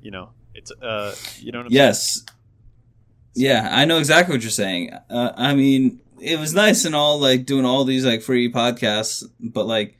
You 0.00 0.10
know, 0.12 0.30
it's 0.54 0.70
uh, 0.70 1.14
you 1.38 1.52
know 1.52 1.60
I'm 1.66 1.72
saying? 1.72 2.26
Yeah, 3.34 3.68
I 3.70 3.84
know 3.84 3.98
exactly 3.98 4.34
what 4.34 4.42
you're 4.42 4.50
saying. 4.50 4.92
Uh, 5.10 5.32
I 5.36 5.54
mean, 5.54 6.00
it 6.20 6.38
was 6.38 6.54
nice 6.54 6.84
and 6.84 6.94
all, 6.94 7.18
like 7.18 7.46
doing 7.46 7.64
all 7.64 7.84
these 7.84 8.04
like 8.04 8.22
free 8.22 8.50
podcasts, 8.50 9.24
but 9.40 9.66
like, 9.66 9.98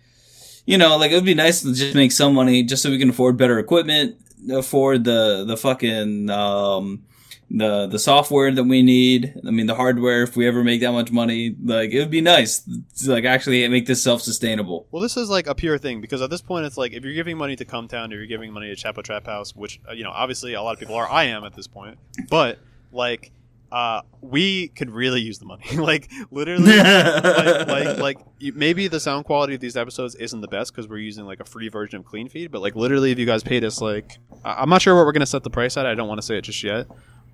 you 0.67 0.79
know, 0.79 0.97
like 0.97 1.11
it 1.11 1.17
would 1.17 1.25
be 1.25 1.35
nice 1.35 1.63
to 1.63 1.75
just 1.75 1.95
make 1.95 2.13
some 2.13 2.35
money 2.35 2.63
just 2.63 2.83
so 2.83 2.91
we 2.91 2.99
can 2.99 3.11
afford 3.11 3.37
better 3.37 3.59
equipment, 3.59 4.17
afford 4.51 5.05
the 5.05 5.45
the 5.47 5.57
fucking 5.57 6.31
um 6.31 7.05
the 7.51 7.87
the 7.87 7.99
software 7.99 8.51
that 8.51 8.65
we 8.65 8.83
need. 8.83 9.35
I 9.47 9.51
mean, 9.51 9.67
the 9.67 9.75
hardware. 9.75 10.23
If 10.23 10.37
we 10.37 10.47
ever 10.47 10.65
make 10.65 10.81
that 10.81 10.93
much 10.93 11.13
money, 11.13 11.55
like 11.63 11.91
it 11.91 11.99
would 11.99 12.11
be 12.11 12.21
nice 12.21 12.61
to 12.61 13.11
like 13.11 13.25
actually 13.25 13.67
make 13.69 13.87
this 13.87 14.03
self 14.03 14.23
sustainable. 14.23 14.87
Well, 14.91 15.03
this 15.03 15.17
is 15.17 15.29
like 15.29 15.47
a 15.47 15.55
pure 15.55 15.79
thing 15.79 16.01
because 16.01 16.23
at 16.23 16.31
this 16.31 16.41
point, 16.41 16.67
it's 16.67 16.77
like 16.77 16.93
if 16.93 17.05
you're 17.05 17.15
giving 17.15 17.37
money 17.37 17.57
to 17.57 17.65
Cumtown, 17.65 18.07
if 18.07 18.13
you're 18.13 18.27
giving 18.27 18.53
money 18.53 18.75
to 18.75 18.77
Chapo 18.77 19.03
Trap 19.03 19.27
House, 19.27 19.55
which 19.55 19.81
uh, 19.89 19.93
you 19.93 20.05
know, 20.05 20.11
obviously 20.11 20.55
a 20.55 20.63
lot 20.63 20.73
of 20.73 20.79
people 20.79 20.95
are. 20.95 21.09
I 21.09 21.25
am 21.25 21.45
at 21.45 21.55
this 21.55 21.67
point, 21.67 21.99
but 22.31 22.59
like, 22.95 23.33
uh, 23.73 24.03
we 24.21 24.69
could 24.69 24.89
really 24.91 25.21
use 25.21 25.39
the 25.41 25.47
money. 25.47 25.65
like 25.77 26.09
literally, 26.31 26.77
like 26.77 27.67
like, 27.69 27.99
like 27.99 28.19
maybe 28.55 28.87
the 28.89 29.01
sound 29.01 29.25
quality 29.25 29.55
of 29.55 29.61
these 29.61 29.77
episodes 29.77 30.15
isn't 30.15 30.41
the 30.41 30.49
best 30.49 30.73
because 30.73 30.89
we're 30.89 30.99
using 30.99 31.25
like 31.27 31.41
a 31.41 31.45
free 31.45 31.69
version 31.69 31.99
of 31.99 32.05
Clean 32.05 32.29
Feed. 32.29 32.51
But 32.53 32.63
like 32.63 32.77
literally, 32.77 33.11
if 33.11 33.19
you 33.19 33.27
guys 33.27 33.43
paid 33.43 33.65
us 33.65 33.81
like, 33.81 34.19
I- 34.45 34.55
I'm 34.63 34.69
not 34.71 34.81
sure 34.81 34.95
what 34.95 35.05
we're 35.07 35.13
gonna 35.13 35.27
set 35.27 35.43
the 35.43 35.51
price 35.51 35.77
at. 35.77 35.87
I 35.87 35.95
don't 35.95 36.09
want 36.09 36.19
to 36.21 36.27
say 36.27 36.39
it 36.39 36.43
just 36.43 36.63
yet, 36.63 36.87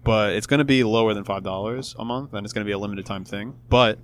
but 0.02 0.32
it's 0.32 0.46
gonna 0.46 0.64
be 0.64 0.82
lower 0.82 1.12
than 1.14 1.24
five 1.24 1.42
dollars 1.42 1.94
a 1.98 2.04
month, 2.04 2.32
and 2.32 2.46
it's 2.46 2.52
gonna 2.54 2.64
be 2.66 2.72
a 2.72 2.78
limited 2.78 3.04
time 3.04 3.24
thing. 3.24 3.54
But 3.68 3.98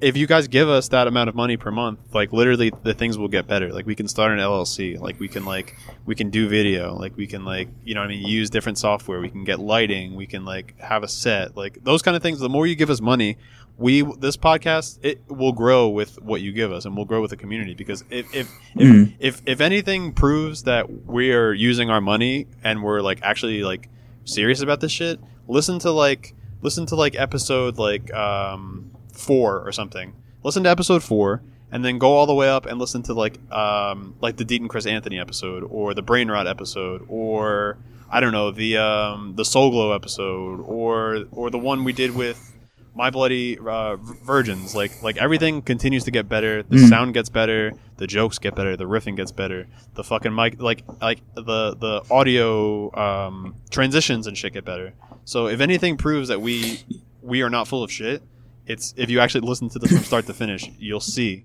if 0.00 0.16
you 0.16 0.26
guys 0.26 0.48
give 0.48 0.68
us 0.68 0.88
that 0.88 1.06
amount 1.06 1.28
of 1.28 1.34
money 1.34 1.56
per 1.56 1.70
month, 1.70 1.98
like 2.14 2.32
literally 2.32 2.72
the 2.82 2.94
things 2.94 3.18
will 3.18 3.28
get 3.28 3.46
better. 3.46 3.72
Like 3.72 3.86
we 3.86 3.94
can 3.94 4.08
start 4.08 4.32
an 4.32 4.38
LLC, 4.38 4.98
like 5.00 5.18
we 5.20 5.28
can 5.28 5.44
like 5.44 5.76
we 6.06 6.14
can 6.14 6.30
do 6.30 6.48
video, 6.48 6.94
like 6.96 7.16
we 7.16 7.26
can 7.26 7.44
like 7.44 7.68
you 7.84 7.94
know 7.94 8.00
what 8.00 8.06
I 8.06 8.14
mean 8.14 8.26
use 8.26 8.50
different 8.50 8.78
software. 8.78 9.20
We 9.20 9.30
can 9.30 9.44
get 9.44 9.60
lighting, 9.60 10.14
we 10.16 10.26
can 10.26 10.44
like 10.44 10.78
have 10.80 11.02
a 11.02 11.08
set, 11.08 11.56
like 11.56 11.82
those 11.84 12.02
kind 12.02 12.16
of 12.16 12.22
things. 12.22 12.38
The 12.40 12.48
more 12.48 12.66
you 12.66 12.74
give 12.76 12.90
us 12.90 13.00
money, 13.00 13.36
we 13.78 14.02
this 14.18 14.36
podcast 14.36 14.98
it 15.02 15.22
will 15.28 15.52
grow 15.52 15.88
with 15.88 16.20
what 16.22 16.40
you 16.40 16.52
give 16.52 16.72
us, 16.72 16.84
and 16.84 16.96
we'll 16.96 17.04
grow 17.06 17.20
with 17.20 17.30
the 17.30 17.36
community. 17.36 17.74
Because 17.74 18.02
if 18.10 18.26
if 18.34 18.48
if, 18.76 18.88
Mhm. 18.88 19.14
if, 19.18 19.42
if 19.46 19.60
anything 19.60 20.12
proves 20.12 20.62
that 20.64 21.06
we 21.06 21.32
are 21.32 21.52
using 21.52 21.90
our 21.90 22.00
money 22.00 22.46
and 22.64 22.82
we're 22.82 23.00
like 23.02 23.20
actually 23.22 23.62
like 23.64 23.88
serious 24.24 24.60
about 24.62 24.80
this 24.80 24.92
shit, 24.92 25.20
listen 25.48 25.78
to 25.80 25.90
like 25.90 26.34
listen 26.62 26.86
to 26.86 26.94
like 26.94 27.16
episode 27.16 27.78
like 27.78 28.12
um 28.14 28.90
four 29.14 29.60
or 29.66 29.72
something. 29.72 30.14
Listen 30.42 30.62
to 30.64 30.70
episode 30.70 31.02
four, 31.02 31.42
and 31.72 31.84
then 31.84 31.98
go 31.98 32.12
all 32.12 32.26
the 32.26 32.34
way 32.34 32.48
up 32.48 32.66
and 32.66 32.78
listen 32.78 33.02
to 33.04 33.14
like 33.14 33.38
um 33.52 34.14
like 34.20 34.36
the 34.36 34.44
Deaton 34.44 34.68
Chris 34.68 34.86
Anthony 34.86 35.18
episode, 35.18 35.62
or 35.64 35.94
the 35.94 36.02
Brain 36.02 36.30
Rot 36.30 36.46
episode, 36.46 37.04
or 37.08 37.76
I 38.10 38.20
don't 38.20 38.32
know 38.32 38.50
the 38.50 38.76
um 38.78 39.34
the 39.36 39.44
Soul 39.44 39.70
Glo 39.70 39.92
episode, 39.92 40.60
or 40.60 41.24
or 41.32 41.50
the 41.50 41.58
one 41.58 41.84
we 41.84 41.92
did 41.92 42.14
with 42.16 42.56
My 42.94 43.10
Bloody 43.10 43.58
uh, 43.58 43.96
Virgins. 43.96 44.74
Like 44.74 45.02
like 45.02 45.16
everything 45.18 45.62
continues 45.62 46.04
to 46.04 46.10
get 46.10 46.28
better. 46.28 46.62
The 46.62 46.76
Mm. 46.76 46.88
sound 46.88 47.14
gets 47.14 47.28
better. 47.28 47.72
The 47.98 48.06
jokes 48.06 48.38
get 48.38 48.54
better. 48.54 48.76
The 48.76 48.84
riffing 48.84 49.16
gets 49.16 49.30
better. 49.30 49.66
The 49.94 50.02
fucking 50.02 50.34
mic 50.34 50.60
like 50.60 50.82
like 51.02 51.20
the 51.34 51.76
the 51.76 52.02
audio 52.10 52.90
um 52.98 53.54
transitions 53.70 54.26
and 54.26 54.36
shit 54.38 54.54
get 54.54 54.64
better. 54.64 54.94
So 55.26 55.46
if 55.48 55.60
anything 55.60 55.96
proves 55.98 56.28
that 56.28 56.40
we 56.40 56.80
we 57.22 57.42
are 57.42 57.50
not 57.50 57.68
full 57.68 57.84
of 57.84 57.92
shit, 57.92 58.22
it's 58.66 58.94
if 58.96 59.10
you 59.10 59.20
actually 59.20 59.46
listen 59.46 59.68
to 59.70 59.78
this 59.78 59.90
from 59.90 60.04
start 60.04 60.26
to 60.26 60.34
finish, 60.34 60.70
you'll 60.78 61.00
see 61.00 61.44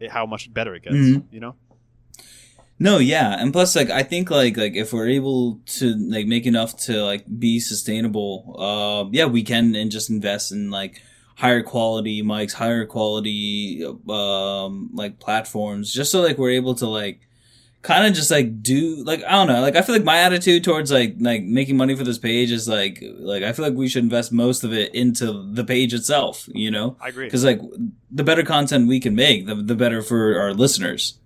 it, 0.00 0.10
how 0.10 0.26
much 0.26 0.52
better 0.52 0.74
it 0.74 0.82
gets. 0.82 0.94
Mhm. 0.96 1.24
You 1.30 1.40
know? 1.40 1.54
No, 2.78 2.98
yeah, 2.98 3.36
and 3.40 3.52
plus, 3.52 3.76
like, 3.76 3.88
I 3.88 4.02
think, 4.02 4.30
like, 4.30 4.56
like 4.56 4.74
if 4.74 4.92
we're 4.92 5.08
able 5.08 5.60
to 5.78 5.94
like 5.94 6.26
make 6.26 6.44
enough 6.44 6.76
to 6.86 7.04
like 7.04 7.24
be 7.38 7.60
sustainable, 7.60 8.56
uh, 8.58 9.08
yeah, 9.12 9.26
we 9.26 9.44
can 9.44 9.74
and 9.76 9.92
just 9.92 10.10
invest 10.10 10.50
in 10.50 10.70
like 10.70 11.00
higher 11.36 11.62
quality 11.62 12.22
mics, 12.22 12.52
higher 12.52 12.84
quality, 12.84 13.84
um, 14.08 14.90
like 14.92 15.20
platforms, 15.20 15.92
just 15.92 16.10
so 16.10 16.20
like 16.20 16.36
we're 16.36 16.50
able 16.50 16.74
to 16.74 16.88
like 16.88 17.20
kind 17.84 18.06
of 18.06 18.14
just 18.14 18.30
like 18.30 18.62
do 18.62 19.04
like 19.04 19.22
I 19.24 19.32
don't 19.32 19.46
know, 19.46 19.60
like 19.60 19.76
I 19.76 19.82
feel 19.82 19.94
like 19.94 20.04
my 20.04 20.18
attitude 20.18 20.64
towards 20.64 20.90
like 20.90 21.16
like 21.20 21.42
making 21.44 21.76
money 21.76 21.94
for 21.94 22.02
this 22.02 22.16
page 22.18 22.50
is 22.50 22.66
like 22.66 22.98
like 23.18 23.42
I 23.42 23.52
feel 23.52 23.64
like 23.64 23.74
we 23.74 23.88
should 23.88 24.02
invest 24.02 24.32
most 24.32 24.64
of 24.64 24.72
it 24.72 24.92
into 24.94 25.44
the 25.52 25.64
page 25.64 25.92
itself, 25.92 26.48
you 26.52 26.70
know, 26.70 26.96
I 27.00 27.08
agree. 27.08 27.26
because 27.26 27.44
like 27.44 27.60
the 28.10 28.24
better 28.24 28.42
content 28.42 28.88
we 28.88 28.98
can 29.00 29.14
make, 29.14 29.46
the 29.46 29.54
the 29.54 29.74
better 29.76 30.02
for 30.02 30.40
our 30.40 30.54
listeners. 30.54 31.18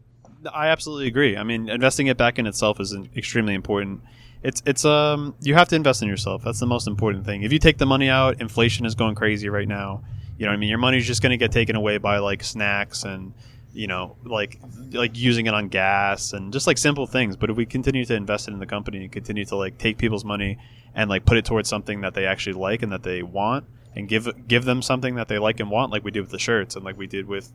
I 0.53 0.69
absolutely 0.69 1.07
agree. 1.07 1.37
I 1.37 1.45
mean, 1.45 1.69
investing 1.69 2.09
it 2.09 2.17
back 2.17 2.39
in 2.39 2.47
itself 2.47 2.81
is 2.81 2.95
extremely 3.17 3.55
important. 3.55 4.03
It's 4.43 4.61
it's 4.67 4.85
um 4.85 5.37
you 5.41 5.55
have 5.55 5.69
to 5.69 5.77
invest 5.77 6.03
in 6.03 6.09
yourself. 6.09 6.43
That's 6.45 6.61
the 6.61 6.67
most 6.67 6.89
important 6.89 7.25
thing. 7.25 7.45
If 7.45 7.53
you 7.53 7.61
take 7.61 7.79
the 7.79 7.87
money 7.87 8.09
out, 8.09 8.41
inflation 8.41 8.85
is 8.85 8.97
going 8.97 9.15
crazy 9.15 9.49
right 9.49 9.69
now. 9.69 10.03
You 10.39 10.47
know 10.47 10.51
what 10.53 10.57
I 10.57 10.59
mean? 10.59 10.69
Your 10.69 10.79
money's 10.79 11.07
just 11.07 11.23
going 11.23 11.31
to 11.31 11.37
get 11.37 11.53
taken 11.53 11.77
away 11.77 11.99
by 11.99 12.19
like 12.19 12.43
snacks 12.45 13.05
and 13.05 13.33
you 13.79 13.87
know, 13.87 14.17
like 14.25 14.59
like 14.91 15.17
using 15.17 15.47
it 15.47 15.55
on 15.55 15.69
gas 15.69 16.33
and 16.33 16.53
just 16.53 16.67
like 16.67 16.77
simple 16.77 17.07
things. 17.07 17.37
But 17.37 17.49
if 17.49 17.57
we 17.57 17.65
continue 17.65 18.05
to 18.07 18.15
invest 18.15 18.49
it 18.49 18.51
in 18.51 18.59
the 18.59 18.67
company 18.67 19.05
and 19.05 19.13
continue 19.13 19.45
to 19.45 19.57
like 19.57 19.79
take 19.79 19.99
people's 19.99 20.25
money 20.25 20.59
and 20.97 21.09
like 21.09 21.25
put 21.25 21.37
it 21.37 21.45
towards 21.45 21.69
something 21.69 22.01
that 22.01 22.15
they 22.15 22.27
actually 22.27 22.55
like 22.55 22.83
and 22.83 22.91
that 22.91 23.05
they 23.05 23.23
want 23.23 23.67
and 23.95 24.09
give 24.09 24.49
give 24.49 24.65
them 24.65 24.83
something 24.83 25.15
that 25.15 25.29
they 25.29 25.39
like 25.39 25.61
and 25.61 25.71
want, 25.71 25.93
like 25.93 26.03
we 26.03 26.11
did 26.11 26.23
with 26.23 26.33
the 26.33 26.41
shirts 26.41 26.75
and 26.75 26.85
like 26.85 26.99
we 26.99 27.07
did 27.07 27.29
with 27.29 27.53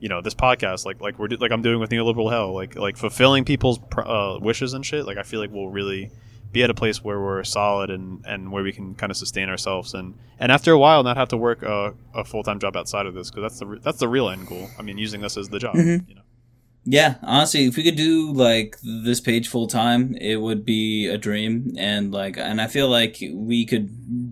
you 0.00 0.08
know 0.08 0.22
this 0.22 0.34
podcast 0.34 0.86
like 0.86 0.98
like 1.02 1.18
we're 1.18 1.28
like 1.28 1.52
I'm 1.52 1.60
doing 1.60 1.78
with 1.78 1.90
neoliberal 1.90 2.30
hell 2.30 2.54
like 2.54 2.74
like 2.74 2.96
fulfilling 2.96 3.44
people's 3.44 3.78
uh, 3.98 4.38
wishes 4.40 4.72
and 4.72 4.84
shit 4.84 5.04
like 5.04 5.18
I 5.18 5.24
feel 5.24 5.40
like 5.40 5.50
we'll 5.52 5.68
really 5.68 6.10
be 6.56 6.62
at 6.66 6.70
a 6.76 6.78
place 6.82 6.98
where 7.06 7.20
we're 7.26 7.44
solid 7.44 7.88
and 7.96 8.06
and 8.32 8.40
where 8.52 8.64
we 8.68 8.72
can 8.78 8.86
kind 9.00 9.10
of 9.14 9.16
sustain 9.24 9.48
ourselves 9.54 9.88
and 9.98 10.06
and 10.42 10.48
after 10.56 10.70
a 10.78 10.80
while 10.84 11.00
not 11.08 11.16
have 11.22 11.28
to 11.34 11.36
work 11.48 11.60
a, 11.62 11.94
a 12.20 12.24
full-time 12.24 12.58
job 12.64 12.74
outside 12.80 13.06
of 13.10 13.14
this 13.14 13.26
because 13.30 13.42
that's 13.46 13.58
the 13.62 13.66
re- 13.70 13.80
that's 13.86 13.98
the 14.04 14.08
real 14.16 14.28
end 14.34 14.44
goal 14.50 14.66
I 14.78 14.82
mean 14.86 14.96
using 15.06 15.20
this 15.24 15.36
as 15.36 15.46
the 15.54 15.58
job 15.66 15.74
Mhm. 15.76 15.98
you 16.10 16.14
know 16.18 16.24
Yeah, 16.98 17.12
honestly, 17.34 17.62
if 17.70 17.74
we 17.76 17.82
could 17.88 17.96
do 18.08 18.32
like 18.48 18.70
this 19.06 19.20
page 19.28 19.46
full 19.54 19.66
time, 19.66 20.02
it 20.32 20.38
would 20.44 20.62
be 20.64 21.08
a 21.16 21.18
dream. 21.18 21.52
And 21.92 22.04
like, 22.20 22.36
and 22.38 22.58
I 22.64 22.68
feel 22.76 22.88
like 22.98 23.14
we 23.50 23.58
could 23.70 23.86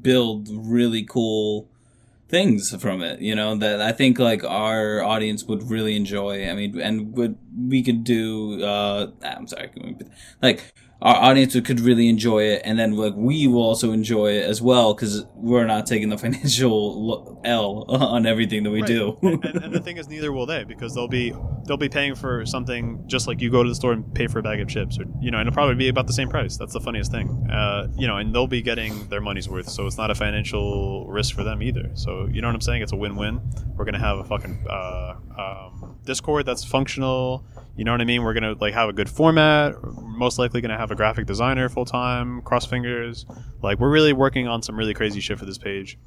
build 0.09 0.41
really 0.77 1.03
cool 1.17 1.67
things 2.35 2.61
from 2.85 3.03
it. 3.03 3.17
You 3.29 3.35
know 3.41 3.51
that 3.65 3.79
I 3.91 3.93
think 4.01 4.19
like 4.31 4.43
our 4.45 5.03
audience 5.15 5.41
would 5.49 5.63
really 5.75 5.95
enjoy. 6.03 6.33
I 6.51 6.55
mean, 6.55 6.71
and 6.81 6.95
would 7.17 7.35
we 7.73 7.83
could 7.83 8.01
do? 8.17 8.63
uh 8.75 9.03
I'm 9.33 9.47
sorry, 9.53 9.71
like 10.47 10.61
our 11.05 11.17
audience 11.17 11.53
could 11.61 11.81
really 11.81 12.09
enjoy 12.09 12.45
it, 12.45 12.63
and 12.65 12.79
then 12.79 12.93
like 12.97 13.13
we 13.15 13.47
will 13.47 13.63
also 13.63 13.93
enjoy 13.93 14.33
it 14.33 14.45
as 14.45 14.63
well 14.63 14.95
because 14.95 15.25
we're 15.35 15.67
not 15.67 15.87
taking 15.87 16.09
the 16.09 16.17
financial 16.59 17.41
L 17.45 17.85
on 17.89 18.25
everything 18.27 18.63
that 18.65 18.71
we 18.71 18.81
Right. 18.81 18.89
do. 18.89 19.19
and, 19.23 19.45
and, 19.45 19.65
and 19.65 19.73
the 19.75 19.81
thing 19.81 19.99
is 19.99 20.09
neither 20.09 20.33
will 20.33 20.47
they 20.47 20.65
because 20.65 20.95
they'll 20.95 21.07
be 21.07 21.33
they'll 21.67 21.77
be 21.77 21.89
paying 21.91 22.15
for 22.15 22.45
something 22.47 23.03
just 23.07 23.27
like 23.27 23.41
you 23.43 23.51
go 23.51 23.63
to 23.63 23.69
the 23.69 23.75
store 23.75 23.93
and 23.93 24.15
pay 24.15 24.27
for 24.27 24.39
a 24.39 24.43
bag 24.43 24.61
of 24.61 24.69
chips 24.69 24.99
or 24.99 25.05
you 25.21 25.31
know 25.31 25.39
and 25.39 25.47
it'll 25.47 25.55
probably 25.55 25.75
be 25.75 25.89
about 25.89 26.07
the 26.07 26.13
same 26.13 26.29
price. 26.31 26.57
That's 26.57 26.73
the 26.73 26.81
funniest 26.81 27.11
thing. 27.13 27.29
Uh, 27.51 27.89
you 27.97 28.07
know 28.07 28.17
and 28.17 28.35
they'll 28.35 28.47
be 28.47 28.63
getting 28.63 29.07
their 29.09 29.21
money's 29.21 29.49
worth 29.49 29.69
so 29.69 29.87
it's 29.87 29.99
not 29.99 30.11
a 30.11 30.15
financial 30.15 31.07
risk 31.09 31.35
for 31.35 31.45
them 31.45 31.63
either. 31.63 31.91
So 31.95 32.27
you 32.33 32.41
know 32.41 32.49
what 32.49 32.55
i'm 32.55 32.61
saying? 32.63 32.81
It's 32.83 32.93
a 32.93 32.97
win-win. 32.97 33.41
We're 33.77 33.85
gonna 33.85 33.99
have 33.99 34.19
a 34.21 34.25
fucking 34.25 34.65
uh, 34.71 35.15
um, 35.39 35.99
discord 36.05 36.47
that's 36.47 36.65
functional 36.65 37.45
you 37.77 37.85
know 37.85 37.93
what 37.93 38.01
i 38.01 38.05
mean? 38.05 38.23
We're 38.23 38.35
gonna 38.35 38.55
like 38.61 38.75
have 38.75 38.89
a 38.89 38.93
good 38.93 39.09
format 39.09 39.75
most 39.83 40.39
likely 40.39 40.61
gonna 40.61 40.79
have 40.79 40.91
a 40.91 40.95
graphic 40.95 41.27
designer 41.27 41.69
full-time 41.69 42.43
cross 42.43 42.67
fingers. 42.67 43.27
Like 43.63 43.79
we're 43.79 43.91
really 43.91 44.13
working 44.13 44.47
on 44.47 44.63
some 44.63 44.77
really 44.77 44.95
crazy 44.95 45.21
shit 45.21 45.39
for 45.39 45.45
this 45.45 45.59
page. 45.59 45.99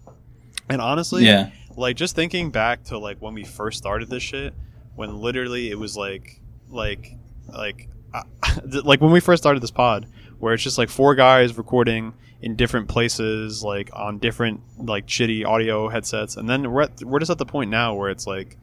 And 0.70 0.82
honestly 0.82 1.26
yeah. 1.26 1.52
like 1.76 1.96
just 1.96 2.16
thinking 2.16 2.52
back 2.52 2.84
to 2.86 2.98
like 2.98 3.22
when 3.22 3.34
we 3.34 3.44
first 3.44 3.78
started 3.78 4.10
this 4.10 4.24
shit 4.24 4.54
when 4.96 5.18
literally 5.18 5.70
it 5.70 5.78
was 5.78 5.96
like 5.96 6.42
like 6.70 7.14
like 7.48 7.90
uh, 8.14 8.24
like 8.84 9.02
when 9.02 9.12
we 9.12 9.20
first 9.20 9.44
started 9.44 9.62
this 9.62 9.72
pod 9.72 10.08
where 10.40 10.54
it's 10.54 10.64
just 10.64 10.78
like 10.78 10.90
four 10.90 11.16
guys 11.16 11.58
recording 11.58 12.14
in 12.42 12.56
different 12.56 12.88
places 12.88 13.64
like 13.64 13.90
on 13.94 14.20
different 14.20 14.62
like 14.78 15.08
shitty 15.08 15.46
audio 15.46 15.90
headsets. 15.90 16.38
And 16.38 16.50
then 16.50 16.72
we're 16.72 16.84
at, 16.84 17.04
we're 17.04 17.20
just 17.20 17.32
at 17.32 17.38
the 17.38 17.46
point 17.46 17.70
now 17.70 17.96
where 17.96 18.10
it's 18.10 18.28
like 18.28 18.58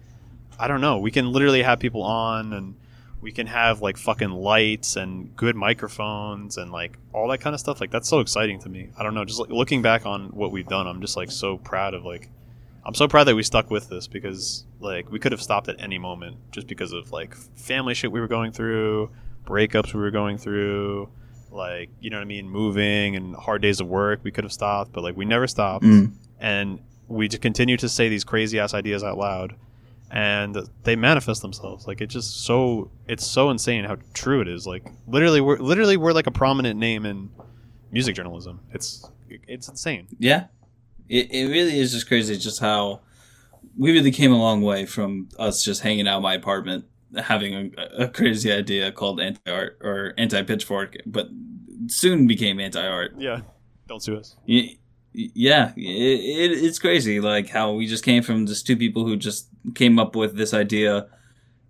I 0.58 0.68
don't 0.68 0.80
know. 0.80 0.98
We 0.98 1.10
can 1.10 1.32
literally 1.32 1.62
have 1.62 1.80
people 1.80 2.02
on 2.02 2.52
and 2.52 2.76
we 3.24 3.32
can 3.32 3.46
have 3.46 3.80
like 3.80 3.96
fucking 3.96 4.30
lights 4.30 4.96
and 4.96 5.34
good 5.34 5.56
microphones 5.56 6.56
and 6.58 6.70
like 6.70 6.98
all 7.12 7.26
that 7.28 7.38
kind 7.40 7.54
of 7.54 7.60
stuff 7.60 7.80
like 7.80 7.90
that's 7.90 8.08
so 8.08 8.20
exciting 8.20 8.58
to 8.60 8.68
me 8.68 8.90
I 8.98 9.02
don't 9.02 9.14
know 9.14 9.24
just 9.24 9.40
like 9.40 9.50
looking 9.50 9.80
back 9.82 10.04
on 10.06 10.26
what 10.28 10.52
we've 10.52 10.68
done 10.68 10.86
I'm 10.86 11.00
just 11.00 11.16
like 11.16 11.30
so 11.30 11.56
proud 11.56 11.94
of 11.94 12.04
like 12.04 12.28
I'm 12.86 12.94
so 12.94 13.08
proud 13.08 13.24
that 13.24 13.34
we 13.34 13.42
stuck 13.42 13.70
with 13.70 13.88
this 13.88 14.06
because 14.06 14.66
like 14.78 15.10
we 15.10 15.18
could 15.18 15.32
have 15.32 15.40
stopped 15.42 15.68
at 15.68 15.80
any 15.80 15.98
moment 15.98 16.36
just 16.52 16.66
because 16.66 16.92
of 16.92 17.12
like 17.12 17.34
family 17.56 17.94
shit 17.94 18.12
we 18.12 18.20
were 18.20 18.28
going 18.28 18.52
through, 18.52 19.10
breakups 19.46 19.94
we 19.94 20.00
were 20.00 20.10
going 20.10 20.36
through, 20.36 21.08
like 21.50 21.88
you 22.00 22.10
know 22.10 22.18
what 22.18 22.22
I 22.24 22.26
mean, 22.26 22.46
moving 22.50 23.16
and 23.16 23.34
hard 23.36 23.62
days 23.62 23.80
of 23.80 23.86
work. 23.88 24.20
We 24.22 24.30
could 24.30 24.44
have 24.44 24.52
stopped, 24.52 24.92
but 24.92 25.02
like 25.02 25.16
we 25.16 25.24
never 25.24 25.46
stopped, 25.46 25.82
Mm. 25.86 26.12
and 26.38 26.78
we 27.08 27.26
just 27.26 27.40
continue 27.40 27.78
to 27.78 27.88
say 27.88 28.10
these 28.10 28.22
crazy 28.22 28.58
ass 28.58 28.74
ideas 28.74 29.02
out 29.02 29.16
loud. 29.16 29.54
And 30.14 30.56
they 30.84 30.94
manifest 30.96 31.42
themselves. 31.42 31.86
Like 31.86 32.00
it's 32.00 32.14
just 32.14 32.44
so 32.46 32.90
it's 33.08 33.26
so 33.26 33.50
insane 33.50 33.84
how 33.84 33.96
true 34.14 34.40
it 34.40 34.48
is. 34.48 34.66
Like 34.66 34.86
literally, 35.06 35.40
we're 35.42 35.58
literally 35.58 35.96
we're 35.96 36.12
like 36.12 36.26
a 36.28 36.30
prominent 36.30 36.78
name 36.78 37.04
in 37.04 37.28
music 37.90 38.14
journalism. 38.14 38.60
It's 38.72 39.10
it's 39.28 39.68
insane. 39.68 40.06
Yeah, 40.18 40.46
it 41.08 41.30
it 41.32 41.46
really 41.50 41.78
is 41.78 41.92
just 41.92 42.06
crazy 42.08 42.38
just 42.38 42.60
how 42.60 43.00
we 43.76 43.92
really 43.92 44.12
came 44.12 44.32
a 44.32 44.38
long 44.38 44.62
way 44.62 44.86
from 44.86 45.28
us 45.38 45.64
just 45.64 45.82
hanging 45.82 46.06
out 46.06 46.18
in 46.18 46.22
my 46.22 46.34
apartment 46.34 46.84
having 47.16 47.72
a, 47.78 48.04
a 48.04 48.08
crazy 48.08 48.50
idea 48.52 48.90
called 48.92 49.20
anti 49.20 49.50
art 49.50 49.78
or 49.82 50.14
anti 50.16 50.42
pitchfork, 50.42 50.96
but 51.06 51.28
soon 51.88 52.26
became 52.26 52.60
anti 52.60 52.86
art. 52.86 53.14
Yeah, 53.18 53.40
don't 53.88 54.00
sue 54.02 54.16
us. 54.16 54.36
Y- 54.48 54.76
Yeah, 55.12 55.72
it, 55.76 55.80
it, 55.80 56.64
it's 56.64 56.78
crazy. 56.80 57.20
Like 57.20 57.48
how 57.48 57.72
we 57.72 57.86
just 57.86 58.04
came 58.04 58.22
from 58.22 58.46
just 58.46 58.66
two 58.66 58.76
people 58.76 59.04
who 59.06 59.16
just 59.16 59.48
came 59.74 59.98
up 59.98 60.14
with 60.16 60.36
this 60.36 60.54
idea 60.54 61.06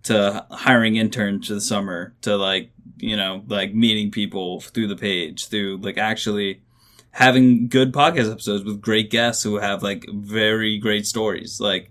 to 0.03 0.45
hiring 0.51 0.95
interns 0.97 1.47
for 1.47 1.55
the 1.55 1.61
summer 1.61 2.13
to 2.21 2.35
like 2.37 2.71
you 2.97 3.17
know 3.17 3.43
like 3.47 3.73
meeting 3.73 4.11
people 4.11 4.59
through 4.61 4.87
the 4.87 4.95
page 4.95 5.47
through 5.47 5.77
like 5.77 5.97
actually 5.97 6.61
having 7.15 7.69
good 7.69 7.93
podcast 7.93 8.29
episodes 8.29 8.65
with 8.65 8.81
great 8.81 9.09
guests 9.09 9.41
who 9.41 9.55
have 9.55 9.81
like 9.81 10.05
very 10.13 10.77
great 10.77 11.07
stories. 11.07 11.61
Like 11.61 11.89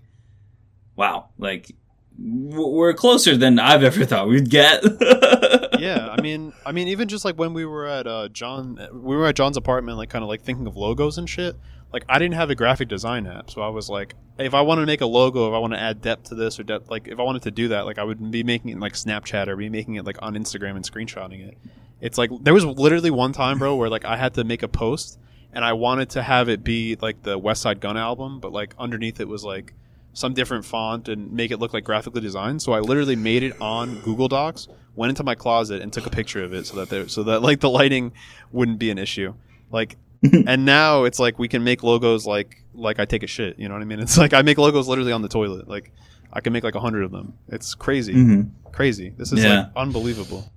wow, 0.95 1.29
like 1.39 1.75
we're 2.17 2.93
closer 2.93 3.35
than 3.35 3.57
I've 3.57 3.83
ever 3.83 4.05
thought 4.05 4.27
we'd 4.27 4.51
get. 4.51 4.83
yeah, 5.79 6.09
I 6.15 6.21
mean, 6.21 6.53
I 6.63 6.71
mean, 6.71 6.87
even 6.89 7.07
just 7.07 7.25
like 7.25 7.39
when 7.39 7.53
we 7.53 7.65
were 7.65 7.87
at 7.87 8.05
uh, 8.05 8.29
John, 8.29 8.79
we 8.93 9.15
were 9.15 9.25
at 9.25 9.35
John's 9.35 9.57
apartment, 9.57 9.97
like 9.97 10.11
kind 10.11 10.23
of 10.23 10.29
like 10.29 10.43
thinking 10.43 10.67
of 10.67 10.77
logos 10.77 11.17
and 11.17 11.27
shit. 11.27 11.55
Like 11.95 12.03
I 12.09 12.19
didn't 12.19 12.33
have 12.33 12.49
a 12.49 12.55
graphic 12.55 12.89
design 12.89 13.25
app, 13.25 13.49
so 13.49 13.61
I 13.61 13.69
was 13.69 13.89
like, 13.89 14.15
if 14.37 14.53
I 14.53 14.59
want 14.59 14.81
to 14.81 14.85
make 14.85 14.99
a 14.99 15.05
logo, 15.05 15.47
if 15.47 15.53
I 15.53 15.59
want 15.59 15.71
to 15.71 15.79
add 15.79 16.01
depth 16.01 16.25
to 16.25 16.35
this 16.35 16.59
or 16.59 16.63
depth, 16.63 16.89
like 16.89 17.07
if 17.07 17.21
I 17.21 17.23
wanted 17.23 17.43
to 17.43 17.51
do 17.51 17.69
that, 17.69 17.85
like 17.85 17.97
I 17.97 18.03
would 18.03 18.31
be 18.31 18.43
making 18.43 18.71
it 18.71 18.79
like 18.81 18.95
Snapchat 18.95 19.47
or 19.47 19.55
be 19.55 19.69
making 19.69 19.95
it 19.95 20.03
like 20.03 20.17
on 20.21 20.33
Instagram 20.33 20.75
and 20.75 20.83
screenshotting 20.83 21.47
it. 21.47 21.57
It's 22.01 22.17
like 22.17 22.31
there 22.41 22.53
was 22.53 22.65
literally 22.65 23.11
one 23.11 23.31
time, 23.31 23.59
bro, 23.59 23.77
where 23.77 23.87
like 23.87 24.03
I 24.03 24.17
had 24.17 24.33
to 24.33 24.43
make 24.43 24.61
a 24.61 24.67
post 24.67 25.17
and 25.53 25.63
I 25.63 25.71
wanted 25.71 26.09
to 26.09 26.21
have 26.21 26.49
it 26.49 26.65
be 26.65 26.97
like 27.01 27.23
the 27.23 27.39
Westside 27.39 27.79
Gunn 27.79 27.95
album, 27.95 28.41
but 28.41 28.51
like 28.51 28.75
underneath 28.77 29.21
it 29.21 29.29
was 29.29 29.45
like 29.45 29.73
some 30.11 30.33
different 30.33 30.65
font 30.65 31.07
and 31.07 31.31
make 31.31 31.49
it 31.49 31.59
look 31.59 31.73
like 31.73 31.85
graphically 31.85 32.19
designed. 32.19 32.61
So 32.61 32.73
I 32.73 32.81
literally 32.81 33.15
made 33.15 33.41
it 33.41 33.55
on 33.61 34.01
Google 34.01 34.27
Docs, 34.27 34.67
went 34.95 35.11
into 35.11 35.23
my 35.23 35.35
closet 35.35 35.81
and 35.81 35.93
took 35.93 36.05
a 36.05 36.09
picture 36.09 36.43
of 36.43 36.53
it 36.53 36.65
so 36.65 36.75
that 36.75 36.89
there, 36.89 37.07
so 37.07 37.23
that 37.23 37.41
like 37.41 37.61
the 37.61 37.69
lighting 37.69 38.11
wouldn't 38.51 38.79
be 38.79 38.91
an 38.91 38.97
issue. 38.97 39.33
Like 39.71 39.95
and 40.47 40.65
now 40.65 41.03
it's 41.03 41.19
like 41.19 41.37
we 41.39 41.47
can 41.47 41.63
make 41.63 41.83
logos 41.83 42.25
like 42.25 42.63
like 42.73 42.99
I 42.99 43.05
take 43.05 43.23
a 43.23 43.27
shit, 43.27 43.57
you 43.59 43.67
know 43.67 43.75
what 43.75 43.81
I 43.81 43.85
mean? 43.85 43.99
It's 44.05 44.17
like 44.17 44.33
I 44.33 44.41
make 44.41 44.57
logos 44.57 44.87
literally 44.87 45.11
on 45.11 45.21
the 45.21 45.29
toilet. 45.29 45.67
Like 45.67 45.91
I 46.33 46.41
can 46.41 46.51
make 46.53 46.63
like 46.63 46.75
a 46.75 46.79
hundred 46.79 47.03
of 47.03 47.11
them. 47.11 47.33
It's 47.49 47.73
crazy. 47.75 48.13
Mhm. 48.13 48.49
Crazy. 48.71 49.13
This 49.17 49.31
is 49.31 49.43
Yeah. 49.43 49.59
like 49.59 49.69
unbelievable. 49.75 50.51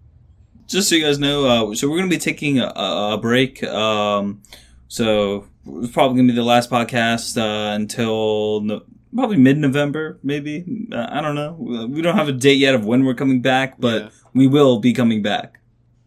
just 0.66 0.88
so 0.88 0.96
you 0.96 1.02
guys 1.04 1.18
know, 1.18 1.46
uh, 1.70 1.74
so 1.74 1.88
we're 1.88 1.96
going 1.98 2.10
to 2.10 2.14
be 2.14 2.20
taking 2.20 2.58
a, 2.60 2.66
a 2.66 3.18
break. 3.20 3.62
Um, 3.64 4.42
so 4.88 5.46
it's 5.66 5.92
probably 5.92 6.16
going 6.16 6.26
to 6.28 6.32
be 6.32 6.36
the 6.36 6.44
last 6.44 6.68
podcast 6.70 7.40
uh, 7.40 7.74
until 7.74 8.60
no, 8.62 8.82
probably 9.14 9.36
mid-November, 9.38 10.18
maybe. 10.22 10.64
Uh, 10.92 11.06
I 11.10 11.20
don't 11.22 11.34
know. 11.34 11.52
We 11.88 12.02
don't 12.02 12.16
have 12.16 12.28
a 12.28 12.32
date 12.32 12.58
yet 12.58 12.74
of 12.74 12.84
when 12.84 13.04
we're 13.04 13.14
coming 13.14 13.40
back, 13.40 13.80
but 13.80 14.02
Yeah. 14.02 14.08
we 14.34 14.46
will 14.46 14.78
be 14.78 14.92
coming 14.92 15.22
back. 15.22 15.58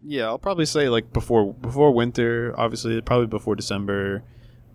Yeah, 0.03 0.25
I'll 0.25 0.39
probably 0.39 0.65
say 0.65 0.89
like 0.89 1.13
before 1.13 1.53
before 1.53 1.91
winter. 1.91 2.53
Obviously, 2.57 2.99
probably 3.01 3.27
before 3.27 3.55
December. 3.55 4.23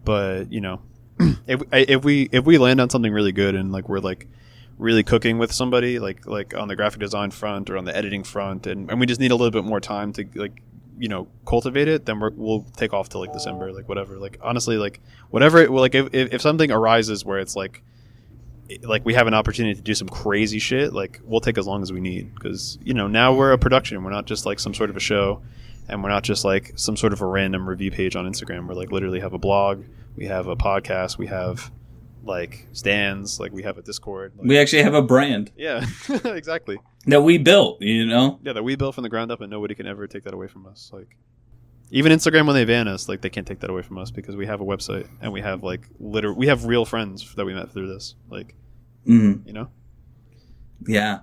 But 0.05 0.53
you 0.53 0.61
know, 0.61 0.83
if 1.47 1.63
if 1.73 2.05
we 2.05 2.29
if 2.33 2.45
we 2.45 2.59
land 2.59 2.81
on 2.81 2.91
something 2.91 3.13
really 3.13 3.33
good 3.33 3.55
and 3.55 3.73
like 3.73 3.89
we're 3.89 3.99
like 3.99 4.29
really 4.79 5.03
cooking 5.03 5.39
with 5.39 5.53
somebody 5.53 5.99
like 5.99 6.27
like 6.27 6.55
on 6.55 6.69
the 6.69 6.77
graphic 6.77 7.01
design 7.01 7.31
front 7.31 7.71
or 7.71 7.77
on 7.77 7.85
the 7.85 7.97
editing 7.97 8.23
front, 8.23 8.67
and, 8.67 8.91
and 8.91 9.01
we 9.01 9.07
just 9.07 9.21
need 9.21 9.31
a 9.31 9.37
little 9.37 9.51
bit 9.51 9.65
more 9.65 9.81
time 9.81 10.13
to 10.13 10.27
like 10.35 10.63
you 10.99 11.09
know 11.09 11.27
cultivate 11.47 11.89
it, 11.89 12.07
then 12.07 12.21
we're, 12.21 12.31
we'll 12.31 12.63
take 12.77 12.93
off 12.93 13.09
to 13.11 13.19
like 13.19 13.33
December, 13.33 13.73
like 13.73 13.89
whatever. 13.89 14.19
Like 14.19 14.39
honestly, 14.43 14.77
like 14.77 15.01
whatever. 15.31 15.63
It, 15.63 15.71
like 15.71 15.95
if, 15.95 16.15
if 16.15 16.35
if 16.35 16.43
something 16.43 16.71
arises 16.71 17.25
where 17.25 17.39
it's 17.39 17.57
like 17.57 17.83
like 18.83 19.05
we 19.05 19.15
have 19.15 19.27
an 19.27 19.35
opportunity 19.35 19.75
to 19.75 19.83
do 19.83 19.95
some 19.95 20.09
crazy 20.09 20.59
shit, 20.59 20.93
like 20.93 21.21
we'll 21.25 21.41
take 21.41 21.59
as 21.59 21.67
long 21.67 21.83
as 21.83 21.93
we 21.93 22.01
need 22.01 22.35
because 22.35 22.79
you 22.83 22.95
know 22.95 23.07
now 23.07 23.35
we're 23.35 23.53
a 23.53 23.59
production. 23.59 24.03
We're 24.03 24.11
not 24.11 24.27
just 24.27 24.47
like 24.47 24.59
some 24.59 24.75
sort 24.75 24.91
of 24.91 24.97
a 24.97 25.01
show, 25.01 25.43
and 25.89 26.03
we're 26.03 26.11
not 26.11 26.25
just 26.25 26.45
like 26.45 26.73
some 26.77 26.97
sort 26.97 27.13
of 27.13 27.21
a 27.21 27.27
random 27.27 27.69
review 27.69 27.91
page 27.91 28.17
on 28.17 28.27
Instagram. 28.27 28.67
We're 28.67 28.75
like 28.75 28.91
literally 28.91 29.21
have 29.21 29.33
a 29.33 29.39
blog, 29.39 29.85
we 30.17 30.27
have 30.27 30.47
a 30.47 30.57
podcast, 30.57 31.19
we 31.19 31.27
have 31.27 31.71
like 32.25 32.67
stands, 32.73 33.39
like 33.39 33.53
we 33.53 33.63
have 33.63 33.79
a 33.79 33.83
Discord. 33.83 34.33
Like, 34.37 34.49
We 34.49 34.59
actually 34.59 34.83
have 34.83 34.95
a 34.95 35.03
brand 35.03 35.53
yeah, 35.57 35.87
exactly. 36.25 36.79
that 37.07 37.23
we 37.23 37.39
built, 37.39 37.81
you 37.81 38.05
know? 38.05 38.41
Yeah, 38.43 38.53
that 38.55 38.65
we 38.65 38.75
built 38.75 38.97
from 38.97 39.03
the 39.03 39.09
ground 39.09 39.31
up, 39.31 39.41
and 39.41 39.51
nobody 39.51 39.75
can 39.77 39.87
ever 39.87 40.07
take 40.09 40.25
that 40.25 40.35
away 40.35 40.49
from 40.49 40.67
us. 40.67 40.91
Like 40.93 41.17
even 41.91 42.13
Instagram 42.13 42.47
when 42.47 42.55
they 42.55 42.65
ban 42.65 42.89
us, 42.89 43.09
like 43.09 43.21
they 43.21 43.31
can't 43.31 43.47
take 43.47 43.61
that 43.61 43.71
away 43.71 43.83
from 43.83 43.99
us 43.99 44.11
because 44.11 44.37
we 44.37 44.47
have 44.47 44.61
a 44.61 44.65
website 44.65 45.09
and 45.21 45.33
we 45.33 45.41
have 45.41 45.63
like 45.63 45.83
liter 45.99 46.33
we 46.33 46.47
have 46.49 46.65
real 46.65 46.85
friends 46.85 47.35
that 47.35 47.45
we 47.45 47.55
met 47.55 47.73
through 47.73 47.89
this. 47.93 48.15
Like 48.29 48.55
hmm 49.05 49.35
you 49.45 49.53
know. 49.53 49.69
Yeah. 50.87 51.21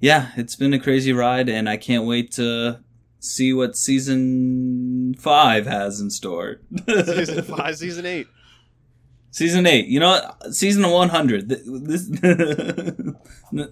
Yeah, 0.00 0.28
it's 0.36 0.54
been 0.54 0.72
a 0.72 0.78
crazy 0.78 1.12
ride, 1.12 1.48
and 1.48 1.68
I 1.68 1.76
can't 1.76 2.06
wait 2.06 2.30
to 2.32 2.78
see 3.18 3.52
what 3.52 3.76
season 3.76 5.14
five 5.18 5.66
has 5.66 6.00
in 6.00 6.10
store. 6.10 6.60
season 6.88 7.42
five, 7.56 7.76
season 7.76 8.06
eight. 8.06 8.28
Season 9.30 9.66
eight. 9.66 9.86
You 9.88 10.00
know 10.00 10.10
what? 10.10 10.54
Season 10.54 10.88
one 10.88 11.08
hundred. 11.08 11.48
This 11.48 12.06
the 12.08 13.16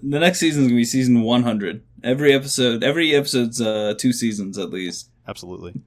next 0.01 0.39
season 0.39 0.63
is 0.63 0.67
gonna 0.67 0.77
be 0.77 0.85
season 0.85 1.21
one 1.21 1.43
hundred. 1.43 1.83
Every 2.03 2.33
episode, 2.33 2.83
every 2.83 3.15
episode's 3.15 3.61
uh, 3.61 3.93
two 3.97 4.11
seasons 4.11 4.57
at 4.57 4.69
least. 4.69 5.09
Absolutely. 5.27 5.81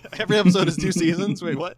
Every 0.18 0.38
episode 0.38 0.68
is 0.68 0.76
two 0.76 0.92
seasons. 0.92 1.42
Wait, 1.42 1.58
what? 1.58 1.76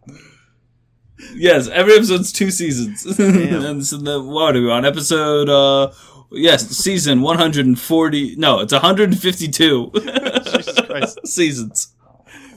Yes, 1.34 1.68
every 1.68 1.94
episode's 1.94 2.32
two 2.32 2.50
seasons. 2.50 3.04
And 3.18 3.86
so 3.86 3.98
the, 3.98 4.20
what 4.22 4.56
are 4.56 4.60
we 4.60 4.70
on? 4.70 4.84
Episode 4.84 5.48
uh 5.48 5.92
yes, 6.32 6.68
season 6.68 7.20
one 7.22 7.38
hundred 7.38 7.66
and 7.66 7.78
forty. 7.78 8.34
No, 8.36 8.58
it's 8.60 8.72
one 8.72 8.82
hundred 8.82 9.10
and 9.12 9.20
fifty-two. 9.20 9.92
Jesus 9.94 10.80
Christ. 10.80 11.26
seasons. 11.26 11.94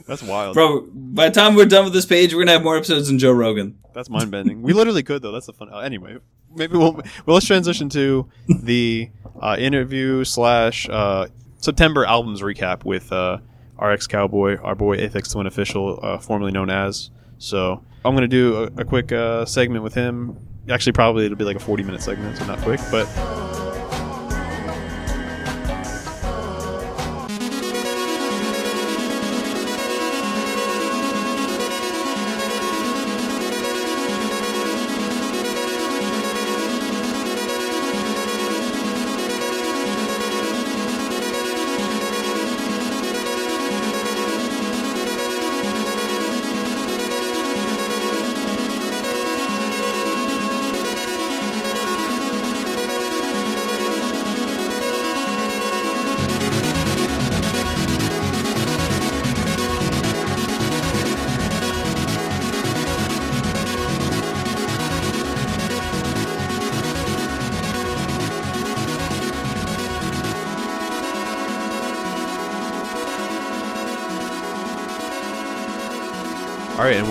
That's 0.08 0.24
wild. 0.24 0.56
Bro, 0.56 0.88
by 0.92 1.30
the 1.30 1.36
time 1.36 1.54
we're 1.56 1.66
done 1.66 1.84
with 1.84 1.94
this 1.94 2.06
page, 2.06 2.34
we're 2.34 2.42
gonna 2.42 2.54
have 2.54 2.64
more 2.64 2.78
episodes 2.78 3.10
than 3.10 3.20
Joe 3.20 3.32
Rogan. 3.32 3.78
That's 3.94 4.10
mind 4.10 4.32
bending. 4.32 4.64
We 4.64 4.74
literally 4.74 5.04
could 5.04 5.22
though. 5.22 5.32
That's 5.32 5.46
the 5.46 5.54
fun. 5.54 5.70
Uh, 5.72 5.80
anyway, 5.80 6.18
maybe 6.56 6.78
we'll 6.78 6.94
well 6.94 7.36
let's 7.36 7.46
transition 7.46 7.90
to 7.90 8.28
the 8.48 9.12
uh, 9.40 9.56
interview 9.60 10.24
slash 10.24 10.90
uh, 10.90 11.28
September 11.60 12.06
albums 12.06 12.42
recap 12.42 12.86
with 12.86 13.12
uh, 13.12 13.38
RX 13.80 14.08
Cowboy, 14.08 14.58
our 14.58 14.76
boy 14.76 14.98
Aphex 14.98 15.32
Twin 15.32 15.48
official, 15.48 16.00
uh, 16.02 16.18
formerly 16.18 16.52
known 16.52 16.70
as. 16.70 17.10
So 17.38 17.84
I'm 18.04 18.16
gonna 18.16 18.28
do 18.28 18.64
a, 18.64 18.82
a 18.82 18.86
quick 18.86 19.12
uh, 19.12 19.46
segment 19.46 19.84
with 19.84 19.94
him. 19.94 20.38
Actually, 20.70 20.94
probably 20.94 21.26
it'll 21.26 21.38
be 21.38 21.46
like 21.46 21.56
a 21.56 21.60
40 21.60 21.84
minute 21.84 22.02
segment, 22.02 22.38
so 22.38 22.46
not 22.46 22.60
quick, 22.60 22.80
but. 22.92 23.08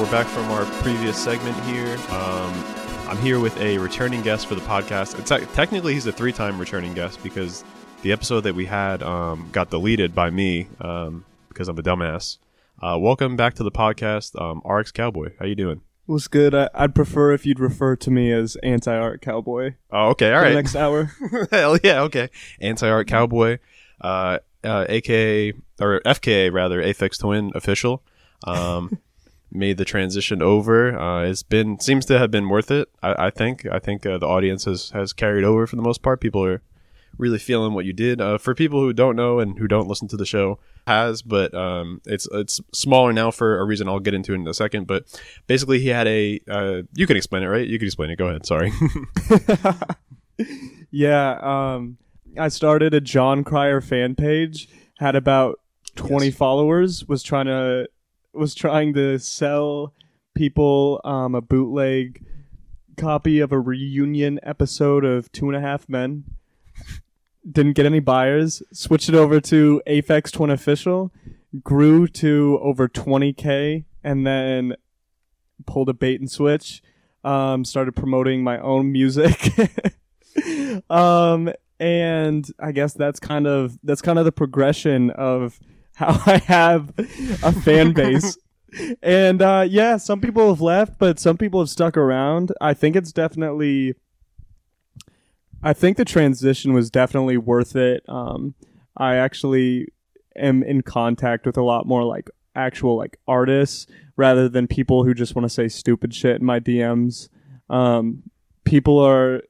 We're 0.07 0.13
back 0.13 0.27
from 0.29 0.49
our 0.53 0.65
previous 0.83 1.21
segment 1.21 1.59
here. 1.65 1.97
Um, 2.11 2.65
I'm 3.09 3.19
here 3.19 3.41
with 3.41 3.61
a 3.61 3.77
returning 3.79 4.23
guest 4.23 4.47
for 4.47 4.55
the 4.55 4.61
podcast. 4.61 5.17
Technically, 5.53 5.95
he's 5.95 6.07
a 6.07 6.13
three-time 6.13 6.61
returning 6.61 6.95
guest 6.95 7.21
because 7.25 7.65
the 8.03 8.13
episode 8.13 8.43
that 8.43 8.55
we 8.55 8.67
had 8.67 9.03
um, 9.03 9.49
got 9.51 9.71
deleted 9.71 10.15
by 10.15 10.31
me 10.31 10.69
um, 10.81 11.25
because 11.49 11.67
I'm 11.67 11.77
a 11.77 11.83
dumbass. 11.83 12.39
Uh, 12.81 12.97
welcome 13.01 13.35
back 13.35 13.55
to 13.55 13.65
the 13.65 13.73
podcast, 13.73 14.41
um, 14.41 14.63
RX 14.65 14.93
Cowboy. 14.93 15.33
How 15.41 15.47
you 15.47 15.57
doing? 15.57 15.81
Was 16.07 16.29
good. 16.29 16.55
I, 16.55 16.71
I'd 16.73 16.95
prefer 16.95 17.33
if 17.33 17.45
you'd 17.45 17.59
refer 17.59 17.97
to 17.97 18.11
me 18.11 18.31
as 18.31 18.55
anti-art 18.63 19.23
cowboy. 19.23 19.75
Oh, 19.91 20.11
okay, 20.11 20.33
all 20.33 20.41
right. 20.41 20.55
Next 20.55 20.77
hour. 20.77 21.11
Hell 21.51 21.79
yeah, 21.83 22.03
okay. 22.03 22.31
Anti 22.61 22.89
art 22.89 23.09
cowboy, 23.09 23.59
uh, 24.01 24.39
uh, 24.63 24.87
aka 24.89 25.53
or 25.81 26.01
FKA 26.07 26.53
rather, 26.53 26.81
Aphex 26.81 27.19
Twin 27.19 27.51
official. 27.57 28.05
Um, 28.45 28.99
made 29.57 29.79
the 29.79 29.85
transition 29.85 30.43
over. 30.43 30.99
Uh, 30.99 31.25
it's 31.25 31.43
been 31.43 31.81
seems 31.81 32.07
to 32.07 32.19
have 32.19 32.31
been 32.31 32.49
worth 32.49 32.71
it. 32.71 32.89
I, 33.03 33.27
I 33.27 33.31
think. 33.31 33.67
I 33.67 33.79
think 33.79 34.05
uh, 34.07 34.19
the 34.19 34.27
audience 34.27 34.65
has 34.65 34.91
has 34.91 35.13
carried 35.13 35.45
over 35.45 35.67
for 35.67 35.77
the 35.77 35.83
most 35.83 36.03
part. 36.03 36.21
People 36.21 36.45
are 36.45 36.63
really 37.19 37.39
feeling 37.39 37.73
what 37.73 37.87
you 37.87 37.93
did. 37.95 38.21
Uh, 38.21 38.37
for 38.37 38.55
people 38.55 38.81
who 38.81 38.93
don't 38.93 39.17
know 39.17 39.39
and 39.41 39.59
who 39.59 39.67
don't 39.67 39.89
listen 39.89 40.07
to 40.09 40.17
the 40.19 40.27
show, 40.27 40.59
has 40.87 41.23
but 41.23 41.55
um, 41.55 42.01
it's 42.05 42.29
it's 42.33 42.61
smaller 42.73 43.13
now 43.13 43.31
for 43.31 43.59
a 43.59 43.65
reason 43.65 43.89
I'll 43.89 44.01
get 44.01 44.15
into 44.15 44.35
in 44.35 44.47
a 44.47 44.55
second. 44.55 44.87
But 44.87 45.05
basically, 45.47 45.81
he 45.81 45.89
had 45.89 46.07
a. 46.07 46.41
Uh, 46.49 46.83
you 46.95 47.07
can 47.07 47.17
explain 47.17 47.43
it, 47.43 47.47
right? 47.47 47.67
You 47.67 47.79
can 47.79 47.87
explain 47.87 48.11
it. 48.11 48.17
Go 48.17 48.29
ahead. 48.29 48.45
Sorry. 48.47 48.71
yeah. 50.91 51.39
Um, 51.75 51.99
I 52.39 52.49
started 52.49 52.95
a 52.95 53.01
Jon 53.01 53.45
Cryer 53.45 53.81
fan 53.81 54.15
page. 54.15 54.69
Had 54.99 55.15
about 55.17 55.61
twenty 55.95 56.27
Yes. 56.27 56.37
followers. 56.37 57.07
Was 57.09 57.23
trying 57.23 57.47
to 57.47 57.89
was 58.37 58.55
trying 58.55 58.95
to 58.95 59.19
sell 59.19 59.93
people 60.35 61.01
um, 61.05 61.35
a 61.35 61.41
bootleg 61.41 62.25
copy 62.97 63.41
of 63.41 63.53
a 63.53 63.61
reunion 63.61 64.41
episode 64.43 65.05
of 65.05 65.31
Two 65.33 65.49
and 65.49 65.57
a 65.57 65.61
Half 65.61 65.89
Men. 65.89 66.25
Didn't 67.51 67.75
get 67.75 67.87
any 67.87 68.01
buyers. 68.01 68.63
Switched 68.73 69.09
it 69.09 69.15
over 69.15 69.41
to 69.43 69.83
Aphex 69.87 70.33
Twin 70.33 70.51
Official. 70.51 71.13
Grew 71.63 72.07
to 72.09 72.59
over 72.63 72.89
20k, 72.89 73.85
and 74.03 74.27
then 74.27 74.75
pulled 75.67 75.89
a 75.89 75.95
bait 75.95 76.21
and 76.21 76.31
switch. 76.31 76.83
Um, 77.25 77.65
started 77.65 77.93
promoting 77.93 78.43
my 78.43 78.59
own 78.59 78.93
music. 78.93 79.53
um, 80.91 81.53
and 81.79 82.49
I 82.59 82.73
guess 82.73 82.95
that's 82.95 83.21
kind 83.21 83.47
of 83.47 83.79
that's 83.83 84.03
kind 84.03 84.19
of 84.19 84.25
the 84.25 84.33
progression 84.33 85.11
of 85.11 85.59
how 85.97 86.21
I 86.27 86.39
have 86.39 86.93
a 87.43 87.53
fan 87.53 87.93
base. 87.93 88.39
and 89.03 89.43
uh, 89.43 89.67
yeah, 89.69 89.97
some 89.97 90.21
people 90.21 90.49
have 90.49 90.61
left, 90.61 90.99
but 90.99 91.19
some 91.19 91.37
people 91.37 91.61
have 91.61 91.71
stuck 91.71 91.97
around. 91.97 92.53
I 92.61 92.75
think 92.75 92.97
it's 92.97 93.13
definitely. 93.13 93.95
I 95.63 95.73
think 95.73 95.97
the 95.97 96.05
transition 96.05 96.75
was 96.75 96.91
definitely 96.91 97.39
worth 97.39 97.75
it. 97.75 98.05
Um, 98.09 98.55
I 98.97 99.17
actually 99.17 99.89
am 100.37 100.63
in 100.63 100.83
contact 100.83 101.47
with 101.47 101.57
a 101.57 101.63
lot 101.63 101.87
more 101.87 102.05
like 102.05 102.31
actual 102.55 102.97
like 102.97 103.19
artists 103.27 103.87
rather 104.17 104.49
than 104.49 104.67
people 104.67 105.05
who 105.05 105.15
just 105.15 105.35
want 105.35 105.45
to 105.45 105.49
say 105.49 105.67
stupid 105.67 106.15
shit 106.15 106.41
in 106.41 106.45
my 106.47 106.61
DMs. 106.61 107.31
Um, 107.71 108.23
people 108.65 108.99
are 108.99 109.43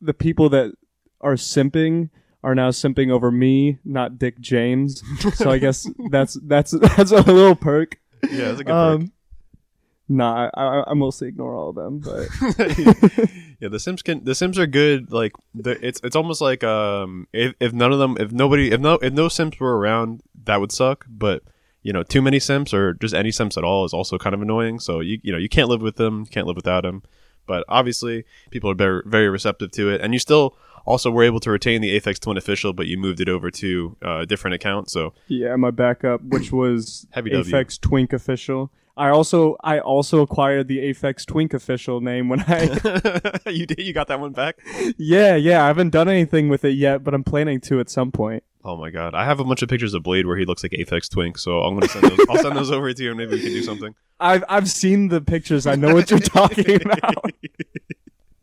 the 0.00 0.14
people 0.14 0.48
that 0.48 0.72
are 1.20 1.34
simping 1.34 2.08
are 2.42 2.54
now 2.54 2.70
simping 2.70 3.10
over 3.10 3.30
me, 3.30 3.78
not 3.84 4.18
Dick 4.18 4.40
James. 4.40 5.02
So 5.34 5.50
I 5.50 5.58
guess 5.58 5.88
that's 6.10 6.34
that's 6.42 6.72
that's 6.72 7.12
a 7.12 7.20
little 7.22 7.54
perk. 7.54 7.98
yeah, 8.30 8.48
that's 8.48 8.60
a 8.60 8.64
good 8.64 8.72
Um, 8.72 9.12
nah, 10.08 10.50
I, 10.54 10.62
I, 10.62 10.90
I 10.90 10.94
mostly 10.94 11.28
ignore 11.28 11.54
all 11.54 11.70
of 11.70 11.76
them, 11.76 11.98
but 12.00 12.28
yeah, 13.60 13.68
the 13.68 13.78
Sims 13.78 14.02
can 14.02 14.24
the 14.24 14.34
Sims 14.34 14.58
are 14.58 14.66
good. 14.66 15.12
Like 15.12 15.32
the, 15.54 15.78
it's 15.86 16.00
it's 16.02 16.16
almost 16.16 16.40
like 16.40 16.64
um 16.64 17.26
if, 17.32 17.54
if 17.60 17.72
none 17.72 17.92
of 17.92 17.98
them 17.98 18.16
if 18.18 18.32
nobody 18.32 18.70
if 18.70 18.80
no 18.80 18.94
if 18.94 19.12
no 19.12 19.28
Sims 19.28 19.58
were 19.60 19.78
around 19.78 20.22
that 20.44 20.60
would 20.60 20.72
suck. 20.72 21.06
But 21.08 21.42
you 21.82 21.92
know 21.92 22.02
too 22.02 22.22
many 22.22 22.38
Sims 22.38 22.74
or 22.74 22.94
just 22.94 23.14
any 23.14 23.30
Sims 23.30 23.56
at 23.56 23.64
all 23.64 23.84
is 23.84 23.92
also 23.92 24.18
kind 24.18 24.34
of 24.34 24.42
annoying. 24.42 24.80
So 24.80 25.00
you 25.00 25.20
you 25.22 25.32
know 25.32 25.38
you 25.38 25.48
can't 25.48 25.68
live 25.68 25.82
with 25.82 25.96
them, 25.96 26.26
can't 26.26 26.46
live 26.46 26.56
without 26.56 26.82
them. 26.82 27.02
But 27.46 27.64
obviously 27.68 28.24
people 28.50 28.70
are 28.70 28.74
very 28.74 29.02
very 29.06 29.28
receptive 29.28 29.70
to 29.72 29.90
it, 29.90 30.00
and 30.00 30.12
you 30.12 30.18
still 30.18 30.56
also 30.86 31.10
were 31.10 31.22
able 31.22 31.40
to 31.40 31.50
retain 31.50 31.80
the 31.80 31.98
Aphex 31.98 32.18
Twin 32.18 32.36
official, 32.36 32.72
but 32.72 32.86
you 32.86 32.98
moved 32.98 33.20
it 33.20 33.28
over 33.28 33.50
to 33.50 33.96
uh, 34.04 34.18
a 34.18 34.26
different 34.26 34.54
account. 34.54 34.90
So 34.90 35.12
yeah, 35.28 35.56
my 35.56 35.70
backup, 35.70 36.22
which 36.22 36.52
was 36.52 37.06
Heavy. 37.10 37.30
Aphex 37.30 37.80
Twink 37.80 38.12
official. 38.12 38.70
I 38.96 39.08
also 39.08 39.56
I 39.62 39.78
also 39.78 40.20
acquired 40.20 40.68
the 40.68 40.78
Aphex 40.78 41.24
Twink 41.24 41.54
official 41.54 42.00
name 42.00 42.28
when 42.28 42.40
I 42.46 43.40
you 43.50 43.64
did 43.64 43.78
you 43.78 43.94
got 43.94 44.08
that 44.08 44.20
one 44.20 44.32
back. 44.32 44.58
yeah 44.98 45.36
yeah 45.36 45.64
I 45.64 45.68
haven't 45.68 45.90
done 45.90 46.08
anything 46.08 46.48
with 46.48 46.64
it 46.64 46.74
yet, 46.74 47.02
but 47.02 47.14
I'm 47.14 47.24
planning 47.24 47.60
to 47.62 47.80
at 47.80 47.88
some 47.88 48.12
point. 48.12 48.42
Oh 48.62 48.76
my 48.76 48.90
god, 48.90 49.14
I 49.14 49.24
have 49.24 49.40
a 49.40 49.44
bunch 49.44 49.62
of 49.62 49.70
pictures 49.70 49.94
of 49.94 50.02
Bladee 50.02 50.26
where 50.26 50.36
he 50.36 50.44
looks 50.44 50.62
like 50.62 50.72
Aphex 50.72 51.08
Twink, 51.10 51.38
so 51.38 51.60
I'm 51.60 51.74
gonna 51.76 51.88
send 51.88 52.10
those. 52.10 52.18
I'll 52.28 52.38
send 52.42 52.56
those 52.56 52.70
over 52.70 52.92
to 52.92 53.02
you, 53.02 53.10
and 53.10 53.16
maybe 53.16 53.36
we 53.36 53.40
can 53.40 53.52
do 53.52 53.62
something. 53.62 53.94
I've 54.20 54.44
I've 54.50 54.68
seen 54.68 55.08
the 55.08 55.22
pictures. 55.22 55.66
I 55.66 55.76
know 55.76 55.94
what 55.94 56.10
you're 56.10 56.20
talking 56.20 56.82
about. 56.82 57.32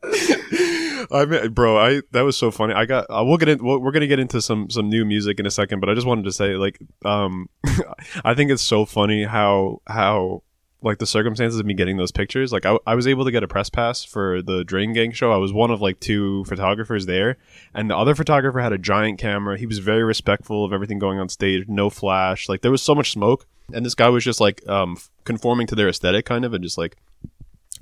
I 0.03 1.25
mean, 1.27 1.53
bro, 1.53 1.77
I 1.77 2.01
that 2.11 2.21
was 2.21 2.37
so 2.37 2.51
funny. 2.51 2.73
I 2.73 2.85
got. 2.85 3.05
Uh, 3.09 3.23
we'll 3.25 3.37
get 3.37 3.49
in. 3.49 3.63
We're, 3.63 3.79
we're 3.79 3.91
gonna 3.91 4.07
get 4.07 4.19
into 4.19 4.41
some 4.41 4.69
some 4.69 4.89
new 4.89 5.05
music 5.05 5.39
in 5.39 5.45
a 5.45 5.51
second, 5.51 5.79
but 5.79 5.89
I 5.89 5.93
just 5.93 6.07
wanted 6.07 6.25
to 6.25 6.31
say, 6.31 6.55
like, 6.55 6.79
um, 7.05 7.49
I 8.23 8.33
think 8.33 8.51
it's 8.51 8.63
so 8.63 8.85
funny 8.85 9.23
how 9.23 9.81
how 9.87 10.43
like 10.81 10.99
the 10.99 11.07
circumstances 11.07 11.59
of 11.59 11.65
me 11.65 11.73
getting 11.73 11.97
those 11.97 12.11
pictures. 12.11 12.51
Like, 12.51 12.65
I, 12.65 12.77
I 12.85 12.95
was 12.95 13.07
able 13.07 13.25
to 13.25 13.31
get 13.31 13.43
a 13.43 13.47
press 13.47 13.69
pass 13.69 14.03
for 14.03 14.41
the 14.41 14.63
Drain 14.63 14.93
Gang 14.93 15.11
show. 15.11 15.31
I 15.31 15.37
was 15.37 15.51
one 15.51 15.71
of 15.71 15.81
like 15.81 15.99
two 15.99 16.43
photographers 16.45 17.05
there, 17.05 17.37
and 17.73 17.89
the 17.89 17.97
other 17.97 18.13
photographer 18.13 18.59
had 18.59 18.73
a 18.73 18.77
giant 18.77 19.19
camera. 19.19 19.57
He 19.57 19.65
was 19.65 19.79
very 19.79 20.03
respectful 20.03 20.63
of 20.63 20.73
everything 20.73 20.99
going 20.99 21.19
on 21.19 21.29
stage. 21.29 21.67
No 21.67 21.89
flash. 21.89 22.47
Like, 22.47 22.61
there 22.61 22.71
was 22.71 22.83
so 22.83 22.93
much 22.93 23.11
smoke, 23.11 23.47
and 23.73 23.85
this 23.85 23.95
guy 23.95 24.09
was 24.09 24.23
just 24.23 24.39
like 24.39 24.67
um 24.67 24.97
conforming 25.23 25.67
to 25.67 25.75
their 25.75 25.89
aesthetic, 25.89 26.25
kind 26.25 26.45
of, 26.45 26.53
and 26.53 26.63
just 26.63 26.77
like 26.77 26.97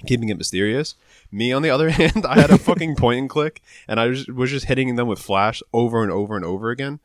keeping 0.06 0.30
it 0.30 0.38
mysterious. 0.38 0.96
Me, 1.32 1.52
on 1.52 1.62
the 1.62 1.70
other 1.70 1.90
hand, 2.02 2.26
I 2.26 2.40
had 2.40 2.52
a 2.52 2.58
fucking 2.58 2.96
point 2.96 3.20
and 3.20 3.30
click, 3.30 3.62
and 3.88 4.00
I 4.00 4.08
was, 4.08 4.28
was 4.28 4.52
just 4.52 4.66
hitting 4.66 4.96
them 4.96 5.08
with 5.08 5.20
flash 5.20 5.62
over 5.74 6.02
and 6.04 6.12
over 6.12 6.36
and 6.36 6.46
over 6.46 6.70
again. 6.70 7.00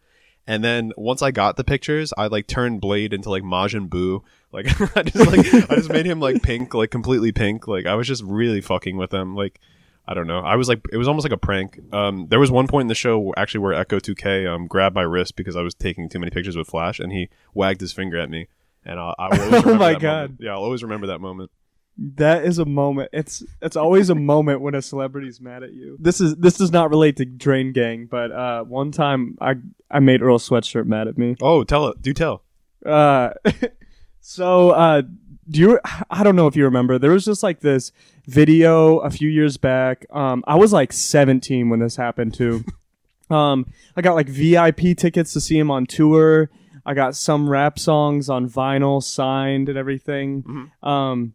And 0.47 0.65
then 0.65 0.93
once 0.97 1.23
I 1.23 1.31
got 1.31 1.57
the 1.57 1.65
pictures, 1.65 2.13
I 2.19 2.27
like 2.27 2.47
turned 2.47 2.81
Bladee 2.81 3.13
into 3.13 3.31
like 3.31 3.43
Majin 3.43 3.89
Buu. 3.89 4.23
Like 4.53 4.67
I 4.97 5.03
just 5.03 5.31
like 5.31 5.71
I 5.71 5.77
just 5.77 5.91
made 5.91 6.07
him 6.07 6.19
like 6.19 6.43
pink, 6.43 6.75
like 6.75 6.91
completely 6.91 7.31
pink. 7.31 7.69
Like 7.69 7.87
I 7.87 7.95
was 7.95 8.09
just 8.09 8.23
really 8.25 8.61
fucking 8.61 8.97
with 8.97 9.13
him. 9.13 9.37
Like 9.37 9.61
I 10.09 10.15
don't 10.15 10.27
know. 10.27 10.41
I 10.41 10.57
was 10.57 10.69
like 10.69 10.81
it 10.93 10.97
was 10.97 11.07
almost 11.07 11.25
like 11.25 11.33
a 11.33 11.37
prank. 11.37 11.79
Um, 11.93 12.27
there 12.31 12.41
was 12.41 12.51
one 12.51 12.67
point 12.67 12.83
in 12.83 12.89
the 12.89 12.95
show 12.97 13.33
actually 13.37 13.61
where 13.61 13.85
Ecco2k 13.85 14.53
um 14.53 14.67
grabbed 14.67 14.95
my 14.97 15.03
wrist 15.03 15.37
because 15.37 15.55
I 15.55 15.63
was 15.63 15.75
taking 15.75 16.09
too 16.09 16.19
many 16.19 16.31
pictures 16.31 16.57
with 16.57 16.67
flash, 16.67 16.99
and 16.99 17.13
he 17.13 17.29
wagged 17.55 17.81
his 17.81 17.93
finger 17.93 18.19
at 18.19 18.29
me. 18.31 18.49
And 18.85 18.99
I, 18.99 19.15
I 19.19 19.29
will 19.29 19.55
Oh 19.67 19.75
my 19.77 19.93
God. 19.95 20.03
moment. 20.31 20.37
Yeah, 20.41 20.53
I'll 20.53 20.65
always 20.65 20.83
remember 20.83 21.09
that 21.09 21.21
moment. 21.21 21.53
That 21.99 22.45
is 22.45 22.59
a 22.59 22.65
moment. 22.65 23.11
It's 23.13 23.43
it's 23.61 23.77
always 23.77 24.09
a 24.09 24.15
moment 24.15 24.63
when 24.63 24.75
a 24.75 24.81
celebrity's 24.81 25.41
mad 25.41 25.63
at 25.63 25.73
you. 25.73 25.97
This 26.01 26.21
is 26.21 26.37
this 26.37 26.57
does 26.57 26.73
not 26.73 26.91
relate 26.91 27.17
to 27.17 27.25
Drain 27.27 27.73
Gang, 27.73 28.07
but 28.07 28.33
uh, 28.33 28.65
one 28.65 28.91
time 28.91 29.37
I 29.41 29.57
I 29.91 30.01
made 30.01 30.23
Earl 30.23 30.39
Sweatshirt 30.39 30.87
mad 30.87 31.09
at 31.09 31.19
me. 31.19 31.37
Oh, 31.43 31.63
tell 31.65 31.89
it. 31.89 32.01
Do 32.01 32.15
tell. 32.15 32.43
Uh, 32.87 33.31
so 34.21 34.71
uh, 34.71 35.03
do 35.49 35.61
you? 35.61 35.81
I 36.11 36.23
don't 36.23 36.37
know 36.37 36.47
if 36.47 36.57
you 36.57 36.65
remember. 36.65 36.99
There 36.99 37.11
was 37.11 37.25
just 37.25 37.43
like 37.43 37.61
this 37.61 37.93
video 38.27 38.99
a 38.99 39.11
few 39.11 39.29
years 39.29 39.57
back. 39.57 40.07
Um, 40.11 40.45
I 40.47 40.57
was 40.57 40.73
like 40.73 40.93
17 40.93 41.69
when 41.69 41.81
this 41.81 41.97
happened 41.97 42.35
too. 42.35 42.65
um, 43.31 43.67
I 43.97 44.01
got 44.01 44.15
like 44.15 44.29
VIP 44.29 44.97
tickets 44.97 45.33
to 45.35 45.41
see 45.41 45.59
him 45.59 45.71
on 45.71 45.87
tour. 45.87 46.51
I 46.87 46.95
got 46.95 47.15
some 47.15 47.49
rap 47.49 47.79
songs 47.79 48.31
on 48.31 48.49
vinyl 48.49 49.03
signed 49.03 49.69
and 49.69 49.77
everything. 49.77 50.71
Um, 50.83 51.35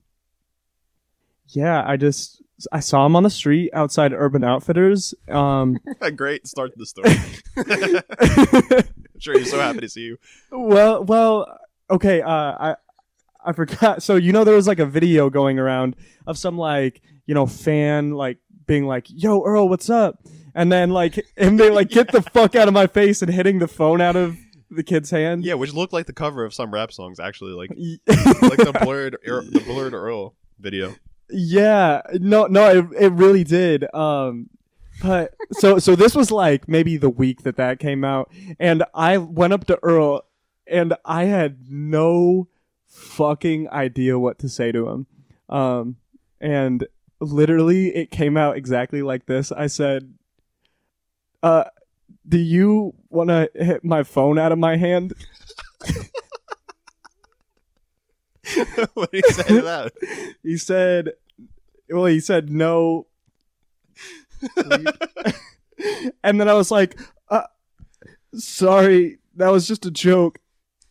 yeah, 1.50 1.84
I 1.86 1.98
just 1.98 2.42
I 2.72 2.80
saw 2.80 3.06
him 3.06 3.16
on 3.16 3.24
the 3.24 3.30
street 3.30 3.72
outside 3.74 4.14
Urban 4.14 4.44
Outfitters. 4.44 5.14
Um, 5.30 5.78
A 6.02 6.12
great 6.12 6.48
start 6.48 6.72
to 6.74 6.80
the 6.80 6.86
story. 6.86 7.10
I'm 7.58 8.84
sure, 9.20 9.36
you're 9.36 9.46
so 9.46 9.60
happy 9.60 9.80
to 9.82 9.90
see 9.90 10.02
you. 10.02 10.18
well, 10.52 11.04
well, 11.04 11.58
okay. 11.90 12.22
Uh, 12.22 12.30
I 12.30 12.76
I 13.44 13.54
forgot. 13.54 14.04
So 14.04 14.16
you 14.16 14.32
know 14.32 14.44
there 14.44 14.56
was 14.56 14.68
like 14.68 14.80
a 14.80 14.86
video 14.86 15.30
going 15.30 15.60
around 15.60 15.96
of 16.26 16.38
some 16.38 16.58
like 16.58 17.02
you 17.26 17.36
know 17.36 17.46
fan 17.46 18.12
like 18.12 18.38
being 18.66 18.86
like, 18.86 19.06
"Yo, 19.10 19.44
Earl, 19.44 19.70
what's 19.70 19.90
up?" 19.90 20.20
And 20.54 20.72
then 20.72 20.90
like 20.92 21.24
him 21.36 21.58
they 21.58 21.70
like, 21.70 21.90
"Get 21.90 22.12
the 22.12 22.22
fuck 22.22 22.56
out 22.56 22.68
of 22.68 22.74
my 22.74 22.88
face!" 22.88 23.22
and 23.22 23.32
hitting 23.32 23.60
the 23.60 23.68
phone 23.68 24.02
out 24.02 24.16
of 24.16 24.38
the 24.72 24.84
kid's 24.84 25.10
hand. 25.12 25.44
Yeah, 25.44 25.56
which 25.56 25.74
looked 25.74 25.94
like 25.94 26.06
the 26.08 26.14
cover 26.14 26.46
of 26.46 26.54
some 26.54 26.74
rap 26.74 26.92
songs, 26.92 27.20
actually, 27.20 27.52
like 27.52 27.70
like 27.70 28.58
the 28.58 28.78
blurred 28.82 29.18
Earl, 29.26 29.44
the 29.44 29.60
blurred 29.60 29.94
Earl 29.94 30.36
video. 30.60 30.96
Yeah, 31.30 32.02
no, 32.14 32.46
no, 32.48 32.70
it, 32.70 32.86
it 33.00 33.12
really 33.14 33.44
did. 33.44 33.86
Um, 33.94 34.50
but 35.02 35.34
so 35.52 35.80
so 35.80 35.96
this 35.96 36.16
was 36.16 36.32
like 36.32 36.68
maybe 36.68 36.98
the 36.98 37.10
week 37.10 37.44
that 37.44 37.58
that 37.58 37.80
came 37.80 38.04
out, 38.04 38.32
and 38.60 38.84
I 38.94 39.18
went 39.18 39.54
up 39.54 39.66
to 39.66 39.80
Earl, 39.84 40.26
and 40.68 40.94
I 41.04 41.26
had 41.26 41.70
no 41.70 42.48
fucking 42.88 43.70
idea 43.70 44.18
what 44.18 44.40
to 44.40 44.50
say 44.50 44.72
to 44.72 44.88
him. 44.88 45.08
Um, 45.50 45.98
and 46.40 46.88
literally, 47.20 47.96
it 47.96 48.12
came 48.12 48.38
out 48.38 48.58
exactly 48.58 49.02
like 49.02 49.26
this. 49.26 49.52
I 49.52 49.68
said, 49.68 50.14
"Uh, 51.44 51.66
do 52.28 52.38
you 52.38 52.94
want 53.10 53.30
to 53.30 53.50
hit 53.56 53.84
my 53.84 54.04
phone 54.04 54.40
out 54.40 54.52
of 54.52 54.60
my 54.60 54.78
hand?" 54.78 55.14
what 58.94 59.12
did 59.12 59.24
he 59.26 59.34
say 59.34 59.44
to 59.44 59.62
that? 59.62 59.94
He 60.44 60.58
said, 60.58 61.14
well, 61.90 62.06
he 62.06 62.20
said 62.20 62.50
no. 62.50 63.08
and 66.24 66.40
then 66.40 66.50
I 66.50 66.54
was 66.54 66.72
like, 66.72 67.00
uh, 67.30 67.44
sorry, 68.34 69.20
that 69.36 69.50
was 69.50 69.68
just 69.68 69.86
a 69.86 69.92
joke. 69.92 70.40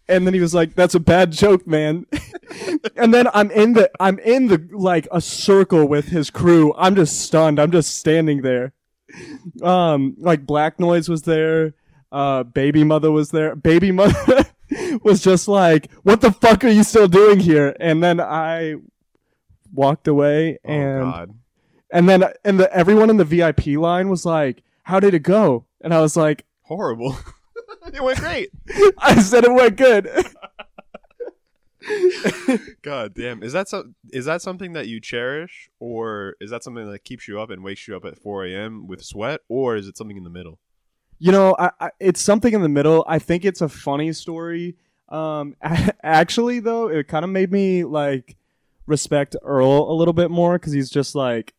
And 0.06 0.26
then 0.26 0.34
he 0.34 0.40
was 0.40 0.54
like, 0.54 0.74
"That's 0.74 0.94
a 0.94 1.00
bad 1.00 1.32
joke, 1.32 1.66
man." 1.66 2.04
and 2.96 3.14
then 3.14 3.26
I'm 3.32 3.50
in 3.50 3.72
the 3.72 3.90
I'm 3.98 4.18
in 4.18 4.48
the 4.48 4.68
like 4.70 5.08
a 5.10 5.18
circle 5.18 5.88
with 5.88 6.08
his 6.08 6.28
crew. 6.28 6.74
I'm 6.76 6.94
just 6.94 7.22
stunned. 7.22 7.58
I'm 7.58 7.70
just 7.70 7.96
standing 7.96 8.42
there. 8.42 8.74
Um, 9.62 10.14
like 10.18 10.44
Black 10.44 10.78
Noise 10.78 11.08
was 11.08 11.22
there. 11.22 11.72
Uh, 12.12 12.42
Baby 12.42 12.84
Mother 12.84 13.10
was 13.10 13.30
there. 13.30 13.56
Baby 13.56 13.92
Mother 13.92 14.44
was 15.02 15.22
just 15.22 15.48
like, 15.48 15.90
"What 16.02 16.20
the 16.20 16.32
fuck 16.32 16.64
are 16.64 16.68
you 16.68 16.84
still 16.84 17.08
doing 17.08 17.40
here?" 17.40 17.74
And 17.80 18.02
then 18.02 18.20
I 18.20 18.76
walked 19.72 20.08
away, 20.08 20.58
Oh 20.64 20.70
and 20.70 21.02
God. 21.02 21.30
and 21.90 22.08
then 22.08 22.24
and 22.44 22.60
the 22.60 22.72
everyone 22.74 23.10
in 23.10 23.16
the 23.16 23.24
VIP 23.24 23.66
line 23.78 24.08
was 24.08 24.24
like, 24.24 24.62
"How 24.84 25.00
did 25.00 25.14
it 25.14 25.22
go?" 25.22 25.66
And 25.80 25.92
I 25.92 26.00
was 26.00 26.16
like, 26.16 26.44
Horrible. 26.62 27.16
it 27.92 28.02
went 28.02 28.18
great. 28.18 28.50
"I 28.98 29.20
said 29.20 29.44
it 29.44 29.52
went 29.52 29.76
good." 29.76 30.08
God 32.82 33.12
damn. 33.14 33.42
Is 33.42 33.52
that 33.52 33.68
so? 33.68 33.92
Is 34.10 34.24
that 34.24 34.40
something 34.40 34.72
that 34.72 34.88
you 34.88 35.00
cherish, 35.00 35.68
or 35.78 36.34
is 36.40 36.50
that 36.50 36.64
something 36.64 36.90
that 36.90 37.04
keeps 37.04 37.28
you 37.28 37.38
up 37.40 37.50
and 37.50 37.62
wakes 37.62 37.86
you 37.86 37.94
up 37.96 38.04
at 38.06 38.18
4 38.18 38.46
a.m. 38.46 38.86
with 38.86 39.04
sweat, 39.04 39.40
or 39.48 39.76
is 39.76 39.86
it 39.86 39.96
something 39.98 40.16
in 40.16 40.24
the 40.24 40.30
middle? 40.30 40.58
You 41.18 41.32
know, 41.32 41.56
I, 41.58 41.70
I, 41.80 41.90
it's 42.00 42.20
something 42.20 42.52
in 42.52 42.60
the 42.62 42.68
middle. 42.68 43.04
I 43.08 43.18
think 43.18 43.44
it's 43.44 43.60
a 43.60 43.68
funny 43.68 44.12
story. 44.12 44.76
Um, 45.08 45.56
actually, 46.02 46.60
though, 46.60 46.88
it 46.88 47.08
kind 47.08 47.24
of 47.24 47.30
made 47.30 47.52
me 47.52 47.84
like 47.84 48.36
respect 48.86 49.36
Earl 49.42 49.90
a 49.90 49.94
little 49.94 50.14
bit 50.14 50.30
more 50.30 50.58
because 50.58 50.72
he's 50.72 50.90
just 50.90 51.14
like 51.14 51.54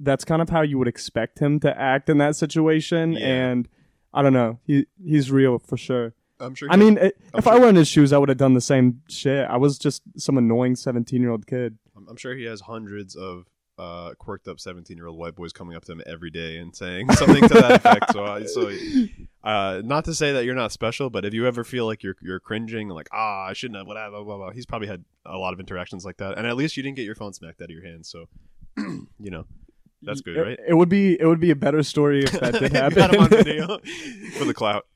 that's 0.00 0.24
kind 0.24 0.40
of 0.40 0.48
how 0.48 0.62
you 0.62 0.78
would 0.78 0.86
expect 0.88 1.40
him 1.40 1.58
to 1.60 1.76
act 1.80 2.08
in 2.08 2.18
that 2.18 2.36
situation, 2.36 3.12
Yeah. 3.14 3.26
and 3.26 3.68
I 4.14 4.22
don't 4.22 4.32
know, 4.32 4.60
he 4.64 4.86
he's 5.04 5.30
real 5.30 5.58
for 5.58 5.76
sure. 5.76 6.14
I'm 6.40 6.54
sure. 6.54 6.68
I 6.70 6.76
mean, 6.76 6.98
i 7.00 7.10
if 7.34 7.48
I 7.48 7.58
were 7.58 7.68
in 7.68 7.74
his 7.74 7.88
shoes, 7.88 8.12
I 8.12 8.18
would 8.18 8.28
have 8.28 8.38
done 8.38 8.54
the 8.54 8.60
same 8.60 9.02
shit. 9.08 9.44
I 9.50 9.56
was 9.56 9.76
just 9.76 10.02
some 10.16 10.38
annoying 10.38 10.76
seventeen-year-old 10.76 11.46
kid. 11.48 11.78
I'm, 11.96 12.06
I'm 12.08 12.16
sure 12.16 12.36
he 12.36 12.44
has 12.44 12.60
hundreds 12.60 13.16
of 13.16 13.46
uh, 13.78 14.12
quirked 14.18 14.48
up 14.48 14.58
17 14.58 14.96
year 14.96 15.06
old 15.06 15.16
white 15.18 15.34
boys 15.36 15.52
coming 15.52 15.76
up 15.76 15.84
to 15.84 15.92
him 15.92 16.02
every 16.06 16.30
day 16.30 16.58
and 16.58 16.74
saying 16.74 17.10
something 17.12 17.46
to 17.46 17.54
that 17.54 17.72
effect. 17.76 18.12
So, 18.12 18.24
I- 18.24 18.44
so 18.44 18.70
uh, 19.44 19.82
not 19.84 20.04
to 20.06 20.14
say 20.14 20.32
that 20.32 20.44
you're 20.44 20.54
not 20.56 20.72
special, 20.72 21.10
but 21.10 21.24
if 21.24 21.32
you 21.32 21.46
ever 21.46 21.62
feel 21.64 21.86
like 21.86 22.02
you're 22.02 22.16
you're 22.20 22.40
cringing, 22.40 22.88
like 22.88 23.08
ah, 23.12 23.44
I 23.46 23.52
shouldn't 23.52 23.78
have, 23.78 23.86
whatever, 23.86 24.10
blah, 24.16 24.24
blah, 24.24 24.36
blah, 24.36 24.50
he's 24.50 24.66
probably 24.66 24.88
had 24.88 25.04
a 25.24 25.38
lot 25.38 25.52
of 25.52 25.60
interactions 25.60 26.04
like 26.04 26.16
that, 26.18 26.36
and 26.36 26.46
at 26.46 26.56
least 26.56 26.76
you 26.76 26.82
didn't 26.82 26.96
get 26.96 27.04
your 27.04 27.14
phone 27.14 27.32
smacked 27.32 27.60
out 27.62 27.66
of 27.66 27.70
your 27.70 27.84
hand. 27.84 28.04
So, 28.04 28.26
you 28.76 29.30
know, 29.30 29.44
that's 30.02 30.20
good, 30.22 30.36
It- 30.36 30.40
right? 30.40 30.58
It, 30.68 30.74
would 30.74 30.88
be 30.88 31.18
it 31.20 31.26
would 31.26 31.40
be 31.40 31.50
a 31.50 31.56
better 31.56 31.82
story 31.82 32.24
if 32.24 32.32
that 32.32 32.54
did 32.54 32.62
You 32.72 32.90
got 32.90 33.14
him 33.14 33.20
on 33.20 33.30
happen. 33.30 33.44
video 33.44 33.78
for 34.38 34.44
the 34.44 34.54
clout. 34.54 34.86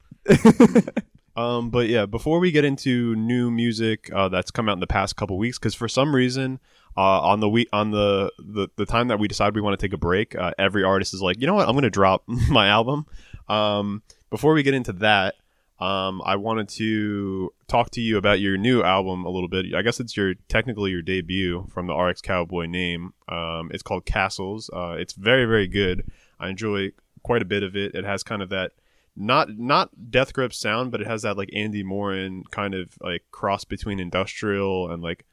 Um, 1.35 1.71
but 1.71 1.89
yeah, 1.89 2.05
before 2.05 2.41
we 2.41 2.51
get 2.53 2.65
into 2.67 3.15
new 3.17 3.51
music 3.51 4.11
uh, 4.13 4.29
that's 4.29 4.51
come 4.51 4.69
out 4.69 4.75
in 4.75 4.81
the 4.81 4.87
past 4.87 5.17
couple 5.17 5.39
weeks, 5.39 5.59
because 5.59 5.75
for 5.75 5.89
some 5.89 6.15
reason, 6.15 6.61
uh, 6.97 7.21
on 7.21 7.41
the 7.41 7.49
week 7.49 7.69
on 7.73 7.91
the, 7.91 8.33
the 8.39 8.69
the 8.77 8.87
time 8.87 9.09
that 9.09 9.19
we 9.19 9.29
decide 9.29 9.55
we 9.55 9.61
want 9.61 9.79
to 9.79 9.87
take 9.87 9.93
a 9.93 9.99
break, 9.99 10.35
uh, 10.37 10.53
every 10.59 10.85
artist 10.85 11.15
is 11.15 11.23
like, 11.23 11.41
you 11.41 11.47
know 11.47 11.55
what, 11.55 11.69
I'm 11.69 11.79
to 11.81 11.91
drop 11.91 12.25
my 12.27 12.69
album. 12.69 13.07
Um, 13.49 14.03
before 14.31 14.55
we 14.55 14.63
get 14.63 14.75
into 14.75 14.93
that, 14.95 15.35
um, 15.79 16.23
I 16.25 16.37
wanted 16.37 16.69
to 16.71 17.53
talk 17.67 17.91
to 17.93 18.01
you 18.01 18.17
about 18.17 18.41
your 18.41 18.57
new 18.57 18.83
album 18.83 19.25
a 19.25 19.31
little 19.31 19.49
bit. 19.49 19.75
I 19.75 19.83
guess 19.83 19.99
it's 19.99 20.17
your 20.17 20.35
technically 20.49 20.91
your 20.91 21.03
debut 21.03 21.67
from 21.73 21.87
the 21.87 21.95
RX 21.95 22.21
Cowboy 22.21 22.67
name. 22.67 23.15
Um, 23.29 23.71
it's 23.73 23.83
called 23.83 24.07
Castles. 24.07 24.71
Uh, 24.73 24.97
it's 24.99 25.15
very 25.15 25.45
very 25.45 25.67
good. 25.67 26.11
I 26.39 26.49
enjoy 26.51 26.93
quite 27.23 27.43
a 27.43 27.47
bit 27.47 27.63
of 27.63 27.77
it. 27.77 27.95
It 27.95 28.05
has 28.05 28.23
kind 28.23 28.43
of 28.43 28.49
that 28.51 28.73
not 29.17 29.59
not 29.59 30.11
death 30.11 30.33
grip 30.33 30.55
sound, 30.55 30.93
but 30.93 31.01
it 31.01 31.07
has 31.07 31.23
that 31.23 31.37
like 31.37 31.51
Andy 31.53 31.83
Morin 31.83 32.45
kind 32.51 32.75
of 32.75 32.97
like 33.01 33.23
cross 33.31 33.65
between 33.65 34.01
industrial 34.01 34.91
and 34.91 35.03
like 35.03 35.25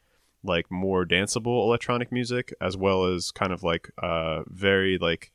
like 0.44 0.70
more 0.72 1.06
danceable 1.06 1.64
electronic 1.64 2.12
music, 2.12 2.54
as 2.62 2.78
well 2.78 3.06
as 3.06 3.32
kind 3.32 3.52
of 3.52 3.64
like 3.64 3.92
uh 4.02 4.44
very 4.48 4.98
like 4.98 5.32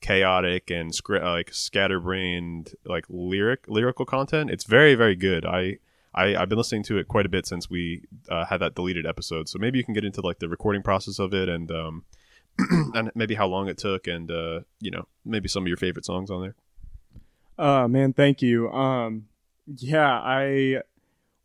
chaotic 0.00 0.70
and 0.70 0.94
scr- 0.94 1.16
uh, 1.16 1.32
like 1.32 1.52
scatterbrained 1.52 2.74
like 2.84 3.04
lyric 3.08 3.64
lyrical 3.68 4.04
content. 4.04 4.50
It's 4.50 4.64
very 4.64 4.94
very 4.94 5.16
good. 5.16 5.44
I. 5.44 5.78
I, 6.18 6.34
I've 6.34 6.48
been 6.48 6.56
listening 6.56 6.82
to 6.84 6.96
it 6.96 7.08
quite 7.08 7.26
a 7.26 7.28
bit 7.28 7.46
since 7.46 7.68
we 7.68 8.04
uh, 8.30 8.46
had 8.46 8.62
that 8.62 8.74
deleted 8.74 9.04
episode, 9.04 9.50
so 9.50 9.58
maybe 9.58 9.76
you 9.76 9.84
can 9.84 9.92
get 9.92 10.02
into 10.02 10.22
like 10.22 10.38
the 10.38 10.48
recording 10.48 10.80
process 10.82 11.18
of 11.18 11.34
it 11.34 11.46
and 11.46 11.70
um, 11.70 12.04
and 12.94 13.10
maybe 13.14 13.34
how 13.34 13.46
long 13.46 13.68
it 13.68 13.76
took 13.78 14.06
and 14.06 14.30
uh, 14.30 14.60
you 14.80 14.90
know 14.90 15.06
maybe 15.24 15.48
some 15.48 15.64
of 15.64 15.68
your 15.68 15.76
favorite 15.76 16.04
songs 16.04 16.30
on 16.30 16.40
there. 16.40 16.54
Oh 17.58 17.88
man, 17.88 18.12
thank 18.12 18.42
you. 18.42 18.70
Um, 18.70 19.28
yeah, 19.66 20.10
I 20.10 20.82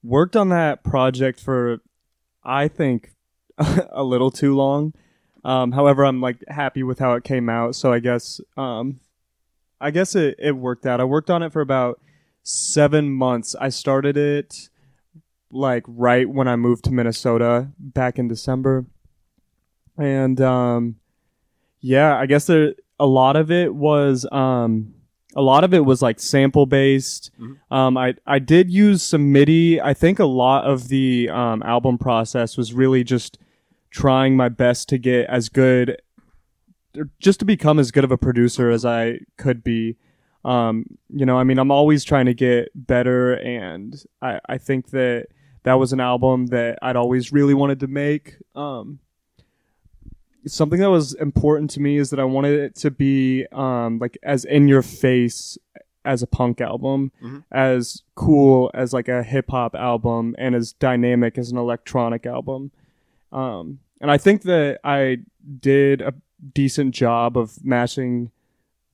worked 0.03 0.35
on 0.35 0.49
that 0.49 0.83
project 0.83 1.39
for 1.39 1.81
I 2.43 2.68
think 2.68 3.13
a 3.57 4.03
little 4.03 4.31
too 4.31 4.55
long. 4.55 4.93
Um, 5.43 5.72
however, 5.72 6.05
I'm 6.05 6.22
like 6.22 6.43
happy 6.47 6.84
with 6.84 6.99
how 6.99 7.13
it 7.13 7.23
came 7.23 7.49
out. 7.49 7.76
So 7.76 7.91
I 7.91 7.99
guess 7.99 8.39
um, 8.57 8.99
I 9.80 9.91
guess 9.91 10.15
it, 10.15 10.35
it 10.38 10.51
worked 10.51 10.85
out. 10.85 11.01
I 11.01 11.03
worked 11.03 11.30
on 11.30 11.41
it 11.41 11.51
for 11.51 11.61
about 11.61 11.99
seven 12.43 13.11
months. 13.11 13.55
I 13.59 13.69
started 13.69 14.18
it 14.18 14.69
like 15.49 15.84
right 15.88 16.30
when 16.30 16.47
I 16.47 16.55
moved 16.55 16.85
to 16.85 16.91
Minnesota 16.91 17.69
back 17.77 18.19
in 18.19 18.27
December, 18.27 18.85
and 19.97 20.39
um, 20.39 20.97
yeah, 21.80 22.18
I 22.18 22.27
guess 22.27 22.45
there 22.45 22.76
a 22.99 23.07
lot 23.07 23.35
of 23.35 23.49
it 23.49 23.73
was 23.73 24.27
um, 24.31 24.93
a 25.35 25.41
lot 25.41 25.63
of 25.63 25.73
it 25.73 25.85
was 25.85 26.01
like 26.01 26.19
sample 26.19 26.65
based. 26.65 27.31
Mhm. 27.39 27.57
Um, 27.71 27.97
I 27.97 28.15
I 28.25 28.39
did 28.39 28.69
use 28.69 29.01
some 29.01 29.31
MIDI. 29.31 29.79
I 29.81 29.93
think 29.93 30.19
a 30.19 30.25
lot 30.25 30.65
of 30.65 30.89
the 30.89 31.29
um, 31.29 31.63
album 31.63 31.97
process 31.97 32.57
was 32.57 32.73
really 32.73 33.03
just 33.03 33.37
trying 33.89 34.35
my 34.35 34.49
best 34.49 34.89
to 34.89 34.97
get 34.97 35.27
as 35.29 35.49
good, 35.49 35.97
just 37.19 37.39
to 37.39 37.45
become 37.45 37.79
as 37.79 37.91
good 37.91 38.03
of 38.03 38.11
a 38.11 38.17
producer 38.17 38.69
as 38.69 38.85
I 38.85 39.19
could 39.37 39.63
be. 39.63 39.97
Um, 40.43 40.85
you 41.09 41.25
know, 41.25 41.37
I 41.37 41.43
mean, 41.43 41.59
I'm 41.59 41.71
always 41.71 42.03
trying 42.03 42.25
to 42.25 42.33
get 42.33 42.69
better, 42.75 43.33
and 43.33 44.01
I 44.21 44.39
I 44.47 44.57
think 44.57 44.89
that 44.89 45.27
that 45.63 45.75
was 45.75 45.93
an 45.93 45.99
album 45.99 46.47
that 46.47 46.79
I'd 46.81 46.95
always 46.95 47.31
really 47.31 47.53
wanted 47.53 47.79
to 47.81 47.87
make. 47.87 48.37
Um, 48.55 48.99
something 50.45 50.80
that 50.80 50.89
was 50.89 51.13
important 51.15 51.69
to 51.72 51.80
me 51.80 51.97
is 51.97 52.09
that 52.09 52.19
I 52.19 52.23
wanted 52.23 52.59
it 52.59 52.76
to 52.77 52.91
be 52.91 53.45
um, 53.51 53.99
like 53.99 54.18
as 54.23 54.45
in 54.45 54.68
your 54.68 54.81
face 54.81 55.57
as 56.03 56.23
a 56.23 56.27
punk 56.27 56.61
album, 56.61 57.11
Mhm. 57.23 57.43
as 57.51 58.01
cool 58.15 58.72
as 58.73 58.91
like 58.91 59.07
a 59.07 59.22
hip 59.23 59.51
hop 59.51 59.76
album, 59.76 60.35
and 60.39 60.55
as 60.55 60.73
dynamic 60.73 61.38
as 61.38 61.51
an 61.51 61.57
electronic 61.57 62.26
album. 62.26 62.72
Um, 63.31 63.80
and 64.01 64.09
I 64.09 64.18
think 64.18 64.41
that 64.43 64.80
I 64.84 65.19
did 65.59 66.01
a 66.01 66.13
decent 66.53 66.95
job 66.95 67.38
of 67.38 67.63
matching 67.63 68.31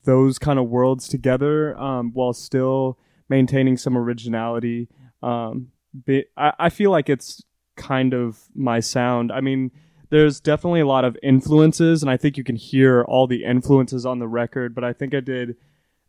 those 0.03 0.37
kind 0.37 0.59
of 0.59 0.69
worlds 0.69 1.07
together 1.07 1.77
um, 1.77 2.11
while 2.13 2.33
still 2.33 2.97
maintaining 3.29 3.77
some 3.77 3.97
originality. 3.97 4.87
Um, 5.23 5.71
be, 6.05 6.25
I, 6.35 6.53
I 6.59 6.69
feel 6.69 6.91
like 6.91 7.09
it's 7.09 7.43
kind 7.77 8.13
of 8.13 8.37
my 8.53 8.79
sound. 8.81 9.31
I 9.31 9.39
mean, 9.41 9.71
there's 10.09 10.39
definitely 10.39 10.81
a 10.81 10.87
lot 10.87 11.05
of 11.05 11.17
influences, 11.21 12.01
and 12.01 12.09
I 12.09 12.17
think 12.17 12.37
you 12.37 12.43
can 12.43 12.55
hear 12.55 13.03
all 13.03 13.27
the 13.27 13.43
influences 13.43 14.05
on 14.05 14.19
the 14.19 14.27
record. 14.27 14.73
But 14.73 14.83
I 14.83 14.93
think 14.93 15.13
I 15.13 15.19
did 15.19 15.55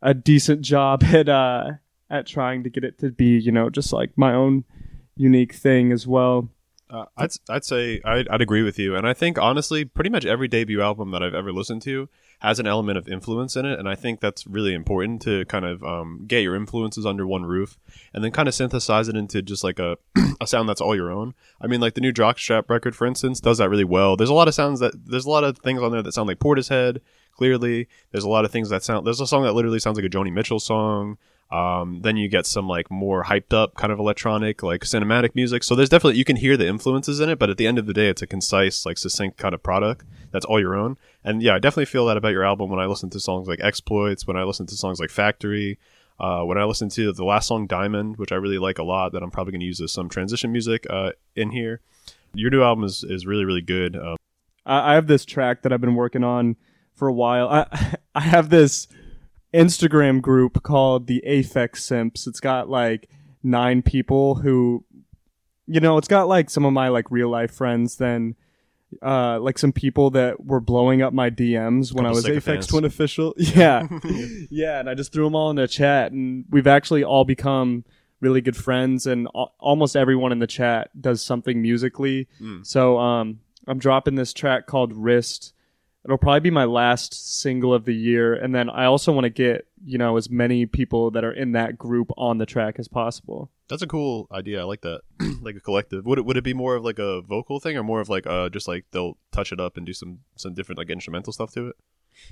a 0.01 0.13
decent 0.13 0.61
job 0.61 1.03
at 1.13 1.29
uh, 1.29 1.71
at 2.09 2.25
trying 2.25 2.63
to 2.63 2.69
get 2.69 2.83
it 2.83 2.99
to 2.99 3.11
be, 3.11 3.37
you 3.37 3.51
know, 3.51 3.69
just 3.69 3.93
like 3.93 4.11
my 4.17 4.33
own 4.33 4.63
unique 5.15 5.53
thing 5.53 5.91
as 5.91 6.07
well. 6.07 6.49
Uh, 6.89 7.05
I'd 7.17 7.31
I'd 7.49 7.65
say 7.65 8.01
I'd, 8.03 8.27
I'd 8.29 8.41
agree 8.41 8.63
with 8.63 8.79
you, 8.79 8.95
and 8.95 9.07
I 9.07 9.13
think 9.13 9.37
honestly, 9.37 9.85
pretty 9.85 10.09
much 10.09 10.25
every 10.25 10.47
debut 10.47 10.81
album 10.81 11.11
that 11.11 11.21
I've 11.21 11.35
ever 11.35 11.51
listened 11.51 11.81
to 11.83 12.09
has 12.39 12.57
an 12.57 12.65
element 12.65 12.97
of 12.97 13.07
influence 13.07 13.55
in 13.55 13.65
it, 13.65 13.77
and 13.77 13.87
I 13.87 13.95
think 13.95 14.21
that's 14.21 14.47
really 14.47 14.73
important 14.73 15.21
to 15.23 15.43
kind 15.45 15.65
of 15.65 15.83
um, 15.83 16.23
get 16.25 16.41
your 16.41 16.55
influences 16.55 17.05
under 17.05 17.27
one 17.27 17.45
roof, 17.45 17.77
and 18.13 18.23
then 18.23 18.31
kind 18.31 18.47
of 18.47 18.55
synthesize 18.55 19.09
it 19.09 19.15
into 19.15 19.41
just 19.41 19.63
like 19.63 19.77
a 19.77 19.97
a 20.41 20.47
sound 20.47 20.69
that's 20.69 20.79
all 20.79 20.95
your 20.95 21.11
own. 21.11 21.33
I 21.61 21.67
mean, 21.67 21.81
like 21.81 21.95
the 21.95 22.01
new 22.01 22.13
Jockstrap 22.13 22.69
record, 22.69 22.95
for 22.95 23.05
instance, 23.05 23.41
does 23.41 23.57
that 23.57 23.69
really 23.69 23.83
well. 23.83 24.15
There's 24.15 24.29
a 24.29 24.33
lot 24.33 24.47
of 24.47 24.53
sounds 24.53 24.79
that 24.79 24.93
there's 25.05 25.25
a 25.25 25.29
lot 25.29 25.43
of 25.43 25.57
things 25.59 25.81
on 25.81 25.91
there 25.91 26.01
that 26.01 26.13
sound 26.13 26.27
like 26.27 26.39
Portishead. 26.39 26.99
Clearly, 27.33 27.87
there's 28.11 28.23
a 28.23 28.29
lot 28.29 28.45
of 28.45 28.51
things 28.51 28.69
that 28.69 28.83
sound. 28.83 29.05
There's 29.05 29.21
a 29.21 29.27
song 29.27 29.43
that 29.43 29.53
literally 29.53 29.79
sounds 29.79 29.97
like 29.97 30.05
a 30.05 30.09
Joni 30.09 30.31
Mitchell 30.31 30.59
song. 30.59 31.17
Um, 31.51 32.01
then 32.03 32.15
you 32.15 32.29
get 32.29 32.45
some 32.45 32.67
like 32.67 32.91
more 32.91 33.23
hyped 33.23 33.53
up 33.53 33.75
kind 33.75 33.91
of 33.91 33.99
electronic, 33.99 34.61
like 34.61 34.81
cinematic 34.81 35.35
music. 35.35 35.63
So 35.63 35.75
there's 35.75 35.89
definitely 35.89 36.19
you 36.19 36.25
can 36.25 36.35
hear 36.35 36.55
the 36.55 36.67
influences 36.67 37.19
in 37.19 37.29
it, 37.29 37.39
but 37.39 37.49
at 37.49 37.57
the 37.57 37.67
end 37.67 37.79
of 37.79 37.85
the 37.85 37.93
day, 37.93 38.07
it's 38.07 38.21
a 38.21 38.27
concise, 38.27 38.85
like 38.85 38.97
succinct 38.97 39.37
kind 39.37 39.53
of 39.53 39.63
product 39.63 40.05
that's 40.31 40.45
all 40.45 40.59
your 40.59 40.75
own. 40.75 40.97
And 41.23 41.41
yeah, 41.41 41.55
I 41.55 41.59
definitely 41.59 41.85
feel 41.85 42.05
that 42.05 42.17
about 42.17 42.31
your 42.31 42.45
album 42.45 42.69
when 42.69 42.79
I 42.79 42.85
listen 42.85 43.09
to 43.11 43.19
songs 43.19 43.47
like 43.47 43.59
Exploits, 43.61 44.25
when 44.25 44.37
I 44.37 44.43
listen 44.43 44.65
to 44.67 44.75
songs 44.75 44.99
like 44.99 45.09
Factory, 45.09 45.77
uh, 46.19 46.43
when 46.43 46.57
I 46.57 46.63
listen 46.63 46.89
to 46.89 47.11
the 47.11 47.25
last 47.25 47.47
song 47.47 47.67
Diamond, 47.67 48.17
which 48.17 48.31
I 48.31 48.35
really 48.35 48.57
like 48.57 48.77
a 48.77 48.83
lot, 48.83 49.13
that 49.13 49.23
I'm 49.23 49.31
probably 49.31 49.51
going 49.51 49.61
to 49.61 49.65
use 49.65 49.81
as 49.81 49.91
some 49.91 50.09
transition 50.09 50.51
music 50.51 50.85
uh, 50.89 51.11
in 51.35 51.51
here. 51.51 51.81
Your 52.33 52.51
new 52.51 52.61
album 52.61 52.83
is, 52.83 53.03
is 53.03 53.25
really 53.25 53.45
really 53.45 53.61
good. 53.61 53.95
Um, 53.95 54.17
I, 54.65 54.91
I 54.91 54.95
have 54.95 55.07
this 55.07 55.25
track 55.25 55.63
that 55.63 55.73
I've 55.73 55.81
been 55.81 55.95
working 55.95 56.23
on 56.23 56.55
for 56.93 57.07
a 57.07 57.13
while. 57.13 57.49
I 57.49 57.95
I 58.15 58.21
have 58.21 58.49
this 58.49 58.87
Instagram 59.53 60.21
group 60.21 60.61
called 60.63 61.07
the 61.07 61.23
Aphex 61.27 61.77
Simps. 61.77 62.27
It's 62.27 62.39
got 62.39 62.69
like 62.69 63.09
nine 63.41 63.81
people 63.81 64.35
who, 64.35 64.85
you 65.65 65.79
know, 65.79 65.97
it's 65.97 66.07
got 66.07 66.27
like 66.27 66.49
some 66.49 66.65
of 66.65 66.73
my 66.73 66.89
like 66.89 67.09
real 67.09 67.29
life 67.29 67.51
friends. 67.51 67.95
Then, 67.95 68.35
uh, 69.01 69.39
like 69.39 69.57
some 69.57 69.71
people 69.71 70.09
that 70.11 70.45
were 70.45 70.59
blowing 70.59 71.01
up 71.01 71.13
my 71.13 71.29
DMs 71.29 71.93
when 71.93 72.05
I 72.05 72.09
was. 72.09 72.25
Aphex 72.25 72.67
Twin 72.67 72.85
official. 72.85 73.33
Yeah, 73.39 73.87
yeah, 74.49 74.79
and 74.79 74.89
I 74.89 74.93
just 74.93 75.11
threw 75.11 75.23
them 75.23 75.35
all 75.35 75.49
in 75.49 75.55
the 75.55 75.67
chat, 75.67 76.11
and 76.11 76.45
we've 76.49 76.67
actually 76.67 77.03
all 77.03 77.25
become 77.25 77.83
really 78.21 78.41
good 78.41 78.55
friends, 78.55 79.05
and 79.07 79.27
al- 79.35 79.53
almost 79.59 79.95
everyone 79.95 80.31
in 80.31 80.39
the 80.39 80.47
chat 80.47 80.89
does 80.99 81.21
something 81.21 81.61
musically. 81.61 82.27
Mm. 82.39 82.65
So, 82.65 82.99
um, 82.99 83.39
I'm 83.67 83.79
dropping 83.79 84.15
this 84.15 84.33
track 84.33 84.67
called 84.67 84.93
Wrist. 84.93 85.53
It'll 86.05 86.17
probably 86.17 86.41
be 86.41 86.51
my 86.51 86.65
last 86.65 87.39
single 87.39 87.73
of 87.73 87.85
the 87.85 87.95
year, 87.95 88.33
and 88.33 88.53
then 88.53 88.69
I 88.69 88.85
also 88.85 89.11
want 89.11 89.25
to 89.25 89.29
get 89.29 89.67
you 89.83 89.97
know 89.97 90.17
as 90.17 90.29
many 90.29 90.65
people 90.65 91.11
that 91.11 91.23
are 91.23 91.33
in 91.33 91.53
that 91.53 91.77
group 91.77 92.11
on 92.17 92.37
the 92.37 92.45
track 92.45 92.75
as 92.79 92.87
possible. 92.87 93.49
That's 93.69 93.81
a 93.81 93.87
cool 93.87 94.27
idea. 94.31 94.61
I 94.61 94.63
like 94.63 94.81
that. 94.81 95.01
like 95.41 95.55
a 95.55 95.59
collective. 95.59 96.05
Would 96.05 96.19
it 96.19 96.25
would 96.25 96.37
it 96.37 96.43
be 96.43 96.53
more 96.53 96.75
of 96.75 96.83
like 96.83 96.99
a 96.99 97.21
vocal 97.21 97.59
thing 97.59 97.77
or 97.77 97.83
more 97.83 98.01
of 98.01 98.09
like 98.09 98.27
uh 98.27 98.49
just 98.49 98.67
like 98.67 98.85
they'll 98.91 99.17
touch 99.31 99.51
it 99.51 99.59
up 99.59 99.77
and 99.77 99.85
do 99.85 99.93
some 99.93 100.19
some 100.35 100.53
different 100.53 100.79
like 100.79 100.89
instrumental 100.89 101.31
stuff 101.31 101.51
to 101.53 101.69
it? 101.69 101.75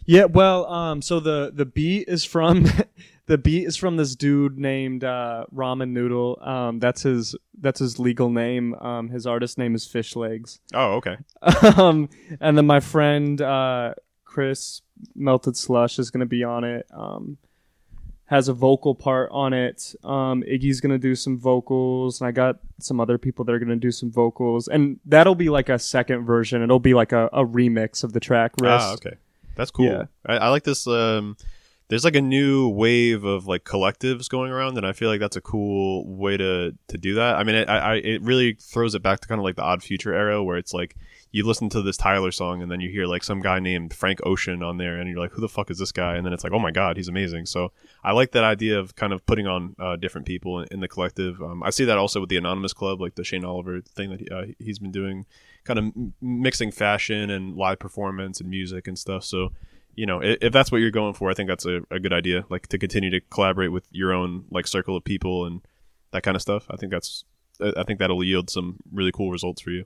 Yeah, 0.05 0.25
well, 0.25 0.65
um, 0.67 1.01
so 1.01 1.19
the 1.19 1.51
the 1.53 1.65
beat 1.65 2.07
is 2.07 2.23
from 2.23 2.65
the 3.25 3.37
beat 3.37 3.65
is 3.65 3.75
from 3.75 3.97
this 3.97 4.15
dude 4.15 4.57
named 4.57 5.03
uh, 5.03 5.45
Ramen 5.53 5.89
Noodle. 5.89 6.39
Um, 6.41 6.79
that's 6.79 7.03
his 7.03 7.35
that's 7.59 7.79
his 7.79 7.99
legal 7.99 8.29
name. 8.29 8.73
Um, 8.75 9.09
his 9.09 9.27
artist 9.27 9.57
name 9.57 9.75
is 9.75 9.85
Fish 9.85 10.15
Legs. 10.15 10.59
Oh, 10.73 10.95
okay. 10.95 11.17
um, 11.77 12.09
and 12.39 12.57
then 12.57 12.65
my 12.65 12.79
friend 12.79 13.41
uh, 13.41 13.93
Chris 14.23 14.81
Melted 15.15 15.57
Slush 15.57 15.99
is 15.99 16.09
gonna 16.09 16.25
be 16.25 16.43
on 16.43 16.63
it. 16.63 16.85
Um, 16.91 17.37
has 18.27 18.47
a 18.49 18.53
vocal 18.53 18.93
part 18.93 19.29
on 19.31 19.53
it. 19.53 19.95
Um, 20.03 20.43
Iggy's 20.43 20.81
gonna 20.81 20.97
do 20.97 21.15
some 21.15 21.37
vocals, 21.37 22.21
and 22.21 22.27
I 22.27 22.31
got 22.31 22.59
some 22.79 22.99
other 22.99 23.17
people 23.17 23.43
that 23.45 23.53
are 23.53 23.59
gonna 23.59 23.75
do 23.75 23.91
some 23.91 24.11
vocals, 24.11 24.67
and 24.67 24.99
that'll 25.05 25.35
be 25.35 25.49
like 25.49 25.69
a 25.69 25.79
second 25.79 26.25
version. 26.25 26.61
It'll 26.61 26.79
be 26.79 26.93
like 26.93 27.11
a, 27.11 27.29
a 27.33 27.45
remix 27.45 28.03
of 28.03 28.13
the 28.13 28.19
track. 28.19 28.51
Rest. 28.61 28.85
Ah, 28.85 28.93
okay. 28.93 29.17
That's 29.55 29.71
cool. 29.71 29.85
Yeah. 29.85 30.03
I, 30.25 30.37
I 30.37 30.49
like 30.49 30.63
this. 30.63 30.85
Um, 30.87 31.37
there's 31.89 32.03
like 32.03 32.15
a 32.15 32.21
new 32.21 32.67
wave 32.67 33.23
of 33.23 33.47
like 33.47 33.63
collectives 33.63 34.29
going 34.29 34.51
around, 34.51 34.77
and 34.77 34.85
I 34.85 34.91
feel 34.91 35.09
like 35.09 35.21
that's 35.21 35.37
a 35.37 35.41
cool 35.41 36.05
way 36.05 36.35
to 36.35 36.75
to 36.89 36.97
do 36.97 37.15
that. 37.15 37.37
I 37.37 37.43
mean, 37.43 37.55
it, 37.55 37.69
I, 37.69 37.77
I 37.77 37.95
it 37.95 38.21
really 38.21 38.53
throws 38.59 38.93
it 38.93 39.01
back 39.01 39.21
to 39.21 39.27
kind 39.27 39.39
of 39.39 39.45
like 39.45 39.55
the 39.55 39.63
Odd 39.63 39.81
Future 39.81 40.13
era, 40.13 40.43
where 40.43 40.57
it's 40.57 40.73
like 40.73 40.97
you 41.31 41.45
listen 41.45 41.69
to 41.69 41.81
this 41.81 41.97
Tyler 41.97 42.31
song, 42.31 42.61
and 42.61 42.71
then 42.71 42.79
you 42.79 42.89
hear 42.89 43.05
like 43.05 43.23
some 43.23 43.39
guy 43.41 43.59
named 43.59 43.93
Frank 43.93 44.19
Ocean 44.25 44.63
on 44.63 44.77
there, 44.77 44.97
and 44.97 45.09
you're 45.09 45.19
like, 45.19 45.31
who 45.31 45.41
the 45.41 45.49
fuck 45.49 45.69
is 45.69 45.77
this 45.77 45.91
guy? 45.91 46.15
And 46.15 46.25
then 46.25 46.33
it's 46.33 46.43
like, 46.43 46.53
oh 46.53 46.59
my 46.59 46.71
god, 46.71 46.97
he's 46.97 47.07
amazing. 47.07 47.45
So 47.45 47.71
I 48.03 48.13
like 48.13 48.31
that 48.31 48.43
idea 48.43 48.79
of 48.79 48.95
kind 48.95 49.13
of 49.13 49.25
putting 49.25 49.45
on 49.47 49.75
uh, 49.79 49.95
different 49.97 50.25
people 50.25 50.61
in, 50.61 50.67
in 50.71 50.79
the 50.79 50.87
collective. 50.87 51.41
Um, 51.41 51.61
I 51.63 51.69
see 51.69 51.85
that 51.85 51.97
also 51.97 52.19
with 52.21 52.29
the 52.29 52.37
Anonymous 52.37 52.73
Club, 52.73 53.01
like 53.01 53.15
the 53.15 53.23
Shayne 53.23 53.43
Oliver 53.45 53.81
thing 53.81 54.09
that 54.11 54.19
he, 54.21 54.29
uh, 54.29 54.45
he's 54.59 54.79
been 54.79 54.91
doing, 54.91 55.25
kind 55.65 55.79
of 55.79 55.85
m- 55.85 56.13
mixing 56.21 56.71
fashion 56.71 57.29
and 57.29 57.55
live 57.55 57.79
performance 57.79 58.39
and 58.39 58.49
music 58.49 58.87
and 58.87 58.97
stuff. 58.97 59.23
So 59.23 59.51
you 59.95 60.05
know, 60.05 60.21
i- 60.21 60.37
if 60.41 60.53
that's 60.53 60.71
what 60.71 60.79
you're 60.79 60.91
going 60.91 61.15
for, 61.15 61.29
I 61.29 61.33
think 61.33 61.49
that's 61.49 61.65
a, 61.65 61.81
a 61.89 61.99
good 61.99 62.13
idea. 62.13 62.45
Like 62.49 62.67
to 62.67 62.77
continue 62.77 63.09
to 63.09 63.19
collaborate 63.31 63.71
with 63.71 63.85
your 63.91 64.13
own 64.13 64.45
like 64.51 64.67
circle 64.67 64.95
of 64.95 65.03
people 65.03 65.45
and 65.45 65.61
that 66.11 66.21
kind 66.23 66.35
of 66.35 66.41
stuff. 66.41 66.67
I 66.69 66.75
think 66.77 66.91
that's, 66.91 67.25
I 67.59 67.81
think 67.83 67.97
that'll 67.99 68.23
yield 68.23 68.49
some 68.51 68.77
really 68.93 69.11
cool 69.11 69.31
results 69.31 69.61
for 69.61 69.71
you. 69.71 69.85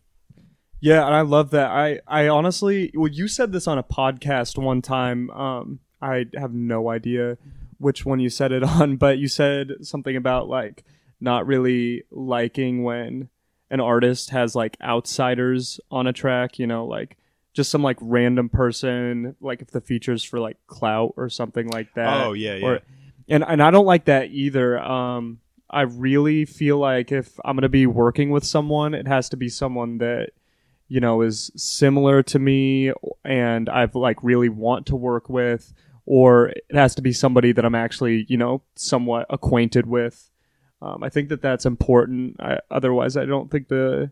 Yeah, 0.81 1.05
and 1.05 1.15
I 1.15 1.21
love 1.21 1.51
that. 1.51 1.69
I 1.69 1.99
I 2.07 2.27
honestly, 2.27 2.91
well, 2.95 3.07
you 3.07 3.27
said 3.27 3.51
this 3.51 3.67
on 3.67 3.77
a 3.77 3.83
podcast 3.83 4.57
one 4.57 4.81
time. 4.81 5.29
Um, 5.29 5.79
I 6.01 6.25
have 6.35 6.53
no 6.53 6.89
idea 6.89 7.37
which 7.77 8.03
one 8.03 8.19
you 8.19 8.29
said 8.29 8.51
it 8.51 8.63
on, 8.81 8.97
but 8.97 9.19
you 9.19 9.27
said 9.27 9.73
something 9.81 10.15
about 10.15 10.49
like 10.49 10.83
not 11.21 11.45
really 11.45 12.03
liking 12.09 12.83
when 12.83 13.29
an 13.69 13.79
artist 13.79 14.31
has 14.31 14.55
like 14.55 14.75
outsiders 14.81 15.79
on 15.91 16.07
a 16.07 16.13
track. 16.13 16.57
You 16.57 16.65
know, 16.65 16.85
like 16.85 17.15
just 17.53 17.69
some 17.69 17.83
like 17.83 17.97
random 18.01 18.49
person, 18.49 19.35
like 19.39 19.61
if 19.61 19.69
the 19.69 19.81
features 19.81 20.23
for 20.23 20.39
like 20.39 20.57
clout 20.65 21.13
or 21.15 21.29
something 21.29 21.67
like 21.67 21.93
that. 21.93 22.25
Oh, 22.25 22.33
yeah, 22.33 22.55
yeah. 22.55 22.65
Or, 22.65 22.79
and 23.29 23.43
and 23.47 23.61
I 23.61 23.69
don't 23.69 23.85
like 23.85 24.05
that 24.05 24.31
either. 24.31 24.79
Um, 24.79 25.41
I 25.69 25.81
really 25.81 26.45
feel 26.45 26.79
like 26.79 27.11
if 27.11 27.39
I'm 27.45 27.55
gonna 27.55 27.69
be 27.69 27.85
working 27.85 28.31
with 28.31 28.43
someone, 28.43 28.95
it 28.95 29.07
has 29.07 29.29
to 29.29 29.37
be 29.37 29.47
someone 29.47 29.99
that 29.99 30.31
you 30.91 30.99
know 30.99 31.21
is 31.21 31.51
similar 31.55 32.21
to 32.21 32.37
me 32.37 32.91
and 33.23 33.69
I've 33.69 33.95
like 33.95 34.21
really 34.21 34.49
want 34.49 34.87
to 34.87 34.95
work 34.97 35.29
with, 35.29 35.73
or 36.05 36.49
it 36.49 36.65
has 36.73 36.95
to 36.95 37.01
be 37.01 37.13
somebody 37.13 37.53
that 37.53 37.63
I'm 37.63 37.75
actually 37.75 38.25
you 38.27 38.35
know 38.35 38.61
somewhat 38.75 39.25
acquainted 39.29 39.85
with. 39.85 40.29
Um, 40.81 41.01
I 41.01 41.07
think 41.07 41.29
that 41.29 41.41
that's 41.41 41.65
important. 41.65 42.35
I, 42.41 42.59
otherwise, 42.69 43.15
I 43.15 43.23
don't 43.23 43.49
think 43.49 43.69
the 43.69 44.11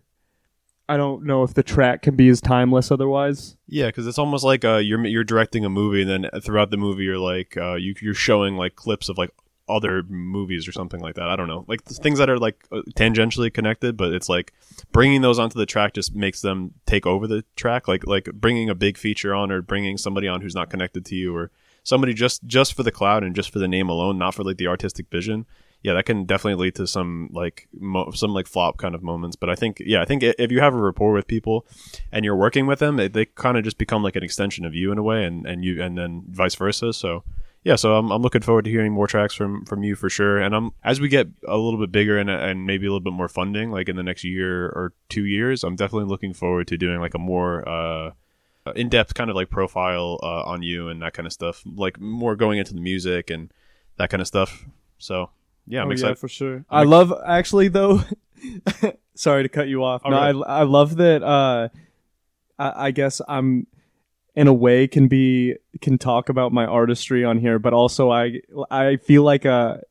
I 0.87 0.95
don't 0.95 1.25
know 1.25 1.43
if 1.43 1.53
the 1.53 1.63
track 1.63 2.01
can 2.01 2.15
be 2.15 2.29
as 2.29 2.39
timeless 2.39 2.91
otherwise. 2.91 3.57
Yeah, 3.67 3.87
because 3.87 4.07
it's 4.07 4.17
almost 4.17 4.45
like 4.45 4.63
uh, 4.63 4.77
you're 4.77 5.05
you're 5.05 5.25
directing 5.25 5.65
a 5.65 5.69
movie, 5.69 6.03
and 6.03 6.09
then 6.09 6.41
throughout 6.41 6.71
the 6.71 6.77
movie, 6.77 7.03
you're 7.03 7.17
like 7.17 7.57
uh, 7.57 7.75
you, 7.75 7.93
you're 8.01 8.13
showing 8.13 8.55
like 8.55 8.77
clips 8.77 9.09
of 9.09 9.17
like 9.17 9.31
other 9.69 10.03
movies 10.03 10.67
or 10.67 10.71
something 10.71 10.99
like 10.99 11.15
that. 11.15 11.29
I 11.29 11.35
don't 11.35 11.47
know, 11.47 11.65
like 11.67 11.85
th- 11.85 11.99
things 11.99 12.19
that 12.19 12.29
are 12.29 12.37
like 12.37 12.65
uh, 12.71 12.81
tangentially 12.95 13.53
connected, 13.53 13.95
but 13.95 14.13
it's 14.13 14.27
like 14.27 14.53
bringing 14.91 15.21
those 15.21 15.39
onto 15.39 15.57
the 15.59 15.65
track 15.65 15.93
just 15.93 16.15
makes 16.15 16.41
them 16.41 16.73
take 16.85 17.05
over 17.05 17.27
the 17.27 17.45
track. 17.55 17.87
Like 17.87 18.05
like 18.07 18.25
bringing 18.33 18.69
a 18.69 18.75
big 18.75 18.97
feature 18.97 19.33
on 19.33 19.51
or 19.51 19.61
bringing 19.61 19.97
somebody 19.97 20.27
on 20.27 20.41
who's 20.41 20.55
not 20.55 20.69
connected 20.69 21.05
to 21.05 21.15
you 21.15 21.35
or 21.35 21.51
somebody 21.83 22.13
just 22.13 22.45
just 22.45 22.73
for 22.73 22.83
the 22.83 22.91
cloud 22.91 23.23
and 23.23 23.35
just 23.35 23.51
for 23.51 23.59
the 23.59 23.67
name 23.67 23.89
alone, 23.89 24.17
not 24.17 24.35
for 24.35 24.43
like 24.43 24.57
the 24.57 24.67
artistic 24.67 25.09
vision. 25.09 25.45
Yeah, 25.81 25.93
that 25.93 26.05
can 26.05 26.25
definitely 26.25 26.61
lead 26.61 26.75
to 26.75 26.87
some 26.87 27.29
like 27.31 27.69
mo- 27.73 28.11
some 28.11 28.33
like 28.33 28.47
flop 28.47 28.77
kind 28.77 28.93
of 28.93 29.01
moments. 29.01 29.37
But 29.37 29.49
I 29.49 29.55
think 29.55 29.81
yeah, 29.85 30.01
I 30.01 30.05
think 30.05 30.23
if 30.23 30.51
you 30.51 30.59
have 30.59 30.73
a 30.73 30.77
rapport 30.77 31.13
with 31.13 31.27
people 31.27 31.65
and 32.11 32.25
you're 32.25 32.35
working 32.35 32.67
with 32.67 32.79
them, 32.79 32.97
they, 32.97 33.07
they 33.07 33.25
kind 33.25 33.57
of 33.57 33.63
just 33.63 33.77
become 33.77 34.03
like 34.03 34.17
an 34.17 34.23
extension 34.23 34.65
of 34.65 34.75
you 34.75 34.91
in 34.91 34.97
a 34.97 35.03
way, 35.03 35.23
and 35.23 35.45
and 35.45 35.63
you 35.63 35.81
and 35.81 35.97
then 35.97 36.23
vice 36.27 36.55
versa. 36.55 36.91
So 36.91 37.23
yeah, 37.63 37.75
so 37.75 37.95
I'm, 37.95 38.11
I'm 38.11 38.21
looking 38.21 38.41
forward 38.41 38.65
to 38.65 38.71
hearing 38.71 38.93
more 38.93 39.07
tracks 39.07 39.33
from 39.33 39.65
from 39.65 39.83
you 39.83 39.95
for 39.95 40.09
sure. 40.09 40.39
And 40.39 40.55
I'm 40.55 40.71
as 40.83 41.01
we 41.01 41.09
get 41.09 41.27
a 41.47 41.57
little 41.57 41.79
bit 41.79 41.91
bigger 41.91 42.17
and 42.17 42.29
and 42.29 42.65
maybe 42.65 42.85
a 42.85 42.89
little 42.89 43.01
bit 43.01 43.13
more 43.13 43.27
funding, 43.27 43.71
like 43.71 43.89
in 43.89 43.95
the 43.95 44.03
next 44.03 44.23
year 44.23 44.65
or 44.65 44.93
two 45.09 45.25
years, 45.25 45.63
I'm 45.63 45.75
definitely 45.75 46.07
looking 46.07 46.33
forward 46.33 46.67
to 46.67 46.77
doing 46.77 46.99
like 46.99 47.15
a 47.15 47.19
more 47.19 47.67
uh, 47.67 48.11
in 48.75 48.87
depth 48.87 49.13
kind 49.13 49.29
of 49.29 49.35
like 49.35 49.49
profile 49.49 50.19
uh, 50.23 50.43
on 50.43 50.63
you 50.63 50.87
and 50.87 51.01
that 51.01 51.13
kind 51.13 51.25
of 51.25 51.33
stuff, 51.33 51.61
like 51.65 51.99
more 51.99 52.35
going 52.35 52.59
into 52.59 52.73
the 52.73 52.81
music 52.81 53.29
and 53.29 53.51
that 53.97 54.09
kind 54.09 54.21
of 54.21 54.27
stuff. 54.27 54.65
So 54.97 55.29
yeah, 55.67 55.81
I'm 55.81 55.89
oh, 55.89 55.91
excited. 55.91 56.11
yeah, 56.11 56.15
for 56.15 56.29
sure. 56.29 56.65
I 56.69 56.83
love 56.83 57.13
actually 57.25 57.67
though. 57.67 58.03
sorry 59.15 59.43
to 59.43 59.49
cut 59.49 59.67
you 59.67 59.83
off. 59.83 60.01
All 60.05 60.11
no, 60.11 60.17
right. 60.17 60.35
I 60.47 60.59
I 60.59 60.63
love 60.63 60.95
that. 60.95 61.23
Uh, 61.23 61.69
I, 62.57 62.87
I 62.87 62.91
guess 62.91 63.21
I'm 63.27 63.67
in 64.39 64.47
a 64.47 64.53
way 64.53 64.87
can 64.87 65.07
be 65.07 65.55
can 65.81 65.97
talk 65.97 66.29
about 66.29 66.53
my 66.53 66.65
artistry 66.65 67.25
on 67.25 67.37
here, 67.37 67.59
but 67.59 67.73
also 67.73 68.09
I 68.09 68.39
I 68.71 68.95
feel 68.95 69.23
like 69.23 69.43
a 69.45 69.83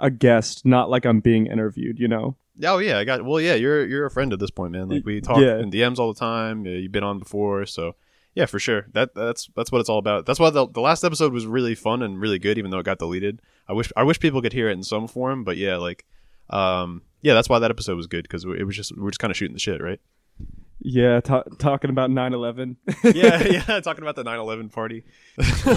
a 0.00 0.10
guest, 0.10 0.66
not 0.66 0.90
like 0.90 1.04
I'm 1.06 1.20
being 1.20 1.46
interviewed. 1.46 1.98
You 1.98 2.08
know. 2.08 2.36
Oh 2.64 2.78
yeah, 2.78 2.98
I 2.98 3.04
got. 3.04 3.24
Well, 3.24 3.40
yeah, 3.40 3.54
you're 3.54 3.86
you're 3.86 4.04
a 4.06 4.10
friend 4.10 4.32
at 4.32 4.40
this 4.40 4.50
point, 4.50 4.72
man. 4.72 4.88
Like 4.88 5.04
we 5.06 5.20
talk 5.20 5.38
Yeah. 5.38 5.60
in 5.60 5.70
DMs 5.70 5.98
all 5.98 6.12
the 6.12 6.18
time. 6.18 6.66
You've 6.66 6.90
been 6.90 7.04
on 7.04 7.20
before, 7.20 7.66
so 7.66 7.94
yeah, 8.34 8.46
for 8.46 8.58
sure. 8.58 8.86
That 8.94 9.14
that's 9.14 9.48
that's 9.54 9.70
what 9.70 9.78
it's 9.80 9.88
all 9.88 9.98
about. 9.98 10.26
That's 10.26 10.40
why 10.40 10.50
the, 10.50 10.66
the 10.66 10.80
last 10.80 11.04
episode 11.04 11.32
was 11.32 11.46
really 11.46 11.76
fun 11.76 12.02
and 12.02 12.20
really 12.20 12.40
good, 12.40 12.58
even 12.58 12.72
though 12.72 12.80
it 12.80 12.84
got 12.84 12.98
deleted. 12.98 13.40
I 13.68 13.74
wish 13.74 13.92
I 13.96 14.02
wish 14.02 14.18
people 14.18 14.42
could 14.42 14.52
hear 14.52 14.68
it 14.68 14.72
in 14.72 14.82
some 14.82 15.06
form, 15.06 15.44
but 15.44 15.56
yeah, 15.56 15.76
like, 15.76 16.04
um, 16.50 17.02
yeah, 17.22 17.34
that's 17.34 17.48
why 17.48 17.60
that 17.60 17.70
episode 17.70 17.96
was 17.96 18.08
good 18.08 18.24
because 18.24 18.44
it 18.44 18.64
was 18.66 18.74
just 18.76 18.96
we're 18.96 19.10
just 19.10 19.20
kind 19.20 19.30
of 19.30 19.36
shooting 19.36 19.54
the 19.54 19.60
shit, 19.60 19.80
right? 19.80 20.00
Yeah, 20.80 21.20
ta- 21.20 21.44
talking 21.58 21.90
about 21.90 22.10
9/11. 22.10 22.76
Yeah, 23.14 23.42
yeah, 23.68 23.80
talking 23.80 24.02
about 24.02 24.16
the 24.16 24.24
9/11 24.24 24.72
party. 24.72 25.04
Twenty 25.38 25.68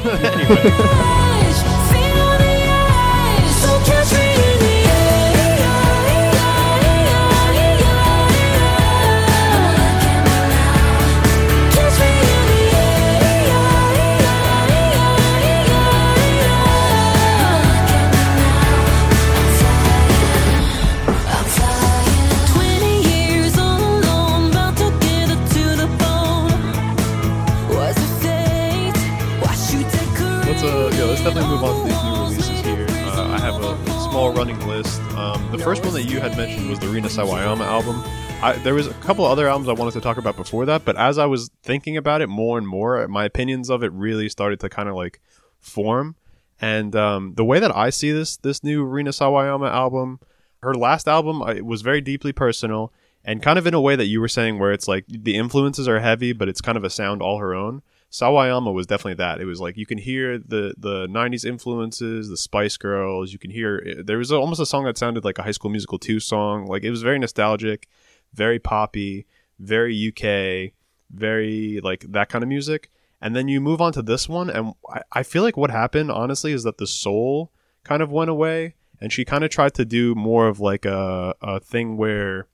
let's 31.23 31.35
definitely 31.35 31.55
move 31.55 31.63
on 31.63 31.75
to 31.75 31.93
these 31.93 32.03
new 32.03 32.23
releases 32.23 32.65
here. 32.65 32.87
Uh, 32.89 33.27
I 33.29 33.39
have 33.39 33.61
a 33.61 33.85
small 34.09 34.33
running 34.33 34.59
list. 34.67 34.99
Um, 35.13 35.51
the 35.51 35.59
first 35.59 35.83
one 35.83 35.93
that 35.93 36.03
you 36.03 36.19
had 36.19 36.35
mentioned 36.35 36.67
was 36.67 36.79
the 36.79 36.87
Rina 36.87 37.09
Sawayama 37.09 37.61
album. 37.61 38.01
I, 38.41 38.53
there 38.63 38.73
was 38.73 38.87
a 38.87 38.93
couple 38.95 39.25
other 39.25 39.47
albums 39.47 39.69
I 39.69 39.73
wanted 39.73 39.93
to 39.93 40.01
talk 40.01 40.17
about 40.17 40.35
before 40.35 40.65
that, 40.65 40.83
but 40.83 40.97
as 40.97 41.19
I 41.19 41.27
was 41.27 41.51
thinking 41.61 41.95
about 41.95 42.21
it 42.21 42.27
more 42.27 42.57
and 42.57 42.67
more, 42.67 43.07
my 43.07 43.25
opinions 43.25 43.69
of 43.69 43.83
it 43.83 43.91
really 43.91 44.29
started 44.29 44.59
to 44.61 44.69
kind 44.69 44.89
of 44.89 44.95
like 44.95 45.21
form. 45.59 46.15
And 46.59 46.95
um, 46.95 47.35
the 47.35 47.45
way 47.45 47.59
that 47.59 47.75
I 47.75 47.91
see 47.91 48.11
this 48.11 48.37
this 48.37 48.63
new 48.63 48.83
Rina 48.83 49.11
Sawayama 49.11 49.69
album, 49.69 50.19
her 50.63 50.73
last 50.73 51.07
album 51.07 51.43
it 51.55 51.65
was 51.65 51.83
very 51.83 52.01
deeply 52.01 52.31
personal 52.31 52.91
and 53.23 53.43
kind 53.43 53.59
of 53.59 53.67
in 53.67 53.75
a 53.75 53.81
way 53.81 53.95
that 53.95 54.07
you 54.07 54.19
were 54.19 54.27
saying, 54.27 54.57
where 54.57 54.71
it's 54.71 54.87
like 54.87 55.05
the 55.07 55.35
influences 55.35 55.87
are 55.87 55.99
heavy, 55.99 56.33
but 56.33 56.49
it's 56.49 56.61
kind 56.61 56.79
of 56.79 56.83
a 56.83 56.89
sound 56.89 57.21
all 57.21 57.37
her 57.37 57.53
own. 57.53 57.83
Sawayama 58.11 58.73
was 58.73 58.87
definitely 58.87 59.15
that. 59.15 59.39
It 59.39 59.45
was 59.45 59.61
like 59.61 59.77
you 59.77 59.85
can 59.85 59.97
hear 59.97 60.37
the 60.37 60.73
the 60.77 61.07
'90s 61.07 61.45
influences, 61.45 62.27
the 62.27 62.37
Spice 62.37 62.75
Girls. 62.75 63.31
You 63.31 63.39
can 63.39 63.51
hear 63.51 63.81
eh, 63.85 64.01
there 64.03 64.17
was 64.17 64.31
almost 64.31 64.59
a 64.59 64.65
song 64.65 64.83
that 64.83 64.97
sounded 64.97 65.23
like 65.23 65.37
a 65.37 65.43
High 65.43 65.51
School 65.51 65.71
Musical 65.71 65.97
2 65.97 66.19
song. 66.19 66.65
Like 66.65 66.83
it 66.83 66.91
was 66.91 67.01
very 67.01 67.19
nostalgic, 67.19 67.87
very 68.33 68.59
poppy, 68.59 69.25
very 69.59 69.95
UK, 70.09 70.73
very 71.09 71.79
like 71.81 72.05
that 72.09 72.27
kind 72.27 72.43
of 72.43 72.49
music. 72.49 72.89
And 73.21 73.35
then 73.35 73.47
you 73.47 73.61
move 73.61 73.81
on 73.81 73.93
to 73.93 74.01
this 74.01 74.27
one, 74.27 74.49
and 74.49 74.73
I, 74.89 75.01
I 75.11 75.23
feel 75.23 75.43
like 75.43 75.55
what 75.55 75.69
happened, 75.69 76.11
honestly, 76.11 76.53
is 76.53 76.63
that 76.63 76.79
the 76.79 76.87
soul 76.87 77.51
kind 77.83 78.01
of 78.01 78.11
went 78.11 78.31
away, 78.31 78.73
and 78.99 79.13
she 79.13 79.23
kind 79.23 79.43
of 79.43 79.51
tried 79.51 79.75
to 79.75 79.85
do 79.85 80.15
more 80.15 80.47
of 80.47 80.59
like 80.59 80.85
a, 80.85 81.35
a 81.39 81.59
thing 81.59 81.97
where 81.97 82.47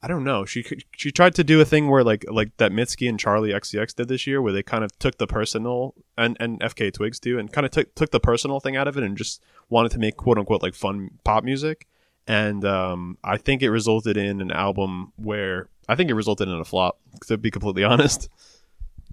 I 0.00 0.06
don't 0.06 0.22
know. 0.22 0.44
She 0.44 0.64
she 0.96 1.10
tried 1.10 1.34
to 1.34 1.44
do 1.44 1.60
a 1.60 1.64
thing 1.64 1.88
where 1.88 2.04
like 2.04 2.24
like 2.30 2.56
that 2.58 2.70
Mitski 2.70 3.08
and 3.08 3.18
Charlie 3.18 3.50
XCX 3.50 3.96
did 3.96 4.08
this 4.08 4.26
year, 4.26 4.40
where 4.40 4.52
they 4.52 4.62
kind 4.62 4.84
of 4.84 4.96
took 4.98 5.18
the 5.18 5.26
personal 5.26 5.94
and 6.16 6.36
and 6.38 6.60
FK 6.60 6.92
Twigs 6.92 7.18
too, 7.18 7.38
and 7.38 7.52
kind 7.52 7.64
of 7.64 7.72
took 7.72 7.94
took 7.96 8.10
the 8.10 8.20
personal 8.20 8.60
thing 8.60 8.76
out 8.76 8.86
of 8.86 8.96
it 8.96 9.02
and 9.02 9.16
just 9.16 9.42
wanted 9.68 9.90
to 9.92 9.98
make 9.98 10.16
quote 10.16 10.38
unquote 10.38 10.62
like 10.62 10.74
fun 10.74 11.10
pop 11.24 11.42
music. 11.42 11.86
And 12.28 12.64
um, 12.64 13.18
I 13.24 13.38
think 13.38 13.62
it 13.62 13.70
resulted 13.70 14.16
in 14.16 14.40
an 14.40 14.52
album 14.52 15.12
where 15.16 15.68
I 15.88 15.96
think 15.96 16.10
it 16.10 16.14
resulted 16.14 16.48
in 16.48 16.60
a 16.60 16.64
flop. 16.64 16.98
To 17.26 17.36
be 17.36 17.50
completely 17.50 17.82
honest, 17.84 18.28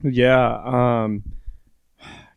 Yeah. 0.03 0.62
Um. 1.03 1.24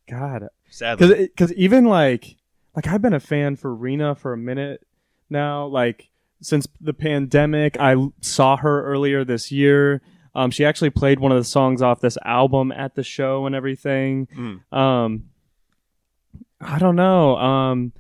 God, 0.09 0.49
sadly, 0.71 1.27
because 1.27 1.53
even 1.53 1.85
like 1.85 2.37
like 2.75 2.87
I've 2.87 3.03
been 3.03 3.13
a 3.13 3.21
fan 3.21 3.57
for 3.57 3.75
Rina 3.75 4.15
for 4.15 4.33
a 4.33 4.39
minute 4.39 4.87
now. 5.29 5.67
Like 5.67 6.09
since 6.41 6.67
the 6.81 6.95
pandemic, 6.95 7.77
I 7.81 7.97
saw 8.21 8.57
her 8.57 8.85
earlier 8.85 9.25
this 9.25 9.51
year. 9.51 10.03
Um, 10.35 10.51
she 10.51 10.65
actually 10.65 10.91
played 10.91 11.19
one 11.19 11.33
of 11.33 11.39
the 11.39 11.45
songs 11.45 11.83
off 11.83 12.01
this 12.01 12.17
album 12.25 12.71
at 12.71 12.95
the 12.95 13.03
show 13.03 13.47
and 13.47 13.55
everything. 13.55 14.29
Mm. 14.37 14.73
Um, 14.77 15.25
I 16.61 16.79
don't 16.79 16.97
know. 16.97 17.37
Um, 17.37 17.93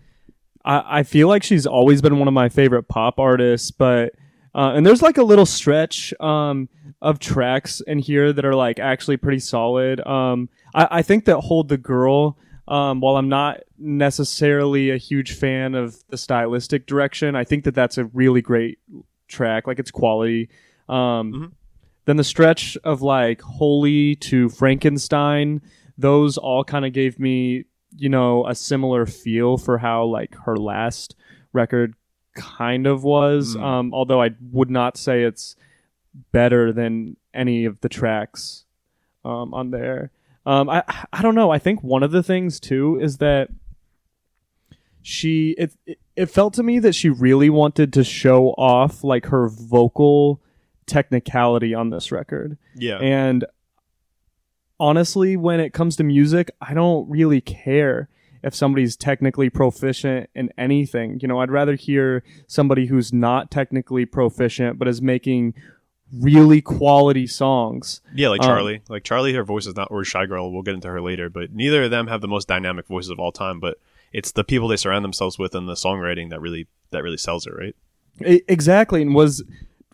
I 0.64 1.00
I 1.00 1.02
feel 1.02 1.28
like 1.28 1.42
she's 1.42 1.66
always 1.66 2.02
been 2.02 2.18
one 2.18 2.28
of 2.28 2.34
my 2.34 2.48
favorite 2.48 2.84
pop 2.84 3.18
artists, 3.18 3.70
but 3.70 4.12
uh, 4.54 4.72
and 4.74 4.86
there's 4.86 5.02
like 5.02 5.18
a 5.18 5.22
little 5.22 5.46
stretch 5.46 6.12
um 6.20 6.68
of 7.00 7.18
tracks 7.18 7.80
in 7.86 7.98
here 7.98 8.32
that 8.32 8.44
are 8.44 8.54
like 8.54 8.78
actually 8.78 9.16
pretty 9.16 9.38
solid. 9.38 10.04
Um, 10.06 10.48
I, 10.74 10.88
I 10.90 11.02
think 11.02 11.24
that 11.26 11.38
Hold 11.40 11.68
the 11.68 11.78
Girl, 11.78 12.36
um, 12.68 13.00
while 13.00 13.16
I'm 13.16 13.28
not 13.28 13.60
necessarily 13.78 14.90
a 14.90 14.96
huge 14.96 15.34
fan 15.34 15.74
of 15.74 15.96
the 16.08 16.16
stylistic 16.16 16.86
direction, 16.86 17.34
I 17.34 17.44
think 17.44 17.64
that 17.64 17.74
that's 17.74 17.98
a 17.98 18.04
really 18.06 18.42
great 18.42 18.78
track. 19.26 19.66
Like 19.66 19.78
it's 19.78 19.90
quality. 19.90 20.48
Um, 20.88 21.32
Mhm. 21.32 21.52
Then 22.04 22.16
the 22.16 22.24
stretch 22.24 22.78
of 22.84 23.02
like 23.02 23.42
Holy 23.42 24.14
to 24.16 24.48
Frankenstein, 24.48 25.60
those 25.98 26.38
all 26.38 26.64
kind 26.64 26.86
of 26.86 26.94
gave 26.94 27.18
me, 27.18 27.64
you 27.96 28.08
know, 28.08 28.46
a 28.46 28.54
similar 28.54 29.04
feel 29.04 29.58
for 29.58 29.76
how 29.76 30.04
like 30.04 30.34
her 30.46 30.56
last 30.56 31.14
record 31.52 31.94
kind 32.34 32.86
of 32.86 33.04
was. 33.04 33.56
Mm. 33.56 33.62
Um, 33.62 33.94
although 33.94 34.22
I 34.22 34.30
would 34.52 34.70
not 34.70 34.96
say 34.96 35.24
it's 35.24 35.54
better 36.32 36.72
than 36.72 37.16
any 37.34 37.66
of 37.66 37.80
the 37.80 37.90
tracks 37.90 38.64
um, 39.24 39.52
on 39.52 39.70
there. 39.70 40.10
Um, 40.48 40.70
I 40.70 40.82
I 41.12 41.20
don't 41.20 41.34
know. 41.34 41.50
I 41.50 41.58
think 41.58 41.82
one 41.82 42.02
of 42.02 42.10
the 42.10 42.22
things 42.22 42.58
too 42.58 42.98
is 43.02 43.18
that 43.18 43.50
she 45.02 45.54
it, 45.58 45.72
it 45.84 45.98
it 46.16 46.26
felt 46.26 46.54
to 46.54 46.62
me 46.62 46.78
that 46.78 46.94
she 46.94 47.10
really 47.10 47.50
wanted 47.50 47.92
to 47.92 48.02
show 48.02 48.48
off 48.52 49.04
like 49.04 49.26
her 49.26 49.48
vocal 49.48 50.40
technicality 50.86 51.74
on 51.74 51.90
this 51.90 52.10
record. 52.10 52.56
yeah, 52.74 52.96
And 52.96 53.44
honestly, 54.80 55.36
when 55.36 55.60
it 55.60 55.74
comes 55.74 55.96
to 55.96 56.02
music, 56.02 56.50
I 56.62 56.72
don't 56.72 57.08
really 57.10 57.42
care 57.42 58.08
if 58.42 58.54
somebody's 58.54 58.96
technically 58.96 59.50
proficient 59.50 60.30
in 60.34 60.50
anything. 60.56 61.18
You 61.20 61.28
know, 61.28 61.40
I'd 61.40 61.50
rather 61.50 61.74
hear 61.74 62.24
somebody 62.46 62.86
who's 62.86 63.12
not 63.12 63.50
technically 63.50 64.06
proficient 64.06 64.78
but 64.78 64.88
is 64.88 65.02
making 65.02 65.52
really 66.12 66.60
quality 66.60 67.26
songs. 67.26 68.00
yeah, 68.14 68.28
like 68.28 68.42
um, 68.42 68.50
Charli, 68.50 68.80
like 68.88 69.04
Charli, 69.04 69.34
her 69.34 69.44
voice 69.44 69.66
is 69.66 69.76
not 69.76 69.88
or 69.90 70.02
Shygirl. 70.02 70.52
We'll 70.52 70.62
get 70.62 70.74
into 70.74 70.88
her 70.88 71.00
later, 71.00 71.28
but 71.28 71.52
neither 71.52 71.84
of 71.84 71.90
them 71.90 72.06
have 72.06 72.20
the 72.20 72.28
most 72.28 72.48
dynamic 72.48 72.86
voices 72.86 73.10
of 73.10 73.18
all 73.18 73.32
time. 73.32 73.60
But 73.60 73.78
it's 74.12 74.32
the 74.32 74.44
people 74.44 74.68
they 74.68 74.76
surround 74.76 75.04
themselves 75.04 75.38
with 75.38 75.54
and 75.54 75.68
the 75.68 75.74
songwriting 75.74 76.30
that 76.30 76.40
really 76.40 76.66
that 76.90 77.02
really 77.02 77.16
sells 77.16 77.46
it, 77.46 77.52
right? 77.54 77.76
E- 78.26 78.42
exactly. 78.48 79.02
And 79.02 79.14
was 79.14 79.44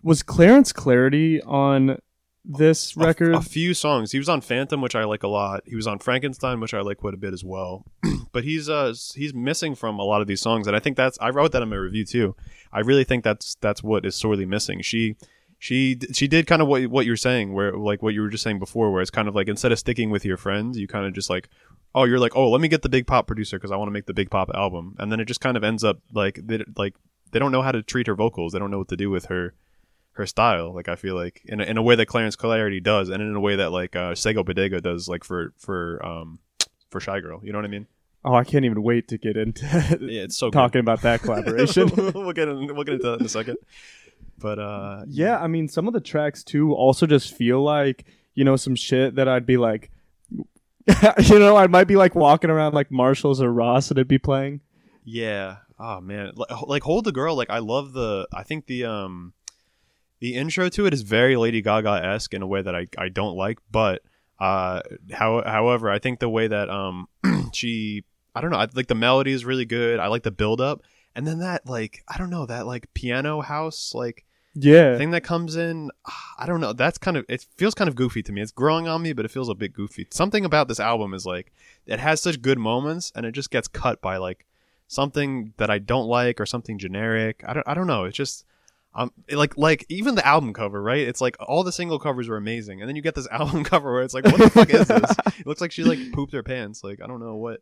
was 0.03 0.23
Clarence 0.23 0.73
Clarity 0.73 1.43
on 1.43 1.99
this 2.45 2.97
A 2.97 3.01
record? 3.01 3.35
A, 3.35 3.41
few 3.41 3.75
songs. 3.75 4.13
He 4.13 4.19
was 4.19 4.29
on 4.29 4.41
Phantom, 4.41 4.81
which 4.81 4.95
I 4.95 5.05
like 5.05 5.23
a 5.23 5.29
lot. 5.29 5.63
He 5.67 5.77
was 5.77 5.87
on 5.87 5.99
Frankenstein, 5.99 6.61
which 6.61 6.75
I 6.75 6.81
like 6.83 6.99
quite 6.99 7.15
a 7.15 7.19
bit 7.19 7.33
as 7.33 7.43
well. 7.43 7.87
but 8.33 8.45
he's 8.45 8.69
uh 8.69 8.95
he's 9.15 9.35
missing 9.35 9.75
from 9.75 9.99
a 9.99 10.05
lot 10.05 10.21
of 10.21 10.27
these 10.27 10.41
songs, 10.41 10.67
and 10.67 10.77
I 10.77 10.81
think 10.81 10.97
that's 10.97 11.19
I 11.21 11.31
wrote 11.31 11.53
that 11.53 11.63
in 11.63 11.71
my 11.71 11.77
review 11.77 12.05
too. 12.05 12.37
I 12.73 12.81
really 12.81 13.05
think 13.05 13.25
that's 13.25 13.57
that's 13.61 13.83
what 13.83 14.05
is 14.05 14.15
sorely 14.15 14.47
missing. 14.47 14.83
She 14.83 15.17
she 15.65 15.99
she 16.13 16.29
did 16.29 16.47
kind 16.47 16.61
of 16.61 16.69
what 16.69 16.87
what 16.89 17.07
you're 17.07 17.17
saying, 17.17 17.55
where 17.55 17.73
like 17.73 18.03
what 18.03 18.13
you 18.13 18.21
were 18.21 18.29
just 18.29 18.43
saying 18.43 18.59
before, 18.59 18.93
where 18.93 19.01
it's 19.01 19.11
kind 19.11 19.29
of 19.29 19.35
like 19.35 19.49
instead 19.49 19.73
of 19.73 19.79
sticking 19.79 20.11
with 20.11 20.23
your 20.23 20.37
friends, 20.37 20.79
you 20.79 20.87
kind 20.87 21.07
of 21.07 21.15
just 21.15 21.31
like. 21.31 21.49
Oh, 21.97 22.03
you're 22.03 22.19
like, 22.19 22.35
oh, 22.35 22.51
let 22.51 22.61
me 22.61 22.67
get 22.67 22.83
the 22.83 22.89
big 22.89 23.07
pop 23.07 23.29
producer 23.29 23.57
because 23.57 23.71
I 23.71 23.77
want 23.77 23.87
to 23.87 23.93
make 23.93 24.07
the 24.07 24.15
big 24.15 24.29
pop 24.29 24.51
album, 24.53 24.97
and 24.99 25.13
then 25.13 25.21
it 25.21 25.27
just 25.27 25.41
kind 25.41 25.57
of 25.57 25.63
ends 25.63 25.85
up 25.85 26.01
like, 26.13 26.41
they, 26.45 26.65
like 26.77 26.97
they 27.31 27.39
don't 27.39 27.53
know 27.53 27.63
how 27.63 27.71
to 27.71 27.85
treat 27.85 28.09
her 28.09 28.17
vocals. 28.17 28.53
They 28.53 28.59
don't 28.59 28.73
know 28.73 28.79
what 28.79 28.89
to 28.89 28.97
do 28.97 29.11
with 29.11 29.27
her 29.27 29.55
her 30.15 30.27
style. 30.27 30.75
Like 30.75 30.89
I 30.89 30.97
feel 30.97 31.15
like 31.15 31.41
in 31.45 31.61
a, 31.61 31.65
in 31.65 31.77
a 31.77 31.83
way 31.83 31.95
that 31.95 32.07
Clarence 32.07 32.35
Clarity 32.35 32.81
does, 32.81 33.11
and 33.11 33.23
in 33.23 33.35
a 33.35 33.41
way 33.41 33.55
that 33.57 33.71
like 33.71 33.95
uh, 33.95 34.13
Sega 34.13 34.45
Bodega 34.45 34.81
does, 34.81 35.09
like 35.09 35.23
for 35.23 35.53
for 35.57 36.05
um 36.05 36.41
for 36.91 37.01
Shygirl. 37.01 37.45
You 37.45 37.53
know 37.53 37.59
what 37.59 37.65
I 37.65 37.69
mean? 37.69 37.87
oh, 38.25 38.35
I 38.35 38.45
can't 38.45 38.65
even 38.65 38.83
wait 38.83 39.09
to 39.09 39.19
get 39.19 39.37
into 39.37 39.65
Yeah, 40.01 40.23
it's 40.23 40.37
so 40.37 40.51
talking 40.51 40.81
about 40.81 41.03
that 41.03 41.23
collaboration. 41.23 41.91
we'll 42.15 42.33
get 42.33 42.49
in, 42.49 42.75
we'll 42.75 42.85
get 42.85 42.95
into 42.95 43.11
that 43.11 43.21
in 43.21 43.27
a 43.27 43.29
second. 43.29 43.57
But 44.39 44.59
uh, 44.59 45.05
Yeah, 45.09 45.39
I 45.39 45.47
mean, 45.47 45.69
some 45.69 45.87
of 45.87 45.95
the 45.95 46.01
tracks 46.01 46.43
too 46.43 46.73
also 46.75 47.07
just 47.07 47.35
feel 47.35 47.63
like 47.63 48.05
you 48.35 48.45
know 48.45 48.57
some 48.57 48.75
shit 48.75 49.15
that 49.17 49.29
I'd 49.29 49.47
be 49.47 49.57
like, 49.57 49.91
you 51.23 51.39
know, 51.39 51.57
I 51.57 51.67
might 51.67 51.89
be 51.89 51.97
like 51.97 52.15
walking 52.15 52.51
around 52.51 52.75
like 52.75 52.91
Marshalls 52.91 53.41
or 53.41 53.53
Ross 53.53 53.91
and 53.91 53.99
it'd 53.99 54.09
be 54.09 54.19
playing. 54.19 54.61
Yeah. 55.05 55.57
Oh 55.79 56.01
man, 56.01 56.33
like, 56.37 56.51
like 56.67 56.83
hold 56.83 57.05
the 57.05 57.13
girl. 57.13 57.35
Like 57.37 57.51
I 57.51 57.59
love 57.59 57.93
the. 57.93 58.29
I 58.33 58.43
think 58.43 58.67
the 58.67 58.85
um, 58.85 59.33
the 60.21 60.35
intro 60.35 60.69
to 60.69 60.87
it 60.87 60.95
is 60.95 61.03
very 61.03 61.37
Lady 61.37 61.63
Gaga 61.63 62.05
esque 62.05 62.33
in 62.33 62.43
a 62.43 62.47
way 62.47 62.63
that 62.63 62.75
I 62.75 62.87
I 62.97 63.09
don't 63.09 63.37
like. 63.37 63.59
But 63.71 64.03
uh, 64.39 64.81
how 65.13 65.43
however, 65.45 65.91
I 65.91 65.99
think 65.99 66.21
the 66.21 66.29
way 66.29 66.47
that 66.47 66.71
um 66.71 67.09
she 67.53 68.05
I 68.35 68.41
don't 68.41 68.51
know. 68.51 68.59
I 68.59 68.69
like 68.73 68.87
the 68.87 68.95
melody 68.95 69.33
is 69.33 69.45
really 69.45 69.65
good. 69.65 69.99
I 69.99 70.07
like 70.09 70.23
the 70.23 70.31
build 70.31 70.61
up, 70.61 70.83
and 71.15 71.27
then 71.27 71.39
that 71.41 71.67
like 71.67 72.05
I 72.09 72.19
don't 72.19 72.31
know 72.31 72.47
that 72.47 72.67
like 72.67 72.93
piano 72.95 73.41
house 73.41 73.93
like 73.95 74.25
Yeah, 74.55 74.97
thing 74.99 75.11
that 75.13 75.23
comes 75.25 75.57
in. 75.57 75.91
I 76.39 76.47
don't 76.47 76.61
know. 76.61 76.73
That's 76.73 76.99
kind 76.99 77.17
of 77.17 77.25
it 77.29 77.47
feels 77.57 77.75
kind 77.75 77.89
of 77.89 77.95
goofy 77.95 78.23
to 78.23 78.33
me. 78.33 78.41
It's 78.41 78.53
growing 78.53 78.89
on 78.89 79.03
me, 79.03 79.13
but 79.13 79.25
it 79.25 79.31
feels 79.31 79.49
a 79.49 79.55
bit 79.55 79.73
goofy. 79.73 80.07
Something 80.11 80.45
about 80.45 80.69
this 80.69 80.81
album 80.81 81.15
is 81.15 81.25
like 81.27 81.53
it 81.87 82.01
has 82.01 82.21
such 82.21 82.43
good 82.43 82.59
moments, 82.59 83.13
and 83.15 83.25
it 83.27 83.33
just 83.33 83.51
gets 83.51 83.69
cut 83.69 84.01
by 84.01 84.17
like 84.17 84.47
something 84.87 85.55
that 85.57 85.71
I 85.71 85.79
don't 85.79 86.07
like 86.07 86.41
or 86.41 86.47
something 86.47 86.79
generic. 86.79 87.43
I 87.47 87.53
don't. 87.55 87.69
I 87.69 87.75
don't 87.75 87.87
know. 87.87 88.05
It's 88.05 88.17
just. 88.17 88.45
Um, 88.97 89.11
like 89.33 89.59
like 89.59 89.85
even 89.89 90.15
the 90.15 90.25
album 90.25 90.53
cover, 90.53 90.81
right? 90.81 91.01
It's 91.01 91.21
like 91.21 91.37
all 91.41 91.65
the 91.65 91.73
single 91.73 91.99
covers 91.99 92.29
were 92.29 92.37
amazing, 92.37 92.81
and 92.81 92.89
then 92.89 92.95
you 92.95 93.03
get 93.03 93.17
this 93.17 93.27
album 93.33 93.65
cover 93.65 93.93
where 93.93 94.03
it's 94.03 94.15
like, 94.15 94.25
what 94.25 94.39
the 94.39 94.49
fuck 94.51 94.71
is 94.71 94.87
this? 94.87 95.11
It 95.41 95.49
looks 95.49 95.61
like 95.61 95.73
she 95.73 95.83
like 95.83 95.99
pooped 96.13 96.33
her 96.33 96.45
pants. 96.45 96.85
Like 96.85 97.03
I 97.03 97.09
don't 97.09 97.19
know 97.19 97.35
what 97.35 97.61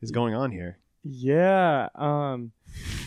is 0.00 0.10
going 0.10 0.34
on 0.34 0.52
here. 0.52 0.78
Yeah. 1.04 1.88
Um, 1.94 2.52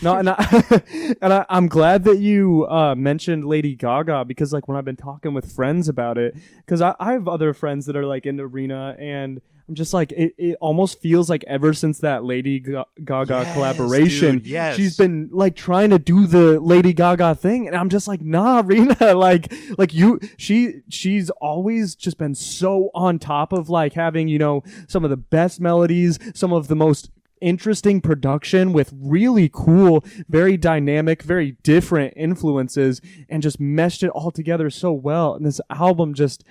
no, 0.00 0.16
and 0.16 0.30
I, 0.30 0.82
and 1.20 1.32
I, 1.32 1.44
I'm 1.50 1.66
glad 1.68 2.04
that 2.04 2.18
you 2.18 2.66
uh, 2.68 2.94
mentioned 2.94 3.44
Lady 3.44 3.74
Gaga 3.74 4.24
because 4.24 4.52
like 4.52 4.68
when 4.68 4.76
I've 4.76 4.84
been 4.84 4.96
talking 4.96 5.34
with 5.34 5.52
friends 5.52 5.88
about 5.88 6.16
it, 6.18 6.36
because 6.58 6.80
I, 6.80 6.94
I 6.98 7.12
have 7.12 7.28
other 7.28 7.52
friends 7.52 7.86
that 7.86 7.96
are 7.96 8.06
like 8.06 8.24
into 8.24 8.46
Rina, 8.46 8.96
and 8.98 9.40
I'm 9.68 9.74
just 9.74 9.92
like 9.92 10.12
it, 10.12 10.34
it 10.38 10.56
almost 10.60 11.00
feels 11.00 11.28
like 11.28 11.44
ever 11.46 11.74
since 11.74 11.98
that 11.98 12.24
Lady 12.24 12.60
Ga- 12.60 12.86
Gaga 13.04 13.42
Yes, 13.44 13.54
collaboration, 13.54 14.38
dude, 14.38 14.46
yes. 14.46 14.76
she's 14.76 14.96
been 14.96 15.28
like 15.32 15.56
trying 15.56 15.90
to 15.90 15.98
do 15.98 16.26
the 16.26 16.60
Lady 16.60 16.92
Gaga 16.94 17.34
thing, 17.34 17.66
and 17.66 17.76
I'm 17.76 17.88
just 17.90 18.08
like, 18.08 18.22
nah, 18.22 18.62
Rina, 18.64 19.14
like 19.14 19.52
like 19.76 19.92
you, 19.92 20.20
she 20.38 20.80
she's 20.88 21.28
always 21.30 21.94
just 21.96 22.16
been 22.18 22.34
so 22.34 22.90
on 22.94 23.18
top 23.18 23.52
of 23.52 23.68
like 23.68 23.92
having 23.92 24.28
you 24.28 24.38
know 24.38 24.62
some 24.86 25.04
of 25.04 25.10
the 25.10 25.16
best 25.16 25.60
melodies, 25.60 26.18
some 26.34 26.52
of 26.52 26.68
the 26.68 26.76
most 26.76 27.10
interesting 27.40 28.00
production 28.00 28.72
with 28.72 28.92
really 28.96 29.50
cool, 29.52 30.04
very 30.28 30.56
dynamic, 30.56 31.22
very 31.22 31.52
different 31.62 32.14
influences 32.16 33.00
and 33.28 33.42
just 33.42 33.60
meshed 33.60 34.02
it 34.02 34.10
all 34.10 34.30
together 34.30 34.70
so 34.70 34.92
well. 34.92 35.34
And 35.34 35.46
this 35.46 35.60
album 35.70 36.14
just 36.14 36.44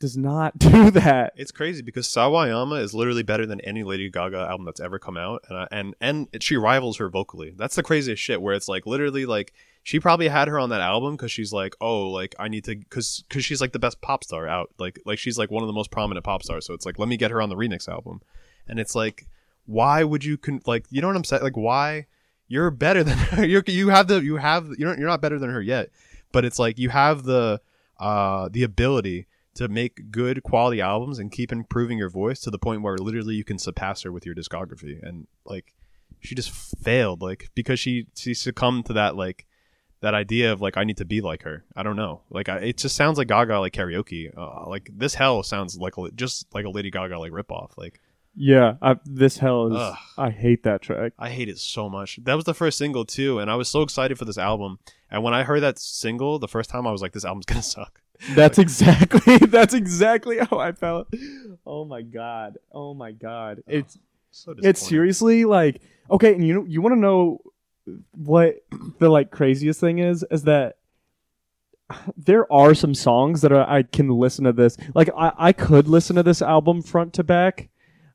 does 0.00 0.16
not 0.16 0.58
do 0.58 0.90
that. 0.90 1.32
It's 1.36 1.50
crazy 1.50 1.82
because 1.82 2.06
Sawayama 2.06 2.80
is 2.80 2.94
literally 2.94 3.22
better 3.22 3.46
than 3.46 3.60
any 3.62 3.82
Lady 3.82 4.10
Gaga 4.10 4.46
album 4.50 4.66
that's 4.66 4.80
ever 4.80 4.98
come 4.98 5.16
out, 5.16 5.44
and 5.48 5.58
I, 5.58 5.68
and 5.70 5.94
and 6.00 6.28
she 6.40 6.56
rivals 6.56 6.98
her 6.98 7.08
vocally. 7.08 7.54
That's 7.56 7.76
the 7.76 7.82
craziest 7.82 8.22
shit. 8.22 8.40
Where 8.40 8.54
it's 8.54 8.68
like 8.68 8.86
literally 8.86 9.26
like 9.26 9.52
she 9.82 10.00
probably 10.00 10.28
had 10.28 10.48
her 10.48 10.58
on 10.58 10.70
that 10.70 10.80
album 10.80 11.16
because 11.16 11.32
she's 11.32 11.52
like, 11.52 11.74
oh, 11.80 12.08
like 12.08 12.34
I 12.38 12.48
need 12.48 12.64
to 12.64 12.76
because 12.76 13.24
because 13.28 13.44
she's 13.44 13.60
like 13.60 13.72
the 13.72 13.78
best 13.78 14.00
pop 14.00 14.24
star 14.24 14.46
out. 14.46 14.70
Like 14.78 15.00
like 15.04 15.18
she's 15.18 15.38
like 15.38 15.50
one 15.50 15.62
of 15.62 15.66
the 15.66 15.72
most 15.72 15.90
prominent 15.90 16.24
pop 16.24 16.42
stars. 16.42 16.66
So 16.66 16.74
it's 16.74 16.86
like 16.86 16.98
let 16.98 17.08
me 17.08 17.16
get 17.16 17.30
her 17.30 17.42
on 17.42 17.48
the 17.48 17.56
remix 17.56 17.88
album, 17.88 18.20
and 18.66 18.78
it's 18.78 18.94
like 18.94 19.26
why 19.68 20.02
would 20.02 20.24
you 20.24 20.38
con- 20.38 20.62
like 20.66 20.86
you 20.90 21.00
know 21.00 21.06
what 21.06 21.16
I'm 21.16 21.24
saying? 21.24 21.42
Like 21.42 21.56
why 21.56 22.06
you're 22.48 22.70
better 22.70 23.04
than 23.08 23.18
her? 23.18 23.44
You're, 23.44 23.62
you 23.66 23.90
have 23.90 24.08
the 24.08 24.20
you 24.20 24.36
have 24.36 24.70
you're 24.78 24.98
you're 24.98 25.08
not 25.08 25.20
better 25.20 25.38
than 25.38 25.50
her 25.50 25.62
yet, 25.62 25.90
but 26.32 26.44
it's 26.44 26.58
like 26.58 26.78
you 26.78 26.88
have 26.88 27.24
the 27.24 27.60
uh 28.00 28.48
the 28.50 28.62
ability 28.62 29.26
to 29.54 29.68
make 29.68 30.10
good 30.10 30.42
quality 30.42 30.80
albums 30.80 31.18
and 31.18 31.32
keep 31.32 31.52
improving 31.52 31.98
your 31.98 32.08
voice 32.08 32.40
to 32.40 32.50
the 32.50 32.58
point 32.58 32.80
where 32.80 32.96
literally 32.96 33.34
you 33.34 33.44
can 33.44 33.58
surpass 33.58 34.02
her 34.02 34.12
with 34.12 34.24
your 34.24 34.34
discography 34.34 35.02
and 35.02 35.26
like 35.44 35.74
she 36.20 36.34
just 36.34 36.50
failed 36.50 37.20
like 37.20 37.50
because 37.54 37.78
she 37.78 38.06
she 38.14 38.34
succumbed 38.34 38.86
to 38.86 38.92
that 38.92 39.16
like 39.16 39.46
that 40.00 40.14
idea 40.14 40.52
of 40.52 40.60
like 40.60 40.76
I 40.76 40.84
need 40.84 40.98
to 40.98 41.04
be 41.04 41.20
like 41.20 41.42
her. 41.42 41.64
I 41.74 41.82
don't 41.82 41.96
know. 41.96 42.22
Like 42.30 42.48
I, 42.48 42.58
it 42.58 42.76
just 42.78 42.96
sounds 42.96 43.18
like 43.18 43.28
Gaga 43.28 43.58
like 43.58 43.72
karaoke. 43.72 44.30
Uh, 44.36 44.68
like 44.68 44.88
this 44.94 45.14
hell 45.14 45.42
sounds 45.42 45.76
like 45.76 45.98
a, 45.98 46.10
just 46.12 46.46
like 46.54 46.64
a 46.64 46.70
Lady 46.70 46.90
Gaga 46.90 47.18
like 47.18 47.32
ripoff. 47.32 47.70
Like 47.76 48.00
Yeah, 48.40 48.74
I, 48.80 48.96
this 49.04 49.38
hell 49.38 49.66
is. 49.66 49.72
Ugh. 49.76 49.96
I 50.16 50.30
hate 50.30 50.62
that 50.62 50.80
track. 50.80 51.12
I 51.18 51.28
hate 51.28 51.48
it 51.48 51.58
so 51.58 51.88
much. 51.88 52.20
That 52.22 52.34
was 52.34 52.44
the 52.44 52.54
first 52.54 52.78
single 52.78 53.04
too, 53.04 53.40
and 53.40 53.50
I 53.50 53.56
was 53.56 53.68
so 53.68 53.82
excited 53.82 54.16
for 54.16 54.24
this 54.24 54.38
album. 54.38 54.78
And 55.10 55.24
when 55.24 55.34
I 55.34 55.42
heard 55.42 55.60
that 55.60 55.78
single 55.78 56.38
the 56.38 56.46
first 56.46 56.70
time, 56.70 56.86
I 56.86 56.92
was 56.92 57.02
like, 57.02 57.12
"This 57.12 57.24
album's 57.24 57.46
gonna 57.46 57.62
suck." 57.62 58.00
That's 58.34 58.58
exactly. 58.58 59.38
That's 59.48 59.74
exactly 59.74 60.38
how 60.38 60.58
I 60.58 60.70
felt. 60.70 61.08
Oh 61.66 61.84
my 61.84 62.02
god. 62.02 62.58
Oh 62.72 62.94
my 62.94 63.10
god. 63.10 63.64
It's 63.66 63.98
So 64.30 64.54
it's 64.58 64.86
seriously 64.86 65.44
like 65.44 65.82
okay, 66.08 66.32
and 66.32 66.46
you 66.46 66.64
you 66.68 66.80
want 66.80 66.94
to 66.94 67.00
know 67.00 67.40
what 68.12 68.56
the 69.00 69.08
like 69.08 69.32
craziest 69.32 69.80
thing 69.80 69.98
is 69.98 70.24
is 70.30 70.44
that 70.44 70.76
there 72.16 72.50
are 72.52 72.74
some 72.74 72.94
songs 72.94 73.40
that 73.40 73.50
are, 73.50 73.68
I 73.68 73.82
can 73.82 74.08
listen 74.10 74.44
to 74.44 74.52
this 74.52 74.76
like 74.94 75.08
I, 75.16 75.32
I 75.38 75.52
could 75.52 75.88
listen 75.88 76.16
to 76.16 76.22
this 76.22 76.42
album 76.42 76.82
front 76.82 77.14
to 77.14 77.24
back 77.24 77.70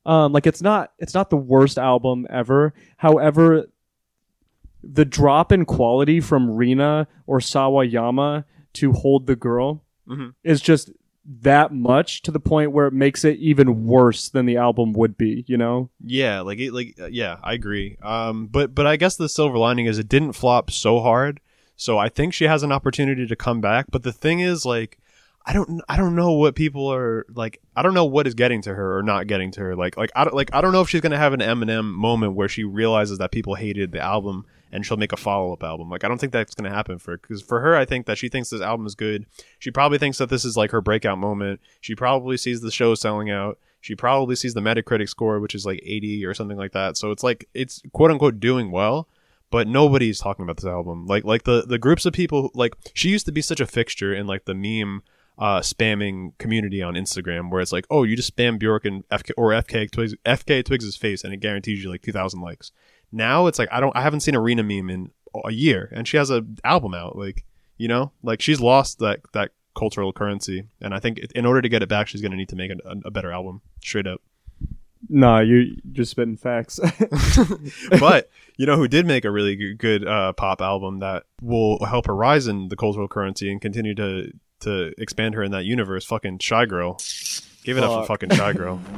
um 0.06 0.32
like 0.32 0.46
it's 0.46 0.62
not 0.62 0.92
it's 0.98 1.14
not 1.14 1.30
the 1.30 1.36
worst 1.36 1.78
album 1.78 2.26
ever 2.30 2.74
however 2.98 3.66
the 4.82 5.04
drop 5.04 5.50
in 5.50 5.64
quality 5.64 6.20
from 6.20 6.50
Rina 6.50 7.06
or 7.26 7.38
Sawayama 7.38 8.44
to 8.74 8.92
Hold 8.92 9.26
the 9.26 9.36
Girl 9.36 9.82
Mhm. 10.08 10.34
is 10.44 10.60
just 10.60 10.90
that 11.40 11.72
much 11.72 12.20
to 12.22 12.30
the 12.30 12.38
point 12.40 12.72
where 12.72 12.86
it 12.86 12.92
makes 12.92 13.24
it 13.24 13.38
even 13.38 13.86
worse 13.86 14.28
than 14.28 14.44
the 14.44 14.58
album 14.58 14.92
would 14.92 15.16
be, 15.16 15.42
you 15.48 15.56
know? 15.56 15.88
Yeah, 16.04 16.42
like 16.42 16.58
it, 16.58 16.74
like 16.74 16.96
uh, 17.00 17.06
yeah, 17.06 17.38
I 17.42 17.54
agree. 17.54 17.96
Um, 18.02 18.46
but 18.48 18.74
but 18.74 18.86
I 18.86 18.96
guess 18.96 19.16
the 19.16 19.30
silver 19.30 19.56
lining 19.56 19.86
is 19.86 19.98
it 19.98 20.08
didn't 20.08 20.34
flop 20.34 20.70
so 20.70 21.00
hard, 21.00 21.40
so 21.76 21.96
I 21.96 22.10
think 22.10 22.34
she 22.34 22.44
has 22.44 22.62
an 22.62 22.72
opportunity 22.72 23.26
to 23.26 23.36
come 23.36 23.62
back. 23.62 23.86
But 23.90 24.02
the 24.02 24.12
thing 24.12 24.40
is, 24.40 24.66
like, 24.66 24.98
I 25.46 25.52
don't 25.52 25.82
I 25.88 25.96
don't 25.96 26.14
know 26.14 26.32
what 26.32 26.54
people 26.54 26.90
are 26.90 27.26
like. 27.34 27.60
I 27.76 27.82
don't 27.82 27.92
know 27.92 28.06
what 28.06 28.26
is 28.26 28.34
getting 28.34 28.62
to 28.62 28.74
her 28.74 28.98
or 28.98 29.02
not 29.02 29.26
getting 29.26 29.50
to 29.52 29.60
her. 29.60 29.76
Like 29.76 29.96
like 29.96 30.10
I 30.16 30.24
don't 30.24 30.34
like 30.34 30.54
I 30.54 30.62
don't 30.62 30.72
know 30.72 30.80
if 30.80 30.88
she's 30.88 31.02
gonna 31.02 31.18
have 31.18 31.34
an 31.34 31.40
Eminem 31.40 31.92
moment 31.92 32.34
where 32.34 32.48
she 32.48 32.64
realizes 32.64 33.18
that 33.18 33.30
people 33.30 33.54
hated 33.54 33.92
the 33.92 34.00
album 34.00 34.46
and 34.72 34.84
she'll 34.84 34.96
make 34.96 35.12
a 35.12 35.18
follow 35.18 35.52
up 35.52 35.62
album. 35.62 35.90
Like 35.90 36.02
I 36.02 36.08
don't 36.08 36.18
think 36.18 36.32
that's 36.32 36.54
gonna 36.54 36.70
happen 36.70 36.98
for 36.98 37.18
because 37.18 37.42
for 37.42 37.60
her, 37.60 37.76
I 37.76 37.84
think 37.84 38.06
that 38.06 38.16
she 38.16 38.30
thinks 38.30 38.48
this 38.48 38.62
album 38.62 38.86
is 38.86 38.94
good. 38.94 39.26
She 39.58 39.70
probably 39.70 39.98
thinks 39.98 40.16
that 40.16 40.30
this 40.30 40.46
is 40.46 40.56
like 40.56 40.70
her 40.70 40.80
breakout 40.80 41.18
moment. 41.18 41.60
She 41.80 41.94
probably 41.94 42.38
sees 42.38 42.62
the 42.62 42.70
show 42.70 42.94
selling 42.94 43.30
out. 43.30 43.58
She 43.82 43.94
probably 43.94 44.36
sees 44.36 44.54
the 44.54 44.62
Metacritic 44.62 45.10
score, 45.10 45.40
which 45.40 45.54
is 45.54 45.66
like 45.66 45.78
80 45.84 46.24
or 46.24 46.32
something 46.32 46.56
like 46.56 46.72
that. 46.72 46.96
So 46.96 47.10
it's 47.10 47.22
like 47.22 47.48
it's 47.52 47.82
quote 47.92 48.10
unquote 48.10 48.40
doing 48.40 48.70
well, 48.70 49.08
but 49.50 49.68
nobody's 49.68 50.20
talking 50.20 50.42
about 50.42 50.56
this 50.56 50.64
album. 50.64 51.06
Like 51.06 51.24
like 51.24 51.42
the 51.42 51.66
the 51.66 51.78
groups 51.78 52.06
of 52.06 52.14
people 52.14 52.50
like 52.54 52.74
she 52.94 53.10
used 53.10 53.26
to 53.26 53.32
be 53.32 53.42
such 53.42 53.60
a 53.60 53.66
fixture 53.66 54.14
in 54.14 54.26
like 54.26 54.46
the 54.46 54.54
meme 54.54 55.02
uh 55.38 55.60
spamming 55.60 56.36
community 56.38 56.82
on 56.82 56.94
Instagram 56.94 57.50
where 57.50 57.60
it's 57.60 57.72
like, 57.72 57.86
"Oh, 57.90 58.04
you 58.04 58.16
just 58.16 58.36
spam 58.36 58.58
Bjork 58.58 58.84
and 58.84 59.08
FK 59.08 59.32
or 59.36 59.50
FKA 59.50 59.90
Twigs 59.90 60.14
FKA 60.24 60.64
Twigs' 60.64 60.96
face 60.96 61.24
and 61.24 61.32
it 61.32 61.38
guarantees 61.38 61.82
you 61.82 61.90
like 61.90 62.02
2000 62.02 62.40
likes." 62.40 62.72
Now 63.14 63.46
it's 63.46 63.58
like 63.58 63.68
I 63.70 63.80
don't 63.80 63.96
I 63.96 64.02
haven't 64.02 64.20
seen 64.20 64.34
Arena 64.34 64.62
meme 64.62 64.90
in 64.90 65.10
a 65.44 65.52
year 65.52 65.88
and 65.92 66.06
she 66.06 66.16
has 66.16 66.30
an 66.30 66.58
album 66.64 66.94
out 66.94 67.16
like, 67.16 67.44
you 67.78 67.88
know? 67.88 68.12
Like 68.22 68.40
she's 68.40 68.60
lost 68.60 68.98
that 68.98 69.20
that 69.32 69.52
cultural 69.76 70.12
currency 70.12 70.66
and 70.80 70.94
I 70.94 71.00
think 71.00 71.18
in 71.34 71.46
order 71.46 71.62
to 71.62 71.68
get 71.68 71.82
it 71.82 71.88
back 71.88 72.06
she's 72.08 72.20
going 72.20 72.30
to 72.30 72.36
need 72.36 72.48
to 72.50 72.56
make 72.56 72.70
a, 72.70 72.78
a 73.04 73.10
better 73.10 73.32
album 73.32 73.62
straight 73.80 74.06
up. 74.06 74.20
Nah, 75.08 75.40
you 75.40 75.76
just 75.92 76.10
spitting 76.12 76.36
facts. 76.36 76.80
but 78.00 78.30
you 78.56 78.66
know 78.66 78.76
who 78.76 78.88
did 78.88 79.06
make 79.06 79.24
a 79.24 79.30
really 79.30 79.74
good 79.74 80.06
uh, 80.06 80.32
pop 80.32 80.60
album 80.60 81.00
that 81.00 81.24
will 81.42 81.84
help 81.84 82.06
her 82.06 82.14
rise 82.14 82.46
in 82.46 82.68
the 82.68 82.76
cultural 82.76 83.08
currency 83.08 83.50
and 83.50 83.60
continue 83.60 83.94
to 83.94 84.32
to 84.64 84.92
expand 84.98 85.34
her 85.34 85.42
in 85.42 85.52
that 85.52 85.64
universe? 85.64 86.04
Fucking 86.04 86.38
Shygirl. 86.38 87.00
Give 87.64 87.78
it 87.78 87.84
up 87.84 88.02
for 88.02 88.06
fucking 88.06 88.30
Shygirl. 88.30 88.80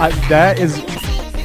I, 0.00 0.10
that 0.28 0.60
is, 0.60 0.78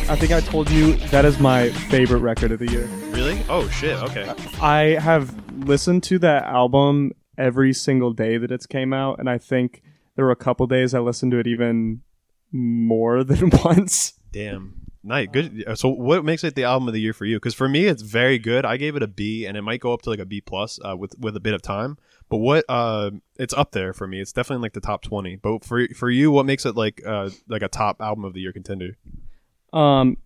I 0.09 0.17
think 0.17 0.33
I 0.33 0.41
told 0.41 0.69
you 0.69 0.97
that 1.07 1.23
is 1.23 1.39
my 1.39 1.69
favorite 1.69 2.19
record 2.19 2.51
of 2.51 2.59
the 2.59 2.69
year. 2.69 2.85
Really? 3.11 3.41
Oh 3.47 3.67
shit. 3.69 3.95
Okay. 4.03 4.31
I 4.61 4.99
have 4.99 5.33
listened 5.65 6.03
to 6.03 6.19
that 6.19 6.43
album 6.43 7.13
every 7.37 7.73
single 7.73 8.11
day 8.11 8.37
that 8.37 8.51
it's 8.51 8.65
came 8.65 8.91
out, 8.93 9.19
and 9.19 9.29
I 9.29 9.37
think 9.37 9.81
there 10.15 10.25
were 10.25 10.31
a 10.31 10.35
couple 10.35 10.67
days 10.67 10.93
I 10.93 10.99
listened 10.99 11.31
to 11.31 11.39
it 11.39 11.47
even 11.47 12.01
more 12.51 13.23
than 13.23 13.49
once. 13.63 14.13
Damn. 14.31 14.81
Nice. 15.05 15.29
Good. 15.31 15.65
So, 15.75 15.89
what 15.89 16.23
makes 16.23 16.43
it 16.43 16.55
the 16.55 16.63
album 16.65 16.87
of 16.87 16.93
the 16.93 17.01
year 17.01 17.13
for 17.13 17.25
you? 17.25 17.37
Because 17.37 17.53
for 17.53 17.67
me, 17.67 17.85
it's 17.85 18.01
very 18.01 18.39
good. 18.39 18.65
I 18.65 18.77
gave 18.77 18.95
it 18.95 19.03
a 19.03 19.07
B, 19.07 19.45
and 19.45 19.57
it 19.57 19.61
might 19.61 19.81
go 19.81 19.93
up 19.93 20.01
to 20.03 20.09
like 20.09 20.19
a 20.19 20.25
B 20.25 20.41
plus 20.41 20.79
uh, 20.83 20.95
with 20.95 21.17
with 21.17 21.35
a 21.35 21.41
bit 21.41 21.53
of 21.53 21.61
time. 21.61 21.97
But 22.29 22.37
what? 22.37 22.65
Uh, 22.69 23.11
it's 23.37 23.53
up 23.53 23.71
there 23.71 23.93
for 23.93 24.07
me. 24.07 24.21
It's 24.21 24.31
definitely 24.31 24.63
like 24.63 24.73
the 24.73 24.79
top 24.79 25.01
twenty. 25.01 25.35
But 25.35 25.63
for 25.65 25.87
for 25.95 26.09
you, 26.09 26.31
what 26.31 26.45
makes 26.45 26.65
it 26.65 26.75
like 26.75 27.01
uh 27.05 27.29
like 27.49 27.61
a 27.63 27.67
top 27.67 28.01
album 28.01 28.23
of 28.23 28.33
the 28.33 28.39
year 28.41 28.53
contender? 28.53 28.97
Um, 29.73 30.17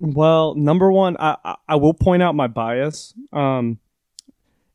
well, 0.00 0.54
number 0.54 0.90
one, 0.92 1.16
I, 1.18 1.36
I 1.44 1.54
I 1.68 1.76
will 1.76 1.94
point 1.94 2.22
out 2.22 2.34
my 2.34 2.46
bias. 2.48 3.14
Um, 3.32 3.78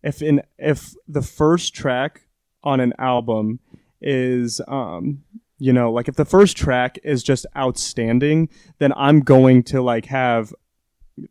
if 0.03 0.21
in 0.21 0.41
if 0.57 0.95
the 1.07 1.21
first 1.21 1.73
track 1.75 2.21
on 2.63 2.79
an 2.79 2.93
album 2.97 3.59
is 4.01 4.61
um 4.67 5.23
you 5.57 5.73
know 5.73 5.91
like 5.91 6.07
if 6.07 6.15
the 6.15 6.23
first 6.25 6.55
track 6.55 6.97
is 7.03 7.21
just 7.21 7.45
outstanding 7.57 8.47
then 8.79 8.93
i'm 8.95 9.19
going 9.19 9.61
to 9.61 9.81
like 9.81 10.05
have 10.05 10.53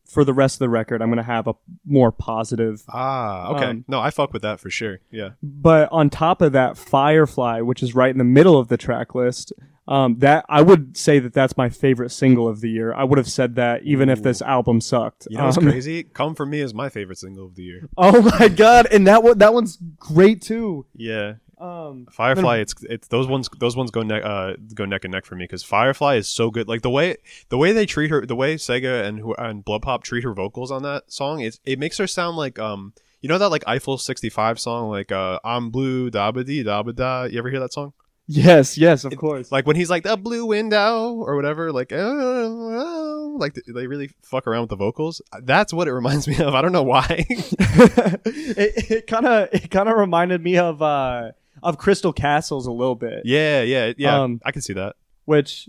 for 0.05 0.23
the 0.25 0.35
rest 0.35 0.57
of 0.57 0.59
the 0.61 0.69
record 0.69 1.01
i'm 1.01 1.09
going 1.09 1.17
to 1.17 1.23
have 1.23 1.47
a 1.47 1.55
more 1.87 2.13
positive 2.13 2.83
Ah, 2.91 3.53
okay. 3.55 3.65
Um, 3.67 3.85
no, 3.89 4.01
I 4.01 4.11
fuck 4.11 4.33
with 4.35 4.43
that 4.43 4.61
for 4.61 4.69
sure. 4.71 5.01
Yeah. 5.11 5.31
but 5.43 5.89
on 5.91 6.11
top 6.11 6.43
of 6.43 6.53
that 6.53 6.77
firefly 6.77 7.61
which 7.63 7.83
is 7.83 7.95
right 7.95 8.11
in 8.11 8.19
the 8.19 8.25
middle 8.25 8.59
of 8.59 8.69
the 8.69 8.77
track 8.77 9.15
list 9.15 9.53
um, 9.89 10.19
that 10.19 10.45
i 10.49 10.61
would 10.63 10.97
say 10.97 11.19
that 11.19 11.33
that's 11.33 11.57
my 11.57 11.69
favorite 11.69 12.11
single 12.11 12.47
of 12.47 12.61
the 12.61 12.69
year 12.71 12.93
i 12.95 13.03
would 13.03 13.19
have 13.19 13.31
said 13.31 13.55
that 13.57 13.83
even 13.83 14.09
if 14.09 14.23
this 14.23 14.41
album 14.43 14.81
sucked 14.81 15.27
You 15.31 15.39
know 15.39 15.47
what's 15.47 15.59
Um, 15.59 15.65
crazy? 15.65 16.05
Come 16.05 16.35
for 16.35 16.47
me 16.47 16.61
is 16.61 16.73
my 16.75 16.89
favorite 16.91 17.19
single 17.19 17.47
of 17.47 17.55
the 17.55 17.63
year. 17.63 17.89
oh 17.97 18.21
my 18.39 18.49
god 18.49 18.87
and 18.93 19.07
that 19.07 19.23
one 19.23 19.39
that 19.39 19.53
one's 19.55 19.79
great 19.99 20.43
too 20.43 20.87
Yeah. 20.95 21.35
um 21.59 22.07
Firefly, 22.13 22.59
it's 22.59 22.75
it's 22.95 23.09
those 23.09 23.27
ones 23.27 23.49
those 23.59 23.77
ones 23.77 23.91
go 23.91 24.03
neck 24.03 24.23
uh 24.25 24.55
go 24.75 24.85
neck 24.85 25.05
and 25.05 25.13
neck 25.13 25.25
for 25.27 25.35
me 25.37 25.45
because 25.45 25.65
Firefly 25.65 26.15
is 26.17 26.29
so 26.29 26.51
good. 26.51 26.69
Like 26.69 26.83
the 26.83 26.91
way 26.99 27.17
the 27.49 27.59
way 27.59 27.73
they 27.73 27.87
treat 27.87 28.11
her, 28.11 28.25
the 28.25 28.37
way 28.37 28.55
Sega 28.57 28.95
and 29.07 29.19
who 29.19 29.35
and 29.35 29.65
BloodPop 29.65 30.03
treat 30.03 30.23
her 30.25 30.35
vocals 30.35 30.71
on 30.71 30.83
that 30.85 31.11
song, 31.11 31.41
it's 31.41 31.59
it 31.65 31.79
makes 31.81 31.99
her 31.99 32.07
sound 32.07 32.37
like 32.37 32.59
um 32.61 32.93
you 33.23 33.29
know 33.29 33.39
that 33.39 33.51
like 33.51 33.65
Eiffel 33.67 33.99
sixty 33.99 34.29
five 34.31 34.61
song 34.61 34.89
like 34.91 35.11
uh 35.11 35.41
I'm 35.45 35.71
blue 35.71 36.11
da 36.11 36.31
ba 36.31 36.45
dee 36.45 36.63
da 36.63 36.83
ba 36.85 36.93
da. 36.93 37.25
You 37.25 37.39
ever 37.41 37.51
hear 37.51 37.61
that 37.61 37.73
song? 37.73 37.93
Yes 38.31 38.77
yes 38.77 39.05
of 39.05 39.17
course 39.17 39.51
Like 39.51 39.67
when 39.67 39.75
he's 39.75 39.89
like 39.91 40.05
the 40.05 40.17
blue 40.17 40.45
window 40.47 41.15
or 41.15 41.35
whatever, 41.35 41.73
like 41.73 41.93
oh, 41.93 43.37
like 43.41 43.55
they 43.67 43.87
really 43.87 44.11
fuck 44.23 44.47
around 44.47 44.61
with 44.63 44.71
the 44.71 44.77
vocals. 44.77 45.23
That's 45.43 45.73
what 45.73 45.89
it 45.89 45.93
reminds 45.93 46.29
me 46.29 46.39
of. 46.41 46.55
I 46.55 46.61
don't 46.63 46.73
know 46.73 46.83
why. 46.83 47.25
it 47.29 49.07
kind 49.07 49.27
of 49.27 49.49
it 49.53 49.71
kind 49.71 49.89
of 49.89 49.97
reminded 49.97 50.43
me 50.43 50.59
of 50.59 50.83
uh 50.83 51.33
of 51.63 51.79
Crystal 51.79 52.13
Castles 52.13 52.67
a 52.67 52.73
little 52.73 52.95
bit. 52.95 53.23
Yeah, 53.25 53.63
yeah, 53.63 53.93
yeah. 53.97 54.23
Um, 54.23 54.41
I 54.45 54.53
can 54.53 54.63
see 54.63 54.75
that. 54.75 54.97
which 55.25 55.69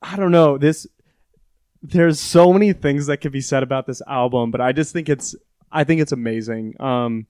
I 0.00 0.16
don't 0.16 0.30
know. 0.32 0.56
This 0.58 0.86
there's 1.82 2.20
so 2.20 2.52
many 2.52 2.72
things 2.72 3.06
that 3.06 3.18
could 3.18 3.32
be 3.32 3.40
said 3.40 3.62
about 3.62 3.86
this 3.86 4.02
album, 4.06 4.50
but 4.50 4.60
I 4.60 4.72
just 4.72 4.92
think 4.92 5.08
it's 5.08 5.34
I 5.72 5.84
think 5.84 6.00
it's 6.00 6.12
amazing. 6.12 6.80
Um, 6.80 7.26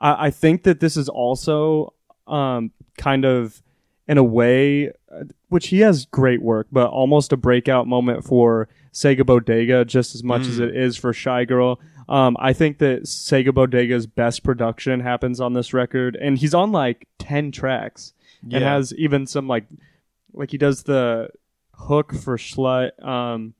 I, 0.00 0.26
I 0.26 0.30
think 0.30 0.62
that 0.64 0.80
this 0.80 0.96
is 0.96 1.08
also 1.08 1.92
um 2.26 2.70
kind 2.96 3.24
of 3.24 3.62
in 4.08 4.18
a 4.18 4.24
way, 4.24 4.88
uh, 5.10 5.24
which 5.48 5.68
he 5.68 5.80
has 5.80 6.06
great 6.06 6.42
work, 6.42 6.66
but 6.72 6.88
almost 6.90 7.32
a 7.32 7.36
breakout 7.36 7.86
moment 7.86 8.24
for 8.24 8.68
Sega 8.92 9.24
Bodega, 9.24 9.84
just 9.84 10.14
as 10.14 10.22
much 10.24 10.42
as 10.42 10.58
Mm. 10.58 10.68
it 10.68 10.76
is 10.76 10.96
for 10.96 11.12
Shygirl. 11.12 11.78
Um, 12.08 12.36
I 12.40 12.52
think 12.52 12.78
that 12.78 13.04
Sega 13.04 13.54
Bodega's 13.54 14.06
best 14.06 14.42
production 14.42 15.00
happens 15.00 15.40
on 15.40 15.52
this 15.54 15.72
record, 15.72 16.16
and 16.20 16.36
he's 16.36 16.52
on 16.52 16.72
like 16.72 17.06
ten 17.18 17.52
tracks 17.52 18.12
and 18.50 18.62
has 18.64 18.92
even 18.94 19.26
some 19.26 19.46
like 19.46 19.64
like 20.34 20.50
he 20.50 20.58
does 20.58 20.82
the 20.82 21.28
hook 21.74 22.12
for 22.12 22.36
slut 22.36 22.90
um 23.04 23.54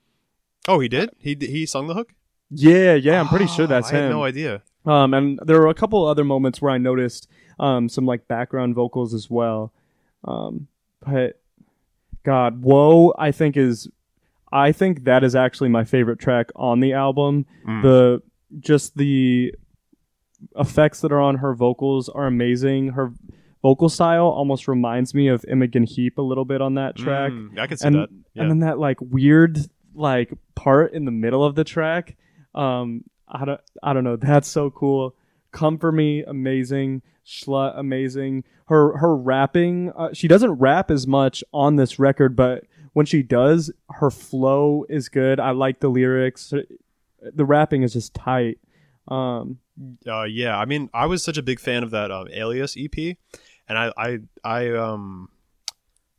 Oh, 0.69 0.81
he 0.81 0.89
did. 0.89 1.10
He 1.19 1.36
he 1.40 1.66
sung 1.66 1.86
the 1.86 1.94
hook. 1.94 2.14
yeah 2.51 2.94
yeah 2.94 3.19
i'm 3.20 3.28
pretty 3.28 3.47
sure 3.47 3.64
Oh, 3.64 3.69
that's 3.69 3.89
I 3.89 3.93
him 3.93 3.97
I 3.97 4.02
had 4.02 4.10
no 4.10 4.24
idea. 4.24 4.62
um 4.85 5.14
and 5.14 5.39
there 5.44 5.59
were 5.60 5.69
a 5.69 5.74
couple 5.74 6.05
other 6.05 6.24
moments 6.24 6.60
where 6.60 6.70
i 6.73 6.78
noticed 6.78 7.28
um 7.60 7.89
some 7.89 8.05
like 8.06 8.27
background 8.28 8.74
vocals 8.74 9.14
as 9.14 9.31
well 9.31 9.73
um 10.24 10.66
but 11.05 11.40
god 12.24 12.62
whoa 12.62 13.12
i 13.19 13.31
think 13.32 13.57
is 13.57 13.89
i 14.53 14.70
think 14.73 15.05
that 15.05 15.24
is 15.24 15.35
actually 15.35 15.69
my 15.69 15.85
favorite 15.85 16.19
track 16.19 16.51
on 16.57 16.81
the 16.81 16.93
album 16.93 17.44
Mm. 17.66 17.82
the 17.82 18.23
just 18.61 18.97
the 18.97 19.55
effects 20.57 21.01
that 21.01 21.12
are 21.12 21.20
on 21.20 21.36
her 21.36 21.55
vocals 21.55 22.09
are 22.09 22.27
amazing 22.27 22.89
her 22.90 23.12
vocal 23.62 23.89
style 23.89 24.27
almost 24.27 24.66
reminds 24.66 25.15
me 25.15 25.28
of 25.28 25.44
Imogen 25.49 25.85
Heap 25.85 26.19
a 26.19 26.23
little 26.23 26.44
bit 26.44 26.61
on 26.61 26.74
that 26.74 26.97
track 26.97 27.31
Mm, 27.31 27.57
I 27.59 27.66
can 27.69 27.77
see 27.77 27.86
and 27.86 27.97
that. 27.97 28.09
Yeah. 28.35 28.43
and 28.43 28.51
then 28.51 28.59
that 28.61 28.78
like 28.78 28.99
weird 29.01 29.59
like 29.94 30.32
part 30.57 30.93
in 30.94 31.05
the 31.05 31.12
middle 31.12 31.44
of 31.44 31.55
the 31.55 31.62
track 31.65 32.16
um 32.55 33.05
i 33.28 33.44
don't 33.44 33.61
i 33.82 33.93
don't 33.93 34.03
know 34.05 34.16
that's 34.16 34.49
so 34.49 34.70
cool 34.70 35.15
come 35.53 35.78
for 35.78 35.93
me 35.93 36.23
amazing 36.24 37.03
slut 37.27 37.78
amazing 37.78 38.44
her 38.66 38.97
her 38.99 39.16
rapping 39.16 39.93
uh, 39.93 40.12
she 40.12 40.27
doesn't 40.27 40.53
rap 40.53 40.90
as 40.90 41.07
much 41.07 41.44
on 41.53 41.77
this 41.77 41.99
record 41.99 42.35
but 42.35 42.65
when 42.94 43.07
she 43.07 43.23
does 43.23 43.70
her 43.90 44.11
flow 44.11 44.85
is 44.89 45.09
good 45.09 45.39
i 45.39 45.51
like 45.51 45.81
the 45.81 45.89
lyrics 45.89 46.53
the 47.23 47.44
rapping 47.44 47.82
is 47.82 47.93
just 47.93 48.12
tight 48.15 48.59
um 49.09 49.59
uh, 50.07 50.24
yeah, 50.24 50.59
I 50.59 50.65
mean, 50.65 50.90
I 50.93 51.07
was 51.07 51.23
such 51.23 51.39
a 51.39 51.43
big 51.43 51.61
fan 51.61 51.82
of 51.82 51.90
that 51.90 52.11
um, 52.11 52.28
Alias 52.32 52.77
EP, 52.78 53.16
and 53.69 53.78
I, 53.78 53.93
I, 53.97 54.19
I, 54.44 54.70
um, 54.70 55.28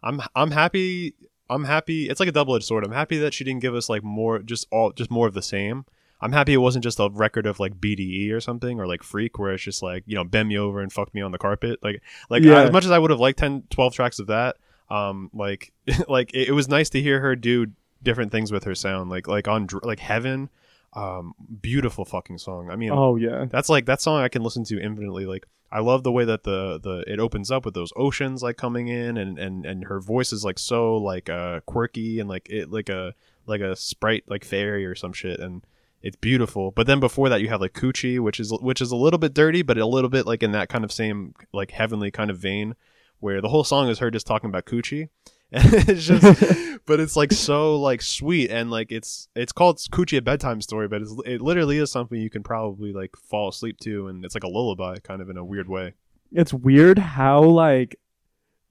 I'm, 0.02 0.22
I'm 0.36 0.52
happy. 0.52 1.16
I'm 1.50 1.66
happy. 1.66 2.10
It's 2.10 2.20
like 2.20 2.30
a 2.30 2.34
double 2.34 2.56
edged 2.56 2.66
sword. 2.66 2.84
I'm 2.84 2.92
happy 2.92 3.18
that 3.20 3.34
she 3.34 3.44
didn't 3.44 3.62
give 3.62 3.76
us 3.76 3.90
like 3.90 4.04
more, 4.04 4.40
just 4.40 4.68
all, 4.72 4.92
just 4.92 5.12
more 5.12 5.28
of 5.28 5.34
the 5.34 5.42
same. 5.42 5.86
I'm 6.24 6.32
happy 6.32 6.54
it 6.54 6.58
wasn't 6.58 6.84
just 6.84 7.00
a 7.00 7.10
record 7.12 7.46
of 7.46 7.60
like 7.60 7.80
BDE 7.80 8.32
or 8.32 8.40
something 8.40 8.80
or 8.80 8.88
like 8.88 9.04
Freak, 9.04 9.38
where 9.38 9.54
it's 9.54 9.64
just 9.64 9.84
like 9.84 10.04
you 10.08 10.16
know 10.16 10.24
bend 10.24 10.50
me 10.50 10.58
over 10.58 10.82
and 10.82 10.92
fuck 10.92 11.14
me 11.14 11.22
on 11.22 11.32
the 11.32 11.38
carpet. 11.38 11.80
Like, 11.84 12.02
like 12.30 12.44
Yeah. 12.44 12.64
as 12.64 12.72
much 12.72 12.86
as 12.86 12.92
I 12.92 13.00
would 13.00 13.12
have 13.12 13.20
liked 13.20 13.40
10, 13.40 13.64
12 13.70 13.94
tracks 13.94 14.20
of 14.20 14.28
that, 14.28 14.58
um, 14.90 15.30
like, 15.34 15.74
like 16.08 16.34
it, 16.34 16.50
it 16.50 16.52
was 16.54 16.68
nice 16.70 16.90
to 16.92 17.02
hear 17.02 17.20
her 17.20 17.36
do 17.36 17.68
different 18.02 18.32
things 18.32 18.52
with 18.52 18.64
her 18.64 18.76
sound. 18.76 19.10
Like, 19.10 19.28
like 19.28 19.48
on 19.48 19.68
like 19.84 20.00
Heaven, 20.00 20.50
um, 20.94 21.34
beautiful 21.62 22.06
fucking 22.06 22.38
song. 22.38 22.70
I 22.70 22.76
mean, 22.76 22.92
oh 22.92 23.16
yeah 23.16 23.46
that's 23.50 23.70
like 23.70 23.86
that 23.86 24.02
song 24.02 24.22
I 24.22 24.30
can 24.30 24.44
listen 24.44 24.64
to 24.66 24.80
infinitely. 24.82 25.26
Like 25.26 25.46
I 25.72 25.80
love 25.80 26.04
the 26.04 26.12
way 26.12 26.24
that 26.26 26.44
the 26.44 26.80
the 26.80 27.04
it 27.12 27.20
opens 27.20 27.50
up 27.50 27.66
with 27.66 27.74
those 27.74 27.92
oceans 27.96 28.44
like 28.44 28.58
coming 28.58 28.88
in 28.90 29.18
and 29.18 29.40
and 29.40 29.66
and 29.66 29.86
her 29.86 30.00
voice 30.00 30.32
is 30.32 30.46
like 30.46 30.60
so 30.60 30.98
like 30.98 31.30
uh 31.30 31.62
quirky 31.66 32.20
and 32.20 32.30
like 32.30 32.48
it 32.50 32.72
like 32.72 32.90
a 32.90 33.16
like 33.48 33.62
a 33.62 33.76
sprite 33.76 34.24
like 34.28 34.46
fairy 34.46 34.86
or 34.86 34.94
some 34.94 35.14
shit 35.14 35.40
and 35.40 35.66
it's 36.04 36.18
beautiful. 36.18 36.72
But 36.72 36.86
then 36.86 37.00
before 37.00 37.30
that 37.30 37.42
you 37.42 37.48
have 37.48 37.62
like 37.62 37.74
Coochie, 37.74 38.20
which 38.20 38.40
is 38.40 38.52
which 38.62 38.82
is 38.82 38.92
a 38.92 38.96
little 38.96 39.18
bit 39.18 39.34
dirty, 39.34 39.62
but 39.62 39.78
a 39.78 39.86
little 39.86 40.10
bit 40.10 40.28
like 40.28 40.44
in 40.44 40.52
that 40.52 40.70
kind 40.70 40.84
of 40.84 40.92
same 40.92 41.34
like 41.54 41.72
heavenly 41.72 42.12
kind 42.12 42.30
of 42.30 42.38
vein, 42.38 42.76
where 43.20 43.42
the 43.42 43.50
whole 43.50 43.64
song 43.64 43.90
is 43.90 44.00
her 44.00 44.12
just 44.12 44.28
talking 44.28 44.50
about 44.50 44.66
Coochie. 44.66 45.10
It's 45.56 46.08
just 46.08 46.80
but 46.88 47.00
it's 47.00 47.16
like 47.16 47.32
so 47.32 47.80
like 47.80 48.02
sweet 48.02 48.50
and 48.50 48.72
like 48.72 48.92
it's 48.92 49.28
it's 49.36 49.52
called 49.52 49.78
Coochie 49.78 50.18
a 50.18 50.22
bedtime 50.22 50.62
story, 50.62 50.88
but 50.88 51.04
it's, 51.04 51.16
it 51.26 51.42
literally 51.42 51.78
is 51.78 51.92
something 51.92 52.20
you 52.20 52.32
can 52.32 52.42
probably 52.42 52.92
like 52.92 53.16
fall 53.16 53.50
asleep 53.50 53.78
to, 53.82 54.08
and 54.08 54.26
it's 54.26 54.36
like 54.36 54.44
a 54.44 54.48
lullaby, 54.48 54.98
kind 54.98 55.22
of 55.22 55.30
in 55.30 55.38
a 55.38 55.46
weird 55.46 55.70
way. 55.70 55.94
it's 56.32 56.54
weird 56.54 56.98
how 56.98 57.44
like 57.44 57.96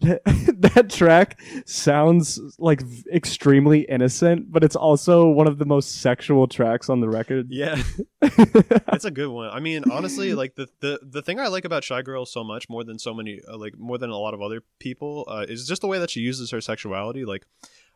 that 0.63 0.91
track 0.91 1.41
sounds 1.65 2.41
like 2.59 2.83
extremely 3.13 3.83
innocent, 3.83 4.51
but 4.51 4.65
it's 4.65 4.75
also 4.75 5.29
one 5.29 5.47
of 5.47 5.59
the 5.59 5.65
most 5.65 6.01
sexual 6.01 6.49
tracks 6.49 6.89
on 6.91 7.01
the 7.01 7.09
record. 7.09 7.47
Yeah, 7.51 7.81
it's 8.23 9.05
a 9.05 9.11
good 9.13 9.29
one. 9.29 9.49
I 9.51 9.61
mean, 9.61 9.85
honestly, 9.91 10.35
like 10.43 10.57
the 10.57 10.69
the 10.81 10.99
the 11.03 11.23
thing 11.23 11.39
I 11.39 11.47
like 11.47 11.65
about 11.65 11.85
Shygirl 11.85 12.27
so 12.27 12.43
much 12.43 12.69
more 12.69 12.83
than 12.83 12.99
so 12.99 13.15
many 13.15 13.41
uh, 13.49 13.57
like 13.57 13.79
more 13.79 13.97
than 13.97 14.11
a 14.11 14.19
lot 14.19 14.35
of 14.35 14.43
other 14.43 14.63
people 14.81 15.25
uh, 15.29 15.47
is 15.49 15.69
just 15.69 15.83
the 15.83 15.89
way 15.89 15.99
that 16.01 16.11
she 16.11 16.21
uses 16.21 16.51
her 16.51 16.61
sexuality. 16.61 17.25
Like, 17.25 17.47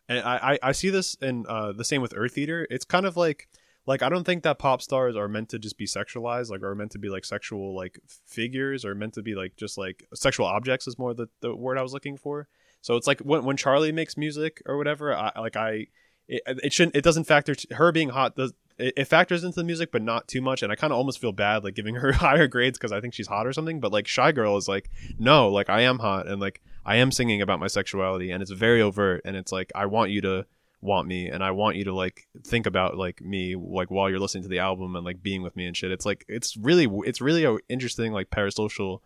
and 0.09 0.21
I 0.21 0.53
I, 0.53 0.59
I 0.63 0.73
see 0.73 0.91
this 0.91 1.17
in 1.21 1.45
uh, 1.49 1.73
the 1.73 1.85
same 1.85 2.03
with 2.03 2.15
Eartheater. 2.15 2.67
It's 2.71 2.85
kind 2.85 3.07
of 3.07 3.17
like 3.17 3.49
like 3.87 4.03
I 4.03 4.09
don't 4.09 4.25
think 4.25 4.43
that 4.43 4.59
pop 4.59 4.83
stars 4.83 5.17
are 5.17 5.29
meant 5.29 5.49
to 5.51 5.59
just 5.59 5.79
be 5.79 5.87
sexualized, 5.87 6.51
like 6.51 6.63
are 6.63 6.75
meant 6.75 6.93
to 6.93 6.99
be 6.99 7.09
like 7.09 7.25
sexual 7.25 7.75
like 7.75 7.99
figures, 8.27 8.85
or 8.85 8.95
meant 8.95 9.15
to 9.15 9.23
be 9.23 9.35
like 9.35 9.57
just 9.57 9.79
like 9.79 10.07
sexual 10.15 10.47
objects 10.47 10.87
is 10.87 10.99
more 10.99 11.15
the 11.15 11.29
the 11.41 11.55
word 11.55 11.79
I 11.79 11.83
was 11.83 11.93
looking 11.93 12.17
for. 12.17 12.49
So 12.81 12.97
it's 12.97 13.07
like 13.07 13.21
when 13.21 13.45
when 13.45 13.57
Charli 13.57 13.95
makes 13.95 14.17
music 14.17 14.63
or 14.67 14.77
whatever, 14.77 15.15
I 15.15 15.33
like 15.39 15.57
I 15.57 15.87
it, 16.29 16.43
it 16.47 16.73
shouldn't 16.73 16.97
it 16.97 17.05
doesn't 17.05 17.25
factor 17.25 17.55
t- 17.55 17.69
her 17.75 17.93
being 17.93 18.11
hot 18.11 18.37
does 18.37 18.53
it, 18.79 18.95
it 18.97 19.05
factors 19.07 19.45
into 19.45 19.57
the 19.57 19.65
music 19.65 19.93
but 19.93 20.03
not 20.03 20.27
too 20.29 20.41
much 20.41 20.63
and 20.63 20.73
i 20.73 20.75
kind 20.75 20.93
of 20.93 20.99
almost 20.99 21.21
feel 21.21 21.33
bad 21.33 21.65
like 21.65 21.75
giving 21.75 21.95
her 21.97 22.13
higher 22.13 22.47
grades 22.47 22.79
because 22.79 22.93
i 22.93 23.01
think 23.01 23.15
she's 23.15 23.29
hot 23.29 23.47
or 23.47 23.53
something 23.53 23.81
but 23.81 23.93
like 23.93 24.07
Shygirl 24.07 24.59
is 24.59 24.69
like 24.69 24.91
no 25.19 25.49
like 25.49 25.71
i 25.71 25.83
am 25.83 25.99
hot 25.99 26.27
and 26.27 26.41
like 26.41 26.61
i 26.85 26.97
am 26.97 27.13
singing 27.13 27.43
about 27.43 27.61
my 27.61 27.69
sexuality 27.69 28.31
and 28.31 28.43
it's 28.43 28.51
very 28.51 28.83
overt 28.83 29.23
and 29.25 29.37
it's 29.37 29.53
like 29.53 29.71
i 29.75 29.87
want 29.87 30.11
you 30.11 30.21
to 30.23 30.47
want 30.83 31.09
me 31.09 31.29
and 31.29 31.43
i 31.43 31.51
want 31.51 31.77
you 31.77 31.85
to 31.85 31.95
like 31.95 32.29
think 32.45 32.67
about 32.67 32.97
like 32.97 33.21
me 33.21 33.57
like 33.57 33.91
while 33.91 34.11
you're 34.11 34.21
listening 34.21 34.43
to 34.43 34.49
the 34.49 34.59
album 34.59 34.95
and 34.95 35.05
like 35.05 35.23
being 35.23 35.43
with 35.43 35.57
me 35.57 35.67
and 35.67 35.77
shit. 35.77 35.91
It's 35.91 36.07
like 36.07 36.25
it's 36.29 36.57
really 36.57 36.89
it's 37.05 37.21
really 37.21 37.45
a 37.45 37.57
interesting 37.69 38.13
like 38.13 38.31
parasocial 38.31 39.01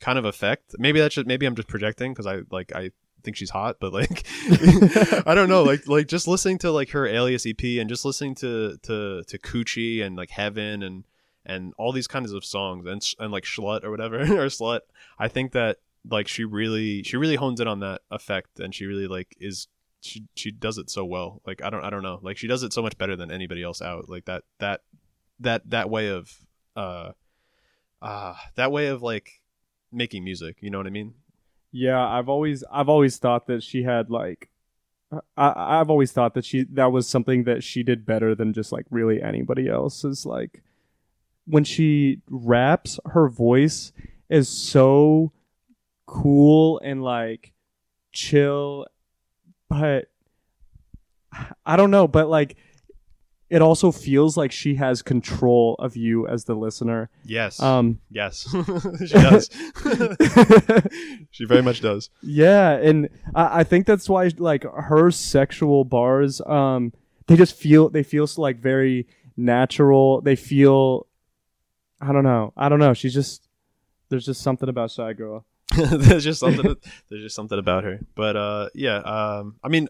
kind 0.00 0.18
of 0.18 0.24
effect. 0.24 0.74
Maybe 0.78 1.00
that's 1.00 1.14
just 1.14 1.26
maybe 1.26 1.46
i'm 1.46 1.54
just 1.54 1.68
projecting 1.68 2.12
because 2.12 2.26
i 2.26 2.40
like 2.50 2.72
i 2.74 2.90
think 3.22 3.36
she's 3.36 3.50
hot 3.50 3.76
but 3.80 3.92
like 3.92 4.26
i 5.26 5.34
don't 5.34 5.48
know. 5.48 5.62
Like 5.62 5.86
like 5.86 6.08
just 6.08 6.26
listening 6.26 6.58
to 6.58 6.72
like 6.72 6.90
her 6.90 7.06
alias 7.06 7.46
ep 7.46 7.62
and 7.62 7.88
just 7.88 8.04
listening 8.04 8.34
to 8.36 8.78
to 8.82 9.22
to 9.24 9.38
coochie 9.38 10.04
and 10.04 10.16
like 10.16 10.30
heaven 10.30 10.82
and 10.82 11.04
and 11.44 11.72
all 11.78 11.92
these 11.92 12.08
kinds 12.08 12.32
of 12.32 12.44
songs 12.44 12.86
and 12.86 13.02
and 13.18 13.32
like 13.32 13.44
slut 13.44 13.84
or 13.84 13.90
whatever 13.90 14.20
or 14.20 14.46
slut 14.46 14.80
i 15.18 15.28
think 15.28 15.52
that 15.52 15.78
like 16.08 16.26
she 16.26 16.44
really 16.44 17.02
she 17.02 17.16
really 17.16 17.36
hones 17.36 17.60
in 17.60 17.68
on 17.68 17.80
that 17.80 18.00
effect 18.10 18.58
and 18.58 18.74
she 18.74 18.86
really 18.86 19.06
like 19.06 19.36
is 19.40 19.68
she 20.02 20.24
she 20.34 20.50
does 20.50 20.78
it 20.78 20.90
so 20.90 21.04
well. 21.04 21.40
Like 21.46 21.62
i 21.62 21.70
don't 21.70 21.84
i 21.84 21.90
don't 21.90 22.02
know. 22.02 22.18
Like 22.22 22.36
she 22.36 22.46
does 22.46 22.62
it 22.62 22.72
so 22.72 22.82
much 22.82 22.98
better 22.98 23.16
than 23.16 23.30
anybody 23.30 23.62
else 23.62 23.80
out. 23.80 24.08
Like 24.08 24.26
that 24.26 24.42
that 24.58 24.82
that 25.40 25.68
that 25.70 25.90
way 25.90 26.08
of 26.08 26.30
uh 26.76 27.12
uh 28.00 28.34
that 28.56 28.72
way 28.72 28.88
of 28.88 29.02
like 29.02 29.40
making 29.90 30.24
music. 30.24 30.58
You 30.60 30.70
know 30.70 30.78
what 30.78 30.86
i 30.86 30.90
mean? 30.90 31.14
Yeah, 31.70 32.06
I've 32.06 32.28
always 32.28 32.64
I've 32.70 32.88
always 32.88 33.16
thought 33.18 33.46
that 33.46 33.62
she 33.62 33.82
had 33.84 34.10
like 34.10 34.50
I 35.36 35.80
I've 35.80 35.90
always 35.90 36.12
thought 36.12 36.34
that 36.34 36.44
she 36.44 36.64
that 36.72 36.92
was 36.92 37.08
something 37.08 37.44
that 37.44 37.62
she 37.62 37.82
did 37.82 38.04
better 38.04 38.34
than 38.34 38.52
just 38.52 38.72
like 38.72 38.86
really 38.90 39.22
anybody 39.22 39.68
else. 39.68 40.04
Is 40.04 40.26
like 40.26 40.62
when 41.46 41.64
she 41.64 42.20
raps 42.28 42.98
her 43.06 43.28
voice 43.28 43.92
is 44.28 44.48
so 44.48 45.32
cool 46.06 46.78
and 46.80 47.02
like 47.02 47.52
chill 48.12 48.86
but 49.72 50.08
I 51.64 51.76
don't 51.76 51.90
know 51.90 52.06
but 52.06 52.28
like 52.28 52.56
it 53.48 53.60
also 53.60 53.92
feels 53.92 54.36
like 54.36 54.50
she 54.52 54.76
has 54.76 55.02
control 55.02 55.76
of 55.78 55.96
you 55.96 56.26
as 56.26 56.44
the 56.44 56.54
listener 56.54 57.08
yes 57.24 57.60
um 57.60 57.98
yes 58.10 58.46
she 59.06 59.14
does 59.14 59.50
she 61.30 61.44
very 61.44 61.62
much 61.62 61.80
does 61.80 62.10
Yeah, 62.22 62.72
and 62.72 63.08
I, 63.34 63.60
I 63.60 63.64
think 63.64 63.86
that's 63.86 64.08
why 64.08 64.30
like 64.38 64.64
her 64.64 65.10
sexual 65.10 65.84
bars, 65.84 66.40
um, 66.46 66.92
they 67.26 67.36
just 67.36 67.54
feel 67.54 67.88
they 67.88 68.02
feel 68.02 68.26
like 68.36 68.58
very 68.58 69.06
natural. 69.36 70.20
They 70.20 70.36
feel, 70.36 71.06
I 72.00 72.12
don't 72.12 72.24
know, 72.24 72.52
I 72.56 72.68
don't 72.68 72.78
know. 72.78 72.94
She's 72.94 73.14
just 73.14 73.48
there's 74.08 74.26
just 74.26 74.42
something 74.42 74.68
about 74.68 74.90
Shy 74.90 75.12
Girl. 75.14 75.44
there's 75.76 76.24
just 76.24 76.40
something 76.40 76.76
there's 77.08 77.22
just 77.22 77.36
something 77.36 77.58
about 77.58 77.84
her. 77.84 78.00
But 78.14 78.36
uh, 78.36 78.68
yeah 78.74 78.98
um, 78.98 79.56
i 79.62 79.68
mean 79.68 79.88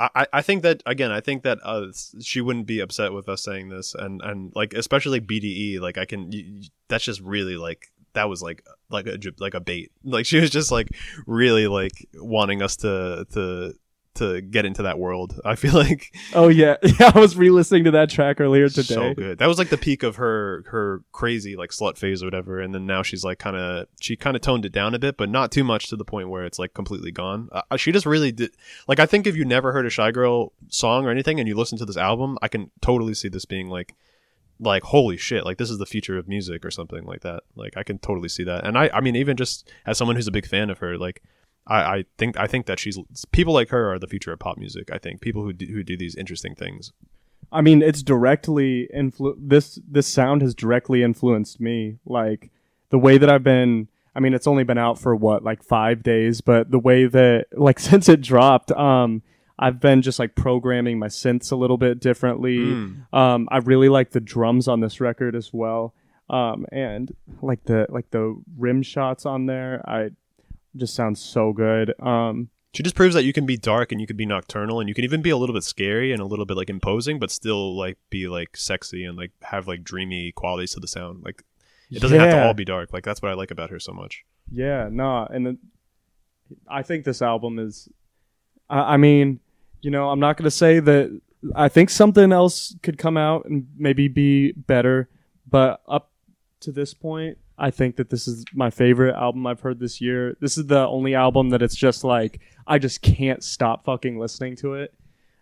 I, 0.00 0.26
I 0.32 0.42
think 0.42 0.62
that 0.62 0.82
again 0.84 1.12
i 1.12 1.20
think 1.20 1.44
that 1.44 1.58
uh, 1.62 1.86
she 2.20 2.40
wouldn't 2.40 2.66
be 2.66 2.80
upset 2.80 3.12
with 3.12 3.28
us 3.28 3.42
saying 3.42 3.68
this. 3.68 3.94
And 3.94 4.20
and 4.22 4.52
like 4.54 4.74
especially 4.74 5.20
bde 5.20 5.80
like 5.80 5.96
i 5.98 6.04
can 6.04 6.32
you, 6.32 6.62
that's 6.88 7.04
just 7.04 7.20
really 7.20 7.56
like 7.56 7.92
that 8.14 8.28
was 8.28 8.42
like 8.42 8.64
like 8.90 9.06
a 9.06 9.18
like 9.38 9.54
a 9.54 9.60
bait. 9.60 9.90
Like 10.04 10.26
she 10.26 10.38
was 10.40 10.50
just 10.50 10.70
like 10.70 10.88
really 11.26 11.66
like 11.66 12.06
wanting 12.14 12.62
us 12.62 12.76
to 12.78 13.26
to 13.32 13.74
to 14.14 14.40
get 14.40 14.64
into 14.64 14.82
that 14.82 14.98
world. 14.98 15.40
I 15.44 15.56
feel 15.56 15.72
like 15.74 16.14
Oh 16.34 16.48
yeah. 16.48 16.76
Yeah, 17.00 17.12
I 17.14 17.18
was 17.18 17.36
re-listening 17.36 17.84
to 17.84 17.90
that 17.92 18.10
track 18.10 18.40
earlier 18.40 18.68
today. 18.68 18.94
So 18.94 19.14
good. 19.14 19.38
That 19.38 19.48
was 19.48 19.58
like 19.58 19.70
the 19.70 19.78
peak 19.78 20.02
of 20.02 20.16
her 20.16 20.64
her 20.68 21.02
crazy 21.12 21.56
like 21.56 21.70
slut 21.70 21.96
phase 21.96 22.22
or 22.22 22.26
whatever 22.26 22.60
and 22.60 22.74
then 22.74 22.86
now 22.86 23.02
she's 23.02 23.24
like 23.24 23.38
kind 23.38 23.56
of 23.56 23.86
she 24.00 24.16
kind 24.16 24.36
of 24.36 24.42
toned 24.42 24.64
it 24.64 24.72
down 24.72 24.94
a 24.94 24.98
bit 24.98 25.16
but 25.16 25.28
not 25.28 25.50
too 25.50 25.64
much 25.64 25.88
to 25.88 25.96
the 25.96 26.04
point 26.04 26.28
where 26.28 26.44
it's 26.44 26.58
like 26.58 26.74
completely 26.74 27.10
gone. 27.10 27.48
Uh, 27.52 27.62
uh, 27.70 27.76
she 27.76 27.92
just 27.92 28.06
really 28.06 28.32
did 28.32 28.52
like 28.86 29.00
I 29.00 29.06
think 29.06 29.26
if 29.26 29.36
you 29.36 29.44
never 29.44 29.72
heard 29.72 29.86
a 29.86 29.90
Shygirl 29.90 30.50
song 30.68 31.06
or 31.06 31.10
anything 31.10 31.38
and 31.38 31.48
you 31.48 31.56
listen 31.56 31.78
to 31.78 31.86
this 31.86 31.96
album, 31.96 32.38
I 32.42 32.48
can 32.48 32.70
totally 32.80 33.14
see 33.14 33.28
this 33.28 33.44
being 33.44 33.68
like 33.68 33.94
like 34.60 34.84
holy 34.84 35.16
shit 35.16 35.44
like 35.44 35.58
this 35.58 35.70
is 35.70 35.78
the 35.78 35.86
future 35.86 36.16
of 36.16 36.28
music 36.28 36.64
or 36.64 36.70
something 36.70 37.04
like 37.04 37.22
that 37.22 37.42
like 37.56 37.76
i 37.76 37.82
can 37.82 37.98
totally 37.98 38.28
see 38.28 38.44
that 38.44 38.64
and 38.64 38.78
i 38.78 38.88
i 38.94 39.00
mean 39.00 39.16
even 39.16 39.36
just 39.36 39.68
as 39.86 39.98
someone 39.98 40.14
who's 40.14 40.28
a 40.28 40.32
big 40.32 40.46
fan 40.46 40.70
of 40.70 40.78
her 40.78 40.96
like 40.96 41.22
I, 41.66 41.76
I 41.76 42.04
think 42.18 42.38
I 42.38 42.46
think 42.46 42.66
that 42.66 42.78
she's 42.78 42.98
people 43.30 43.54
like 43.54 43.70
her 43.70 43.92
are 43.92 43.98
the 43.98 44.06
future 44.06 44.32
of 44.32 44.38
pop 44.38 44.58
music. 44.58 44.90
I 44.92 44.98
think 44.98 45.20
people 45.20 45.42
who 45.42 45.52
do, 45.52 45.66
who 45.66 45.82
do 45.82 45.96
these 45.96 46.16
interesting 46.16 46.54
things. 46.54 46.92
I 47.50 47.60
mean, 47.60 47.82
it's 47.82 48.02
directly 48.02 48.88
influ 48.94 49.34
this 49.38 49.78
this 49.88 50.06
sound 50.06 50.42
has 50.42 50.54
directly 50.54 51.02
influenced 51.02 51.60
me. 51.60 51.98
Like 52.04 52.50
the 52.90 52.98
way 52.98 53.18
that 53.18 53.30
I've 53.30 53.44
been 53.44 53.88
I 54.14 54.20
mean, 54.20 54.34
it's 54.34 54.46
only 54.46 54.64
been 54.64 54.78
out 54.78 54.98
for 54.98 55.16
what, 55.16 55.42
like 55.42 55.62
five 55.62 56.02
days, 56.02 56.40
but 56.40 56.70
the 56.70 56.78
way 56.78 57.06
that 57.06 57.46
like 57.52 57.78
since 57.78 58.08
it 58.08 58.20
dropped, 58.20 58.70
um, 58.72 59.22
I've 59.58 59.80
been 59.80 60.02
just 60.02 60.18
like 60.18 60.34
programming 60.34 60.98
my 60.98 61.06
synths 61.06 61.52
a 61.52 61.56
little 61.56 61.78
bit 61.78 62.00
differently. 62.00 62.58
Mm. 62.58 63.12
Um, 63.12 63.48
I 63.50 63.58
really 63.58 63.88
like 63.88 64.10
the 64.10 64.20
drums 64.20 64.66
on 64.66 64.80
this 64.80 65.00
record 65.00 65.36
as 65.36 65.52
well. 65.52 65.94
Um, 66.28 66.66
and 66.72 67.14
like 67.42 67.64
the 67.64 67.86
like 67.90 68.10
the 68.10 68.40
rim 68.56 68.82
shots 68.82 69.26
on 69.26 69.46
there. 69.46 69.82
I 69.88 70.10
just 70.76 70.94
sounds 70.94 71.20
so 71.20 71.52
good. 71.52 71.94
Um, 72.00 72.48
she 72.74 72.82
just 72.82 72.94
proves 72.94 73.14
that 73.14 73.24
you 73.24 73.32
can 73.32 73.44
be 73.44 73.56
dark 73.56 73.92
and 73.92 74.00
you 74.00 74.06
can 74.06 74.16
be 74.16 74.24
nocturnal 74.24 74.80
and 74.80 74.88
you 74.88 74.94
can 74.94 75.04
even 75.04 75.20
be 75.20 75.30
a 75.30 75.36
little 75.36 75.54
bit 75.54 75.64
scary 75.64 76.10
and 76.10 76.22
a 76.22 76.24
little 76.24 76.46
bit 76.46 76.56
like 76.56 76.70
imposing, 76.70 77.18
but 77.18 77.30
still 77.30 77.76
like 77.76 77.98
be 78.08 78.28
like 78.28 78.56
sexy 78.56 79.04
and 79.04 79.16
like 79.16 79.32
have 79.42 79.68
like 79.68 79.84
dreamy 79.84 80.32
qualities 80.32 80.72
to 80.72 80.80
the 80.80 80.88
sound. 80.88 81.22
Like 81.22 81.44
it 81.90 82.00
doesn't 82.00 82.16
yeah. 82.16 82.24
have 82.24 82.34
to 82.34 82.46
all 82.46 82.54
be 82.54 82.64
dark. 82.64 82.92
Like 82.92 83.04
that's 83.04 83.20
what 83.20 83.30
I 83.30 83.34
like 83.34 83.50
about 83.50 83.70
her 83.70 83.78
so 83.78 83.92
much. 83.92 84.24
Yeah, 84.50 84.88
no, 84.90 85.04
nah, 85.04 85.26
and 85.26 85.46
the, 85.46 85.58
I 86.68 86.82
think 86.82 87.04
this 87.04 87.22
album 87.22 87.58
is. 87.58 87.88
I, 88.68 88.94
I 88.94 88.96
mean, 88.96 89.40
you 89.82 89.90
know, 89.90 90.08
I'm 90.08 90.20
not 90.20 90.36
gonna 90.36 90.50
say 90.50 90.80
that. 90.80 91.20
I 91.54 91.68
think 91.68 91.90
something 91.90 92.32
else 92.32 92.74
could 92.82 92.98
come 92.98 93.16
out 93.16 93.44
and 93.44 93.66
maybe 93.76 94.08
be 94.08 94.52
better, 94.52 95.08
but 95.48 95.82
up 95.86 96.10
to 96.60 96.72
this 96.72 96.94
point, 96.94 97.36
I 97.62 97.70
think 97.70 97.94
that 97.96 98.10
this 98.10 98.26
is 98.26 98.44
my 98.52 98.70
favorite 98.70 99.14
album 99.14 99.46
I've 99.46 99.60
heard 99.60 99.78
this 99.78 100.00
year. 100.00 100.36
This 100.40 100.58
is 100.58 100.66
the 100.66 100.84
only 100.84 101.14
album 101.14 101.50
that 101.50 101.62
it's 101.62 101.76
just 101.76 102.02
like 102.02 102.40
I 102.66 102.78
just 102.78 103.02
can't 103.02 103.42
stop 103.42 103.84
fucking 103.84 104.18
listening 104.18 104.56
to 104.56 104.74
it. 104.74 104.92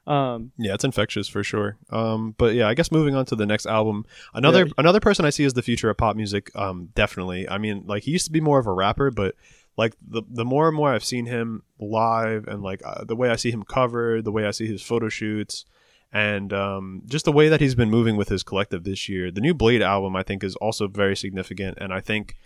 Um, 0.06 0.52
yeah, 0.58 0.74
it's 0.74 0.84
infectious 0.84 1.28
for 1.28 1.42
sure. 1.42 1.78
Um, 1.88 2.34
but 2.36 2.54
yeah, 2.54 2.68
I 2.68 2.74
guess 2.74 2.92
moving 2.92 3.14
on 3.14 3.24
to 3.26 3.36
the 3.36 3.46
next 3.46 3.64
album, 3.64 4.04
another 4.34 4.66
yeah. 4.66 4.72
another 4.76 5.00
person 5.00 5.24
I 5.24 5.30
see 5.30 5.44
is 5.44 5.54
the 5.54 5.62
future 5.62 5.88
of 5.88 5.96
pop 5.96 6.14
music. 6.14 6.54
Um, 6.54 6.90
definitely. 6.94 7.48
I 7.48 7.56
mean, 7.56 7.84
like 7.86 8.02
he 8.02 8.10
used 8.10 8.26
to 8.26 8.32
be 8.32 8.40
more 8.42 8.58
of 8.58 8.66
a 8.66 8.72
rapper, 8.72 9.10
but 9.10 9.34
like 9.78 9.94
the 10.06 10.22
the 10.28 10.44
more 10.44 10.68
and 10.68 10.76
more 10.76 10.92
I've 10.92 11.04
seen 11.04 11.24
him 11.24 11.62
live, 11.78 12.46
and 12.48 12.62
like 12.62 12.82
uh, 12.84 13.04
the 13.04 13.16
way 13.16 13.30
I 13.30 13.36
see 13.36 13.50
him 13.50 13.62
covered, 13.62 14.24
the 14.24 14.32
way 14.32 14.44
I 14.44 14.50
see 14.50 14.66
his 14.66 14.82
photo 14.82 15.08
shoots, 15.08 15.64
and 16.12 16.52
um, 16.52 17.02
just 17.06 17.24
the 17.24 17.32
way 17.32 17.48
that 17.48 17.60
he's 17.60 17.74
been 17.74 17.90
moving 17.90 18.16
with 18.16 18.28
his 18.28 18.42
collective 18.42 18.84
this 18.84 19.08
year. 19.08 19.30
The 19.30 19.40
new 19.40 19.54
Bladee 19.54 19.82
album, 19.82 20.16
I 20.16 20.22
think, 20.22 20.42
is 20.42 20.56
also 20.56 20.88
very 20.88 21.16
significant, 21.16 21.78
and 21.80 21.92
I 21.92 22.00
think 22.00 22.36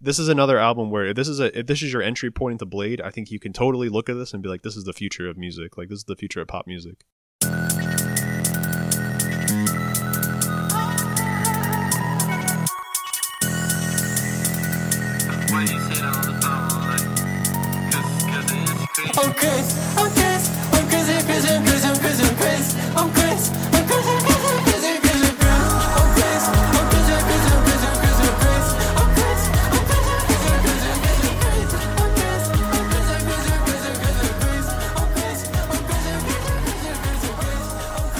this 0.00 0.18
is 0.18 0.28
another 0.28 0.58
album 0.58 0.90
where 0.90 1.06
if 1.06 1.16
this 1.16 1.28
is 1.28 1.40
a 1.40 1.56
if 1.58 1.66
this 1.66 1.82
is 1.82 1.92
your 1.92 2.02
entry 2.02 2.30
point 2.30 2.52
into 2.52 2.66
Bladee, 2.66 3.02
I 3.02 3.10
think 3.10 3.30
you 3.30 3.38
can 3.38 3.52
totally 3.52 3.88
look 3.88 4.08
at 4.08 4.14
this 4.14 4.32
and 4.32 4.42
be 4.42 4.48
like, 4.48 4.62
this 4.62 4.76
is 4.76 4.84
the 4.84 4.92
future 4.92 5.28
of 5.28 5.36
music. 5.36 5.76
Like 5.76 5.88
this 5.88 5.98
is 5.98 6.04
the 6.04 6.16
future 6.16 6.40
of 6.40 6.48
pop 6.48 6.66
music. 6.66 7.04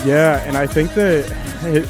Yeah, 0.04 0.46
and 0.46 0.54
I 0.54 0.66
think 0.66 0.92
that, 0.94 1.24
it, 1.64 1.88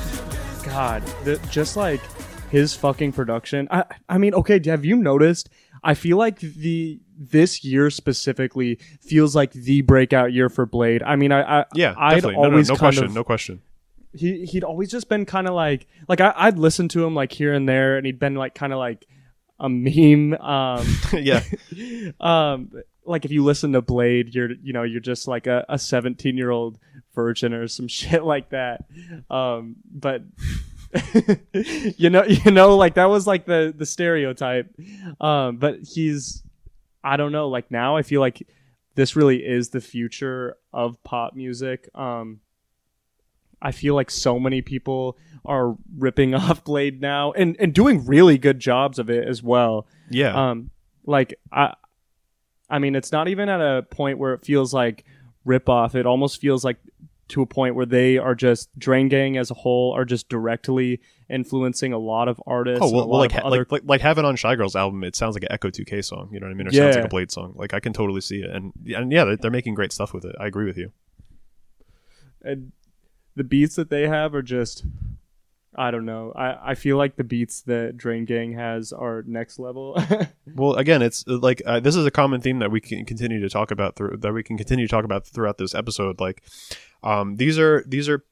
God, 0.64 1.02
that 1.24 1.42
just 1.50 1.76
like 1.76 2.00
his 2.48 2.72
fucking 2.72 3.10
production. 3.10 3.66
I, 3.72 3.84
I 4.08 4.18
mean, 4.18 4.34
okay, 4.34 4.60
have 4.66 4.84
you 4.84 4.94
noticed? 4.94 5.48
I 5.82 5.94
feel 5.94 6.16
like 6.16 6.38
the 6.38 7.00
this 7.18 7.64
year 7.64 7.90
specifically 7.90 8.78
feels 9.00 9.34
like 9.34 9.52
the 9.52 9.82
breakout 9.82 10.32
year 10.32 10.48
for 10.48 10.64
Bladee. 10.64 11.02
I 11.04 11.16
mean, 11.16 11.32
I, 11.32 11.60
I 11.60 11.64
Yeah, 11.74 11.94
I'd 11.96 12.14
definitely. 12.14 12.36
No, 12.36 12.50
no, 12.50 12.60
no 12.60 12.76
question. 12.76 13.04
of 13.04 13.14
No 13.14 13.24
question. 13.24 13.62
he 14.12 14.46
he'd 14.46 14.62
always 14.62 14.92
just 14.92 15.08
been 15.08 15.26
kind 15.26 15.48
of 15.48 15.54
like 15.54 15.88
like 16.08 16.20
I, 16.20 16.32
I'd 16.36 16.58
listen 16.58 16.86
to 16.90 17.04
him 17.04 17.16
like 17.16 17.32
here 17.32 17.52
and 17.52 17.68
there, 17.68 17.96
and 17.96 18.06
he'd 18.06 18.20
been 18.20 18.36
like 18.36 18.54
kind 18.54 18.72
of 18.72 18.78
like 18.78 19.06
a 19.58 19.68
meme. 19.68 20.34
Um, 20.34 20.86
yeah. 21.12 21.42
um, 22.20 22.70
like 23.04 23.24
if 23.24 23.30
you 23.30 23.44
listen 23.44 23.72
to 23.72 23.82
Bladee, 23.82 24.32
you're 24.32 24.52
you 24.62 24.72
know 24.72 24.82
you're 24.84 25.00
just 25.00 25.28
like 25.28 25.46
a, 25.46 25.64
a 25.68 25.78
17 25.78 26.36
year 26.36 26.50
old 26.50 26.78
virgin 27.14 27.52
or 27.54 27.68
some 27.68 27.88
shit 27.88 28.24
like 28.24 28.50
that. 28.50 28.84
Um, 29.30 29.76
but 29.92 30.22
you 31.96 32.08
know 32.10 32.24
you 32.24 32.50
know 32.50 32.76
like 32.76 32.94
that 32.94 33.06
was 33.06 33.26
like 33.26 33.46
the 33.46 33.74
the 33.76 33.86
stereotype. 33.86 34.74
Um, 35.20 35.56
but 35.56 35.80
he's 35.80 36.42
I 37.02 37.16
don't 37.16 37.32
know 37.32 37.48
like 37.48 37.70
now 37.70 37.96
I 37.96 38.02
feel 38.02 38.20
like 38.20 38.46
this 38.94 39.16
really 39.16 39.44
is 39.44 39.70
the 39.70 39.80
future 39.80 40.56
of 40.72 41.02
pop 41.02 41.34
music. 41.34 41.88
Um, 41.94 42.40
I 43.60 43.72
feel 43.72 43.94
like 43.94 44.10
so 44.10 44.38
many 44.38 44.62
people 44.62 45.16
are 45.44 45.76
ripping 45.96 46.34
off 46.34 46.64
Bladee 46.64 47.00
now 47.00 47.32
and 47.32 47.56
and 47.58 47.74
doing 47.74 48.04
really 48.06 48.38
good 48.38 48.60
jobs 48.60 48.98
of 48.98 49.10
it 49.10 49.26
as 49.26 49.42
well. 49.42 49.86
Yeah. 50.10 50.50
Um, 50.50 50.70
like 51.06 51.38
I, 51.52 51.74
I 52.68 52.78
mean, 52.78 52.94
it's 52.94 53.12
not 53.12 53.28
even 53.28 53.48
at 53.48 53.60
a 53.60 53.82
point 53.82 54.18
where 54.18 54.34
it 54.34 54.44
feels 54.44 54.72
like 54.72 55.04
rip 55.44 55.68
off. 55.68 55.94
It 55.94 56.06
almost 56.06 56.40
feels 56.40 56.64
like 56.64 56.78
to 57.28 57.42
a 57.42 57.46
point 57.46 57.74
where 57.74 57.86
they 57.86 58.18
are 58.18 58.34
just 58.34 58.76
Drain 58.78 59.08
Gang 59.08 59.36
as 59.36 59.50
a 59.50 59.54
whole 59.54 59.94
are 59.96 60.04
just 60.04 60.28
directly 60.28 61.00
influencing 61.30 61.92
a 61.92 61.98
lot 61.98 62.28
of 62.28 62.40
artists. 62.46 62.80
Oh 62.82 62.90
well, 62.90 63.08
well 63.08 63.18
lot 63.18 63.18
like, 63.18 63.34
of 63.34 63.44
other 63.44 63.58
like 63.58 63.72
like 63.72 63.82
like 63.84 64.00
having 64.00 64.24
on 64.24 64.36
Shygirls 64.36 64.74
album, 64.74 65.04
it 65.04 65.16
sounds 65.16 65.34
like 65.34 65.44
an 65.48 65.56
Ecco2k 65.56 66.04
song. 66.04 66.28
You 66.32 66.40
know 66.40 66.46
what 66.46 66.52
I 66.52 66.54
mean? 66.54 66.68
Or 66.68 66.72
sounds 66.72 66.96
like 66.96 67.04
a 67.06 67.08
Bladee 67.08 67.30
song. 67.30 67.54
Like 67.56 67.74
I 67.74 67.80
can 67.80 67.92
totally 67.92 68.20
see 68.20 68.40
it, 68.40 68.50
and 68.50 68.72
and 68.94 69.10
yeah, 69.10 69.24
they're, 69.24 69.36
they're 69.36 69.50
making 69.50 69.74
great 69.74 69.92
stuff 69.92 70.12
with 70.12 70.24
it. 70.24 70.34
I 70.38 70.46
agree 70.46 70.66
with 70.66 70.76
you. 70.76 70.92
and 72.42 72.72
the 73.36 73.44
beats 73.44 73.76
that 73.76 73.90
they 73.90 74.06
have 74.06 74.34
are 74.34 74.42
just 74.42 74.84
I 75.76 75.90
don't 75.90 76.04
know. 76.04 76.32
I, 76.36 76.70
I 76.70 76.74
feel 76.74 76.96
like 76.96 77.16
the 77.16 77.24
beats 77.24 77.62
that 77.62 77.96
Drain 77.96 78.26
Gang 78.26 78.52
has 78.52 78.92
are 78.92 79.24
next 79.26 79.58
level. 79.58 79.98
Well, 80.56 80.74
again, 80.74 81.02
it's 81.02 81.24
uh, 81.26 81.38
like 81.38 81.62
uh, 81.66 81.80
this 81.80 81.96
is 81.96 82.06
a 82.06 82.12
common 82.12 82.40
theme 82.40 82.60
that 82.60 82.70
we 82.70 82.80
can 82.80 83.04
continue 83.04 83.40
to 83.40 83.48
talk 83.48 83.72
about 83.72 83.96
through 83.96 84.18
that 84.18 84.32
we 84.32 84.44
can 84.44 84.56
continue 84.56 84.86
to 84.86 84.90
talk 84.90 85.04
about 85.04 85.26
throughout 85.26 85.58
this 85.58 85.74
episode. 85.74 86.20
Like, 86.20 86.44
um, 87.04 87.36
these 87.36 87.58
are 87.58 87.84
these 87.86 88.08
are 88.08 88.24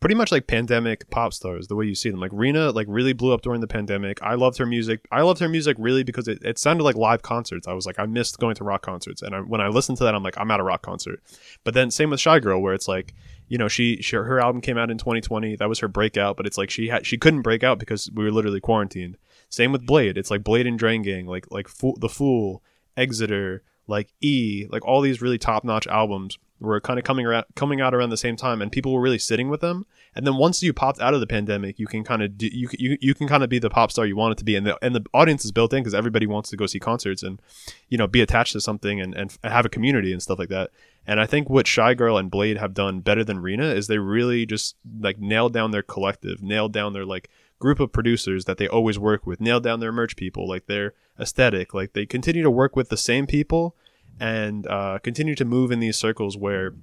pretty 0.00 0.14
much 0.14 0.32
like 0.32 0.46
pandemic 0.46 1.10
pop 1.10 1.34
stars 1.34 1.68
the 1.68 1.76
way 1.76 1.84
you 1.84 1.94
see 1.94 2.08
them. 2.10 2.20
Like 2.20 2.30
Rina, 2.32 2.70
like 2.70 2.86
really 2.88 3.12
blew 3.12 3.34
up 3.34 3.42
during 3.42 3.60
the 3.60 3.66
pandemic. 3.66 4.22
I 4.22 4.34
loved 4.34 4.56
her 4.56 4.64
music. 4.64 5.06
I 5.12 5.20
loved 5.20 5.40
her 5.40 5.48
music 5.48 5.76
really 5.78 6.04
because 6.04 6.26
it, 6.26 6.42
it 6.42 6.58
sounded 6.58 6.84
like 6.84 6.96
live 6.96 7.20
concerts. 7.20 7.68
I 7.68 7.74
was 7.74 7.84
like, 7.84 7.98
I 7.98 8.06
missed 8.06 8.38
going 8.38 8.54
to 8.54 8.64
rock 8.64 8.82
concerts, 8.82 9.20
and 9.20 9.34
I, 9.34 9.40
when 9.40 9.60
I 9.60 9.68
listened 9.68 9.98
to 9.98 10.04
that, 10.04 10.14
I'm 10.14 10.22
like, 10.22 10.38
I'm 10.38 10.50
at 10.50 10.60
a 10.60 10.64
rock 10.64 10.82
concert. 10.82 11.22
But 11.64 11.74
then 11.74 11.90
same 11.90 12.10
with 12.10 12.20
Shygirl, 12.20 12.62
where 12.62 12.72
it's 12.72 12.88
like, 12.88 13.14
you 13.48 13.58
know, 13.58 13.68
she, 13.68 14.00
she 14.00 14.16
her 14.16 14.40
album 14.40 14.62
came 14.62 14.78
out 14.78 14.90
in 14.90 14.96
2020. 14.96 15.56
That 15.56 15.68
was 15.68 15.80
her 15.80 15.88
breakout, 15.88 16.36
but 16.36 16.46
it's 16.46 16.56
like 16.56 16.70
she 16.70 16.88
had 16.88 17.04
she 17.04 17.18
couldn't 17.18 17.42
break 17.42 17.62
out 17.62 17.78
because 17.78 18.10
we 18.14 18.24
were 18.24 18.32
literally 18.32 18.60
quarantined. 18.60 19.18
Same 19.50 19.72
with 19.72 19.86
Bladee. 19.86 20.16
It's 20.16 20.30
like 20.30 20.42
Bladee 20.42 20.68
and 20.68 20.78
Drain 20.78 21.02
Gang, 21.02 21.26
like 21.26 21.50
like 21.50 21.68
Fool, 21.68 21.96
the 22.00 22.08
Fool, 22.08 22.62
Exeter, 22.96 23.64
like 23.86 24.12
E, 24.22 24.66
like 24.70 24.86
all 24.86 25.00
these 25.00 25.20
really 25.20 25.38
top 25.38 25.64
notch 25.64 25.86
albums 25.88 26.38
were 26.60 26.80
kind 26.80 26.98
of 26.98 27.04
coming 27.04 27.26
around 27.26 27.46
coming 27.56 27.80
out 27.80 27.94
around 27.94 28.10
the 28.10 28.16
same 28.16 28.36
time, 28.36 28.60
and 28.60 28.70
people 28.70 28.92
were 28.92 29.00
really 29.00 29.18
sitting 29.18 29.48
with 29.48 29.60
them. 29.60 29.86
And 30.14 30.26
then 30.26 30.36
once 30.36 30.62
you 30.62 30.72
popped 30.72 31.00
out 31.00 31.14
of 31.14 31.20
the 31.20 31.26
pandemic, 31.26 31.78
you 31.78 31.86
can 31.86 32.04
kind 32.04 32.22
of 32.22 32.36
do, 32.36 32.46
you 32.46 32.68
you 32.78 32.98
you 33.00 33.14
can 33.14 33.26
kind 33.26 33.42
of 33.42 33.48
be 33.48 33.58
the 33.58 33.70
pop 33.70 33.90
star 33.90 34.06
you 34.06 34.16
want 34.16 34.32
it 34.32 34.38
to 34.38 34.44
be, 34.44 34.56
and 34.56 34.66
the 34.66 34.78
and 34.84 34.94
the 34.94 35.04
audience 35.14 35.44
is 35.44 35.52
built 35.52 35.72
in 35.72 35.80
because 35.80 35.94
everybody 35.94 36.26
wants 36.26 36.50
to 36.50 36.56
go 36.56 36.66
see 36.66 36.78
concerts 36.78 37.22
and 37.22 37.40
you 37.88 37.96
know 37.96 38.06
be 38.06 38.20
attached 38.20 38.52
to 38.52 38.60
something 38.60 39.00
and 39.00 39.14
and 39.14 39.36
have 39.42 39.64
a 39.64 39.70
community 39.70 40.12
and 40.12 40.22
stuff 40.22 40.38
like 40.38 40.50
that. 40.50 40.70
And 41.06 41.20
I 41.20 41.26
think 41.26 41.48
what 41.48 41.66
Shygirl 41.66 42.20
and 42.20 42.30
Bladee 42.30 42.58
have 42.58 42.74
done 42.74 43.00
better 43.00 43.24
than 43.24 43.40
Rina 43.40 43.66
is 43.66 43.86
they 43.86 43.98
really 43.98 44.46
just 44.46 44.76
like 45.00 45.18
nailed 45.18 45.52
down 45.52 45.70
their 45.70 45.82
collective, 45.82 46.42
nailed 46.42 46.72
down 46.72 46.92
their 46.92 47.06
like 47.06 47.30
group 47.58 47.80
of 47.80 47.92
producers 47.92 48.44
that 48.44 48.58
they 48.58 48.68
always 48.68 48.98
work 48.98 49.26
with 49.26 49.40
nail 49.40 49.60
down 49.60 49.80
their 49.80 49.92
merch 49.92 50.16
people, 50.16 50.48
like 50.48 50.66
their 50.66 50.94
aesthetic, 51.18 51.72
like 51.74 51.92
they 51.92 52.06
continue 52.06 52.42
to 52.42 52.50
work 52.50 52.76
with 52.76 52.88
the 52.88 52.96
same 52.96 53.26
people 53.26 53.76
and 54.20 54.66
uh, 54.66 54.98
continue 55.02 55.34
to 55.34 55.44
move 55.44 55.72
in 55.72 55.80
these 55.80 55.96
circles 55.96 56.36
where 56.36 56.74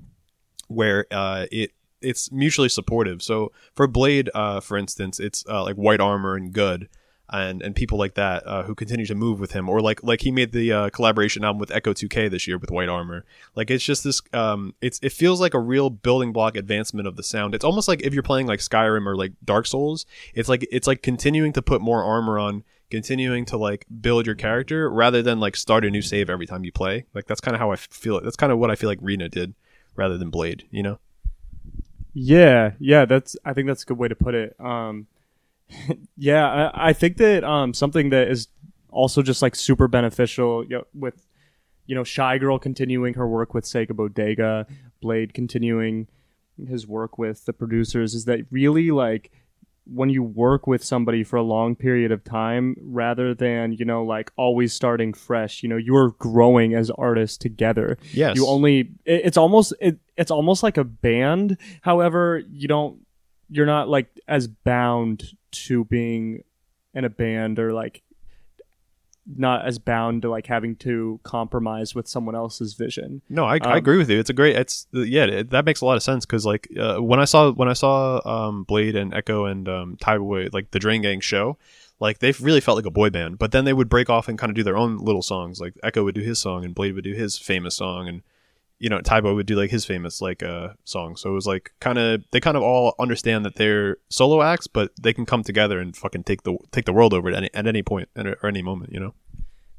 where 0.67 1.05
uh, 1.11 1.45
it 1.51 1.71
it's 2.01 2.31
mutually 2.31 2.69
supportive. 2.69 3.23
So 3.23 3.51
for 3.73 3.87
Bladee, 3.87 4.29
uh, 4.33 4.59
for 4.59 4.77
instance, 4.77 5.19
it's 5.19 5.45
uh, 5.47 5.63
like 5.63 5.75
Whitearmor 5.75 6.35
and 6.35 6.51
Gud, 6.51 6.89
and 7.29 7.61
and 7.61 7.75
people 7.75 7.97
like 7.97 8.15
that 8.15 8.45
uh, 8.45 8.63
who 8.63 8.75
continue 8.75 9.05
to 9.05 9.15
move 9.15 9.39
with 9.39 9.51
him, 9.51 9.69
or 9.69 9.81
like 9.81 10.03
like 10.03 10.21
he 10.21 10.31
made 10.31 10.51
the 10.51 10.71
uh, 10.71 10.89
collaboration 10.89 11.43
album 11.43 11.59
with 11.59 11.69
Ecco2k 11.69 12.29
this 12.29 12.47
year 12.47 12.57
with 12.57 12.69
Whitearmor. 12.69 13.21
Like 13.55 13.69
it's 13.69 13.83
just 13.83 14.03
this, 14.03 14.21
um, 14.33 14.73
it's 14.81 14.99
it 15.01 15.11
feels 15.11 15.39
like 15.39 15.53
a 15.53 15.59
real 15.59 15.89
building 15.89 16.33
block 16.33 16.55
advancement 16.55 17.07
of 17.07 17.15
the 17.15 17.23
sound. 17.23 17.53
It's 17.53 17.65
almost 17.65 17.87
like 17.87 18.01
if 18.01 18.13
you're 18.13 18.23
playing 18.23 18.47
like 18.47 18.59
Skyrim 18.59 19.05
or 19.05 19.15
like 19.15 19.33
Dark 19.43 19.67
Souls, 19.67 20.05
it's 20.33 20.49
like 20.49 20.67
it's 20.71 20.87
like 20.87 21.01
continuing 21.01 21.53
to 21.53 21.61
put 21.61 21.81
more 21.81 22.03
armor 22.03 22.39
on. 22.39 22.63
Continuing 22.89 23.45
to 23.45 23.57
like 23.57 23.85
build 24.01 24.25
your 24.25 24.35
character 24.35 24.89
rather 24.89 25.21
than 25.21 25.39
like 25.39 25.55
start 25.55 25.85
a 25.85 25.89
new 25.89 26.01
save 26.01 26.29
every 26.29 26.45
time 26.45 26.63
you 26.63 26.71
play. 26.71 27.05
Like 27.13 27.25
that's 27.25 27.41
kind 27.41 27.55
of 27.55 27.59
how 27.59 27.71
I 27.71 27.75
feel 27.75 28.17
it. 28.17 28.23
That's 28.23 28.35
kind 28.35 28.51
of 28.51 28.59
what 28.59 28.71
I 28.71 28.75
feel 28.75 28.89
like 28.89 28.99
Rina 29.01 29.29
did 29.29 29.53
rather 29.95 30.17
than 30.17 30.31
Bladee, 30.31 30.63
you 30.71 30.83
know? 30.83 30.99
Yeah, 32.13 32.71
yeah, 32.79 33.05
that's 33.05 33.35
I 33.43 33.53
think 33.53 33.67
that's 33.67 33.83
a 33.83 33.85
good 33.85 33.97
way 33.97 34.07
to 34.07 34.15
put 34.15 34.35
it. 34.35 34.55
Um 34.59 35.07
yeah, 36.17 36.47
I, 36.73 36.89
I 36.89 36.93
think 36.93 37.17
that 37.17 37.43
um 37.43 37.73
something 37.73 38.09
that 38.09 38.29
is 38.29 38.47
also 38.89 39.21
just 39.21 39.41
like 39.41 39.55
super 39.55 39.87
beneficial 39.87 40.63
you 40.63 40.77
know, 40.77 40.83
with 40.93 41.27
you 41.85 41.95
know 41.95 42.03
Shygirl 42.03 42.61
continuing 42.61 43.15
her 43.15 43.27
work 43.27 43.53
with 43.53 43.65
Sega 43.65 43.91
Bodega, 43.91 44.65
Bladee 45.03 45.33
continuing 45.33 46.07
his 46.67 46.87
work 46.87 47.17
with 47.17 47.45
the 47.45 47.53
producers 47.53 48.15
is 48.15 48.25
that 48.25 48.45
really 48.49 48.89
like 48.91 49.31
when 49.93 50.09
you 50.09 50.21
work 50.23 50.67
with 50.67 50.83
somebody 50.83 51.23
for 51.23 51.37
a 51.37 51.41
long 51.43 51.75
period 51.75 52.11
of 52.11 52.23
time 52.23 52.75
rather 52.81 53.33
than 53.33 53.71
you 53.73 53.85
know 53.85 54.03
like 54.03 54.31
always 54.35 54.73
starting 54.73 55.13
fresh 55.13 55.63
you 55.63 55.69
know 55.69 55.77
you're 55.77 56.09
growing 56.19 56.73
as 56.73 56.89
artists 56.91 57.37
together 57.37 57.97
Yes. 58.13 58.35
you 58.35 58.47
only 58.47 58.91
it, 59.05 59.21
it's 59.25 59.37
almost 59.37 59.73
it, 59.79 59.97
it's 60.17 60.31
almost 60.31 60.61
like 60.63 60.77
a 60.77 60.83
band 60.83 61.57
however 61.81 62.41
you 62.51 62.67
don't 62.67 62.99
you're 63.49 63.65
not 63.65 63.87
like 63.87 64.07
as 64.27 64.47
bound 64.47 65.23
to 65.51 65.85
being 65.85 66.43
in 66.93 67.05
a 67.05 67.09
band 67.09 67.59
or 67.59 67.71
like 67.73 68.01
not 69.35 69.65
as 69.65 69.77
bound 69.77 70.21
to 70.21 70.29
like 70.29 70.47
having 70.47 70.75
to 70.75 71.19
compromise 71.23 71.93
with 71.93 72.07
someone 72.07 72.35
else's 72.35 72.73
vision 72.73 73.21
No, 73.29 73.45
I, 73.45 73.55
Um, 73.57 73.61
I 73.73 73.77
agree 73.77 73.97
with 73.97 74.09
you. 74.09 74.19
It's 74.19 74.29
a 74.29 74.33
great. 74.33 74.55
It's 74.55 74.87
yeah, 74.93 75.25
it, 75.25 75.49
that 75.49 75.65
makes 75.65 75.81
a 75.81 75.85
lot 75.85 75.97
of 75.97 76.03
sense 76.03 76.25
because 76.25 76.45
like 76.45 76.67
uh, 76.79 76.97
when 76.97 77.19
I 77.19 77.25
saw 77.25 77.51
when 77.51 77.67
I 77.67 77.73
saw 77.73 78.21
um, 78.25 78.65
Bladee 78.65 78.95
and 78.95 79.13
Ecco 79.13 79.45
and 79.45 79.67
um, 79.67 79.97
Thaiboy 79.97 80.53
like 80.53 80.71
the 80.71 80.79
Drain 80.79 81.01
Gang 81.01 81.19
show, 81.19 81.57
like 81.99 82.19
they 82.19 82.31
really 82.39 82.61
felt 82.61 82.77
like 82.77 82.85
a 82.85 82.91
boy 82.91 83.09
band. 83.09 83.39
But 83.39 83.51
then 83.51 83.65
they 83.65 83.73
would 83.73 83.89
break 83.89 84.09
off 84.09 84.27
and 84.27 84.37
kind 84.37 84.49
of 84.49 84.55
do 84.55 84.63
their 84.63 84.77
own 84.77 84.97
little 84.97 85.21
songs. 85.21 85.59
Like 85.59 85.73
Ecco 85.83 86.03
would 86.03 86.15
do 86.15 86.21
his 86.21 86.39
song 86.39 86.63
and 86.63 86.75
Bladee 86.75 86.95
would 86.95 87.03
do 87.03 87.13
his 87.13 87.37
famous 87.37 87.75
song, 87.75 88.07
and 88.07 88.21
you 88.79 88.89
know 88.89 88.99
Thaiboy 88.99 89.35
would 89.35 89.45
do 89.45 89.55
like 89.55 89.71
his 89.71 89.85
famous 89.85 90.21
like 90.21 90.43
uh 90.43 90.69
song. 90.83 91.15
So 91.15 91.29
it 91.29 91.33
was 91.33 91.47
like 91.47 91.71
kind 91.79 91.97
of 91.97 92.23
they 92.31 92.39
kind 92.39 92.57
of 92.57 92.63
all 92.63 92.95
understand 92.99 93.45
that 93.45 93.55
they're 93.55 93.97
solo 94.09 94.41
acts, 94.41 94.67
but 94.67 94.91
they 95.01 95.13
can 95.13 95.25
come 95.25 95.43
together 95.43 95.79
and 95.79 95.95
fucking 95.95 96.23
take 96.23 96.43
the 96.43 96.57
take 96.71 96.85
the 96.85 96.93
world 96.93 97.13
over 97.13 97.29
at 97.29 97.35
any 97.35 97.49
at 97.53 97.67
any 97.67 97.83
point 97.83 98.09
at, 98.15 98.27
or 98.27 98.45
any 98.45 98.61
moment. 98.61 98.93
You 98.93 98.99
know. 98.99 99.13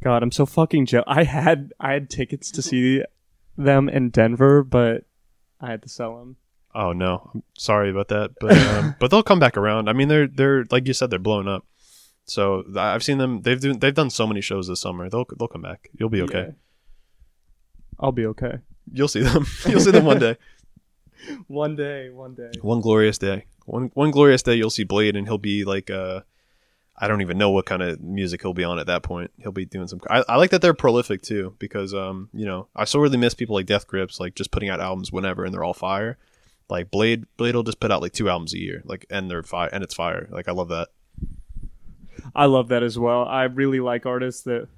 God, 0.02 0.22
I'm 0.22 0.32
so 0.32 0.46
fucking 0.46 0.86
jealous. 0.86 1.06
I 1.08 1.24
had 1.24 1.72
I 1.80 1.92
had 1.92 2.10
tickets 2.10 2.50
to 2.52 2.62
see 2.62 3.02
them 3.56 3.88
in 3.88 4.10
Denver, 4.10 4.62
but 4.62 5.04
I 5.60 5.70
had 5.70 5.82
to 5.82 5.88
sell 5.88 6.18
them. 6.18 6.36
Oh 6.74 6.92
no, 6.92 7.30
I'm 7.34 7.42
sorry 7.56 7.90
about 7.90 8.08
that, 8.08 8.34
but 8.40 8.56
um, 8.56 8.94
but 9.00 9.10
they'll 9.10 9.22
come 9.22 9.40
back 9.40 9.56
around. 9.56 9.88
I 9.88 9.92
mean, 9.92 10.08
they're 10.08 10.28
they're 10.28 10.64
like 10.70 10.86
you 10.86 10.94
said, 10.94 11.10
they're 11.10 11.18
blowing 11.18 11.48
up. 11.48 11.64
So 12.24 12.64
I've 12.76 13.02
seen 13.02 13.18
them. 13.18 13.40
They've 13.40 13.60
do, 13.60 13.74
they've 13.74 13.94
done 13.94 14.10
so 14.10 14.26
many 14.26 14.40
shows 14.40 14.68
this 14.68 14.80
summer. 14.80 15.08
They'll 15.08 15.26
they'll 15.38 15.48
come 15.48 15.62
back. 15.62 15.88
You'll 15.98 16.10
be 16.10 16.22
okay. 16.22 16.46
Yeah. 16.48 16.54
I'll 17.98 18.12
be 18.12 18.26
okay. 18.26 18.58
You'll 18.92 19.08
see 19.08 19.22
them. 19.22 19.46
You'll 19.66 19.80
see 19.80 19.90
them 19.90 20.04
one 20.04 20.18
day. 20.18 20.36
One 21.48 21.76
day, 21.76 22.10
one 22.10 22.34
day. 22.34 22.52
One 22.62 22.80
glorious 22.80 23.18
day. 23.18 23.46
One 23.66 23.90
one 23.94 24.12
glorious 24.12 24.42
day. 24.42 24.54
You'll 24.54 24.70
see 24.70 24.84
Bladee, 24.84 25.18
and 25.18 25.26
he'll 25.26 25.36
be 25.36 25.64
like 25.64 25.90
uh, 25.90 26.20
I 26.96 27.06
don't 27.06 27.20
even 27.20 27.36
know 27.36 27.50
what 27.50 27.66
kind 27.66 27.82
of 27.82 28.00
music 28.00 28.40
he'll 28.40 28.54
be 28.54 28.64
on 28.64 28.78
at 28.78 28.86
that 28.86 29.02
point. 29.02 29.30
He'll 29.38 29.52
be 29.52 29.66
doing 29.66 29.88
some. 29.88 30.00
I, 30.08 30.24
I 30.28 30.36
like 30.36 30.50
that 30.50 30.62
they're 30.62 30.74
prolific 30.74 31.20
too, 31.20 31.54
because 31.58 31.92
um, 31.92 32.28
you 32.32 32.46
know, 32.46 32.68
I 32.74 32.84
so 32.84 32.98
really 32.98 33.18
miss 33.18 33.34
people 33.34 33.54
like 33.56 33.66
Death 33.66 33.86
Grips, 33.86 34.18
like 34.20 34.36
just 34.36 34.52
putting 34.52 34.68
out 34.70 34.80
albums 34.80 35.12
whenever, 35.12 35.44
and 35.44 35.52
they're 35.52 35.64
all 35.64 35.74
fire. 35.74 36.16
Like 36.70 36.90
Bladee, 36.90 37.26
Bladee 37.36 37.54
will 37.54 37.62
just 37.62 37.80
put 37.80 37.90
out 37.90 38.00
like 38.00 38.12
two 38.12 38.28
albums 38.30 38.54
a 38.54 38.58
year, 38.58 38.82
like 38.84 39.04
and 39.10 39.30
they're 39.30 39.42
fire, 39.42 39.68
and 39.70 39.84
it's 39.84 39.94
fire. 39.94 40.28
Like 40.30 40.48
I 40.48 40.52
love 40.52 40.68
that. 40.68 40.88
I 42.34 42.46
love 42.46 42.68
that 42.68 42.82
as 42.82 42.98
well. 42.98 43.24
I 43.24 43.44
really 43.44 43.80
like 43.80 44.06
artists 44.06 44.42
that. 44.42 44.68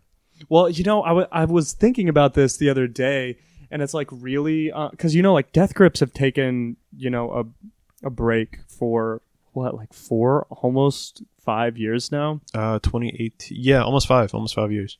Well, 0.48 0.70
you 0.70 0.84
know, 0.84 1.02
I, 1.02 1.08
w- 1.08 1.26
I 1.30 1.44
was 1.44 1.74
thinking 1.74 2.08
about 2.08 2.32
this 2.34 2.56
the 2.56 2.70
other 2.70 2.86
day, 2.86 3.36
and 3.70 3.82
it's 3.82 3.94
like 3.94 4.08
really 4.10 4.72
because 4.90 5.14
you 5.14 5.22
know, 5.22 5.32
like 5.32 5.52
Death 5.52 5.74
Grips 5.74 6.00
have 6.00 6.12
taken 6.12 6.76
you 6.96 7.10
know 7.10 7.32
a 7.32 8.06
a 8.06 8.10
break 8.10 8.58
for 8.68 9.22
what 9.52 9.74
like 9.74 9.92
four 9.92 10.46
almost 10.50 11.22
five 11.40 11.76
years 11.76 12.12
now. 12.12 12.40
Uh, 12.54 12.78
2018. 12.80 13.58
Yeah, 13.60 13.82
almost 13.82 14.06
five, 14.06 14.34
almost 14.34 14.54
five 14.54 14.72
years. 14.72 14.98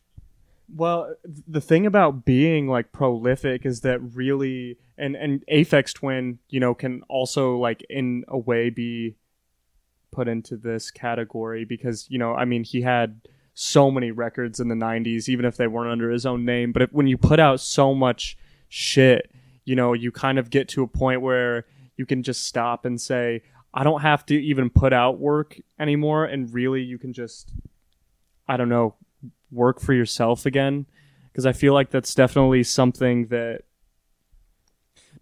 Well, 0.74 1.14
the 1.48 1.60
thing 1.60 1.86
about 1.86 2.24
being 2.24 2.68
like 2.68 2.92
prolific 2.92 3.66
is 3.66 3.80
that 3.80 3.98
really, 4.01 4.78
and 4.97 5.16
and 5.16 5.44
Aphex 5.52 5.92
Twin, 5.92 6.38
you 6.48 6.60
know, 6.60 6.74
can 6.74 7.02
also 7.09 7.56
like 7.56 7.84
in 7.90 8.24
a 8.28 8.38
way 8.38 8.70
be 8.70 9.16
put 10.12 10.28
into 10.28 10.56
this 10.56 10.90
category 10.90 11.64
because 11.64 12.06
you 12.09 12.18
know, 12.18 12.34
I 12.34 12.44
mean, 12.44 12.64
he 12.64 12.82
had 12.82 13.20
so 13.55 13.90
many 13.90 14.12
records 14.12 14.60
in 14.60 14.68
the 14.68 14.76
'90s, 14.76 15.28
even 15.28 15.44
if 15.44 15.56
they 15.56 15.66
weren't 15.66 15.90
under 15.90 16.10
his 16.10 16.24
own 16.24 16.44
name. 16.44 16.70
But 16.70 16.82
if, 16.82 16.92
when 16.92 17.09
you 17.09 17.18
put 17.18 17.40
out 17.40 17.60
so 17.60 17.94
much 17.94 18.36
shit, 18.70 19.30
you 19.66 19.76
know, 19.76 19.92
you 19.92 20.10
kind 20.10 20.38
of 20.38 20.48
get 20.48 20.68
to 20.68 20.82
a 20.82 20.86
point 20.86 21.20
where 21.20 21.66
you 21.98 22.06
can 22.06 22.22
just 22.22 22.47
stop 22.47 22.86
and 22.86 22.98
say, 22.98 23.42
I 23.74 23.84
don't 23.84 24.01
have 24.01 24.24
to 24.26 24.34
even 24.34 24.70
put 24.70 24.92
out 24.94 25.18
work 25.18 25.60
anymore, 25.78 26.24
and 26.24 26.52
really, 26.55 26.82
you 26.82 26.97
can 26.98 27.12
just, 27.12 27.52
I 28.48 28.56
don't 28.56 28.70
know, 28.70 28.94
work 29.52 29.80
for 29.80 29.92
yourself 29.92 30.47
again. 30.47 30.86
Because 31.30 31.44
I 31.47 31.52
feel 31.52 31.74
like 31.74 31.90
that's 31.90 32.14
definitely 32.14 32.62
something 32.64 33.26
that 33.26 33.62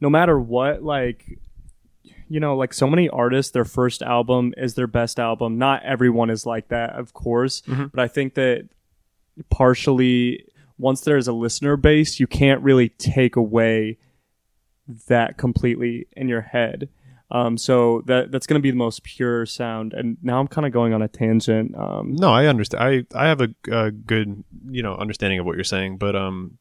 no 0.01 0.09
matter 0.09 0.39
what 0.39 0.83
like 0.83 1.39
you 2.29 2.41
know 2.41 2.57
like 2.57 2.73
so 2.73 2.87
many 2.87 3.09
artists 3.11 3.53
their 3.53 3.65
first 3.65 4.01
album 4.03 4.55
is 4.57 4.75
their 4.75 4.87
best 4.87 5.19
album. 5.21 5.59
Not 5.59 5.83
everyone 5.83 6.31
is 6.31 6.47
like 6.47 6.69
that 6.69 6.91
of 6.91 7.13
course 7.13 7.61
Mhm. 7.63 7.91
but 7.91 8.01
I 8.01 8.09
think 8.09 8.35
that 8.35 8.69
partially 9.51 10.45
once 10.79 11.01
there's 11.03 11.29
a 11.29 11.33
listener 11.33 11.77
base 11.77 12.19
you 12.21 12.27
can't 12.27 12.63
really 12.63 12.89
take 12.91 13.37
away 13.37 13.99
that 15.07 15.37
completely 15.37 16.07
in 16.13 16.29
your 16.29 16.41
head 16.41 16.89
um, 17.31 17.59
so 17.59 18.03
that 18.07 18.31
that's 18.31 18.47
going 18.47 18.59
to 18.59 18.63
be 18.63 18.71
the 18.71 18.77
most 18.77 19.03
pure 19.03 19.45
sound 19.45 19.93
and 19.93 20.17
now 20.23 20.41
I'm 20.41 20.49
kind 20.49 20.67
of 20.67 20.73
going 20.73 20.95
on 20.95 21.03
a 21.03 21.09
tangent 21.09 21.77
um, 21.77 22.15
No, 22.15 22.31
I 22.31 22.47
understand. 22.47 22.83
I 22.83 23.05
I 23.15 23.29
have 23.29 23.43
a, 23.43 23.49
a 23.71 23.91
good 23.91 24.45
you 24.71 24.83
know 24.83 24.95
understanding 24.95 25.39
of 25.39 25.45
what 25.45 25.57
you're 25.57 25.65
saying, 25.65 25.99
but 25.99 26.17
um, 26.17 26.57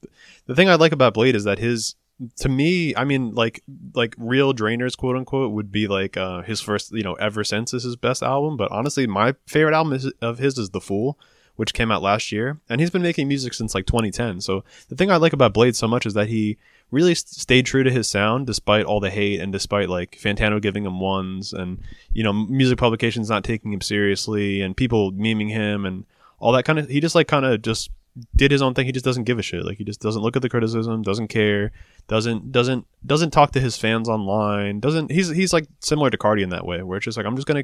the 0.45 0.55
thing 0.55 0.69
I 0.69 0.75
like 0.75 0.91
about 0.91 1.13
Bladee 1.13 1.35
is 1.35 1.45
that 1.45 1.57
his 1.57 1.95
to 2.37 2.49
me, 2.49 2.95
I 2.95 3.03
mean, 3.03 3.33
like 3.33 3.63
like 3.93 4.15
real 4.17 4.53
drainers, 4.53 4.97
quote 4.97 5.15
unquote, 5.15 5.51
would 5.51 5.71
be 5.71 5.87
like 5.87 6.17
uh, 6.17 6.41
his 6.41 6.59
first, 6.61 6.91
you 6.91 7.03
know, 7.03 7.13
ever 7.13 7.43
since 7.43 7.73
is 7.73 7.83
his 7.83 7.95
best 7.95 8.23
album. 8.23 8.57
But 8.57 8.71
honestly, 8.71 9.07
my 9.07 9.35
favorite 9.45 9.75
album 9.75 9.93
is, 9.93 10.11
of 10.21 10.39
his 10.39 10.57
is 10.57 10.71
The 10.71 10.81
Fool, 10.81 11.19
which 11.57 11.73
came 11.73 11.91
out 11.91 12.01
last 12.01 12.31
year, 12.31 12.59
and 12.69 12.79
he's 12.79 12.89
been 12.89 13.01
making 13.01 13.27
music 13.27 13.53
since 13.53 13.75
like 13.75 13.85
2010. 13.85 14.41
So 14.41 14.63
the 14.87 14.95
thing 14.95 15.11
I 15.11 15.17
like 15.17 15.33
about 15.33 15.53
Bladee 15.53 15.75
so 15.75 15.87
much 15.87 16.05
is 16.05 16.13
that 16.13 16.27
he 16.29 16.57
really 16.91 17.13
st- 17.13 17.29
stayed 17.29 17.65
true 17.65 17.83
to 17.83 17.91
his 17.91 18.07
sound 18.07 18.47
despite 18.47 18.85
all 18.85 18.99
the 18.99 19.09
hate 19.09 19.41
and 19.41 19.51
despite 19.51 19.89
like 19.89 20.17
Fantano 20.21 20.61
giving 20.61 20.85
him 20.85 20.99
ones 20.99 21.51
and 21.51 21.79
you 22.13 22.23
know 22.23 22.31
music 22.31 22.77
publications 22.77 23.29
not 23.29 23.43
taking 23.43 23.73
him 23.73 23.81
seriously 23.81 24.61
and 24.61 24.77
people 24.77 25.11
memeing 25.11 25.49
him 25.49 25.85
and 25.85 26.05
all 26.39 26.53
that 26.53 26.63
kind 26.63 26.79
of 26.79 26.87
he 26.87 27.01
just 27.01 27.15
like 27.15 27.27
kind 27.27 27.45
of 27.45 27.61
just 27.61 27.89
did 28.35 28.51
his 28.51 28.61
own 28.61 28.73
thing 28.73 28.85
he 28.85 28.91
just 28.91 29.05
doesn't 29.05 29.23
give 29.23 29.39
a 29.39 29.41
shit 29.41 29.65
like 29.65 29.77
he 29.77 29.83
just 29.83 30.01
doesn't 30.01 30.21
look 30.21 30.35
at 30.35 30.41
the 30.41 30.49
criticism 30.49 31.01
doesn't 31.01 31.27
care 31.27 31.71
doesn't 32.07 32.51
doesn't 32.51 32.85
doesn't 33.05 33.31
talk 33.31 33.51
to 33.51 33.59
his 33.59 33.77
fans 33.77 34.09
online 34.09 34.79
doesn't 34.79 35.11
he's 35.11 35.29
he's 35.29 35.53
like 35.53 35.67
similar 35.79 36.09
to 36.09 36.17
Carti 36.17 36.41
in 36.41 36.49
that 36.49 36.65
way 36.65 36.81
where 36.83 36.97
it's 36.97 37.05
just 37.05 37.17
like 37.17 37.25
I'm 37.25 37.35
just 37.35 37.47
gonna 37.47 37.63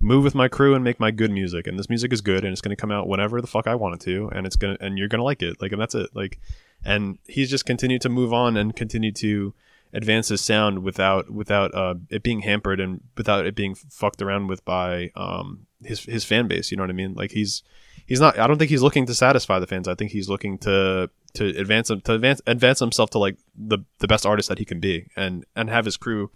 move 0.00 0.24
with 0.24 0.34
my 0.34 0.48
crew 0.48 0.74
and 0.74 0.84
make 0.84 1.00
my 1.00 1.10
good 1.10 1.30
music 1.30 1.66
and 1.66 1.78
this 1.78 1.88
music 1.88 2.12
is 2.12 2.20
good 2.20 2.44
and 2.44 2.52
it's 2.52 2.60
gonna 2.60 2.76
come 2.76 2.92
out 2.92 3.08
whenever 3.08 3.40
the 3.40 3.46
fuck 3.46 3.66
I 3.66 3.74
want 3.74 3.94
it 3.94 4.00
to 4.02 4.28
and 4.34 4.46
it's 4.46 4.56
gonna 4.56 4.76
and 4.80 4.98
you're 4.98 5.08
gonna 5.08 5.24
like 5.24 5.42
it 5.42 5.60
like 5.60 5.72
and 5.72 5.80
that's 5.80 5.94
it 5.94 6.10
like 6.14 6.38
and 6.84 7.18
he's 7.26 7.50
just 7.50 7.66
continued 7.66 8.02
to 8.02 8.08
move 8.08 8.32
on 8.32 8.56
and 8.56 8.74
continue 8.76 9.12
to 9.12 9.54
advance 9.92 10.28
his 10.28 10.40
sound 10.40 10.82
without 10.82 11.30
without 11.30 11.74
uh, 11.74 11.94
it 12.10 12.22
being 12.22 12.40
hampered 12.40 12.80
and 12.80 13.00
without 13.16 13.46
it 13.46 13.54
being 13.54 13.74
fucked 13.74 14.20
around 14.20 14.46
with 14.46 14.64
by 14.64 15.10
um, 15.16 15.66
his 15.82 16.04
his 16.04 16.24
fan 16.24 16.46
base. 16.46 16.70
You 16.70 16.76
know 16.76 16.82
what 16.82 16.90
I 16.90 16.94
mean? 16.94 17.14
Like 17.14 17.32
he's 17.32 17.62
he's 18.06 18.20
not. 18.20 18.38
I 18.38 18.46
don't 18.46 18.58
think 18.58 18.70
he's 18.70 18.82
looking 18.82 19.06
to 19.06 19.14
satisfy 19.14 19.58
the 19.58 19.66
fans. 19.66 19.88
I 19.88 19.94
think 19.94 20.10
he's 20.12 20.28
looking 20.28 20.58
to 20.58 21.10
to 21.34 21.44
advance 21.58 21.90
him 21.90 22.00
to 22.02 22.14
advance 22.14 22.40
advance 22.46 22.80
himself 22.80 23.10
to 23.10 23.18
like 23.18 23.36
the 23.56 23.78
the 23.98 24.08
best 24.08 24.24
artist 24.24 24.48
that 24.48 24.58
he 24.58 24.64
can 24.64 24.80
be 24.80 25.06
and 25.16 25.44
and 25.54 25.68
have 25.70 25.84
his 25.84 25.96
crew 25.96 26.30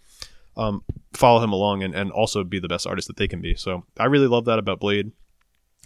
um, 0.56 0.82
follow 1.14 1.42
him 1.42 1.52
along 1.52 1.82
and, 1.82 1.94
and 1.94 2.10
also 2.10 2.44
be 2.44 2.58
the 2.58 2.68
best 2.68 2.86
artist 2.86 3.06
that 3.08 3.16
they 3.16 3.28
can 3.28 3.40
be. 3.40 3.54
So 3.54 3.84
I 3.98 4.06
really 4.06 4.26
love 4.26 4.44
that 4.46 4.58
about 4.58 4.80
Bladee. 4.80 5.12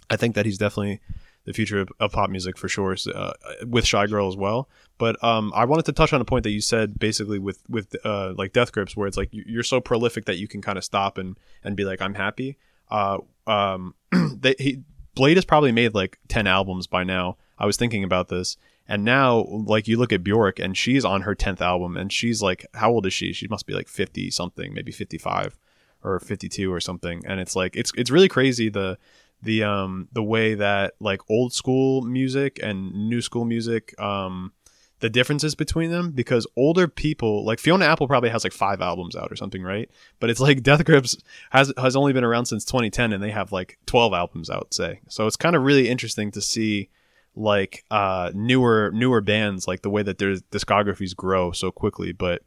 I 0.09 0.17
think 0.17 0.35
that 0.35 0.45
he's 0.45 0.57
definitely 0.57 0.99
the 1.45 1.53
future 1.53 1.79
of, 1.79 1.89
of 1.99 2.11
pop 2.11 2.29
music 2.31 2.57
for 2.57 2.67
sure, 2.67 2.95
uh, 3.13 3.33
with 3.67 3.85
Shygirl 3.85 4.27
as 4.27 4.35
well. 4.35 4.67
But 4.97 5.23
um, 5.23 5.51
I 5.55 5.65
wanted 5.65 5.85
to 5.85 5.91
touch 5.93 6.11
on 6.11 6.19
a 6.19 6.25
point 6.25 6.43
that 6.43 6.49
you 6.49 6.61
said 6.61 6.97
basically 6.99 7.37
with 7.39 7.59
with 7.69 7.95
uh, 8.03 8.33
like 8.37 8.51
Death 8.53 8.71
Grips, 8.71 8.97
where 8.97 9.07
it's 9.07 9.17
like 9.17 9.29
you- 9.31 9.45
you're 9.47 9.63
so 9.63 9.79
prolific 9.79 10.25
that 10.25 10.37
you 10.37 10.47
can 10.47 10.61
kind 10.61 10.77
of 10.77 10.83
stop 10.83 11.17
and 11.19 11.37
and 11.63 11.75
be 11.77 11.85
like, 11.85 12.01
I'm 12.01 12.15
happy. 12.15 12.57
Uh, 12.89 13.19
um, 13.47 13.93
they, 14.39 14.55
he, 14.59 14.79
Bladee 15.15 15.35
has 15.35 15.45
probably 15.45 15.71
made 15.71 15.93
like 15.93 16.19
ten 16.27 16.47
albums 16.47 16.87
by 16.87 17.03
now. 17.03 17.37
I 17.57 17.65
was 17.65 17.77
thinking 17.77 18.03
about 18.03 18.27
this, 18.27 18.57
and 18.87 19.03
now 19.03 19.45
like 19.49 19.87
you 19.87 19.97
look 19.97 20.11
at 20.13 20.23
Bjork, 20.23 20.59
and 20.59 20.77
she's 20.77 21.05
on 21.05 21.21
her 21.21 21.35
tenth 21.35 21.61
album, 21.61 21.97
and 21.97 22.11
she's 22.11 22.41
like, 22.41 22.65
how 22.73 22.91
old 22.91 23.05
is 23.05 23.13
she? 23.13 23.33
She 23.33 23.47
must 23.47 23.65
be 23.65 23.73
like 23.73 23.87
fifty 23.87 24.29
something, 24.29 24.73
maybe 24.73 24.91
fifty 24.91 25.17
five 25.17 25.57
or 26.05 26.19
52 26.19 26.71
or 26.71 26.79
something 26.79 27.23
and 27.25 27.39
it's 27.39 27.55
like 27.55 27.75
it's 27.75 27.91
it's 27.97 28.11
really 28.11 28.29
crazy 28.29 28.69
the 28.69 28.97
the 29.41 29.63
um 29.63 30.07
the 30.13 30.23
way 30.23 30.53
that 30.53 30.93
like 30.99 31.19
old 31.29 31.51
school 31.51 32.01
music 32.03 32.59
and 32.61 33.09
new 33.09 33.21
school 33.21 33.43
music 33.43 33.99
um 33.99 34.53
the 35.05 35.09
differences 35.11 35.53
between 35.53 35.91
them 35.91 36.09
because 36.09 36.47
older 36.55 36.87
people 36.87 37.45
like 37.45 37.59
Fiona 37.59 37.85
Apple 37.85 38.07
probably 38.07 38.31
has 38.31 38.43
like 38.43 38.53
five 38.53 38.81
albums 38.81 39.15
out 39.15 39.31
or 39.31 39.35
something 39.35 39.61
right? 39.61 39.87
But 40.19 40.31
it's 40.31 40.39
like 40.39 40.63
Death 40.63 40.83
Grips 40.83 41.15
has 41.51 41.71
has 41.77 41.95
only 41.95 42.11
been 42.11 42.23
around 42.23 42.47
since 42.47 42.65
2010 42.65 43.13
and 43.13 43.21
they 43.21 43.29
have 43.29 43.51
like 43.51 43.77
12 43.85 44.13
albums 44.13 44.49
out 44.49 44.73
say. 44.73 45.01
So 45.07 45.27
it's 45.27 45.35
kind 45.35 45.55
of 45.55 45.61
really 45.61 45.89
interesting 45.89 46.31
to 46.31 46.41
see 46.41 46.89
like 47.35 47.85
uh 47.91 48.31
newer 48.33 48.89
newer 48.95 49.21
bands 49.21 49.67
like 49.67 49.83
the 49.83 49.91
way 49.91 50.01
that 50.01 50.17
their 50.17 50.37
discographies 50.37 51.15
grow 51.15 51.51
so 51.51 51.69
quickly. 51.69 52.11
But 52.11 52.41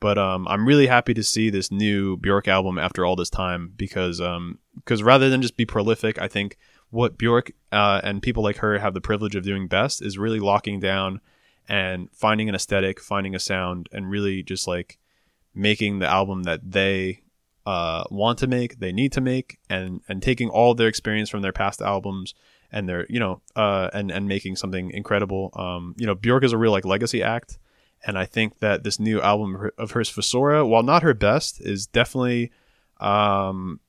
but 0.00 0.18
um, 0.18 0.48
I'm 0.48 0.66
really 0.66 0.88
happy 0.88 1.14
to 1.14 1.22
see 1.22 1.48
this 1.48 1.70
new 1.70 2.16
Bjork 2.16 2.48
album 2.48 2.76
after 2.76 3.04
all 3.04 3.14
this 3.14 3.30
time 3.30 3.72
because 3.76 4.20
um, 4.20 4.58
because 4.74 5.00
rather 5.04 5.30
than 5.30 5.42
just 5.42 5.56
be 5.56 5.64
prolific, 5.64 6.18
I 6.18 6.26
think 6.26 6.58
what 6.88 7.16
Bjork 7.16 7.52
uh, 7.70 8.00
and 8.02 8.20
people 8.20 8.42
like 8.42 8.56
her 8.56 8.80
have 8.80 8.94
the 8.94 9.00
privilege 9.00 9.36
of 9.36 9.44
doing 9.44 9.68
best 9.68 10.02
is 10.02 10.18
really 10.18 10.40
locking 10.40 10.80
down 10.80 11.20
and 11.68 12.08
finding 12.12 12.48
an 12.48 12.54
aesthetic, 12.54 13.00
finding 13.00 13.34
a 13.34 13.38
sound, 13.38 13.88
and 13.92 14.10
really 14.10 14.42
just 14.42 14.66
like 14.66 14.98
making 15.54 15.98
the 15.98 16.06
album 16.06 16.44
that 16.44 16.70
they 16.70 17.22
uh, 17.66 18.04
want 18.10 18.38
to 18.38 18.46
make, 18.46 18.78
they 18.78 18.92
need 18.92 19.12
to 19.12 19.20
make, 19.20 19.58
and 19.68 20.00
and 20.08 20.22
taking 20.22 20.48
all 20.48 20.74
their 20.74 20.88
experience 20.88 21.30
from 21.30 21.42
their 21.42 21.52
past 21.52 21.80
albums 21.80 22.34
and 22.72 22.88
their 22.88 23.06
you 23.08 23.20
know 23.20 23.40
uh, 23.56 23.90
and 23.92 24.10
and 24.10 24.26
making 24.26 24.56
something 24.56 24.90
incredible. 24.90 25.50
Um, 25.54 25.94
you 25.98 26.06
know, 26.06 26.14
Bjork 26.14 26.44
is 26.44 26.52
a 26.52 26.58
real 26.58 26.72
like 26.72 26.84
legacy 26.84 27.22
act 27.22 27.58
and 28.04 28.18
I 28.18 28.24
think 28.24 28.60
that 28.60 28.82
this 28.82 28.98
new 28.98 29.20
album 29.20 29.70
of 29.76 29.90
hers, 29.92 30.10
Fossora, 30.10 30.66
while 30.66 30.82
not 30.82 31.02
her 31.02 31.14
best, 31.14 31.60
is 31.60 31.86
definitely, 31.86 32.50
um, 32.98 33.80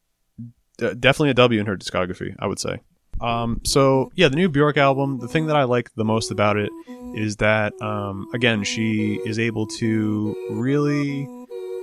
d- 0.77 0.93
definitely 0.95 1.29
a 1.29 1.35
W 1.35 1.59
in 1.59 1.65
her 1.65 1.77
discography. 1.77 2.35
I 2.37 2.47
would 2.47 2.59
say. 2.59 2.81
Um, 3.21 3.61
so 3.63 4.11
yeah, 4.15 4.27
the 4.29 4.35
new 4.35 4.49
Bjork 4.49 4.77
album. 4.77 5.19
The 5.19 5.27
thing 5.27 5.47
that 5.47 5.55
I 5.55 5.63
like 5.63 5.93
the 5.95 6.05
most 6.05 6.31
about 6.31 6.57
it 6.57 6.71
is 7.15 7.37
that, 7.37 7.79
um, 7.81 8.27
again, 8.33 8.63
she 8.63 9.19
is 9.25 9.37
able 9.37 9.67
to 9.67 10.35
really, 10.49 11.27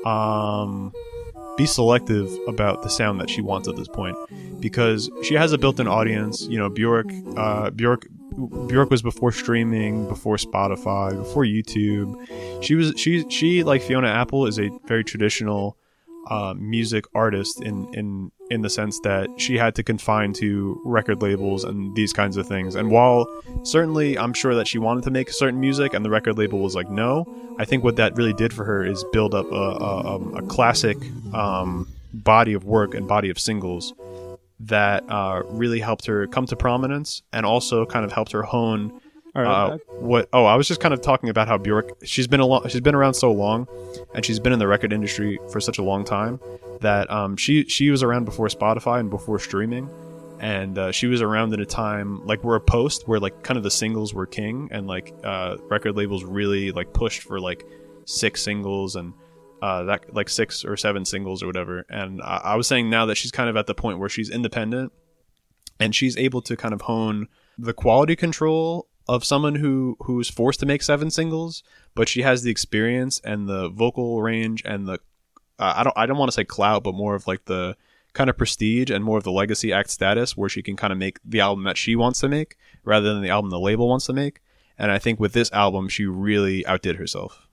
um, 0.05 0.93
be 1.56 1.66
selective 1.66 2.31
about 2.47 2.82
the 2.82 2.89
sound 2.89 3.20
that 3.20 3.28
she 3.28 3.43
wants 3.43 3.69
at 3.69 3.77
this 3.77 3.89
point 3.89 4.16
because 4.60 5.10
she 5.24 5.35
has 5.35 5.52
a 5.52 5.59
built-in 5.59 5.89
audience. 5.89 6.47
You 6.48 6.56
know, 6.56 6.70
Bjork, 6.70 7.06
uh, 7.36 7.70
Bjork, 7.70 8.06
Bjork 8.69 8.90
was 8.90 9.02
before 9.02 9.32
streaming, 9.32 10.09
before 10.09 10.36
Spotify, 10.36 11.16
before 11.16 11.44
YouTube. 11.44 12.15
She 12.62 12.77
was 12.77 12.94
she 12.97 13.28
she 13.28 13.65
like 13.65 13.82
Fiona 13.82 14.06
Apple 14.06 14.47
is 14.47 14.59
a 14.60 14.70
very 14.86 15.02
traditional 15.02 15.77
uh, 16.28 16.55
music 16.55 17.05
artist 17.14 17.62
in 17.62 17.88
in 17.92 18.30
in 18.50 18.62
the 18.62 18.70
sense 18.70 18.98
that 19.00 19.28
she 19.36 19.59
had 19.59 19.74
to 19.74 19.82
confine 19.82 20.32
to 20.32 20.80
record 20.84 21.20
labels 21.20 21.64
and 21.64 21.94
these 21.94 22.12
kinds 22.12 22.36
of 22.36 22.46
things. 22.46 22.74
And 22.74 22.90
while 22.90 23.26
certainly 23.64 24.18
I'm 24.18 24.32
sure 24.32 24.55
that 24.55 24.66
she 24.66 24.78
wanted 24.78 25.05
to 25.05 25.10
make 25.10 25.30
certain 25.30 25.60
music, 25.60 25.94
and 25.94 26.05
the 26.05 26.10
record 26.10 26.38
label 26.38 26.60
was 26.60 26.74
like 26.74 26.90
no, 26.90 27.26
I 27.59 27.64
think 27.64 27.84
what 27.84 27.96
that 27.96 28.16
really 28.16 28.34
did 28.34 28.52
for 28.52 28.64
her 28.64 28.84
is 28.84 29.05
build 29.12 29.34
up 29.34 29.50
a 29.50 29.55
a, 29.55 30.14
um, 30.16 30.34
a 30.36 30.42
classic 30.42 30.96
um, 31.32 31.86
body 32.12 32.52
of 32.52 32.64
work 32.64 32.94
and 32.94 33.06
body 33.06 33.30
of 33.30 33.38
singles 33.38 33.92
that 34.60 35.05
uh, 35.09 35.42
really 35.46 35.80
helped 35.80 36.06
her 36.06 36.26
come 36.26 36.46
to 36.46 36.56
prominence 36.56 37.22
and 37.32 37.46
also 37.46 37.86
kind 37.86 38.05
of 38.05 38.12
helped 38.12 38.32
her 38.32 38.42
hone 38.42 39.00
right. 39.43 39.73
uh, 39.73 39.78
what 40.01 40.28
oh 40.32 40.44
i 40.44 40.55
was 40.55 40.66
just 40.69 40.81
kind 40.81 40.94
of 40.94 41.01
talking 41.01 41.28
about 41.28 41.48
how 41.48 41.59
bjork 41.59 41.90
she's 42.05 42.27
been 42.27 42.40
a 42.40 42.47
long 42.47 42.66
she's 42.69 42.81
been 42.81 42.94
around 42.94 43.15
so 43.15 43.32
long 43.32 43.66
and 44.15 44.24
she's 44.24 44.40
been 44.40 44.52
in 44.52 44.59
the 44.59 44.66
record 44.66 44.93
industry 44.93 45.39
for 45.51 45.60
such 45.60 45.78
a 45.78 45.82
long 45.82 46.05
time 46.05 46.40
that 46.81 47.10
um, 47.10 47.36
she 47.36 47.65
she 47.65 47.90
was 47.90 48.02
around 48.02 48.24
before 48.24 48.47
spotify 48.48 49.01
and 49.01 49.10
before 49.10 49.39
streaming 49.39 49.89
and 50.40 50.78
uh, 50.78 50.93
she 50.93 51.06
was 51.06 51.20
around 51.20 51.52
at 51.52 51.60
a 51.60 51.66
time 51.66 52.24
like 52.27 52.44
we're 52.44 52.56
a 52.56 52.60
post 52.60 53.09
where 53.09 53.19
like 53.19 53.43
kind 53.43 53.56
of 53.56 53.62
the 53.62 53.70
singles 53.70 54.15
were 54.15 54.27
king 54.27 54.69
and 54.70 54.86
like 54.86 55.12
uh, 55.24 55.56
record 55.69 55.97
labels 55.97 56.24
really 56.24 56.70
like 56.73 56.93
pushed 56.93 57.23
for 57.23 57.40
like 57.40 57.65
six 58.05 58.43
singles 58.43 58.97
and 58.97 59.12
uh, 59.60 59.82
that 59.85 60.15
like 60.15 60.28
six 60.28 60.65
or 60.65 60.77
seven 60.77 61.05
singles 61.05 61.43
or 61.43 61.47
whatever 61.47 61.85
and 61.90 62.23
I, 62.23 62.40
I 62.44 62.55
was 62.56 62.66
saying 62.66 62.89
now 62.89 63.06
that 63.06 63.16
she's 63.16 63.32
kind 63.32 63.51
of 63.51 63.56
at 63.56 63.66
the 63.66 63.74
point 63.74 63.98
where 63.98 64.09
she's 64.09 64.31
independent 64.31 64.93
and 65.81 65.94
she's 65.94 66.16
able 66.16 66.43
to 66.43 66.56
kind 66.56 66.73
of 66.73 66.82
hone 66.82 67.27
the 67.59 67.73
quality 67.73 68.15
control 68.15 68.89
of 69.09 69.24
someone 69.24 69.55
who 69.55 69.97
who's 70.01 70.28
forced 70.28 70.60
to 70.60 70.66
make 70.66 70.82
seven 70.82 71.10
singles, 71.10 71.62
but 71.94 72.09
she 72.09 72.22
has 72.22 72.43
the 72.43 72.51
experience 72.51 73.20
and 73.24 73.48
the 73.48 73.68
vocal 73.70 74.20
range 74.22 74.62
and 74.64 74.86
the 74.86 75.01
uh, 75.59 75.74
I 75.76 75.85
don't 75.85 75.97
I 75.97 76.06
don't 76.06 76.18
want 76.18 76.30
to 76.30 76.35
say 76.35 76.44
clout, 76.44 76.85
but 76.85 76.94
more 76.94 77.14
of 77.14 77.26
like 77.26 77.47
the 77.47 77.76
kind 78.12 78.30
of 78.30 78.36
prestige 78.36 78.90
and 78.90 79.05
more 79.05 79.18
of 79.18 79.24
the 79.24 79.32
legacy 79.32 79.72
act 79.72 79.90
status 79.90 80.36
where 80.36 80.48
she 80.48 80.62
can 80.62 80.76
kind 80.76 80.93
of 80.93 80.98
make 80.98 81.18
the 81.24 81.40
album 81.40 81.64
that 81.64 81.76
she 81.76 81.94
wants 81.94 82.20
to 82.20 82.28
make 82.28 82.56
rather 82.85 83.12
than 83.12 83.22
the 83.22 83.30
album 83.30 83.51
the 83.51 83.60
label 83.60 83.89
wants 83.89 84.06
to 84.06 84.12
make. 84.12 84.40
And 84.78 84.90
I 84.90 84.98
think 84.98 85.18
with 85.18 85.32
this 85.32 85.52
album, 85.52 85.89
she 85.89 86.06
really 86.06 86.64
outdid 86.66 86.97
herself. 86.97 87.47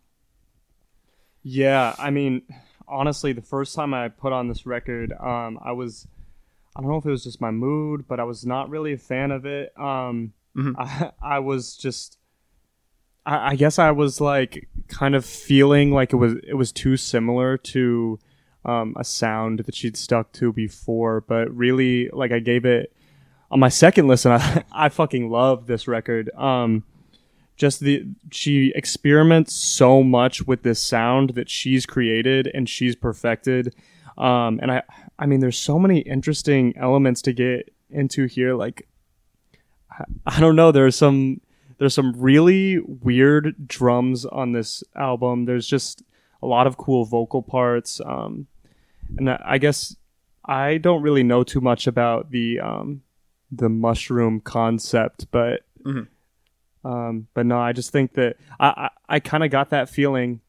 Yeah, 1.43 1.95
I 1.99 2.09
mean, 2.09 2.43
honestly, 2.87 3.33
the 3.33 3.41
first 3.41 3.75
time 3.75 3.93
I 3.93 4.09
put 4.09 4.33
on 4.33 4.47
this 4.47 4.65
record, 4.65 5.11
um, 5.13 5.59
I 5.63 5.71
was, 5.71 6.07
I 6.75 6.81
don't 6.81 6.89
know 6.89 6.97
if 6.97 7.05
it 7.05 7.11
was 7.11 7.23
just 7.23 7.41
my 7.41 7.51
mood, 7.51 8.07
but 8.07 8.19
I 8.19 8.23
was 8.23 8.45
not 8.45 8.69
really 8.69 8.93
a 8.93 8.97
fan 8.97 9.31
of 9.31 9.45
it. 9.45 9.71
Um, 9.77 10.33
Mhm. 10.55 10.73
I, 10.77 11.11
I 11.21 11.39
was 11.39 11.75
just, 11.75 12.17
I, 13.25 13.51
I 13.51 13.55
guess 13.55 13.77
I 13.79 13.91
was 13.91 14.21
like 14.21 14.67
kind 14.87 15.15
of 15.15 15.25
feeling 15.25 15.91
like 15.91 16.13
it 16.13 16.17
was 16.17 16.33
it 16.47 16.53
was 16.53 16.71
too 16.71 16.97
similar 16.97 17.57
to 17.57 18.19
um, 18.63 18.95
a 18.97 19.03
sound 19.03 19.59
that 19.59 19.75
she'd 19.75 19.97
stuck 19.97 20.31
to 20.33 20.51
before, 20.53 21.21
but 21.21 21.53
really, 21.55 22.09
like 22.13 22.31
I 22.31 22.39
gave 22.39 22.65
it 22.65 22.91
on 23.51 23.59
my 23.59 23.69
second 23.69 24.07
listen, 24.07 24.31
I, 24.33 24.63
I 24.71 24.89
fucking 24.89 25.29
love 25.29 25.67
this 25.67 25.87
record. 25.87 26.29
Um, 26.35 26.83
just 27.57 27.79
the 27.79 28.05
she 28.31 28.71
experiments 28.75 29.53
so 29.53 30.03
much 30.03 30.45
with 30.45 30.63
this 30.63 30.79
sound 30.81 31.31
that 31.31 31.49
she's 31.49 31.85
created 31.85 32.51
and 32.53 32.67
she's 32.67 32.95
perfected 32.97 33.73
um 34.17 34.59
and 34.61 34.71
i 34.71 34.81
i 35.19 35.25
mean 35.25 35.39
there's 35.39 35.57
so 35.57 35.79
many 35.79 35.99
interesting 35.99 36.73
elements 36.77 37.21
to 37.21 37.31
get 37.31 37.73
into 37.89 38.25
here 38.25 38.55
like 38.55 38.87
i, 39.99 40.03
I 40.25 40.39
don't 40.39 40.55
know 40.55 40.71
there's 40.71 40.95
some 40.95 41.41
there's 41.77 41.93
some 41.93 42.13
really 42.17 42.79
weird 42.79 43.67
drums 43.67 44.25
on 44.25 44.51
this 44.53 44.83
album 44.95 45.45
there's 45.45 45.67
just 45.67 46.03
a 46.41 46.47
lot 46.47 46.67
of 46.67 46.77
cool 46.77 47.05
vocal 47.05 47.41
parts 47.41 47.99
um 48.05 48.47
and 49.17 49.29
i, 49.29 49.41
I 49.45 49.57
guess 49.57 49.95
i 50.45 50.77
don't 50.77 51.01
really 51.01 51.23
know 51.23 51.43
too 51.43 51.61
much 51.61 51.87
about 51.87 52.31
the 52.31 52.59
um 52.59 53.01
the 53.51 53.69
mushroom 53.69 54.39
concept 54.41 55.29
but 55.31 55.61
Mhm. 55.85 56.07
um, 56.83 57.27
but 57.35 57.45
no, 57.45 57.59
I 57.59 57.71
just 57.73 57.91
think 57.91 58.13
that 58.13 58.37
I 58.59 58.67
I, 58.67 59.15
I 59.15 59.19
kind 59.19 59.43
of 59.43 59.51
got 59.51 59.69
that 59.69 59.87
feeling. 59.87 60.41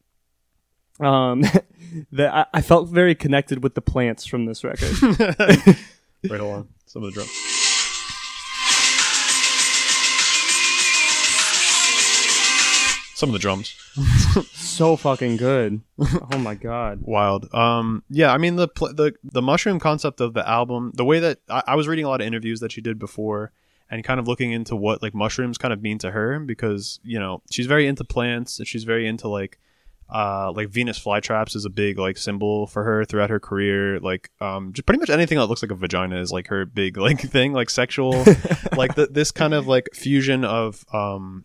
Um, 0.99 1.41
that 2.11 2.33
I, 2.33 2.45
I 2.55 2.61
felt 2.61 2.89
very 2.89 3.13
connected 3.13 3.61
with 3.61 3.75
the 3.75 3.81
plants 3.81 4.25
from 4.25 4.45
this 4.45 4.63
record. 4.63 4.91
right 6.29 6.39
hold 6.39 6.53
on. 6.55 6.67
Some 6.87 7.03
of 7.03 7.13
the 7.13 7.21
drums. 7.21 7.29
Some 13.17 13.29
of 13.29 13.33
the 13.33 13.39
drums. 13.39 13.75
so 14.53 14.95
fucking 14.95 15.37
good. 15.37 15.81
Oh 16.31 16.37
my 16.37 16.53
god. 16.53 16.99
wild 17.01 17.51
um 17.53 18.03
yeah 18.09 18.31
i 18.31 18.37
mean 18.37 18.55
the 18.57 18.67
pl- 18.67 18.93
the 18.93 19.13
the 19.23 19.41
mushroom 19.41 19.79
concept 19.79 20.21
of 20.21 20.33
the 20.35 20.47
album 20.47 20.91
the 20.93 21.03
way 21.03 21.19
that 21.19 21.39
I, 21.49 21.63
I 21.69 21.75
was 21.75 21.87
reading 21.87 22.05
a 22.05 22.09
lot 22.09 22.21
of 22.21 22.27
interviews 22.27 22.59
that 22.59 22.71
she 22.71 22.81
did 22.81 22.99
before 22.99 23.51
and 23.89 24.03
kind 24.03 24.19
of 24.19 24.27
looking 24.27 24.51
into 24.51 24.75
what 24.75 25.01
like 25.01 25.15
mushrooms 25.15 25.57
kind 25.57 25.73
of 25.73 25.81
mean 25.81 25.97
to 25.99 26.11
her 26.11 26.39
because 26.39 26.99
you 27.03 27.17
know 27.19 27.41
she's 27.49 27.65
very 27.65 27.87
into 27.87 28.03
plants 28.03 28.59
and 28.59 28.67
she's 28.67 28.83
very 28.83 29.07
into 29.07 29.27
like 29.27 29.57
uh 30.13 30.51
like 30.51 30.69
venus 30.69 30.99
flytraps 30.99 31.55
is 31.55 31.65
a 31.65 31.69
big 31.71 31.97
like 31.97 32.17
symbol 32.17 32.67
for 32.67 32.83
her 32.83 33.03
throughout 33.03 33.31
her 33.31 33.39
career 33.39 33.99
like 33.99 34.29
um 34.39 34.71
just 34.73 34.85
pretty 34.85 34.99
much 34.99 35.09
anything 35.09 35.37
that 35.39 35.47
looks 35.47 35.63
like 35.63 35.71
a 35.71 35.75
vagina 35.75 36.19
is 36.21 36.31
like 36.31 36.47
her 36.47 36.65
big 36.65 36.97
like 36.97 37.19
thing 37.35 37.51
like 37.53 37.69
sexual 37.69 38.11
like 38.77 38.93
the, 38.95 39.07
this 39.09 39.31
kind 39.31 39.53
of 39.55 39.65
like 39.67 39.89
fusion 39.93 40.45
of 40.45 40.85
um 40.93 41.43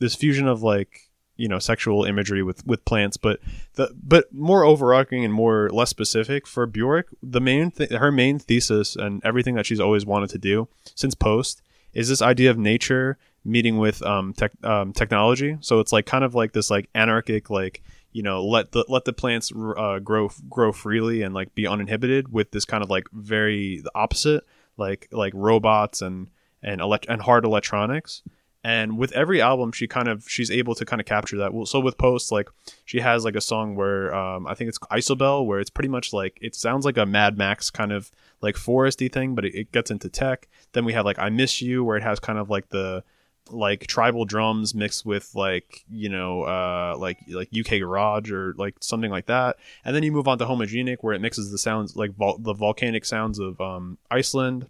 this 0.00 0.14
fusion 0.14 0.46
of 0.46 0.62
like 0.62 1.02
you 1.36 1.48
know 1.48 1.58
sexual 1.58 2.04
imagery 2.04 2.42
with 2.42 2.66
with 2.66 2.84
plants 2.84 3.16
but 3.16 3.40
the 3.74 3.94
but 4.02 4.32
more 4.32 4.64
overarching 4.64 5.24
and 5.24 5.32
more 5.32 5.70
less 5.70 5.90
specific 5.90 6.46
for 6.46 6.66
Bjork 6.66 7.08
the 7.22 7.40
main 7.40 7.70
th- 7.70 7.90
her 7.90 8.10
main 8.10 8.38
thesis 8.38 8.96
and 8.96 9.24
everything 9.24 9.54
that 9.54 9.66
she's 9.66 9.80
always 9.80 10.04
wanted 10.04 10.30
to 10.30 10.38
do 10.38 10.68
since 10.94 11.14
post 11.14 11.62
is 11.92 12.08
this 12.08 12.22
idea 12.22 12.50
of 12.50 12.58
nature 12.58 13.18
meeting 13.44 13.78
with 13.78 14.02
um, 14.02 14.32
tech, 14.34 14.52
um 14.64 14.92
technology. 14.92 15.56
So 15.60 15.80
it's 15.80 15.92
like 15.92 16.06
kind 16.06 16.24
of 16.24 16.34
like 16.34 16.52
this 16.52 16.70
like 16.70 16.88
anarchic 16.94 17.50
like 17.50 17.82
you 18.12 18.22
know 18.22 18.44
let 18.44 18.72
the 18.72 18.84
let 18.88 19.04
the 19.04 19.12
plants 19.12 19.52
uh, 19.54 19.98
grow 19.98 20.30
grow 20.48 20.72
freely 20.72 21.22
and 21.22 21.34
like 21.34 21.54
be 21.54 21.66
uninhibited 21.66 22.32
with 22.32 22.50
this 22.50 22.64
kind 22.64 22.82
of 22.82 22.90
like 22.90 23.08
very 23.12 23.80
the 23.80 23.90
opposite 23.94 24.44
like 24.76 25.08
like 25.12 25.32
robots 25.34 26.02
and 26.02 26.28
and 26.62 26.80
elect- 26.80 27.06
and 27.08 27.22
hard 27.22 27.44
electronics 27.44 28.22
and 28.64 28.98
with 28.98 29.12
every 29.12 29.40
album 29.40 29.70
she 29.72 29.86
kind 29.86 30.08
of 30.08 30.28
she's 30.28 30.50
able 30.50 30.74
to 30.74 30.84
kind 30.84 31.00
of 31.00 31.06
capture 31.06 31.36
that. 31.38 31.54
Well 31.54 31.66
so 31.66 31.80
with 31.80 31.96
post 31.98 32.32
like 32.32 32.48
she 32.84 33.00
has 33.00 33.24
like 33.24 33.36
a 33.36 33.40
song 33.40 33.76
where 33.76 34.14
um, 34.14 34.46
i 34.46 34.54
think 34.54 34.68
it's 34.68 34.78
isobel 34.90 35.46
where 35.46 35.60
it's 35.60 35.70
pretty 35.70 35.88
much 35.88 36.12
like 36.12 36.38
it 36.40 36.54
sounds 36.54 36.84
like 36.84 36.96
a 36.96 37.06
mad 37.06 37.38
max 37.38 37.70
kind 37.70 37.92
of 37.92 38.10
like 38.40 38.56
foresty 38.56 39.10
thing 39.10 39.34
but 39.34 39.44
it, 39.44 39.54
it 39.54 39.72
gets 39.72 39.90
into 39.90 40.08
tech. 40.08 40.48
Then 40.72 40.84
we 40.84 40.92
have 40.92 41.04
like 41.04 41.18
i 41.18 41.28
miss 41.28 41.62
you 41.62 41.84
where 41.84 41.96
it 41.96 42.02
has 42.02 42.20
kind 42.20 42.38
of 42.38 42.50
like 42.50 42.68
the 42.70 43.04
like 43.50 43.86
tribal 43.86 44.26
drums 44.26 44.74
mixed 44.74 45.06
with 45.06 45.34
like 45.34 45.84
you 45.90 46.08
know 46.08 46.42
uh 46.42 46.94
like 46.98 47.18
like 47.28 47.48
uk 47.58 47.70
garage 47.70 48.30
or 48.30 48.54
like 48.58 48.74
something 48.80 49.10
like 49.10 49.26
that. 49.26 49.56
And 49.84 49.94
then 49.94 50.02
you 50.02 50.12
move 50.12 50.28
on 50.28 50.38
to 50.38 50.46
homogenic 50.46 50.98
where 51.00 51.14
it 51.14 51.20
mixes 51.20 51.50
the 51.50 51.58
sounds 51.58 51.96
like 51.96 52.14
vol- 52.14 52.38
the 52.38 52.52
volcanic 52.52 53.04
sounds 53.04 53.38
of 53.38 53.60
um 53.60 53.98
iceland 54.10 54.68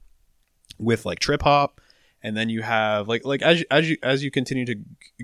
with 0.78 1.04
like 1.04 1.18
trip 1.18 1.42
hop 1.42 1.80
and 2.22 2.36
then 2.36 2.48
you 2.48 2.62
have 2.62 3.08
like 3.08 3.24
like 3.24 3.42
as 3.42 3.60
you, 3.60 3.66
as 3.70 3.90
you 3.90 3.96
as 4.02 4.24
you 4.24 4.30
continue 4.30 4.64
to 4.64 4.74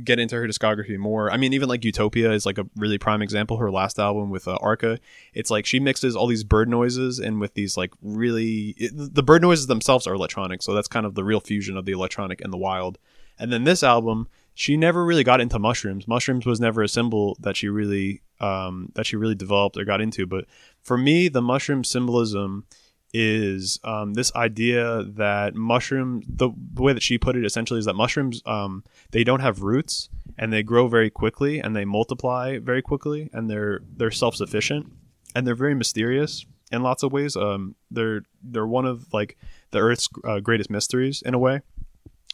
get 0.02 0.18
into 0.18 0.36
her 0.36 0.46
discography 0.46 0.96
more 0.96 1.30
i 1.30 1.36
mean 1.36 1.52
even 1.52 1.68
like 1.68 1.84
utopia 1.84 2.30
is 2.32 2.46
like 2.46 2.58
a 2.58 2.66
really 2.76 2.98
prime 2.98 3.22
example 3.22 3.56
her 3.56 3.70
last 3.70 3.98
album 3.98 4.30
with 4.30 4.48
uh, 4.48 4.56
arca. 4.60 4.98
It's 5.32 5.50
like 5.50 5.66
she 5.66 5.80
mixes 5.80 6.16
all 6.16 6.26
these 6.26 6.44
bird 6.44 6.68
noises 6.68 7.18
and 7.18 7.40
with 7.40 7.54
these 7.54 7.76
like 7.76 7.92
really 8.02 8.74
it, 8.76 8.92
the 8.94 9.22
bird 9.22 9.42
noises 9.42 9.66
themselves 9.66 10.06
are 10.06 10.14
electronic 10.14 10.62
so 10.62 10.72
that's 10.72 10.88
kind 10.88 11.06
of 11.06 11.14
the 11.14 11.24
real 11.24 11.40
fusion 11.40 11.76
of 11.76 11.84
the 11.84 11.92
electronic 11.92 12.40
and 12.40 12.52
the 12.52 12.58
wild. 12.58 12.98
And 13.38 13.52
then 13.52 13.64
this 13.64 13.82
album 13.82 14.28
she 14.56 14.76
never 14.76 15.04
really 15.04 15.24
got 15.24 15.40
into 15.40 15.58
mushrooms. 15.58 16.06
Mushrooms 16.06 16.46
was 16.46 16.60
never 16.60 16.80
a 16.82 16.88
symbol 16.88 17.36
that 17.40 17.56
she 17.56 17.68
really 17.68 18.22
um 18.40 18.92
that 18.94 19.06
she 19.06 19.16
really 19.16 19.34
developed 19.34 19.76
or 19.76 19.84
got 19.84 20.00
into. 20.00 20.26
But 20.26 20.46
for 20.82 20.96
me 20.96 21.28
the 21.28 21.42
mushroom 21.42 21.84
symbolism 21.84 22.66
is 23.14 23.78
um, 23.84 24.14
this 24.14 24.34
idea 24.34 25.04
that 25.04 25.54
mushroom 25.54 26.22
the, 26.26 26.50
the 26.74 26.82
way 26.82 26.92
that 26.92 27.02
she 27.02 27.16
put 27.16 27.36
it 27.36 27.44
essentially 27.44 27.78
is 27.78 27.84
that 27.84 27.94
mushrooms 27.94 28.42
um, 28.44 28.82
they 29.12 29.22
don't 29.22 29.40
have 29.40 29.62
roots 29.62 30.08
and 30.36 30.52
they 30.52 30.64
grow 30.64 30.88
very 30.88 31.10
quickly 31.10 31.60
and 31.60 31.76
they 31.76 31.84
multiply 31.84 32.58
very 32.58 32.82
quickly 32.82 33.30
and 33.32 33.48
they're 33.48 33.80
they're 33.96 34.10
self-sufficient 34.10 34.90
and 35.34 35.46
they're 35.46 35.54
very 35.54 35.74
mysterious 35.74 36.44
in 36.72 36.82
lots 36.82 37.04
of 37.04 37.12
ways. 37.12 37.36
Um, 37.36 37.76
they're 37.88 38.22
they're 38.42 38.66
one 38.66 38.84
of 38.84 39.12
like 39.12 39.38
the 39.70 39.78
earth's 39.78 40.08
uh, 40.24 40.40
greatest 40.40 40.68
mysteries 40.68 41.22
in 41.22 41.34
a 41.34 41.38
way. 41.38 41.60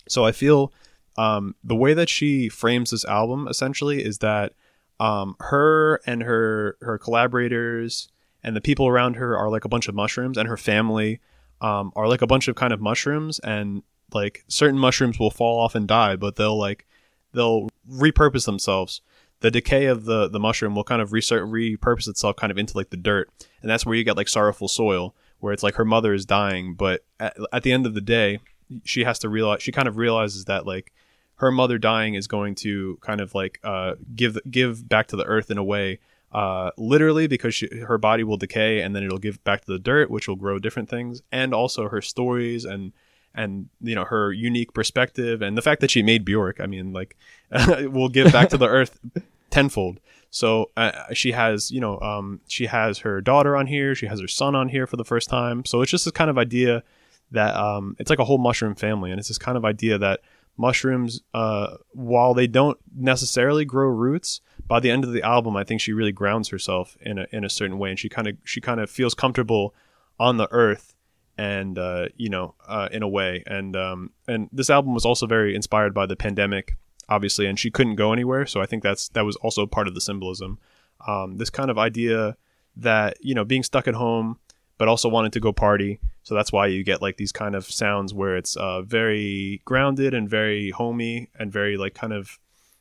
So 0.09 0.25
i 0.25 0.33
feel 0.33 0.73
um, 1.19 1.55
the 1.63 1.77
way 1.77 1.93
that 1.93 2.09
she 2.09 2.49
frames 2.49 2.91
this 2.91 3.05
album 3.05 3.47
essentially 3.49 4.03
is 4.03 4.19
that 4.19 4.55
um, 4.99 5.37
her 5.41 6.01
and 6.07 6.23
her 6.23 6.79
her 6.81 6.97
collaborators 6.97 8.09
and 8.43 8.57
the 8.57 8.61
people 8.61 8.87
around 8.87 9.15
her 9.15 9.37
are 9.37 9.51
like 9.51 9.65
a 9.65 9.69
bunch 9.69 9.89
of 9.89 9.95
mushrooms 9.95 10.37
and 10.37 10.49
her 10.49 10.57
family 10.57 11.21
um, 11.61 11.93
are 11.95 12.09
like 12.09 12.23
a 12.23 12.27
bunch 12.27 12.49
of 12.49 12.57
kind 12.57 12.73
of 12.73 12.81
mushrooms 12.81 13.39
and 13.41 13.83
like 14.13 14.45
certain 14.49 14.79
mushrooms 14.79 15.19
will 15.19 15.31
fall 15.31 15.61
off 15.61 15.75
and 15.75 15.87
die 15.87 16.17
but 16.17 16.37
they'll 16.37 16.59
like 16.59 16.87
they'll 17.33 17.69
repurpose 17.91 18.47
themselves. 18.47 19.03
The 19.41 19.51
decay 19.51 19.87
of 19.87 20.05
the 20.05 20.29
the 20.29 20.41
mushroom 20.41 20.75
will 20.75 20.85
kind 20.85 21.01
of 21.01 21.11
resur- 21.11 21.49
repurpose 21.49 22.09
itself 22.09 22.37
kind 22.37 22.51
of 22.51 22.59
into 22.59 22.77
like 22.77 22.91
the 22.91 22.97
dirt 22.97 23.31
and 23.63 23.71
that's 23.71 23.87
where 23.87 23.95
you 23.95 24.05
get 24.05 24.17
like 24.17 24.29
sorrowful 24.29 24.69
soil 24.69 25.15
where 25.39 25.55
it's 25.55 25.63
like 25.63 25.77
her 25.77 25.85
mother 25.85 26.13
is 26.13 26.27
dying 26.27 26.75
but 26.75 27.05
at, 27.19 27.37
at 27.51 27.63
the 27.63 27.73
end 27.73 27.87
of 27.87 27.95
the 27.95 28.03
day 28.03 28.39
she 28.85 29.05
has 29.05 29.19
to 29.21 29.29
realize 29.29 29.63
she 29.63 29.73
kind 29.73 29.89
of 29.89 29.97
realizes 29.97 30.45
that 30.45 30.67
like 30.67 30.93
her 31.37 31.51
mother 31.51 31.79
dying 31.79 32.15
is 32.15 32.27
going 32.27 32.55
to 32.55 32.99
kind 33.01 33.21
of 33.21 33.35
like 33.35 33.59
uh, 33.65 33.95
give 34.15 34.39
give 34.51 34.87
back 34.89 35.07
to 35.09 35.17
the 35.17 35.25
earth 35.25 35.51
in 35.51 35.57
a 35.57 35.65
way 35.65 35.99
uh, 36.33 36.71
literally 36.77 37.27
because 37.27 37.55
she, 37.55 37.69
her 37.87 37.99
body 37.99 38.25
will 38.25 38.37
decay 38.37 38.81
and 38.81 38.95
then 38.95 39.03
it'll 39.03 39.19
give 39.19 39.43
back 39.45 39.65
to 39.65 39.73
the 39.73 39.79
dirt 39.79 40.11
which 40.11 40.29
will 40.29 40.37
grow 40.37 40.59
different 40.59 40.89
things. 40.89 41.23
And 41.33 41.55
also 41.55 41.89
her 41.89 42.01
stories 42.01 42.65
and 42.65 42.93
and 43.33 43.69
you 43.81 43.95
know 43.95 44.05
her 44.05 44.33
unique 44.33 44.73
perspective 44.73 45.41
and 45.41 45.57
the 45.57 45.63
fact 45.63 45.81
that 45.81 45.91
she 45.91 46.03
made 46.03 46.25
Bjork. 46.25 46.61
I 46.61 46.67
mean 46.67 46.93
like 46.93 47.17
will 47.69 48.09
give 48.09 48.33
back 48.33 48.49
to 48.51 48.59
the 48.59 48.69
earth 48.69 48.99
tenfold. 49.51 50.01
So 50.31 50.71
uh, 50.77 51.13
she 51.13 51.33
has 51.33 51.71
you 51.71 51.81
know 51.81 51.99
um, 52.01 52.41
she 52.49 52.67
has 52.67 52.99
her 52.99 53.21
daughter 53.21 53.57
on 53.57 53.67
here. 53.67 53.95
She 53.95 54.07
has 54.07 54.21
her 54.21 54.29
son 54.29 54.55
on 54.55 54.69
here 54.69 54.87
for 54.87 54.97
the 54.97 55.05
first 55.05 55.29
time. 55.29 55.65
So 55.65 55.83
it's 55.83 55.91
just 55.91 56.05
this 56.05 56.13
kind 56.13 56.31
of 56.31 56.39
idea 56.39 56.83
that 57.33 57.55
um, 57.57 57.97
it's 57.99 58.11
like 58.11 58.19
a 58.19 58.25
whole 58.25 58.39
mushroom 58.39 58.75
family. 58.75 59.11
And 59.11 59.19
it's 59.19 59.29
this 59.29 59.39
kind 59.39 59.57
of 59.57 59.65
idea 59.65 59.99
that 59.99 60.21
mushrooms 60.57 61.23
uh, 61.33 61.77
while 61.93 62.35
they 62.35 62.47
don't 62.47 62.79
necessarily 62.97 63.65
grow 63.65 63.89
roots 63.89 64.41
by 64.71 64.81
the 64.81 64.91
end 64.91 65.05
of 65.05 65.13
the 65.13 65.23
album 65.23 65.57
i 65.57 65.65
think 65.65 65.81
she 65.81 65.93
really 65.93 66.13
grounds 66.13 66.49
herself 66.49 66.97
in 67.01 67.19
a, 67.19 67.27
in 67.33 67.45
a 67.45 67.51
certain 67.51 67.79
way 67.79 67.91
and 67.91 67.99
she 67.99 68.09
kind 68.09 68.29
of 68.29 68.37
she 68.45 68.61
kind 68.61 68.81
of 68.81 68.89
feels 68.89 69.15
comfortable 69.15 69.75
on 70.19 70.37
the 70.37 70.49
earth 70.51 70.95
and 71.41 71.79
uh, 71.79 72.07
you 72.17 72.29
know 72.29 72.55
uh, 72.69 72.91
in 72.93 73.03
a 73.03 73.09
way. 73.09 73.43
And 73.47 73.75
um, 73.75 74.11
and 74.29 74.51
this 74.53 74.69
album 74.69 74.93
was 74.93 75.07
also 75.07 75.27
very 75.27 75.55
inspired 75.55 75.95
by 75.95 76.07
the 76.07 76.17
pandemic 76.17 76.77
obviously 77.09 77.47
and 77.47 77.59
she 77.59 77.73
couldn't 77.73 77.97
go 77.97 78.13
anywhere 78.13 78.47
so 78.47 78.61
i 78.61 78.67
think 78.67 78.85
that's 78.85 79.09
that 79.09 79.25
was 79.25 79.35
also 79.37 79.67
part 79.67 79.89
of 79.89 79.95
the 79.95 80.01
symbolism. 80.01 80.59
Um, 81.09 81.39
this 81.39 81.49
kind 81.49 81.71
of 81.71 81.79
idea 81.79 82.37
that 82.77 83.17
you 83.21 83.35
know 83.35 83.45
being 83.45 83.63
stuck 83.63 83.89
at 83.89 83.95
home 83.95 84.39
but 84.77 84.87
also 84.87 85.09
wanted 85.09 85.33
to 85.33 85.41
go 85.41 85.53
party 85.53 85.99
so 86.23 86.35
that's 86.35 86.53
why 86.53 86.67
you 86.67 86.85
get 86.85 87.01
like 87.01 87.17
these 87.17 87.33
kind 87.33 87.55
of 87.55 87.65
sounds 87.65 88.13
where 88.13 88.37
it's 88.37 88.55
uh, 88.57 88.83
very 88.83 89.63
grounded 89.65 90.13
and 90.13 90.29
very 90.29 90.71
homey 90.71 91.31
and 91.39 91.51
very 91.51 91.79
like 91.79 91.95
kind 91.95 92.13
of 92.13 92.39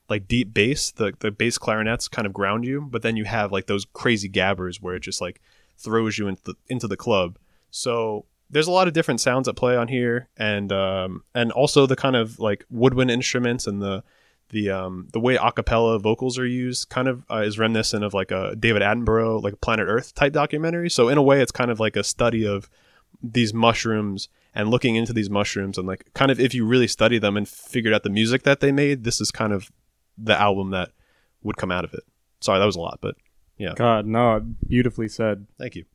like 0.09 0.27
deep 0.27 0.53
bass. 0.53 0.91
The 0.91 1.13
the 1.19 1.31
bass 1.31 1.57
clarinets 1.57 2.07
kind 2.07 2.25
of 2.25 2.33
ground 2.33 2.65
you, 2.65 2.81
but 2.81 3.01
then 3.01 3.15
you 3.15 3.25
have 3.25 3.51
like 3.51 3.67
those 3.67 3.85
crazy 3.93 4.27
gabbers 4.27 4.81
where 4.81 4.95
it 4.95 5.01
just 5.01 5.21
like 5.21 5.41
throws 5.77 6.17
you 6.17 6.27
into 6.27 6.43
the, 6.43 6.55
into 6.67 6.87
the 6.87 6.97
club. 6.97 7.37
So 7.71 8.25
there's 8.49 8.67
a 8.67 8.71
lot 8.71 8.87
of 8.87 8.93
different 8.93 9.21
sounds 9.21 9.47
at 9.47 9.55
play 9.55 9.75
on 9.75 9.87
here, 9.87 10.27
and 10.37 10.71
um, 10.71 11.23
and 11.35 11.51
also 11.51 11.85
the 11.85 11.95
kind 11.95 12.15
of 12.15 12.39
like 12.39 12.65
woodwind 12.69 13.11
instruments 13.11 13.67
and 13.67 13.81
the 13.81 14.03
the 14.49 14.69
um, 14.69 15.07
the 15.13 15.19
way 15.19 15.35
a 15.35 15.51
cappella 15.51 15.99
vocals 15.99 16.37
are 16.39 16.45
used 16.45 16.89
kind 16.89 17.07
of 17.07 17.23
uh, 17.29 17.43
is 17.45 17.59
reminiscent 17.59 18.03
of 18.03 18.13
like 18.13 18.31
a 18.31 18.55
David 18.55 18.81
Attenborough 18.81 19.41
like 19.41 19.61
Planet 19.61 19.87
Earth 19.87 20.13
type 20.15 20.33
documentary. 20.33 20.89
So 20.89 21.09
in 21.09 21.17
a 21.17 21.23
way, 21.23 21.41
it's 21.41 21.51
kind 21.51 21.71
of 21.71 21.79
like 21.79 21.95
a 21.95 22.03
study 22.03 22.45
of 22.45 22.69
these 23.21 23.53
mushrooms 23.53 24.29
and 24.55 24.69
looking 24.69 24.95
into 24.95 25.13
these 25.13 25.29
mushrooms 25.29 25.77
and 25.77 25.87
like 25.87 26.11
kind 26.13 26.31
of 26.31 26.39
if 26.39 26.53
you 26.53 26.65
really 26.65 26.87
study 26.87 27.19
them 27.19 27.37
and 27.37 27.47
figured 27.47 27.93
out 27.93 28.03
the 28.03 28.09
music 28.09 28.43
that 28.43 28.59
they 28.59 28.71
made, 28.71 29.03
this 29.03 29.21
is 29.21 29.29
kind 29.29 29.53
of 29.53 29.71
the 30.21 30.39
album 30.39 30.71
that 30.71 30.91
would 31.43 31.57
come 31.57 31.71
out 31.71 31.83
of 31.83 31.93
it. 31.93 32.03
Sorry, 32.41 32.59
that 32.59 32.65
was 32.65 32.75
a 32.75 32.81
lot, 32.81 32.99
but 33.01 33.15
yeah. 33.57 33.73
God, 33.75 34.05
no, 34.05 34.45
beautifully 34.67 35.07
said. 35.07 35.45
thank 35.57 35.75
you. 35.75 35.85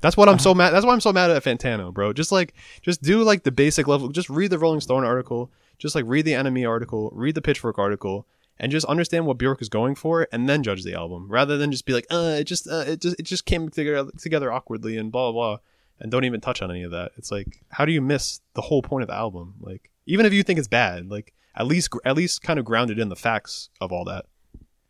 That's 0.00 0.16
what 0.16 0.28
I'm 0.28 0.38
so 0.38 0.54
mad. 0.60 0.70
That's 0.70 0.84
why 0.84 0.92
I'm 0.92 1.00
so 1.00 1.12
mad 1.12 1.30
at 1.30 1.42
Fantano, 1.42 1.92
bro. 1.92 2.12
Just 2.12 2.32
like, 2.32 2.54
just 2.82 3.02
do 3.02 3.22
like 3.22 3.44
the 3.44 3.52
basic 3.52 3.86
level. 3.86 4.08
Just 4.08 4.28
read 4.28 4.50
the 4.50 4.58
Rolling 4.58 4.80
Stone 4.80 5.04
article. 5.04 5.50
Just 5.78 5.94
like 5.94 6.04
read 6.06 6.24
the 6.24 6.32
NME 6.32 6.66
article, 6.68 7.10
read 7.12 7.34
the 7.34 7.42
Pitchfork 7.42 7.78
article, 7.78 8.26
and 8.58 8.72
just 8.72 8.86
understand 8.86 9.26
what 9.26 9.36
Bjork 9.36 9.60
is 9.60 9.68
going 9.68 9.94
for, 9.94 10.26
and 10.32 10.48
then 10.48 10.62
judge 10.62 10.84
the 10.84 10.94
album, 10.94 11.28
rather 11.28 11.58
than 11.58 11.70
just 11.70 11.84
be 11.84 11.92
like, 11.92 12.06
uh, 12.10 12.36
it 12.38 12.44
just, 12.44 12.66
uh, 12.66 12.84
it 12.86 13.02
just, 13.02 13.20
it 13.20 13.24
just 13.24 13.44
came 13.44 13.68
together 13.68 14.10
together 14.18 14.50
awkwardly 14.50 14.96
and 14.96 15.12
blah 15.12 15.30
blah, 15.30 15.56
blah 15.56 15.58
and 16.00 16.10
don't 16.10 16.24
even 16.24 16.40
touch 16.40 16.62
on 16.62 16.70
any 16.70 16.82
of 16.82 16.90
that. 16.90 17.12
It's 17.16 17.30
like, 17.30 17.64
how 17.70 17.84
do 17.84 17.92
you 17.92 18.00
miss 18.00 18.40
the 18.54 18.62
whole 18.62 18.82
point 18.82 19.02
of 19.02 19.08
the 19.08 19.14
album? 19.14 19.54
Like, 19.60 19.90
even 20.06 20.26
if 20.26 20.32
you 20.32 20.42
think 20.42 20.58
it's 20.58 20.68
bad, 20.68 21.10
like 21.10 21.32
at 21.56 21.66
least, 21.66 21.92
at 22.04 22.16
least 22.16 22.42
kind 22.42 22.58
of 22.58 22.64
grounded 22.64 22.98
in 22.98 23.08
the 23.08 23.16
facts 23.16 23.70
of 23.80 23.92
all 23.92 24.04
that. 24.04 24.26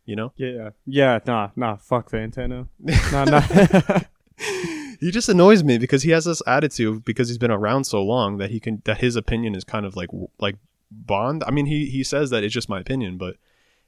You 0.05 0.15
know, 0.15 0.33
Yeah, 0.37 0.71
yeah, 0.87 1.19
nah, 1.27 1.51
nah, 1.57 1.77
fuck 1.77 2.11
Fantano. 2.11 2.69
nah, 3.11 3.25
nah. 3.25 3.41
he 5.01 5.11
just 5.11 5.29
annoys 5.29 5.65
me 5.65 5.79
because 5.79 6.05
he 6.05 6.11
has 6.11 6.27
this 6.27 6.43
attitude 6.47 7.05
because 7.05 7.29
he's 7.29 7.39
been 7.39 7.51
around 7.51 7.85
so 7.85 8.03
long 8.03 8.39
that 8.39 8.51
he 8.51 8.61
can 8.61 8.83
that 8.85 8.99
his 8.99 9.17
opinion 9.17 9.57
is 9.57 9.65
kind 9.65 9.85
of 9.85 9.97
like 9.97 10.11
like 10.39 10.59
bond. 10.93 11.43
I 11.45 11.51
mean, 11.51 11.67
he 11.67 11.87
he 11.87 12.05
says 12.05 12.31
that 12.31 12.45
it's 12.45 12.55
just 12.55 12.69
my 12.69 12.79
opinion, 12.79 13.19
but 13.19 13.37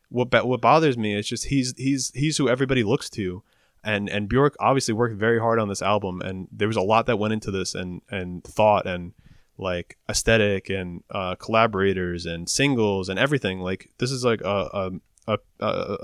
what 0.09 0.33
what 0.47 0.61
bothers 0.61 0.99
me 0.99 1.15
is 1.15 1.29
just 1.29 1.47
he's 1.47 1.75
he's 1.77 2.11
he's 2.15 2.37
who 2.37 2.49
everybody 2.49 2.83
looks 2.83 3.09
to. 3.11 3.43
And 3.85 4.09
and 4.09 4.29
Bjork 4.29 4.57
obviously 4.59 4.95
worked 4.95 5.17
very 5.17 5.39
hard 5.39 5.61
on 5.61 5.69
this 5.69 5.83
album, 5.83 6.21
and 6.21 6.49
there 6.51 6.67
was 6.67 6.77
a 6.77 6.83
lot 6.83 7.07
that 7.07 7.19
went 7.19 7.33
into 7.33 7.51
this, 7.53 7.75
and 7.77 8.03
and 8.11 8.43
thought 8.43 8.87
and 8.87 9.13
like 9.59 9.99
aesthetic 10.09 10.71
and 10.71 11.03
uh, 11.11 11.35
collaborators 11.35 12.25
and 12.27 12.49
singles 12.49 13.09
and 13.09 13.19
everything. 13.19 13.61
Like 13.61 13.91
this 13.99 14.11
is 14.11 14.25
like 14.25 14.41
a, 14.41 14.69
a 14.73 14.91
a 15.29 15.39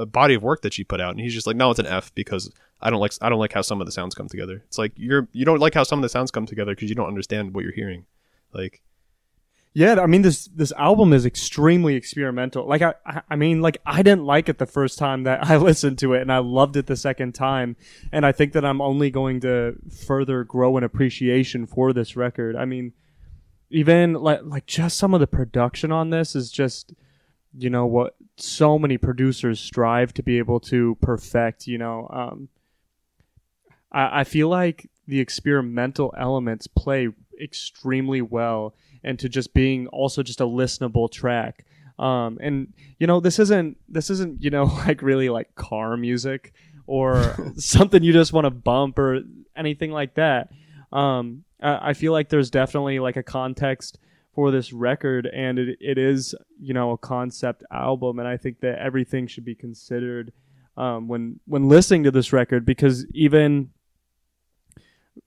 a 0.01 0.07
body 0.07 0.35
of 0.35 0.43
work 0.43 0.61
that 0.63 0.75
she 0.75 0.85
put 0.85 1.01
out, 1.01 1.13
and 1.13 1.21
he's 1.21 1.33
just 1.33 1.47
like, 1.47 1.57
no, 1.57 1.71
it's 1.71 1.81
an 1.81 1.87
F 1.87 2.15
because 2.15 2.53
I 2.83 2.91
don't 2.91 3.01
like 3.01 3.13
I 3.23 3.29
don't 3.31 3.39
like 3.39 3.53
how 3.55 3.63
some 3.63 3.81
of 3.81 3.87
the 3.87 3.93
sounds 3.93 4.15
come 4.15 4.29
together. 4.29 4.63
It's 4.67 4.77
like 4.77 4.93
you're 4.97 5.29
you 5.33 5.45
don't 5.47 5.61
like 5.61 5.73
how 5.75 5.85
some 5.85 5.99
of 5.99 6.03
the 6.03 6.09
sounds 6.11 6.31
come 6.31 6.45
together 6.45 6.73
because 6.75 6.91
you 6.91 6.95
don't 6.95 7.09
understand 7.09 7.55
what 7.55 7.65
you're 7.65 7.73
hearing. 7.73 8.05
Like 8.53 8.83
Yeah, 9.73 10.01
I 10.01 10.07
mean 10.07 10.23
this 10.23 10.47
this 10.49 10.73
album 10.73 11.13
is 11.15 11.25
extremely 11.25 11.95
experimental. 11.95 12.67
Like 12.67 12.83
I 12.83 12.95
I- 13.31 13.37
mean 13.37 13.63
like 13.63 13.79
I 13.87 14.03
didn't 14.03 14.25
like 14.27 14.51
it 14.51 14.59
the 14.59 14.67
first 14.67 14.99
time 14.99 15.23
that 15.23 15.47
I 15.51 15.57
listened 15.57 15.99
to 16.01 16.13
it 16.13 16.21
and 16.21 16.31
I 16.31 16.39
loved 16.39 16.77
it 16.77 16.87
the 16.87 16.97
second 16.97 17.35
time 17.35 17.77
and 18.13 18.27
I 18.27 18.33
think 18.33 18.53
that 18.53 18.65
I'm 18.65 18.83
only 18.83 19.11
going 19.11 19.41
to 19.41 19.77
further 20.07 20.45
grow 20.45 20.77
an 20.77 20.85
appreciation 20.85 21.67
for 21.67 21.95
this 21.95 22.15
record. 22.17 22.57
I 22.57 22.67
mean 22.67 22.93
even 23.75 24.15
like 24.15 24.41
like 24.45 24.67
just 24.67 24.97
some 24.97 25.15
of 25.15 25.21
the 25.21 25.27
production 25.27 25.91
on 25.91 26.11
this 26.11 26.37
is 26.37 26.51
just 26.51 26.95
you 27.57 27.69
know 27.69 27.87
what 27.87 28.15
so 28.37 28.79
many 28.79 28.97
producers 28.97 29.59
strive 29.59 30.15
to 30.15 30.23
be 30.23 30.39
able 30.39 30.61
to 30.61 30.97
perfect, 31.01 31.67
you 31.67 31.77
know. 31.77 32.09
Um 32.11 32.49
I, 33.91 34.21
I 34.21 34.25
feel 34.25 34.49
like 34.49 34.89
the 35.07 35.21
experimental 35.21 36.15
elements 36.17 36.67
play 36.67 37.09
extremely 37.41 38.23
well 38.23 38.75
into 39.03 39.29
just 39.29 39.53
being 39.53 39.89
also 39.89 40.23
just 40.23 40.41
a 40.41 40.45
listenable 40.47 41.11
track. 41.11 41.67
Um, 41.99 42.39
and 42.41 42.73
you 42.99 43.07
know, 43.07 43.21
this 43.21 43.39
isn't 43.39 43.77
this 43.89 44.09
isn't 44.09 44.41
you 44.43 44.51
know 44.51 44.65
like 44.87 45.03
really 45.03 45.31
like 45.31 45.55
car 45.57 45.97
music 45.97 46.53
or 46.87 47.37
something 47.57 48.05
you 48.05 48.13
just 48.13 48.33
want 48.33 48.45
to 48.45 48.51
bump 48.51 49.01
or 49.01 49.21
anything 49.57 49.91
like 49.91 50.15
that. 50.15 50.51
Um, 50.93 51.43
I, 51.65 51.91
I 51.91 51.93
feel 51.95 52.13
like 52.13 52.29
there's 52.29 52.51
definitely 52.51 53.01
like 53.01 53.17
a 53.17 53.23
context 53.23 53.99
for 54.35 54.51
this 54.51 54.73
record, 54.73 55.27
and 55.27 55.59
it, 55.59 55.79
it 55.81 55.99
is 55.99 56.35
you 56.61 56.75
know 56.75 56.93
a 56.93 56.99
concept 56.99 57.65
album, 57.71 58.19
and 58.19 58.29
I 58.29 58.37
think 58.37 58.61
that 58.61 58.79
everything 58.79 59.27
should 59.27 59.45
be 59.45 59.55
considered 59.55 60.33
um, 60.77 61.09
when 61.09 61.41
when 61.47 61.69
listening 61.69 62.05
to 62.05 62.11
this 62.11 62.33
record 62.33 62.65
because 62.65 63.07
even 63.13 63.71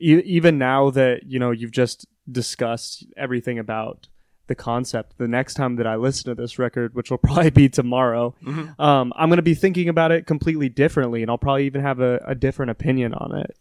e- 0.02 0.22
even 0.26 0.58
now 0.58 0.90
that 0.92 1.24
you 1.26 1.40
know 1.40 1.52
you've 1.52 1.72
just 1.72 2.06
discussed 2.30 3.06
everything 3.16 3.58
about 3.58 4.08
the 4.48 4.56
concept 4.56 5.18
the 5.18 5.28
next 5.28 5.56
time 5.56 5.76
that 5.76 5.88
i 5.88 5.96
listen 5.96 6.26
to 6.26 6.36
this 6.42 6.60
record 6.60 6.94
which 6.94 7.10
will 7.10 7.18
probably 7.30 7.50
be 7.50 7.70
tomorrow 7.70 8.34
um, 8.80 9.14
i'm 9.16 9.30
going 9.30 9.38
to 9.38 9.42
be 9.42 9.56
thinking 9.56 9.90
about 9.90 10.12
it 10.12 10.26
completely 10.26 10.70
differently 10.70 11.22
and 11.22 11.32
i'll 11.32 11.38
probably 11.38 11.66
even 11.66 11.82
have 11.82 12.00
a, 12.00 12.22
a 12.26 12.36
different 12.36 12.70
opinion 12.70 13.14
on 13.14 13.36
it 13.38 13.58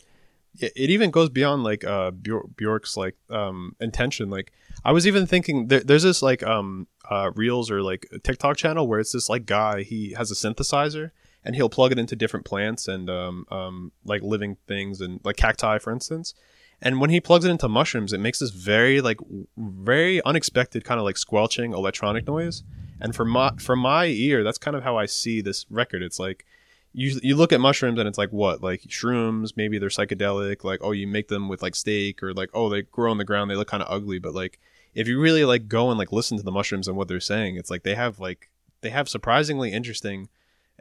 it, 0.60 0.72
it 0.76 0.90
even 0.90 1.10
goes 1.10 1.28
beyond 1.28 1.64
like 1.64 1.84
uh 1.84 2.10
Bjork's 2.10 2.96
like 2.96 3.16
um 3.30 3.74
intention. 3.80 4.30
Like 4.30 4.52
I 4.84 4.92
was 4.92 5.06
even 5.06 5.26
thinking 5.26 5.68
there, 5.68 5.80
there's 5.80 6.02
this 6.02 6.22
like 6.22 6.42
um 6.42 6.86
uh 7.10 7.30
reels 7.34 7.70
or 7.70 7.82
like 7.82 8.06
TikTok 8.22 8.56
channel 8.56 8.86
where 8.86 9.00
it's 9.00 9.12
this 9.12 9.28
like 9.28 9.46
guy 9.46 9.82
he 9.82 10.12
has 10.12 10.30
a 10.30 10.34
synthesizer 10.34 11.10
and 11.44 11.54
he'll 11.54 11.68
plug 11.68 11.92
it 11.92 11.98
into 11.98 12.16
different 12.16 12.46
plants 12.46 12.88
and 12.88 13.08
um 13.10 13.46
um 13.50 13.92
like 14.04 14.22
living 14.22 14.56
things 14.66 15.00
and 15.00 15.20
like 15.24 15.36
cacti 15.36 15.78
for 15.78 15.92
instance. 15.92 16.34
And 16.82 17.00
when 17.00 17.08
he 17.08 17.20
plugs 17.20 17.44
it 17.44 17.50
into 17.50 17.68
mushrooms 17.68 18.12
it 18.12 18.20
makes 18.20 18.38
this 18.38 18.50
very 18.50 19.00
like 19.00 19.18
very 19.56 20.22
unexpected 20.24 20.84
kind 20.84 20.98
of 20.98 21.04
like 21.04 21.16
squelching 21.16 21.72
electronic 21.72 22.26
noise. 22.26 22.62
And 23.00 23.14
for 23.14 23.24
my 23.24 23.52
for 23.58 23.76
my 23.76 24.06
ear 24.06 24.44
that's 24.44 24.58
kind 24.58 24.76
of 24.76 24.82
how 24.82 24.96
I 24.96 25.06
see 25.06 25.40
this 25.40 25.66
record. 25.70 26.02
It's 26.02 26.18
like 26.18 26.44
you 26.98 27.20
you 27.22 27.36
look 27.36 27.52
at 27.52 27.60
mushrooms 27.60 27.98
and 27.98 28.08
it's 28.08 28.16
like 28.16 28.30
what 28.30 28.62
like 28.62 28.80
shrooms 28.88 29.52
maybe 29.54 29.78
they're 29.78 29.90
psychedelic 29.90 30.64
like 30.64 30.80
oh 30.82 30.92
you 30.92 31.06
make 31.06 31.28
them 31.28 31.46
with 31.46 31.60
like 31.60 31.74
steak 31.74 32.22
or 32.22 32.32
like 32.32 32.48
oh 32.54 32.70
they 32.70 32.80
grow 32.82 33.10
on 33.10 33.18
the 33.18 33.24
ground 33.24 33.50
they 33.50 33.54
look 33.54 33.68
kind 33.68 33.82
of 33.82 33.92
ugly. 33.92 34.18
But 34.18 34.34
like 34.34 34.58
if 34.94 35.06
you 35.06 35.20
really 35.20 35.44
like 35.44 35.68
go 35.68 35.90
and 35.90 35.98
like 35.98 36.10
listen 36.10 36.38
to 36.38 36.42
the 36.42 36.50
mushrooms 36.50 36.88
and 36.88 36.96
what 36.96 37.06
they're 37.06 37.20
saying 37.20 37.56
it's 37.56 37.70
like 37.70 37.82
they 37.82 37.94
have 37.94 38.18
like 38.18 38.48
they 38.80 38.88
have 38.90 39.08
surprisingly 39.10 39.72
interesting 39.72 40.28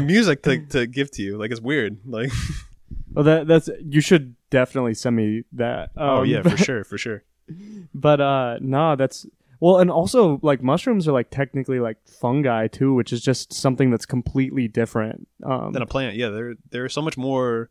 music 0.00 0.42
to, 0.42 0.58
to 0.66 0.86
give 0.86 1.10
to 1.12 1.22
you. 1.22 1.36
Like 1.38 1.50
it's 1.50 1.60
weird. 1.60 1.98
Like 2.06 2.32
well 3.12 3.24
that 3.24 3.46
that's 3.46 3.68
you 3.84 4.00
should 4.00 4.36
definitely 4.50 4.94
send 4.94 5.16
me 5.16 5.44
that 5.52 5.90
oh 5.96 6.20
Um, 6.20 6.26
yeah 6.26 6.42
for 6.42 6.56
sure 6.56 6.84
for 6.84 6.96
sure. 6.98 7.24
but 7.94 8.20
uh 8.20 8.58
no 8.60 8.96
that's 8.96 9.26
well 9.60 9.78
and 9.78 9.90
also 9.90 10.38
like 10.42 10.62
mushrooms 10.62 11.08
are 11.08 11.12
like 11.12 11.30
technically 11.30 11.80
like 11.80 11.96
fungi 12.06 12.66
too 12.66 12.94
which 12.94 13.12
is 13.12 13.20
just 13.20 13.52
something 13.52 13.90
that's 13.90 14.06
completely 14.06 14.68
different 14.68 15.28
um 15.44 15.72
than 15.72 15.82
a 15.82 15.86
plant. 15.86 16.16
Yeah 16.16 16.28
they're 16.28 16.54
they're 16.70 16.88
so 16.88 17.02
much 17.02 17.16
more 17.16 17.70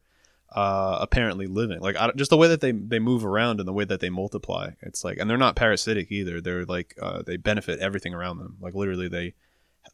uh 0.55 0.97
apparently 1.01 1.45
living. 1.45 1.80
Like 1.81 1.97
I, 1.97 2.11
just 2.15 2.30
the 2.30 2.38
way 2.38 2.47
that 2.47 2.61
they 2.61 2.72
they 2.72 2.99
move 2.99 3.26
around 3.26 3.59
and 3.59 3.68
the 3.68 3.73
way 3.73 3.85
that 3.85 3.99
they 3.99 4.09
multiply 4.09 4.72
it's 4.81 5.03
like 5.03 5.18
and 5.18 5.30
they're 5.30 5.38
not 5.38 5.55
parasitic 5.55 6.11
either. 6.11 6.41
They're 6.41 6.65
like 6.65 6.95
uh 7.01 7.22
they 7.26 7.38
benefit 7.38 7.80
everything 7.80 8.14
around 8.14 8.39
them. 8.39 8.57
Like 8.61 8.73
literally 8.73 9.09
they 9.09 9.34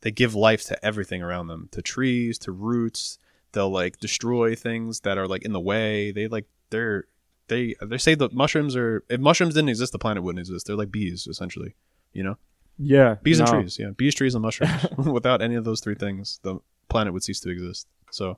they 0.02 0.12
give 0.12 0.36
life 0.36 0.64
to 0.66 0.86
everything 0.86 1.22
around 1.22 1.48
them 1.48 1.70
to 1.72 1.82
trees 1.82 2.38
to 2.40 2.52
roots. 2.52 3.20
They'll 3.52 3.70
like 3.70 4.00
destroy 4.00 4.56
things 4.56 5.02
that 5.02 5.18
are 5.18 5.28
like 5.28 5.44
in 5.44 5.54
the 5.54 5.60
way. 5.60 6.12
They 6.12 6.28
like 6.28 6.46
they're 6.70 7.06
they 7.48 7.76
they 7.82 7.98
say 7.98 8.16
that 8.16 8.34
mushrooms 8.34 8.76
are 8.76 9.04
if 9.10 9.20
mushrooms 9.20 9.54
didn't 9.54 9.70
exist 9.70 9.92
the 9.92 10.00
planet 10.00 10.24
wouldn't 10.24 10.40
exist. 10.40 10.68
They're 10.68 10.76
like 10.76 10.92
bees 10.92 11.28
essentially 11.28 11.76
you 12.14 12.24
know? 12.24 12.38
Yeah 12.78 13.16
bees 13.22 13.40
and 13.40 13.48
trees 13.50 13.78
yeah. 13.80 13.92
Bees 13.96 14.16
trees 14.16 14.36
and 14.36 14.42
mushrooms. 14.42 14.86
Without 14.98 15.42
any 15.42 15.56
of 15.56 15.64
those 15.64 15.82
three 15.82 15.96
things 15.96 16.40
the 16.44 16.58
planet 16.90 17.14
would 17.14 17.24
cease 17.24 17.40
to 17.42 17.50
exist. 17.50 17.88
So 18.12 18.38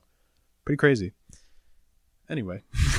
pretty 0.64 0.78
crazy. 0.78 1.12
Anyway 2.28 2.64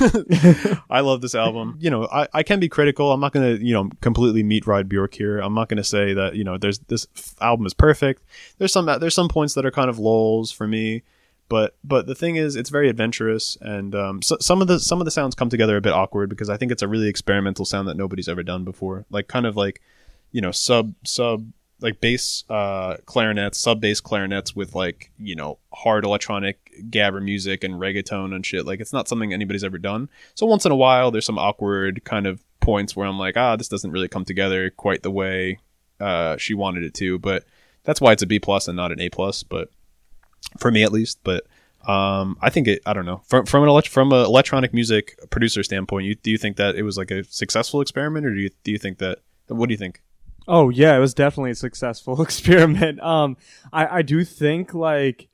i 0.90 1.00
love 1.00 1.20
this 1.20 1.34
album. 1.34 1.76
You 1.80 1.90
know 1.90 2.08
I, 2.10 2.28
I 2.32 2.42
can 2.42 2.60
be 2.60 2.68
critical. 2.68 3.12
I'm 3.12 3.20
not 3.20 3.32
gonna 3.32 3.52
you 3.52 3.74
know 3.74 3.90
completely 4.00 4.42
meet 4.42 4.66
ride 4.66 4.88
bjork 4.88 5.14
here. 5.14 5.38
I'm 5.38 5.54
not 5.54 5.68
gonna 5.68 5.84
say 5.84 6.14
that 6.14 6.34
you 6.34 6.44
know 6.44 6.56
there's 6.56 6.78
this 6.80 7.06
f- 7.14 7.34
album 7.40 7.66
is 7.66 7.74
perfect. 7.74 8.22
There's 8.56 8.72
some 8.72 8.86
there's 8.86 9.14
some 9.14 9.28
points 9.28 9.54
that 9.54 9.66
are 9.66 9.70
kind 9.70 9.90
of 9.90 9.98
lulls 9.98 10.50
for 10.50 10.66
me 10.66 11.02
but 11.48 11.76
but 11.84 12.06
the 12.06 12.14
thing 12.14 12.36
is 12.36 12.56
it's 12.56 12.70
very 12.70 12.88
adventurous 12.88 13.56
and 13.60 13.94
um, 13.94 14.22
so, 14.22 14.36
some 14.40 14.60
of 14.60 14.68
the 14.68 14.78
some 14.78 15.00
of 15.00 15.04
the 15.04 15.10
sounds 15.10 15.34
come 15.34 15.48
together 15.48 15.76
a 15.76 15.80
bit 15.80 15.92
awkward 15.92 16.28
because 16.28 16.50
i 16.50 16.56
think 16.56 16.72
it's 16.72 16.82
a 16.82 16.88
really 16.88 17.08
experimental 17.08 17.64
sound 17.64 17.88
that 17.88 17.96
nobody's 17.96 18.28
ever 18.28 18.42
done 18.42 18.64
before. 18.64 19.04
Like 19.10 19.28
kind 19.28 19.46
of 19.46 19.56
like 19.56 19.80
you 20.32 20.40
know 20.40 20.50
sub 20.50 20.94
sub 21.04 21.50
like 21.80 22.00
bass 22.00 22.44
uh 22.50 22.96
clarinets 23.06 23.58
sub 23.58 23.80
bass 23.80 24.00
clarinets 24.00 24.56
with 24.56 24.74
like 24.74 25.12
you 25.18 25.36
know 25.36 25.58
hard 25.72 26.04
electronic 26.04 26.72
gabber 26.90 27.22
music 27.22 27.62
and 27.62 27.74
reggaeton 27.74 28.34
and 28.34 28.44
shit. 28.44 28.66
Like 28.66 28.80
it's 28.80 28.92
not 28.92 29.08
something 29.08 29.32
anybody's 29.32 29.64
ever 29.64 29.78
done. 29.78 30.08
So 30.34 30.46
once 30.46 30.66
in 30.66 30.72
a 30.72 30.76
while 30.76 31.10
there's 31.10 31.26
some 31.26 31.38
awkward 31.38 32.04
kind 32.04 32.26
of 32.26 32.42
points 32.60 32.94
where 32.94 33.06
i'm 33.06 33.18
like 33.18 33.36
ah 33.36 33.56
this 33.56 33.68
doesn't 33.68 33.92
really 33.92 34.08
come 34.08 34.24
together 34.24 34.68
quite 34.68 35.02
the 35.02 35.10
way 35.10 35.58
uh 36.00 36.36
she 36.36 36.54
wanted 36.54 36.82
it 36.82 36.94
to. 36.94 37.18
But 37.18 37.44
that's 37.84 38.00
why 38.00 38.12
it's 38.12 38.22
a 38.22 38.26
b 38.26 38.38
plus 38.38 38.68
and 38.68 38.76
not 38.76 38.92
an 38.92 39.00
a 39.00 39.08
plus 39.08 39.42
but 39.42 39.70
for 40.58 40.70
me 40.70 40.82
at 40.82 40.92
least 40.92 41.18
but 41.24 41.46
um 41.86 42.36
i 42.40 42.50
think 42.50 42.66
it 42.66 42.82
i 42.86 42.92
don't 42.92 43.06
know. 43.06 43.22
From 43.26 43.46
from 43.46 43.62
an 43.62 43.68
elect- 43.68 43.88
from 43.88 44.12
electronic 44.12 44.74
music 44.74 45.18
producer 45.30 45.62
standpoint 45.62 46.06
you 46.06 46.14
do 46.14 46.30
you 46.30 46.38
think 46.38 46.56
that 46.56 46.74
it 46.74 46.82
was 46.82 46.96
like 46.96 47.10
a 47.10 47.24
successful 47.24 47.80
experiment 47.80 48.26
or 48.26 48.34
do 48.34 48.40
you 48.40 48.50
do 48.64 48.72
you 48.72 48.78
think 48.78 48.98
that 48.98 49.18
what 49.48 49.68
do 49.68 49.72
you 49.72 49.78
think? 49.78 50.02
Oh 50.46 50.70
yeah, 50.70 50.96
it 50.96 51.00
was 51.00 51.14
definitely 51.14 51.50
a 51.50 51.56
successful 51.56 52.20
experiment. 52.22 53.00
Um, 53.00 53.36
I 53.72 53.98
I 53.98 54.02
do 54.02 54.24
think 54.24 54.74
like, 54.74 55.28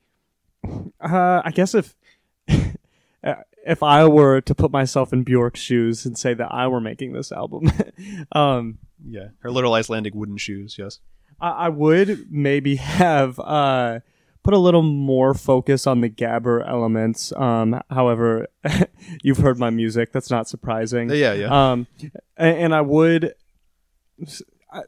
uh, 0.63 1.41
I 1.43 1.51
guess 1.53 1.75
if 1.75 1.95
if 2.47 3.83
I 3.83 4.07
were 4.07 4.41
to 4.41 4.55
put 4.55 4.71
myself 4.71 5.13
in 5.13 5.23
Bjork's 5.23 5.59
shoes 5.59 6.05
and 6.05 6.17
say 6.17 6.33
that 6.33 6.51
I 6.51 6.67
were 6.67 6.81
making 6.81 7.13
this 7.13 7.31
album, 7.31 7.71
um, 8.31 8.79
yeah 9.07 9.29
her 9.39 9.51
little 9.51 9.73
icelandic 9.73 10.15
wooden 10.15 10.37
shoes 10.37 10.77
yes. 10.79 10.99
I, 11.39 11.49
I 11.49 11.69
would 11.69 12.31
maybe 12.31 12.77
have 12.77 13.39
uh 13.39 13.99
put 14.45 14.53
a 14.53 14.59
little 14.59 14.83
more 14.83 15.33
focus 15.33 15.87
on 15.87 16.01
the 16.01 16.09
gabber 16.09 16.63
elements. 16.69 17.33
Um, 17.35 17.81
however, 17.89 18.45
you've 19.23 19.39
heard 19.39 19.57
my 19.57 19.71
music. 19.71 20.11
That's 20.11 20.29
not 20.29 20.47
surprising. 20.47 21.09
yeah 21.09 21.33
yeah 21.33 21.71
Um, 21.71 21.87
and, 22.37 22.57
and 22.57 22.75
I 22.75 22.81
would. 22.81 23.33
I, 24.71 24.81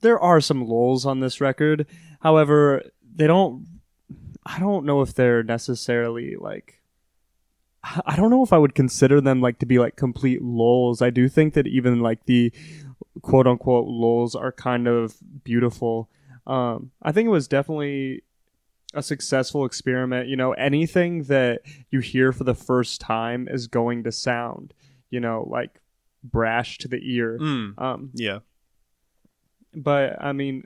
there 0.00 0.18
are 0.18 0.40
some 0.40 0.66
lulls 0.66 1.04
on 1.04 1.20
this 1.20 1.42
record. 1.42 1.86
However, 2.20 2.84
they 3.14 3.26
don't. 3.26 3.66
I 4.46 4.58
don't 4.58 4.86
know 4.86 5.02
if 5.02 5.12
they're 5.12 5.42
necessarily 5.42 6.36
like. 6.36 6.80
I 8.06 8.16
don't 8.16 8.30
know 8.30 8.42
if 8.42 8.52
I 8.54 8.58
would 8.58 8.74
consider 8.74 9.20
them 9.20 9.42
like 9.42 9.58
to 9.58 9.66
be 9.66 9.78
like 9.78 9.94
complete 9.96 10.40
lulls. 10.40 11.02
I 11.02 11.10
do 11.10 11.28
think 11.28 11.52
that 11.52 11.66
even 11.66 12.00
like 12.00 12.24
the 12.24 12.50
quote 13.20 13.46
unquote 13.46 13.88
lulls 13.88 14.34
are 14.34 14.52
kind 14.52 14.88
of 14.88 15.16
beautiful. 15.44 16.08
Um, 16.46 16.92
I 17.02 17.12
think 17.12 17.26
it 17.26 17.30
was 17.30 17.46
definitely 17.46 18.22
a 18.94 19.02
successful 19.02 19.64
experiment. 19.64 20.28
You 20.28 20.36
know, 20.36 20.52
anything 20.52 21.24
that 21.24 21.62
you 21.90 22.00
hear 22.00 22.32
for 22.32 22.44
the 22.44 22.54
first 22.54 23.00
time 23.00 23.48
is 23.48 23.66
going 23.66 24.04
to 24.04 24.12
sound, 24.12 24.74
you 25.10 25.20
know, 25.20 25.46
like 25.48 25.80
brash 26.24 26.78
to 26.78 26.88
the 26.88 27.00
ear. 27.02 27.38
Mm, 27.40 27.78
Um, 27.80 28.10
yeah 28.14 28.38
but 29.74 30.16
I 30.22 30.32
mean, 30.32 30.64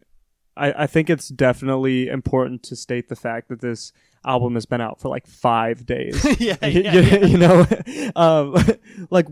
I, 0.56 0.72
I 0.84 0.86
think 0.86 1.10
it's 1.10 1.28
definitely 1.28 2.08
important 2.08 2.62
to 2.64 2.76
state 2.76 3.08
the 3.08 3.16
fact 3.16 3.48
that 3.48 3.60
this 3.60 3.92
album 4.24 4.54
has 4.54 4.66
been 4.66 4.80
out 4.80 5.00
for 5.00 5.08
like 5.08 5.26
five 5.26 5.86
days. 5.86 6.24
yeah, 6.40 6.56
you, 6.66 6.82
you- 7.00 7.26
you 7.28 7.38
know, 7.38 7.66
um, 8.16 8.56
like 9.10 9.28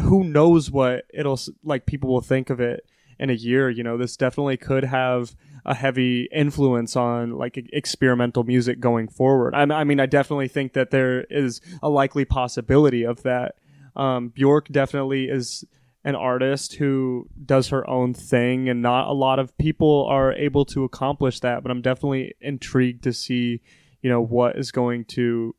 who 0.00 0.24
knows 0.24 0.70
what 0.70 1.04
it'll 1.12 1.38
like 1.62 1.86
people 1.86 2.10
will 2.10 2.20
think 2.22 2.50
of 2.50 2.60
it 2.60 2.84
in 3.18 3.30
a 3.30 3.34
year. 3.34 3.70
You 3.70 3.82
know, 3.84 3.96
this 3.96 4.16
definitely 4.16 4.56
could 4.56 4.84
have 4.84 5.36
a 5.64 5.74
heavy 5.74 6.28
influence 6.32 6.96
on 6.96 7.32
like 7.32 7.56
experimental 7.72 8.44
music 8.44 8.80
going 8.80 9.08
forward. 9.08 9.54
I, 9.54 9.62
I 9.62 9.84
mean, 9.84 10.00
I 10.00 10.06
definitely 10.06 10.48
think 10.48 10.72
that 10.72 10.90
there 10.90 11.22
is 11.30 11.60
a 11.82 11.88
likely 11.88 12.24
possibility 12.24 13.04
of 13.04 13.22
that. 13.22 13.54
Um, 13.94 14.28
Bjork 14.28 14.68
definitely 14.68 15.26
is 15.26 15.64
an 16.04 16.16
artist 16.16 16.74
who 16.74 17.28
does 17.44 17.68
her 17.68 17.88
own 17.88 18.12
thing, 18.12 18.68
and 18.68 18.82
not 18.82 19.08
a 19.08 19.12
lot 19.12 19.38
of 19.38 19.56
people 19.56 20.06
are 20.08 20.32
able 20.32 20.64
to 20.66 20.84
accomplish 20.84 21.40
that. 21.40 21.62
But 21.62 21.70
I'm 21.70 21.82
definitely 21.82 22.34
intrigued 22.40 23.04
to 23.04 23.12
see, 23.12 23.60
you 24.00 24.10
know, 24.10 24.20
what 24.20 24.56
is 24.56 24.72
going 24.72 25.04
to 25.06 25.54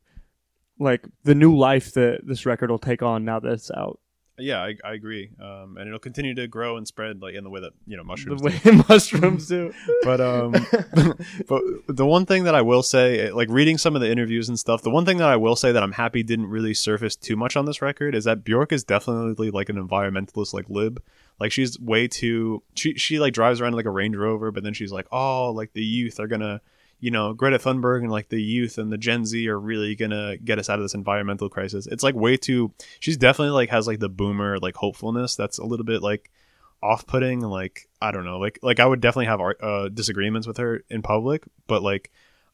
like 0.79 1.07
the 1.23 1.35
new 1.35 1.55
life 1.55 1.93
that 1.93 2.21
this 2.25 2.45
record 2.45 2.69
will 2.69 2.79
take 2.79 3.01
on 3.01 3.23
now 3.23 3.39
that 3.39 3.53
it's 3.53 3.71
out. 3.71 3.99
Yeah, 4.39 4.61
I, 4.63 4.75
I 4.83 4.93
agree. 4.93 5.29
Um, 5.39 5.77
and 5.77 5.87
it'll 5.87 5.99
continue 5.99 6.33
to 6.35 6.47
grow 6.47 6.77
and 6.77 6.87
spread 6.87 7.21
like 7.21 7.35
in 7.35 7.43
the 7.43 7.51
way 7.51 7.61
that 7.61 7.73
you 7.85 7.95
know 7.95 8.03
mushrooms. 8.03 8.41
The 8.41 8.49
do. 8.49 8.71
way 8.71 8.83
mushrooms 8.89 9.47
do. 9.47 9.73
but 10.03 10.19
um 10.19 10.51
but 11.47 11.61
the 11.87 12.05
one 12.05 12.25
thing 12.25 12.43
that 12.45 12.55
i 12.55 12.61
will 12.61 12.83
say 12.83 13.31
like 13.31 13.49
reading 13.49 13.77
some 13.77 13.95
of 13.95 14.01
the 14.01 14.11
interviews 14.11 14.49
and 14.49 14.57
stuff 14.59 14.81
the 14.81 14.89
one 14.89 15.05
thing 15.05 15.17
that 15.17 15.29
i 15.29 15.35
will 15.35 15.55
say 15.55 15.71
that 15.71 15.83
i'm 15.83 15.91
happy 15.91 16.23
didn't 16.23 16.47
really 16.47 16.73
surface 16.73 17.15
too 17.15 17.35
much 17.35 17.55
on 17.55 17.65
this 17.65 17.81
record 17.81 18.15
is 18.15 18.23
that 18.23 18.43
bjork 18.43 18.71
is 18.71 18.83
definitely 18.83 19.51
like 19.51 19.69
an 19.69 19.75
environmentalist 19.75 20.53
like 20.53 20.69
lib 20.69 21.01
like 21.39 21.51
she's 21.51 21.79
way 21.79 22.07
too 22.07 22.63
she, 22.75 22.95
she 22.95 23.19
like 23.19 23.33
drives 23.33 23.61
around 23.61 23.73
in, 23.73 23.77
like 23.77 23.85
a 23.85 23.91
range 23.91 24.15
rover 24.15 24.51
but 24.51 24.63
then 24.63 24.73
she's 24.73 24.91
like 24.91 25.07
oh 25.11 25.51
like 25.51 25.73
the 25.73 25.83
youth 25.83 26.19
are 26.19 26.27
gonna 26.27 26.61
you 27.03 27.11
know 27.11 27.33
greta 27.33 27.59
thunberg 27.59 27.99
and 27.99 28.11
like 28.11 28.29
the 28.29 28.41
youth 28.41 28.77
and 28.77 28.89
the 28.89 28.97
gen 28.97 29.25
z 29.25 29.49
are 29.49 29.59
really 29.59 29.93
gonna 29.93 30.37
get 30.37 30.57
us 30.57 30.69
out 30.69 30.79
of 30.79 30.85
this 30.85 30.93
environmental 30.93 31.49
crisis. 31.49 31.85
It's 31.85 32.01
like 32.01 32.15
way 32.15 32.37
too 32.37 32.71
she's 33.01 33.17
definitely 33.17 33.51
like 33.51 33.69
has 33.71 33.87
like 33.87 33.99
the 33.99 34.07
boomer 34.07 34.57
like 34.57 34.77
hopefulness 34.77 35.35
that's 35.35 35.57
a 35.57 35.65
little 35.65 35.83
bit 35.85 36.01
like 36.01 36.31
off-putting 36.81 37.41
like 37.41 37.89
i 38.01 38.11
don't 38.11 38.23
know 38.23 38.39
like 38.39 38.57
like 38.61 38.79
i 38.79 38.85
would 38.85 39.01
definitely 39.01 39.25
have 39.25 39.41
uh, 39.41 39.89
disagreements 39.89 40.47
with 40.47 40.55
her 40.57 40.83
in 40.89 41.01
public 41.01 41.43
but 41.67 41.83
like 41.83 42.09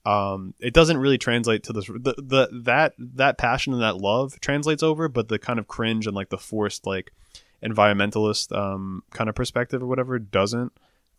um 0.06 0.56
it 0.60 0.74
doesn't 0.74 0.98
really 0.98 1.20
translate 1.20 1.62
to 1.64 1.74
this 1.74 1.86
the, 1.86 2.16
the 2.18 2.50
that 2.52 2.94
that 2.98 3.38
passion 3.38 3.74
and 3.74 3.84
that 3.84 3.98
love 3.98 4.40
translates 4.40 4.82
over 4.82 5.08
but 5.08 5.28
the 5.28 5.38
kind 5.38 5.60
of 5.60 5.68
cringe 5.68 6.08
and 6.08 6.16
like 6.16 6.30
the 6.30 6.38
forced 6.40 6.88
like 6.88 7.12
environmentalist 7.64 8.56
um 8.56 9.04
kind 9.12 9.30
of 9.30 9.36
perspective 9.36 9.84
or 9.84 9.88
whatever 9.88 10.18
doesn't 10.18 10.72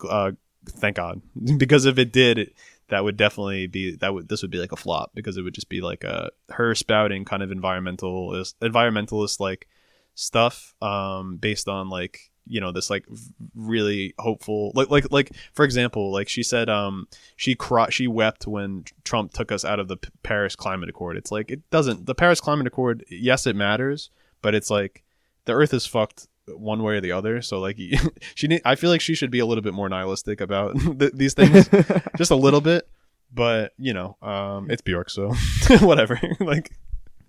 uh 0.08 0.32
thank 0.66 0.96
god. 0.96 1.20
Because 1.58 1.84
if 1.86 1.98
it 1.98 2.12
did 2.12 2.38
it, 2.38 2.54
that 2.90 3.02
would 3.04 3.16
definitely 3.16 3.66
be 3.66 3.96
that 3.96 4.12
would 4.12 4.28
this 4.28 4.42
would 4.42 4.50
be 4.50 4.58
like 4.58 4.72
a 4.72 4.76
flop 4.76 5.12
because 5.14 5.36
it 5.36 5.42
would 5.42 5.54
just 5.54 5.68
be 5.68 5.80
like 5.80 6.04
a 6.04 6.30
her 6.50 6.74
spouting 6.74 7.24
kind 7.24 7.42
of 7.42 7.50
environmentalist 7.50 8.54
environmentalist 8.62 9.40
like 9.40 9.66
stuff 10.14 10.74
um 10.82 11.36
based 11.36 11.68
on 11.68 11.88
like 11.88 12.30
you 12.46 12.60
know 12.60 12.72
this 12.72 12.90
like 12.90 13.06
really 13.54 14.12
hopeful 14.18 14.72
like 14.74 14.90
like 14.90 15.10
like 15.10 15.30
for 15.52 15.64
example 15.64 16.12
like 16.12 16.28
she 16.28 16.42
said 16.42 16.68
um 16.68 17.06
she 17.36 17.54
cry- 17.54 17.90
she 17.90 18.06
wept 18.06 18.46
when 18.46 18.84
Trump 19.04 19.32
took 19.32 19.52
us 19.52 19.64
out 19.64 19.78
of 19.78 19.88
the 19.88 19.96
P- 19.96 20.10
Paris 20.22 20.56
Climate 20.56 20.88
Accord. 20.88 21.16
It's 21.16 21.30
like 21.30 21.50
it 21.50 21.68
doesn't 21.70 22.06
the 22.06 22.14
Paris 22.14 22.40
Climate 22.40 22.66
Accord 22.66 23.04
yes 23.08 23.46
it 23.46 23.54
matters 23.56 24.10
but 24.42 24.54
it's 24.54 24.70
like 24.70 25.04
the 25.44 25.52
earth 25.52 25.72
is 25.72 25.86
fucked 25.86 26.26
one 26.56 26.82
way 26.82 26.94
or 26.94 27.00
the 27.00 27.12
other 27.12 27.42
so 27.42 27.58
like 27.60 27.78
she 28.34 28.46
need, 28.48 28.62
I 28.64 28.74
feel 28.74 28.90
like 28.90 29.00
she 29.00 29.14
should 29.14 29.30
be 29.30 29.38
a 29.38 29.46
little 29.46 29.62
bit 29.62 29.74
more 29.74 29.88
nihilistic 29.88 30.40
about 30.40 30.78
th- 30.98 31.12
these 31.14 31.34
things 31.34 31.68
just 32.16 32.30
a 32.30 32.36
little 32.36 32.60
bit 32.60 32.88
but 33.32 33.72
you 33.78 33.92
know 33.92 34.16
um 34.22 34.70
it's 34.70 34.82
Bjork 34.82 35.10
so 35.10 35.32
whatever 35.80 36.20
like 36.40 36.72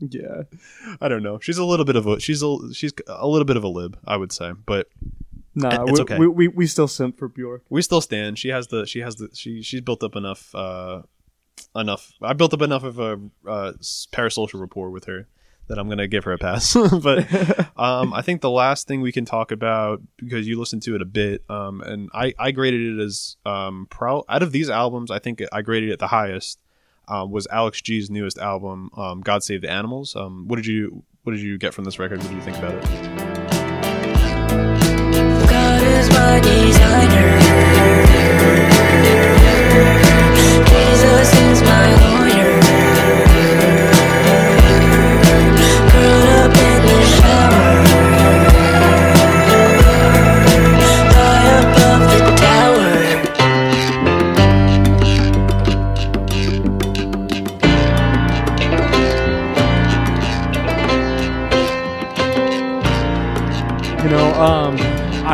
yeah. 0.02 0.44
I 1.00 1.08
don't 1.08 1.24
know. 1.24 1.40
She's 1.40 1.58
a 1.58 1.64
little 1.64 1.86
bit 1.86 1.96
of 1.96 2.08
a 2.08 2.20
she's 2.20 2.42
a 2.42 2.58
she's 2.74 2.92
a 3.08 3.28
little 3.28 3.46
bit 3.46 3.58
of 3.58 3.64
a 3.64 3.68
lib, 3.68 3.98
I 4.06 4.18
would 4.18 4.32
say, 4.32 4.52
but 4.66 4.88
Nah, 5.54 5.84
we, 5.84 6.00
okay. 6.00 6.18
we, 6.18 6.28
we 6.28 6.48
we 6.48 6.66
still 6.66 6.88
simp 6.88 7.20
for 7.20 7.28
Bjork. 7.28 7.64
we 7.70 7.82
still 7.82 8.00
stand. 8.00 8.40
She 8.40 8.50
has 8.50 8.68
the 8.68 8.86
she 8.86 9.00
has 9.02 9.18
the 9.18 9.30
she 9.34 9.62
she's 9.62 9.82
built 9.82 10.02
up 10.02 10.16
enough 10.16 10.56
uh 10.56 11.02
enough. 11.76 12.14
I 12.22 12.34
built 12.34 12.54
up 12.54 12.62
enough 12.62 12.84
of 12.84 13.00
a 13.00 13.20
uh, 13.48 13.74
parasocial 14.14 14.62
rapport 14.62 14.90
with 14.90 15.06
her 15.06 15.28
that 15.72 15.80
I'm 15.80 15.88
gonna 15.88 16.08
give 16.08 16.26
her 16.26 16.34
a 16.34 16.38
pass. 16.38 16.74
but 17.02 17.28
um, 17.80 18.14
I 18.14 18.22
think 18.22 18.42
the 18.42 18.50
last 18.50 18.88
thing 18.88 19.02
we 19.02 19.12
can 19.12 19.26
talk 19.26 19.52
about 19.52 20.02
because 20.18 20.48
you 20.48 20.60
listened 20.60 20.84
to 20.84 20.96
it 20.96 21.02
a 21.02 21.06
bit, 21.06 21.44
um, 21.50 21.82
and 21.82 22.10
I 22.14 22.34
I 22.38 22.52
graded 22.52 22.82
it 22.82 23.02
as 23.02 23.38
um 23.46 23.88
pro 23.90 24.24
out 24.30 24.44
of 24.44 24.52
these 24.52 24.70
albums, 24.70 25.10
I 25.10 25.20
think 25.20 25.42
I 25.52 25.62
graded 25.62 25.90
it 25.90 26.00
the 26.00 26.08
highest. 26.08 26.60
Uh, 27.08 27.26
was 27.26 27.48
Alex 27.52 27.82
G's 27.82 28.10
newest 28.10 28.38
album, 28.38 28.90
um, 28.96 29.22
"God 29.22 29.44
Save 29.44 29.62
the 29.62 29.70
Animals." 29.70 30.16
Um, 30.16 30.48
what 30.48 30.58
did 30.58 30.66
you 30.66 31.04
What 31.24 31.34
did 31.34 31.42
you 31.42 31.58
get 31.58 31.74
from 31.74 31.86
this 31.86 31.98
record? 32.00 32.20
What 32.20 32.30
do 32.30 32.36
you 32.36 32.42
think 32.42 32.58
about 32.58 32.76
it? 32.76 32.84
God 35.50 35.82
is 35.82 36.10
my 36.10 36.40
designer. 36.40 37.51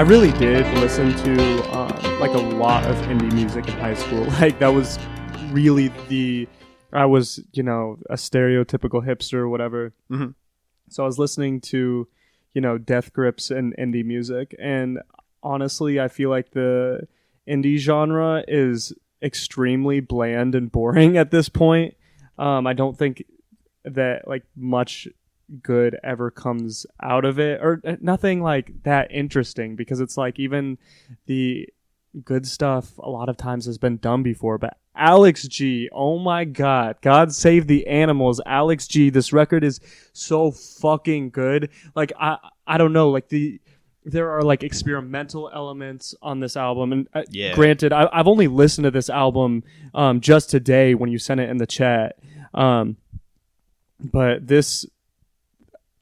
Really 0.07 0.31
did 0.34 0.65
listen 0.77 1.13
to 1.17 1.77
um, 1.77 2.19
like 2.21 2.31
a 2.34 2.38
lot 2.38 2.85
of 2.85 2.95
indie 3.07 3.31
music 3.34 3.67
in 3.67 3.73
high 3.73 3.93
school. 3.93 4.23
Like 4.39 4.57
that 4.59 4.69
was 4.69 4.97
really 5.51 5.89
the 6.07 6.47
I 6.93 7.05
was 7.05 7.41
you 7.51 7.61
know 7.63 7.97
a 8.09 8.13
stereotypical 8.13 9.05
hipster 9.05 9.34
or 9.34 9.49
whatever. 9.49 9.93
Mhm. 10.09 10.34
So 10.89 11.03
I 11.03 11.05
was 11.05 11.19
listening 11.19 11.59
to 11.61 12.07
you 12.53 12.61
know 12.61 12.77
Death 12.77 13.11
Grips 13.11 13.51
and 13.51 13.75
indie 13.77 14.05
music, 14.05 14.55
and 14.59 14.99
honestly, 15.43 15.99
I 15.99 16.07
feel 16.07 16.29
like 16.29 16.51
the 16.51 17.07
indie 17.47 17.77
genre 17.77 18.45
is 18.47 18.93
extremely 19.21 19.99
bland 19.99 20.55
and 20.55 20.71
boring 20.71 21.17
at 21.23 21.31
this 21.31 21.49
point. 21.49 21.95
Um, 22.38 22.65
I 22.65 22.71
don't 22.73 22.97
think 22.97 23.25
that 23.84 24.25
like 24.27 24.43
much 24.55 25.07
good 25.61 25.98
ever 26.03 26.30
comes 26.30 26.86
out 27.02 27.24
of 27.26 27.40
it 27.40 27.61
or 27.61 27.82
uh, 27.86 27.95
nothing 28.02 28.41
like 28.41 28.84
that 28.84 29.10
interesting 29.11 29.76
because 29.76 29.99
it's 30.02 30.18
like 30.18 30.38
even 30.40 30.78
the 31.26 31.68
good 32.26 32.45
stuff 32.48 32.98
a 32.98 33.10
lot 33.10 33.30
of 33.30 33.38
times 33.38 33.65
has 33.65 33.78
been 33.78 33.98
done 33.98 34.24
before 34.24 34.57
but 34.57 34.76
Alex 34.95 35.48
G 35.48 35.88
oh 35.94 36.18
my 36.19 36.44
god 36.44 36.98
god 37.02 37.34
save 37.34 37.68
the 37.68 37.86
animals 37.88 38.41
Alex 38.45 38.88
G 38.88 39.10
this 39.10 39.32
record 39.32 39.64
is 39.64 39.80
so 40.14 40.52
fucking 40.52 41.30
good 41.30 41.69
like 41.95 42.11
I 42.19 42.38
I 42.65 42.78
don't 42.78 42.91
know 42.94 43.10
like 43.10 43.30
the 43.30 43.61
there 44.03 44.32
are 44.32 44.41
like 44.41 44.64
experimental 44.64 45.49
elements 45.53 46.15
on 46.22 46.40
this 46.40 46.57
album 46.57 46.91
and 46.91 47.07
uh, 47.14 47.24
Yeah. 47.30 47.53
granted 47.53 47.94
I, 47.94 48.10
I've 48.11 48.28
only 48.28 48.48
listened 48.48 48.84
to 48.86 48.91
this 48.91 49.10
album 49.10 49.64
um, 49.94 50.19
just 50.19 50.49
today 50.49 50.94
when 50.95 51.10
you 51.11 51.19
sent 51.19 51.40
it 51.40 51.49
in 51.49 51.57
the 51.57 51.68
chat 51.68 52.18
um, 52.53 52.98
but 53.99 54.48
this 54.48 54.86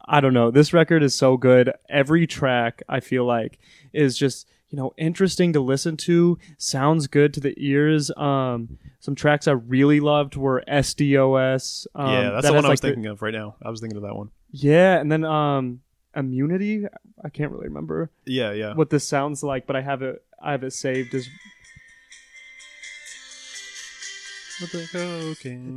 I 0.08 0.22
don't 0.22 0.34
know. 0.34 0.52
This 0.52 0.74
record 0.74 1.02
is 1.04 1.16
so 1.16 1.38
good. 1.38 1.72
Every 1.90 2.28
track 2.28 2.84
I 2.88 3.00
feel 3.00 3.26
like 3.26 3.58
is 3.94 4.18
just 4.18 4.48
you 4.70 4.78
know 4.78 4.94
interesting 4.98 5.54
to 5.54 5.60
listen 5.60 5.98
to. 5.98 6.38
Sounds 6.58 7.08
good 7.08 7.34
to 7.36 7.40
the 7.40 7.54
ears. 7.58 8.12
Um, 8.18 8.78
some 9.00 9.16
tracks 9.16 9.48
I 9.48 9.52
really 9.54 10.00
loved 10.00 10.36
were 10.36 10.64
SDOS. 10.68 11.88
Um, 11.96 12.10
yeah, 12.12 12.30
that's 12.32 12.44
that 12.44 12.50
the 12.50 12.54
one 12.56 12.66
I 12.66 12.70
was 12.70 12.78
like, 12.78 12.82
the- 12.82 12.88
thinking 12.96 13.06
of 13.12 13.22
right 13.22 13.34
now. 13.34 13.56
I 13.64 13.70
was 13.70 13.80
thinking 13.82 13.98
of 13.98 14.04
that 14.04 14.16
one. 14.16 14.32
yeah, 14.52 15.00
and 15.00 15.12
then 15.12 15.24
um, 15.24 15.82
Immunity. 16.16 16.86
I 17.24 17.30
can't 17.30 17.52
really 17.52 17.68
remember 17.68 18.12
Yeah, 18.26 18.52
yeah. 18.52 18.74
what 18.74 18.90
this 18.90 19.06
sounds 19.08 19.44
like, 19.44 19.66
but 19.68 19.76
I 19.76 19.82
have 19.82 20.02
it. 20.02 20.24
I 20.42 20.52
have 20.52 20.64
it 20.64 20.72
saved 20.74 21.14
as 21.16 21.28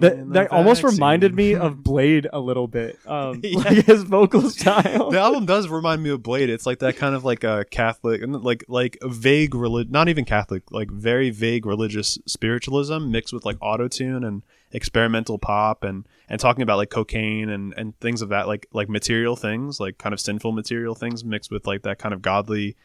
that. 0.01 0.25
That 0.33 0.53
almost 0.53 0.83
reminded 0.83 1.35
me 1.35 1.55
of 1.55 1.77
Bladee 1.83 2.27
a 2.33 2.41
little 2.41 2.67
bit. 2.69 2.99
Um, 3.09 3.41
Yeah. 3.43 3.59
like 3.59 3.87
his 3.87 4.03
vocal 4.03 4.51
style. 4.51 5.11
the 5.11 5.19
album 5.19 5.47
does 5.47 5.69
remind 5.69 6.03
me 6.03 6.11
of 6.11 6.21
Bladee. 6.21 6.49
It's 6.49 6.67
like 6.67 6.79
that 6.81 6.97
kind 6.97 7.15
of 7.15 7.25
like 7.25 7.43
a 7.45 7.65
Catholic 7.71 8.23
and 8.23 8.43
like 8.43 8.65
like 8.69 8.99
vague 9.03 9.55
relig- 9.55 9.91
not 9.91 10.09
even 10.09 10.25
Catholic, 10.25 10.71
like 10.71 10.91
very 10.91 11.31
vague 11.31 11.65
religious 11.67 12.19
spiritualism 12.27 13.11
mixed 13.11 13.33
with 13.33 13.45
like 13.45 13.57
auto 13.61 13.89
tune 13.89 14.25
and 14.25 14.43
experimental 14.73 15.39
pop 15.39 15.83
and 15.83 16.07
and 16.29 16.39
talking 16.39 16.63
about 16.63 16.77
like 16.77 16.91
cocaine 16.91 17.49
and 17.49 17.73
and 17.77 17.99
things 18.01 18.21
of 18.23 18.29
that 18.29 18.47
like 18.47 18.67
like 18.73 18.89
material 18.89 19.35
things, 19.37 19.81
like 19.81 19.97
kind 19.99 20.13
of 20.13 20.21
sinful 20.21 20.53
material 20.53 20.95
things 20.95 21.25
mixed 21.25 21.51
with 21.51 21.67
like 21.67 21.83
that 21.83 21.99
kind 21.99 22.13
of 22.15 22.21
godly 22.23 22.77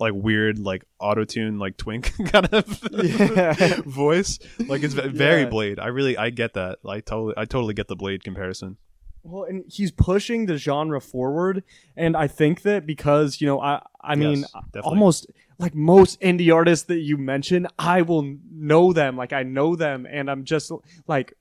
like 0.00 0.12
weird 0.14 0.58
like 0.58 0.84
auto 0.98 1.24
tune 1.24 1.58
like 1.58 1.76
twink 1.76 2.12
kind 2.32 2.46
of 2.52 2.82
Yeah. 2.92 3.80
voice. 3.86 4.38
Like 4.66 4.82
it's 4.82 4.94
very 4.94 5.42
Yeah. 5.42 5.48
Bladee. 5.48 5.78
I 5.80 5.86
really 5.88 6.16
I 6.16 6.30
get 6.30 6.54
that. 6.54 6.78
I 6.86 7.00
totally 7.00 7.34
I 7.36 7.44
totally 7.44 7.74
get 7.74 7.88
the 7.88 7.96
Bladee 7.96 8.22
comparison. 8.22 8.76
Well, 9.24 9.44
and 9.44 9.64
he's 9.68 9.92
pushing 9.92 10.46
the 10.46 10.56
genre 10.58 11.00
forward, 11.00 11.62
and 11.96 12.16
I 12.16 12.26
think 12.26 12.62
that 12.62 12.86
because 12.86 13.40
you 13.40 13.46
know, 13.46 13.60
I 13.60 13.80
I 14.00 14.16
mean, 14.16 14.40
definitely. 14.72 14.80
almost 14.82 15.26
like 15.60 15.76
most 15.76 16.20
indie 16.20 16.52
artists 16.52 16.86
that 16.86 16.98
you 16.98 17.16
mention, 17.16 17.68
I 17.78 18.02
will 18.02 18.36
know 18.50 18.92
them. 18.92 19.16
Like 19.16 19.32
I 19.32 19.44
know 19.44 19.76
them, 19.76 20.08
and 20.10 20.28
I'm 20.28 20.42
just 20.42 20.72
like, 21.06 21.34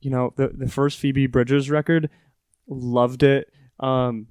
you 0.00 0.10
know, 0.10 0.32
the 0.36 0.48
the 0.48 0.68
first 0.68 0.98
Phoebe 0.98 1.26
Bridgers 1.26 1.68
record, 1.68 2.08
loved 2.66 3.22
it. 3.22 3.52
Um, 3.78 4.28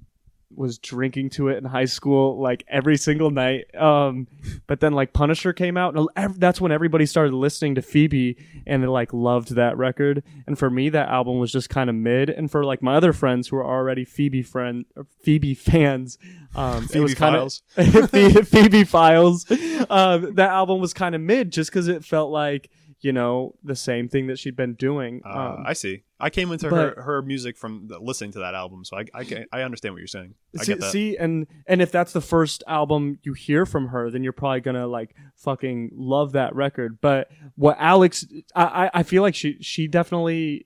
was 0.54 0.78
drinking 0.78 1.30
to 1.30 1.48
it 1.48 1.58
in 1.58 1.64
high 1.64 1.84
school 1.84 2.40
like 2.40 2.64
every 2.68 2.96
single 2.96 3.30
night. 3.30 3.72
Um, 3.74 4.26
but 4.66 4.80
then 4.80 4.92
like 4.92 5.12
Punisher 5.12 5.52
came 5.52 5.76
out, 5.76 5.96
and 5.96 6.08
ev- 6.16 6.40
that's 6.40 6.60
when 6.60 6.72
everybody 6.72 7.06
started 7.06 7.34
listening 7.34 7.74
to 7.76 7.82
Phoebe, 7.82 8.36
and 8.66 8.82
they 8.82 8.86
like 8.86 9.12
loved 9.12 9.54
that 9.54 9.76
record. 9.76 10.22
And 10.46 10.58
for 10.58 10.70
me, 10.70 10.88
that 10.90 11.08
album 11.08 11.38
was 11.38 11.52
just 11.52 11.68
kind 11.68 11.90
of 11.90 11.96
mid. 11.96 12.30
And 12.30 12.50
for 12.50 12.64
like 12.64 12.82
my 12.82 12.94
other 12.96 13.12
friends 13.12 13.48
who 13.48 13.56
are 13.56 13.66
already 13.66 14.04
Phoebe 14.04 14.42
friend 14.42 14.84
or 14.96 15.06
Phoebe 15.22 15.54
fans, 15.54 16.18
um, 16.54 16.88
it 16.92 17.00
was 17.00 17.12
Phoebe 17.12 17.14
kind 17.14 17.36
Files. 17.36 17.62
of 17.76 18.48
Phoebe 18.48 18.84
Files. 18.84 19.50
Um, 19.90 20.34
that 20.34 20.50
album 20.50 20.80
was 20.80 20.94
kind 20.94 21.14
of 21.14 21.20
mid, 21.20 21.52
just 21.52 21.70
because 21.70 21.88
it 21.88 22.04
felt 22.04 22.30
like 22.30 22.70
you 23.00 23.12
know 23.12 23.54
the 23.62 23.76
same 23.76 24.08
thing 24.08 24.26
that 24.26 24.38
she'd 24.38 24.56
been 24.56 24.74
doing. 24.74 25.22
Uh, 25.24 25.28
Um, 25.56 25.64
I 25.66 25.72
see. 25.72 26.02
I 26.20 26.30
came 26.30 26.50
into 26.50 26.68
but- 26.68 26.96
her, 26.96 27.02
her 27.02 27.22
music 27.22 27.56
from 27.56 27.86
the, 27.86 27.98
listening 28.00 28.32
to 28.32 28.40
that 28.40 28.54
album, 28.54 28.84
so 28.84 28.96
I 28.96 29.04
I, 29.14 29.24
can- 29.24 29.46
I 29.52 29.62
understand 29.62 29.94
what 29.94 29.98
you're 30.00 30.08
saying. 30.08 30.34
I 30.58 30.64
see, 30.64 30.72
get 30.72 30.80
that. 30.80 30.90
see, 30.90 31.16
and 31.16 31.46
and 31.66 31.80
if 31.80 31.92
that's 31.92 32.12
the 32.12 32.20
first 32.20 32.64
album 32.66 33.18
you 33.22 33.34
hear 33.34 33.64
from 33.66 33.88
her, 33.88 34.10
then 34.10 34.24
you're 34.24 34.32
probably 34.32 34.60
gonna 34.60 34.86
like 34.88 35.14
fucking 35.36 35.90
love 35.94 36.32
that 36.32 36.54
record. 36.56 36.98
But 37.00 37.30
what 37.54 37.76
Alex, 37.78 38.26
I 38.54 38.64
I, 38.86 38.90
I 38.94 39.02
feel 39.04 39.22
like 39.22 39.34
she 39.34 39.58
she 39.60 39.86
definitely. 39.86 40.64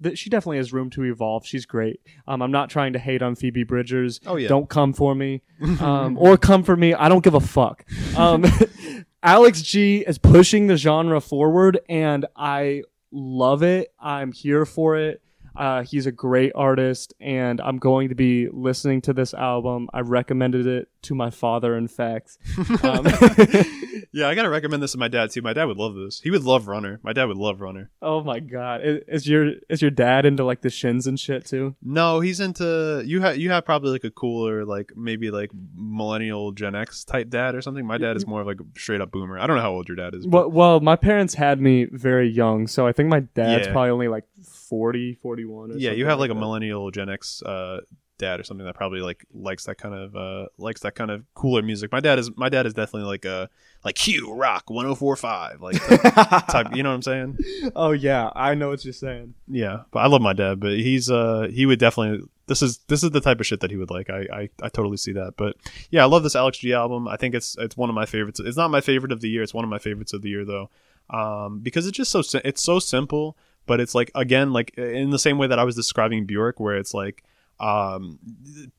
That 0.00 0.18
she 0.18 0.30
definitely 0.30 0.56
has 0.56 0.72
room 0.72 0.90
to 0.90 1.04
evolve. 1.04 1.46
She's 1.46 1.64
great. 1.64 2.00
Um, 2.26 2.42
I'm 2.42 2.50
not 2.50 2.68
trying 2.70 2.92
to 2.94 2.98
hate 2.98 3.22
on 3.22 3.36
Phoebe 3.36 3.62
Bridgers. 3.62 4.18
Oh, 4.26 4.34
yeah. 4.34 4.48
Don't 4.48 4.68
come 4.68 4.92
for 4.92 5.14
me, 5.14 5.42
um, 5.80 6.18
or 6.18 6.36
come 6.36 6.64
for 6.64 6.76
me. 6.76 6.92
I 6.92 7.08
don't 7.08 7.22
give 7.22 7.34
a 7.34 7.40
fuck. 7.40 7.84
Um, 8.16 8.44
Alex 9.22 9.62
G 9.62 9.98
is 10.06 10.18
pushing 10.18 10.66
the 10.66 10.76
genre 10.76 11.20
forward, 11.20 11.78
and 11.88 12.26
I 12.36 12.82
love 13.12 13.62
it. 13.62 13.92
I'm 14.00 14.32
here 14.32 14.66
for 14.66 14.96
it. 14.96 15.22
Uh, 15.54 15.82
he's 15.82 16.06
a 16.06 16.12
great 16.12 16.50
artist, 16.54 17.14
and 17.20 17.60
I'm 17.60 17.78
going 17.78 18.08
to 18.08 18.14
be 18.14 18.48
listening 18.48 19.00
to 19.02 19.12
this 19.12 19.32
album. 19.34 19.88
I 19.92 20.00
recommended 20.00 20.66
it 20.66 20.88
to 21.02 21.14
my 21.14 21.30
father, 21.30 21.76
in 21.76 21.88
fact. 21.88 22.38
Um, 22.82 23.06
yeah, 24.12 24.28
I 24.28 24.34
gotta 24.34 24.50
recommend 24.50 24.82
this 24.82 24.92
to 24.92 24.98
my 24.98 25.08
dad 25.08 25.30
too. 25.30 25.42
My 25.42 25.52
dad 25.52 25.64
would 25.64 25.76
love 25.78 25.94
this. 25.94 26.20
He 26.20 26.30
would 26.30 26.44
love 26.44 26.68
Runner. 26.68 27.00
My 27.02 27.12
dad 27.12 27.24
would 27.24 27.36
love 27.36 27.60
Runner. 27.60 27.90
oh 28.00 28.22
my 28.22 28.40
god, 28.40 28.80
is, 28.84 29.00
is 29.08 29.28
your 29.28 29.52
is 29.70 29.80
your 29.82 29.90
dad 29.90 30.26
into 30.26 30.44
like 30.44 30.60
the 30.60 30.70
shins 30.70 31.06
and 31.06 31.18
shit 31.18 31.44
too? 31.46 31.74
No, 31.82 32.20
he's 32.20 32.40
into 32.40 33.02
you. 33.06 33.20
Have 33.22 33.36
you 33.38 33.50
have 33.50 33.64
probably 33.64 33.90
like 33.90 34.04
a 34.04 34.10
cooler, 34.10 34.64
like 34.64 34.92
maybe 34.96 35.30
like 35.30 35.50
millennial 35.74 36.52
Gen 36.52 36.74
X 36.74 37.04
type 37.04 37.28
dad 37.30 37.54
or 37.54 37.62
something. 37.62 37.86
My 37.86 37.98
dad 37.98 38.16
is 38.16 38.26
more 38.26 38.40
of 38.40 38.46
like 38.46 38.60
a 38.60 38.78
straight 38.78 39.00
up 39.00 39.10
boomer. 39.10 39.38
I 39.38 39.46
don't 39.46 39.56
know 39.56 39.62
how 39.62 39.72
old 39.72 39.88
your 39.88 39.96
dad 39.96 40.14
is. 40.14 40.26
Well, 40.26 40.50
well, 40.50 40.80
my 40.80 40.96
parents 40.96 41.34
had 41.34 41.60
me 41.60 41.86
very 41.90 42.28
young, 42.28 42.66
so 42.66 42.86
I 42.86 42.92
think 42.92 43.08
my 43.08 43.20
dad's 43.20 43.66
Yeah. 43.66 43.72
probably 43.72 43.90
only 43.90 44.08
like 44.08 44.24
40, 44.68 45.14
41 45.22 45.72
or 45.72 45.76
yeah, 45.76 45.90
you 45.92 46.06
have 46.06 46.18
like 46.18 46.30
a 46.30 46.34
that. 46.34 46.40
millennial 46.40 46.90
Gen 46.90 47.08
X 47.08 47.42
uh, 47.42 47.80
dad 48.22 48.40
or 48.40 48.44
something 48.44 48.64
that 48.64 48.74
probably 48.74 49.00
like 49.00 49.24
likes 49.34 49.64
that 49.66 49.76
kind 49.76 49.94
of 49.94 50.16
uh, 50.16 50.46
likes 50.56 50.80
that 50.80 50.94
kind 50.94 51.10
of 51.10 51.24
cooler 51.34 51.60
music. 51.62 51.92
My 51.92 52.00
dad 52.00 52.18
is 52.18 52.30
my 52.36 52.48
dad 52.48 52.64
is 52.66 52.72
definitely 52.74 53.08
like 53.08 53.24
a 53.24 53.50
like 53.84 53.96
Q 53.96 54.32
Rock 54.34 54.70
1045 54.70 55.60
like 55.60 55.76
type, 56.00 56.46
type- 56.48 56.74
you 56.74 56.82
know 56.82 56.90
what 56.90 56.94
I'm 56.96 57.02
saying? 57.02 57.38
Oh 57.76 57.90
yeah, 57.92 58.30
I 58.34 58.54
know 58.54 58.68
what 58.70 58.84
you're 58.84 58.92
saying. 58.92 59.34
Yeah, 59.48 59.82
but 59.90 60.00
I 60.00 60.06
love 60.06 60.22
my 60.22 60.32
dad, 60.32 60.60
but 60.60 60.72
he's 60.72 61.10
uh 61.10 61.48
he 61.52 61.66
would 61.66 61.78
definitely 61.78 62.26
this 62.46 62.62
is 62.62 62.78
this 62.88 63.02
is 63.02 63.10
the 63.10 63.20
type 63.20 63.40
of 63.40 63.46
shit 63.46 63.60
that 63.60 63.70
he 63.70 63.76
would 63.76 63.90
like. 63.90 64.10
I 64.10 64.26
I, 64.32 64.48
I 64.62 64.68
totally 64.68 64.96
see 64.96 65.12
that. 65.12 65.34
But 65.36 65.56
yeah, 65.90 66.02
I 66.02 66.06
love 66.06 66.22
this 66.22 66.36
Alex 66.36 66.58
G 66.58 66.72
album. 66.72 67.08
I 67.08 67.16
think 67.16 67.34
it's 67.34 67.56
it's 67.58 67.76
one 67.76 67.88
of 67.88 67.94
my 67.94 68.06
favorites. 68.06 68.40
It's 68.40 68.56
not 68.56 68.70
my 68.70 68.80
favorite 68.80 69.12
of 69.12 69.20
the 69.20 69.28
year. 69.28 69.42
It's 69.42 69.54
one 69.54 69.64
of 69.64 69.70
my 69.70 69.78
favorites 69.78 70.12
of 70.12 70.22
the 70.22 70.28
year 70.30 70.44
though. 70.44 70.70
Um 71.10 71.60
because 71.60 71.86
it's 71.86 71.96
just 71.96 72.10
so 72.12 72.22
it's 72.44 72.62
so 72.62 72.78
simple, 72.78 73.36
but 73.66 73.80
it's 73.80 73.94
like 73.94 74.10
again 74.14 74.52
like 74.52 74.76
in 74.78 75.10
the 75.10 75.18
same 75.18 75.38
way 75.38 75.46
that 75.48 75.58
I 75.58 75.64
was 75.64 75.74
describing 75.76 76.26
Bjork 76.26 76.60
where 76.60 76.76
it's 76.76 76.94
like 76.94 77.24
um 77.62 78.18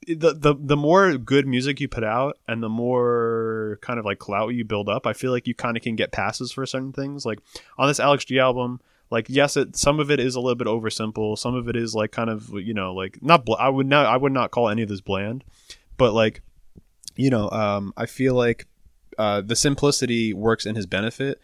the 0.05 0.33
the 0.33 0.55
the 0.59 0.75
more 0.75 1.17
good 1.17 1.47
music 1.47 1.79
you 1.79 1.87
put 1.87 2.03
out 2.03 2.37
and 2.49 2.61
the 2.61 2.69
more 2.69 3.79
kind 3.81 3.97
of 3.97 4.03
like 4.03 4.19
clout 4.19 4.49
you 4.49 4.65
build 4.65 4.89
up, 4.89 5.07
I 5.07 5.13
feel 5.13 5.31
like 5.31 5.47
you 5.47 5.55
kind 5.55 5.77
of 5.77 5.83
can 5.83 5.95
get 5.95 6.11
passes 6.11 6.51
for 6.51 6.65
certain 6.65 6.91
things. 6.91 7.25
Like 7.25 7.39
on 7.77 7.87
this 7.87 8.01
Alex 8.01 8.25
G 8.25 8.39
album, 8.39 8.81
like 9.09 9.27
yes, 9.29 9.55
it 9.55 9.77
some 9.77 10.01
of 10.01 10.11
it 10.11 10.19
is 10.19 10.35
a 10.35 10.41
little 10.41 10.55
bit 10.55 10.67
oversimple. 10.67 11.37
Some 11.37 11.55
of 11.55 11.69
it 11.69 11.77
is 11.77 11.95
like 11.95 12.11
kind 12.11 12.29
of 12.29 12.49
you 12.53 12.73
know 12.73 12.93
like 12.93 13.23
not. 13.23 13.45
Bl- 13.45 13.55
I 13.57 13.69
would 13.69 13.87
not. 13.87 14.05
I 14.05 14.17
would 14.17 14.33
not 14.33 14.51
call 14.51 14.67
any 14.67 14.81
of 14.81 14.89
this 14.89 15.01
bland, 15.01 15.45
but 15.97 16.13
like 16.13 16.41
you 17.15 17.29
know, 17.29 17.49
um, 17.51 17.93
I 17.95 18.05
feel 18.05 18.33
like 18.33 18.67
uh, 19.17 19.41
the 19.41 19.55
simplicity 19.55 20.33
works 20.33 20.65
in 20.65 20.75
his 20.75 20.85
benefit. 20.85 21.39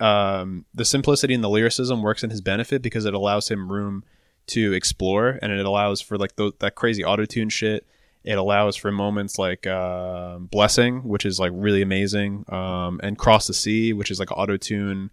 Um, 0.00 0.64
the 0.72 0.84
simplicity 0.86 1.34
and 1.34 1.44
the 1.44 1.50
lyricism 1.50 2.02
works 2.02 2.24
in 2.24 2.30
his 2.30 2.40
benefit 2.40 2.80
because 2.80 3.04
it 3.04 3.12
allows 3.12 3.50
him 3.50 3.70
room 3.70 4.04
to 4.50 4.72
explore, 4.72 5.38
and 5.42 5.52
it 5.52 5.64
allows 5.64 6.00
for 6.00 6.18
like 6.18 6.36
tho- 6.36 6.52
that 6.60 6.74
crazy 6.74 7.04
auto 7.04 7.24
tune 7.24 7.48
shit. 7.48 7.86
It 8.22 8.36
allows 8.36 8.76
for 8.76 8.92
moments 8.92 9.38
like 9.38 9.66
uh, 9.66 10.38
blessing, 10.38 11.04
which 11.04 11.24
is 11.24 11.40
like 11.40 11.52
really 11.54 11.82
amazing, 11.82 12.44
um, 12.48 13.00
and 13.02 13.16
cross 13.16 13.46
the 13.46 13.54
sea, 13.54 13.92
which 13.92 14.10
is 14.10 14.20
like 14.20 14.30
auto 14.30 14.56
tune 14.56 15.10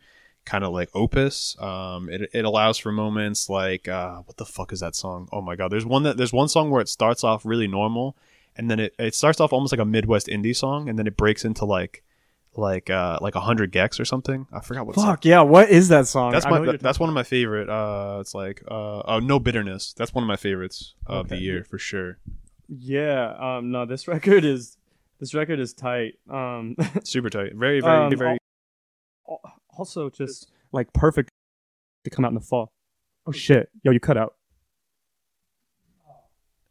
kind 0.47 0.63
of 0.63 0.71
like 0.73 0.89
opus. 0.93 1.55
Um, 1.59 2.09
it, 2.09 2.29
it 2.33 2.45
allows 2.45 2.77
for 2.77 2.91
moments 2.91 3.49
like 3.49 3.87
uh, 3.87 4.21
what 4.21 4.37
the 4.37 4.45
fuck 4.45 4.73
is 4.73 4.79
that 4.79 4.95
song? 4.95 5.29
Oh 5.31 5.41
my 5.41 5.55
god, 5.55 5.71
there's 5.71 5.85
one 5.85 6.03
that 6.03 6.17
there's 6.17 6.33
one 6.33 6.47
song 6.47 6.69
where 6.69 6.81
it 6.81 6.89
starts 6.89 7.23
off 7.23 7.45
really 7.45 7.67
normal, 7.67 8.17
and 8.55 8.71
then 8.71 8.79
it, 8.79 8.95
it 8.97 9.15
starts 9.15 9.39
off 9.39 9.53
almost 9.53 9.71
like 9.71 9.81
a 9.81 9.85
Midwest 9.85 10.27
indie 10.27 10.55
song, 10.55 10.89
and 10.89 10.97
then 10.97 11.07
it 11.07 11.17
breaks 11.17 11.45
into 11.45 11.65
like 11.65 12.03
like 12.57 12.89
uh 12.89 13.19
like 13.21 13.35
a 13.35 13.39
hundred 13.39 13.71
gecs 13.71 13.99
or 13.99 14.05
something. 14.05 14.47
I 14.51 14.59
forgot 14.61 14.85
what. 14.87 14.95
song. 14.95 15.05
Fuck 15.05 15.25
yeah, 15.25 15.41
what 15.41 15.69
is 15.69 15.89
that 15.89 16.07
song? 16.07 16.31
That's 16.31 16.45
my 16.45 16.77
that's 16.77 16.99
one 16.99 17.09
of 17.09 17.15
my 17.15 17.23
favorite. 17.23 17.69
Uh, 17.69 18.17
it's 18.19 18.33
like 18.33 18.63
uh 18.69 19.01
oh 19.05 19.19
no 19.19 19.39
bitterness. 19.39 19.93
That's 19.93 20.13
one 20.13 20.23
of 20.23 20.27
my 20.27 20.35
favorites 20.35 20.95
of 21.05 21.29
the 21.29 21.37
year 21.37 21.63
for 21.63 21.77
sure. 21.77 22.17
Yeah, 22.67 23.33
um, 23.39 23.71
no, 23.71 23.85
this 23.85 24.07
record 24.07 24.43
is 24.43 24.77
this 25.19 25.33
record 25.33 25.59
is 25.59 25.73
tight. 25.73 26.15
Um, 26.29 26.75
Super 27.03 27.29
tight. 27.29 27.53
Very 27.55 27.79
very 27.79 28.05
Um, 28.07 28.17
very. 28.17 28.37
also 29.77 30.09
just 30.09 30.51
like 30.71 30.91
perfect 30.93 31.29
to 32.03 32.09
come 32.09 32.25
out 32.25 32.29
in 32.29 32.35
the 32.35 32.41
fall. 32.41 32.71
Oh 33.25 33.31
shit, 33.31 33.69
yo, 33.83 33.91
you 33.91 33.99
cut 33.99 34.17
out. 34.17 34.33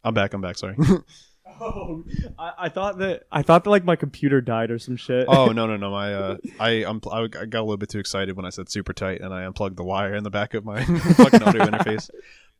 I'm 0.03 0.13
back. 0.13 0.33
I'm 0.33 0.41
back. 0.41 0.57
Sorry. 0.57 0.75
Oh, 1.59 2.03
I, 2.37 2.53
I 2.59 2.69
thought 2.69 2.97
that 2.99 3.23
I 3.31 3.41
thought 3.41 3.63
that 3.63 3.69
like 3.69 3.83
my 3.83 3.95
computer 3.95 4.41
died 4.41 4.71
or 4.71 4.79
some 4.79 4.95
shit. 4.95 5.25
oh 5.27 5.47
no 5.47 5.65
no 5.67 5.77
no 5.83 5.91
my 5.91 6.13
uh 6.13 6.37
I 6.59 6.83
I 6.85 6.91
I 7.23 7.27
got 7.27 7.59
a 7.59 7.61
little 7.63 7.77
bit 7.77 7.89
too 7.89 7.99
excited 7.99 8.35
when 8.35 8.45
I 8.45 8.49
said 8.49 8.69
super 8.69 8.93
tight 8.93 9.21
and 9.21 9.33
I 9.33 9.43
unplugged 9.43 9.77
the 9.77 9.83
wire 9.83 10.15
in 10.15 10.23
the 10.23 10.29
back 10.29 10.53
of 10.53 10.65
my 10.65 10.83
fucking 11.15 11.43
audio 11.43 11.65
interface. 11.65 12.09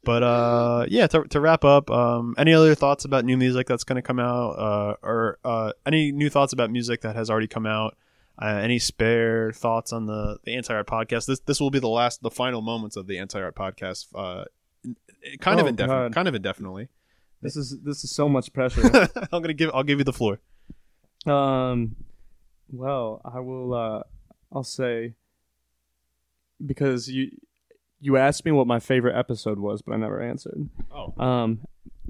But 0.04 0.24
uh 0.24 0.86
yeah 0.90 1.08
to, 1.08 1.24
to 1.26 1.40
wrap 1.40 1.66
up 1.66 1.90
um 1.92 2.34
any 2.38 2.54
other 2.54 2.76
thoughts 2.76 3.04
about 3.06 3.26
new 3.26 3.38
music 3.38 3.68
that's 3.68 3.84
going 3.84 3.98
to 3.98 4.02
come 4.02 4.20
out 4.20 4.52
uh 4.52 4.96
or 5.04 5.38
uh 5.44 5.74
any 5.86 6.12
new 6.12 6.30
thoughts 6.30 6.54
about 6.54 6.72
music 6.72 7.02
that 7.02 7.16
has 7.16 7.30
already 7.30 7.48
come 7.48 7.66
out 7.66 7.98
uh, 8.40 8.46
any 8.62 8.78
spare 8.80 9.52
thoughts 9.52 9.92
on 9.92 10.06
the 10.06 10.38
the 10.44 10.56
anti 10.56 10.74
art 10.74 10.86
podcast 10.88 11.26
this 11.26 11.40
this 11.42 11.60
will 11.60 11.72
be 11.72 11.80
the 11.80 11.90
last 11.90 12.22
the 12.22 12.30
final 12.32 12.62
moments 12.62 12.96
of 12.96 13.08
the 13.08 13.18
anti 13.18 13.42
art 13.42 13.56
podcast 13.56 14.06
uh 14.16 14.46
kind 15.42 15.60
of 15.60 15.66
Oh, 15.66 15.70
indefinitely 15.70 16.06
God. 16.06 16.14
kind 16.14 16.28
of 16.28 16.36
indefinitely 16.36 16.88
this 17.42 17.56
is 17.56 17.80
this 17.84 18.04
is 18.04 18.12
so 18.12 18.28
much 18.28 18.54
pressure. 18.54 18.82
I'm 19.32 19.42
gonna 19.42 19.54
give 19.54 19.72
I'll 19.74 19.84
give 19.84 20.00
you 20.00 20.06
the 20.06 20.14
floor 20.14 20.40
Um, 21.26 21.96
well, 22.70 23.22
I 23.24 23.40
will. 23.40 23.74
Uh, 23.74 24.04
I'll 24.52 24.64
say 24.64 25.14
because 26.66 27.10
you 27.10 27.32
you 28.00 28.18
asked 28.18 28.46
me 28.46 28.52
what 28.52 28.68
my 28.68 28.80
favorite 28.80 29.18
episode 29.18 29.60
was, 29.60 29.82
but 29.82 29.94
I 29.94 29.98
never 29.98 30.22
answered. 30.22 30.70
Oh. 30.92 31.14
Um, 31.24 31.62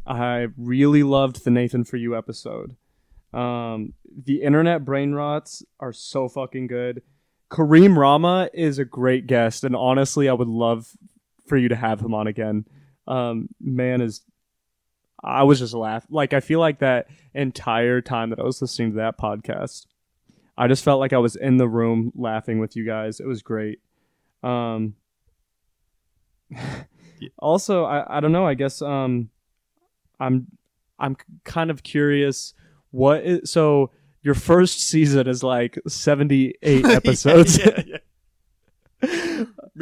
I 0.06 0.48
really 0.58 1.04
loved 1.04 1.44
the 1.44 1.52
Nathan 1.52 1.84
for 1.84 1.98
You 1.98 2.16
episode. 2.18 2.76
Um, 3.34 3.94
the 4.24 4.41
internet 4.41 4.86
brain 4.86 5.14
rots 5.14 5.64
are 5.80 5.94
so 5.94 6.30
fucking 6.30 6.68
good. 6.68 7.02
Kareem 7.52 7.95
Rahma 7.95 8.49
is 8.54 8.80
a 8.80 8.86
great 8.86 9.28
guest, 9.28 9.64
and 9.64 9.76
honestly, 9.76 10.28
I 10.28 10.34
would 10.34 10.48
love 10.48 10.91
for 11.45 11.58
you 11.58 11.70
to 11.70 11.76
have 11.76 12.02
him 12.02 12.14
on 12.14 12.28
again. 12.28 12.66
Um, 13.06 13.49
man 13.62 14.02
is 14.02 14.22
I 15.23 15.44
was 15.44 15.60
just 15.60 15.73
laughing. 15.73 16.10
Like 16.11 16.34
I 16.34 16.39
feel 16.39 16.60
like 16.60 16.80
that 16.80 17.07
entire 17.34 18.02
time 18.02 18.30
that 18.30 18.39
I 18.39 18.44
was 18.44 18.61
listening 18.61 18.91
to 18.91 18.98
that 18.98 19.18
podcast, 19.18 19.88
I 20.57 20.68
just 20.68 20.84
felt 20.84 20.99
like 20.99 21.14
I 21.14 21.18
was 21.18 21.35
in 21.35 21.57
the 21.57 21.68
room 21.68 22.11
laughing 22.15 22.60
with 22.60 22.76
you 22.76 22.85
guys. 22.85 23.19
It 23.19 23.27
was 23.27 23.41
great. 23.41 23.80
Um 24.44 24.95
also 27.39 27.85
I, 27.85 28.18
I 28.18 28.19
don't 28.19 28.31
know, 28.31 28.45
I 28.45 28.53
guess 28.53 28.81
um 28.81 29.30
I'm 30.19 30.48
I'm 30.99 31.18
kind 31.44 31.69
of 31.69 31.84
curious 31.84 32.53
what 32.91 33.23
is 33.23 33.52
so 33.52 33.91
your 34.22 34.35
first 34.35 34.81
season 34.81 35.27
is 35.27 35.44
like 35.44 35.80
78 35.88 36.85
episodes. 36.85 37.57
yeah, 37.57 37.81
yeah. 37.85 37.98
Me 39.02 39.07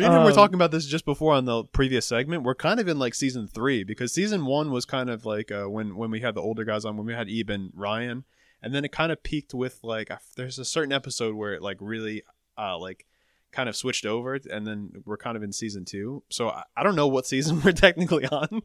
and 0.03 0.13
him 0.13 0.23
were 0.23 0.29
Um, 0.29 0.33
talking 0.33 0.55
about 0.55 0.71
this 0.71 0.85
just 0.85 1.05
before 1.05 1.33
on 1.33 1.45
the 1.45 1.63
previous 1.63 2.05
segment. 2.05 2.43
We're 2.43 2.55
kind 2.55 2.79
of 2.79 2.87
in 2.87 2.99
like 2.99 3.15
season 3.15 3.47
three 3.47 3.83
because 3.83 4.13
season 4.13 4.45
one 4.45 4.71
was 4.71 4.85
kind 4.85 5.09
of 5.09 5.25
like 5.25 5.51
uh, 5.51 5.65
when 5.65 5.95
when 5.95 6.11
we 6.11 6.19
had 6.19 6.35
the 6.35 6.41
older 6.41 6.65
guys 6.65 6.83
on, 6.85 6.97
when 6.97 7.05
we 7.07 7.13
had 7.13 7.29
Eben 7.29 7.71
Ryan, 7.73 8.25
and 8.61 8.73
then 8.73 8.83
it 8.83 8.91
kind 8.91 9.11
of 9.11 9.23
peaked 9.23 9.53
with 9.53 9.79
like 9.83 10.09
there's 10.35 10.59
a 10.59 10.65
certain 10.65 10.91
episode 10.91 11.35
where 11.35 11.53
it 11.53 11.61
like 11.61 11.77
really 11.79 12.23
uh 12.57 12.77
like 12.77 13.05
kind 13.51 13.69
of 13.69 13.75
switched 13.75 14.05
over, 14.05 14.37
and 14.51 14.67
then 14.67 14.91
we're 15.05 15.15
kind 15.17 15.37
of 15.37 15.43
in 15.43 15.53
season 15.53 15.85
two. 15.85 16.23
So 16.29 16.49
I, 16.49 16.63
I 16.75 16.83
don't 16.83 16.95
know 16.95 17.07
what 17.07 17.25
season 17.25 17.61
we're 17.63 17.71
technically 17.71 18.25
on. 18.27 18.63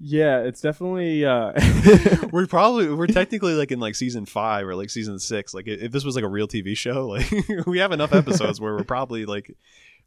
Yeah, 0.00 0.40
it's 0.40 0.60
definitely. 0.60 1.24
Uh, 1.24 1.52
we're 2.32 2.46
probably 2.46 2.88
we're 2.92 3.06
technically 3.08 3.54
like 3.54 3.72
in 3.72 3.80
like 3.80 3.96
season 3.96 4.26
five 4.26 4.66
or 4.66 4.76
like 4.76 4.90
season 4.90 5.18
six. 5.18 5.52
Like 5.52 5.66
if 5.66 5.90
this 5.90 6.04
was 6.04 6.14
like 6.14 6.24
a 6.24 6.28
real 6.28 6.46
TV 6.46 6.76
show, 6.76 7.06
like 7.08 7.30
we 7.66 7.78
have 7.78 7.92
enough 7.92 8.12
episodes 8.14 8.60
where 8.60 8.74
we're 8.74 8.84
probably 8.84 9.26
like 9.26 9.56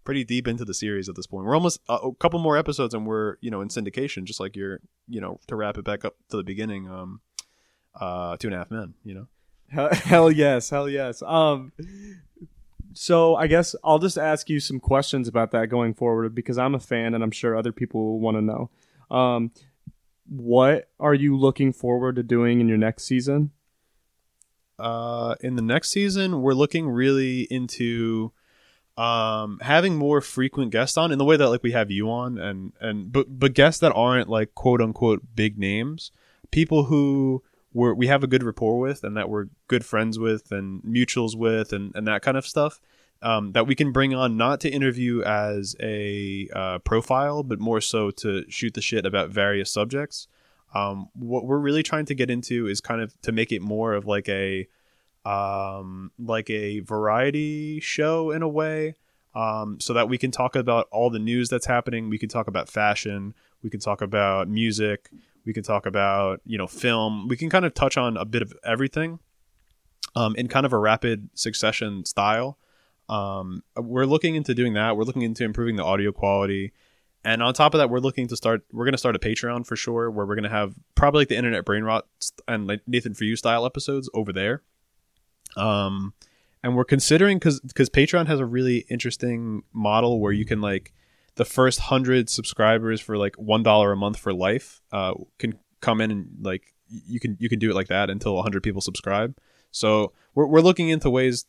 pretty 0.03 0.23
deep 0.23 0.47
into 0.47 0.63
the 0.63 0.73
series 0.73 1.09
at 1.09 1.15
this 1.15 1.27
point. 1.27 1.45
We're 1.45 1.55
almost 1.55 1.81
uh, 1.89 1.99
a 2.03 2.13
couple 2.15 2.39
more 2.39 2.57
episodes 2.57 2.93
and 2.93 3.05
we're 3.05 3.35
you 3.41 3.51
know 3.51 3.61
in 3.61 3.68
syndication, 3.68 4.23
just 4.23 4.39
like 4.39 4.55
you're 4.55 4.80
you 5.09 5.19
know 5.19 5.39
to 5.47 5.55
wrap 5.55 5.77
it 5.77 5.84
back 5.84 6.05
up 6.05 6.15
to 6.30 6.38
the 6.38 6.43
beginning. 6.43 6.89
Um, 6.89 7.19
uh, 7.93 8.38
two 8.38 8.47
and 8.47 8.55
a 8.55 8.59
half 8.59 8.72
men. 8.72 8.93
You 9.03 9.15
know. 9.15 9.27
hell, 9.69 9.89
hell 9.91 10.31
yes, 10.31 10.69
hell 10.69 10.88
yes. 10.88 11.22
Um, 11.22 11.73
so 12.93 13.35
I 13.35 13.47
guess 13.47 13.76
I'll 13.84 13.99
just 13.99 14.18
ask 14.18 14.49
you 14.49 14.61
some 14.61 14.80
questions 14.80 15.27
about 15.27 15.51
that 15.51 15.68
going 15.68 15.93
forward 15.93 16.34
because 16.34 16.57
I'm 16.57 16.76
a 16.76 16.80
fan 16.80 17.13
and 17.13 17.23
I'm 17.23 17.31
sure 17.31 17.57
other 17.57 17.73
people 17.73 18.01
will 18.03 18.19
want 18.19 18.38
to 18.38 18.41
know. 18.41 18.69
Um, 19.09 19.51
what 20.32 20.90
are 20.99 21.14
you 21.14 21.38
looking 21.38 21.74
forward 21.74 22.16
to 22.16 22.24
doing 22.24 22.62
in 22.62 22.68
your 22.68 22.78
next 22.78 23.03
season? 23.03 23.52
uh, 24.82 25.36
in 25.41 25.56
the 25.56 25.62
next 25.62 25.90
season, 25.90 26.41
we're 26.41 26.53
looking 26.53 26.90
really 26.90 27.41
into 27.52 28.32
um, 28.98 29.60
having 29.62 29.95
more 29.95 30.22
frequent 30.22 30.72
guests 30.72 30.98
on 30.98 31.12
in 31.12 31.20
the 31.20 31.24
way 31.26 31.38
that 31.38 31.49
like 31.49 31.64
we 31.64 31.72
have 31.72 31.91
you 31.91 32.10
on, 32.10 32.38
and 32.38 32.74
and 32.82 33.12
but 33.12 33.40
but 33.40 33.53
guests 33.53 33.80
that 33.82 33.94
aren't 33.94 34.28
like 34.28 34.56
quote 34.56 34.82
unquote 34.82 35.22
big 35.36 35.58
names, 35.58 36.12
people 36.49 36.86
who 36.86 37.44
we're, 37.74 37.94
we 37.94 38.08
have 38.08 38.24
a 38.24 38.28
good 38.28 38.44
rapport 38.44 38.80
with 38.80 39.03
and 39.03 39.16
that 39.16 39.30
we're 39.30 39.48
good 39.68 39.86
friends 39.86 40.20
with 40.20 40.52
and 40.52 40.82
mutuals 40.82 41.38
with 41.38 41.72
and 41.72 41.95
and 41.95 42.08
that 42.08 42.24
kind 42.24 42.36
of 42.36 42.45
stuff. 42.45 42.82
Um, 43.23 43.52
that 43.52 43.68
we 43.68 43.76
can 43.76 43.91
bring 43.91 44.15
on 44.15 44.35
not 44.35 44.61
to 44.61 44.69
interview 44.69 45.22
as 45.22 45.76
a 45.80 46.49
uh, 46.56 46.80
profile, 46.80 47.43
but 47.43 47.60
more 47.60 47.80
so 47.80 48.10
to 48.10 48.49
shoot 48.49 48.73
the 48.73 48.81
shit 48.81 49.06
about 49.06 49.30
various 49.30 49.72
subjects. 49.72 50.27
Um, 50.73 51.10
what 51.14 51.45
we're 51.45 51.60
really 51.60 51.84
trying 51.84 52.06
to 52.06 52.15
get 52.15 52.30
into 52.30 52.68
is 52.68 52.81
kind 52.81 53.02
of 53.02 53.19
to 53.22 53.31
make 53.31 53.52
it 53.52 53.61
more 53.61 53.93
of 53.93 54.07
like 54.07 54.30
a 54.30 54.68
um, 55.26 56.11
like 56.18 56.49
a 56.49 56.80
variety 56.80 57.80
show 57.80 58.31
in 58.31 58.41
a 58.41 58.48
way, 58.48 58.95
um, 59.35 59.80
so 59.80 59.93
that 59.93 60.10
we 60.10 60.18
can 60.18 60.31
talk 60.31 60.56
about 60.56 60.88
all 60.91 61.10
the 61.10 61.19
news 61.19 61.49
that's 61.49 61.65
happening. 61.65 62.10
We 62.10 62.18
can 62.18 62.30
talk 62.30 62.48
about 62.48 62.69
fashion. 62.69 63.34
We 63.61 63.69
can 63.69 63.80
talk 63.80 64.02
about 64.02 64.48
music. 64.48 65.10
We 65.45 65.53
can 65.53 65.64
talk 65.64 65.85
about 65.85 66.41
you 66.45 66.57
know 66.57 66.68
film. 66.68 67.27
We 67.27 67.38
can 67.38 67.49
kind 67.49 67.65
of 67.65 67.73
touch 67.73 67.98
on 67.98 68.18
a 68.18 68.26
bit 68.26 68.41
of 68.41 68.53
everything, 68.65 69.19
um, 70.15 70.35
in 70.35 70.48
kind 70.48 70.65
of 70.65 70.73
a 70.73 70.77
rapid 70.77 71.30
succession 71.34 72.06
style. 72.06 72.57
Um, 73.11 73.61
we're 73.75 74.05
looking 74.05 74.35
into 74.35 74.55
doing 74.55 74.73
that. 74.73 74.95
We're 74.95 75.03
looking 75.03 75.23
into 75.23 75.43
improving 75.43 75.75
the 75.75 75.83
audio 75.83 76.11
quality. 76.11 76.71
And 77.23 77.43
on 77.43 77.53
top 77.53 77.73
of 77.73 77.79
that, 77.79 77.89
we're 77.89 77.99
looking 77.99 78.27
to 78.29 78.38
start. 78.38 78.63
We're 78.71 78.85
going 78.85 78.93
to 78.93 78.97
start 78.97 79.15
a 79.15 79.19
Patreon 79.19 79.67
for 79.67 79.75
sure, 79.75 80.09
where 80.09 80.25
we're 80.25 80.35
going 80.35 80.43
to 80.43 80.49
have 80.49 80.73
probably 80.95 81.21
like 81.21 81.27
the 81.27 81.35
internet 81.35 81.65
brain 81.65 81.83
rot 81.83 82.07
and 82.47 82.65
like 82.67 82.81
Nathan 82.88 83.13
for 83.13 83.25
you 83.25 83.35
style 83.35 83.65
episodes 83.65 84.09
over 84.13 84.31
there. 84.31 84.63
Um, 85.57 86.13
and 86.63 86.75
we're 86.75 86.85
considering 86.85 87.38
because 87.38 87.59
because 87.59 87.89
Patreon 87.89 88.27
has 88.27 88.39
a 88.39 88.45
really 88.45 88.85
interesting 88.89 89.63
model 89.73 90.19
where 90.19 90.31
you 90.31 90.45
can 90.45 90.61
like 90.61 90.93
the 91.35 91.45
first 91.45 91.79
hundred 91.79 92.29
subscribers 92.29 93.01
for 93.01 93.17
like 93.17 93.35
one 93.35 93.61
dollar 93.61 93.91
a 93.91 93.97
month 93.97 94.17
for 94.17 94.33
life 94.33 94.81
uh, 94.91 95.13
can 95.38 95.59
come 95.81 96.01
in 96.01 96.11
and 96.11 96.27
like 96.41 96.73
you 96.88 97.19
can 97.19 97.38
you 97.39 97.49
can 97.49 97.59
do 97.59 97.69
it 97.69 97.75
like 97.75 97.88
that 97.88 98.09
until 98.09 98.41
hundred 98.41 98.63
people 98.63 98.81
subscribe. 98.81 99.38
So 99.71 100.13
we're 100.33 100.47
we're 100.47 100.61
looking 100.61 100.89
into 100.89 101.09
ways 101.09 101.45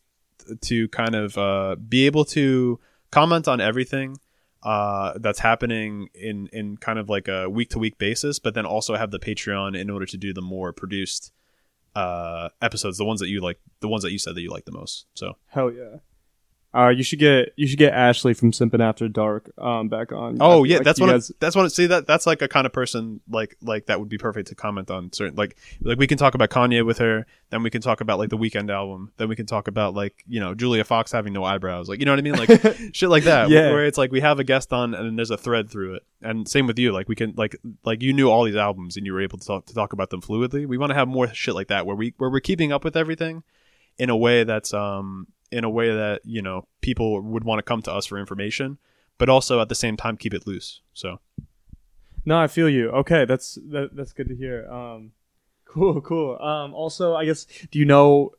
to 0.63 0.89
kind 0.89 1.15
of 1.15 1.39
uh, 1.39 1.77
be 1.77 2.07
able 2.07 2.25
to 2.27 2.79
comment 3.11 3.49
on 3.49 3.61
everything 3.61 4.19
uh, 4.63 5.15
that's 5.19 5.41
happening 5.41 6.09
in 6.15 6.49
in 6.53 6.77
kind 6.77 6.99
of 6.99 7.09
like 7.09 7.29
a 7.29 7.49
week 7.49 7.71
to 7.71 7.79
week 7.79 7.99
basis, 7.99 8.39
but 8.39 8.55
then 8.55 8.67
also 8.67 8.95
have 8.97 9.11
the 9.11 9.19
Patreon 9.19 9.79
in 9.79 9.91
order 9.91 10.07
to 10.07 10.17
do 10.17 10.33
the 10.33 10.43
more 10.43 10.73
produced 10.73 11.33
uh, 11.95 12.49
episodes, 12.61 12.99
the 12.99 13.05
ones 13.05 13.21
that 13.21 13.29
you 13.29 13.41
like, 13.41 13.59
the 13.81 13.89
ones 13.89 14.03
that 14.03 14.13
you 14.13 14.19
said 14.19 14.35
that 14.35 14.43
you 14.43 14.51
like 14.51 14.65
the 14.65 14.73
most. 14.73 15.07
So 15.15 15.37
Hell 15.49 15.73
yeah. 15.73 15.97
Uh, 16.75 16.89
you 16.89 17.03
should 17.03 17.19
get 17.19 17.53
you 17.57 17.67
should 17.67 17.79
get 17.79 17.93
Ashley 17.93 18.33
from 18.33 18.51
Simpin 18.51 18.81
After 18.81 19.07
Dark 19.07 19.51
um 19.59 19.89
back 19.89 20.11
on. 20.11 20.39
Oh 20.41 20.65
yeah, 20.65 20.77
like 20.77 20.85
that's 20.85 21.01
what 21.01 21.11
guys- 21.11 21.31
I, 21.31 21.35
that's 21.39 21.55
what 21.55 21.71
see 21.71 21.87
that 21.87 22.07
that's 22.07 22.27
like 22.27 22.41
a 22.41 22.49
kind 22.49 22.67
of 22.67 22.73
person 22.73 23.21
like 23.29 23.57
like 23.61 23.87
that 23.87 24.01
would 24.01 24.09
be 24.09 24.17
perfect 24.17 24.49
to 24.49 24.55
comment 24.55 24.91
on 24.91 25.13
certain 25.13 25.37
like 25.37 25.59
like 25.83 25.99
we 25.99 26.07
can 26.07 26.17
talk 26.17 26.35
about 26.35 26.49
Kanye 26.49 26.85
with 26.85 26.97
her, 26.97 27.27
then 27.51 27.63
we 27.63 27.69
can 27.69 27.83
talk 27.83 28.01
about 28.01 28.19
like 28.19 28.31
the 28.31 28.39
Weeknd 28.39 28.71
album, 28.71 29.13
then 29.19 29.29
we 29.29 29.37
can 29.37 29.45
talk 29.45 29.69
about 29.69 29.93
like 29.95 30.25
you 30.27 30.41
know 30.41 30.55
Julia 30.55 30.85
Fox 30.85 31.13
having 31.13 31.35
no 31.35 31.45
eyebrows, 31.45 31.91
like 31.91 31.99
you 32.01 32.07
know 32.07 32.13
what 32.13 32.19
I 32.19 32.23
mean, 32.23 32.37
like 32.37 32.49
shit 32.95 33.11
like 33.11 33.25
that. 33.25 33.51
Yeah. 33.51 33.71
where 33.71 33.85
it's 33.85 33.99
like 33.99 34.11
we 34.11 34.21
have 34.21 34.39
a 34.39 34.45
guest 34.45 34.73
on 34.73 34.95
and 34.95 35.07
then 35.07 35.17
there's 35.17 35.31
a 35.31 35.37
thread 35.37 35.69
through 35.71 35.97
it, 35.97 36.03
and 36.23 36.49
same 36.49 36.67
with 36.67 36.79
you, 36.79 36.93
like 36.93 37.07
we 37.07 37.15
can 37.17 37.35
like 37.37 37.55
like 37.85 38.01
you 38.01 38.15
knew 38.15 38.31
all 38.31 38.45
these 38.45 38.57
albums 38.57 38.97
and 38.97 39.05
you 39.05 39.13
were 39.13 39.21
able 39.21 39.37
to 39.37 39.47
talk 39.47 39.67
to 39.67 39.75
talk 39.75 39.93
about 39.93 40.09
them 40.09 40.23
fluidly. 40.23 40.67
We 40.67 40.79
want 40.79 40.89
to 40.89 40.95
have 40.95 41.07
more 41.09 41.29
shit 41.35 41.55
like 41.55 41.69
that 41.69 41.85
where 41.85 41.97
we 41.97 42.15
where 42.17 42.31
we're 42.31 42.41
keeping 42.41 42.73
up 42.73 42.83
with 42.83 42.97
everything 42.97 43.43
in 43.99 44.09
a 44.09 44.17
way 44.17 44.45
that's 44.45 44.73
um 44.73 45.27
in 45.53 45.65
a 45.65 45.71
way 45.71 45.89
that 45.95 46.21
you 46.25 46.43
know 46.43 46.67
people 46.81 47.21
would 47.21 47.45
want 47.45 47.59
to 47.59 47.63
come 47.63 47.83
to 47.83 47.93
us 47.93 48.07
for 48.07 48.19
information 48.19 48.79
but 49.19 49.29
also 49.29 49.61
at 49.61 49.69
the 49.69 49.75
same 49.75 49.97
time 49.97 50.17
keep 50.17 50.35
it 50.35 50.47
loose 50.47 50.81
so 50.95 51.21
No, 52.25 52.39
I 52.39 52.47
feel 52.47 52.69
you. 52.69 52.89
Okay, 52.91 53.25
that's 53.25 53.59
that, 53.71 53.97
that's 53.97 54.13
good 54.13 54.29
to 54.29 54.37
hear. 54.37 54.69
Um, 54.71 55.11
cool, 55.65 56.01
cool. 56.01 56.39
Um, 56.41 56.73
also, 56.73 57.17
I 57.17 57.25
guess, 57.25 57.47
do 57.73 57.79
you 57.81 57.85
know? 57.85 58.31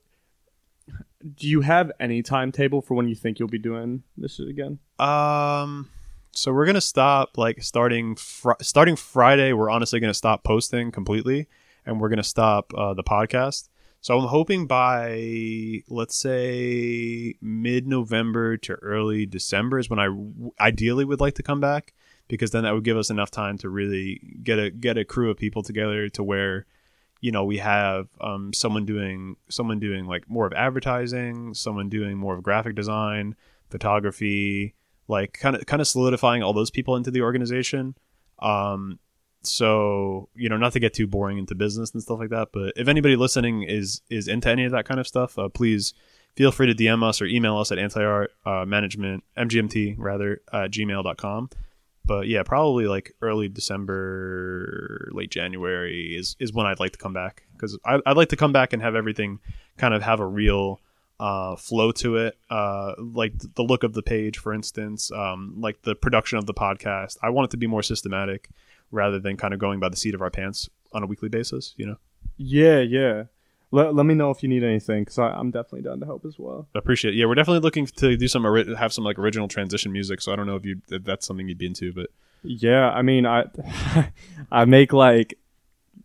Do 1.36 1.48
you 1.48 1.62
have 1.62 1.92
any 2.00 2.22
timetable 2.22 2.82
for 2.82 2.96
when 2.96 3.08
you 3.08 3.16
think 3.16 3.40
you'll 3.40 3.48
be 3.50 3.58
doing 3.60 4.04
this 4.18 4.40
again? 4.40 4.80
um 5.00 5.90
so 6.36 6.52
we're 6.54 6.66
gonna 6.66 6.82
stop 6.82 7.38
like 7.38 7.62
starting 7.62 8.16
fr- 8.16 8.62
starting 8.62 8.96
friday 8.96 9.54
we're 9.54 9.70
honestly 9.70 10.00
gonna 10.00 10.14
stop 10.14 10.44
posting 10.44 10.92
completely 10.92 11.48
and 11.86 12.00
we're 12.00 12.10
gonna 12.10 12.24
stop 12.24 12.74
uh, 12.78 12.94
the 12.94 13.04
podcast 13.04 13.70
so 14.04 14.20
i'm 14.20 14.28
hoping 14.28 14.68
by 14.68 15.82
let's 15.88 16.16
say 16.16 17.34
mid-november 17.42 18.58
to 18.58 18.74
early 18.76 19.26
december 19.26 19.80
is 19.80 19.90
when 19.90 20.00
I 20.00 20.10
ideally 20.64 21.06
would 21.06 21.20
like 21.20 21.34
to 21.36 21.44
come 21.44 21.60
back 21.60 21.94
because 22.28 22.52
then 22.52 22.64
that 22.64 22.74
would 22.74 22.84
give 22.84 22.98
us 22.98 23.10
enough 23.10 23.32
time 23.32 23.58
to 23.60 23.70
really 23.70 24.38
get 24.44 24.60
a 24.60 24.70
get 24.70 24.98
a 24.98 25.06
crew 25.06 25.30
of 25.32 25.38
people 25.38 25.64
together 25.64 26.10
to 26.10 26.24
where 26.24 26.66
you 27.22 27.32
know 27.32 27.44
we 27.44 27.58
have 27.58 28.08
um, 28.22 28.54
someone 28.54 28.86
doing 28.86 29.38
someone 29.50 29.80
doing 29.80 30.06
like 30.06 30.30
more 30.30 30.46
of 30.46 30.54
advertising 30.54 31.54
someone 31.54 31.90
doing 31.90 32.18
more 32.18 32.36
of 32.36 32.44
graphic 32.44 32.76
design 32.76 33.36
photography 33.70 34.76
like 35.08 35.34
kind 35.34 35.56
of 35.56 35.66
kind 35.66 35.82
of 35.82 35.88
solidifying 35.88 36.44
all 36.44 36.54
those 36.54 36.72
people 36.72 36.96
into 36.96 37.12
the 37.12 37.22
organization. 37.22 37.96
Um 38.40 39.00
so 39.46 40.30
you 40.36 40.50
know 40.50 40.58
not 40.58 40.74
to 40.74 40.80
get 40.80 40.94
too 40.94 41.08
boring 41.08 41.38
into 41.38 41.56
business 41.56 41.92
and 41.92 42.02
stuff 42.02 42.20
like 42.20 42.30
that 42.30 42.50
but 42.52 42.74
if 42.76 42.88
anybody 42.88 43.16
listening 43.16 43.64
is 43.64 44.02
is 44.10 44.28
into 44.28 44.50
any 44.50 44.66
of 44.66 44.72
that 44.72 44.86
kind 44.86 45.00
of 45.00 45.08
stuff 45.08 45.38
uh, 45.38 45.50
please 45.50 45.94
feel 46.36 46.52
free 46.52 46.68
to 46.68 46.74
dm 46.74 47.04
us 47.04 47.22
or 47.22 47.26
email 47.26 47.58
us 47.58 47.72
at 47.72 47.78
anti-art 47.78 48.32
uh, 48.46 48.66
management 48.66 49.24
mgmt 49.38 49.96
rather 49.98 50.42
uh, 50.52 50.68
gmail.com 50.70 51.50
but 52.06 52.28
yeah 52.28 52.44
probably 52.44 52.86
like 52.86 53.14
early 53.22 53.48
december 53.48 55.10
late 55.12 55.32
january 55.32 56.16
is 56.16 56.36
is 56.40 56.54
when 56.54 56.66
i'd 56.66 56.80
like 56.80 56.92
to 56.92 56.98
come 56.98 57.14
back 57.14 57.44
because 57.54 57.78
i'd 57.86 58.18
like 58.18 58.30
to 58.30 58.38
come 58.38 58.52
back 58.52 58.74
and 58.74 58.82
have 58.82 58.96
everything 58.96 59.40
kind 59.78 59.94
of 59.94 60.02
have 60.02 60.20
a 60.20 60.26
real 60.26 60.80
uh, 61.20 61.56
flow 61.56 61.92
to 61.92 62.18
it, 62.18 62.38
uh, 62.50 62.94
like 62.98 63.34
the 63.56 63.62
look 63.62 63.84
of 63.84 63.94
the 63.94 64.02
page, 64.02 64.38
for 64.38 64.54
instance, 64.54 65.10
um, 65.12 65.56
like 65.58 65.82
the 65.84 65.96
production 65.96 66.38
of 66.38 66.46
the 66.48 66.54
podcast. 66.54 67.18
I 67.22 67.30
want 67.30 67.46
it 67.46 67.52
to 67.52 67.58
be 67.58 67.68
more 67.68 67.82
systematic 67.84 68.50
rather 68.94 69.20
than 69.20 69.36
kind 69.36 69.54
of 69.54 69.60
going 69.60 69.80
by 69.80 69.90
the 69.90 69.98
seat 69.98 70.16
of 70.16 70.22
our 70.22 70.30
pants 70.30 70.70
on 70.94 71.04
a 71.04 71.06
weekly 71.06 71.30
basis. 71.30 71.74
You 71.78 71.88
know, 71.88 71.98
Yeah, 72.38 72.80
yeah. 72.80 73.24
Let, 73.72 73.96
let 73.96 74.06
me 74.06 74.14
know 74.14 74.30
if 74.30 74.44
you 74.44 74.50
need 74.50 74.64
anything 74.64 75.04
because 75.04 75.18
I'm 75.18 75.50
definitely 75.50 75.82
down 75.82 76.00
to 76.00 76.06
help 76.06 76.26
as 76.26 76.38
well. 76.38 76.68
I 76.76 76.80
appreciate. 76.80 77.16
It. 77.16 77.18
Yeah, 77.18 77.26
we're 77.26 77.36
definitely 77.36 77.62
looking 77.62 77.88
to 77.88 78.16
do 78.16 78.28
some 78.28 78.44
have 78.78 78.94
some 78.94 79.04
like 79.04 79.18
original 79.18 79.48
transition 79.48 79.92
music. 79.92 80.22
So 80.22 80.32
I 80.32 80.36
don't 80.36 80.46
know 80.46 80.56
if 80.56 80.64
you 80.64 80.80
if 80.90 81.04
that's 81.04 81.26
something 81.26 81.48
you'd 81.48 81.58
be 81.58 81.66
into, 81.66 81.92
but 81.92 82.12
Yeah, 82.44 82.92
I 82.92 83.02
mean, 83.02 83.26
I 83.26 83.46
I 84.52 84.66
make 84.66 84.94
like 84.94 85.40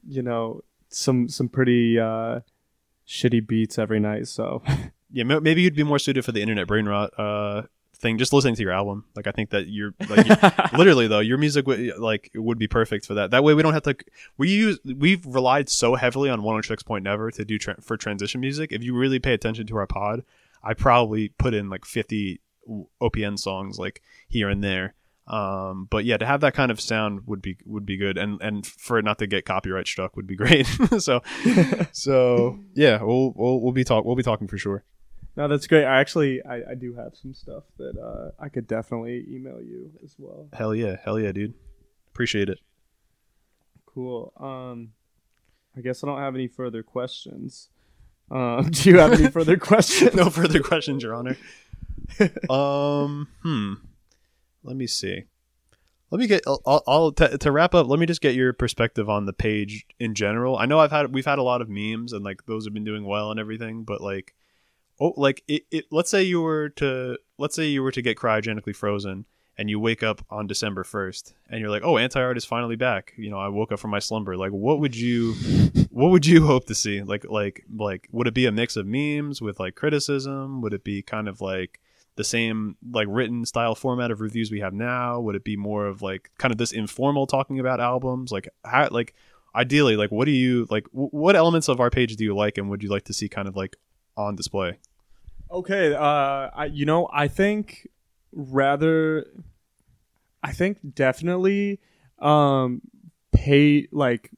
you 0.09 0.23
know 0.23 0.63
some 0.89 1.29
some 1.29 1.51
pretty 1.51 2.01
uh, 2.01 2.41
shitty 3.07 3.47
beats 3.47 3.79
every 3.79 4.01
night. 4.01 4.29
So 4.29 4.63
yeah, 5.13 5.25
maybe 5.25 5.61
you'd 5.61 5.77
be 5.77 5.83
more 5.83 5.99
suited 5.99 6.25
for 6.25 6.33
the 6.33 6.41
internet 6.41 6.67
brain 6.67 6.87
rot 6.87 7.13
uh, 7.19 7.63
thing. 7.99 8.19
Just 8.19 8.33
listening 8.33 8.55
to 8.55 8.63
your 8.63 8.73
album, 8.73 9.05
like 9.17 9.27
I 9.27 9.33
think 9.33 9.51
that 9.51 9.69
you're 9.69 9.95
like 10.09 10.27
you- 10.27 10.77
literally 10.79 11.09
though, 11.09 11.21
your 11.21 11.39
music 11.39 11.67
would 11.67 11.99
like 11.99 12.31
would 12.35 12.59
be 12.59 12.69
perfect 12.69 13.07
for 13.07 13.15
that. 13.15 13.31
That 13.31 13.45
way, 13.45 13.55
we 13.55 13.63
don't 13.63 13.75
have 13.75 13.83
to. 13.85 13.97
We 14.37 14.51
use 14.51 14.79
we've 14.85 15.25
relied 15.27 15.69
so 15.69 15.95
heavily 15.95 16.31
on 16.31 16.41
Oneohtrix 16.41 16.85
Point 16.85 17.05
Never 17.05 17.31
to 17.33 17.45
do 17.45 17.59
tra- 17.59 17.81
for 17.81 17.97
transition 17.97 18.41
music. 18.41 18.73
If 18.73 18.83
you 18.83 18.95
really 18.97 19.19
pay 19.19 19.33
attention 19.35 19.67
to 19.67 19.77
our 19.77 19.87
pod, 19.87 20.23
I 20.63 20.75
probably 20.75 21.29
put 21.31 21.55
in 21.55 21.69
like 21.71 21.85
50 21.85 22.41
OPN 23.01 23.39
songs 23.39 23.79
like 23.79 24.03
here 24.29 24.49
and 24.49 24.63
there. 24.63 24.95
Um, 25.27 25.87
but 25.91 26.07
yeah, 26.07 26.17
to 26.17 26.25
have 26.25 26.41
that 26.41 26.55
kind 26.55 26.71
of 26.71 26.81
sound 26.81 27.27
would 27.27 27.43
be 27.43 27.59
would 27.67 27.85
be 27.85 27.99
good, 27.99 28.17
and 28.17 28.41
and 28.41 28.67
for 28.67 28.99
it 28.99 29.05
not 29.05 29.19
to 29.19 29.27
get 29.27 29.45
copyright 29.45 29.87
struck 29.87 30.17
would 30.17 30.27
be 30.27 30.37
great. 30.43 30.67
so 30.99 31.21
so 31.93 32.59
yeah, 32.75 33.03
we'll 33.03 33.33
we'll 33.37 33.61
we'll 33.61 33.73
be 33.73 33.85
talk 33.85 34.05
we'll 34.07 34.17
be 34.17 34.23
talking 34.23 34.49
for 34.49 34.57
sure. 34.57 34.85
No, 35.39 35.47
that's 35.47 35.69
great. 35.69 35.85
I 35.85 36.01
actually 36.01 36.43
I, 36.45 36.73
I 36.73 36.75
do 36.75 36.95
have 36.95 37.15
some 37.15 37.33
stuff 37.33 37.63
that 37.77 37.97
uh, 37.97 38.33
I 38.43 38.49
could 38.49 38.67
definitely 38.67 39.25
email 39.31 39.63
you 39.63 39.93
as 40.03 40.17
well. 40.19 40.49
Hell 40.53 40.75
yeah, 40.75 40.97
hell 41.05 41.17
yeah, 41.17 41.31
dude. 41.31 41.55
Appreciate 42.09 42.49
it. 42.49 42.59
Cool. 43.87 44.33
Um, 44.37 44.95
I 45.77 45.81
guess 45.81 46.03
I 46.03 46.09
don't 46.09 46.19
have 46.19 46.35
any 46.35 46.49
further 46.49 46.83
questions. 46.83 47.69
Uh, 48.29 48.63
do 48.71 48.91
you 48.91 48.99
have 48.99 49.13
any 49.13 49.29
further 49.31 49.57
questions? 49.57 50.13
no 50.13 50.29
further 50.29 50.59
questions, 50.59 51.05
Your 51.05 51.15
Honor. 51.15 51.37
um, 52.51 53.29
hmm. 53.45 53.75
Let 54.65 54.77
me 54.77 54.89
see. 54.89 55.23
Let 56.11 56.19
me 56.19 56.27
get. 56.27 56.43
I'll, 56.49 56.83
I'll, 56.89 57.13
to 57.13 57.53
wrap 57.53 57.77
up. 57.77 57.87
Let 57.87 58.01
me 58.01 58.07
just 58.07 58.21
get 58.21 58.35
your 58.35 58.53
perspective 58.53 59.09
on 59.09 59.27
the 59.27 59.33
page 59.33 59.87
in 60.01 60.17
general. 60.17 60.59
I 60.59 60.67
know 60.67 60.81
I've 60.81 60.91
had 60.91 61.15
we've 61.15 61.25
had 61.25 61.39
a 61.39 61.45
lot 61.45 61.63
of 61.63 61.69
memes 61.69 62.13
and 62.13 62.25
like 62.25 62.47
those 62.47 62.65
have 62.65 62.75
been 62.75 62.83
doing 62.83 63.05
well 63.05 63.31
and 63.31 63.39
everything, 63.39 63.85
but 63.85 64.01
like, 64.01 64.35
oh, 65.01 65.15
like 65.17 65.43
it. 65.49 65.65
it 65.71 65.87
let's 65.91 66.11
say 66.11 66.23
you 66.23 66.41
were 66.41 66.69
to 66.71 67.19
let's 67.39 67.55
say 67.55 67.67
you 67.67 67.83
were 67.83 67.93
to 67.93 68.03
get 68.03 68.17
cryogenically 68.17 68.75
frozen 68.75 69.27
and 69.59 69.69
you 69.69 69.81
wake 69.81 70.05
up 70.05 70.25
on 70.31 70.47
December 70.47 70.85
first 70.85 71.35
and 71.51 71.61
you're 71.61 71.69
like, 71.69 71.83
oh, 71.85 71.99
anti 71.99 72.23
art 72.23 72.37
is 72.37 72.45
finally 72.45 72.77
back. 72.77 73.13
You 73.17 73.29
know, 73.29 73.39
I 73.39 73.49
woke 73.49 73.73
up 73.73 73.81
from 73.81 73.91
my 73.91 73.99
slumber. 73.99 74.37
Like, 74.37 74.53
what 74.53 74.79
would 74.79 74.95
you, 74.95 75.35
what 75.91 76.11
would 76.11 76.25
you 76.25 76.47
hope 76.47 76.67
to 76.67 76.75
see? 76.77 77.03
Like, 77.03 77.25
like, 77.29 77.65
like, 77.77 78.09
would 78.13 78.29
it 78.29 78.35
be 78.35 78.47
a 78.47 78.53
mix 78.53 78.77
of 78.77 78.87
memes 78.87 79.43
with 79.43 79.59
like 79.59 79.75
criticism? 79.75 80.63
Would 80.63 80.73
it 80.73 80.85
be 80.85 81.03
kind 81.03 81.29
of 81.29 81.41
like 81.41 81.81
the 82.15 82.23
same 82.23 82.77
like 82.91 83.09
written 83.11 83.45
style 83.45 83.75
format 83.75 84.13
of 84.13 84.21
reviews 84.21 84.51
we 84.51 84.61
have 84.61 84.75
now? 84.75 85.19
Would 85.21 85.35
it 85.35 85.45
be 85.45 85.57
more 85.57 85.87
of 85.87 86.03
like 86.03 86.31
kind 86.39 86.53
of 86.53 86.59
this 86.59 86.73
informal 86.73 87.27
talking 87.27 87.59
about 87.59 87.81
albums? 87.81 88.31
Like, 88.31 88.49
how, 88.65 88.89
like, 88.93 89.13
ideally, 89.57 89.97
like, 89.97 90.13
what 90.13 90.27
do 90.27 90.31
you 90.31 90.69
like? 90.71 90.85
W- 90.93 91.11
what 91.11 91.35
elements 91.35 91.69
of 91.69 91.81
our 91.81 91.91
page 91.91 92.15
do 92.15 92.23
you 92.23 92.35
like, 92.35 92.59
and 92.59 92.71
would 92.71 92.85
you 92.85 92.91
like 92.91 93.05
to 93.07 93.13
see 93.13 93.29
kind 93.29 93.49
of 93.49 93.57
like 93.57 93.75
on 94.17 94.37
display? 94.37 94.79
Okay, 95.51 95.95
uh, 95.95 96.51
I 96.55 96.71
you 96.73 96.85
know 96.85 97.09
I 97.13 97.29
think 97.29 97.89
rather, 98.33 99.27
I 100.43 100.53
think 100.53 100.79
definitely, 100.95 101.81
um, 102.19 102.83
pay 103.33 103.89
like 103.93 104.31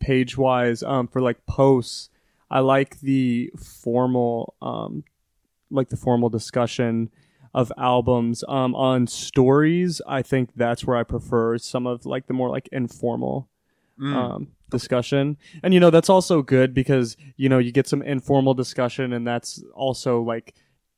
page 0.00 0.36
wise, 0.38 0.82
um, 0.82 1.06
for 1.08 1.20
like 1.20 1.44
posts, 1.46 2.08
I 2.50 2.60
like 2.60 3.00
the 3.00 3.50
formal, 3.58 4.54
um, 4.62 5.04
like 5.70 5.88
the 5.88 5.96
formal 5.96 6.28
discussion 6.28 7.10
of 7.52 7.72
albums. 7.78 8.42
Um, 8.48 8.74
on 8.74 9.06
stories, 9.06 10.00
I 10.06 10.22
think 10.22 10.50
that's 10.56 10.84
where 10.84 10.96
I 10.96 11.02
prefer 11.04 11.58
some 11.58 11.86
of 11.86 12.06
like 12.06 12.26
the 12.26 12.34
more 12.34 12.48
like 12.48 12.68
informal 12.72 13.48
um, 14.16 14.48
discussion. 14.74 15.36
And 15.62 15.72
you 15.72 15.80
know 15.80 15.90
that's 15.90 16.10
also 16.10 16.42
good 16.42 16.74
because 16.74 17.16
you 17.36 17.48
know 17.48 17.58
you 17.58 17.72
get 17.72 17.88
some 17.88 18.02
informal 18.02 18.54
discussion, 18.54 19.12
and 19.12 19.26
that's 19.26 19.62
also 19.74 20.20
like 20.20 20.54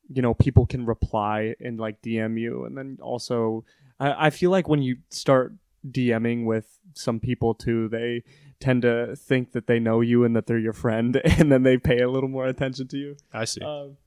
you 0.09 0.21
know 0.21 0.33
people 0.33 0.65
can 0.65 0.85
reply 0.85 1.55
and 1.59 1.79
like 1.79 2.01
DM 2.01 2.39
you, 2.39 2.65
and 2.65 2.77
then 2.77 2.97
also 3.01 3.63
I, 3.99 4.27
I 4.27 4.29
feel 4.29 4.51
like 4.51 4.67
when 4.67 4.81
you 4.81 4.97
start 5.09 5.53
DMing 5.89 6.45
with 6.45 6.79
some 6.93 7.19
people 7.19 7.53
too, 7.53 7.87
they 7.87 8.23
tend 8.59 8.81
to 8.81 9.15
think 9.15 9.51
that 9.51 9.67
they 9.67 9.79
know 9.79 10.01
you 10.01 10.23
and 10.23 10.35
that 10.35 10.47
they're 10.47 10.57
your 10.57 10.73
friend, 10.73 11.15
and 11.23 11.51
then 11.51 11.63
they 11.63 11.77
pay 11.77 11.99
a 11.99 12.09
little 12.09 12.29
more 12.29 12.47
attention 12.47 12.87
to 12.89 12.97
you. 12.97 13.17
I 13.33 13.45
see. 13.45 13.61
Um, 13.61 13.97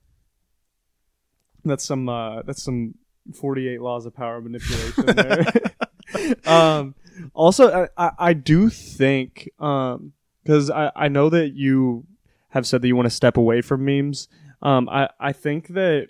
that's 1.63 1.83
some 1.83 2.09
uh, 2.09 2.41
that's 2.43 2.63
some 2.63 2.95
forty 3.35 3.67
eight 3.67 3.81
laws 3.81 4.05
of 4.05 4.15
power 4.15 4.41
manipulation 4.41 5.05
there. 5.05 5.45
um, 6.45 6.95
also, 7.33 7.87
I, 7.97 8.11
I, 8.17 8.33
do 8.33 8.69
think 8.69 9.49
because 9.57 10.69
I, 10.69 10.91
I 10.95 11.07
know 11.07 11.29
that 11.29 11.53
you 11.53 12.05
have 12.49 12.67
said 12.67 12.81
that 12.81 12.87
you 12.87 12.95
want 12.95 13.07
to 13.07 13.15
step 13.15 13.37
away 13.37 13.61
from 13.61 13.85
memes. 13.85 14.27
Um, 14.61 14.87
I, 14.89 15.09
I 15.19 15.33
think 15.33 15.69
that 15.69 16.09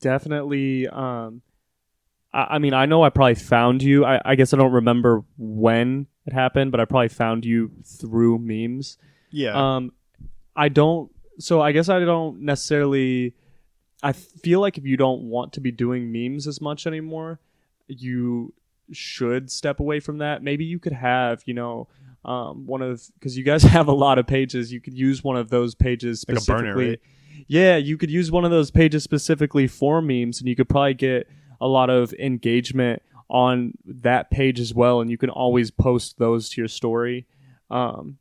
definitely. 0.00 0.88
Um, 0.88 1.42
I, 2.32 2.46
I 2.50 2.58
mean, 2.58 2.74
I 2.74 2.86
know 2.86 3.02
I 3.02 3.10
probably 3.10 3.34
found 3.34 3.82
you. 3.82 4.04
I, 4.04 4.20
I 4.24 4.34
guess 4.34 4.54
I 4.54 4.56
don't 4.56 4.72
remember 4.72 5.24
when 5.36 6.06
it 6.26 6.32
happened, 6.32 6.70
but 6.70 6.80
I 6.80 6.84
probably 6.84 7.08
found 7.08 7.44
you 7.44 7.70
through 7.84 8.38
memes. 8.38 8.98
yeah. 9.30 9.76
Um, 9.76 9.92
I 10.54 10.68
don't. 10.68 11.10
So 11.38 11.60
I 11.60 11.72
guess 11.72 11.88
I 11.88 12.00
don't 12.00 12.42
necessarily. 12.42 13.34
I 14.02 14.12
feel 14.12 14.60
like 14.60 14.78
if 14.78 14.84
you 14.84 14.96
don't 14.96 15.22
want 15.22 15.52
to 15.54 15.60
be 15.60 15.70
doing 15.70 16.10
memes 16.10 16.46
as 16.46 16.60
much 16.60 16.86
anymore, 16.86 17.38
you 17.86 18.52
should 18.92 19.50
step 19.50 19.80
away 19.80 20.00
from 20.00 20.18
that. 20.18 20.42
Maybe 20.42 20.64
you 20.64 20.78
could 20.78 20.92
have, 20.92 21.42
you 21.46 21.54
know, 21.54 21.88
um, 22.24 22.66
one 22.66 22.82
of 22.82 23.02
because 23.14 23.36
you 23.36 23.44
guys 23.44 23.62
have 23.76 23.88
a 23.88 23.92
lot 23.92 24.18
of 24.18 24.26
pages. 24.26 24.72
You 24.72 24.80
could 24.80 24.94
use 24.94 25.22
one 25.24 25.36
of 25.36 25.50
those 25.50 25.74
pages 25.74 26.24
Like 26.28 26.38
a 26.38 26.40
burner, 26.40 26.58
specifically. 26.72 26.88
right? 26.90 27.00
Yeah, 27.48 27.76
you 27.76 27.96
could 27.98 28.10
use 28.10 28.30
one 28.30 28.44
of 28.44 28.50
those 28.50 28.70
pages 28.70 29.02
specifically 29.02 29.66
for 29.66 30.00
memes, 30.00 30.38
and 30.40 30.48
you 30.48 30.54
could 30.54 30.68
probably 30.68 30.94
get 30.94 31.28
a 31.60 31.66
lot 31.66 31.90
of 31.90 32.12
engagement 32.14 33.02
on 33.28 33.72
that 33.84 34.30
page 34.30 34.60
as 34.60 34.74
well. 34.74 35.00
And 35.00 35.10
you 35.10 35.18
can 35.18 35.30
always 35.30 35.70
post 35.70 36.18
those 36.18 36.48
to 36.50 36.60
your 36.60 36.68
story. 36.68 37.26
Um, 37.70 38.18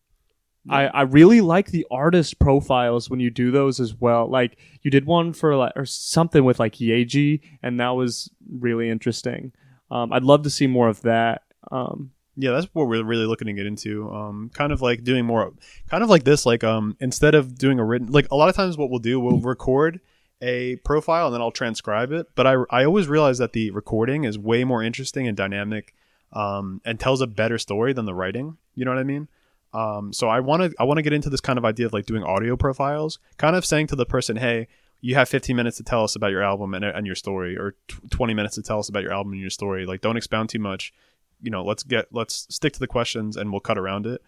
I, 0.70 0.86
I 0.88 1.02
really 1.02 1.42
like 1.42 1.72
the 1.72 1.86
artist 1.90 2.40
profiles 2.40 3.10
when 3.10 3.20
you 3.20 3.32
do 3.32 3.50
those 3.52 3.80
as 3.80 3.96
well. 3.96 4.30
Like 4.30 4.58
you 4.84 4.92
did 4.92 5.06
one 5.06 5.34
for 5.34 5.56
like 5.56 5.74
or 5.76 5.86
something 5.86 6.44
with 6.46 6.60
like 6.60 6.76
Yeji, 6.76 7.42
and 7.64 7.80
that 7.80 7.90
was 7.90 8.30
really 8.50 8.90
interesting. 8.90 9.54
Um, 9.92 10.12
I'd 10.14 10.24
love 10.24 10.44
to 10.44 10.50
see 10.50 10.68
more 10.68 10.88
of 10.88 11.02
that. 11.02 11.44
Um, 11.72 12.12
Yeah, 12.38 12.52
that's 12.52 12.68
what 12.74 12.88
we're 12.88 13.04
really 13.04 13.26
looking 13.26 13.48
to 13.48 13.54
get 13.54 13.66
into. 13.66 14.10
Um, 14.10 14.50
kind 14.54 14.72
of 14.72 14.82
like 14.82 15.04
doing 15.04 15.26
more, 15.26 15.54
kind 15.90 16.02
of 16.02 16.10
like 16.10 16.24
this. 16.24 16.46
Like, 16.46 16.64
um, 16.64 16.96
instead 17.02 17.36
of 17.36 17.58
doing 17.58 17.78
a 17.78 17.84
written, 17.84 18.08
like 18.12 18.28
a 18.32 18.36
lot 18.36 18.48
of 18.50 18.56
times, 18.56 18.78
what 18.78 18.90
we'll 18.90 19.00
do, 19.00 19.20
we'll 19.20 19.40
record 19.54 20.00
a 20.42 20.78
profile 20.78 21.28
and 21.28 21.36
then 21.36 21.42
I'll 21.42 21.52
transcribe 21.52 22.12
it. 22.14 22.28
But 22.36 22.48
I, 22.48 22.56
I 22.70 22.86
always 22.86 23.08
realize 23.08 23.38
that 23.40 23.52
the 23.54 23.70
recording 23.72 24.24
is 24.24 24.40
way 24.40 24.64
more 24.64 24.82
interesting 24.82 25.28
and 25.28 25.36
dynamic, 25.36 25.94
um, 26.32 26.82
and 26.86 26.98
tells 27.00 27.20
a 27.22 27.28
better 27.28 27.58
story 27.58 27.92
than 27.92 28.06
the 28.06 28.16
writing. 28.16 28.58
You 28.76 28.86
know 28.86 28.92
what 28.92 29.00
I 29.00 29.04
mean? 29.04 29.28
Um, 29.74 30.14
so 30.14 30.30
I 30.30 30.40
want 30.40 30.64
to, 30.64 30.74
I 30.80 30.86
want 30.86 30.98
to 31.00 31.04
get 31.04 31.14
into 31.14 31.30
this 31.30 31.42
kind 31.42 31.60
of 31.60 31.66
idea 31.66 31.86
of 31.86 31.94
like 31.94 32.06
doing 32.06 32.24
audio 32.24 32.56
profiles, 32.56 33.20
kind 33.38 33.56
of 33.56 33.66
saying 33.66 33.88
to 33.88 33.96
the 33.98 34.06
person, 34.06 34.38
hey. 34.38 34.68
You 35.02 35.16
have 35.16 35.28
15 35.28 35.56
minutes 35.56 35.78
to 35.78 35.84
tell 35.84 36.04
us 36.04 36.16
about 36.16 36.32
your 36.32 36.44
album 36.44 36.74
and, 36.74 36.86
and 36.86 37.06
your 37.06 37.16
story, 37.16 37.58
or 37.58 37.76
tw 37.88 38.10
20 38.12 38.34
minutes 38.34 38.56
to 38.56 38.62
tell 38.62 38.80
us 38.80 38.88
about 38.88 39.04
your 39.04 39.14
album 39.14 39.34
and 39.34 39.42
your 39.42 39.50
story. 39.50 39.86
Like, 39.86 40.02
don't 40.02 40.18
expound 40.18 40.50
too 40.50 40.60
much. 40.60 40.94
You 41.42 41.50
know 41.50 41.64
let's 41.64 41.82
get 41.82 42.06
let's 42.12 42.46
stick 42.50 42.74
to 42.74 42.80
the 42.80 42.88
questions 42.88 43.36
and 43.36 43.52
we'll 43.52 43.62
cut 43.62 43.78
around 43.78 44.06
it. 44.06 44.22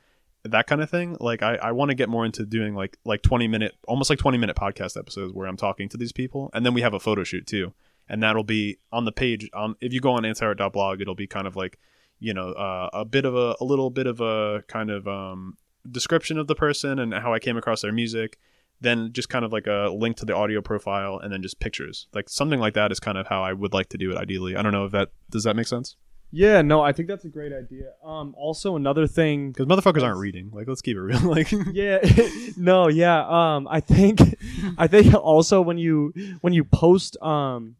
That 0.43 0.65
kind 0.67 0.81
of 0.81 0.89
thing. 0.89 1.15
Like 1.19 1.43
i, 1.43 1.55
I 1.55 1.71
want 1.71 1.89
to 1.89 1.95
get 1.95 2.09
more 2.09 2.25
into 2.25 2.43
doing 2.43 2.73
like 2.73 2.97
like 3.05 3.21
20 3.21 3.47
minute 3.47 3.75
almost 3.87 4.09
like 4.09 4.17
20 4.17 4.39
minute 4.39 4.55
podcast 4.55 4.97
episodes 4.97 5.31
where 5.31 5.47
i'm 5.47 5.55
talking 5.55 5.87
to 5.89 5.97
these 5.97 6.11
people. 6.11 6.49
And 6.53 6.65
then 6.65 6.73
we 6.73 6.81
have 6.81 6.95
a 6.95 6.99
photo 6.99 7.23
shoot 7.23 7.45
too. 7.45 7.73
And 8.09 8.23
that'll 8.23 8.43
be 8.43 8.79
on 8.91 9.05
the 9.05 9.11
page. 9.11 9.47
On 9.53 9.75
if 9.79 9.93
you 9.93 10.01
go 10.01 10.13
on 10.13 10.23
antiart.blog 10.23 11.01
it'll 11.01 11.13
be 11.13 11.27
kind 11.27 11.45
of 11.45 11.55
like 11.55 11.77
you 12.19 12.33
know 12.33 12.49
uh, 12.53 12.89
a 12.93 13.05
bit 13.05 13.25
of 13.25 13.35
a, 13.35 13.55
a 13.61 13.63
little 13.63 13.91
bit 13.91 14.07
of 14.07 14.21
a 14.21 14.63
kind 14.67 14.89
of 14.89 15.07
um, 15.07 15.57
description 15.89 16.39
of 16.39 16.47
the 16.47 16.55
person 16.55 16.97
and 16.97 17.13
how 17.13 17.33
i 17.33 17.39
came 17.39 17.57
across 17.57 17.81
their 17.81 17.91
music 17.91 18.39
then 18.83 19.11
just 19.11 19.29
kind 19.29 19.43
of 19.43 19.51
like 19.51 19.67
a 19.67 19.89
link 19.93 20.17
to 20.17 20.25
the 20.25 20.35
audio 20.35 20.61
profile 20.61 21.19
and 21.21 21.33
then 21.33 21.41
just 21.41 21.59
pictures 21.59 22.07
like 22.13 22.29
something 22.29 22.59
like 22.59 22.73
that 22.73 22.91
is 22.91 22.99
kind 22.99 23.17
of 23.17 23.27
how 23.27 23.43
i 23.43 23.51
would 23.51 23.73
like 23.73 23.89
to 23.89 23.97
do 23.97 24.11
it 24.11 24.17
ideally 24.17 24.55
i 24.55 24.61
don't 24.61 24.71
know 24.71 24.85
if 24.85 24.91
that 24.91 25.09
does 25.29 25.43
that 25.43 25.55
make 25.55 25.67
sense 25.67 25.95
yeah, 26.35 26.63
no, 26.63 26.81
I 26.81 26.93
think 26.93 27.07
that's 27.07 27.25
a 27.25 27.29
great 27.29 27.53
idea. 27.53 27.91
Um, 28.03 28.33
also 28.35 28.75
another 28.75 29.05
thing 29.05 29.51
because 29.51 29.67
motherfuckers 29.67 30.01
aren't 30.01 30.17
reading. 30.17 30.49
Like, 30.51 30.67
let's 30.67 30.81
keep 30.81 30.97
it 30.97 31.01
real. 31.01 31.19
Like, 31.33 31.51
yeah 31.71 31.99
no 32.57 32.87
yeah 32.87 33.23
um 33.27 33.67
i 33.69 33.79
think 33.79 34.19
i 34.77 34.87
think 34.87 35.13
also 35.13 35.61
when 35.61 35.77
you 35.77 36.11
when 36.41 36.53
you 36.53 36.63
post 36.63 37.17
um 37.21 37.75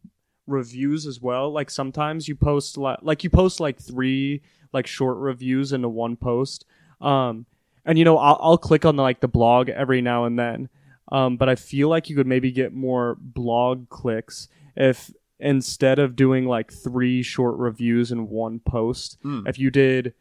reviews 0.46 1.06
as 1.06 1.20
well 1.20 1.50
like 1.52 1.70
sometimes 1.70 2.28
you 2.28 2.36
post 2.36 2.76
like 2.76 2.98
like 3.02 3.24
you 3.24 3.30
post 3.30 3.60
like 3.60 3.78
three 3.78 4.40
like 4.72 4.86
short 4.86 5.18
reviews 5.18 5.72
into 5.72 5.88
one 5.88 6.16
post 6.16 6.64
um 7.00 7.46
and 7.84 7.98
you 7.98 8.04
know 8.04 8.18
i'll, 8.18 8.38
I'll 8.40 8.58
click 8.58 8.84
on 8.84 8.96
the, 8.96 9.02
like 9.02 9.20
the 9.20 9.28
blog 9.28 9.68
every 9.68 10.00
now 10.00 10.24
and 10.24 10.38
then 10.38 10.68
um 11.12 11.36
but 11.36 11.48
i 11.48 11.54
feel 11.54 11.88
like 11.88 12.08
you 12.08 12.16
could 12.16 12.26
maybe 12.26 12.50
get 12.50 12.72
more 12.72 13.16
blog 13.20 13.88
clicks 13.88 14.48
if 14.76 15.10
instead 15.40 15.98
of 15.98 16.16
doing 16.16 16.46
like 16.46 16.72
three 16.72 17.22
short 17.22 17.56
reviews 17.58 18.10
in 18.12 18.28
one 18.28 18.58
post 18.60 19.18
Mm. 19.24 19.48
if 19.48 19.58
you 19.58 19.70
did 19.70 20.14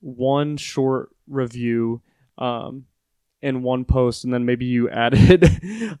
one 0.00 0.56
short 0.56 1.10
review 1.28 2.00
um 2.38 2.86
in 3.42 3.62
one 3.62 3.84
post 3.86 4.24
and 4.24 4.34
then 4.34 4.44
maybe 4.44 4.66
you 4.66 4.90
added 4.90 5.48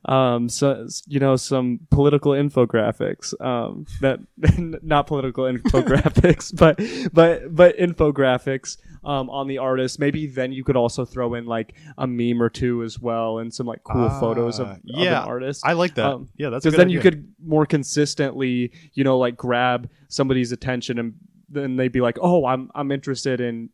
um 0.04 0.48
so 0.48 0.86
you 1.06 1.18
know 1.18 1.36
some 1.36 1.80
political 1.90 2.32
infographics 2.32 3.32
um 3.40 3.86
that 4.02 4.20
not 4.82 5.06
political 5.06 5.44
infographics 5.44 6.54
but 6.56 6.78
but 7.14 7.54
but 7.54 7.76
infographics 7.78 8.76
um 9.04 9.30
on 9.30 9.48
the 9.48 9.56
artist. 9.56 9.98
Maybe 9.98 10.26
then 10.26 10.52
you 10.52 10.62
could 10.62 10.76
also 10.76 11.06
throw 11.06 11.32
in 11.34 11.46
like 11.46 11.74
a 11.96 12.06
meme 12.06 12.42
or 12.42 12.50
two 12.50 12.82
as 12.82 12.98
well 12.98 13.38
and 13.38 13.52
some 13.52 13.66
like 13.66 13.82
cool 13.84 14.10
photos 14.20 14.58
of, 14.58 14.68
Ah, 14.68 14.76
yeah, 14.84 15.22
an 15.22 15.28
artist. 15.28 15.66
I 15.66 15.72
like 15.72 15.94
that. 15.94 16.04
Um, 16.04 16.28
yeah, 16.36 16.50
that's 16.50 16.64
because 16.64 16.74
good 16.74 16.80
then 16.80 16.90
you 16.90 17.00
could 17.00 17.32
more 17.42 17.64
consistently 17.64 18.72
you 18.92 19.04
know 19.04 19.18
like 19.18 19.36
grab 19.36 19.88
somebody's 20.08 20.52
attention 20.52 20.98
and 20.98 21.14
then 21.48 21.76
they'd 21.76 21.92
be 21.92 22.00
like 22.00 22.18
oh 22.20 22.44
i'm 22.46 22.70
i'm 22.74 22.92
interested 22.92 23.40
in 23.40 23.70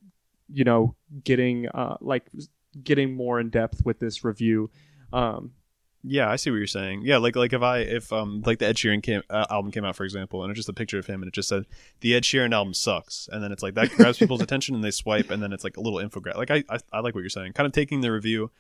you 0.48 0.64
know 0.64 0.94
getting 1.24 1.68
uh 1.74 1.96
like 2.00 2.24
getting 2.82 3.14
more 3.14 3.40
in 3.40 3.50
depth 3.50 3.84
with 3.84 3.98
this 3.98 4.24
review 4.24 4.70
um 5.12 5.52
Yeah, 6.02 6.30
I 6.30 6.36
see 6.36 6.50
what 6.50 6.58
you're 6.58 6.66
saying. 6.66 7.02
Yeah, 7.05 7.18
like 7.18 7.34
like 7.36 7.52
if 7.52 7.62
I 7.62 7.78
if 7.78 8.12
um 8.12 8.42
like 8.46 8.58
the 8.58 8.66
Ed 8.66 8.76
Sheeran 8.76 9.02
came, 9.02 9.22
uh, 9.30 9.46
album 9.50 9.72
came 9.72 9.84
out 9.84 9.96
for 9.96 10.05
example, 10.05 10.42
and 10.42 10.50
it's 10.50 10.58
just 10.58 10.68
a 10.68 10.72
picture 10.72 10.98
of 10.98 11.06
him, 11.06 11.22
and 11.22 11.28
it 11.28 11.34
just 11.34 11.48
said 11.48 11.64
the 12.00 12.14
Ed 12.14 12.22
Sheeran 12.22 12.52
album 12.52 12.74
sucks, 12.74 13.28
and 13.32 13.42
then 13.42 13.50
it's 13.50 13.62
like 13.62 13.74
that 13.74 13.90
grabs 13.90 14.18
people's 14.18 14.40
attention, 14.46 14.74
and 14.74 14.84
they 14.84 14.90
swipe, 14.92 15.30
and 15.30 15.42
then 15.42 15.52
it's 15.52 15.64
like 15.64 15.76
a 15.76 15.80
little 15.80 15.98
infographic. 15.98 16.36
Like 16.36 16.50
I, 16.50 16.62
I 16.68 16.78
I 16.92 17.00
like 17.00 17.14
what 17.14 17.22
you're 17.22 17.30
saying, 17.30 17.55
kind 17.55 17.66
of 17.66 17.72
taking 17.72 18.02
the 18.02 18.12
review 18.12 18.50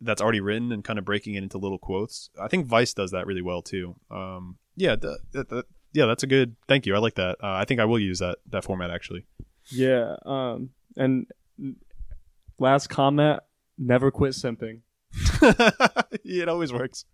that's 0.00 0.20
already 0.20 0.40
written 0.40 0.72
and 0.72 0.84
kind 0.84 0.98
of 0.98 1.04
breaking 1.04 1.34
it 1.34 1.42
into 1.42 1.58
little 1.58 1.78
quotes. 1.78 2.30
I 2.40 2.48
think 2.48 2.66
Vice 2.66 2.92
does 2.94 3.12
that 3.12 3.26
really 3.26 3.42
well 3.42 3.62
too. 3.62 3.94
Um, 4.10 4.58
yeah, 4.76 4.96
the, 4.96 5.18
the, 5.32 5.64
yeah, 5.92 6.06
that's 6.06 6.22
a 6.24 6.26
good. 6.26 6.56
Thank 6.66 6.86
you. 6.86 6.94
I 6.94 6.98
like 6.98 7.14
that. 7.14 7.36
Uh, 7.42 7.54
I 7.54 7.64
think 7.64 7.80
I 7.80 7.84
will 7.84 8.00
use 8.00 8.18
that 8.18 8.38
that 8.50 8.64
format 8.64 8.90
actually. 8.90 9.24
Yeah. 9.70 10.16
Um. 10.24 10.70
And 10.96 11.26
last 12.58 12.88
comment: 12.88 13.40
never 13.78 14.10
quit 14.10 14.32
simping. 14.32 14.80
it 16.24 16.48
always 16.48 16.72
works. 16.72 17.04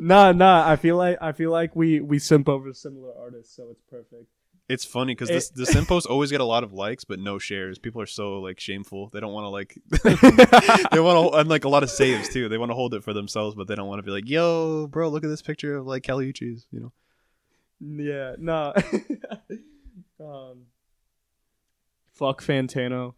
Nah, 0.00 0.32
nah. 0.32 0.68
I 0.68 0.76
feel 0.76 0.96
like 0.96 1.18
I 1.20 1.32
feel 1.32 1.50
like 1.50 1.74
we 1.76 2.00
we 2.00 2.18
simp 2.18 2.48
over 2.48 2.72
similar 2.72 3.12
artists, 3.18 3.54
so 3.54 3.68
it's 3.70 3.82
perfect. 3.88 4.26
It's 4.68 4.84
funny 4.84 5.14
because 5.14 5.30
It- 5.30 5.34
this 5.34 5.50
the 5.50 5.66
sim 5.66 5.86
posts 5.86 6.06
always 6.06 6.30
get 6.30 6.40
a 6.42 6.44
lot 6.44 6.62
of 6.62 6.72
likes 6.74 7.04
but 7.04 7.18
no 7.18 7.38
shares. 7.38 7.78
People 7.78 8.02
are 8.02 8.06
so 8.06 8.40
like 8.40 8.60
shameful. 8.60 9.08
They 9.08 9.20
don't 9.20 9.32
want 9.32 9.44
to 9.44 9.48
like 9.48 9.78
they 10.92 11.00
want 11.00 11.32
to 11.32 11.38
and 11.38 11.48
like 11.48 11.64
a 11.64 11.68
lot 11.70 11.82
of 11.82 11.90
saves 11.90 12.28
too. 12.28 12.48
They 12.50 12.58
want 12.58 12.70
to 12.70 12.74
hold 12.74 12.92
it 12.92 13.02
for 13.02 13.14
themselves, 13.14 13.54
but 13.54 13.66
they 13.68 13.74
don't 13.76 13.88
want 13.88 14.00
to 14.00 14.02
be 14.02 14.10
like, 14.10 14.28
"Yo, 14.28 14.86
bro, 14.88 15.08
look 15.08 15.24
at 15.24 15.28
this 15.28 15.40
picture 15.42 15.76
of 15.76 15.86
like 15.86 16.02
Kali 16.06 16.30
Uchis," 16.30 16.66
you 16.70 16.80
know. 16.80 16.92
Yeah. 17.80 18.34
Nah. 18.38 18.72
um. 20.20 20.66
Fuck 22.12 22.42
Fantano. 22.42 23.14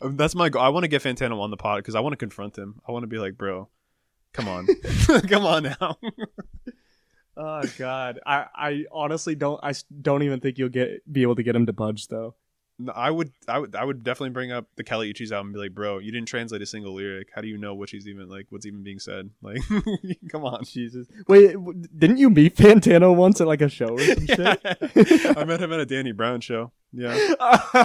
Um, 0.00 0.16
That's 0.16 0.34
my 0.34 0.48
goal. 0.48 0.62
I 0.62 0.68
want 0.68 0.84
to 0.84 0.88
get 0.88 1.02
Fantano 1.02 1.40
on 1.40 1.50
the 1.50 1.56
pod 1.56 1.78
because 1.78 1.94
I 1.94 2.00
want 2.00 2.12
to 2.12 2.16
confront 2.16 2.56
him. 2.58 2.80
I 2.86 2.92
want 2.92 3.04
to 3.04 3.08
be 3.08 3.18
like, 3.18 3.36
"Bro, 3.38 3.68
come 4.32 4.48
on, 4.48 4.66
come 5.28 5.46
on 5.46 5.62
now." 5.64 5.98
Oh 7.38 7.62
God, 7.76 8.18
I 8.24 8.46
I 8.54 8.84
honestly 8.90 9.34
don't 9.34 9.60
I 9.62 9.74
don't 10.00 10.22
even 10.22 10.40
think 10.40 10.56
you'll 10.56 10.70
get 10.70 11.10
be 11.12 11.20
able 11.20 11.36
to 11.36 11.42
get 11.42 11.54
him 11.54 11.66
to 11.66 11.72
budge 11.74 12.08
though. 12.08 12.34
I 12.94 13.10
would, 13.10 13.32
I 13.48 13.58
would, 13.58 13.74
I 13.74 13.84
would 13.84 14.04
definitely 14.04 14.30
bring 14.34 14.52
up 14.52 14.66
the 14.76 14.84
Kali 14.84 15.12
Uchis 15.12 15.32
album 15.32 15.46
and 15.48 15.54
be 15.54 15.60
like, 15.60 15.74
"Bro, 15.74 15.98
you 16.00 16.12
didn't 16.12 16.28
translate 16.28 16.60
a 16.60 16.66
single 16.66 16.92
lyric. 16.94 17.28
How 17.34 17.40
do 17.40 17.48
you 17.48 17.56
know 17.56 17.74
what 17.74 17.88
she's 17.88 18.06
even 18.06 18.28
like? 18.28 18.46
What's 18.50 18.66
even 18.66 18.82
being 18.82 18.98
said? 18.98 19.30
Like, 19.42 19.62
come 20.30 20.44
on." 20.44 20.62
Jesus, 20.64 21.06
wait, 21.26 21.56
didn't 21.96 22.18
you 22.18 22.28
meet 22.28 22.54
Fantano 22.56 23.14
once 23.16 23.40
at 23.40 23.46
like 23.46 23.62
a 23.62 23.68
show 23.68 23.88
or 23.88 23.98
some 24.00 24.26
shit? 24.26 25.36
I 25.36 25.44
met 25.44 25.60
him 25.60 25.72
at 25.72 25.80
a 25.80 25.86
Danny 25.86 26.12
Brown 26.12 26.40
show. 26.40 26.72
Yeah, 26.92 27.16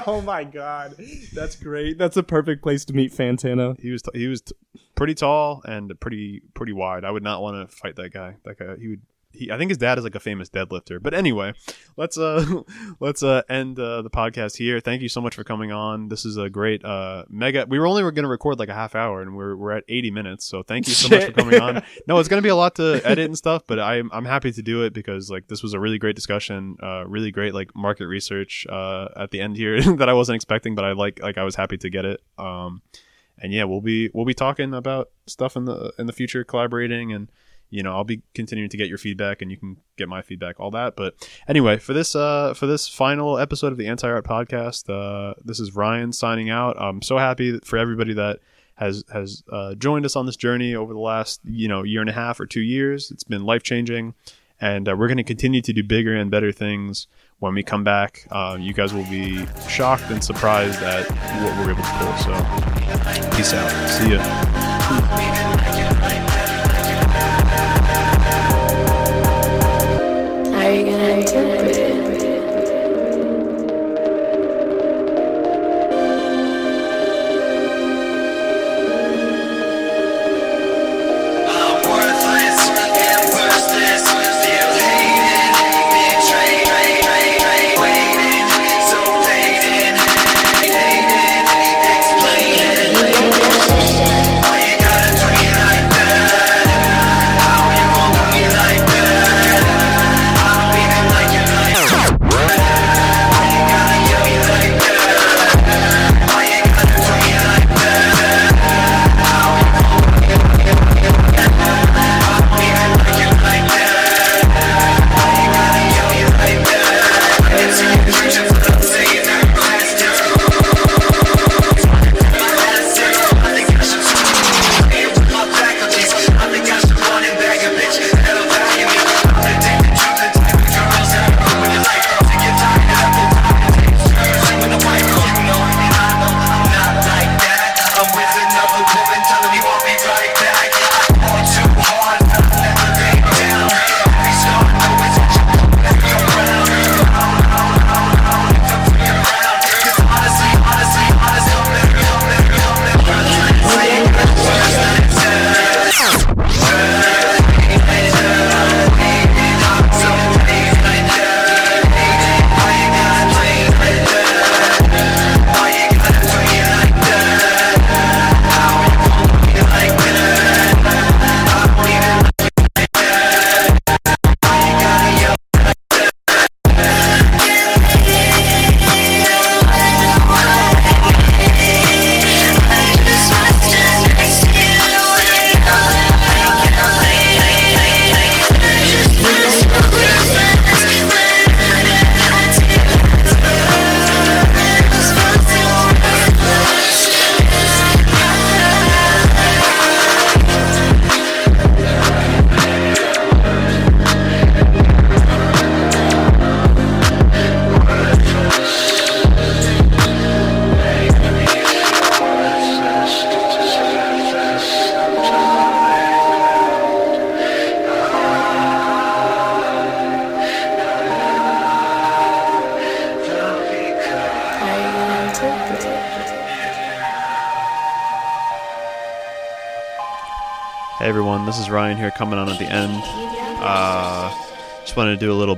oh 0.08 0.22
my 0.26 0.44
God, 0.44 0.95
that's 1.34 1.56
great. 1.56 1.98
That's 1.98 2.18
a 2.18 2.24
perfect 2.24 2.61
place 2.61 2.86
to 2.86 2.94
meet 2.94 3.14
Fantano. 3.14 3.80
he 3.80 3.92
was 3.92 4.02
t- 4.02 4.11
he 4.18 4.28
was 4.28 4.42
t- 4.42 4.56
pretty 4.95 5.16
tall 5.16 5.61
and 5.66 5.98
pretty 6.00 6.42
pretty 6.53 6.74
wide. 6.74 7.03
I 7.06 7.11
would 7.11 7.24
not 7.24 7.42
want 7.42 7.70
to 7.70 7.76
fight 7.76 7.95
that 7.95 8.11
guy. 8.14 8.36
That 8.45 8.60
guy, 8.60 8.76
he 8.80 8.88
would. 8.90 9.02
He, 9.34 9.51
I 9.51 9.58
think 9.58 9.69
his 9.69 9.77
dad 9.77 9.98
is 9.98 10.03
like 10.03 10.16
a 10.16 10.19
famous 10.19 10.50
deadlifter. 10.50 11.01
But 11.01 11.14
anyway, 11.14 11.53
let's 11.98 12.18
uh 12.18 12.61
let's 13.00 13.24
uh 13.24 13.42
end 13.50 13.80
uh, 13.80 14.01
the 14.01 14.10
podcast 14.10 14.58
here. 14.58 14.80
Thank 14.80 15.01
you 15.01 15.10
so 15.10 15.22
much 15.22 15.35
for 15.35 15.43
coming 15.43 15.72
on. 15.72 16.10
This 16.10 16.26
is 16.26 16.38
a 16.38 16.50
great 16.50 16.84
uh 16.84 17.26
mega. 17.30 17.66
We 17.68 17.80
were 17.80 17.88
only 17.88 18.01
going 18.01 18.16
to 18.16 18.27
record 18.27 18.60
like 18.60 18.69
a 18.69 18.74
half 18.74 18.95
hour, 18.95 19.22
and 19.22 19.35
we're 19.35 19.56
we're 19.56 19.72
at 19.72 19.84
eighty 19.88 20.11
minutes. 20.11 20.45
So 20.45 20.64
thank 20.64 20.88
you 20.88 20.93
so 20.93 21.16
much 21.16 21.26
for 21.26 21.32
coming 21.34 21.61
on. 21.61 21.84
No, 22.08 22.18
it's 22.19 22.27
going 22.27 22.42
to 22.42 22.45
be 22.45 22.50
a 22.50 22.56
lot 22.56 22.76
to 22.76 23.01
edit 23.03 23.26
and 23.26 23.38
stuff, 23.38 23.64
but 23.68 23.80
I'm 23.80 24.10
I'm 24.11 24.26
happy 24.26 24.51
to 24.51 24.61
do 24.61 24.84
it 24.84 24.93
because 24.93 25.30
like 25.30 25.48
this 25.48 25.61
was 25.61 25.74
a 25.74 25.80
really 25.80 25.98
great 25.98 26.16
discussion. 26.16 26.77
Uh, 26.82 27.06
really 27.08 27.32
great 27.32 27.53
like 27.53 27.76
market 27.76 28.08
research 28.08 28.66
uh 28.69 29.08
at 29.16 29.32
the 29.32 29.40
end 29.40 29.56
here 29.56 29.82
that 29.98 30.10
I 30.10 30.14
wasn't 30.14 30.35
expecting, 30.35 30.76
but 30.76 30.84
I 30.84 30.92
like 30.93 31.22
like 31.22 31.38
I 31.38 31.43
was 31.43 31.56
happy 31.56 31.77
to 31.77 31.90
get 31.90 32.06
it. 32.06 32.22
Um 32.38 32.82
and 33.38 33.51
yeah, 33.51 33.64
we'll 33.64 33.82
be 33.82 34.10
we'll 34.14 34.26
be 34.26 34.34
talking 34.34 34.74
about 34.74 35.10
stuff 35.26 35.56
in 35.56 35.66
the 35.66 35.93
in 35.98 36.06
the 36.06 36.14
future, 36.14 36.43
collaborating, 36.43 37.11
and 37.11 37.30
you 37.72 37.82
know 37.82 37.93
I'll 37.93 38.03
be 38.03 38.22
continuing 38.35 38.69
to 38.69 38.77
get 38.77 38.88
your 38.88 39.00
feedback, 39.00 39.41
and 39.41 39.50
you 39.50 39.58
can 39.58 39.77
get 39.98 40.08
my 40.08 40.22
feedback, 40.22 40.59
all 40.59 40.69
that. 40.72 40.95
But 40.95 41.16
anyway, 41.48 41.77
for 41.77 41.93
this 41.93 42.16
uh 42.16 42.53
for 42.53 42.67
this 42.67 42.88
final 42.88 43.40
episode 43.40 43.72
of 43.72 43.77
the 43.77 43.88
Anti 43.88 44.08
Art 44.08 44.25
Podcast, 44.25 44.90
uh, 44.90 45.33
this 45.43 45.59
is 45.59 45.75
Ryan 45.75 46.14
signing 46.14 46.50
out. 46.50 46.80
I'm 46.80 47.01
so 47.01 47.17
happy 47.17 47.59
for 47.64 47.77
everybody 47.77 48.14
that 48.14 48.40
has 48.75 49.03
has 49.11 49.43
uh, 49.51 49.74
joined 49.75 50.06
us 50.06 50.16
on 50.16 50.25
this 50.27 50.35
journey 50.35 50.75
over 50.75 50.93
the 50.93 51.00
last 51.00 51.41
you 51.43 51.67
know 51.67 51.82
year 51.83 52.01
and 52.01 52.09
a 52.09 52.14
half 52.14 52.40
or 52.40 52.45
two 52.45 52.61
years. 52.61 53.09
It's 53.09 53.24
been 53.24 53.43
life 53.43 53.64
changing, 53.64 54.14
and 54.59 54.88
uh, 54.88 54.95
we're 54.95 55.08
going 55.08 55.17
to 55.17 55.24
continue 55.24 55.61
to 55.61 55.74
do 55.74 55.83
bigger 55.83 56.16
and 56.16 56.30
better 56.30 56.51
things 56.51 57.08
when 57.40 57.56
we 57.56 57.64
come 57.64 57.83
back. 57.83 58.27
Uh, 58.30 58.58
you 58.59 58.74
guys 58.74 58.93
will 58.93 59.09
be 59.09 59.45
shocked 59.67 60.11
and 60.11 60.24
surprised 60.24 60.83
at 60.83 61.09
what 61.09 61.58
we're 61.58 61.72
able 61.72 61.82
to 61.82 61.90
pull. 61.98 62.17
So. 62.17 62.72
Peace 63.35 63.53
out. 63.53 63.69
See 63.90 64.11
ya. 64.11 64.22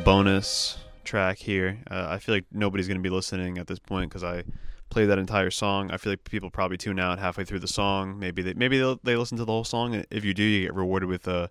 Bonus 0.03 0.77
track 1.05 1.37
here. 1.37 1.79
Uh, 1.89 2.07
I 2.09 2.19
feel 2.19 2.35
like 2.35 2.45
nobody's 2.51 2.87
going 2.87 2.97
to 2.97 3.03
be 3.03 3.09
listening 3.09 3.57
at 3.57 3.67
this 3.67 3.79
point 3.79 4.09
because 4.09 4.23
I 4.23 4.43
played 4.89 5.05
that 5.05 5.17
entire 5.17 5.49
song. 5.49 5.91
I 5.91 5.97
feel 5.97 6.11
like 6.11 6.23
people 6.25 6.49
probably 6.49 6.77
tune 6.77 6.99
out 6.99 7.19
halfway 7.19 7.45
through 7.45 7.59
the 7.59 7.67
song. 7.67 8.19
Maybe 8.19 8.41
they 8.41 8.53
maybe 8.53 8.79
they 9.03 9.15
listen 9.15 9.37
to 9.37 9.45
the 9.45 9.51
whole 9.51 9.63
song. 9.63 10.03
If 10.11 10.25
you 10.25 10.33
do, 10.33 10.43
you 10.43 10.61
get 10.63 10.75
rewarded 10.75 11.07
with 11.07 11.27
a, 11.27 11.49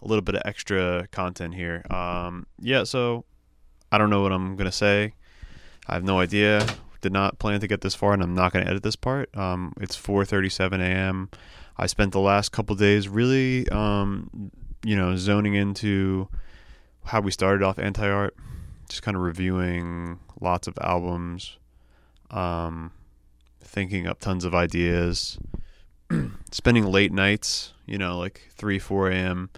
a 0.00 0.06
little 0.06 0.22
bit 0.22 0.36
of 0.36 0.42
extra 0.44 1.08
content 1.10 1.54
here. 1.54 1.84
Um, 1.90 2.46
yeah, 2.60 2.84
so 2.84 3.24
I 3.90 3.98
don't 3.98 4.10
know 4.10 4.22
what 4.22 4.32
I'm 4.32 4.56
going 4.56 4.70
to 4.70 4.76
say. 4.76 5.14
I 5.86 5.94
have 5.94 6.04
no 6.04 6.20
idea. 6.20 6.66
Did 7.00 7.12
not 7.12 7.38
plan 7.38 7.60
to 7.60 7.66
get 7.66 7.80
this 7.80 7.94
far, 7.94 8.12
and 8.12 8.22
I'm 8.22 8.34
not 8.34 8.52
going 8.52 8.64
to 8.64 8.70
edit 8.70 8.82
this 8.82 8.96
part. 8.96 9.36
Um, 9.36 9.72
it's 9.80 9.96
4:37 9.96 10.80
a.m. 10.80 11.30
I 11.76 11.86
spent 11.86 12.12
the 12.12 12.20
last 12.20 12.50
couple 12.50 12.74
days 12.74 13.08
really, 13.08 13.68
um, 13.68 14.50
you 14.84 14.96
know, 14.96 15.16
zoning 15.16 15.54
into 15.54 16.28
how 17.08 17.20
we 17.22 17.30
started 17.30 17.64
off 17.64 17.78
anti 17.78 18.08
art, 18.08 18.36
just 18.88 19.02
kind 19.02 19.16
of 19.16 19.22
reviewing 19.22 20.18
lots 20.40 20.68
of 20.68 20.78
albums, 20.80 21.56
um, 22.30 22.92
thinking 23.60 24.06
up 24.06 24.20
tons 24.20 24.44
of 24.44 24.54
ideas, 24.54 25.38
spending 26.50 26.84
late 26.84 27.12
nights, 27.12 27.72
you 27.86 27.98
know, 27.98 28.18
like 28.18 28.48
3, 28.52 28.78
4 28.78 29.10
a.m., 29.10 29.50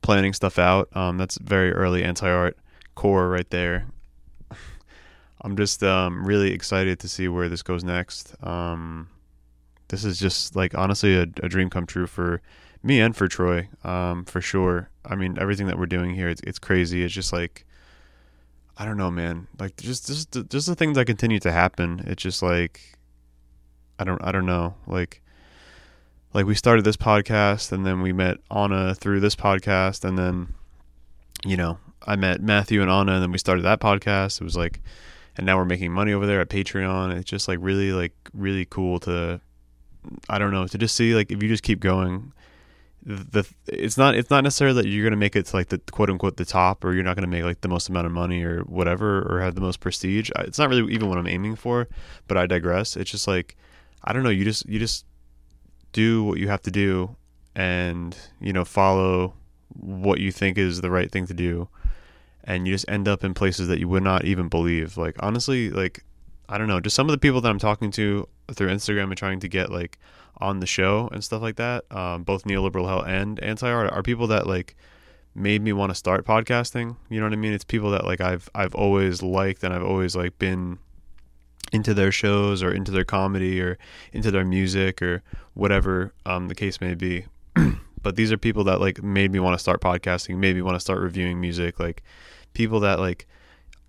planning 0.00 0.32
stuff 0.32 0.58
out. 0.58 0.88
Um, 0.96 1.18
that's 1.18 1.38
very 1.38 1.72
early 1.72 2.04
anti 2.04 2.28
art 2.28 2.56
core 2.94 3.28
right 3.28 3.48
there. 3.50 3.86
I'm 5.42 5.56
just 5.56 5.82
um, 5.82 6.24
really 6.24 6.52
excited 6.52 7.00
to 7.00 7.08
see 7.08 7.26
where 7.26 7.48
this 7.48 7.62
goes 7.62 7.82
next. 7.82 8.34
Um, 8.44 9.08
this 9.88 10.04
is 10.04 10.20
just 10.20 10.54
like 10.54 10.76
honestly 10.76 11.16
a, 11.16 11.22
a 11.42 11.48
dream 11.48 11.68
come 11.68 11.84
true 11.84 12.06
for 12.06 12.40
me 12.82 13.00
and 13.00 13.14
for 13.16 13.28
Troy, 13.28 13.68
um, 13.84 14.24
for 14.24 14.40
sure. 14.40 14.90
I 15.04 15.14
mean, 15.14 15.38
everything 15.38 15.66
that 15.66 15.78
we're 15.78 15.86
doing 15.86 16.14
here, 16.14 16.28
it's, 16.28 16.40
it's 16.42 16.58
crazy. 16.58 17.02
It's 17.02 17.14
just 17.14 17.32
like, 17.32 17.66
I 18.78 18.84
don't 18.86 18.96
know, 18.96 19.10
man. 19.10 19.46
Like 19.58 19.76
just 19.76 20.06
just 20.06 20.32
the- 20.32 20.44
just 20.44 20.66
the 20.66 20.74
things 20.74 20.96
that 20.96 21.04
continue 21.04 21.38
to 21.40 21.52
happen. 21.52 22.02
It's 22.06 22.22
just 22.22 22.42
like, 22.42 22.80
I 23.98 24.04
don't 24.04 24.22
I 24.24 24.32
don't 24.32 24.46
know. 24.46 24.74
Like, 24.86 25.20
like 26.32 26.46
we 26.46 26.54
started 26.54 26.84
this 26.84 26.96
podcast, 26.96 27.72
and 27.72 27.84
then 27.84 28.00
we 28.00 28.12
met 28.12 28.38
Anna 28.50 28.94
through 28.94 29.20
this 29.20 29.36
podcast, 29.36 30.04
and 30.04 30.16
then, 30.16 30.54
you 31.44 31.56
know, 31.58 31.78
I 32.06 32.16
met 32.16 32.40
Matthew 32.40 32.80
and 32.80 32.90
Anna, 32.90 33.12
and 33.12 33.22
then 33.22 33.32
we 33.32 33.38
started 33.38 33.62
that 33.66 33.80
podcast. 33.80 34.40
It 34.40 34.44
was 34.44 34.56
like, 34.56 34.80
and 35.36 35.44
now 35.44 35.58
we're 35.58 35.66
making 35.66 35.92
money 35.92 36.14
over 36.14 36.24
there 36.26 36.40
at 36.40 36.48
Patreon. 36.48 37.14
It's 37.16 37.28
just 37.28 37.48
like 37.48 37.58
really 37.60 37.92
like 37.92 38.14
really 38.32 38.64
cool 38.64 38.98
to 39.00 39.40
I 40.30 40.38
don't 40.38 40.52
know 40.52 40.66
to 40.66 40.78
just 40.78 40.96
see 40.96 41.14
like 41.14 41.30
if 41.30 41.42
you 41.42 41.48
just 41.50 41.62
keep 41.62 41.80
going 41.80 42.32
the 43.02 43.48
it's 43.66 43.96
not 43.96 44.14
it's 44.14 44.30
not 44.30 44.44
necessarily 44.44 44.82
that 44.82 44.88
you're 44.88 45.04
gonna 45.04 45.16
make 45.16 45.34
it 45.34 45.46
to 45.46 45.56
like 45.56 45.68
the 45.68 45.78
quote 45.78 46.10
unquote 46.10 46.36
the 46.36 46.44
top 46.44 46.84
or 46.84 46.92
you're 46.92 47.02
not 47.02 47.16
gonna 47.16 47.26
make 47.26 47.44
like 47.44 47.62
the 47.62 47.68
most 47.68 47.88
amount 47.88 48.06
of 48.06 48.12
money 48.12 48.42
or 48.42 48.60
whatever 48.62 49.22
or 49.22 49.40
have 49.40 49.54
the 49.54 49.60
most 49.60 49.80
prestige. 49.80 50.30
It's 50.40 50.58
not 50.58 50.68
really 50.68 50.92
even 50.92 51.08
what 51.08 51.18
i'm 51.18 51.26
aiming 51.26 51.56
for 51.56 51.88
but 52.28 52.36
i 52.36 52.46
digress. 52.46 52.96
It's 52.96 53.10
just 53.10 53.26
like 53.26 53.56
i 54.04 54.12
don't 54.12 54.22
know 54.22 54.30
you 54.30 54.44
just 54.44 54.66
you 54.68 54.78
just 54.78 55.06
do 55.92 56.24
what 56.24 56.38
you 56.38 56.48
have 56.48 56.62
to 56.62 56.70
do 56.70 57.16
and 57.56 58.16
you 58.40 58.52
know 58.52 58.64
follow 58.64 59.34
what 59.74 60.20
you 60.20 60.30
think 60.30 60.58
is 60.58 60.80
the 60.80 60.90
right 60.90 61.10
thing 61.10 61.26
to 61.26 61.34
do. 61.34 61.68
And 62.44 62.66
you 62.66 62.74
just 62.74 62.88
end 62.88 63.06
up 63.06 63.22
in 63.22 63.34
places 63.34 63.68
that 63.68 63.78
you 63.78 63.88
would 63.88 64.02
not 64.02 64.24
even 64.24 64.48
believe. 64.48 64.96
Like 64.96 65.16
honestly 65.20 65.70
like 65.70 66.04
I 66.50 66.58
don't 66.58 66.66
know, 66.66 66.80
just 66.80 66.96
some 66.96 67.08
of 67.08 67.12
the 67.12 67.18
people 67.18 67.40
that 67.40 67.48
I'm 67.48 67.60
talking 67.60 67.92
to 67.92 68.28
through 68.52 68.68
Instagram 68.68 69.04
and 69.04 69.16
trying 69.16 69.38
to 69.38 69.48
get 69.48 69.70
like 69.70 69.98
on 70.38 70.58
the 70.58 70.66
show 70.66 71.08
and 71.12 71.22
stuff 71.22 71.40
like 71.40 71.56
that, 71.56 71.84
um, 71.92 72.24
both 72.24 72.42
neoliberal 72.42 72.88
hell 72.88 73.02
and 73.02 73.38
anti 73.40 73.70
art 73.70 73.92
are 73.92 74.02
people 74.02 74.26
that 74.26 74.48
like 74.48 74.74
made 75.32 75.62
me 75.62 75.72
want 75.72 75.90
to 75.90 75.94
start 75.94 76.26
podcasting. 76.26 76.96
You 77.08 77.20
know 77.20 77.26
what 77.26 77.32
I 77.32 77.36
mean? 77.36 77.52
It's 77.52 77.62
people 77.62 77.92
that 77.92 78.04
like 78.04 78.20
I've 78.20 78.50
I've 78.52 78.74
always 78.74 79.22
liked 79.22 79.62
and 79.62 79.72
I've 79.72 79.84
always 79.84 80.16
like 80.16 80.38
been 80.40 80.80
into 81.72 81.94
their 81.94 82.10
shows 82.10 82.64
or 82.64 82.72
into 82.72 82.90
their 82.90 83.04
comedy 83.04 83.60
or 83.60 83.78
into 84.12 84.32
their 84.32 84.44
music 84.44 85.00
or 85.00 85.22
whatever 85.54 86.12
um, 86.26 86.48
the 86.48 86.56
case 86.56 86.80
may 86.80 86.96
be. 86.96 87.26
but 88.02 88.16
these 88.16 88.32
are 88.32 88.38
people 88.38 88.64
that 88.64 88.80
like 88.80 89.04
made 89.04 89.30
me 89.30 89.38
want 89.38 89.54
to 89.54 89.58
start 89.58 89.80
podcasting, 89.80 90.36
made 90.36 90.56
me 90.56 90.62
want 90.62 90.74
to 90.74 90.80
start 90.80 90.98
reviewing 90.98 91.40
music, 91.40 91.78
like 91.78 92.02
people 92.54 92.80
that 92.80 92.98
like 92.98 93.28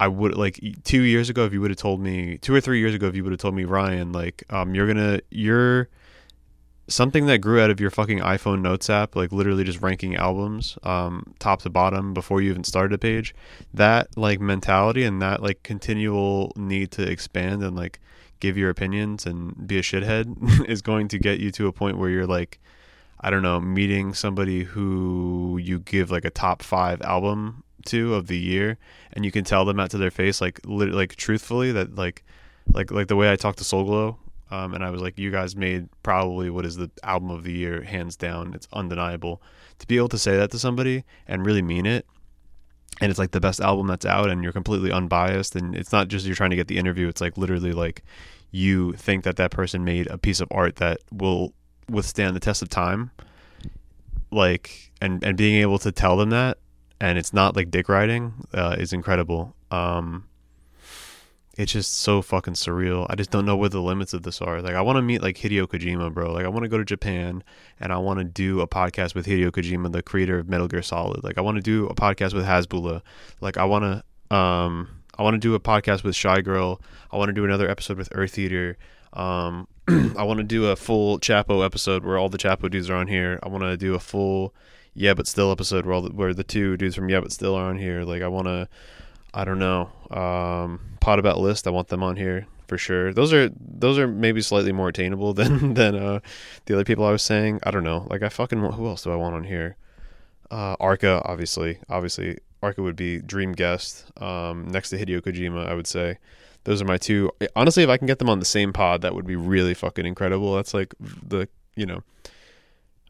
I 0.02 0.08
would 0.08 0.36
like 0.36 0.60
two 0.84 1.04
years 1.04 1.30
ago 1.30 1.46
if 1.46 1.54
you 1.54 1.62
would 1.62 1.70
have 1.70 1.78
told 1.78 2.02
me 2.02 2.40
two 2.40 2.56
or 2.56 2.60
three 2.60 2.80
years 2.80 2.96
ago 2.96 3.06
if 3.06 3.16
you 3.16 3.24
would 3.24 3.34
have 3.34 3.40
told 3.40 3.54
me 3.54 3.66
Ryan 3.66 4.12
like 4.12 4.44
um 4.50 4.74
you're 4.74 4.88
gonna 4.88 5.20
you're 5.30 5.90
something 6.88 7.28
that 7.28 7.38
grew 7.38 7.62
out 7.62 7.70
of 7.70 7.80
your 7.80 7.92
fucking 7.92 8.18
iPhone 8.18 8.64
notes 8.64 8.90
app 8.90 9.16
like 9.16 9.32
literally 9.32 9.64
just 9.64 9.80
ranking 9.80 10.16
albums 10.16 10.76
um 10.82 11.36
top 11.38 11.62
to 11.62 11.70
bottom 11.70 12.16
before 12.16 12.42
you 12.42 12.50
even 12.50 12.64
started 12.64 12.96
a 12.96 12.98
page 12.98 13.36
that 13.76 14.08
like 14.18 14.42
mentality 14.42 15.04
and 15.04 15.22
that 15.22 15.44
like 15.44 15.62
continual 15.62 16.52
need 16.56 16.90
to 16.90 17.08
expand 17.08 17.62
and 17.62 17.76
like 17.76 18.00
give 18.40 18.58
your 18.58 18.72
opinions 18.72 19.28
and 19.28 19.68
be 19.68 19.78
a 19.78 19.84
shithead 19.84 20.66
is 20.68 20.82
going 20.82 21.08
to 21.10 21.20
get 21.20 21.40
you 21.40 21.52
to 21.52 21.68
a 21.68 21.72
point 21.72 22.00
where 22.00 22.10
you're 22.10 22.26
like 22.26 22.60
I 23.20 23.30
don't 23.30 23.44
know 23.44 23.62
meeting 23.62 24.16
somebody 24.16 24.64
who 24.64 25.60
you 25.62 25.78
give 25.78 26.10
like 26.10 26.26
a 26.26 26.32
top 26.32 26.64
5 26.64 27.04
album 27.04 27.64
to 27.82 28.16
of 28.16 28.28
the 28.28 28.38
year 28.38 28.78
and 29.14 29.26
you 29.26 29.32
can 29.32 29.44
tell 29.44 29.66
them 29.66 29.78
that 29.78 29.92
to 29.92 29.98
their 29.98 30.12
face 30.12 30.42
like 30.42 30.60
lit- 30.66 30.94
like 30.94 31.16
truthfully 31.16 31.72
that 31.72 31.96
like 31.96 32.24
like 32.74 32.92
like 32.92 33.08
the 33.08 33.16
way 33.16 33.32
I 33.32 33.36
talked 33.36 33.58
to 33.60 33.64
Soul 33.64 33.86
Glo 33.86 34.18
um, 34.52 34.74
and 34.74 34.84
I 34.84 34.90
was 34.90 35.02
like 35.02 35.18
you 35.18 35.32
guys 35.32 35.56
made 35.56 35.88
probably 36.04 36.50
what 36.50 36.66
is 36.66 36.76
the 36.76 36.92
album 37.04 37.30
of 37.32 37.44
the 37.44 37.54
year 37.54 37.84
hands 37.84 38.18
down. 38.18 38.54
It's 38.54 38.68
undeniable. 38.74 39.42
To 39.80 39.88
be 39.88 39.96
able 39.96 40.10
to 40.10 40.20
say 40.20 40.36
that 40.36 40.52
to 40.52 40.60
somebody 40.60 41.06
and 41.26 41.46
really 41.46 41.62
mean 41.62 41.86
it 41.86 42.06
and 43.00 43.10
it's 43.10 43.18
like 43.18 43.32
the 43.32 43.40
best 43.40 43.62
album 43.62 43.88
that's 43.88 44.06
out 44.06 44.30
and 44.30 44.44
you're 44.44 44.52
completely 44.52 44.92
unbiased 44.92 45.56
and 45.56 45.76
it's 45.76 45.92
not 45.92 46.08
just 46.08 46.26
you're 46.26 46.36
trying 46.36 46.50
to 46.52 46.56
get 46.56 46.68
the 46.68 46.78
interview 46.78 47.08
it's 47.08 47.22
like 47.22 47.38
literally 47.38 47.72
like 47.72 48.04
you 48.52 48.92
think 48.94 49.24
that 49.24 49.38
that 49.38 49.50
person 49.50 49.84
made 49.84 50.08
a 50.08 50.18
piece 50.18 50.40
of 50.40 50.48
art 50.52 50.76
that 50.76 51.00
will 51.12 51.54
withstand 51.90 52.36
the 52.36 52.40
test 52.40 52.62
of 52.62 52.70
time 52.70 53.10
like 54.30 54.92
and 55.02 55.24
and 55.24 55.38
being 55.38 55.62
able 55.62 55.80
to 55.80 55.92
tell 55.92 56.16
them 56.18 56.30
that 56.30 56.58
and 57.02 57.18
it's 57.18 57.34
not 57.34 57.56
like 57.56 57.72
dick 57.72 57.90
riding 57.90 58.34
uh, 58.54 58.76
is 58.80 58.94
incredible. 58.94 59.56
Um 59.72 60.26
it's 61.58 61.74
just 61.74 61.98
so 61.98 62.22
fucking 62.22 62.54
surreal. 62.54 63.06
I 63.10 63.16
just 63.16 63.30
don't 63.30 63.46
know 63.46 63.58
where 63.58 63.68
the 63.68 63.82
limits 63.82 64.14
of 64.14 64.24
this 64.24 64.42
are. 64.42 64.62
Like 64.62 64.76
i 64.76 64.82
want 64.82 64.98
to 64.98 65.02
meet 65.02 65.22
like 65.22 65.38
hideo 65.38 65.68
kojima 65.68 66.14
bro. 66.14 66.32
Like 66.32 66.46
i 66.46 66.48
want 66.48 66.64
to 66.64 66.70
go 66.70 66.78
to 66.78 66.86
japan 66.86 67.44
and 67.80 67.92
i 67.92 67.98
want 67.98 68.20
to 68.20 68.24
do 68.24 68.62
a 68.62 68.68
podcast 68.68 69.16
with 69.16 69.26
hideo 69.26 69.50
kojima 69.52 69.92
the 69.92 70.04
creator 70.04 70.38
of 70.40 70.48
metal 70.48 70.68
gear 70.68 70.84
solid. 70.84 71.24
Like 71.24 71.38
i 71.38 71.42
want 71.42 71.58
to 71.58 71.62
do 71.62 71.88
a 71.88 71.96
podcast 71.96 72.34
with 72.34 72.46
hasbullah 72.46 73.02
like 73.42 73.58
i 73.58 73.66
want 73.66 73.84
to 73.84 74.36
um 74.36 74.88
i 75.18 75.24
want 75.24 75.34
to 75.34 75.40
do 75.40 75.56
a 75.56 75.60
podcast 75.60 76.04
with 76.04 76.16
Shygirl. 76.16 76.80
I 77.12 77.18
want 77.18 77.30
to 77.30 77.34
do 77.34 77.44
another 77.44 77.70
episode 77.70 77.98
with 77.98 78.10
Eartheater. 78.12 78.76
Um 79.14 79.68
i 80.18 80.24
want 80.24 80.38
to 80.38 80.44
do 80.44 80.68
a 80.68 80.76
full 80.76 81.20
chapo 81.20 81.66
episode 81.66 82.06
where 82.06 82.20
all 82.20 82.30
the 82.30 82.38
chapo 82.38 82.70
dudes 82.70 82.92
are 82.92 82.96
on 82.96 83.08
here. 83.08 83.40
I 83.42 83.50
want 83.50 83.64
to 83.64 83.76
do 83.76 83.96
a 83.96 84.00
full 84.00 84.54
yeah 84.94 85.14
but 85.14 85.28
still 85.28 85.52
episode 85.52 85.86
where 85.86 85.94
all 85.96 86.02
the, 86.02 86.10
where 86.12 86.34
the 86.34 86.44
two 86.44 86.76
dudes 86.78 86.96
from 86.96 87.10
yeah 87.10 87.20
but 87.20 87.32
still 87.32 87.56
are 87.56 87.70
on 87.70 87.78
here. 87.78 88.04
Like 88.04 88.22
i 88.22 88.28
want 88.28 88.48
to 88.48 88.68
i 89.34 89.46
don't 89.46 89.60
know 89.60 89.90
um 90.10 90.80
Podaboutlist. 91.02 91.66
I 91.66 91.70
want 91.72 91.88
them 91.88 92.04
on 92.04 92.16
here 92.16 92.46
for 92.68 92.78
sure. 92.78 93.12
Those 93.14 93.34
are 93.34 93.50
those 93.60 93.98
are 93.98 94.08
maybe 94.08 94.42
slightly 94.42 94.72
more 94.72 94.90
attainable 94.90 95.34
than 95.40 95.74
than 95.74 95.96
uh 95.96 96.20
the 96.66 96.74
other 96.76 96.84
people 96.86 97.06
i 97.06 97.12
was 97.12 97.24
saying. 97.24 97.60
I 97.64 97.72
don't 97.72 97.84
know. 97.84 98.06
Like 98.10 98.22
i 98.24 98.30
fucking 98.30 98.62
want- 98.62 98.76
who 98.76 98.88
else 98.88 99.04
do 99.04 99.12
i 99.12 99.16
want 99.16 99.36
on 99.36 99.44
here? 99.46 99.78
Uh 100.50 100.76
arca 100.80 101.22
obviously. 101.26 101.80
Obviously 101.90 102.38
arca 102.62 102.82
would 102.82 102.96
be 102.96 103.20
dream 103.20 103.54
guest. 103.54 104.12
Um 104.22 104.68
next 104.68 104.90
to 104.90 104.98
hideo 104.98 105.22
kojima 105.22 105.68
i 105.68 105.74
would 105.74 105.88
say. 105.88 106.18
Those 106.64 106.80
are 106.82 106.86
my 106.86 106.98
two. 106.98 107.32
Honestly 107.56 107.84
if 107.84 107.90
i 107.90 107.98
can 107.98 108.08
get 108.08 108.20
them 108.20 108.30
on 108.30 108.40
the 108.40 108.46
same 108.46 108.72
pod 108.74 109.02
that 109.02 109.16
would 109.16 109.26
be 109.26 109.36
really 109.36 109.74
fucking 109.74 110.06
incredible. 110.06 110.56
That's 110.56 110.74
like 110.74 110.94
the 111.00 111.48
you 111.76 111.86
know 111.86 112.04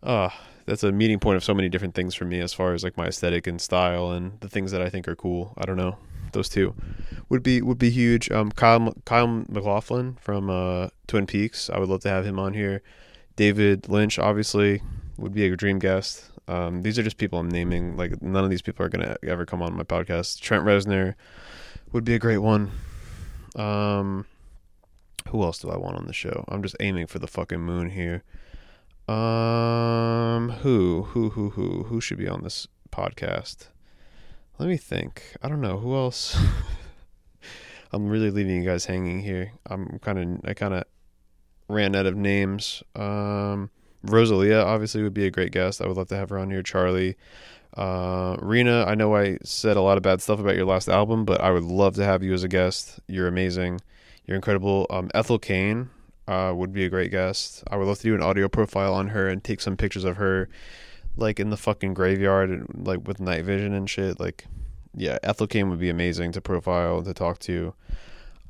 uh 0.03 0.30
that's 0.72 0.83
a 0.83 0.91
meeting 0.93 1.19
point 1.19 1.35
of 1.35 1.43
so 1.43 1.53
many 1.53 1.67
different 1.67 1.95
things 1.95 2.16
for 2.16 2.24
me 2.24 2.40
as 2.40 2.53
far 2.53 2.74
as 2.74 2.82
like 2.82 2.95
my 2.95 3.08
aesthetic 3.08 3.45
and 3.45 3.59
style 3.59 4.11
and 4.11 4.40
the 4.40 4.48
things 4.48 4.72
that 4.72 4.82
I 4.82 4.90
think 4.90 5.06
are 5.06 5.17
cool. 5.17 5.53
I 5.58 5.66
don't 5.66 5.75
know. 5.75 5.98
Those 6.32 6.48
two 6.48 6.74
would 7.27 7.43
be 7.43 7.61
would 7.61 7.77
be 7.77 7.90
huge. 7.90 8.32
Um, 8.32 8.53
Kyle 8.53 8.93
Kyle 9.03 9.27
MacLachlan 9.27 10.16
from 10.22 10.50
uh, 10.50 10.88
Twin 11.08 11.27
Peaks. 11.27 11.69
I 11.69 11.77
would 11.77 11.90
love 11.90 12.00
to 12.03 12.09
have 12.09 12.25
him 12.25 12.40
on 12.40 12.53
here. 12.53 12.82
David 13.35 13.90
Lynch 13.90 14.17
obviously 14.17 14.82
would 15.17 15.33
be 15.33 15.45
a 15.45 15.58
dream 15.58 15.77
guest. 15.77 16.32
Um, 16.48 16.83
these 16.83 16.98
are 16.98 17.03
just 17.03 17.17
people 17.17 17.38
I'm 17.38 17.50
naming. 17.50 17.98
Like 17.98 18.22
none 18.22 18.45
of 18.45 18.50
these 18.50 18.61
people 18.61 18.85
are 18.85 18.90
gonna 18.90 19.17
ever 19.27 19.45
come 19.45 19.61
on 19.61 19.74
my 19.74 19.83
podcast. 19.83 20.40
Trent 20.40 20.64
Reznor 20.64 21.16
would 21.91 22.06
be 22.06 22.16
a 22.16 22.19
great 22.19 22.38
one. 22.38 22.72
Um, 23.58 24.25
who 25.27 25.43
else 25.43 25.59
do 25.59 25.69
I 25.69 25.75
want 25.75 25.98
on 25.98 26.08
the 26.08 26.14
show? 26.14 26.45
I'm 26.48 26.64
just 26.64 26.77
aiming 26.80 27.08
for 27.08 27.19
the 27.19 27.27
fucking 27.27 27.59
moon 27.59 27.90
here. 27.90 28.24
Um, 29.07 30.51
who, 30.61 31.03
who, 31.03 31.31
who, 31.31 31.49
who, 31.51 31.83
who 31.83 32.01
should 32.01 32.17
be 32.17 32.27
on 32.27 32.43
this 32.43 32.67
podcast? 32.91 33.67
Let 34.59 34.69
me 34.69 34.77
think. 34.77 35.35
I 35.41 35.49
don't 35.49 35.61
know 35.61 35.77
who 35.77 35.95
else. 35.95 36.38
I'm 37.91 38.07
really 38.07 38.31
leaving 38.31 38.57
you 38.57 38.69
guys 38.69 38.85
hanging 38.85 39.21
here. 39.21 39.53
I'm 39.65 39.99
kind 39.99 40.19
of, 40.19 40.49
I 40.49 40.53
kind 40.53 40.73
of 40.73 40.83
ran 41.67 41.95
out 41.95 42.05
of 42.05 42.15
names. 42.15 42.83
Um, 42.95 43.69
Rosalia 44.03 44.59
obviously 44.59 45.03
would 45.03 45.13
be 45.13 45.25
a 45.25 45.31
great 45.31 45.51
guest. 45.51 45.81
I 45.81 45.88
would 45.88 45.97
love 45.97 46.07
to 46.09 46.15
have 46.15 46.30
her 46.30 46.39
on 46.39 46.49
here. 46.49 46.63
Charli, 46.63 47.15
uh, 47.75 48.38
Rina. 48.39 48.85
I 48.85 48.95
know 48.95 49.15
I 49.15 49.38
said 49.43 49.77
a 49.77 49.81
lot 49.81 49.97
of 49.97 50.03
bad 50.03 50.21
stuff 50.21 50.39
about 50.39 50.55
your 50.55 50.65
last 50.65 50.89
album, 50.89 51.25
but 51.25 51.41
I 51.41 51.51
would 51.51 51.63
love 51.63 51.95
to 51.95 52.05
have 52.05 52.23
you 52.23 52.33
as 52.33 52.43
a 52.43 52.47
guest. 52.47 52.99
You're 53.07 53.27
amazing. 53.27 53.81
You're 54.25 54.35
incredible. 54.35 54.88
Um, 54.89 55.09
Ethel 55.13 55.39
Cain 55.39 55.89
uh, 56.27 56.53
would 56.56 56.74
be 56.74 56.85
a 56.85 56.90
great 56.90 57.11
guest. 57.11 57.64
I 57.69 57.77
would 57.77 57.88
love 57.88 57.98
to 57.98 58.03
do 58.03 58.16
an 58.16 58.24
audio 58.24 58.48
profile 58.48 58.93
on 58.93 59.09
her 59.09 59.27
and 59.27 59.43
take 59.43 59.61
some 59.61 59.77
pictures 59.77 60.03
of 60.03 60.17
her, 60.17 60.50
like 61.16 61.40
in 61.40 61.50
the 61.50 61.58
fucking 61.58 61.93
graveyard, 61.93 62.50
and, 62.50 62.85
like 62.85 63.08
with 63.08 63.19
night 63.19 63.43
vision 63.45 63.74
and 63.74 63.90
shit. 63.90 64.19
Like, 64.19 64.45
yeah, 64.95 65.17
Ethel 65.24 65.48
Cain 65.48 65.69
would 65.69 65.80
be 65.80 65.90
amazing 65.90 66.32
to 66.33 66.41
profile 66.41 67.01
to 67.03 67.14
talk 67.14 67.40
to. 67.40 67.74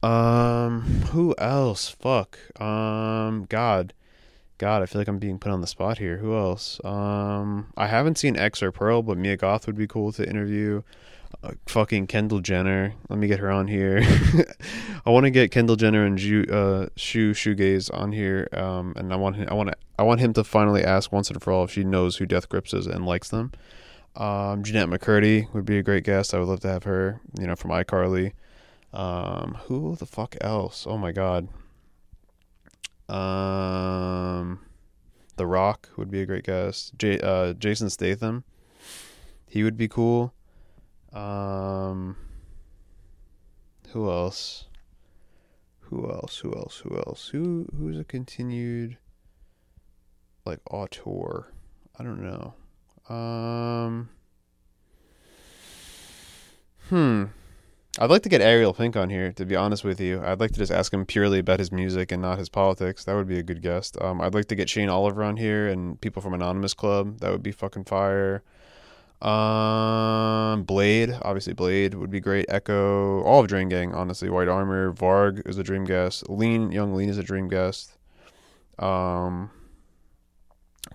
Um, 0.04 0.82
who 1.12 1.36
else? 1.38 1.90
Fuck. 1.90 2.40
Um, 2.62 3.46
God, 3.50 3.94
God, 4.58 4.82
I 4.82 4.86
feel 4.86 5.00
like 5.00 5.08
I'm 5.08 5.20
being 5.20 5.40
put 5.40 5.52
on 5.52 5.62
the 5.62 5.68
spot 5.68 5.98
here. 6.00 6.18
Who 6.18 6.36
else? 6.36 6.80
Um, 6.84 7.72
I 7.78 7.88
haven't 7.88 8.18
seen 8.18 8.36
X 8.36 8.62
or 8.64 8.72
Pearl, 8.72 9.02
but 9.02 9.18
Mia 9.18 9.38
Goth 9.38 9.68
would 9.68 9.78
be 9.78 9.88
cool 9.88 10.12
to 10.14 10.28
interview. 10.28 10.84
Uh, 11.44 11.52
fucking 11.66 12.08
Kendall 12.08 12.40
Jenner. 12.40 12.94
Let 13.10 13.18
me 13.20 13.28
get 13.28 13.40
her 13.40 13.50
on 13.50 13.68
here. 13.68 14.02
I 15.06 15.10
want 15.10 15.26
to 15.26 15.32
get 15.32 15.52
Kendall 15.52 15.76
Jenner 15.76 16.06
and 16.06 16.18
Ju, 16.18 16.46
uh, 16.52 16.88
Shoe 16.96 17.32
Shoegaze 17.32 17.90
on 17.94 18.12
here. 18.12 18.48
Um, 18.54 18.94
and 18.96 19.12
I 19.12 19.16
want 19.16 19.36
him, 19.38 19.48
I 19.50 19.54
want 19.54 19.70
to, 19.70 19.76
I 19.98 20.04
want 20.04 20.20
him 20.20 20.34
to 20.34 20.44
finally 20.44 20.84
ask 20.84 21.12
once 21.12 21.30
and 21.30 21.42
for 21.42 21.52
all 21.52 21.64
if 21.64 21.72
she 21.72 21.84
knows 21.84 22.18
who 22.18 22.26
Death 22.26 22.50
Grips 22.50 22.74
is 22.74 22.86
and 22.88 23.06
likes 23.06 23.30
them. 23.30 23.52
Um, 24.16 24.64
Jennette 24.64 24.90
McCurdy 24.90 25.52
would 25.54 25.66
be 25.66 25.78
a 25.78 25.84
great 25.84 26.04
guest. 26.04 26.34
I 26.34 26.40
would 26.40 26.48
love 26.48 26.60
to 26.62 26.68
have 26.68 26.84
her. 26.84 27.22
You 27.40 27.48
know, 27.48 27.56
from 27.56 27.72
iCarly. 27.72 28.34
Um, 28.94 29.58
who 29.66 29.96
the 29.96 30.06
fuck 30.06 30.36
else? 30.42 30.86
Oh 30.88 30.98
my 30.98 31.12
god. 31.12 31.48
Um, 33.08 34.60
The 35.38 35.48
Rock 35.48 35.90
would 35.98 36.12
be 36.12 36.22
a 36.22 36.26
great 36.26 36.44
guest. 36.46 36.92
J- 36.98 37.20
uh, 37.20 37.54
Jason 37.54 37.90
Statham. 37.90 38.44
He 39.48 39.64
would 39.64 39.78
be 39.78 39.88
cool. 39.88 40.34
Um, 41.14 42.16
who 43.90 44.10
else? 44.10 44.66
Who 45.82 46.10
else? 46.10 46.38
Who 46.40 46.54
else? 46.54 46.78
Who 46.78 46.98
else? 46.98 47.28
Who 47.30 47.68
who's 47.78 48.00
a 48.00 48.06
continued 48.06 48.98
like 50.46 50.60
auteur? 50.70 51.52
I 52.00 52.04
don't 52.04 52.22
know. 52.22 52.54
Um. 53.14 54.10
Hmm. 56.90 57.26
I'd 58.00 58.10
like 58.10 58.24
to 58.24 58.30
get 58.30 58.40
Ariel 58.40 58.74
Pink 58.74 58.96
on 58.96 59.10
here, 59.10 59.34
to 59.34 59.46
be 59.46 59.58
honest 59.58 59.84
with 59.84 60.00
you. 60.00 60.22
I'd 60.24 60.40
like 60.40 60.52
to 60.52 60.58
just 60.58 60.72
ask 60.72 60.94
him 60.94 61.06
purely 61.06 61.40
about 61.40 61.60
his 61.60 61.74
music 61.74 62.14
and 62.14 62.22
not 62.22 62.40
his 62.40 62.48
politics. 62.48 63.04
That 63.04 63.16
would 63.16 63.28
be 63.28 63.38
a 63.38 63.44
good 63.44 63.62
guest. 63.62 63.98
Um, 64.00 64.22
I'd 64.22 64.34
like 64.34 64.46
to 64.46 64.56
get 64.56 64.70
Shayne 64.70 64.88
Oliver 64.88 65.24
on 65.24 65.36
here 65.36 65.68
and 65.68 66.00
people 66.00 66.22
from 66.22 66.34
Anonymous 66.34 66.74
Club. 66.74 67.20
That 67.20 67.32
would 67.32 67.44
be 67.44 67.52
fucking 67.52 67.84
fire. 67.84 68.44
Um, 69.22 70.66
Bladee, 70.66 71.20
obviously 71.24 71.54
Bladee 71.54 71.94
would 71.94 72.10
be 72.10 72.20
great. 72.20 72.48
Ecco, 72.48 73.24
all 73.24 73.42
of 73.42 73.48
Drain 73.48 73.70
Gang, 73.70 73.94
honestly. 73.94 74.30
Whitearmor, 74.30 74.96
Varg 74.96 75.48
is 75.48 75.58
a 75.58 75.64
dream 75.64 75.86
guest. 75.86 76.28
Lean, 76.30 76.72
Yung 76.72 76.96
Lean 76.96 77.10
is 77.10 77.18
a 77.20 77.24
dream 77.24 77.48
guest. 77.48 77.98
Um, 78.80 79.52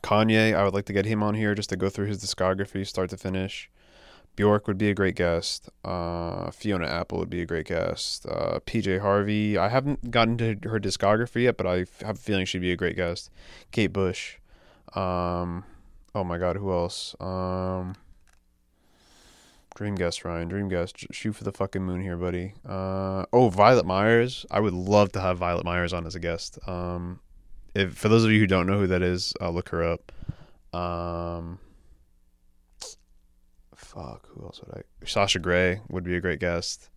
Kanye, 0.02 0.54
I 0.54 0.64
would 0.64 0.74
like 0.74 0.86
to 0.86 0.92
get 0.92 1.06
him 1.06 1.22
on 1.22 1.34
here 1.34 1.54
just 1.54 1.70
to 1.70 1.76
go 1.76 1.88
through 1.88 2.06
his 2.06 2.22
discography, 2.22 2.86
start 2.86 3.10
to 3.10 3.16
finish. 3.16 3.70
Bjork 4.34 4.66
would 4.66 4.76
be 4.76 4.90
a 4.90 4.94
great 4.94 5.14
guest. 5.14 5.70
Uh, 5.84 6.50
Fiona 6.50 6.86
Apple 6.86 7.18
would 7.18 7.30
be 7.30 7.40
a 7.40 7.46
great 7.46 7.66
guest. 7.66 8.26
Uh, 8.26 8.58
PJ 8.66 9.00
Harvey, 9.00 9.56
I 9.56 9.68
haven't 9.68 10.10
gotten 10.10 10.36
to 10.38 10.68
her 10.68 10.78
discography 10.78 11.44
yet, 11.44 11.56
but 11.56 11.66
I 11.66 11.86
have 12.04 12.16
a 12.16 12.20
feeling 12.20 12.44
she'd 12.44 12.58
be 12.58 12.72
a 12.72 12.76
great 12.76 12.96
guest. 12.96 13.30
Kate 13.70 13.92
Bush. 13.92 14.36
Um, 14.94 15.64
oh 16.14 16.22
my 16.24 16.36
God, 16.36 16.56
who 16.56 16.70
else? 16.70 17.16
Um, 17.18 17.94
Dream 19.76 19.94
guest, 19.94 20.24
Ryan. 20.24 20.48
Dream 20.48 20.68
guest. 20.70 21.06
Shoot 21.10 21.34
for 21.34 21.44
the 21.44 21.52
fucking 21.52 21.82
moon 21.82 22.00
here, 22.00 22.16
buddy. 22.16 22.54
Uh, 22.66 23.26
oh, 23.30 23.50
Violet 23.50 23.84
Myers. 23.84 24.46
I 24.50 24.58
would 24.58 24.72
love 24.72 25.12
to 25.12 25.20
have 25.20 25.36
Violet 25.36 25.66
Myers 25.66 25.92
on 25.92 26.06
as 26.06 26.14
a 26.14 26.18
guest. 26.18 26.58
Um, 26.66 27.20
if 27.74 27.94
for 27.94 28.08
those 28.08 28.24
of 28.24 28.30
you 28.30 28.40
who 28.40 28.46
don't 28.46 28.66
know 28.66 28.78
who 28.78 28.86
that 28.86 29.02
is, 29.02 29.34
uh, 29.38 29.50
look 29.50 29.68
her 29.68 29.84
up. 29.84 30.12
Um, 30.74 31.58
fuck, 33.74 34.26
who 34.28 34.44
else 34.44 34.62
would 34.64 34.78
I? 34.78 35.06
Sasha 35.06 35.38
Grey 35.38 35.82
would 35.90 36.04
be 36.04 36.16
a 36.16 36.20
great 36.22 36.40
guest. 36.40 36.88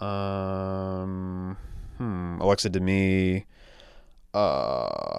Um, 0.00 1.58
hmm, 1.98 2.40
Alexa 2.40 2.70
Demie. 2.70 3.44
Uh, 4.32 5.18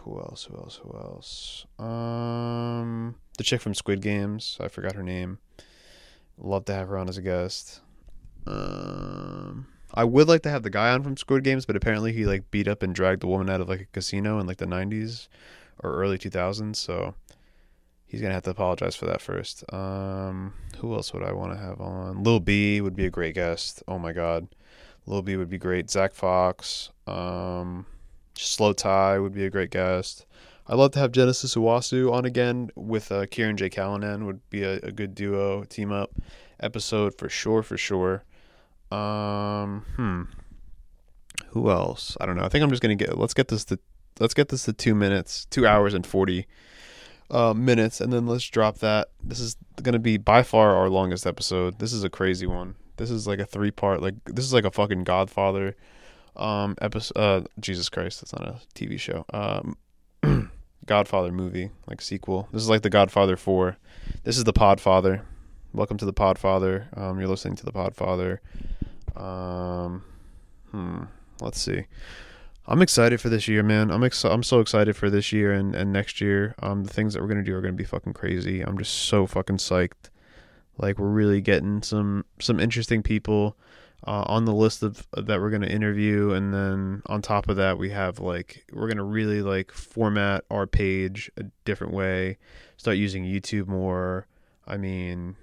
who 0.00 0.18
else? 0.18 0.44
Who 0.44 0.56
else? 0.58 0.78
Who 0.82 0.90
else? 0.94 1.66
Um, 1.78 3.14
the 3.38 3.44
chick 3.44 3.62
from 3.62 3.72
Squid 3.72 4.02
Games. 4.02 4.58
I 4.60 4.68
forgot 4.68 4.94
her 4.94 5.02
name. 5.02 5.38
Love 6.38 6.64
to 6.66 6.74
have 6.74 6.88
her 6.88 6.98
on 6.98 7.08
as 7.08 7.18
a 7.18 7.22
guest. 7.22 7.80
Um, 8.46 9.66
I 9.94 10.04
would 10.04 10.28
like 10.28 10.42
to 10.42 10.50
have 10.50 10.62
the 10.62 10.70
guy 10.70 10.90
on 10.90 11.02
from 11.02 11.16
Squid 11.16 11.44
Games, 11.44 11.66
but 11.66 11.76
apparently 11.76 12.12
he 12.12 12.26
like 12.26 12.50
beat 12.50 12.68
up 12.68 12.82
and 12.82 12.94
dragged 12.94 13.22
the 13.22 13.26
woman 13.26 13.50
out 13.50 13.60
of 13.60 13.68
like 13.68 13.80
a 13.80 13.86
casino 13.86 14.38
in 14.38 14.46
like 14.46 14.58
the 14.58 14.66
'90s 14.66 15.28
or 15.82 15.94
early 15.94 16.18
2000s. 16.18 16.76
So 16.76 17.14
he's 18.06 18.20
gonna 18.20 18.34
have 18.34 18.44
to 18.44 18.50
apologize 18.50 18.94
for 18.94 19.06
that 19.06 19.20
first. 19.20 19.64
Um, 19.72 20.54
who 20.78 20.94
else 20.94 21.12
would 21.12 21.22
I 21.22 21.32
want 21.32 21.52
to 21.52 21.58
have 21.58 21.80
on? 21.80 22.22
Lil 22.22 22.40
B 22.40 22.80
would 22.80 22.96
be 22.96 23.06
a 23.06 23.10
great 23.10 23.34
guest. 23.34 23.82
Oh 23.88 23.98
my 23.98 24.12
god, 24.12 24.48
Lil 25.06 25.22
B 25.22 25.36
would 25.36 25.50
be 25.50 25.58
great. 25.58 25.90
Zach 25.90 26.12
Fox, 26.12 26.90
um, 27.06 27.86
Slowthai 28.34 29.22
would 29.22 29.34
be 29.34 29.44
a 29.44 29.50
great 29.50 29.70
guest. 29.70 30.26
I'd 30.68 30.74
love 30.74 30.90
to 30.92 30.98
have 30.98 31.12
Genesis 31.12 31.54
Owusu 31.54 32.12
on 32.12 32.24
again 32.24 32.70
with 32.74 33.12
uh, 33.12 33.26
Kieran 33.26 33.56
J. 33.56 33.70
Callanan 33.70 34.26
would 34.26 34.48
be 34.50 34.64
a, 34.64 34.74
a 34.82 34.90
good 34.90 35.14
duo 35.14 35.62
team 35.64 35.92
up 35.92 36.10
episode 36.58 37.16
for 37.16 37.28
sure, 37.28 37.62
for 37.62 37.76
sure. 37.76 38.24
Um, 38.90 39.84
hmm. 39.96 40.22
Who 41.48 41.70
else? 41.70 42.16
I 42.20 42.26
don't 42.26 42.36
know. 42.36 42.44
I 42.44 42.48
think 42.48 42.64
I'm 42.64 42.70
just 42.70 42.82
gonna 42.82 42.96
get. 42.96 43.16
Let's 43.16 43.34
get 43.34 43.48
this 43.48 43.64
to. 43.66 43.78
Let's 44.18 44.34
get 44.34 44.48
this 44.48 44.64
to 44.64 44.72
two 44.72 44.94
minutes, 44.94 45.46
two 45.46 45.66
hours 45.66 45.94
and 45.94 46.06
forty 46.06 46.46
uh, 47.30 47.54
minutes, 47.54 48.00
and 48.00 48.12
then 48.12 48.26
let's 48.26 48.48
drop 48.48 48.78
that. 48.78 49.08
This 49.22 49.40
is 49.40 49.56
gonna 49.82 49.98
be 49.98 50.16
by 50.16 50.42
far 50.42 50.74
our 50.76 50.88
longest 50.88 51.26
episode. 51.26 51.78
This 51.78 51.92
is 51.92 52.04
a 52.04 52.10
crazy 52.10 52.46
one. 52.46 52.74
This 52.96 53.10
is 53.10 53.26
like 53.26 53.38
a 53.38 53.46
three 53.46 53.70
part. 53.70 54.02
Like 54.02 54.14
this 54.24 54.44
is 54.44 54.52
like 54.52 54.64
a 54.64 54.70
fucking 54.70 55.04
Godfather 55.04 55.76
um 56.36 56.74
episode. 56.80 57.16
Uh, 57.16 57.40
Jesus 57.60 57.88
Christ, 57.88 58.20
that's 58.20 58.32
not 58.32 58.48
a 58.48 58.60
TV 58.74 58.98
show. 58.98 59.24
Um, 59.32 59.76
Godfather 60.86 61.32
movie, 61.32 61.70
like 61.88 62.00
sequel. 62.00 62.48
This 62.52 62.62
is 62.62 62.68
like 62.68 62.82
the 62.82 62.90
Godfather 62.90 63.36
Four. 63.36 63.76
This 64.22 64.38
is 64.38 64.44
the 64.44 64.52
Podfather. 64.52 65.22
Welcome 65.72 65.98
to 65.98 66.04
the 66.04 66.12
Podfather. 66.12 66.96
Um, 66.96 67.18
you're 67.18 67.28
listening 67.28 67.56
to 67.56 67.64
the 67.64 67.72
Podfather. 67.72 68.38
Um, 69.20 70.04
hmm. 70.70 71.02
Let's 71.40 71.60
see. 71.60 71.86
I'm 72.68 72.82
excited 72.82 73.20
for 73.20 73.28
this 73.28 73.48
year, 73.48 73.64
man. 73.64 73.90
I'm 73.90 74.04
ex- 74.04 74.24
I'm 74.24 74.44
so 74.44 74.60
excited 74.60 74.96
for 74.96 75.10
this 75.10 75.32
year 75.32 75.52
and, 75.52 75.74
and 75.74 75.92
next 75.92 76.20
year. 76.20 76.54
Um, 76.62 76.84
the 76.84 76.92
things 76.92 77.14
that 77.14 77.22
we're 77.22 77.28
gonna 77.28 77.42
do 77.42 77.56
are 77.56 77.60
gonna 77.60 77.72
be 77.72 77.84
fucking 77.84 78.14
crazy. 78.14 78.60
I'm 78.60 78.78
just 78.78 78.94
so 78.94 79.26
fucking 79.26 79.56
psyched. 79.56 80.10
Like 80.78 80.98
we're 80.98 81.08
really 81.08 81.40
getting 81.40 81.82
some 81.82 82.24
some 82.38 82.60
interesting 82.60 83.02
people 83.02 83.56
uh, 84.06 84.24
on 84.26 84.44
the 84.44 84.52
list 84.52 84.82
of 84.82 85.06
that 85.12 85.40
we're 85.40 85.50
gonna 85.50 85.66
interview, 85.66 86.32
and 86.32 86.52
then 86.52 87.02
on 87.06 87.22
top 87.22 87.48
of 87.48 87.56
that, 87.56 87.78
we 87.78 87.90
have 87.90 88.18
like 88.18 88.64
we're 88.72 88.88
gonna 88.88 89.04
really 89.04 89.42
like 89.42 89.72
format 89.72 90.44
our 90.50 90.66
page 90.66 91.30
a 91.36 91.44
different 91.64 91.92
way. 91.92 92.38
Start 92.76 92.96
using 92.96 93.24
YouTube 93.24 93.66
more. 93.66 94.26
I 94.66 94.76
mean, 94.76 95.36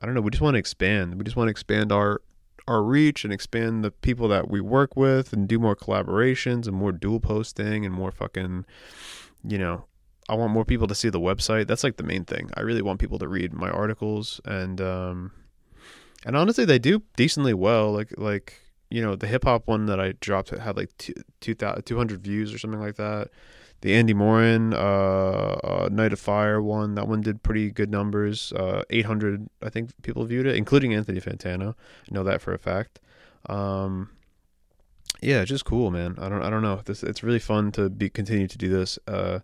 I 0.00 0.06
don't 0.06 0.14
know. 0.14 0.20
We 0.20 0.30
just 0.30 0.42
want 0.42 0.54
to 0.54 0.58
expand. 0.58 1.16
We 1.16 1.24
just 1.24 1.36
want 1.36 1.48
to 1.48 1.52
expand 1.52 1.92
our 1.92 2.20
our 2.66 2.82
reach 2.82 3.24
and 3.24 3.32
expand 3.32 3.84
the 3.84 3.90
people 3.90 4.28
that 4.28 4.48
we 4.48 4.60
work 4.60 4.96
with 4.96 5.32
and 5.32 5.46
do 5.48 5.58
more 5.58 5.76
collaborations 5.76 6.66
and 6.66 6.76
more 6.76 6.92
dual 6.92 7.20
posting 7.20 7.84
and 7.84 7.94
more 7.94 8.10
fucking 8.10 8.64
you 9.46 9.58
know 9.58 9.84
i 10.28 10.34
want 10.34 10.52
more 10.52 10.64
people 10.64 10.86
to 10.86 10.94
see 10.94 11.10
the 11.10 11.20
website 11.20 11.66
that's 11.66 11.84
like 11.84 11.98
the 11.98 12.02
main 12.02 12.24
thing 12.24 12.50
i 12.56 12.60
really 12.62 12.80
want 12.80 12.98
people 12.98 13.18
to 13.18 13.28
read 13.28 13.52
my 13.52 13.68
articles 13.68 14.40
and 14.46 14.80
um 14.80 15.30
and 16.24 16.36
honestly 16.36 16.64
they 16.64 16.78
do 16.78 17.02
decently 17.16 17.54
well 17.54 17.92
like 17.92 18.12
like 18.16 18.60
you 18.90 19.02
know 19.02 19.14
the 19.16 19.26
hip 19.26 19.44
hop 19.44 19.66
one 19.66 19.86
that 19.86 20.00
i 20.00 20.12
dropped 20.20 20.50
had 20.50 20.76
like 20.76 20.90
two, 20.98 21.14
2000 21.40 21.82
200 21.82 22.20
views 22.20 22.52
or 22.52 22.58
something 22.58 22.80
like 22.80 22.96
that 22.96 23.28
the 23.84 23.94
Andy 23.94 24.14
Morin 24.14 24.72
uh, 24.72 24.76
uh, 24.76 25.88
Night 25.92 26.14
of 26.14 26.18
Fire 26.18 26.62
one 26.62 26.94
that 26.94 27.06
one 27.06 27.20
did 27.20 27.42
pretty 27.42 27.70
good 27.70 27.90
numbers. 27.90 28.50
Uh, 28.54 28.82
800 28.88 29.46
I 29.62 29.68
think 29.68 29.90
people 30.02 30.24
viewed 30.24 30.46
it, 30.46 30.56
including 30.56 30.94
Anthony 30.94 31.20
Fantano. 31.20 31.74
I 31.74 32.14
know 32.14 32.24
that 32.24 32.40
for 32.40 32.54
a 32.54 32.58
fact. 32.58 33.00
Um, 33.46 34.08
yeah, 35.20 35.44
just 35.44 35.66
cool, 35.66 35.90
man. 35.90 36.16
I 36.18 36.30
don't 36.30 36.42
I 36.42 36.48
don't 36.48 36.62
know. 36.62 36.80
This 36.82 37.02
it's 37.02 37.22
really 37.22 37.38
fun 37.38 37.72
to 37.72 37.90
be 37.90 38.08
continue 38.08 38.48
to 38.48 38.56
do 38.56 38.70
this. 38.70 38.98
Uh, 39.06 39.40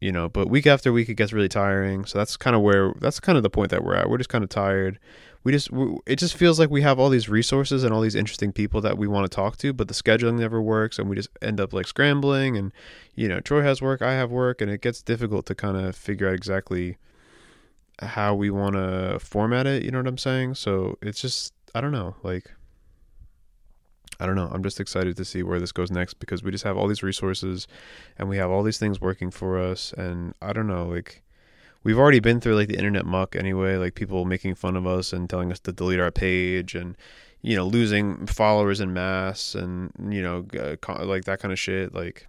you 0.00 0.12
know, 0.12 0.30
but 0.30 0.48
week 0.48 0.66
after 0.66 0.90
week 0.90 1.10
it 1.10 1.14
gets 1.14 1.34
really 1.34 1.50
tiring. 1.50 2.06
So 2.06 2.16
that's 2.16 2.38
kind 2.38 2.56
of 2.56 2.62
where 2.62 2.94
that's 3.00 3.20
kind 3.20 3.36
of 3.36 3.42
the 3.42 3.50
point 3.50 3.70
that 3.70 3.84
we're 3.84 3.96
at. 3.96 4.08
We're 4.08 4.16
just 4.16 4.30
kind 4.30 4.42
of 4.42 4.48
tired. 4.48 4.98
We 5.44 5.52
just 5.52 5.70
we, 5.70 5.96
it 6.06 6.16
just 6.16 6.36
feels 6.36 6.58
like 6.58 6.70
we 6.70 6.82
have 6.82 6.98
all 6.98 7.08
these 7.08 7.28
resources 7.28 7.82
and 7.84 7.92
all 7.92 8.00
these 8.00 8.14
interesting 8.14 8.52
people 8.52 8.80
that 8.82 8.96
we 8.96 9.06
want 9.06 9.30
to 9.30 9.34
talk 9.34 9.56
to, 9.58 9.72
but 9.72 9.88
the 9.88 9.94
scheduling 9.94 10.38
never 10.38 10.62
works, 10.62 10.98
and 10.98 11.08
we 11.08 11.16
just 11.16 11.30
end 11.40 11.60
up 11.60 11.72
like 11.72 11.86
scrambling. 11.86 12.56
And 12.56 12.72
you 13.14 13.28
know, 13.28 13.40
Troy 13.40 13.62
has 13.62 13.82
work, 13.82 14.02
I 14.02 14.12
have 14.12 14.30
work, 14.30 14.60
and 14.60 14.70
it 14.70 14.80
gets 14.80 15.02
difficult 15.02 15.46
to 15.46 15.54
kind 15.54 15.76
of 15.76 15.96
figure 15.96 16.28
out 16.28 16.34
exactly 16.34 16.96
how 18.00 18.34
we 18.34 18.50
want 18.50 18.74
to 18.74 19.18
format 19.20 19.66
it. 19.66 19.82
You 19.84 19.90
know 19.90 19.98
what 19.98 20.06
I'm 20.06 20.18
saying? 20.18 20.54
So 20.54 20.98
it's 21.02 21.20
just 21.20 21.52
I 21.74 21.80
don't 21.80 21.92
know, 21.92 22.16
like. 22.22 22.50
I 24.20 24.26
don't 24.26 24.36
know. 24.36 24.48
I'm 24.52 24.62
just 24.62 24.78
excited 24.78 25.16
to 25.16 25.24
see 25.24 25.42
where 25.42 25.58
this 25.58 25.72
goes 25.72 25.90
next 25.90 26.20
because 26.20 26.44
we 26.44 26.52
just 26.52 26.62
have 26.62 26.76
all 26.76 26.86
these 26.86 27.02
resources 27.02 27.66
and 28.16 28.28
we 28.28 28.36
have 28.36 28.52
all 28.52 28.62
these 28.62 28.78
things 28.78 29.00
working 29.00 29.32
for 29.32 29.58
us 29.58 29.92
and 29.94 30.32
I 30.40 30.52
don't 30.52 30.68
know, 30.68 30.86
like 30.86 31.24
we've 31.84 31.98
already 31.98 32.20
been 32.20 32.40
through 32.40 32.56
like 32.56 32.68
the 32.68 32.76
internet 32.76 33.06
muck 33.06 33.36
anyway, 33.36 33.76
like 33.76 33.94
people 33.94 34.24
making 34.24 34.54
fun 34.54 34.76
of 34.76 34.86
us 34.86 35.12
and 35.12 35.28
telling 35.28 35.50
us 35.50 35.60
to 35.60 35.72
delete 35.72 36.00
our 36.00 36.10
page 36.10 36.74
and 36.74 36.96
you 37.42 37.56
know 37.56 37.66
losing 37.66 38.26
followers 38.26 38.80
in 38.80 38.92
mass 38.92 39.54
and 39.54 39.92
you 40.10 40.22
know 40.22 40.46
uh, 40.58 41.04
like 41.04 41.24
that 41.24 41.40
kind 41.40 41.50
of 41.50 41.58
shit 41.58 41.92
like 41.92 42.28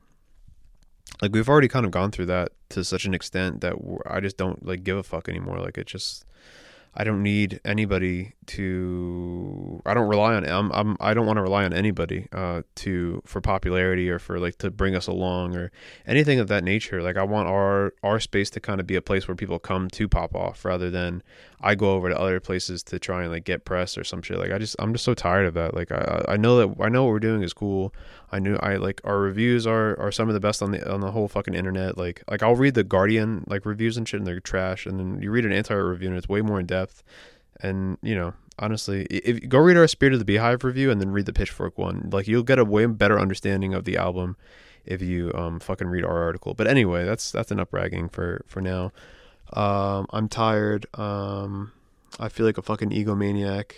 like 1.22 1.34
we've 1.34 1.50
already 1.50 1.68
kind 1.68 1.86
of 1.86 1.92
gone 1.92 2.12
through 2.12 2.26
that 2.28 2.52
to 2.70 2.84
such 2.84 3.06
an 3.06 3.14
extent 3.14 3.62
that 3.62 3.76
I 4.08 4.20
just 4.20 4.38
don't 4.38 4.66
like 4.66 4.84
give 4.84 4.98
a 4.98 5.04
fuck 5.04 5.30
anymore. 5.30 5.60
Like 5.60 5.78
it 5.78 5.88
just 5.88 6.26
I 6.96 7.04
don't 7.04 7.24
need 7.24 7.60
anybody 7.66 8.36
to 8.46 9.82
I 9.86 9.94
don't 9.94 10.08
rely 10.08 10.36
on 10.36 10.46
I'm, 10.48 10.72
I'm 10.72 10.98
I 11.00 11.14
don't 11.14 11.26
want 11.26 11.38
to 11.38 11.42
rely 11.42 11.64
on 11.64 11.74
anybody 11.74 12.28
uh 12.32 12.62
to 12.76 13.22
for 13.26 13.42
popularity 13.42 14.10
or 14.10 14.20
for 14.20 14.40
like 14.40 14.58
to 14.60 14.70
bring 14.70 14.96
us 14.96 15.08
along 15.08 15.56
or 15.56 15.72
anything 16.06 16.40
of 16.40 16.48
that 16.50 16.64
nature. 16.64 17.02
Like 17.02 17.18
I 17.18 17.24
want 17.24 17.48
our 17.48 17.94
our 18.04 18.20
space 18.20 18.50
to 18.52 18.60
kind 18.60 18.80
of 18.80 18.88
be 18.88 18.96
a 18.96 19.02
place 19.02 19.28
where 19.28 19.36
people 19.36 19.60
come 19.60 19.90
to 19.92 20.08
pop 20.08 20.36
off 20.36 20.66
rather 20.66 20.90
than 20.90 21.24
I 21.64 21.76
go 21.76 21.94
over 21.94 22.10
to 22.10 22.20
other 22.20 22.42
places 22.42 22.84
to 22.84 23.00
try 23.00 23.24
and 23.24 23.32
like 23.32 23.46
get 23.46 23.64
press 23.64 23.98
or 23.98 24.04
some 24.04 24.22
shit. 24.22 24.38
Like 24.38 24.52
I 24.52 24.58
just 24.58 24.76
I'm 24.80 24.92
just 24.92 25.06
so 25.06 25.14
tired 25.14 25.46
of 25.46 25.54
that. 25.54 25.74
Like 25.74 25.92
I 25.92 26.26
I 26.28 26.38
know 26.38 26.58
that 26.58 26.84
I 26.84 26.90
know 26.90 27.06
what 27.06 27.12
we're 27.12 27.20
doing 27.20 27.42
is 27.42 27.54
cool. 27.54 27.94
I 28.34 28.40
knew 28.40 28.58
I 28.58 28.76
like 28.76 29.00
our 29.06 29.18
reviews 29.18 29.66
are 29.66 29.98
are 29.98 30.12
some 30.12 30.28
of 30.28 30.34
the 30.34 30.42
best 30.42 30.62
on 30.62 30.72
the 30.72 30.92
on 30.92 31.00
the 31.00 31.12
whole 31.12 31.30
fucking 31.30 31.54
internet. 31.54 31.98
Like 31.98 32.22
like 32.30 32.44
I'll 32.44 32.58
read 32.58 32.74
the 32.74 32.84
Guardian 32.84 33.46
like 33.48 33.66
reviews 33.66 33.96
and 33.96 34.08
shit 34.08 34.20
and 34.20 34.28
they're 34.28 34.42
trash. 34.42 34.86
And 34.86 35.00
then 35.00 35.22
you 35.22 35.32
read 35.32 35.46
an 35.46 35.54
anti 35.54 35.74
review 35.74 36.10
and 36.10 36.18
it's 36.18 36.28
way 36.28 36.42
more 36.42 36.60
in 36.60 36.66
depth 36.66 37.02
and 37.62 37.98
you 38.02 38.16
know 38.16 38.34
honestly 38.60 39.04
if 39.06 39.48
go 39.48 39.58
read 39.58 39.78
our 39.78 39.88
Spirit 39.88 40.14
of 40.14 40.20
the 40.20 40.26
Beehive 40.26 40.66
review 40.66 40.92
and 40.92 41.00
then 41.00 41.12
read 41.12 41.26
the 41.26 41.34
Pitchfork 41.34 41.78
one. 41.78 42.10
Like 42.12 42.28
you'll 42.28 42.44
get 42.44 42.60
a 42.60 42.66
way 42.66 42.86
better 42.88 43.18
understanding 43.18 43.74
of 43.74 43.86
the 43.86 43.96
album 43.96 44.36
if 44.86 45.02
you 45.02 45.32
um 45.34 45.62
fucking 45.62 45.88
read 45.88 46.04
our 46.04 46.24
article. 46.24 46.54
But 46.54 46.68
anyway 46.68 47.06
that's 47.06 47.32
that's 47.32 47.52
enough 47.52 47.72
bragging 47.72 48.10
for 48.10 48.44
for 48.48 48.60
now 48.60 48.92
um 49.54 50.08
I'm 50.12 50.28
tired 50.28 50.86
um 50.98 51.72
I 52.20 52.30
feel 52.30 52.46
like 52.46 52.58
a 52.58 52.62
fucking 52.62 52.90
egomaniac 52.92 53.74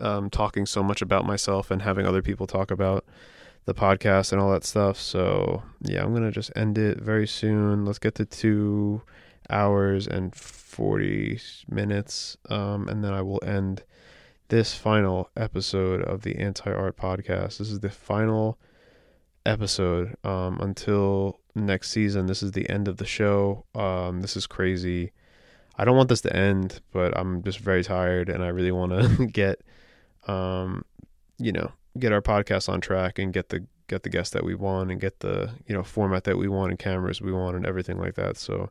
um 0.00 0.30
talking 0.30 0.66
so 0.66 0.82
much 0.82 1.02
about 1.02 1.26
myself 1.26 1.70
and 1.70 1.82
having 1.82 2.06
other 2.06 2.22
people 2.22 2.46
talk 2.46 2.70
about 2.70 3.04
the 3.66 3.74
podcast 3.74 4.32
and 4.32 4.40
all 4.40 4.52
that 4.52 4.64
stuff. 4.64 4.98
So 4.98 5.62
yeah, 5.80 6.02
I'm 6.02 6.12
gonna 6.12 6.30
just 6.30 6.52
end 6.56 6.78
it 6.78 7.00
very 7.00 7.26
soon. 7.26 7.84
Let's 7.84 7.98
get 7.98 8.14
to 8.16 8.24
two 8.24 9.02
hours 9.50 10.06
and 10.06 10.34
forty 10.34 11.38
minutes, 11.68 12.36
um, 12.48 12.88
and 12.88 13.04
then 13.04 13.12
I 13.12 13.22
will 13.22 13.42
end 13.44 13.82
this 14.48 14.74
final 14.74 15.30
episode 15.36 16.02
of 16.02 16.22
the 16.22 16.36
Anti 16.36 16.70
Art 16.70 16.96
Podcast. 16.96 17.58
This 17.58 17.70
is 17.70 17.80
the 17.80 17.90
final 17.90 18.58
episode 19.46 20.16
um, 20.24 20.58
until 20.60 21.40
next 21.54 21.90
season. 21.90 22.26
This 22.26 22.42
is 22.42 22.52
the 22.52 22.68
end 22.68 22.88
of 22.88 22.96
the 22.96 23.06
show. 23.06 23.64
Um, 23.74 24.20
this 24.20 24.36
is 24.36 24.46
crazy. 24.46 25.12
I 25.76 25.84
don't 25.84 25.96
want 25.96 26.08
this 26.08 26.20
to 26.22 26.34
end, 26.34 26.80
but 26.92 27.16
I'm 27.16 27.42
just 27.42 27.58
very 27.58 27.82
tired, 27.82 28.28
and 28.28 28.44
I 28.44 28.48
really 28.48 28.72
want 28.72 28.92
to 28.92 29.26
get, 29.32 29.62
um, 30.26 30.84
you 31.38 31.52
know, 31.52 31.72
get 31.98 32.12
our 32.12 32.22
podcast 32.22 32.68
on 32.68 32.80
track 32.80 33.18
and 33.18 33.32
get 33.32 33.48
the 33.48 33.66
get 33.86 34.02
the 34.02 34.08
guests 34.08 34.32
that 34.32 34.44
we 34.44 34.54
want 34.54 34.90
and 34.90 34.98
get 35.00 35.20
the 35.20 35.50
you 35.66 35.74
know 35.74 35.82
format 35.82 36.24
that 36.24 36.38
we 36.38 36.48
want 36.48 36.70
and 36.70 36.78
cameras 36.78 37.20
we 37.20 37.32
want 37.32 37.56
and 37.56 37.66
everything 37.66 37.98
like 37.98 38.14
that. 38.14 38.36
So 38.36 38.70